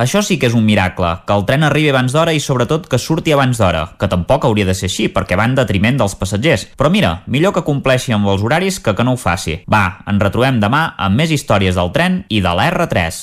Això 0.00 0.22
sí 0.24 0.38
que 0.40 0.48
és 0.48 0.54
un 0.56 0.64
miracle, 0.64 1.10
que 1.28 1.34
el 1.36 1.42
tren 1.44 1.66
arribi 1.66 1.90
abans 1.92 2.14
d'hora 2.16 2.32
i 2.32 2.40
sobretot 2.40 2.86
que 2.88 2.96
surti 2.96 3.34
abans 3.36 3.58
d'hora, 3.60 3.82
que 4.00 4.08
tampoc 4.08 4.46
hauria 4.48 4.64
de 4.64 4.72
ser 4.78 4.88
així 4.88 5.10
perquè 5.12 5.36
va 5.36 5.44
en 5.44 5.58
detriment 5.58 5.98
dels 6.00 6.16
passatgers. 6.16 6.64
Però 6.80 6.88
mira, 6.88 7.18
millor 7.26 7.52
que 7.52 7.66
compleixi 7.66 8.16
amb 8.16 8.30
els 8.32 8.40
horaris 8.40 8.80
que 8.80 8.94
que 8.96 9.04
no 9.04 9.12
ho 9.12 9.20
faci. 9.20 9.58
Va, 9.68 10.00
ens 10.08 10.24
retrobem 10.24 10.56
demà 10.62 10.94
amb 10.96 11.20
més 11.20 11.30
històries 11.36 11.76
del 11.76 11.92
tren 11.92 12.24
i 12.32 12.40
de 12.40 12.56
la 12.56 12.70
R3. 12.72 13.20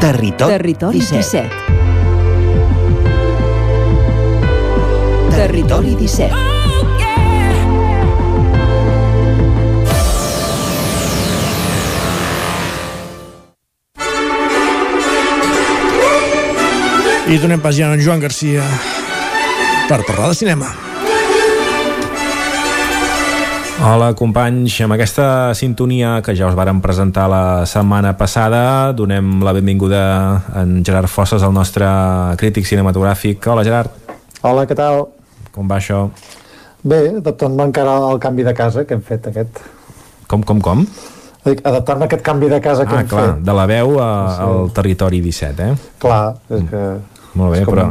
Territori, 0.00 0.52
Territori 0.52 1.00
17. 1.00 1.48
17. 1.48 1.70
Territori 5.40 5.94
17. 5.96 6.49
I 17.30 17.38
donem 17.38 17.60
pas 17.62 17.74
ja 17.76 17.86
a 17.90 17.94
en 17.94 18.00
Joan 18.02 18.20
Garcia 18.20 18.62
per 19.88 20.00
parlar 20.06 20.30
de 20.30 20.34
cinema. 20.38 20.66
Hola 23.80 24.10
companys, 24.18 24.74
amb 24.84 24.92
aquesta 24.92 25.54
sintonia 25.56 26.18
que 26.24 26.34
ja 26.36 26.50
us 26.50 26.56
vàrem 26.58 26.82
presentar 26.84 27.28
la 27.32 27.42
setmana 27.70 28.12
passada 28.18 28.90
donem 28.92 29.38
la 29.46 29.54
benvinguda 29.56 30.00
a 30.52 30.64
en 30.64 30.82
Gerard 30.84 31.08
Fosses, 31.08 31.42
el 31.46 31.54
nostre 31.56 31.86
crític 32.40 32.66
cinematogràfic. 32.68 33.46
Hola 33.48 33.64
Gerard. 33.64 33.94
Hola, 34.42 34.66
què 34.68 34.76
tal? 34.76 35.06
Com 35.54 35.70
va 35.70 35.78
això? 35.80 36.08
Bé, 36.82 37.00
adaptant-me 37.20 37.64
encara 37.70 37.94
al 38.10 38.18
canvi 38.20 38.44
de 38.44 38.52
casa 38.56 38.84
que 38.84 38.94
hem 38.98 39.02
fet 39.04 39.30
aquest. 39.30 39.62
Com, 40.28 40.42
com, 40.42 40.60
com? 40.60 40.84
Adaptant-me 41.44 42.04
a 42.04 42.08
aquest 42.10 42.22
canvi 42.24 42.50
de 42.52 42.60
casa 42.60 42.84
que 42.84 42.94
Ah, 42.96 43.00
hem 43.00 43.08
clar, 43.08 43.24
fet. 43.34 43.42
de 43.48 43.52
la 43.56 43.66
veu 43.66 43.96
a, 44.00 44.10
Sí. 44.36 44.42
al 44.44 44.70
territori 44.76 45.20
17, 45.24 45.70
eh? 45.70 45.74
Clar, 45.98 46.34
és 46.50 46.68
que... 46.68 46.84
Molt 47.34 47.52
bé, 47.54 47.64
però, 47.66 47.88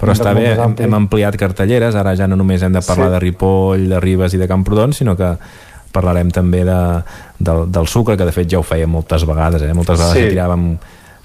però 0.00 0.12
està 0.16 0.32
bé, 0.34 0.54
hem, 0.58 0.74
hem 0.78 0.94
ampliat 0.94 1.36
cartelleres, 1.36 1.94
ara 1.94 2.14
ja 2.16 2.26
no 2.26 2.36
només 2.36 2.62
hem 2.62 2.72
de 2.72 2.80
parlar 2.82 3.08
Sí. 3.08 3.12
de 3.12 3.20
Ripoll, 3.20 3.88
de 3.88 4.00
Ribes 4.00 4.34
i 4.34 4.38
de 4.38 4.48
Camprodon, 4.48 4.92
sinó 4.92 5.16
que 5.16 5.34
parlarem 5.92 6.30
també 6.30 6.64
de, 6.64 6.78
del, 7.38 7.64
del 7.70 7.86
sucre, 7.90 8.16
que 8.16 8.24
de 8.24 8.32
fet 8.32 8.48
ja 8.50 8.58
ho 8.60 8.62
fèiem 8.62 8.90
moltes 8.90 9.24
vegades, 9.26 9.62
eh? 9.62 9.72
moltes 9.74 9.98
vegades 9.98 10.16
Sí. 10.16 10.28
sí. 10.28 10.34
tiràvem 10.36 10.66
eh, 10.72 10.78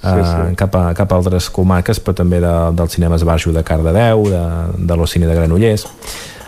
Sí, 0.05 0.21
sí. 0.21 0.55
Cap, 0.55 0.75
a, 0.75 0.93
cap 0.93 1.11
a 1.11 1.15
altres 1.17 1.49
comarques, 1.49 1.99
però 2.03 2.13
també 2.13 2.39
de, 2.43 2.53
dels 2.77 2.91
cinemes 2.93 3.23
Barxo 3.25 3.51
de 3.53 3.63
Cardedeu, 3.65 4.25
de, 4.29 4.41
de 4.85 4.95
l'Ocine 4.97 5.25
de 5.25 5.33
Granollers. 5.33 5.87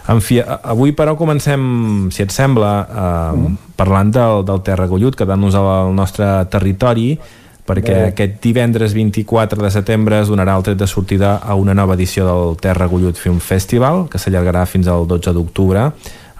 En 0.10 0.22
fi, 0.22 0.38
avui 0.42 0.94
però 0.96 1.16
comencem, 1.18 2.10
si 2.14 2.22
et 2.24 2.32
sembla, 2.32 2.76
eh, 2.88 3.38
Mm. 3.38 3.58
parlant 3.76 4.12
del, 4.14 4.46
del 4.46 4.62
Terra 4.64 4.86
Gollut, 4.88 5.16
quedant-nos 5.20 5.56
al 5.56 5.94
nostre 5.94 6.26
territori, 6.50 7.20
perquè 7.68 7.94
Bé. 7.94 8.04
aquest 8.14 8.38
divendres 8.44 8.96
24 8.96 9.62
de 9.64 9.72
setembre 9.74 10.22
es 10.24 10.32
donarà 10.32 10.56
el 10.58 10.64
tret 10.64 10.80
de 10.80 10.88
sortida 10.88 11.36
a 11.44 11.56
una 11.60 11.76
nova 11.76 11.98
edició 12.00 12.26
del 12.28 12.56
Terra 12.64 12.88
Gollut 12.88 13.20
Film 13.20 13.42
Festival, 13.44 14.06
que 14.12 14.22
s'allargarà 14.22 14.64
fins 14.66 14.88
al 14.88 15.08
12 15.08 15.36
d'octubre, 15.36 15.90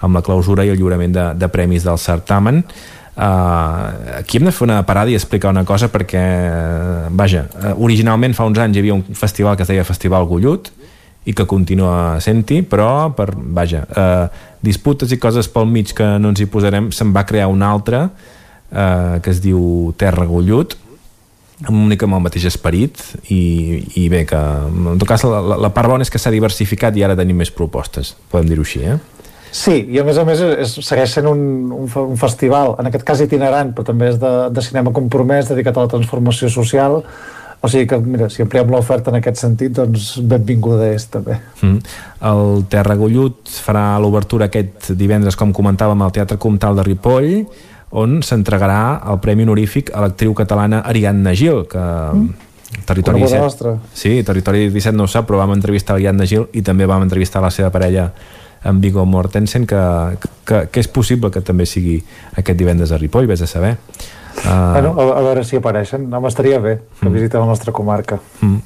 amb 0.00 0.16
la 0.16 0.22
clausura 0.24 0.64
i 0.64 0.72
el 0.72 0.78
lliurament 0.78 1.12
de, 1.12 1.26
de 1.36 1.50
premis 1.52 1.84
del 1.84 1.98
certamen. 2.00 2.62
Uh, 3.18 4.20
aquí 4.20 4.38
hem 4.38 4.46
de 4.46 4.54
fer 4.54 4.62
una 4.68 4.78
parada 4.86 5.10
i 5.10 5.16
explicar 5.18 5.50
una 5.50 5.64
cosa 5.66 5.88
perquè, 5.90 6.22
vaja, 7.10 7.48
uh, 7.50 7.72
originalment 7.82 8.36
fa 8.36 8.46
uns 8.46 8.60
anys 8.62 8.78
hi 8.78 8.84
havia 8.84 8.94
un 8.94 9.02
festival 9.18 9.58
que 9.58 9.66
es 9.66 9.72
deia 9.72 9.84
Festival 9.84 10.28
Gollut 10.30 10.70
i 11.26 11.34
que 11.34 11.48
continua 11.50 12.20
sent-hi, 12.22 12.62
però 12.62 13.10
per, 13.18 13.32
vaja, 13.34 13.82
uh, 13.90 14.44
disputes 14.62 15.10
i 15.12 15.18
coses 15.18 15.50
pel 15.50 15.66
mig 15.66 15.90
que 15.98 16.12
no 16.22 16.30
ens 16.30 16.40
hi 16.40 16.46
posarem, 16.46 16.92
se'n 16.94 17.10
va 17.12 17.26
crear 17.26 17.50
un 17.50 17.66
altre 17.66 18.06
uh, 18.06 19.18
que 19.18 19.34
es 19.34 19.42
diu 19.42 19.90
Terra 19.98 20.24
Gollut 20.30 20.78
amb 21.64 21.74
una 21.74 21.90
mica 21.90 22.06
amb 22.06 22.18
el 22.18 22.24
mateix 22.28 22.46
esperit 22.50 23.00
i, 23.34 23.40
i 23.98 24.08
bé, 24.12 24.24
que 24.28 24.38
en 24.38 24.98
tot 25.00 25.08
cas 25.10 25.24
la, 25.26 25.40
la, 25.58 25.70
part 25.74 25.90
bona 25.90 26.06
és 26.06 26.12
que 26.12 26.20
s'ha 26.22 26.32
diversificat 26.34 26.96
i 26.96 27.02
ara 27.06 27.16
tenim 27.18 27.40
més 27.42 27.50
propostes, 27.54 28.14
podem 28.30 28.52
dir-ho 28.52 28.66
així, 28.66 28.84
eh? 28.86 28.98
Sí, 29.48 29.78
i 29.88 29.98
a 29.98 30.04
més 30.04 30.18
a 30.20 30.26
més 30.28 30.42
és, 30.44 30.76
segueix 30.84 31.14
sent 31.16 31.26
un, 31.26 31.40
un, 31.72 31.88
un 31.88 32.20
festival, 32.20 32.74
en 32.78 32.90
aquest 32.90 33.04
cas 33.08 33.22
itinerant, 33.24 33.72
però 33.74 33.88
també 33.90 34.12
és 34.12 34.20
de, 34.20 34.32
de 34.52 34.64
cinema 34.64 34.92
compromès, 34.94 35.48
dedicat 35.50 35.78
a 35.78 35.86
la 35.86 35.92
transformació 35.94 36.50
social, 36.52 37.00
o 37.58 37.66
sigui 37.66 37.88
que, 37.90 37.98
mira, 38.04 38.28
si 38.30 38.44
ampliem 38.44 38.68
l'oferta 38.70 39.10
en 39.10 39.18
aquest 39.18 39.40
sentit, 39.40 39.72
doncs 39.74 40.12
benvinguda 40.30 40.92
és 40.92 41.08
també. 41.10 41.40
Mm. 41.64 41.80
El 42.28 42.62
Terra 42.70 42.94
Gollut 43.00 43.50
farà 43.64 43.96
l'obertura 43.98 44.46
aquest 44.46 44.92
divendres, 45.00 45.34
com 45.38 45.54
comentàvem, 45.56 46.04
al 46.04 46.14
Teatre 46.14 46.38
Comtal 46.38 46.78
de 46.78 46.86
Ripoll, 46.86 47.32
on 47.90 48.20
s'entregarà 48.22 49.00
el 49.10 49.18
Premi 49.20 49.42
Honorífic 49.46 49.90
a 49.94 50.00
l'actriu 50.04 50.34
catalana 50.34 50.80
Ariadna 50.84 51.32
Gil, 51.34 51.64
que... 51.70 51.78
Mm. 51.78 52.28
Territori 52.84 53.16
Coneguda 53.16 53.38
17. 53.38 53.42
nostra. 53.42 53.70
Sí, 53.96 54.22
Territori 54.22 54.66
17 54.68 54.92
no 54.96 55.04
ho 55.04 55.08
sap, 55.08 55.24
però 55.26 55.38
vam 55.40 55.54
entrevistar 55.54 55.94
Ariadna 55.96 56.26
Gil 56.28 56.44
i 56.52 56.60
també 56.62 56.84
vam 56.86 57.00
entrevistar 57.02 57.40
la 57.40 57.48
seva 57.50 57.70
parella 57.72 58.10
en 58.68 58.80
Viggo 58.82 59.06
Mortensen, 59.08 59.64
que, 59.66 59.78
que, 60.44 60.66
que 60.70 60.80
és 60.82 60.88
possible 60.92 61.30
que 61.32 61.40
també 61.40 61.64
sigui 61.64 61.96
aquest 62.36 62.58
divendres 62.58 62.92
a 62.92 62.98
Ripoll, 63.00 63.26
vés 63.30 63.40
a 63.40 63.46
saber. 63.48 63.78
Uh, 64.44 64.72
Bueno, 64.74 64.92
a, 65.00 65.06
a 65.16 65.22
veure 65.24 65.44
si 65.48 65.56
apareixen, 65.56 66.10
no 66.10 66.20
m'estaria 66.20 66.58
bé 66.60 66.76
que 67.00 67.08
Mm. 67.08 67.14
visiten 67.14 67.40
la 67.40 67.46
nostra 67.46 67.72
comarca. 67.72 68.20
mm. 68.42 68.58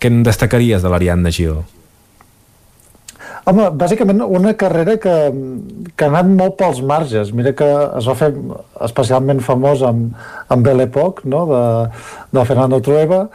Què 0.00 0.08
en 0.10 0.22
destacaries 0.24 0.82
de 0.82 0.88
l'Ariadna 0.88 1.30
Gil? 1.30 1.58
Home, 3.46 3.68
bàsicament 3.78 4.24
una 4.26 4.56
carrera 4.58 4.96
que, 4.98 5.12
que 5.94 6.06
ha 6.06 6.08
anat 6.10 6.30
molt 6.30 6.56
pels 6.58 6.80
marges. 6.82 7.28
Mira 7.30 7.52
que 7.54 7.68
es 8.00 8.08
va 8.10 8.16
fer 8.18 8.32
especialment 8.82 9.42
famós 9.46 9.84
amb, 9.86 10.16
amb 10.50 10.66
Belle 10.66 10.88
Époque, 10.88 11.22
no?, 11.30 11.44
de, 11.52 11.60
de 12.34 12.44
Fernando 12.48 12.80
Trueba, 12.82 13.28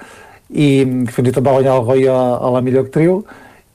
i 0.51 0.67
fins 1.15 1.31
i 1.31 1.31
tot 1.31 1.45
va 1.45 1.55
guanyar 1.55 1.77
el 1.79 1.87
Goya 1.87 2.17
a 2.43 2.51
la 2.51 2.63
millor 2.65 2.89
actriu, 2.89 3.21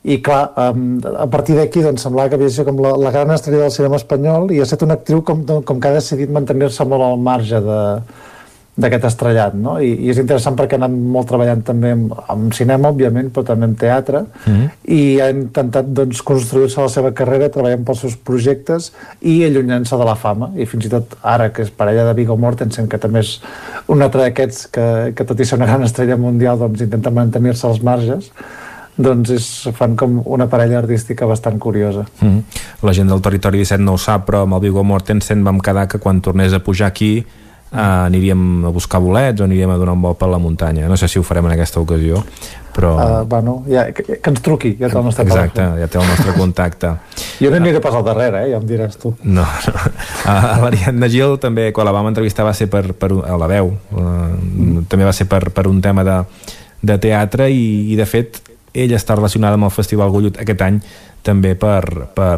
i 0.04 0.20
clar, 0.22 0.42
a 0.54 1.26
partir 1.32 1.56
d'aquí 1.56 1.80
doncs, 1.82 2.04
semblava 2.04 2.30
que 2.30 2.36
havia 2.38 2.52
ser 2.52 2.66
com 2.68 2.84
la, 2.84 2.92
la 3.00 3.10
gran 3.14 3.32
estrella 3.34 3.64
del 3.64 3.74
cinema 3.74 3.98
espanyol 3.98 4.52
i 4.54 4.60
ha 4.60 4.66
estat 4.68 4.84
una 4.86 5.00
actriu 5.00 5.24
com, 5.26 5.40
com 5.66 5.80
que 5.80 5.88
ha 5.88 5.96
decidit 5.96 6.30
mantenir-se 6.30 6.84
molt 6.86 7.02
al 7.02 7.16
marge 7.18 7.58
de, 7.64 7.80
d'aquest 8.76 9.06
estrellat, 9.08 9.54
no? 9.56 9.78
I, 9.80 9.94
I 10.04 10.10
és 10.12 10.18
interessant 10.20 10.56
perquè 10.58 10.76
ha 10.76 10.80
anat 10.82 10.92
molt 10.92 11.30
treballant 11.30 11.62
també 11.64 11.94
amb, 11.96 12.10
amb 12.28 12.52
cinema, 12.52 12.90
òbviament, 12.92 13.30
però 13.32 13.46
també 13.48 13.64
amb 13.70 13.78
teatre, 13.80 14.24
Mm. 14.46 14.66
i 14.92 15.18
ha 15.20 15.30
intentat 15.32 15.88
doncs, 15.96 16.20
construir-se 16.22 16.80
la 16.80 16.90
seva 16.92 17.10
carrera 17.16 17.48
treballant 17.52 17.84
pels 17.86 18.02
seus 18.04 18.16
projectes 18.16 18.90
i 19.22 19.38
allunyant-se 19.46 19.96
de 19.96 20.04
la 20.06 20.14
fama 20.14 20.50
i 20.56 20.66
fins 20.68 20.86
i 20.86 20.90
tot 20.92 21.16
ara 21.22 21.48
que 21.52 21.62
és 21.64 21.70
parella 21.70 22.04
de 22.06 22.14
Viggo 22.18 22.36
Mortensen 22.36 22.86
que 22.88 22.98
també 22.98 23.20
és 23.24 23.40
un 23.88 24.02
altre 24.02 24.26
d'aquests 24.26 24.68
que, 24.72 24.86
que 25.16 25.24
tot 25.24 25.40
i 25.40 25.44
ser 25.48 25.58
una 25.58 25.66
gran 25.70 25.82
estrella 25.88 26.16
mundial 26.20 26.58
doncs 26.60 26.84
intenta 26.84 27.10
mantenir-se 27.10 27.66
als 27.66 27.82
marges 27.82 28.30
doncs 28.96 29.30
és, 29.34 29.48
fan 29.76 29.96
com 29.96 30.20
una 30.24 30.46
parella 30.52 30.78
artística 30.82 31.26
bastant 31.26 31.58
curiosa 31.58 32.06
Mm. 32.20 32.44
La 32.82 32.92
gent 32.92 33.08
del 33.08 33.20
Territori 33.24 33.58
17 33.64 33.82
no 33.82 33.96
ho 33.96 33.98
sap, 33.98 34.28
però 34.28 34.44
amb 34.44 34.54
el 34.54 34.60
Viggo 34.68 34.84
Mortensen 34.84 35.42
vam 35.44 35.58
quedar 35.60 35.88
que 35.88 35.98
quan 35.98 36.20
tornés 36.20 36.52
a 36.52 36.60
pujar 36.60 36.88
aquí 36.88 37.24
eh, 37.72 37.78
aniríem 37.78 38.66
a 38.66 38.70
buscar 38.74 39.00
bolets 39.00 39.40
o 39.40 39.44
aniríem 39.44 39.70
a 39.70 39.76
donar 39.80 39.96
un 39.96 40.02
vol 40.02 40.16
per 40.18 40.28
la 40.30 40.38
muntanya. 40.38 40.88
No 40.88 40.96
sé 40.96 41.08
si 41.08 41.18
ho 41.18 41.24
farem 41.26 41.46
en 41.46 41.56
aquesta 41.56 41.80
ocasió, 41.80 42.22
però... 42.76 42.92
uh, 42.96 43.24
bueno, 43.28 43.62
ja, 43.68 43.86
que, 43.92 44.04
que 44.20 44.32
ens 44.32 44.42
truqui 44.44 44.74
ja 44.76 44.90
té 44.90 44.98
el 44.98 45.06
nostre 45.06 45.24
Exacte, 45.24 45.62
telèfon. 45.62 45.80
ja 45.80 45.88
té 45.88 46.00
el 46.00 46.10
nostre 46.10 46.34
contacte. 46.36 46.92
jo 47.42 47.52
no 47.52 47.60
aniré 47.60 47.80
pas 47.84 47.96
al 47.96 48.04
darrere, 48.04 48.44
eh? 48.44 48.52
ja 48.52 48.60
em 48.60 48.66
diràs 48.68 48.98
tu 49.00 49.14
No, 49.22 49.46
no. 49.46 49.86
A 50.28 50.58
l'Ariadna 50.62 51.08
Gil 51.12 51.38
també, 51.42 51.70
quan 51.72 51.88
la 51.88 51.94
vam 51.96 52.10
entrevistar 52.12 52.44
va 52.46 52.54
ser 52.56 52.68
per, 52.72 52.90
per 52.92 53.10
a 53.24 53.38
la 53.40 53.48
veu, 53.50 53.72
uh, 53.72 54.84
també 54.90 55.08
va 55.08 55.14
ser 55.16 55.28
per, 55.30 55.46
per 55.56 55.66
un 55.70 55.80
tema 55.84 56.04
de, 56.06 56.20
de 56.82 56.98
teatre 57.00 57.48
i, 57.50 57.92
i 57.92 57.96
de 57.98 58.06
fet 58.08 58.42
ella 58.76 58.98
està 59.00 59.16
relacionada 59.16 59.56
amb 59.56 59.70
el 59.70 59.72
Festival 59.72 60.12
Gollut 60.12 60.36
aquest 60.42 60.62
any 60.66 60.80
també 61.24 61.54
per, 61.58 61.80
per, 62.14 62.36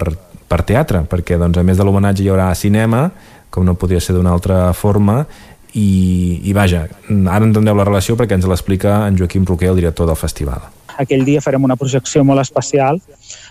per 0.49 0.61
teatre, 0.65 1.03
perquè 1.11 1.37
doncs, 1.41 1.59
a 1.59 1.67
més 1.67 1.77
de 1.77 1.85
l'homenatge 1.85 2.25
hi 2.25 2.31
haurà 2.33 2.49
cinema, 2.57 3.09
com 3.51 3.65
no 3.67 3.77
podria 3.79 4.01
ser 4.01 4.17
d'una 4.17 4.33
altra 4.35 4.73
forma, 4.77 5.23
i, 5.77 6.41
i 6.49 6.55
vaja, 6.57 6.87
ara 6.89 7.45
entendeu 7.45 7.77
la 7.77 7.87
relació 7.87 8.17
perquè 8.17 8.39
ens 8.39 8.49
l'explica 8.49 9.03
en 9.07 9.19
Joaquim 9.19 9.45
Roquer, 9.47 9.71
el 9.73 9.81
director 9.83 10.09
del 10.09 10.17
festival. 10.17 10.75
aquell 10.99 11.23
dia 11.23 11.39
farem 11.39 11.63
una 11.63 11.77
projecció 11.79 12.25
molt 12.27 12.43
especial 12.43 12.97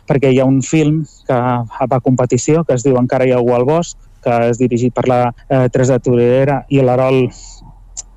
perquè 0.09 0.33
hi 0.33 0.39
ha 0.41 0.45
un 0.45 0.59
film 0.61 1.05
que 1.27 1.37
va 1.37 1.99
a 1.99 2.03
competició 2.03 2.65
que 2.67 2.75
es 2.75 2.83
diu 2.83 2.97
Encara 2.99 3.23
hi 3.23 3.31
ha 3.31 3.37
algú 3.37 3.53
al 3.55 3.63
bosc, 3.63 3.95
que 4.23 4.33
és 4.49 4.59
dirigit 4.59 4.93
per 4.93 5.05
la 5.07 5.21
eh, 5.47 5.69
Teresa 5.71 5.99
Torera 6.03 6.65
i 6.67 6.81
l'Arol 6.81 7.29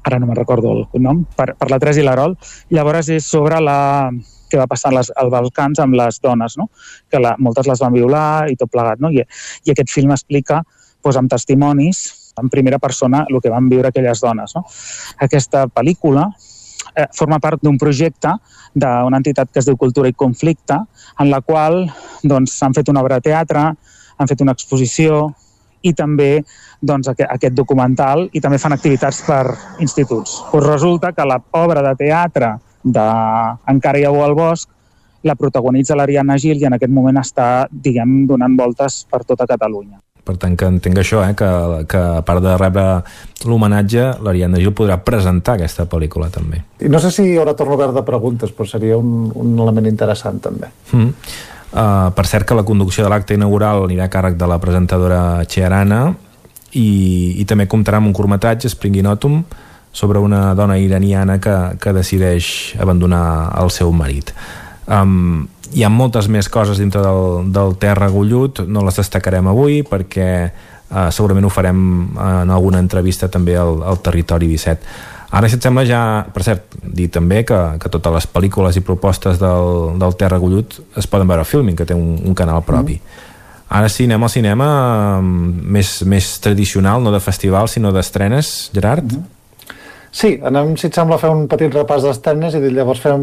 ara 0.03 0.19
no 0.19 0.27
me'n 0.27 0.39
recordo 0.39 0.73
el 0.73 1.03
nom, 1.05 1.23
per, 1.37 1.53
per 1.61 1.69
la 1.71 1.79
Teresa 1.79 2.01
i 2.01 2.05
l'Arol. 2.05 2.35
Llavors 2.73 3.11
és 3.13 3.27
sobre 3.27 3.61
la, 3.63 4.11
que 4.51 4.59
va 4.59 4.67
passar 4.71 4.93
les, 4.95 5.13
als 5.15 5.31
Balcans 5.33 5.81
amb 5.83 5.97
les 5.99 6.19
dones, 6.25 6.57
no? 6.59 6.71
que 7.11 7.21
la, 7.23 7.37
moltes 7.39 7.69
les 7.71 7.83
van 7.85 7.95
violar 7.95 8.51
i 8.51 8.57
tot 8.59 8.73
plegat. 8.73 9.03
No? 9.03 9.13
I, 9.13 9.23
I 9.67 9.75
aquest 9.75 9.93
film 9.93 10.15
explica 10.17 10.63
doncs, 11.03 11.17
amb 11.17 11.31
testimonis 11.31 12.05
en 12.41 12.49
primera 12.49 12.79
persona 12.79 13.25
el 13.29 13.41
que 13.43 13.51
van 13.51 13.69
viure 13.69 13.91
aquelles 13.91 14.21
dones. 14.21 14.55
No? 14.57 14.65
Aquesta 15.21 15.67
pel·lícula 15.69 16.29
eh, 16.95 17.07
forma 17.17 17.41
part 17.41 17.63
d'un 17.63 17.79
projecte 17.79 18.35
d'una 18.75 19.19
entitat 19.19 19.51
que 19.51 19.59
es 19.59 19.67
diu 19.67 19.77
Cultura 19.77 20.09
i 20.09 20.15
Conflicte, 20.15 20.77
en 21.19 21.31
la 21.31 21.41
qual 21.43 21.83
doncs, 22.23 22.55
s'han 22.59 22.75
fet 22.77 22.89
una 22.89 23.03
obra 23.03 23.19
de 23.19 23.31
teatre, 23.31 23.65
han 24.17 24.31
fet 24.31 24.43
una 24.45 24.55
exposició 24.55 25.31
i 25.83 25.93
també 25.97 26.43
doncs, 26.81 27.09
aquest, 27.09 27.55
documental 27.57 28.29
i 28.33 28.41
també 28.41 28.59
fan 28.61 28.77
activitats 28.77 29.23
per 29.27 29.45
instituts. 29.81 30.37
Pues 30.53 30.67
resulta 30.67 31.13
que 31.17 31.27
l'obra 31.27 31.83
de 31.83 31.95
teatre 31.99 32.53
de 32.83 33.09
Encara 33.69 33.99
hi 33.99 34.07
ha 34.07 34.13
al 34.13 34.37
bosc 34.37 34.69
la 35.23 35.35
protagonitza 35.37 35.97
l'Ariadna 35.97 36.39
Gil 36.41 36.63
i 36.63 36.69
en 36.69 36.77
aquest 36.77 36.93
moment 36.93 37.19
està, 37.21 37.67
diguem, 37.71 38.23
donant 38.29 38.55
voltes 38.57 39.03
per 39.11 39.25
tota 39.29 39.49
Catalunya. 39.49 39.99
Per 40.31 40.37
tant, 40.39 40.55
que 40.55 40.69
entenc 40.71 41.01
això, 41.03 41.25
eh, 41.27 41.35
que, 41.35 41.51
que 41.91 42.01
a 42.21 42.23
part 42.27 42.43
de 42.45 42.55
rebre 42.55 42.85
l'homenatge, 43.51 44.05
l'Ariadna 44.23 44.61
Gil 44.63 44.75
podrà 44.79 45.01
presentar 45.03 45.57
aquesta 45.57 45.89
pel·lícula 45.91 46.29
també. 46.31 46.61
I 46.87 46.91
no 46.93 47.01
sé 47.03 47.11
si 47.11 47.25
hi 47.33 47.39
haurà 47.41 47.57
torn 47.59 47.75
obert 47.75 47.97
de 47.97 48.05
preguntes, 48.07 48.53
però 48.55 48.69
seria 48.71 48.99
un, 49.01 49.33
un 49.35 49.57
element 49.59 49.89
interessant 49.91 50.39
també. 50.45 50.71
Mm. 50.95 51.11
Uh, 51.71 52.11
per 52.15 52.27
cert 52.31 52.47
que 52.47 52.55
la 52.55 52.67
conducció 52.67 53.03
de 53.07 53.11
l'acte 53.11 53.35
inaugural 53.35 53.85
anirà 53.89 54.07
a 54.07 54.11
càrrec 54.13 54.39
de 54.39 54.47
la 54.51 54.59
presentadora 54.63 55.21
Chearana 55.51 56.01
i, 56.75 56.87
i 57.43 57.45
també 57.47 57.67
comptarà 57.71 57.99
amb 57.99 58.11
un 58.11 58.15
curtmetratge, 58.15 58.71
Springinotum, 58.71 59.43
sobre 59.91 60.23
una 60.23 60.53
dona 60.55 60.79
iraniana 60.79 61.41
que, 61.43 61.57
que 61.83 61.95
decideix 61.95 62.77
abandonar 62.79 63.25
el 63.59 63.75
seu 63.75 63.91
marit. 63.91 64.31
Um, 64.87 65.49
hi 65.73 65.85
ha 65.85 65.91
moltes 65.93 66.29
més 66.33 66.49
coses 66.51 66.81
dintre 66.81 67.03
del, 67.05 67.53
del 67.55 67.77
terra 67.81 68.11
gullut, 68.11 68.65
no 68.67 68.85
les 68.87 68.99
destacarem 69.01 69.47
avui 69.51 69.81
perquè 69.87 70.29
uh, 70.51 71.09
segurament 71.15 71.47
ho 71.47 71.53
farem 71.53 71.81
en 72.17 72.51
alguna 72.51 72.83
entrevista 72.83 73.31
també 73.31 73.57
al, 73.59 73.83
al 73.87 74.03
Territori 74.05 74.51
17. 74.51 74.93
Ara, 75.31 75.47
si 75.47 75.61
et 75.61 75.63
sembla, 75.63 75.85
ja, 75.87 76.03
per 76.35 76.43
cert, 76.43 76.73
dir 76.83 77.07
també 77.15 77.45
que, 77.47 77.59
que 77.79 77.91
totes 77.93 78.17
les 78.17 78.27
pel·lícules 78.27 78.81
i 78.81 78.83
propostes 78.83 79.39
del, 79.39 79.99
del 80.01 80.17
Terra 80.19 80.41
Gullut 80.43 80.81
es 80.99 81.07
poden 81.07 81.31
veure 81.31 81.45
a 81.45 81.47
Filming, 81.47 81.77
que 81.79 81.87
té 81.87 81.95
un, 81.95 82.17
un 82.27 82.35
canal 82.35 82.65
propi. 82.67 82.99
Mm. 82.99 83.29
Ara 83.79 83.87
sí, 83.87 84.09
anem 84.11 84.27
al 84.27 84.33
cinema 84.33 84.71
més, 85.23 86.01
més 86.03 86.33
tradicional, 86.43 87.05
no 87.05 87.15
de 87.15 87.23
festival, 87.23 87.71
sinó 87.71 87.95
d'estrenes, 87.95 88.73
Gerard? 88.75 89.07
Mm. 89.15 89.77
Sí, 90.11 90.33
anem, 90.43 90.75
si 90.75 90.89
et 90.89 90.99
sembla, 90.99 91.15
a 91.15 91.23
fer 91.23 91.31
un 91.31 91.47
petit 91.51 91.71
repàs 91.71 92.03
d'estrenes 92.03 92.57
i 92.59 92.63
llavors 92.75 92.99
fem 92.99 93.23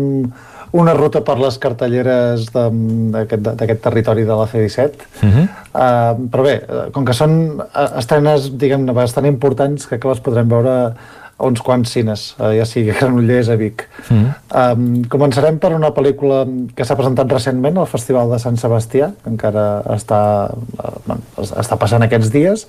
una 0.71 0.93
ruta 0.93 1.21
per 1.23 1.37
les 1.39 1.57
cartelleres 1.61 2.49
d'aquest 2.53 3.81
territori 3.83 4.25
de 4.27 4.35
la 4.35 4.47
C-17 4.47 4.89
uh 4.89 5.29
-huh. 5.29 5.43
uh, 5.73 6.27
però 6.31 6.43
bé, 6.43 6.55
eh, 6.55 6.91
com 6.91 7.05
que 7.05 7.13
són 7.13 7.61
eh, 7.61 7.99
estrenes 7.99 8.51
diguem-ne 8.57 8.93
bastant 8.93 9.25
importants 9.25 9.87
crec 9.87 10.01
que 10.01 10.09
les 10.09 10.19
podrem 10.19 10.47
veure 10.47 10.93
a 11.37 11.45
uns 11.45 11.61
quants 11.61 11.89
cines, 11.89 12.35
uh, 12.39 12.51
ja 12.57 12.65
sigui 12.65 12.89
a 12.89 12.93
Granollers 12.93 13.49
a 13.49 13.55
Vic 13.55 13.87
uh 14.09 14.17
-huh. 14.17 14.75
um, 14.75 15.03
començarem 15.05 15.57
per 15.57 15.73
una 15.73 15.89
pel·lícula 15.89 16.45
que 16.75 16.85
s'ha 16.85 16.95
presentat 16.95 17.31
recentment 17.31 17.77
al 17.77 17.87
Festival 17.87 18.29
de 18.29 18.39
Sant 18.39 18.57
Sebastià 18.57 19.11
que 19.23 19.29
encara 19.29 19.83
està, 19.95 20.49
uh, 20.49 20.99
bueno, 21.05 21.21
està 21.37 21.77
passant 21.77 22.01
aquests 22.01 22.31
dies 22.31 22.67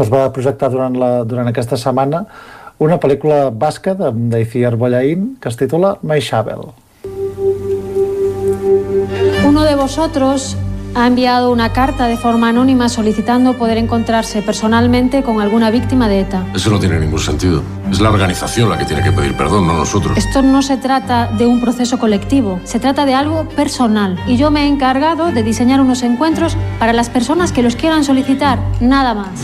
es 0.00 0.10
va 0.10 0.32
projectar 0.32 0.70
durant, 0.70 0.96
la, 0.96 1.24
durant 1.24 1.46
aquesta 1.48 1.76
setmana 1.76 2.26
una 2.78 2.98
pel·lícula 2.98 3.50
basca 3.50 3.94
d'Iciar 3.94 4.76
Bollaín 4.76 5.36
que 5.40 5.48
es 5.48 5.56
titula 5.56 5.96
My 6.02 6.20
Shovel. 6.20 6.85
Uno 9.56 9.64
de 9.64 9.74
vosotros 9.74 10.54
ha 10.94 11.06
enviado 11.06 11.50
una 11.50 11.72
carta 11.72 12.08
de 12.08 12.18
forma 12.18 12.50
anónima 12.50 12.90
solicitando 12.90 13.54
poder 13.54 13.78
encontrarse 13.78 14.42
personalmente 14.42 15.22
con 15.22 15.40
alguna 15.40 15.70
víctima 15.70 16.08
de 16.08 16.20
ETA. 16.20 16.44
Eso 16.54 16.68
no 16.68 16.78
tiene 16.78 17.00
ningún 17.00 17.20
sentido. 17.20 17.62
Es 17.90 17.98
la 17.98 18.10
organización 18.10 18.68
la 18.68 18.76
que 18.76 18.84
tiene 18.84 19.02
que 19.02 19.12
pedir 19.12 19.34
perdón, 19.34 19.66
no 19.66 19.72
nosotros. 19.72 20.18
Esto 20.18 20.42
no 20.42 20.60
se 20.60 20.76
trata 20.76 21.28
de 21.28 21.46
un 21.46 21.62
proceso 21.62 21.98
colectivo, 21.98 22.60
se 22.64 22.78
trata 22.80 23.06
de 23.06 23.14
algo 23.14 23.48
personal. 23.48 24.22
Y 24.26 24.36
yo 24.36 24.50
me 24.50 24.64
he 24.64 24.66
encargado 24.66 25.32
de 25.32 25.42
diseñar 25.42 25.80
unos 25.80 26.02
encuentros 26.02 26.54
para 26.78 26.92
las 26.92 27.08
personas 27.08 27.50
que 27.50 27.62
los 27.62 27.76
quieran 27.76 28.04
solicitar, 28.04 28.58
nada 28.80 29.14
más. 29.14 29.40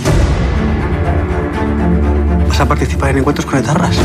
¿Vas 2.48 2.60
a 2.60 2.68
participar 2.68 3.12
en 3.12 3.18
encuentros 3.20 3.46
con 3.46 3.58
etarras? 3.58 3.96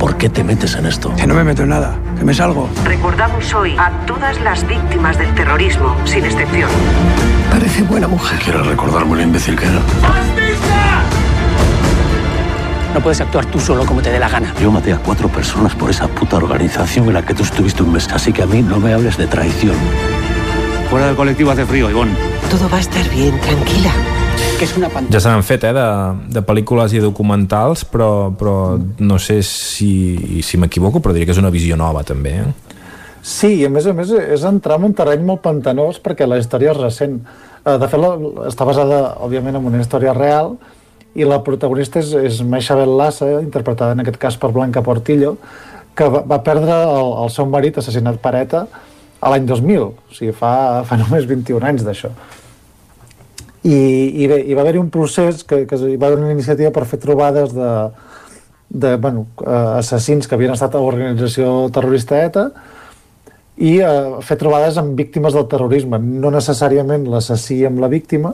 ¿Por 0.00 0.16
qué 0.16 0.30
te 0.30 0.42
metes 0.42 0.76
en 0.76 0.86
esto? 0.86 1.14
Que 1.14 1.26
no 1.26 1.34
me 1.34 1.44
meto 1.44 1.62
en 1.62 1.68
nada, 1.68 1.94
que 2.18 2.24
me 2.24 2.32
salgo. 2.32 2.70
Recordamos 2.84 3.52
hoy 3.52 3.76
a 3.76 3.90
todas 4.06 4.40
las 4.40 4.66
víctimas 4.66 5.18
del 5.18 5.34
terrorismo, 5.34 5.94
sin 6.06 6.24
excepción. 6.24 6.70
Parece 7.50 7.82
buena 7.82 8.08
mujer. 8.08 8.38
¿Quieres 8.38 8.66
recordarme 8.66 9.16
lo 9.16 9.22
imbécil 9.22 9.56
que 9.56 9.66
era? 9.66 9.80
No 12.94 13.00
puedes 13.02 13.20
actuar 13.20 13.44
tú 13.44 13.60
solo 13.60 13.84
como 13.84 14.00
te 14.00 14.10
dé 14.10 14.18
la 14.18 14.30
gana. 14.30 14.54
Yo 14.58 14.72
maté 14.72 14.94
a 14.94 14.96
cuatro 14.96 15.28
personas 15.28 15.74
por 15.74 15.90
esa 15.90 16.08
puta 16.08 16.38
organización 16.38 17.06
en 17.08 17.12
la 17.12 17.22
que 17.22 17.34
tú 17.34 17.42
estuviste 17.42 17.82
un 17.82 17.92
mes, 17.92 18.08
así 18.10 18.32
que 18.32 18.42
a 18.42 18.46
mí 18.46 18.62
no 18.62 18.80
me 18.80 18.94
hables 18.94 19.18
de 19.18 19.26
traición. 19.26 19.76
Fuera 20.90 21.06
del 21.06 21.14
colectivo 21.14 21.52
hace 21.52 21.64
frío, 21.64 21.88
Ivonne. 21.88 22.12
Todo 22.50 22.68
va 22.68 22.78
a 22.78 22.80
estar 22.80 23.08
bien, 23.10 23.38
tranquila. 23.38 23.92
Que 24.58 24.64
és 24.66 24.72
una 24.74 24.88
pantalla. 24.90 25.14
Ja 25.14 25.20
se 25.22 25.30
n'han 25.30 25.44
fet, 25.46 25.62
eh, 25.68 25.70
de, 25.76 25.84
de 26.34 26.42
pel·lícules 26.42 26.96
i 26.98 27.02
documentals, 27.04 27.84
però, 27.86 28.32
però 28.34 28.54
no 28.98 29.18
sé 29.22 29.36
si, 29.46 30.42
si 30.42 30.58
m'equivoco, 30.58 30.98
però 30.98 31.14
diria 31.14 31.28
que 31.28 31.36
és 31.36 31.38
una 31.38 31.52
visió 31.54 31.78
nova, 31.78 32.02
també, 32.02 32.32
eh? 32.42 32.74
Sí, 33.22 33.52
i 33.60 33.68
a 33.68 33.70
més 33.70 33.86
a 33.86 33.94
més 33.94 34.10
és 34.10 34.42
entrar 34.48 34.80
en 34.80 34.88
un 34.88 34.96
terreny 34.98 35.22
molt 35.28 35.44
pantanós 35.46 36.02
perquè 36.02 36.26
la 36.26 36.40
història 36.42 36.74
és 36.74 36.82
recent. 36.82 37.20
Eh, 37.62 37.78
De 37.78 37.86
fet, 37.86 38.02
la, 38.02 38.10
està 38.50 38.66
basada, 38.66 39.00
òbviament, 39.22 39.62
en 39.62 39.70
una 39.70 39.86
història 39.86 40.16
real 40.18 40.56
i 41.14 41.22
la 41.22 41.38
protagonista 41.46 42.02
és, 42.02 42.10
és 42.18 42.42
Maixabel 42.42 42.98
Lassa, 42.98 43.30
interpretada 43.38 43.94
en 43.94 44.02
aquest 44.02 44.18
cas 44.18 44.36
per 44.36 44.50
Blanca 44.50 44.82
Portillo, 44.82 45.36
que 45.94 46.10
va, 46.10 46.26
va 46.26 46.42
perdre 46.42 46.82
el, 46.82 47.18
el 47.22 47.30
seu 47.30 47.46
marit 47.46 47.78
assassinat 47.78 48.18
per 48.18 48.34
ETA 48.42 48.66
a 49.20 49.30
l'any 49.32 49.46
2000, 49.46 49.82
o 49.84 50.16
sigui, 50.16 50.32
fa, 50.36 50.82
fa 50.88 50.96
només 51.00 51.28
21 51.28 51.66
anys 51.70 51.84
d'això. 51.84 52.10
I, 53.60 53.76
i 54.22 54.28
bé, 54.30 54.40
hi 54.40 54.56
va 54.56 54.62
haver-hi 54.64 54.80
un 54.80 54.88
procés 54.92 55.42
que, 55.44 55.66
que 55.68 55.76
hi 55.76 55.98
va 56.00 56.08
haver 56.08 56.22
una 56.22 56.32
iniciativa 56.32 56.72
per 56.72 56.86
fer 56.88 56.96
trobades 57.02 57.52
de, 57.52 57.72
de 58.72 58.94
bueno, 58.96 59.26
assassins 59.44 60.28
que 60.28 60.38
havien 60.38 60.54
estat 60.54 60.74
a 60.74 60.80
l'organització 60.80 61.68
terrorista 61.74 62.22
ETA 62.24 62.46
i 63.60 63.74
eh, 63.84 63.90
fer 64.24 64.38
trobades 64.40 64.80
amb 64.80 64.96
víctimes 64.96 65.36
del 65.36 65.44
terrorisme, 65.52 66.00
no 66.00 66.32
necessàriament 66.32 67.04
l'assassí 67.12 67.60
amb 67.68 67.84
la 67.84 67.92
víctima, 67.92 68.32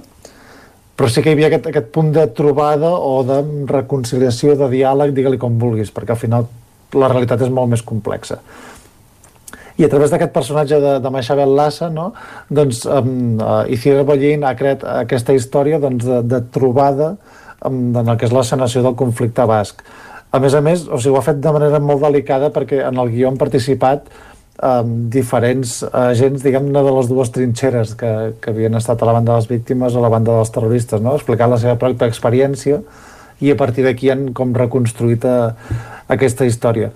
però 0.96 1.10
sí 1.10 1.24
que 1.24 1.34
hi 1.34 1.34
havia 1.34 1.50
aquest, 1.50 1.66
aquest 1.72 1.90
punt 1.92 2.14
de 2.14 2.28
trobada 2.30 2.92
o 2.94 3.18
de 3.26 3.40
reconciliació, 3.66 4.54
de 4.54 4.70
diàleg, 4.70 5.10
digue-li 5.16 5.42
com 5.42 5.58
vulguis, 5.58 5.90
perquè 5.90 6.14
al 6.14 6.22
final 6.22 6.46
la 6.94 7.10
realitat 7.10 7.42
és 7.42 7.50
molt 7.50 7.74
més 7.74 7.82
complexa 7.82 8.38
i 9.76 9.84
a 9.84 9.90
través 9.92 10.12
d'aquest 10.12 10.32
personatge 10.32 10.80
de, 10.80 10.96
de 11.04 11.12
Maixabel 11.12 11.54
Lassa 11.56 11.90
no, 11.92 12.10
doncs 12.48 12.84
um, 12.88 13.36
uh, 13.36 13.62
Iciar 13.72 14.04
Bollín 14.08 14.46
ha 14.46 14.54
creat 14.56 14.84
aquesta 15.02 15.36
història 15.36 15.80
doncs, 15.82 16.04
de, 16.06 16.22
de 16.24 16.42
trobada 16.52 17.14
um, 17.60 17.90
en 17.92 18.04
el 18.06 18.16
que 18.16 18.28
és 18.28 18.34
la 18.34 18.44
sanació 18.46 18.84
del 18.86 18.96
conflicte 18.98 19.44
basc 19.48 19.84
a 20.36 20.40
més 20.42 20.54
a 20.54 20.62
més, 20.64 20.86
o 20.88 20.98
sigui, 21.00 21.14
ho 21.14 21.20
ha 21.20 21.24
fet 21.24 21.38
de 21.42 21.52
manera 21.54 21.80
molt 21.80 22.02
delicada 22.04 22.50
perquè 22.54 22.82
en 22.86 22.98
el 23.00 23.12
guió 23.12 23.30
han 23.30 23.38
participat 23.40 24.08
um, 24.58 24.92
diferents 25.12 25.78
agents, 25.86 26.44
diguem-ne, 26.44 26.82
de 26.82 26.94
les 26.98 27.10
dues 27.10 27.32
trinxeres 27.32 27.94
que, 27.98 28.12
que 28.42 28.52
havien 28.52 28.76
estat 28.78 29.02
a 29.02 29.08
la 29.08 29.16
banda 29.16 29.32
de 29.32 29.40
les 29.40 29.50
víctimes 29.50 29.94
o 29.94 30.02
a 30.02 30.06
la 30.06 30.12
banda 30.12 30.36
dels 30.38 30.52
terroristes, 30.54 31.02
no? 31.04 31.16
explicant 31.16 31.52
la 31.52 31.60
seva 31.62 31.78
pròpia 31.80 32.10
experiència 32.10 32.82
i 33.40 33.52
a 33.52 33.58
partir 33.58 33.84
d'aquí 33.86 34.10
han 34.12 34.30
com 34.36 34.54
reconstruït 34.56 35.24
a, 35.28 35.36
aquesta 36.12 36.48
història. 36.48 36.92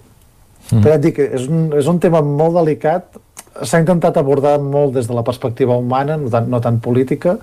Mm. 0.71 0.85
Però 0.85 0.95
et 0.95 1.03
dic, 1.03 1.19
és 1.19 1.49
un, 1.51 1.69
és 1.79 1.91
un 1.91 1.99
tema 2.03 2.23
molt 2.25 2.57
delicat, 2.61 3.19
s'ha 3.67 3.81
intentat 3.83 4.17
abordar 4.21 4.57
molt 4.63 4.95
des 4.95 5.09
de 5.11 5.17
la 5.17 5.25
perspectiva 5.27 5.77
humana, 5.77 6.17
no 6.21 6.31
tant, 6.33 6.49
no 6.49 6.61
tant 6.63 6.79
política, 6.81 7.37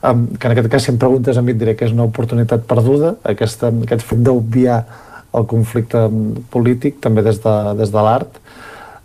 um, 0.00 0.26
que 0.34 0.48
en 0.48 0.54
aquest 0.54 0.70
cas 0.72 0.86
si 0.86 0.92
em 0.92 0.98
preguntes 0.98 1.38
a 1.38 1.44
mi 1.44 1.54
et 1.54 1.60
diré 1.60 1.76
que 1.76 1.86
és 1.86 1.94
una 1.94 2.08
oportunitat 2.08 2.64
perduda, 2.68 3.16
aquesta, 3.28 3.70
aquest 3.84 4.06
fet 4.08 4.22
d'obviar 4.24 4.82
el 5.36 5.46
conflicte 5.48 6.06
polític, 6.52 7.00
també 7.04 7.24
des 7.24 7.40
de, 7.44 7.56
des 7.78 7.92
de 7.92 8.06
l'art, 8.08 8.42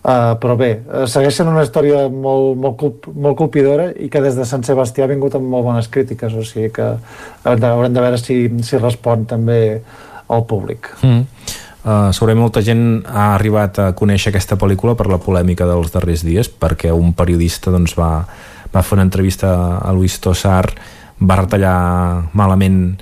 Uh, 0.07 0.37
però 0.39 0.53
bé, 0.55 0.69
uh, 0.87 1.01
segueixen 1.09 1.49
una 1.51 1.65
història 1.65 2.05
molt, 2.07 2.53
molt, 2.63 2.75
culp, 2.79 3.07
molt 3.11 3.35
colpidora 3.35 3.89
i 3.99 4.05
que 4.07 4.21
des 4.23 4.37
de 4.37 4.45
Sant 4.47 4.61
Sebastià 4.63 5.03
ha 5.03 5.09
vingut 5.09 5.33
amb 5.35 5.49
molt 5.51 5.65
bones 5.65 5.89
crítiques, 5.91 6.31
o 6.31 6.45
sigui 6.47 6.69
que 6.77 6.85
haurem 6.93 7.59
de, 7.59 7.67
haurem 7.67 7.97
de 7.97 8.03
veure 8.05 8.19
si, 8.21 8.37
si 8.63 8.79
respon 8.79 9.25
també 9.27 9.57
al 10.31 10.45
públic. 10.47 10.87
Mm. 11.01 11.25
Uh, 11.87 12.09
segurament 12.11 12.41
molta 12.43 12.59
gent 12.59 12.81
ha 13.07 13.29
arribat 13.37 13.77
a 13.79 13.91
conèixer 13.95 14.33
aquesta 14.33 14.57
pel·lícula 14.59 14.97
per 14.99 15.05
la 15.07 15.21
polèmica 15.23 15.63
dels 15.69 15.93
darrers 15.93 16.25
dies, 16.27 16.49
perquè 16.51 16.89
un 16.91 17.13
periodista 17.15 17.71
doncs, 17.71 17.93
va, 17.95 18.25
va 18.73 18.81
fer 18.83 18.97
una 18.97 19.05
entrevista 19.07 19.53
a 19.79 19.93
Luis 19.95 20.17
Tossar, 20.19 20.65
va 21.23 21.37
retallar 21.39 21.77
malament 22.35 22.97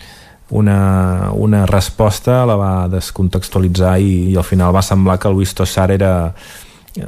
una, 0.54 1.32
una 1.34 1.64
resposta, 1.66 2.44
la 2.46 2.58
va 2.60 2.74
descontextualitzar 2.92 3.96
i, 4.04 4.12
i 4.36 4.38
al 4.38 4.46
final 4.46 4.76
va 4.76 4.84
semblar 4.86 5.18
que 5.18 5.32
Luis 5.34 5.56
Tossar 5.58 5.88
era 5.96 6.12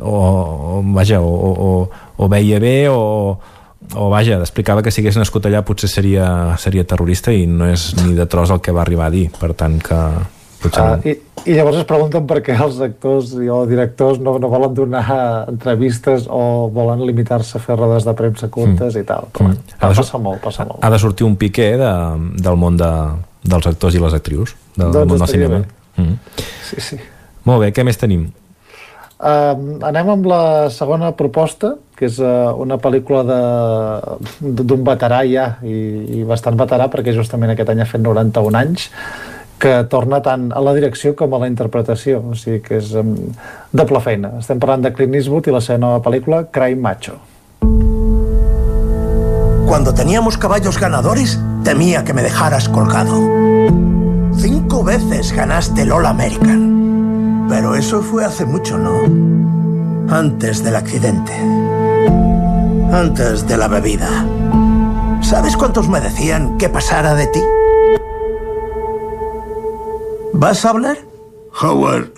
o, 0.02 0.16
o 0.18 0.82
vaja, 0.96 1.20
o, 1.22 1.52
o, 1.68 1.70
o 2.18 2.30
veia 2.32 2.58
bé 2.64 2.90
o, 2.90 3.38
o 3.94 4.08
vaja, 4.10 4.40
explicava 4.42 4.82
que 4.82 4.90
si 4.90 5.04
hagués 5.04 5.22
nascut 5.22 5.46
allà 5.46 5.62
potser 5.62 5.92
seria, 5.94 6.58
seria 6.58 6.88
terrorista 6.90 7.30
i 7.30 7.46
no 7.46 7.70
és 7.70 7.92
ni 8.02 8.18
de 8.18 8.26
tros 8.26 8.50
el 8.50 8.66
que 8.66 8.74
va 8.74 8.82
arribar 8.82 9.12
a 9.12 9.14
dir. 9.14 9.28
Per 9.38 9.54
tant 9.54 9.78
que 9.78 10.02
potser 10.61 10.84
Uh, 10.84 10.95
no. 10.98 11.11
i, 11.11 11.16
I 11.48 11.56
llavors 11.58 11.77
es 11.80 11.88
pregunten 11.88 12.26
per 12.27 12.42
què 12.45 12.56
els 12.58 12.80
actors 12.84 13.34
i 13.40 13.50
o 13.53 13.61
directors 13.69 14.19
no, 14.24 14.36
no 14.42 14.50
volen 14.52 14.74
donar 14.76 15.03
entrevistes 15.48 16.26
o 16.27 16.68
volen 16.74 17.06
limitar-se 17.08 17.58
a 17.58 17.64
fer 17.64 17.77
rodes 17.77 18.08
de 18.08 18.14
premsa 18.18 18.50
curtes 18.52 18.95
mm. 18.95 19.00
i 19.00 19.08
tal. 19.08 19.30
Però, 19.38 19.52
mm. 19.52 19.77
Ha 19.77 19.92
de, 19.94 20.00
passa 20.02 20.22
molt, 20.22 20.42
passa 20.44 20.66
molt. 20.68 20.82
ha 20.84 20.92
de 20.92 21.00
sortir 21.02 21.27
un 21.27 21.38
piqué 21.40 21.69
de, 21.80 21.94
del 22.44 22.60
món 22.60 22.80
de, 22.80 22.92
dels 23.48 23.69
actors 23.69 23.95
i 23.95 24.03
les 24.03 24.18
actrius 24.18 24.58
del 24.76 24.92
Doncs 24.92 25.14
món 25.14 25.24
del 25.24 25.32
cinema 25.32 25.61
bé. 25.61 26.03
mm. 26.03 26.44
Sí, 26.68 26.84
sí. 26.90 27.00
molt 27.48 27.64
bé, 27.64 27.72
què 27.72 27.88
més 27.88 28.02
tenim? 28.02 28.27
Uh, 29.18 29.80
anem 29.88 30.11
amb 30.14 30.27
la 30.30 30.42
segona 30.69 31.10
proposta, 31.18 31.72
que 31.98 32.06
és 32.06 32.19
uh, 32.22 32.53
una 32.61 32.77
pel·lícula 32.77 33.24
d'un 33.26 34.84
veterà 34.86 35.24
ja, 35.26 35.48
i, 35.66 35.77
i 36.19 36.26
bastant 36.27 36.60
veterà, 36.60 36.86
perquè 36.94 37.16
justament 37.16 37.56
aquest 37.56 37.72
any 37.74 37.82
ha 37.82 37.90
fet 37.90 38.03
91 38.03 38.60
anys, 38.60 38.92
que 39.60 39.74
torna 39.90 40.22
tant 40.22 40.52
a 40.53 40.61
la 40.61 40.74
direcció 40.77 41.16
com 41.18 41.34
a 41.34 41.40
la 41.42 41.48
interpretació, 41.50 42.22
o 42.22 42.36
sigui 42.38 42.61
que 42.66 42.77
és 42.77 42.94
um, 42.98 43.16
doble 43.74 44.02
feina. 44.06 44.36
Estem 44.42 44.61
parlant 44.61 44.86
de 44.86 44.94
Clint 44.94 45.18
Eastwood 45.18 45.50
i 45.50 45.56
la 45.56 45.64
seva 45.66 45.82
nova 45.82 46.02
pel·lícula, 46.06 46.45
Crime 46.53 46.82
Macho. 46.82 47.18
Cuando 49.68 49.94
teníamos 49.94 50.38
caballos 50.38 50.80
ganadores, 50.80 51.40
temía 51.64 52.03
que 52.03 52.14
me 52.14 52.24
dejaras 52.24 52.69
colgado. 52.69 53.19
Cinco 54.38 54.84
veces 54.84 55.34
ganaste 55.34 55.82
el 55.82 55.92
All 55.92 56.06
American. 56.06 57.48
Pero 57.50 57.76
eso 57.76 58.02
fue 58.02 58.24
hace 58.24 58.45
mucho, 58.45 58.77
¿no? 58.77 59.02
Antes 60.14 60.64
del 60.64 60.76
accidente. 60.76 61.34
Antes 62.92 63.48
de 63.48 63.58
la 63.58 63.68
bebida. 63.68 64.08
¿Sabes 65.22 65.58
cuántos 65.58 65.90
me 65.90 66.00
decían 66.00 66.58
que 66.58 66.69
pasara 66.69 67.16
de 67.16 67.27
ti? 67.27 67.42
¿Vas 70.34 70.66
a 70.66 70.70
hablar? 70.70 70.98
Howard, 71.62 72.12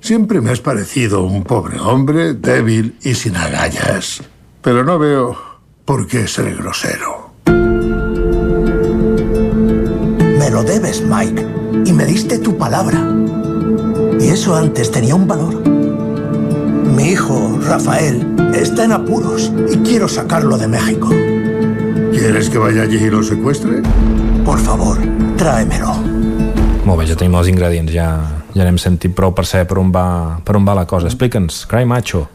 siempre 0.00 0.40
me 0.40 0.50
has 0.50 0.60
parecido 0.60 1.24
un 1.24 1.44
pobre 1.44 1.78
hombre, 1.80 2.34
débil 2.34 2.96
y 3.02 3.14
sin 3.14 3.36
agallas. 3.36 4.22
Pero 4.62 4.84
no 4.84 4.98
veo 4.98 5.36
por 5.84 6.06
qué 6.06 6.26
ser 6.26 6.56
grosero. 6.56 7.30
Me 10.38 10.50
lo 10.50 10.62
debes, 10.62 11.02
Mike. 11.02 11.46
Y 11.84 11.92
me 11.92 12.04
diste 12.04 12.38
tu 12.38 12.56
palabra. 12.56 12.98
Y 14.18 14.28
eso 14.28 14.56
antes 14.56 14.90
tenía 14.90 15.14
un 15.14 15.28
valor. 15.28 15.68
Mi 16.96 17.10
hijo, 17.10 17.58
Rafael, 17.62 18.36
está 18.54 18.84
en 18.84 18.92
apuros 18.92 19.52
y 19.70 19.76
quiero 19.78 20.08
sacarlo 20.08 20.56
de 20.56 20.68
México. 20.68 21.08
¿Quieres 22.12 22.48
que 22.48 22.58
vaya 22.58 22.82
allí 22.82 22.96
y 22.96 23.10
lo 23.10 23.22
secuestre? 23.22 23.82
Por 24.44 24.58
favor, 24.58 24.98
tráemelo. 25.36 25.94
Molt 26.86 27.00
bé, 27.00 27.08
ja 27.10 27.16
tenim 27.18 27.34
els 27.34 27.48
ingredients, 27.50 27.90
ja, 27.90 28.06
ja 28.54 28.64
n'hem 28.64 28.76
sentit 28.78 29.14
prou 29.16 29.32
per 29.34 29.42
saber 29.48 29.66
per 29.66 29.80
on 29.82 29.88
va, 29.90 30.06
per 30.46 30.54
on 30.54 30.66
va 30.68 30.76
la 30.78 30.84
cosa. 30.86 31.08
Explica'ns, 31.10 31.64
Cry 31.66 31.82
Macho. 31.88 32.28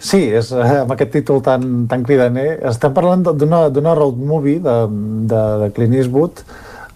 Sí, 0.00 0.22
és, 0.38 0.48
eh, 0.52 0.78
amb 0.82 0.94
aquest 0.94 1.12
títol 1.12 1.42
tan, 1.44 1.84
tan 1.90 2.04
cridaner. 2.06 2.54
Estem 2.70 2.94
parlant 2.96 3.26
d'una 3.36 3.94
road 3.98 4.16
movie 4.16 4.62
de, 4.64 4.76
de, 5.28 5.42
de 5.62 5.68
Clint 5.76 5.96
Eastwood. 5.98 6.40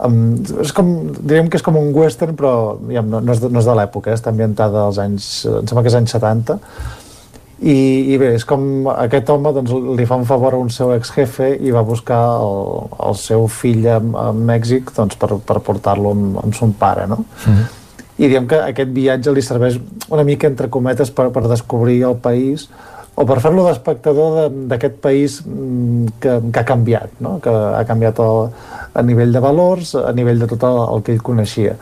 Um, 0.01 0.39
és 0.65 0.73
com, 0.73 0.89
diríem 1.19 1.51
que 1.53 1.59
és 1.61 1.65
com 1.65 1.77
un 1.77 1.91
western, 1.93 2.33
però 2.39 2.79
diguem, 2.81 3.11
no, 3.13 3.21
no, 3.21 3.35
és 3.35 3.43
de, 3.43 3.51
no 3.53 3.61
és 3.61 3.69
de 3.69 3.77
l'època, 3.77 4.09
eh? 4.09 4.17
està 4.17 4.33
ambientada 4.33 4.87
als 4.87 5.01
anys, 5.03 5.27
em 5.45 5.69
sembla 5.69 5.85
que 5.85 5.93
és 5.93 5.99
anys 5.99 6.17
70. 6.17 6.57
I, 7.61 8.15
I 8.15 8.17
bé, 8.17 8.31
és 8.39 8.45
com 8.49 8.87
aquest 8.89 9.29
home 9.29 9.51
doncs, 9.53 9.73
li 9.99 10.07
fa 10.09 10.17
un 10.17 10.25
favor 10.25 10.55
a 10.57 10.61
un 10.63 10.71
seu 10.73 10.95
ex-jefe 10.95 11.51
i 11.61 11.71
va 11.75 11.83
buscar 11.85 12.21
el, 12.41 12.87
el 13.11 13.19
seu 13.21 13.45
fill 13.53 13.85
a, 13.85 13.99
a 14.01 14.31
Mèxic 14.33 14.89
doncs, 14.97 15.19
per, 15.21 15.35
per 15.45 15.59
portar-lo 15.67 16.15
amb, 16.17 16.39
amb 16.41 16.57
son 16.57 16.73
pare, 16.73 17.05
no? 17.11 17.19
i 18.21 18.29
diem 18.29 18.47
que 18.49 18.57
aquest 18.65 18.91
viatge 18.97 19.33
li 19.33 19.43
serveix 19.45 19.77
una 20.13 20.25
mica 20.25 20.49
entre 20.49 20.69
cometes 20.73 21.11
per, 21.13 21.29
per 21.33 21.43
descobrir 21.49 21.99
el 22.09 22.17
país 22.21 22.67
o 23.17 23.25
per 23.29 23.37
fer-lo 23.45 23.67
d'espectador 23.67 24.35
de- 24.39 24.67
d'aquest 24.73 24.97
país 25.05 25.39
mm, 25.45 26.07
que, 26.21 26.35
que 26.53 26.61
ha 26.61 26.65
canviat, 26.69 27.11
no? 27.21 27.39
que 27.45 27.51
ha 27.53 27.85
canviat 27.89 28.21
el, 28.25 28.49
a 28.97 29.03
nivell 29.05 29.33
de 29.37 29.41
valors, 29.45 29.95
a 30.01 30.13
nivell 30.17 30.41
de 30.41 30.49
tot 30.53 30.65
el, 30.65 30.81
el 30.97 31.03
que 31.05 31.13
ell 31.13 31.21
coneixia. 31.25 31.77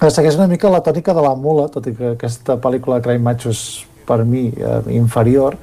Segueix 0.00 0.34
una 0.38 0.48
mica 0.48 0.70
la 0.72 0.80
tònica 0.82 1.12
de 1.14 1.22
la 1.22 1.34
mula, 1.36 1.68
tot 1.70 1.86
i 1.86 1.94
que 1.94 2.14
aquesta 2.16 2.56
pel·lícula 2.58 2.98
de 2.98 3.04
Crime 3.06 3.22
Macho 3.26 3.50
és 3.52 3.62
per 4.10 4.24
mi 4.26 4.48
eh, 4.50 4.80
inferior, 4.98 5.56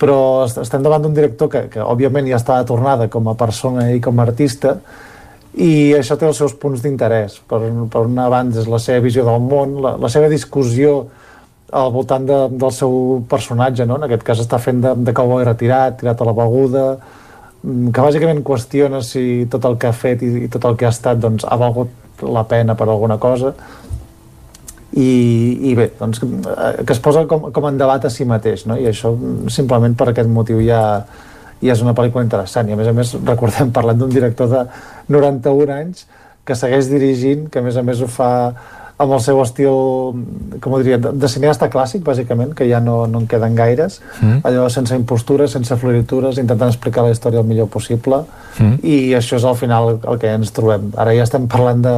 però 0.00 0.44
est- 0.46 0.60
estem 0.62 0.84
davant 0.84 1.02
d'un 1.04 1.16
director 1.16 1.48
que, 1.52 1.66
que 1.72 1.80
òbviament 1.84 2.28
ja 2.28 2.40
està 2.40 2.60
de 2.60 2.68
tornada 2.68 3.08
com 3.12 3.28
a 3.32 3.36
persona 3.40 3.90
i 3.92 4.00
com 4.04 4.20
a 4.20 4.28
artista 4.28 4.76
i 5.58 5.92
això 5.98 6.14
té 6.16 6.28
els 6.28 6.38
seus 6.38 6.54
punts 6.54 6.82
d'interès. 6.84 7.40
Per, 7.50 7.58
per 7.90 8.04
una 8.06 8.28
banda 8.30 8.60
és 8.62 8.68
la 8.70 8.78
seva 8.78 9.02
visió 9.02 9.24
del 9.26 9.40
món, 9.42 9.80
la, 9.82 9.96
la 9.98 10.10
seva 10.12 10.28
discussió 10.30 11.00
al 11.72 11.90
voltant 11.94 12.26
de, 12.26 12.38
del 12.58 12.72
seu 12.74 12.94
personatge, 13.30 13.86
no? 13.86 13.98
en 13.98 14.06
aquest 14.06 14.24
cas 14.26 14.42
està 14.42 14.58
fent 14.62 14.80
de, 14.82 14.94
de 15.06 15.14
cowboy 15.14 15.44
retirat, 15.46 16.00
tirat 16.00 16.22
a 16.22 16.26
la 16.26 16.34
beguda, 16.34 16.84
mm, 17.62 17.90
que 17.94 18.06
bàsicament 18.06 18.42
qüestiona 18.46 19.02
si 19.06 19.46
tot 19.50 19.66
el 19.68 19.78
que 19.78 19.90
ha 19.90 19.94
fet 19.94 20.24
i, 20.26 20.32
i 20.46 20.48
tot 20.50 20.66
el 20.70 20.78
que 20.78 20.88
ha 20.88 20.94
estat 20.94 21.20
doncs, 21.22 21.46
ha 21.46 21.58
valgut 21.60 22.24
la 22.26 22.42
pena 22.44 22.74
per 22.76 22.88
alguna 22.88 23.16
cosa 23.22 23.54
i, 24.92 25.70
i 25.70 25.74
bé, 25.78 25.90
doncs, 25.98 26.22
eh, 26.22 26.84
que 26.84 26.92
es 26.96 27.00
posa 27.02 27.26
com, 27.30 27.50
com 27.54 27.66
en 27.68 27.78
debat 27.78 28.04
a 28.04 28.10
si 28.10 28.24
mateix 28.26 28.66
no? 28.66 28.76
i 28.76 28.88
això 28.90 29.12
simplement 29.52 29.94
per 29.94 30.08
aquest 30.10 30.28
motiu 30.28 30.58
ja, 30.66 31.04
ja 31.62 31.72
és 31.76 31.82
una 31.84 31.94
pel·lícula 31.94 32.24
interessant 32.26 32.68
i 32.68 32.74
a 32.74 32.80
més 32.80 32.88
a 32.90 32.92
més 32.96 33.14
recordem 33.22 33.70
parlant 33.76 33.98
d'un 34.02 34.10
director 34.10 34.50
de 34.50 34.64
91 35.08 35.72
anys 35.76 36.06
que 36.44 36.56
segueix 36.56 36.88
dirigint, 36.90 37.46
que 37.52 37.60
a 37.60 37.62
més 37.62 37.76
a 37.76 37.82
més 37.86 38.00
ho 38.02 38.08
fa 38.10 38.30
amb 39.00 39.12
el 39.16 39.20
seu 39.24 39.38
estil, 39.40 39.76
com 40.60 40.74
ho 40.74 40.78
diria, 40.82 40.98
de, 41.00 41.12
de 41.16 41.28
cineasta 41.30 41.70
clàssic, 41.72 42.02
bàsicament, 42.04 42.50
que 42.56 42.66
ja 42.68 42.82
no, 42.84 43.06
no 43.08 43.22
en 43.22 43.28
queden 43.30 43.54
gaires, 43.56 44.00
Mm. 44.20 44.40
allò 44.44 44.66
sense 44.68 44.92
impostures, 44.96 45.54
sense 45.56 45.76
floritures, 45.80 46.36
intentant 46.42 46.68
explicar 46.68 47.06
la 47.06 47.14
història 47.14 47.40
el 47.40 47.46
millor 47.48 47.68
possible, 47.72 48.24
Mm. 48.58 48.74
i 48.82 48.96
això 49.16 49.38
és 49.38 49.44
al 49.48 49.56
final 49.56 50.00
el 50.04 50.18
que 50.20 50.34
ens 50.34 50.52
trobem. 50.52 50.90
Ara 51.00 51.14
ja 51.16 51.22
estem 51.24 51.46
parlant 51.48 51.80
de, 51.80 51.94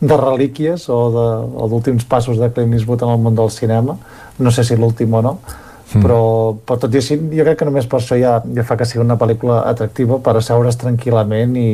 de 0.00 0.16
relíquies 0.16 0.88
o 0.92 1.68
d'últims 1.68 2.04
passos 2.04 2.40
de 2.40 2.50
Clint 2.52 2.74
Eastwood 2.74 3.06
en 3.06 3.14
el 3.14 3.22
món 3.22 3.38
del 3.38 3.50
cinema, 3.50 3.96
no 4.38 4.50
sé 4.50 4.64
si 4.64 4.76
l'últim 4.76 5.14
o 5.14 5.22
no, 5.22 5.38
Mm. 5.86 6.02
però, 6.02 6.56
però 6.66 6.78
tot 6.82 6.94
i 6.94 6.98
així 6.98 7.14
jo 7.14 7.44
crec 7.46 7.60
que 7.60 7.66
només 7.68 7.86
per 7.86 8.00
això 8.00 8.16
ja, 8.18 8.40
ja 8.42 8.64
fa 8.66 8.74
que 8.78 8.86
sigui 8.88 9.04
una 9.04 9.14
pel·lícula 9.20 9.60
atractiva 9.70 10.18
per 10.18 10.34
asseure's 10.40 10.78
tranquil·lament 10.80 11.54
i, 11.60 11.68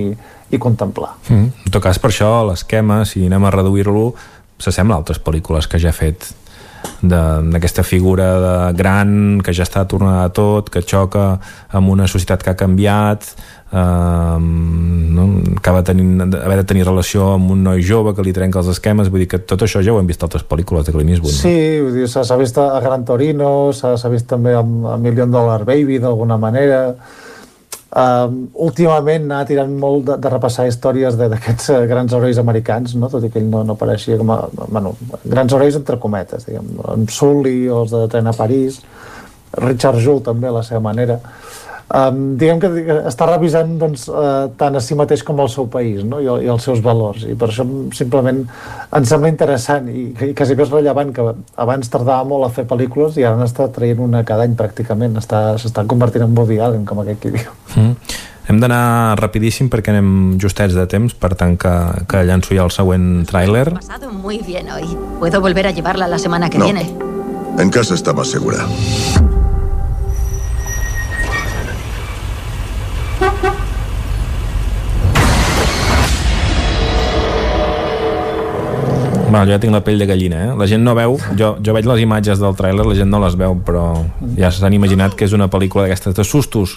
i 0.53 0.61
contemplar. 0.61 1.15
Mm. 1.31 1.49
En 1.65 1.73
tot 1.73 1.83
cas, 1.83 1.99
per 1.99 2.11
això, 2.13 2.29
l'esquema, 2.45 3.03
si 3.09 3.25
anem 3.27 3.49
a 3.49 3.53
reduir-lo, 3.55 4.11
s'assembla 4.61 4.99
a 4.99 5.03
altres 5.03 5.23
pel·lícules 5.25 5.67
que 5.67 5.81
ja 5.81 5.91
ha 5.91 5.97
fet 5.97 6.29
d'aquesta 7.03 7.83
figura 7.83 8.29
de 8.41 8.55
gran 8.79 9.41
que 9.45 9.55
ja 9.55 9.67
està 9.67 9.85
tornada 9.89 10.29
a 10.29 10.33
tot, 10.35 10.71
que 10.71 10.83
xoca 10.83 11.37
amb 11.71 11.91
una 11.91 12.07
societat 12.11 12.43
que 12.43 12.53
ha 12.53 12.59
canviat 12.59 13.27
eh, 13.73 14.39
no? 14.39 15.27
acaba 15.57 15.83
tenint, 15.83 16.21
haver 16.23 16.59
de 16.63 16.67
tenir 16.69 16.87
relació 16.87 17.33
amb 17.35 17.51
un 17.55 17.65
noi 17.65 17.83
jove 17.87 18.15
que 18.15 18.25
li 18.27 18.35
trenca 18.37 18.61
els 18.63 18.71
esquemes 18.75 19.11
vull 19.11 19.25
dir 19.25 19.31
que 19.35 19.43
tot 19.43 19.65
això 19.67 19.83
ja 19.83 19.95
ho 19.95 20.01
hem 20.01 20.11
vist 20.11 20.23
a 20.23 20.29
altres 20.29 20.47
pel·lícules 20.49 20.87
de 20.87 20.95
Clint 20.95 21.15
Eastwood 21.17 21.35
Sí, 21.39 21.57
vull 21.83 21.97
dir, 21.97 22.09
s'ha 22.11 22.39
vist 22.41 22.59
a 22.61 22.69
Gran 22.85 23.07
Torino, 23.09 23.73
s'ha 23.75 24.13
vist 24.13 24.29
també 24.31 24.55
amb, 24.59 24.87
amb 24.95 25.03
Million 25.03 25.31
Dollar 25.33 25.63
Baby 25.65 25.99
d'alguna 26.03 26.39
manera. 26.39 26.85
Um, 27.93 28.47
últimament 28.65 29.27
ha 29.37 29.43
tirant 29.45 29.73
molt 29.77 30.07
de, 30.07 30.15
de 30.25 30.31
repassar 30.33 30.65
històries 30.65 31.19
d'aquests 31.21 31.67
eh, 31.75 31.81
grans 31.91 32.15
herois 32.17 32.39
americans, 32.41 32.95
no? 32.97 33.11
tot 33.13 33.27
i 33.27 33.29
que 33.29 33.37
ell 33.43 33.51
no, 33.53 33.61
no 33.69 33.77
apareixia 33.77 34.17
com 34.17 34.33
a... 34.33 34.39
Bueno, 34.63 34.95
grans 35.29 35.53
herois 35.53 35.77
entre 35.77 35.99
cometes, 36.01 36.47
diguem, 36.49 36.71
en 36.95 37.05
Sully 37.13 37.67
o 37.69 37.83
els 37.83 37.93
de 37.93 38.07
Tren 38.15 38.33
a 38.33 38.35
París, 38.39 38.81
Richard 39.61 40.01
Jewell 40.01 40.23
també 40.25 40.49
a 40.49 40.55
la 40.57 40.65
seva 40.65 40.81
manera. 40.81 41.19
Um, 41.93 42.39
diguem 42.41 42.57
que 42.57 42.69
que 42.87 42.95
està 43.11 43.27
revisant 43.29 43.75
doncs, 43.77 44.07
uh, 44.09 44.47
tant 44.57 44.73
a 44.79 44.81
si 44.81 44.95
mateix 44.97 45.21
com 45.29 45.41
al 45.45 45.51
seu 45.53 45.67
país 45.69 46.01
no? 46.09 46.23
I, 46.25 46.29
i 46.47 46.49
els 46.49 46.65
seus 46.65 46.81
valors 46.81 47.27
i 47.29 47.35
per 47.37 47.51
això 47.51 47.67
simplement 47.93 48.39
em 48.97 49.05
sembla 49.05 49.29
interessant 49.29 49.91
i, 49.93 50.07
i 50.25 50.31
quasi 50.33 50.57
més 50.57 50.71
rellevant 50.73 51.13
que 51.13 51.27
abans 51.61 51.91
tardava 51.93 52.25
molt 52.25 52.47
a 52.47 52.49
fer 52.49 52.65
pel·lícules 52.71 53.19
i 53.21 53.27
ara 53.29 53.37
n'està 53.37 53.67
traient 53.77 54.01
una 54.01 54.25
cada 54.25 54.47
any 54.49 54.55
pràcticament 54.57 55.21
està- 55.21 55.59
s'està 55.61 55.85
convertint 55.87 56.25
en 56.25 56.33
Woody 56.39 56.59
Allen 56.65 56.87
com 56.89 57.05
aquest 57.05 57.21
qui 57.27 57.35
diu 57.37 57.51
Mm. 57.77 57.93
Hem 58.49 58.59
d'anar 58.65 59.19
rapidíssim 59.21 59.69
perquè 59.71 59.93
anem 59.93 60.39
justets 60.41 60.75
de 60.75 60.87
temps, 60.91 61.13
per 61.15 61.35
tant 61.37 61.55
que, 61.61 61.75
que 62.09 62.25
llanço 62.25 62.57
ja 62.57 62.65
el 62.65 62.73
següent 62.75 63.29
tràiler. 63.29 63.69
pasado 63.75 64.11
muy 64.11 64.39
bien 64.39 64.67
hoy. 64.73 64.89
Puedo 65.21 65.41
volver 65.41 65.67
a 65.69 65.71
llevarla 65.73 66.09
la 66.09 66.19
semana 66.19 66.49
que 66.51 66.59
No. 66.59 66.65
viene. 66.65 66.89
En 67.59 67.69
casa 67.71 67.95
está 67.95 68.13
más 68.15 68.29
segura. 68.29 68.65
Bueno, 79.33 79.47
jo 79.49 79.55
ja 79.55 79.61
tinc 79.63 79.73
la 79.73 79.81
pell 79.81 79.97
de 79.97 80.05
gallina, 80.05 80.43
eh? 80.45 80.55
La 80.61 80.67
gent 80.69 80.83
no 80.85 80.93
veu, 80.93 81.15
jo, 81.41 81.55
jo 81.65 81.73
veig 81.73 81.87
les 81.89 82.03
imatges 82.05 82.41
del 82.43 82.53
tràiler, 82.53 82.85
la 82.85 82.97
gent 82.99 83.09
no 83.09 83.21
les 83.23 83.33
veu, 83.41 83.55
però 83.65 83.87
ja 84.37 84.51
s'han 84.53 84.77
imaginat 84.77 85.17
que 85.17 85.25
és 85.25 85.33
una 85.33 85.47
pel·lícula 85.49 85.87
d'aquestes 85.87 86.19
de 86.19 86.27
sustos. 86.29 86.75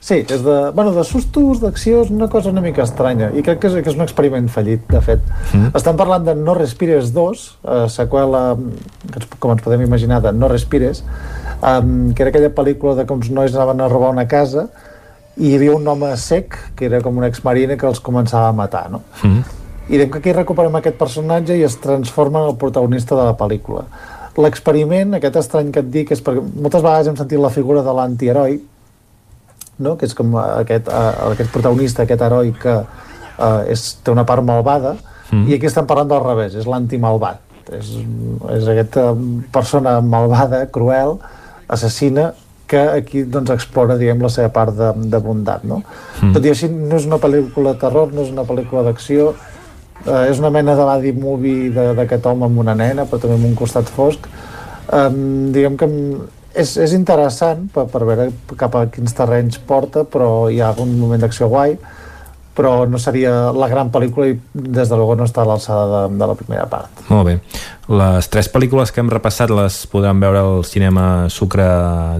Sí, 0.00 0.18
és 0.20 0.44
de, 0.44 0.56
bueno, 0.76 0.92
de 0.92 1.06
sustos, 1.08 1.62
d'acció, 1.64 2.02
és 2.04 2.12
una 2.12 2.28
cosa 2.32 2.52
una 2.52 2.60
mica 2.64 2.84
estranya 2.84 3.30
i 3.32 3.40
crec 3.44 3.62
que 3.62 3.68
és, 3.68 3.78
que 3.80 3.92
és 3.92 3.96
un 3.96 4.04
experiment 4.04 4.52
fallit, 4.52 4.84
de 4.92 5.00
fet. 5.04 5.24
Mm. 5.54 5.72
Estem 5.80 5.96
parlant 5.96 6.28
de 6.28 6.36
No 6.36 6.52
Respires 6.56 7.14
2, 7.16 7.46
eh, 7.64 7.82
seqüela, 7.96 8.44
com 9.38 9.56
ens 9.56 9.64
podem 9.64 9.84
imaginar, 9.88 10.20
de 10.24 10.32
No 10.36 10.52
Respires, 10.52 11.00
um, 11.60 12.12
que 12.12 12.24
era 12.24 12.32
aquella 12.32 12.52
pel·lícula 12.60 12.96
de 13.00 13.08
que 13.08 13.16
uns 13.16 13.32
nois 13.32 13.56
anaven 13.56 13.80
a 13.80 13.88
robar 13.88 14.12
una 14.12 14.28
casa 14.28 14.68
i 15.36 15.50
hi 15.50 15.54
havia 15.56 15.74
un 15.76 15.86
home 15.88 16.10
sec, 16.20 16.56
que 16.76 16.88
era 16.88 17.00
com 17.04 17.18
un 17.20 17.26
exmarine, 17.28 17.76
que 17.78 17.86
els 17.88 18.00
començava 18.02 18.48
a 18.50 18.56
matar, 18.56 18.88
no? 18.90 19.02
Mm. 19.22 19.58
i 19.90 19.98
diem 19.98 20.10
que 20.10 20.20
aquí 20.20 20.32
recuperem 20.32 20.76
aquest 20.78 20.98
personatge 21.00 21.56
i 21.58 21.64
es 21.66 21.74
transforma 21.82 22.44
en 22.44 22.52
el 22.52 22.58
protagonista 22.58 23.16
de 23.18 23.24
la 23.26 23.34
pel·lícula. 23.34 23.86
L'experiment, 24.38 25.16
aquest 25.16 25.40
estrany 25.40 25.72
que 25.74 25.82
et 25.82 25.88
dic, 25.90 26.12
és 26.14 26.20
perquè 26.22 26.44
moltes 26.44 26.84
vegades 26.84 27.10
hem 27.10 27.16
sentit 27.18 27.42
la 27.42 27.50
figura 27.50 27.82
de 27.82 27.94
l'antiheroi, 27.96 28.60
no? 29.82 29.96
que 29.98 30.06
és 30.06 30.14
com 30.14 30.36
aquest, 30.38 30.86
uh, 30.86 31.32
aquest 31.32 31.50
protagonista, 31.50 32.04
aquest 32.04 32.22
heroi 32.22 32.52
que 32.62 32.76
uh, 32.78 33.62
és, 33.72 33.86
té 34.04 34.14
una 34.14 34.26
part 34.28 34.46
malvada, 34.46 34.94
mm. 35.32 35.48
i 35.50 35.56
aquí 35.56 35.66
estem 35.66 35.88
parlant 35.90 36.12
del 36.12 36.22
revés, 36.22 36.54
és 36.54 36.68
l'antimalvat. 36.70 37.42
És, 37.70 37.90
és 38.54 38.70
aquesta 38.70 39.10
persona 39.54 39.98
malvada, 40.04 40.64
cruel, 40.72 41.18
assassina, 41.70 42.30
que 42.70 42.80
aquí 43.00 43.24
doncs, 43.26 43.50
explora 43.50 43.96
diguem, 43.98 44.20
la 44.22 44.30
seva 44.30 44.50
part 44.54 44.76
de, 44.78 44.92
de 45.10 45.18
bondat. 45.24 45.64
No? 45.66 45.80
Mm. 46.20 46.32
Tot 46.36 46.44
i 46.46 46.52
així, 46.54 46.68
no 46.70 46.96
és 47.00 47.06
una 47.08 47.18
pel·lícula 47.22 47.74
de 47.74 47.82
terror, 47.82 48.12
no 48.14 48.22
és 48.22 48.30
una 48.30 48.44
pel·lícula 48.46 48.84
d'acció, 48.86 49.32
eh, 50.06 50.28
és 50.30 50.38
una 50.38 50.52
mena 50.54 50.76
de 50.78 50.86
body 50.86 51.12
movie 51.18 51.70
de- 51.74 51.92
d'aquest 51.98 52.26
home 52.30 52.46
amb 52.46 52.62
una 52.62 52.76
nena, 52.78 53.04
però 53.10 53.18
també 53.24 53.36
amb 53.40 53.48
un 53.50 53.56
costat 53.58 53.90
fosc. 53.90 54.30
Um, 54.90 55.50
diguem 55.54 55.76
que 55.78 55.86
és, 56.58 56.72
és 56.82 56.92
interessant 56.96 57.68
per, 57.74 57.84
per 57.92 58.00
veure 58.08 58.30
cap 58.58 58.74
a 58.74 58.86
quins 58.90 59.12
terrenys 59.14 59.58
porta, 59.68 60.02
però 60.02 60.48
hi 60.50 60.58
ha 60.60 60.72
algun 60.72 60.96
moment 60.98 61.20
d'acció 61.22 61.46
guai, 61.52 61.76
però 62.54 62.84
no 62.88 62.98
seria 62.98 63.50
la 63.54 63.68
gran 63.70 63.90
pel·lícula 63.92 64.28
i 64.30 64.38
des 64.54 64.90
de 64.90 64.96
luego 64.98 65.16
no 65.16 65.26
està 65.28 65.44
a 65.44 65.48
l'alçada 65.48 65.86
de, 65.90 66.18
de 66.18 66.28
la 66.30 66.36
primera 66.38 66.66
part. 66.70 67.04
Molt 67.08 67.28
bé. 67.28 67.36
Les 67.90 68.28
tres 68.32 68.50
pel·lícules 68.52 68.92
que 68.92 69.02
hem 69.02 69.10
repassat 69.12 69.52
les 69.54 69.82
podran 69.90 70.20
veure 70.22 70.42
al 70.42 70.64
cinema 70.68 71.28
Sucre 71.30 71.68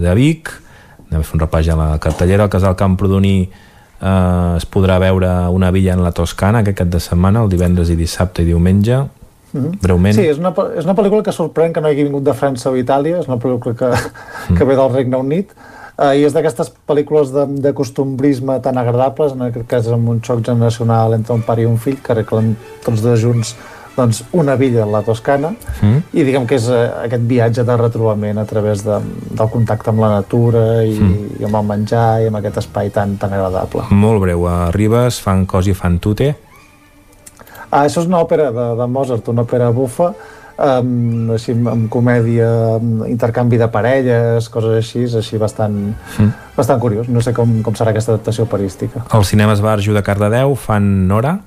de 0.03 0.15
Vic. 0.17 0.53
Anem 1.09 1.21
a 1.21 1.27
fer 1.27 1.37
un 1.37 1.43
repàs 1.43 1.69
a 1.71 1.77
la 1.79 1.89
cartellera. 2.01 2.47
Al 2.47 2.53
Casal 2.53 2.77
Camprodoní 2.79 3.35
eh, 4.01 4.53
es 4.57 4.67
podrà 4.67 4.99
veure 5.03 5.31
una 5.51 5.71
villa 5.71 5.97
en 5.97 6.03
la 6.03 6.13
Toscana 6.15 6.63
aquest 6.63 6.79
cap 6.83 6.93
de 6.93 7.01
setmana, 7.03 7.43
el 7.43 7.51
divendres 7.51 7.91
i 7.91 7.99
dissabte 7.99 8.45
i 8.45 8.49
diumenge. 8.49 9.03
Mhm. 9.51 9.79
Breument. 9.83 10.15
Sí, 10.15 10.23
és 10.31 10.39
una, 10.39 10.53
és 10.77 10.87
una 10.87 10.95
pel·lícula 10.95 11.23
que 11.23 11.33
sorprèn 11.35 11.73
que 11.75 11.83
no 11.83 11.89
hagi 11.89 12.05
vingut 12.07 12.23
de 12.23 12.33
França 12.33 12.71
o 12.71 12.77
Itàlia, 12.79 13.19
és 13.19 13.27
una 13.27 13.37
pel·lícula 13.37 13.75
que, 13.75 13.91
que 14.55 14.63
ve 14.67 14.77
del 14.79 14.93
Regne 14.93 15.19
Unit, 15.19 15.51
uh, 15.97 16.13
i 16.15 16.23
és 16.27 16.33
d'aquestes 16.33 16.71
pel·lícules 16.87 17.31
de, 17.33 17.45
de 17.61 17.73
costumbrisme 17.73 18.59
tan 18.61 18.77
agradables, 18.77 19.33
en 19.33 19.41
aquest 19.49 19.67
cas 19.67 19.87
amb 19.91 20.09
un 20.09 20.21
xoc 20.21 20.43
generacional 20.45 21.13
entre 21.17 21.33
un 21.33 21.41
pare 21.41 21.61
i 21.63 21.65
un 21.69 21.77
fill, 21.77 21.99
que 22.01 22.13
arreglen 22.13 22.55
tots 22.85 23.01
dos 23.01 23.19
junts 23.19 23.55
doncs, 23.91 24.21
una 24.31 24.53
villa 24.55 24.83
a 24.83 24.87
la 24.87 25.01
Toscana, 25.03 25.49
Mm. 25.81 25.97
i 26.13 26.23
diguem 26.23 26.45
que 26.47 26.55
és 26.55 26.67
uh, 26.69 27.03
aquest 27.03 27.23
viatge 27.27 27.63
de 27.67 27.75
retrobament 27.75 28.37
a 28.39 28.45
través 28.45 28.83
de, 28.85 28.99
del 29.35 29.49
contacte 29.51 29.89
amb 29.91 29.99
la 29.99 30.09
natura 30.13 30.83
i, 30.87 30.93
Mm. 30.95 31.41
i 31.41 31.43
amb 31.43 31.55
el 31.59 31.65
menjar 31.67 32.21
i 32.23 32.27
amb 32.29 32.37
aquest 32.39 32.57
espai 32.63 32.89
tan, 32.89 33.17
tan 33.17 33.33
agradable. 33.33 33.83
Molt 33.91 34.21
breu. 34.21 34.47
A 34.47 34.71
Ribes 34.71 35.19
fan 35.19 35.45
cos 35.45 35.67
i 35.67 35.73
fan 35.73 35.99
tute. 35.99 36.35
Ah, 37.71 37.85
això 37.85 38.01
és 38.01 38.07
una 38.07 38.19
òpera 38.23 38.49
de, 38.51 38.65
de 38.79 38.87
Mozart, 38.87 39.27
una 39.31 39.43
òpera 39.43 39.71
bufa, 39.75 40.13
um, 40.61 41.31
així, 41.35 41.51
amb, 41.55 41.67
amb 41.71 41.89
comèdia, 41.91 42.47
amb 42.77 43.05
intercanvi 43.09 43.57
de 43.57 43.67
parelles, 43.73 44.47
coses 44.53 44.77
així, 44.79 45.05
així 45.17 45.39
bastant, 45.41 45.77
Mm. 46.17 46.31
bastant 46.57 46.79
curiós. 46.79 47.09
No 47.09 47.21
sé 47.21 47.33
com, 47.33 47.61
com 47.65 47.73
serà 47.73 47.89
aquesta 47.91 48.13
adaptació 48.13 48.45
operística. 48.45 49.03
Els 49.13 49.27
cinemes 49.33 49.61
Barjo 49.61 49.93
de 49.93 50.03
Cardedeu 50.03 50.55
fan 50.55 51.07
Nora. 51.07 51.39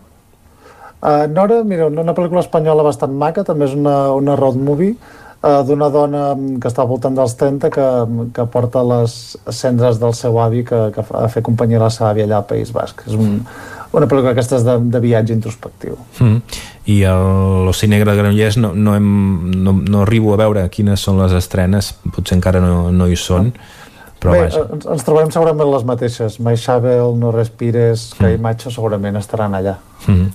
Uh, 1.05 1.27
Nora, 1.29 1.63
mira, 1.65 1.87
una, 1.87 2.15
pel·lícula 2.17 2.41
espanyola 2.41 2.83
bastant 2.83 3.13
maca, 3.13 3.45
també 3.45 3.67
és 3.69 3.75
una, 3.77 4.13
una 4.17 4.37
road 4.41 4.57
movie, 4.57 4.95
uh, 5.43 5.61
d'una 5.69 5.91
dona 5.93 6.23
mm, 6.35 6.55
que 6.63 6.71
està 6.71 6.81
al 6.83 6.89
voltant 6.89 7.15
dels 7.19 7.35
30 7.37 7.69
que, 7.75 7.89
que 8.33 8.47
porta 8.49 8.81
les 8.89 9.37
cendres 9.53 10.01
del 10.01 10.15
seu 10.17 10.41
avi 10.41 10.65
que, 10.65 10.87
que 10.97 11.05
fa, 11.05 11.27
a 11.27 11.29
fer 11.29 11.43
companyia 11.45 11.77
a 11.77 11.85
la 11.85 11.91
seva 11.93 12.09
àvia 12.15 12.25
allà 12.25 12.41
al 12.41 12.49
País 12.49 12.73
Basc. 12.73 13.05
És 13.07 13.13
un, 13.21 13.43
una 13.95 14.09
pel·lícula 14.11 14.33
d'aquestes 14.33 14.65
de, 14.67 14.77
de 14.91 15.01
viatge 15.03 15.35
introspectiu. 15.37 15.97
Mm. 16.19 16.61
I 16.91 16.99
el 17.09 17.65
L'Oci 17.65 17.89
Negre 17.89 18.11
de 18.13 18.19
Granollers 18.19 18.59
no, 18.61 18.75
no, 18.75 18.97
hem, 18.99 19.09
no, 19.65 19.73
no 19.79 20.03
arribo 20.05 20.35
a 20.35 20.41
veure 20.43 20.67
quines 20.73 21.01
són 21.01 21.23
les 21.23 21.33
estrenes, 21.39 21.95
potser 22.13 22.37
encara 22.37 22.61
no, 22.61 22.91
no 22.93 23.09
hi 23.09 23.17
són, 23.17 23.53
però 24.25 24.33
Bé, 24.33 24.43
vaja. 24.47 24.65
ens, 24.73 24.87
ens 24.89 25.05
trobarem 25.05 25.31
segurament 25.35 25.69
les 25.69 25.83
mateixes. 25.85 26.39
Shovel, 26.41 27.15
No 27.21 27.33
Respires, 27.35 28.07
que 28.17 28.35
i 28.35 28.39
Macho 28.41 28.73
segurament 28.73 29.19
estaran 29.21 29.53
allà. 29.57 29.77
Mm. 30.09 30.31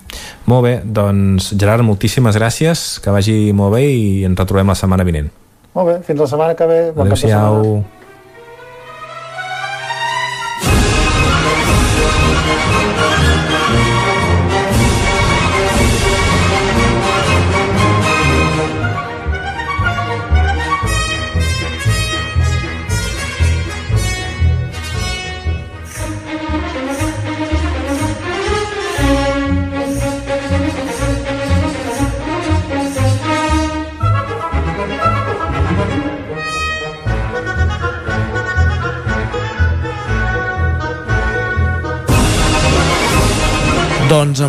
Molt 0.49 0.65
bé, 0.65 0.73
doncs 0.85 1.51
Gerard, 1.55 1.85
moltíssimes 1.85 2.37
gràcies, 2.37 2.99
que 3.01 3.13
vagi 3.13 3.51
molt 3.53 3.77
bé 3.77 3.85
i 3.89 4.25
ens 4.29 4.37
retrobem 4.37 4.69
la 4.69 4.77
setmana 4.77 5.05
vinent. 5.07 5.31
Molt 5.73 5.89
bé, 5.89 5.95
fins 6.05 6.21
la 6.21 6.29
setmana 6.29 6.57
que 6.57 6.69
ve. 6.69 6.83
Bon. 6.93 7.07
Adéu-siau. 7.07 7.81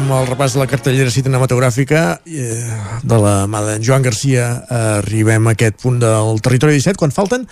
Amb 0.01 0.13
el 0.17 0.29
repàs 0.31 0.55
de 0.55 0.61
la 0.63 0.69
cartellera 0.71 1.13
cinematogràfica 1.13 2.01
eh, 2.25 2.65
de 3.05 3.17
la 3.21 3.45
mà 3.51 3.61
d'en 3.67 3.83
Joan 3.85 4.05
Garcia 4.05 4.47
arribem 4.97 5.49
a 5.49 5.53
aquest 5.53 5.77
punt 5.83 5.99
del 6.01 6.41
territori 6.45 6.79
17 6.79 6.97
quan 7.01 7.13
falten 7.13 7.45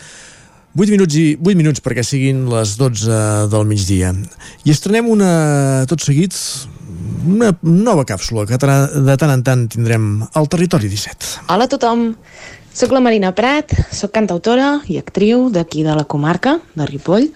8 0.79 0.95
minuts, 0.95 1.17
i, 1.19 1.35
8 1.37 1.59
minuts 1.59 1.83
perquè 1.85 2.05
siguin 2.07 2.47
les 2.49 2.77
12 2.79 3.19
del 3.53 3.67
migdia. 3.69 4.13
I 4.65 4.73
estrenem 4.73 5.09
una, 5.11 5.31
tot 5.91 6.05
seguit 6.05 6.37
una 7.29 7.51
nova 7.63 8.07
càpsula 8.09 8.47
que 8.49 8.61
de 8.61 9.17
tant 9.21 9.33
en 9.35 9.45
tant 9.45 9.67
tindrem 9.75 10.23
al 10.33 10.49
territori 10.49 10.89
17. 10.89 11.49
Hola 11.53 11.67
a 11.69 11.73
tothom, 11.73 12.13
sóc 12.73 12.95
la 12.97 13.03
Marina 13.05 13.35
Prat, 13.37 13.75
sóc 13.93 14.15
cantautora 14.15 14.79
i 14.89 15.01
actriu 15.01 15.49
d'aquí 15.53 15.85
de 15.85 15.97
la 15.99 16.07
comarca, 16.09 16.59
de 16.79 16.89
Ripoll, 16.89 17.29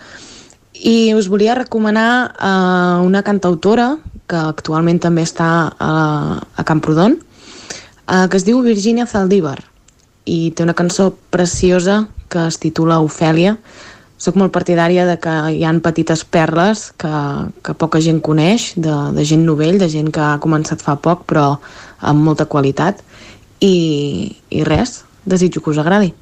i 0.72 1.12
us 1.14 1.28
volia 1.28 1.58
recomanar 1.58 2.12
uh, 2.32 3.04
una 3.04 3.20
cantautora 3.26 3.96
que 4.32 4.40
actualment 4.40 5.02
també 5.04 5.26
està 5.28 5.50
a, 5.76 5.92
a 6.40 6.64
Camprodon, 6.64 7.18
uh, 7.20 8.26
que 8.32 8.38
es 8.40 8.46
diu 8.48 8.62
Virginia 8.64 9.04
Zaldívar, 9.06 9.58
i 10.24 10.52
té 10.56 10.64
una 10.64 10.76
cançó 10.78 11.10
preciosa 11.34 12.06
que 12.32 12.46
es 12.48 12.56
titula 12.62 13.02
Ofèlia. 13.04 13.58
Soc 14.22 14.38
molt 14.38 14.54
partidària 14.54 15.04
de 15.04 15.18
que 15.20 15.32
hi 15.52 15.64
han 15.66 15.82
petites 15.84 16.22
perles 16.24 16.88
que, 16.96 17.12
que 17.66 17.74
poca 17.76 18.00
gent 18.00 18.22
coneix, 18.24 18.70
de, 18.78 18.94
de 19.16 19.24
gent 19.28 19.42
novell, 19.44 19.80
de 19.82 19.90
gent 19.92 20.12
que 20.14 20.22
ha 20.22 20.40
començat 20.40 20.80
fa 20.80 20.94
poc, 20.96 21.26
però 21.28 21.56
amb 22.00 22.22
molta 22.22 22.46
qualitat. 22.46 23.02
I, 23.62 23.74
i 24.50 24.62
res, 24.66 25.02
desitjo 25.26 25.60
que 25.62 25.74
us 25.74 25.82
agradi. 25.82 26.14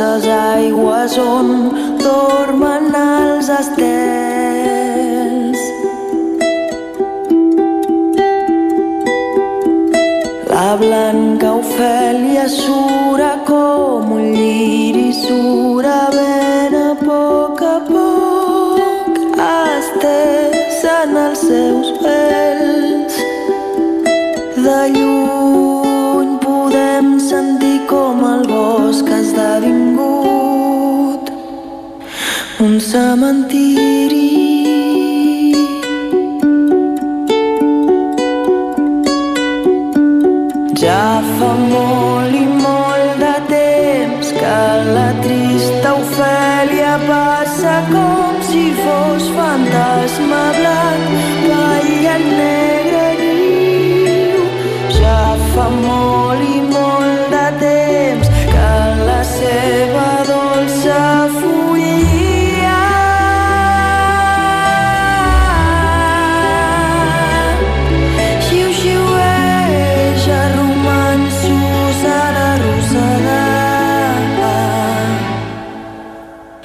Calmoses 0.00 0.26
aigües 0.26 1.14
on 1.18 1.48
dormen 2.00 2.94
els 2.96 3.48
estels. 3.60 4.00
La 10.48 10.76
blanca 10.80 11.52
Ofèlia 11.60 12.48
sura 12.48 13.32
com 13.44 14.12
un 14.16 14.32
lliri 14.32 15.12
sura 15.12 15.69
cementiri. 32.90 34.28
Ja 40.82 41.22
fa 41.36 41.52
molt 41.70 42.34
i 42.34 42.46
molt 42.64 43.22
de 43.22 43.36
temps 43.52 44.32
que 44.40 44.58
la 44.96 45.08
trista 45.22 45.94
Ofèlia 46.02 46.96
passa 47.06 47.78
com 47.94 48.42
si 48.50 48.66
fos 48.82 49.30
fantasma 49.38 50.44
blanc, 50.58 51.08
ballant 51.46 52.30
negre 52.34 52.79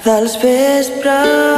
dels 0.05 0.37
vespres. 0.37 1.54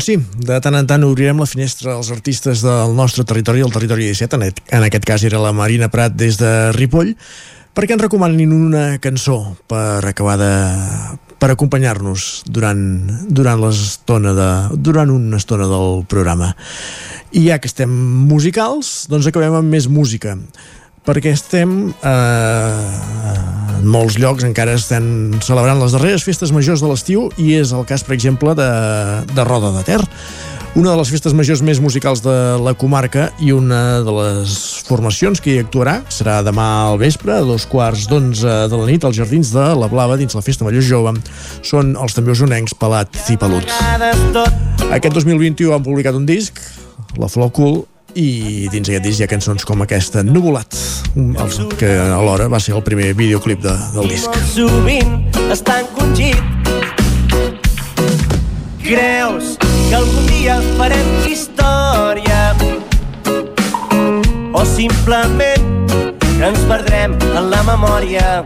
Doncs 0.00 0.06
sí, 0.08 0.46
de 0.48 0.56
tant 0.64 0.72
en 0.78 0.86
tant 0.88 1.02
obrirem 1.04 1.42
la 1.42 1.44
finestra 1.44 1.92
als 1.92 2.08
artistes 2.08 2.62
del 2.64 2.94
nostre 2.96 3.20
territori, 3.28 3.60
el 3.60 3.68
territori 3.74 4.06
17, 4.08 4.38
en 4.72 4.86
aquest, 4.86 5.04
cas 5.04 5.26
era 5.28 5.36
la 5.42 5.50
Marina 5.52 5.90
Prat 5.92 6.14
des 6.16 6.38
de 6.40 6.72
Ripoll, 6.72 7.10
perquè 7.76 7.92
ens 7.92 8.06
recomanin 8.06 8.54
una 8.56 8.94
cançó 9.04 9.58
per 9.68 10.00
acabar 10.08 10.38
de 10.40 10.48
per 11.36 11.50
acompanyar-nos 11.52 12.46
durant, 12.48 12.80
durant 13.28 13.60
l'estona 13.60 14.32
de, 14.32 14.48
durant 14.80 15.12
una 15.12 15.36
estona 15.36 15.68
del 15.68 16.06
programa. 16.08 16.54
I 17.36 17.50
ja 17.50 17.60
que 17.60 17.68
estem 17.68 17.92
musicals, 18.32 19.04
doncs 19.12 19.28
acabem 19.28 19.60
amb 19.60 19.76
més 19.76 19.84
música 19.84 20.38
perquè 21.06 21.32
estem 21.34 21.90
eh, 21.90 22.84
en 23.78 23.88
molts 23.88 24.18
llocs 24.20 24.44
encara 24.46 24.76
estan 24.76 25.40
celebrant 25.44 25.80
les 25.80 25.96
darreres 25.96 26.24
festes 26.26 26.52
majors 26.52 26.84
de 26.84 26.90
l'estiu 26.90 27.28
i 27.40 27.54
és 27.58 27.74
el 27.76 27.86
cas, 27.88 28.04
per 28.04 28.16
exemple, 28.16 28.54
de, 28.58 28.70
de 29.32 29.44
Roda 29.48 29.72
de 29.78 29.84
Ter. 29.88 30.00
Una 30.78 30.92
de 30.92 31.00
les 31.00 31.10
festes 31.10 31.34
majors 31.34 31.64
més 31.66 31.80
musicals 31.82 32.20
de 32.22 32.34
la 32.62 32.76
comarca 32.78 33.32
i 33.42 33.50
una 33.50 34.04
de 34.06 34.12
les 34.14 34.52
formacions 34.86 35.42
que 35.42 35.56
hi 35.56 35.64
actuarà 35.64 35.96
serà 36.14 36.36
demà 36.46 36.68
al 36.92 37.00
vespre 37.00 37.34
a 37.40 37.42
dos 37.42 37.66
quarts 37.66 38.06
d'onze 38.06 38.54
de 38.70 38.78
la 38.78 38.86
nit 38.86 39.02
als 39.02 39.18
Jardins 39.18 39.50
de 39.56 39.66
la 39.80 39.90
Blava 39.90 40.20
dins 40.20 40.36
la 40.38 40.44
Festa 40.46 40.68
Major 40.68 40.86
Jove. 40.86 41.16
Són 41.66 41.96
els 41.98 42.14
també 42.14 42.36
usonencs 42.36 42.78
Pelat 42.78 43.18
i 43.34 43.40
Pelut 43.40 43.66
aquest 44.90 45.14
2021 45.14 45.74
han 45.74 45.82
publicat 45.86 46.16
un 46.18 46.24
disc 46.26 46.56
La 47.20 47.28
Flor 47.30 47.50
Cool 47.54 47.76
i 48.14 48.68
dins 48.72 48.88
aquest 48.88 49.04
disc 49.04 49.20
hi 49.20 49.26
ha 49.26 49.30
cançons 49.30 49.64
com 49.66 49.82
aquesta 49.84 50.22
Nuvolat 50.26 50.76
el 51.16 51.68
que 51.78 51.90
alhora 51.98 52.46
va 52.48 52.60
ser 52.60 52.74
el 52.76 52.82
primer 52.86 53.14
videoclip 53.14 53.60
de, 53.64 53.72
del 53.94 54.10
disc. 54.12 54.34
Sovint 54.52 55.26
està 55.50 55.80
encongit. 55.82 56.38
Creus 58.84 59.56
que 59.60 59.96
algun 59.98 60.28
dia 60.30 60.58
farem 60.78 61.08
història? 61.26 62.54
O 64.54 64.64
simplement 64.66 65.90
que 66.20 66.50
ens 66.50 66.62
perdrem 66.70 67.16
en 67.30 67.50
la 67.50 67.62
memòria? 67.66 68.44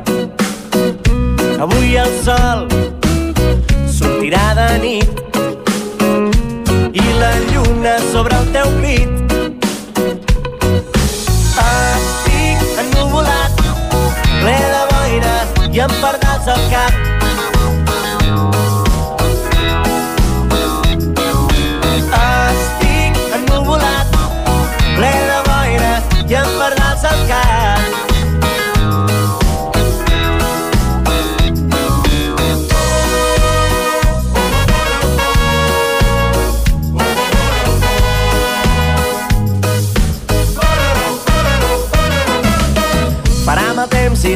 Avui 1.65 1.97
el 2.01 2.13
sol 2.25 2.65
sortirà 3.93 4.47
de 4.59 4.71
nit 4.85 5.21
i 6.95 7.05
la 7.21 7.35
lluna 7.53 7.99
sobre 8.13 8.41
el 8.41 8.51
teu 8.57 8.73
pit 8.81 9.24
i 15.75 15.81
amb 15.83 15.95
pardals 16.01 16.47
al 16.47 16.63
cap. 16.71 17.14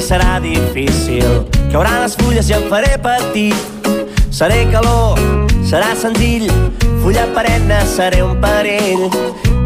Serà 0.00 0.38
difícil. 0.40 1.24
Cauran 1.72 2.02
les 2.02 2.14
fulles 2.16 2.48
i 2.50 2.54
em 2.56 2.64
faré 2.70 2.96
petit. 3.02 3.54
Seré 4.30 4.66
calor, 4.72 5.18
serà 5.66 5.94
senzill. 5.98 6.48
Fulla 7.02 7.26
perenne, 7.34 7.80
seré 7.86 8.22
un 8.22 8.38
perill. 8.42 9.08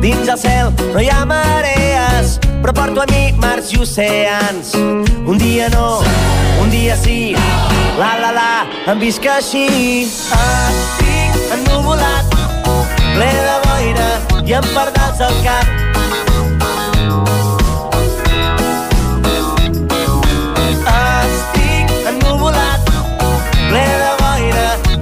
Dins 0.02 0.28
el 0.28 0.39
cel 0.39 0.73
no 0.93 1.02
hi 1.02 1.11
ha 1.12 1.25
marees, 1.28 2.39
però 2.62 2.75
porto 2.75 3.02
a 3.02 3.07
mi 3.11 3.33
mars 3.43 3.73
i 3.75 3.83
oceans. 3.83 4.75
Un 5.27 5.39
dia 5.39 5.69
no, 5.75 6.01
un 6.62 6.70
dia 6.70 6.97
sí. 6.97 7.35
La 7.99 8.15
la 8.23 8.33
la, 8.39 8.51
em 8.91 8.99
visc 9.02 9.27
així. 9.36 9.69
Estic 10.09 11.55
ennuvolat, 11.59 12.35
ple 13.12 13.31
de 13.31 13.61
boira 13.69 14.11
i 14.47 14.59
amb 14.59 14.75
pardals 14.75 15.23
al 15.28 15.41
cap. 15.47 15.82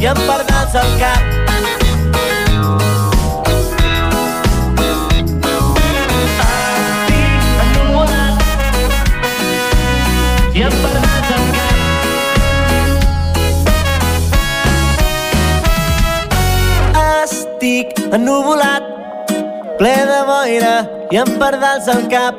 I 0.01 0.07
amb 0.09 0.20
pardals 0.25 0.75
al 0.81 0.93
cap. 1.01 1.20
Estic 6.45 7.43
ennuvolat 7.65 8.41
i 10.57 10.62
al 10.65 10.73
cap. 11.59 11.77
Estic 17.03 17.87
ennuvolat, 18.09 18.85
ple 19.83 19.95
de 20.12 20.20
boira 20.33 20.75
i 21.12 21.20
amb 21.27 21.33
pardals 21.45 21.93
al 21.93 22.03
cap. 22.17 22.35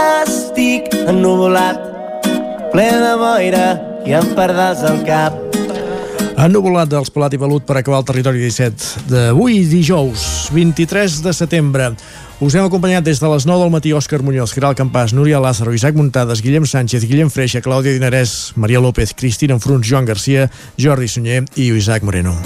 Estic 0.00 0.84
ennuvolat, 1.04 1.99
ple 2.72 2.86
de 2.86 3.14
boira 3.18 3.66
i 4.06 4.14
amb 4.14 4.34
pardals 4.38 4.82
al 4.86 5.00
cap. 5.06 5.36
Ennuvolat 6.40 6.88
dels 6.88 7.10
Pelat 7.12 7.34
i 7.36 7.40
Pelut 7.40 7.66
per 7.68 7.76
acabar 7.80 7.98
el 8.00 8.06
territori 8.08 8.40
17 8.40 9.10
d'avui, 9.10 9.58
dijous, 9.68 10.48
23 10.54 11.18
de 11.26 11.34
setembre. 11.36 11.90
Us 12.40 12.56
hem 12.56 12.64
acompanyat 12.64 13.04
des 13.04 13.20
de 13.20 13.28
les 13.28 13.44
9 13.44 13.66
del 13.66 13.74
matí 13.74 13.92
Òscar 13.92 14.22
Muñoz, 14.24 14.54
Caral 14.56 14.78
Campàs, 14.78 15.12
Núria 15.12 15.42
Lázaro, 15.42 15.74
Isaac 15.76 15.98
Muntades, 15.98 16.40
Guillem 16.40 16.64
Sánchez, 16.64 17.04
Guillem 17.04 17.28
Freixa, 17.28 17.60
Clàudia 17.60 17.92
Dinarès, 17.92 18.54
Maria 18.56 18.80
López, 18.80 19.12
Cristina 19.12 19.58
Enfruns, 19.58 19.84
Joan 19.84 20.08
Garcia, 20.08 20.48
Jordi 20.80 21.08
Sunyer 21.08 21.44
i 21.56 21.68
Isaac 21.76 22.06
Moreno. 22.08 22.38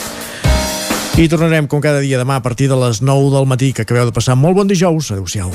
I 1.14 1.28
tornarem 1.30 1.70
com 1.70 1.78
cada 1.78 2.02
dia 2.02 2.18
demà 2.18 2.40
a 2.40 2.42
partir 2.42 2.66
de 2.66 2.74
les 2.74 2.98
9 2.98 3.30
del 3.36 3.46
matí, 3.46 3.70
que 3.72 3.86
acabeu 3.86 4.10
de 4.10 4.16
passar 4.16 4.34
molt 4.34 4.58
bon 4.58 4.66
dijous. 4.66 5.12
Adéu-siau. 5.14 5.54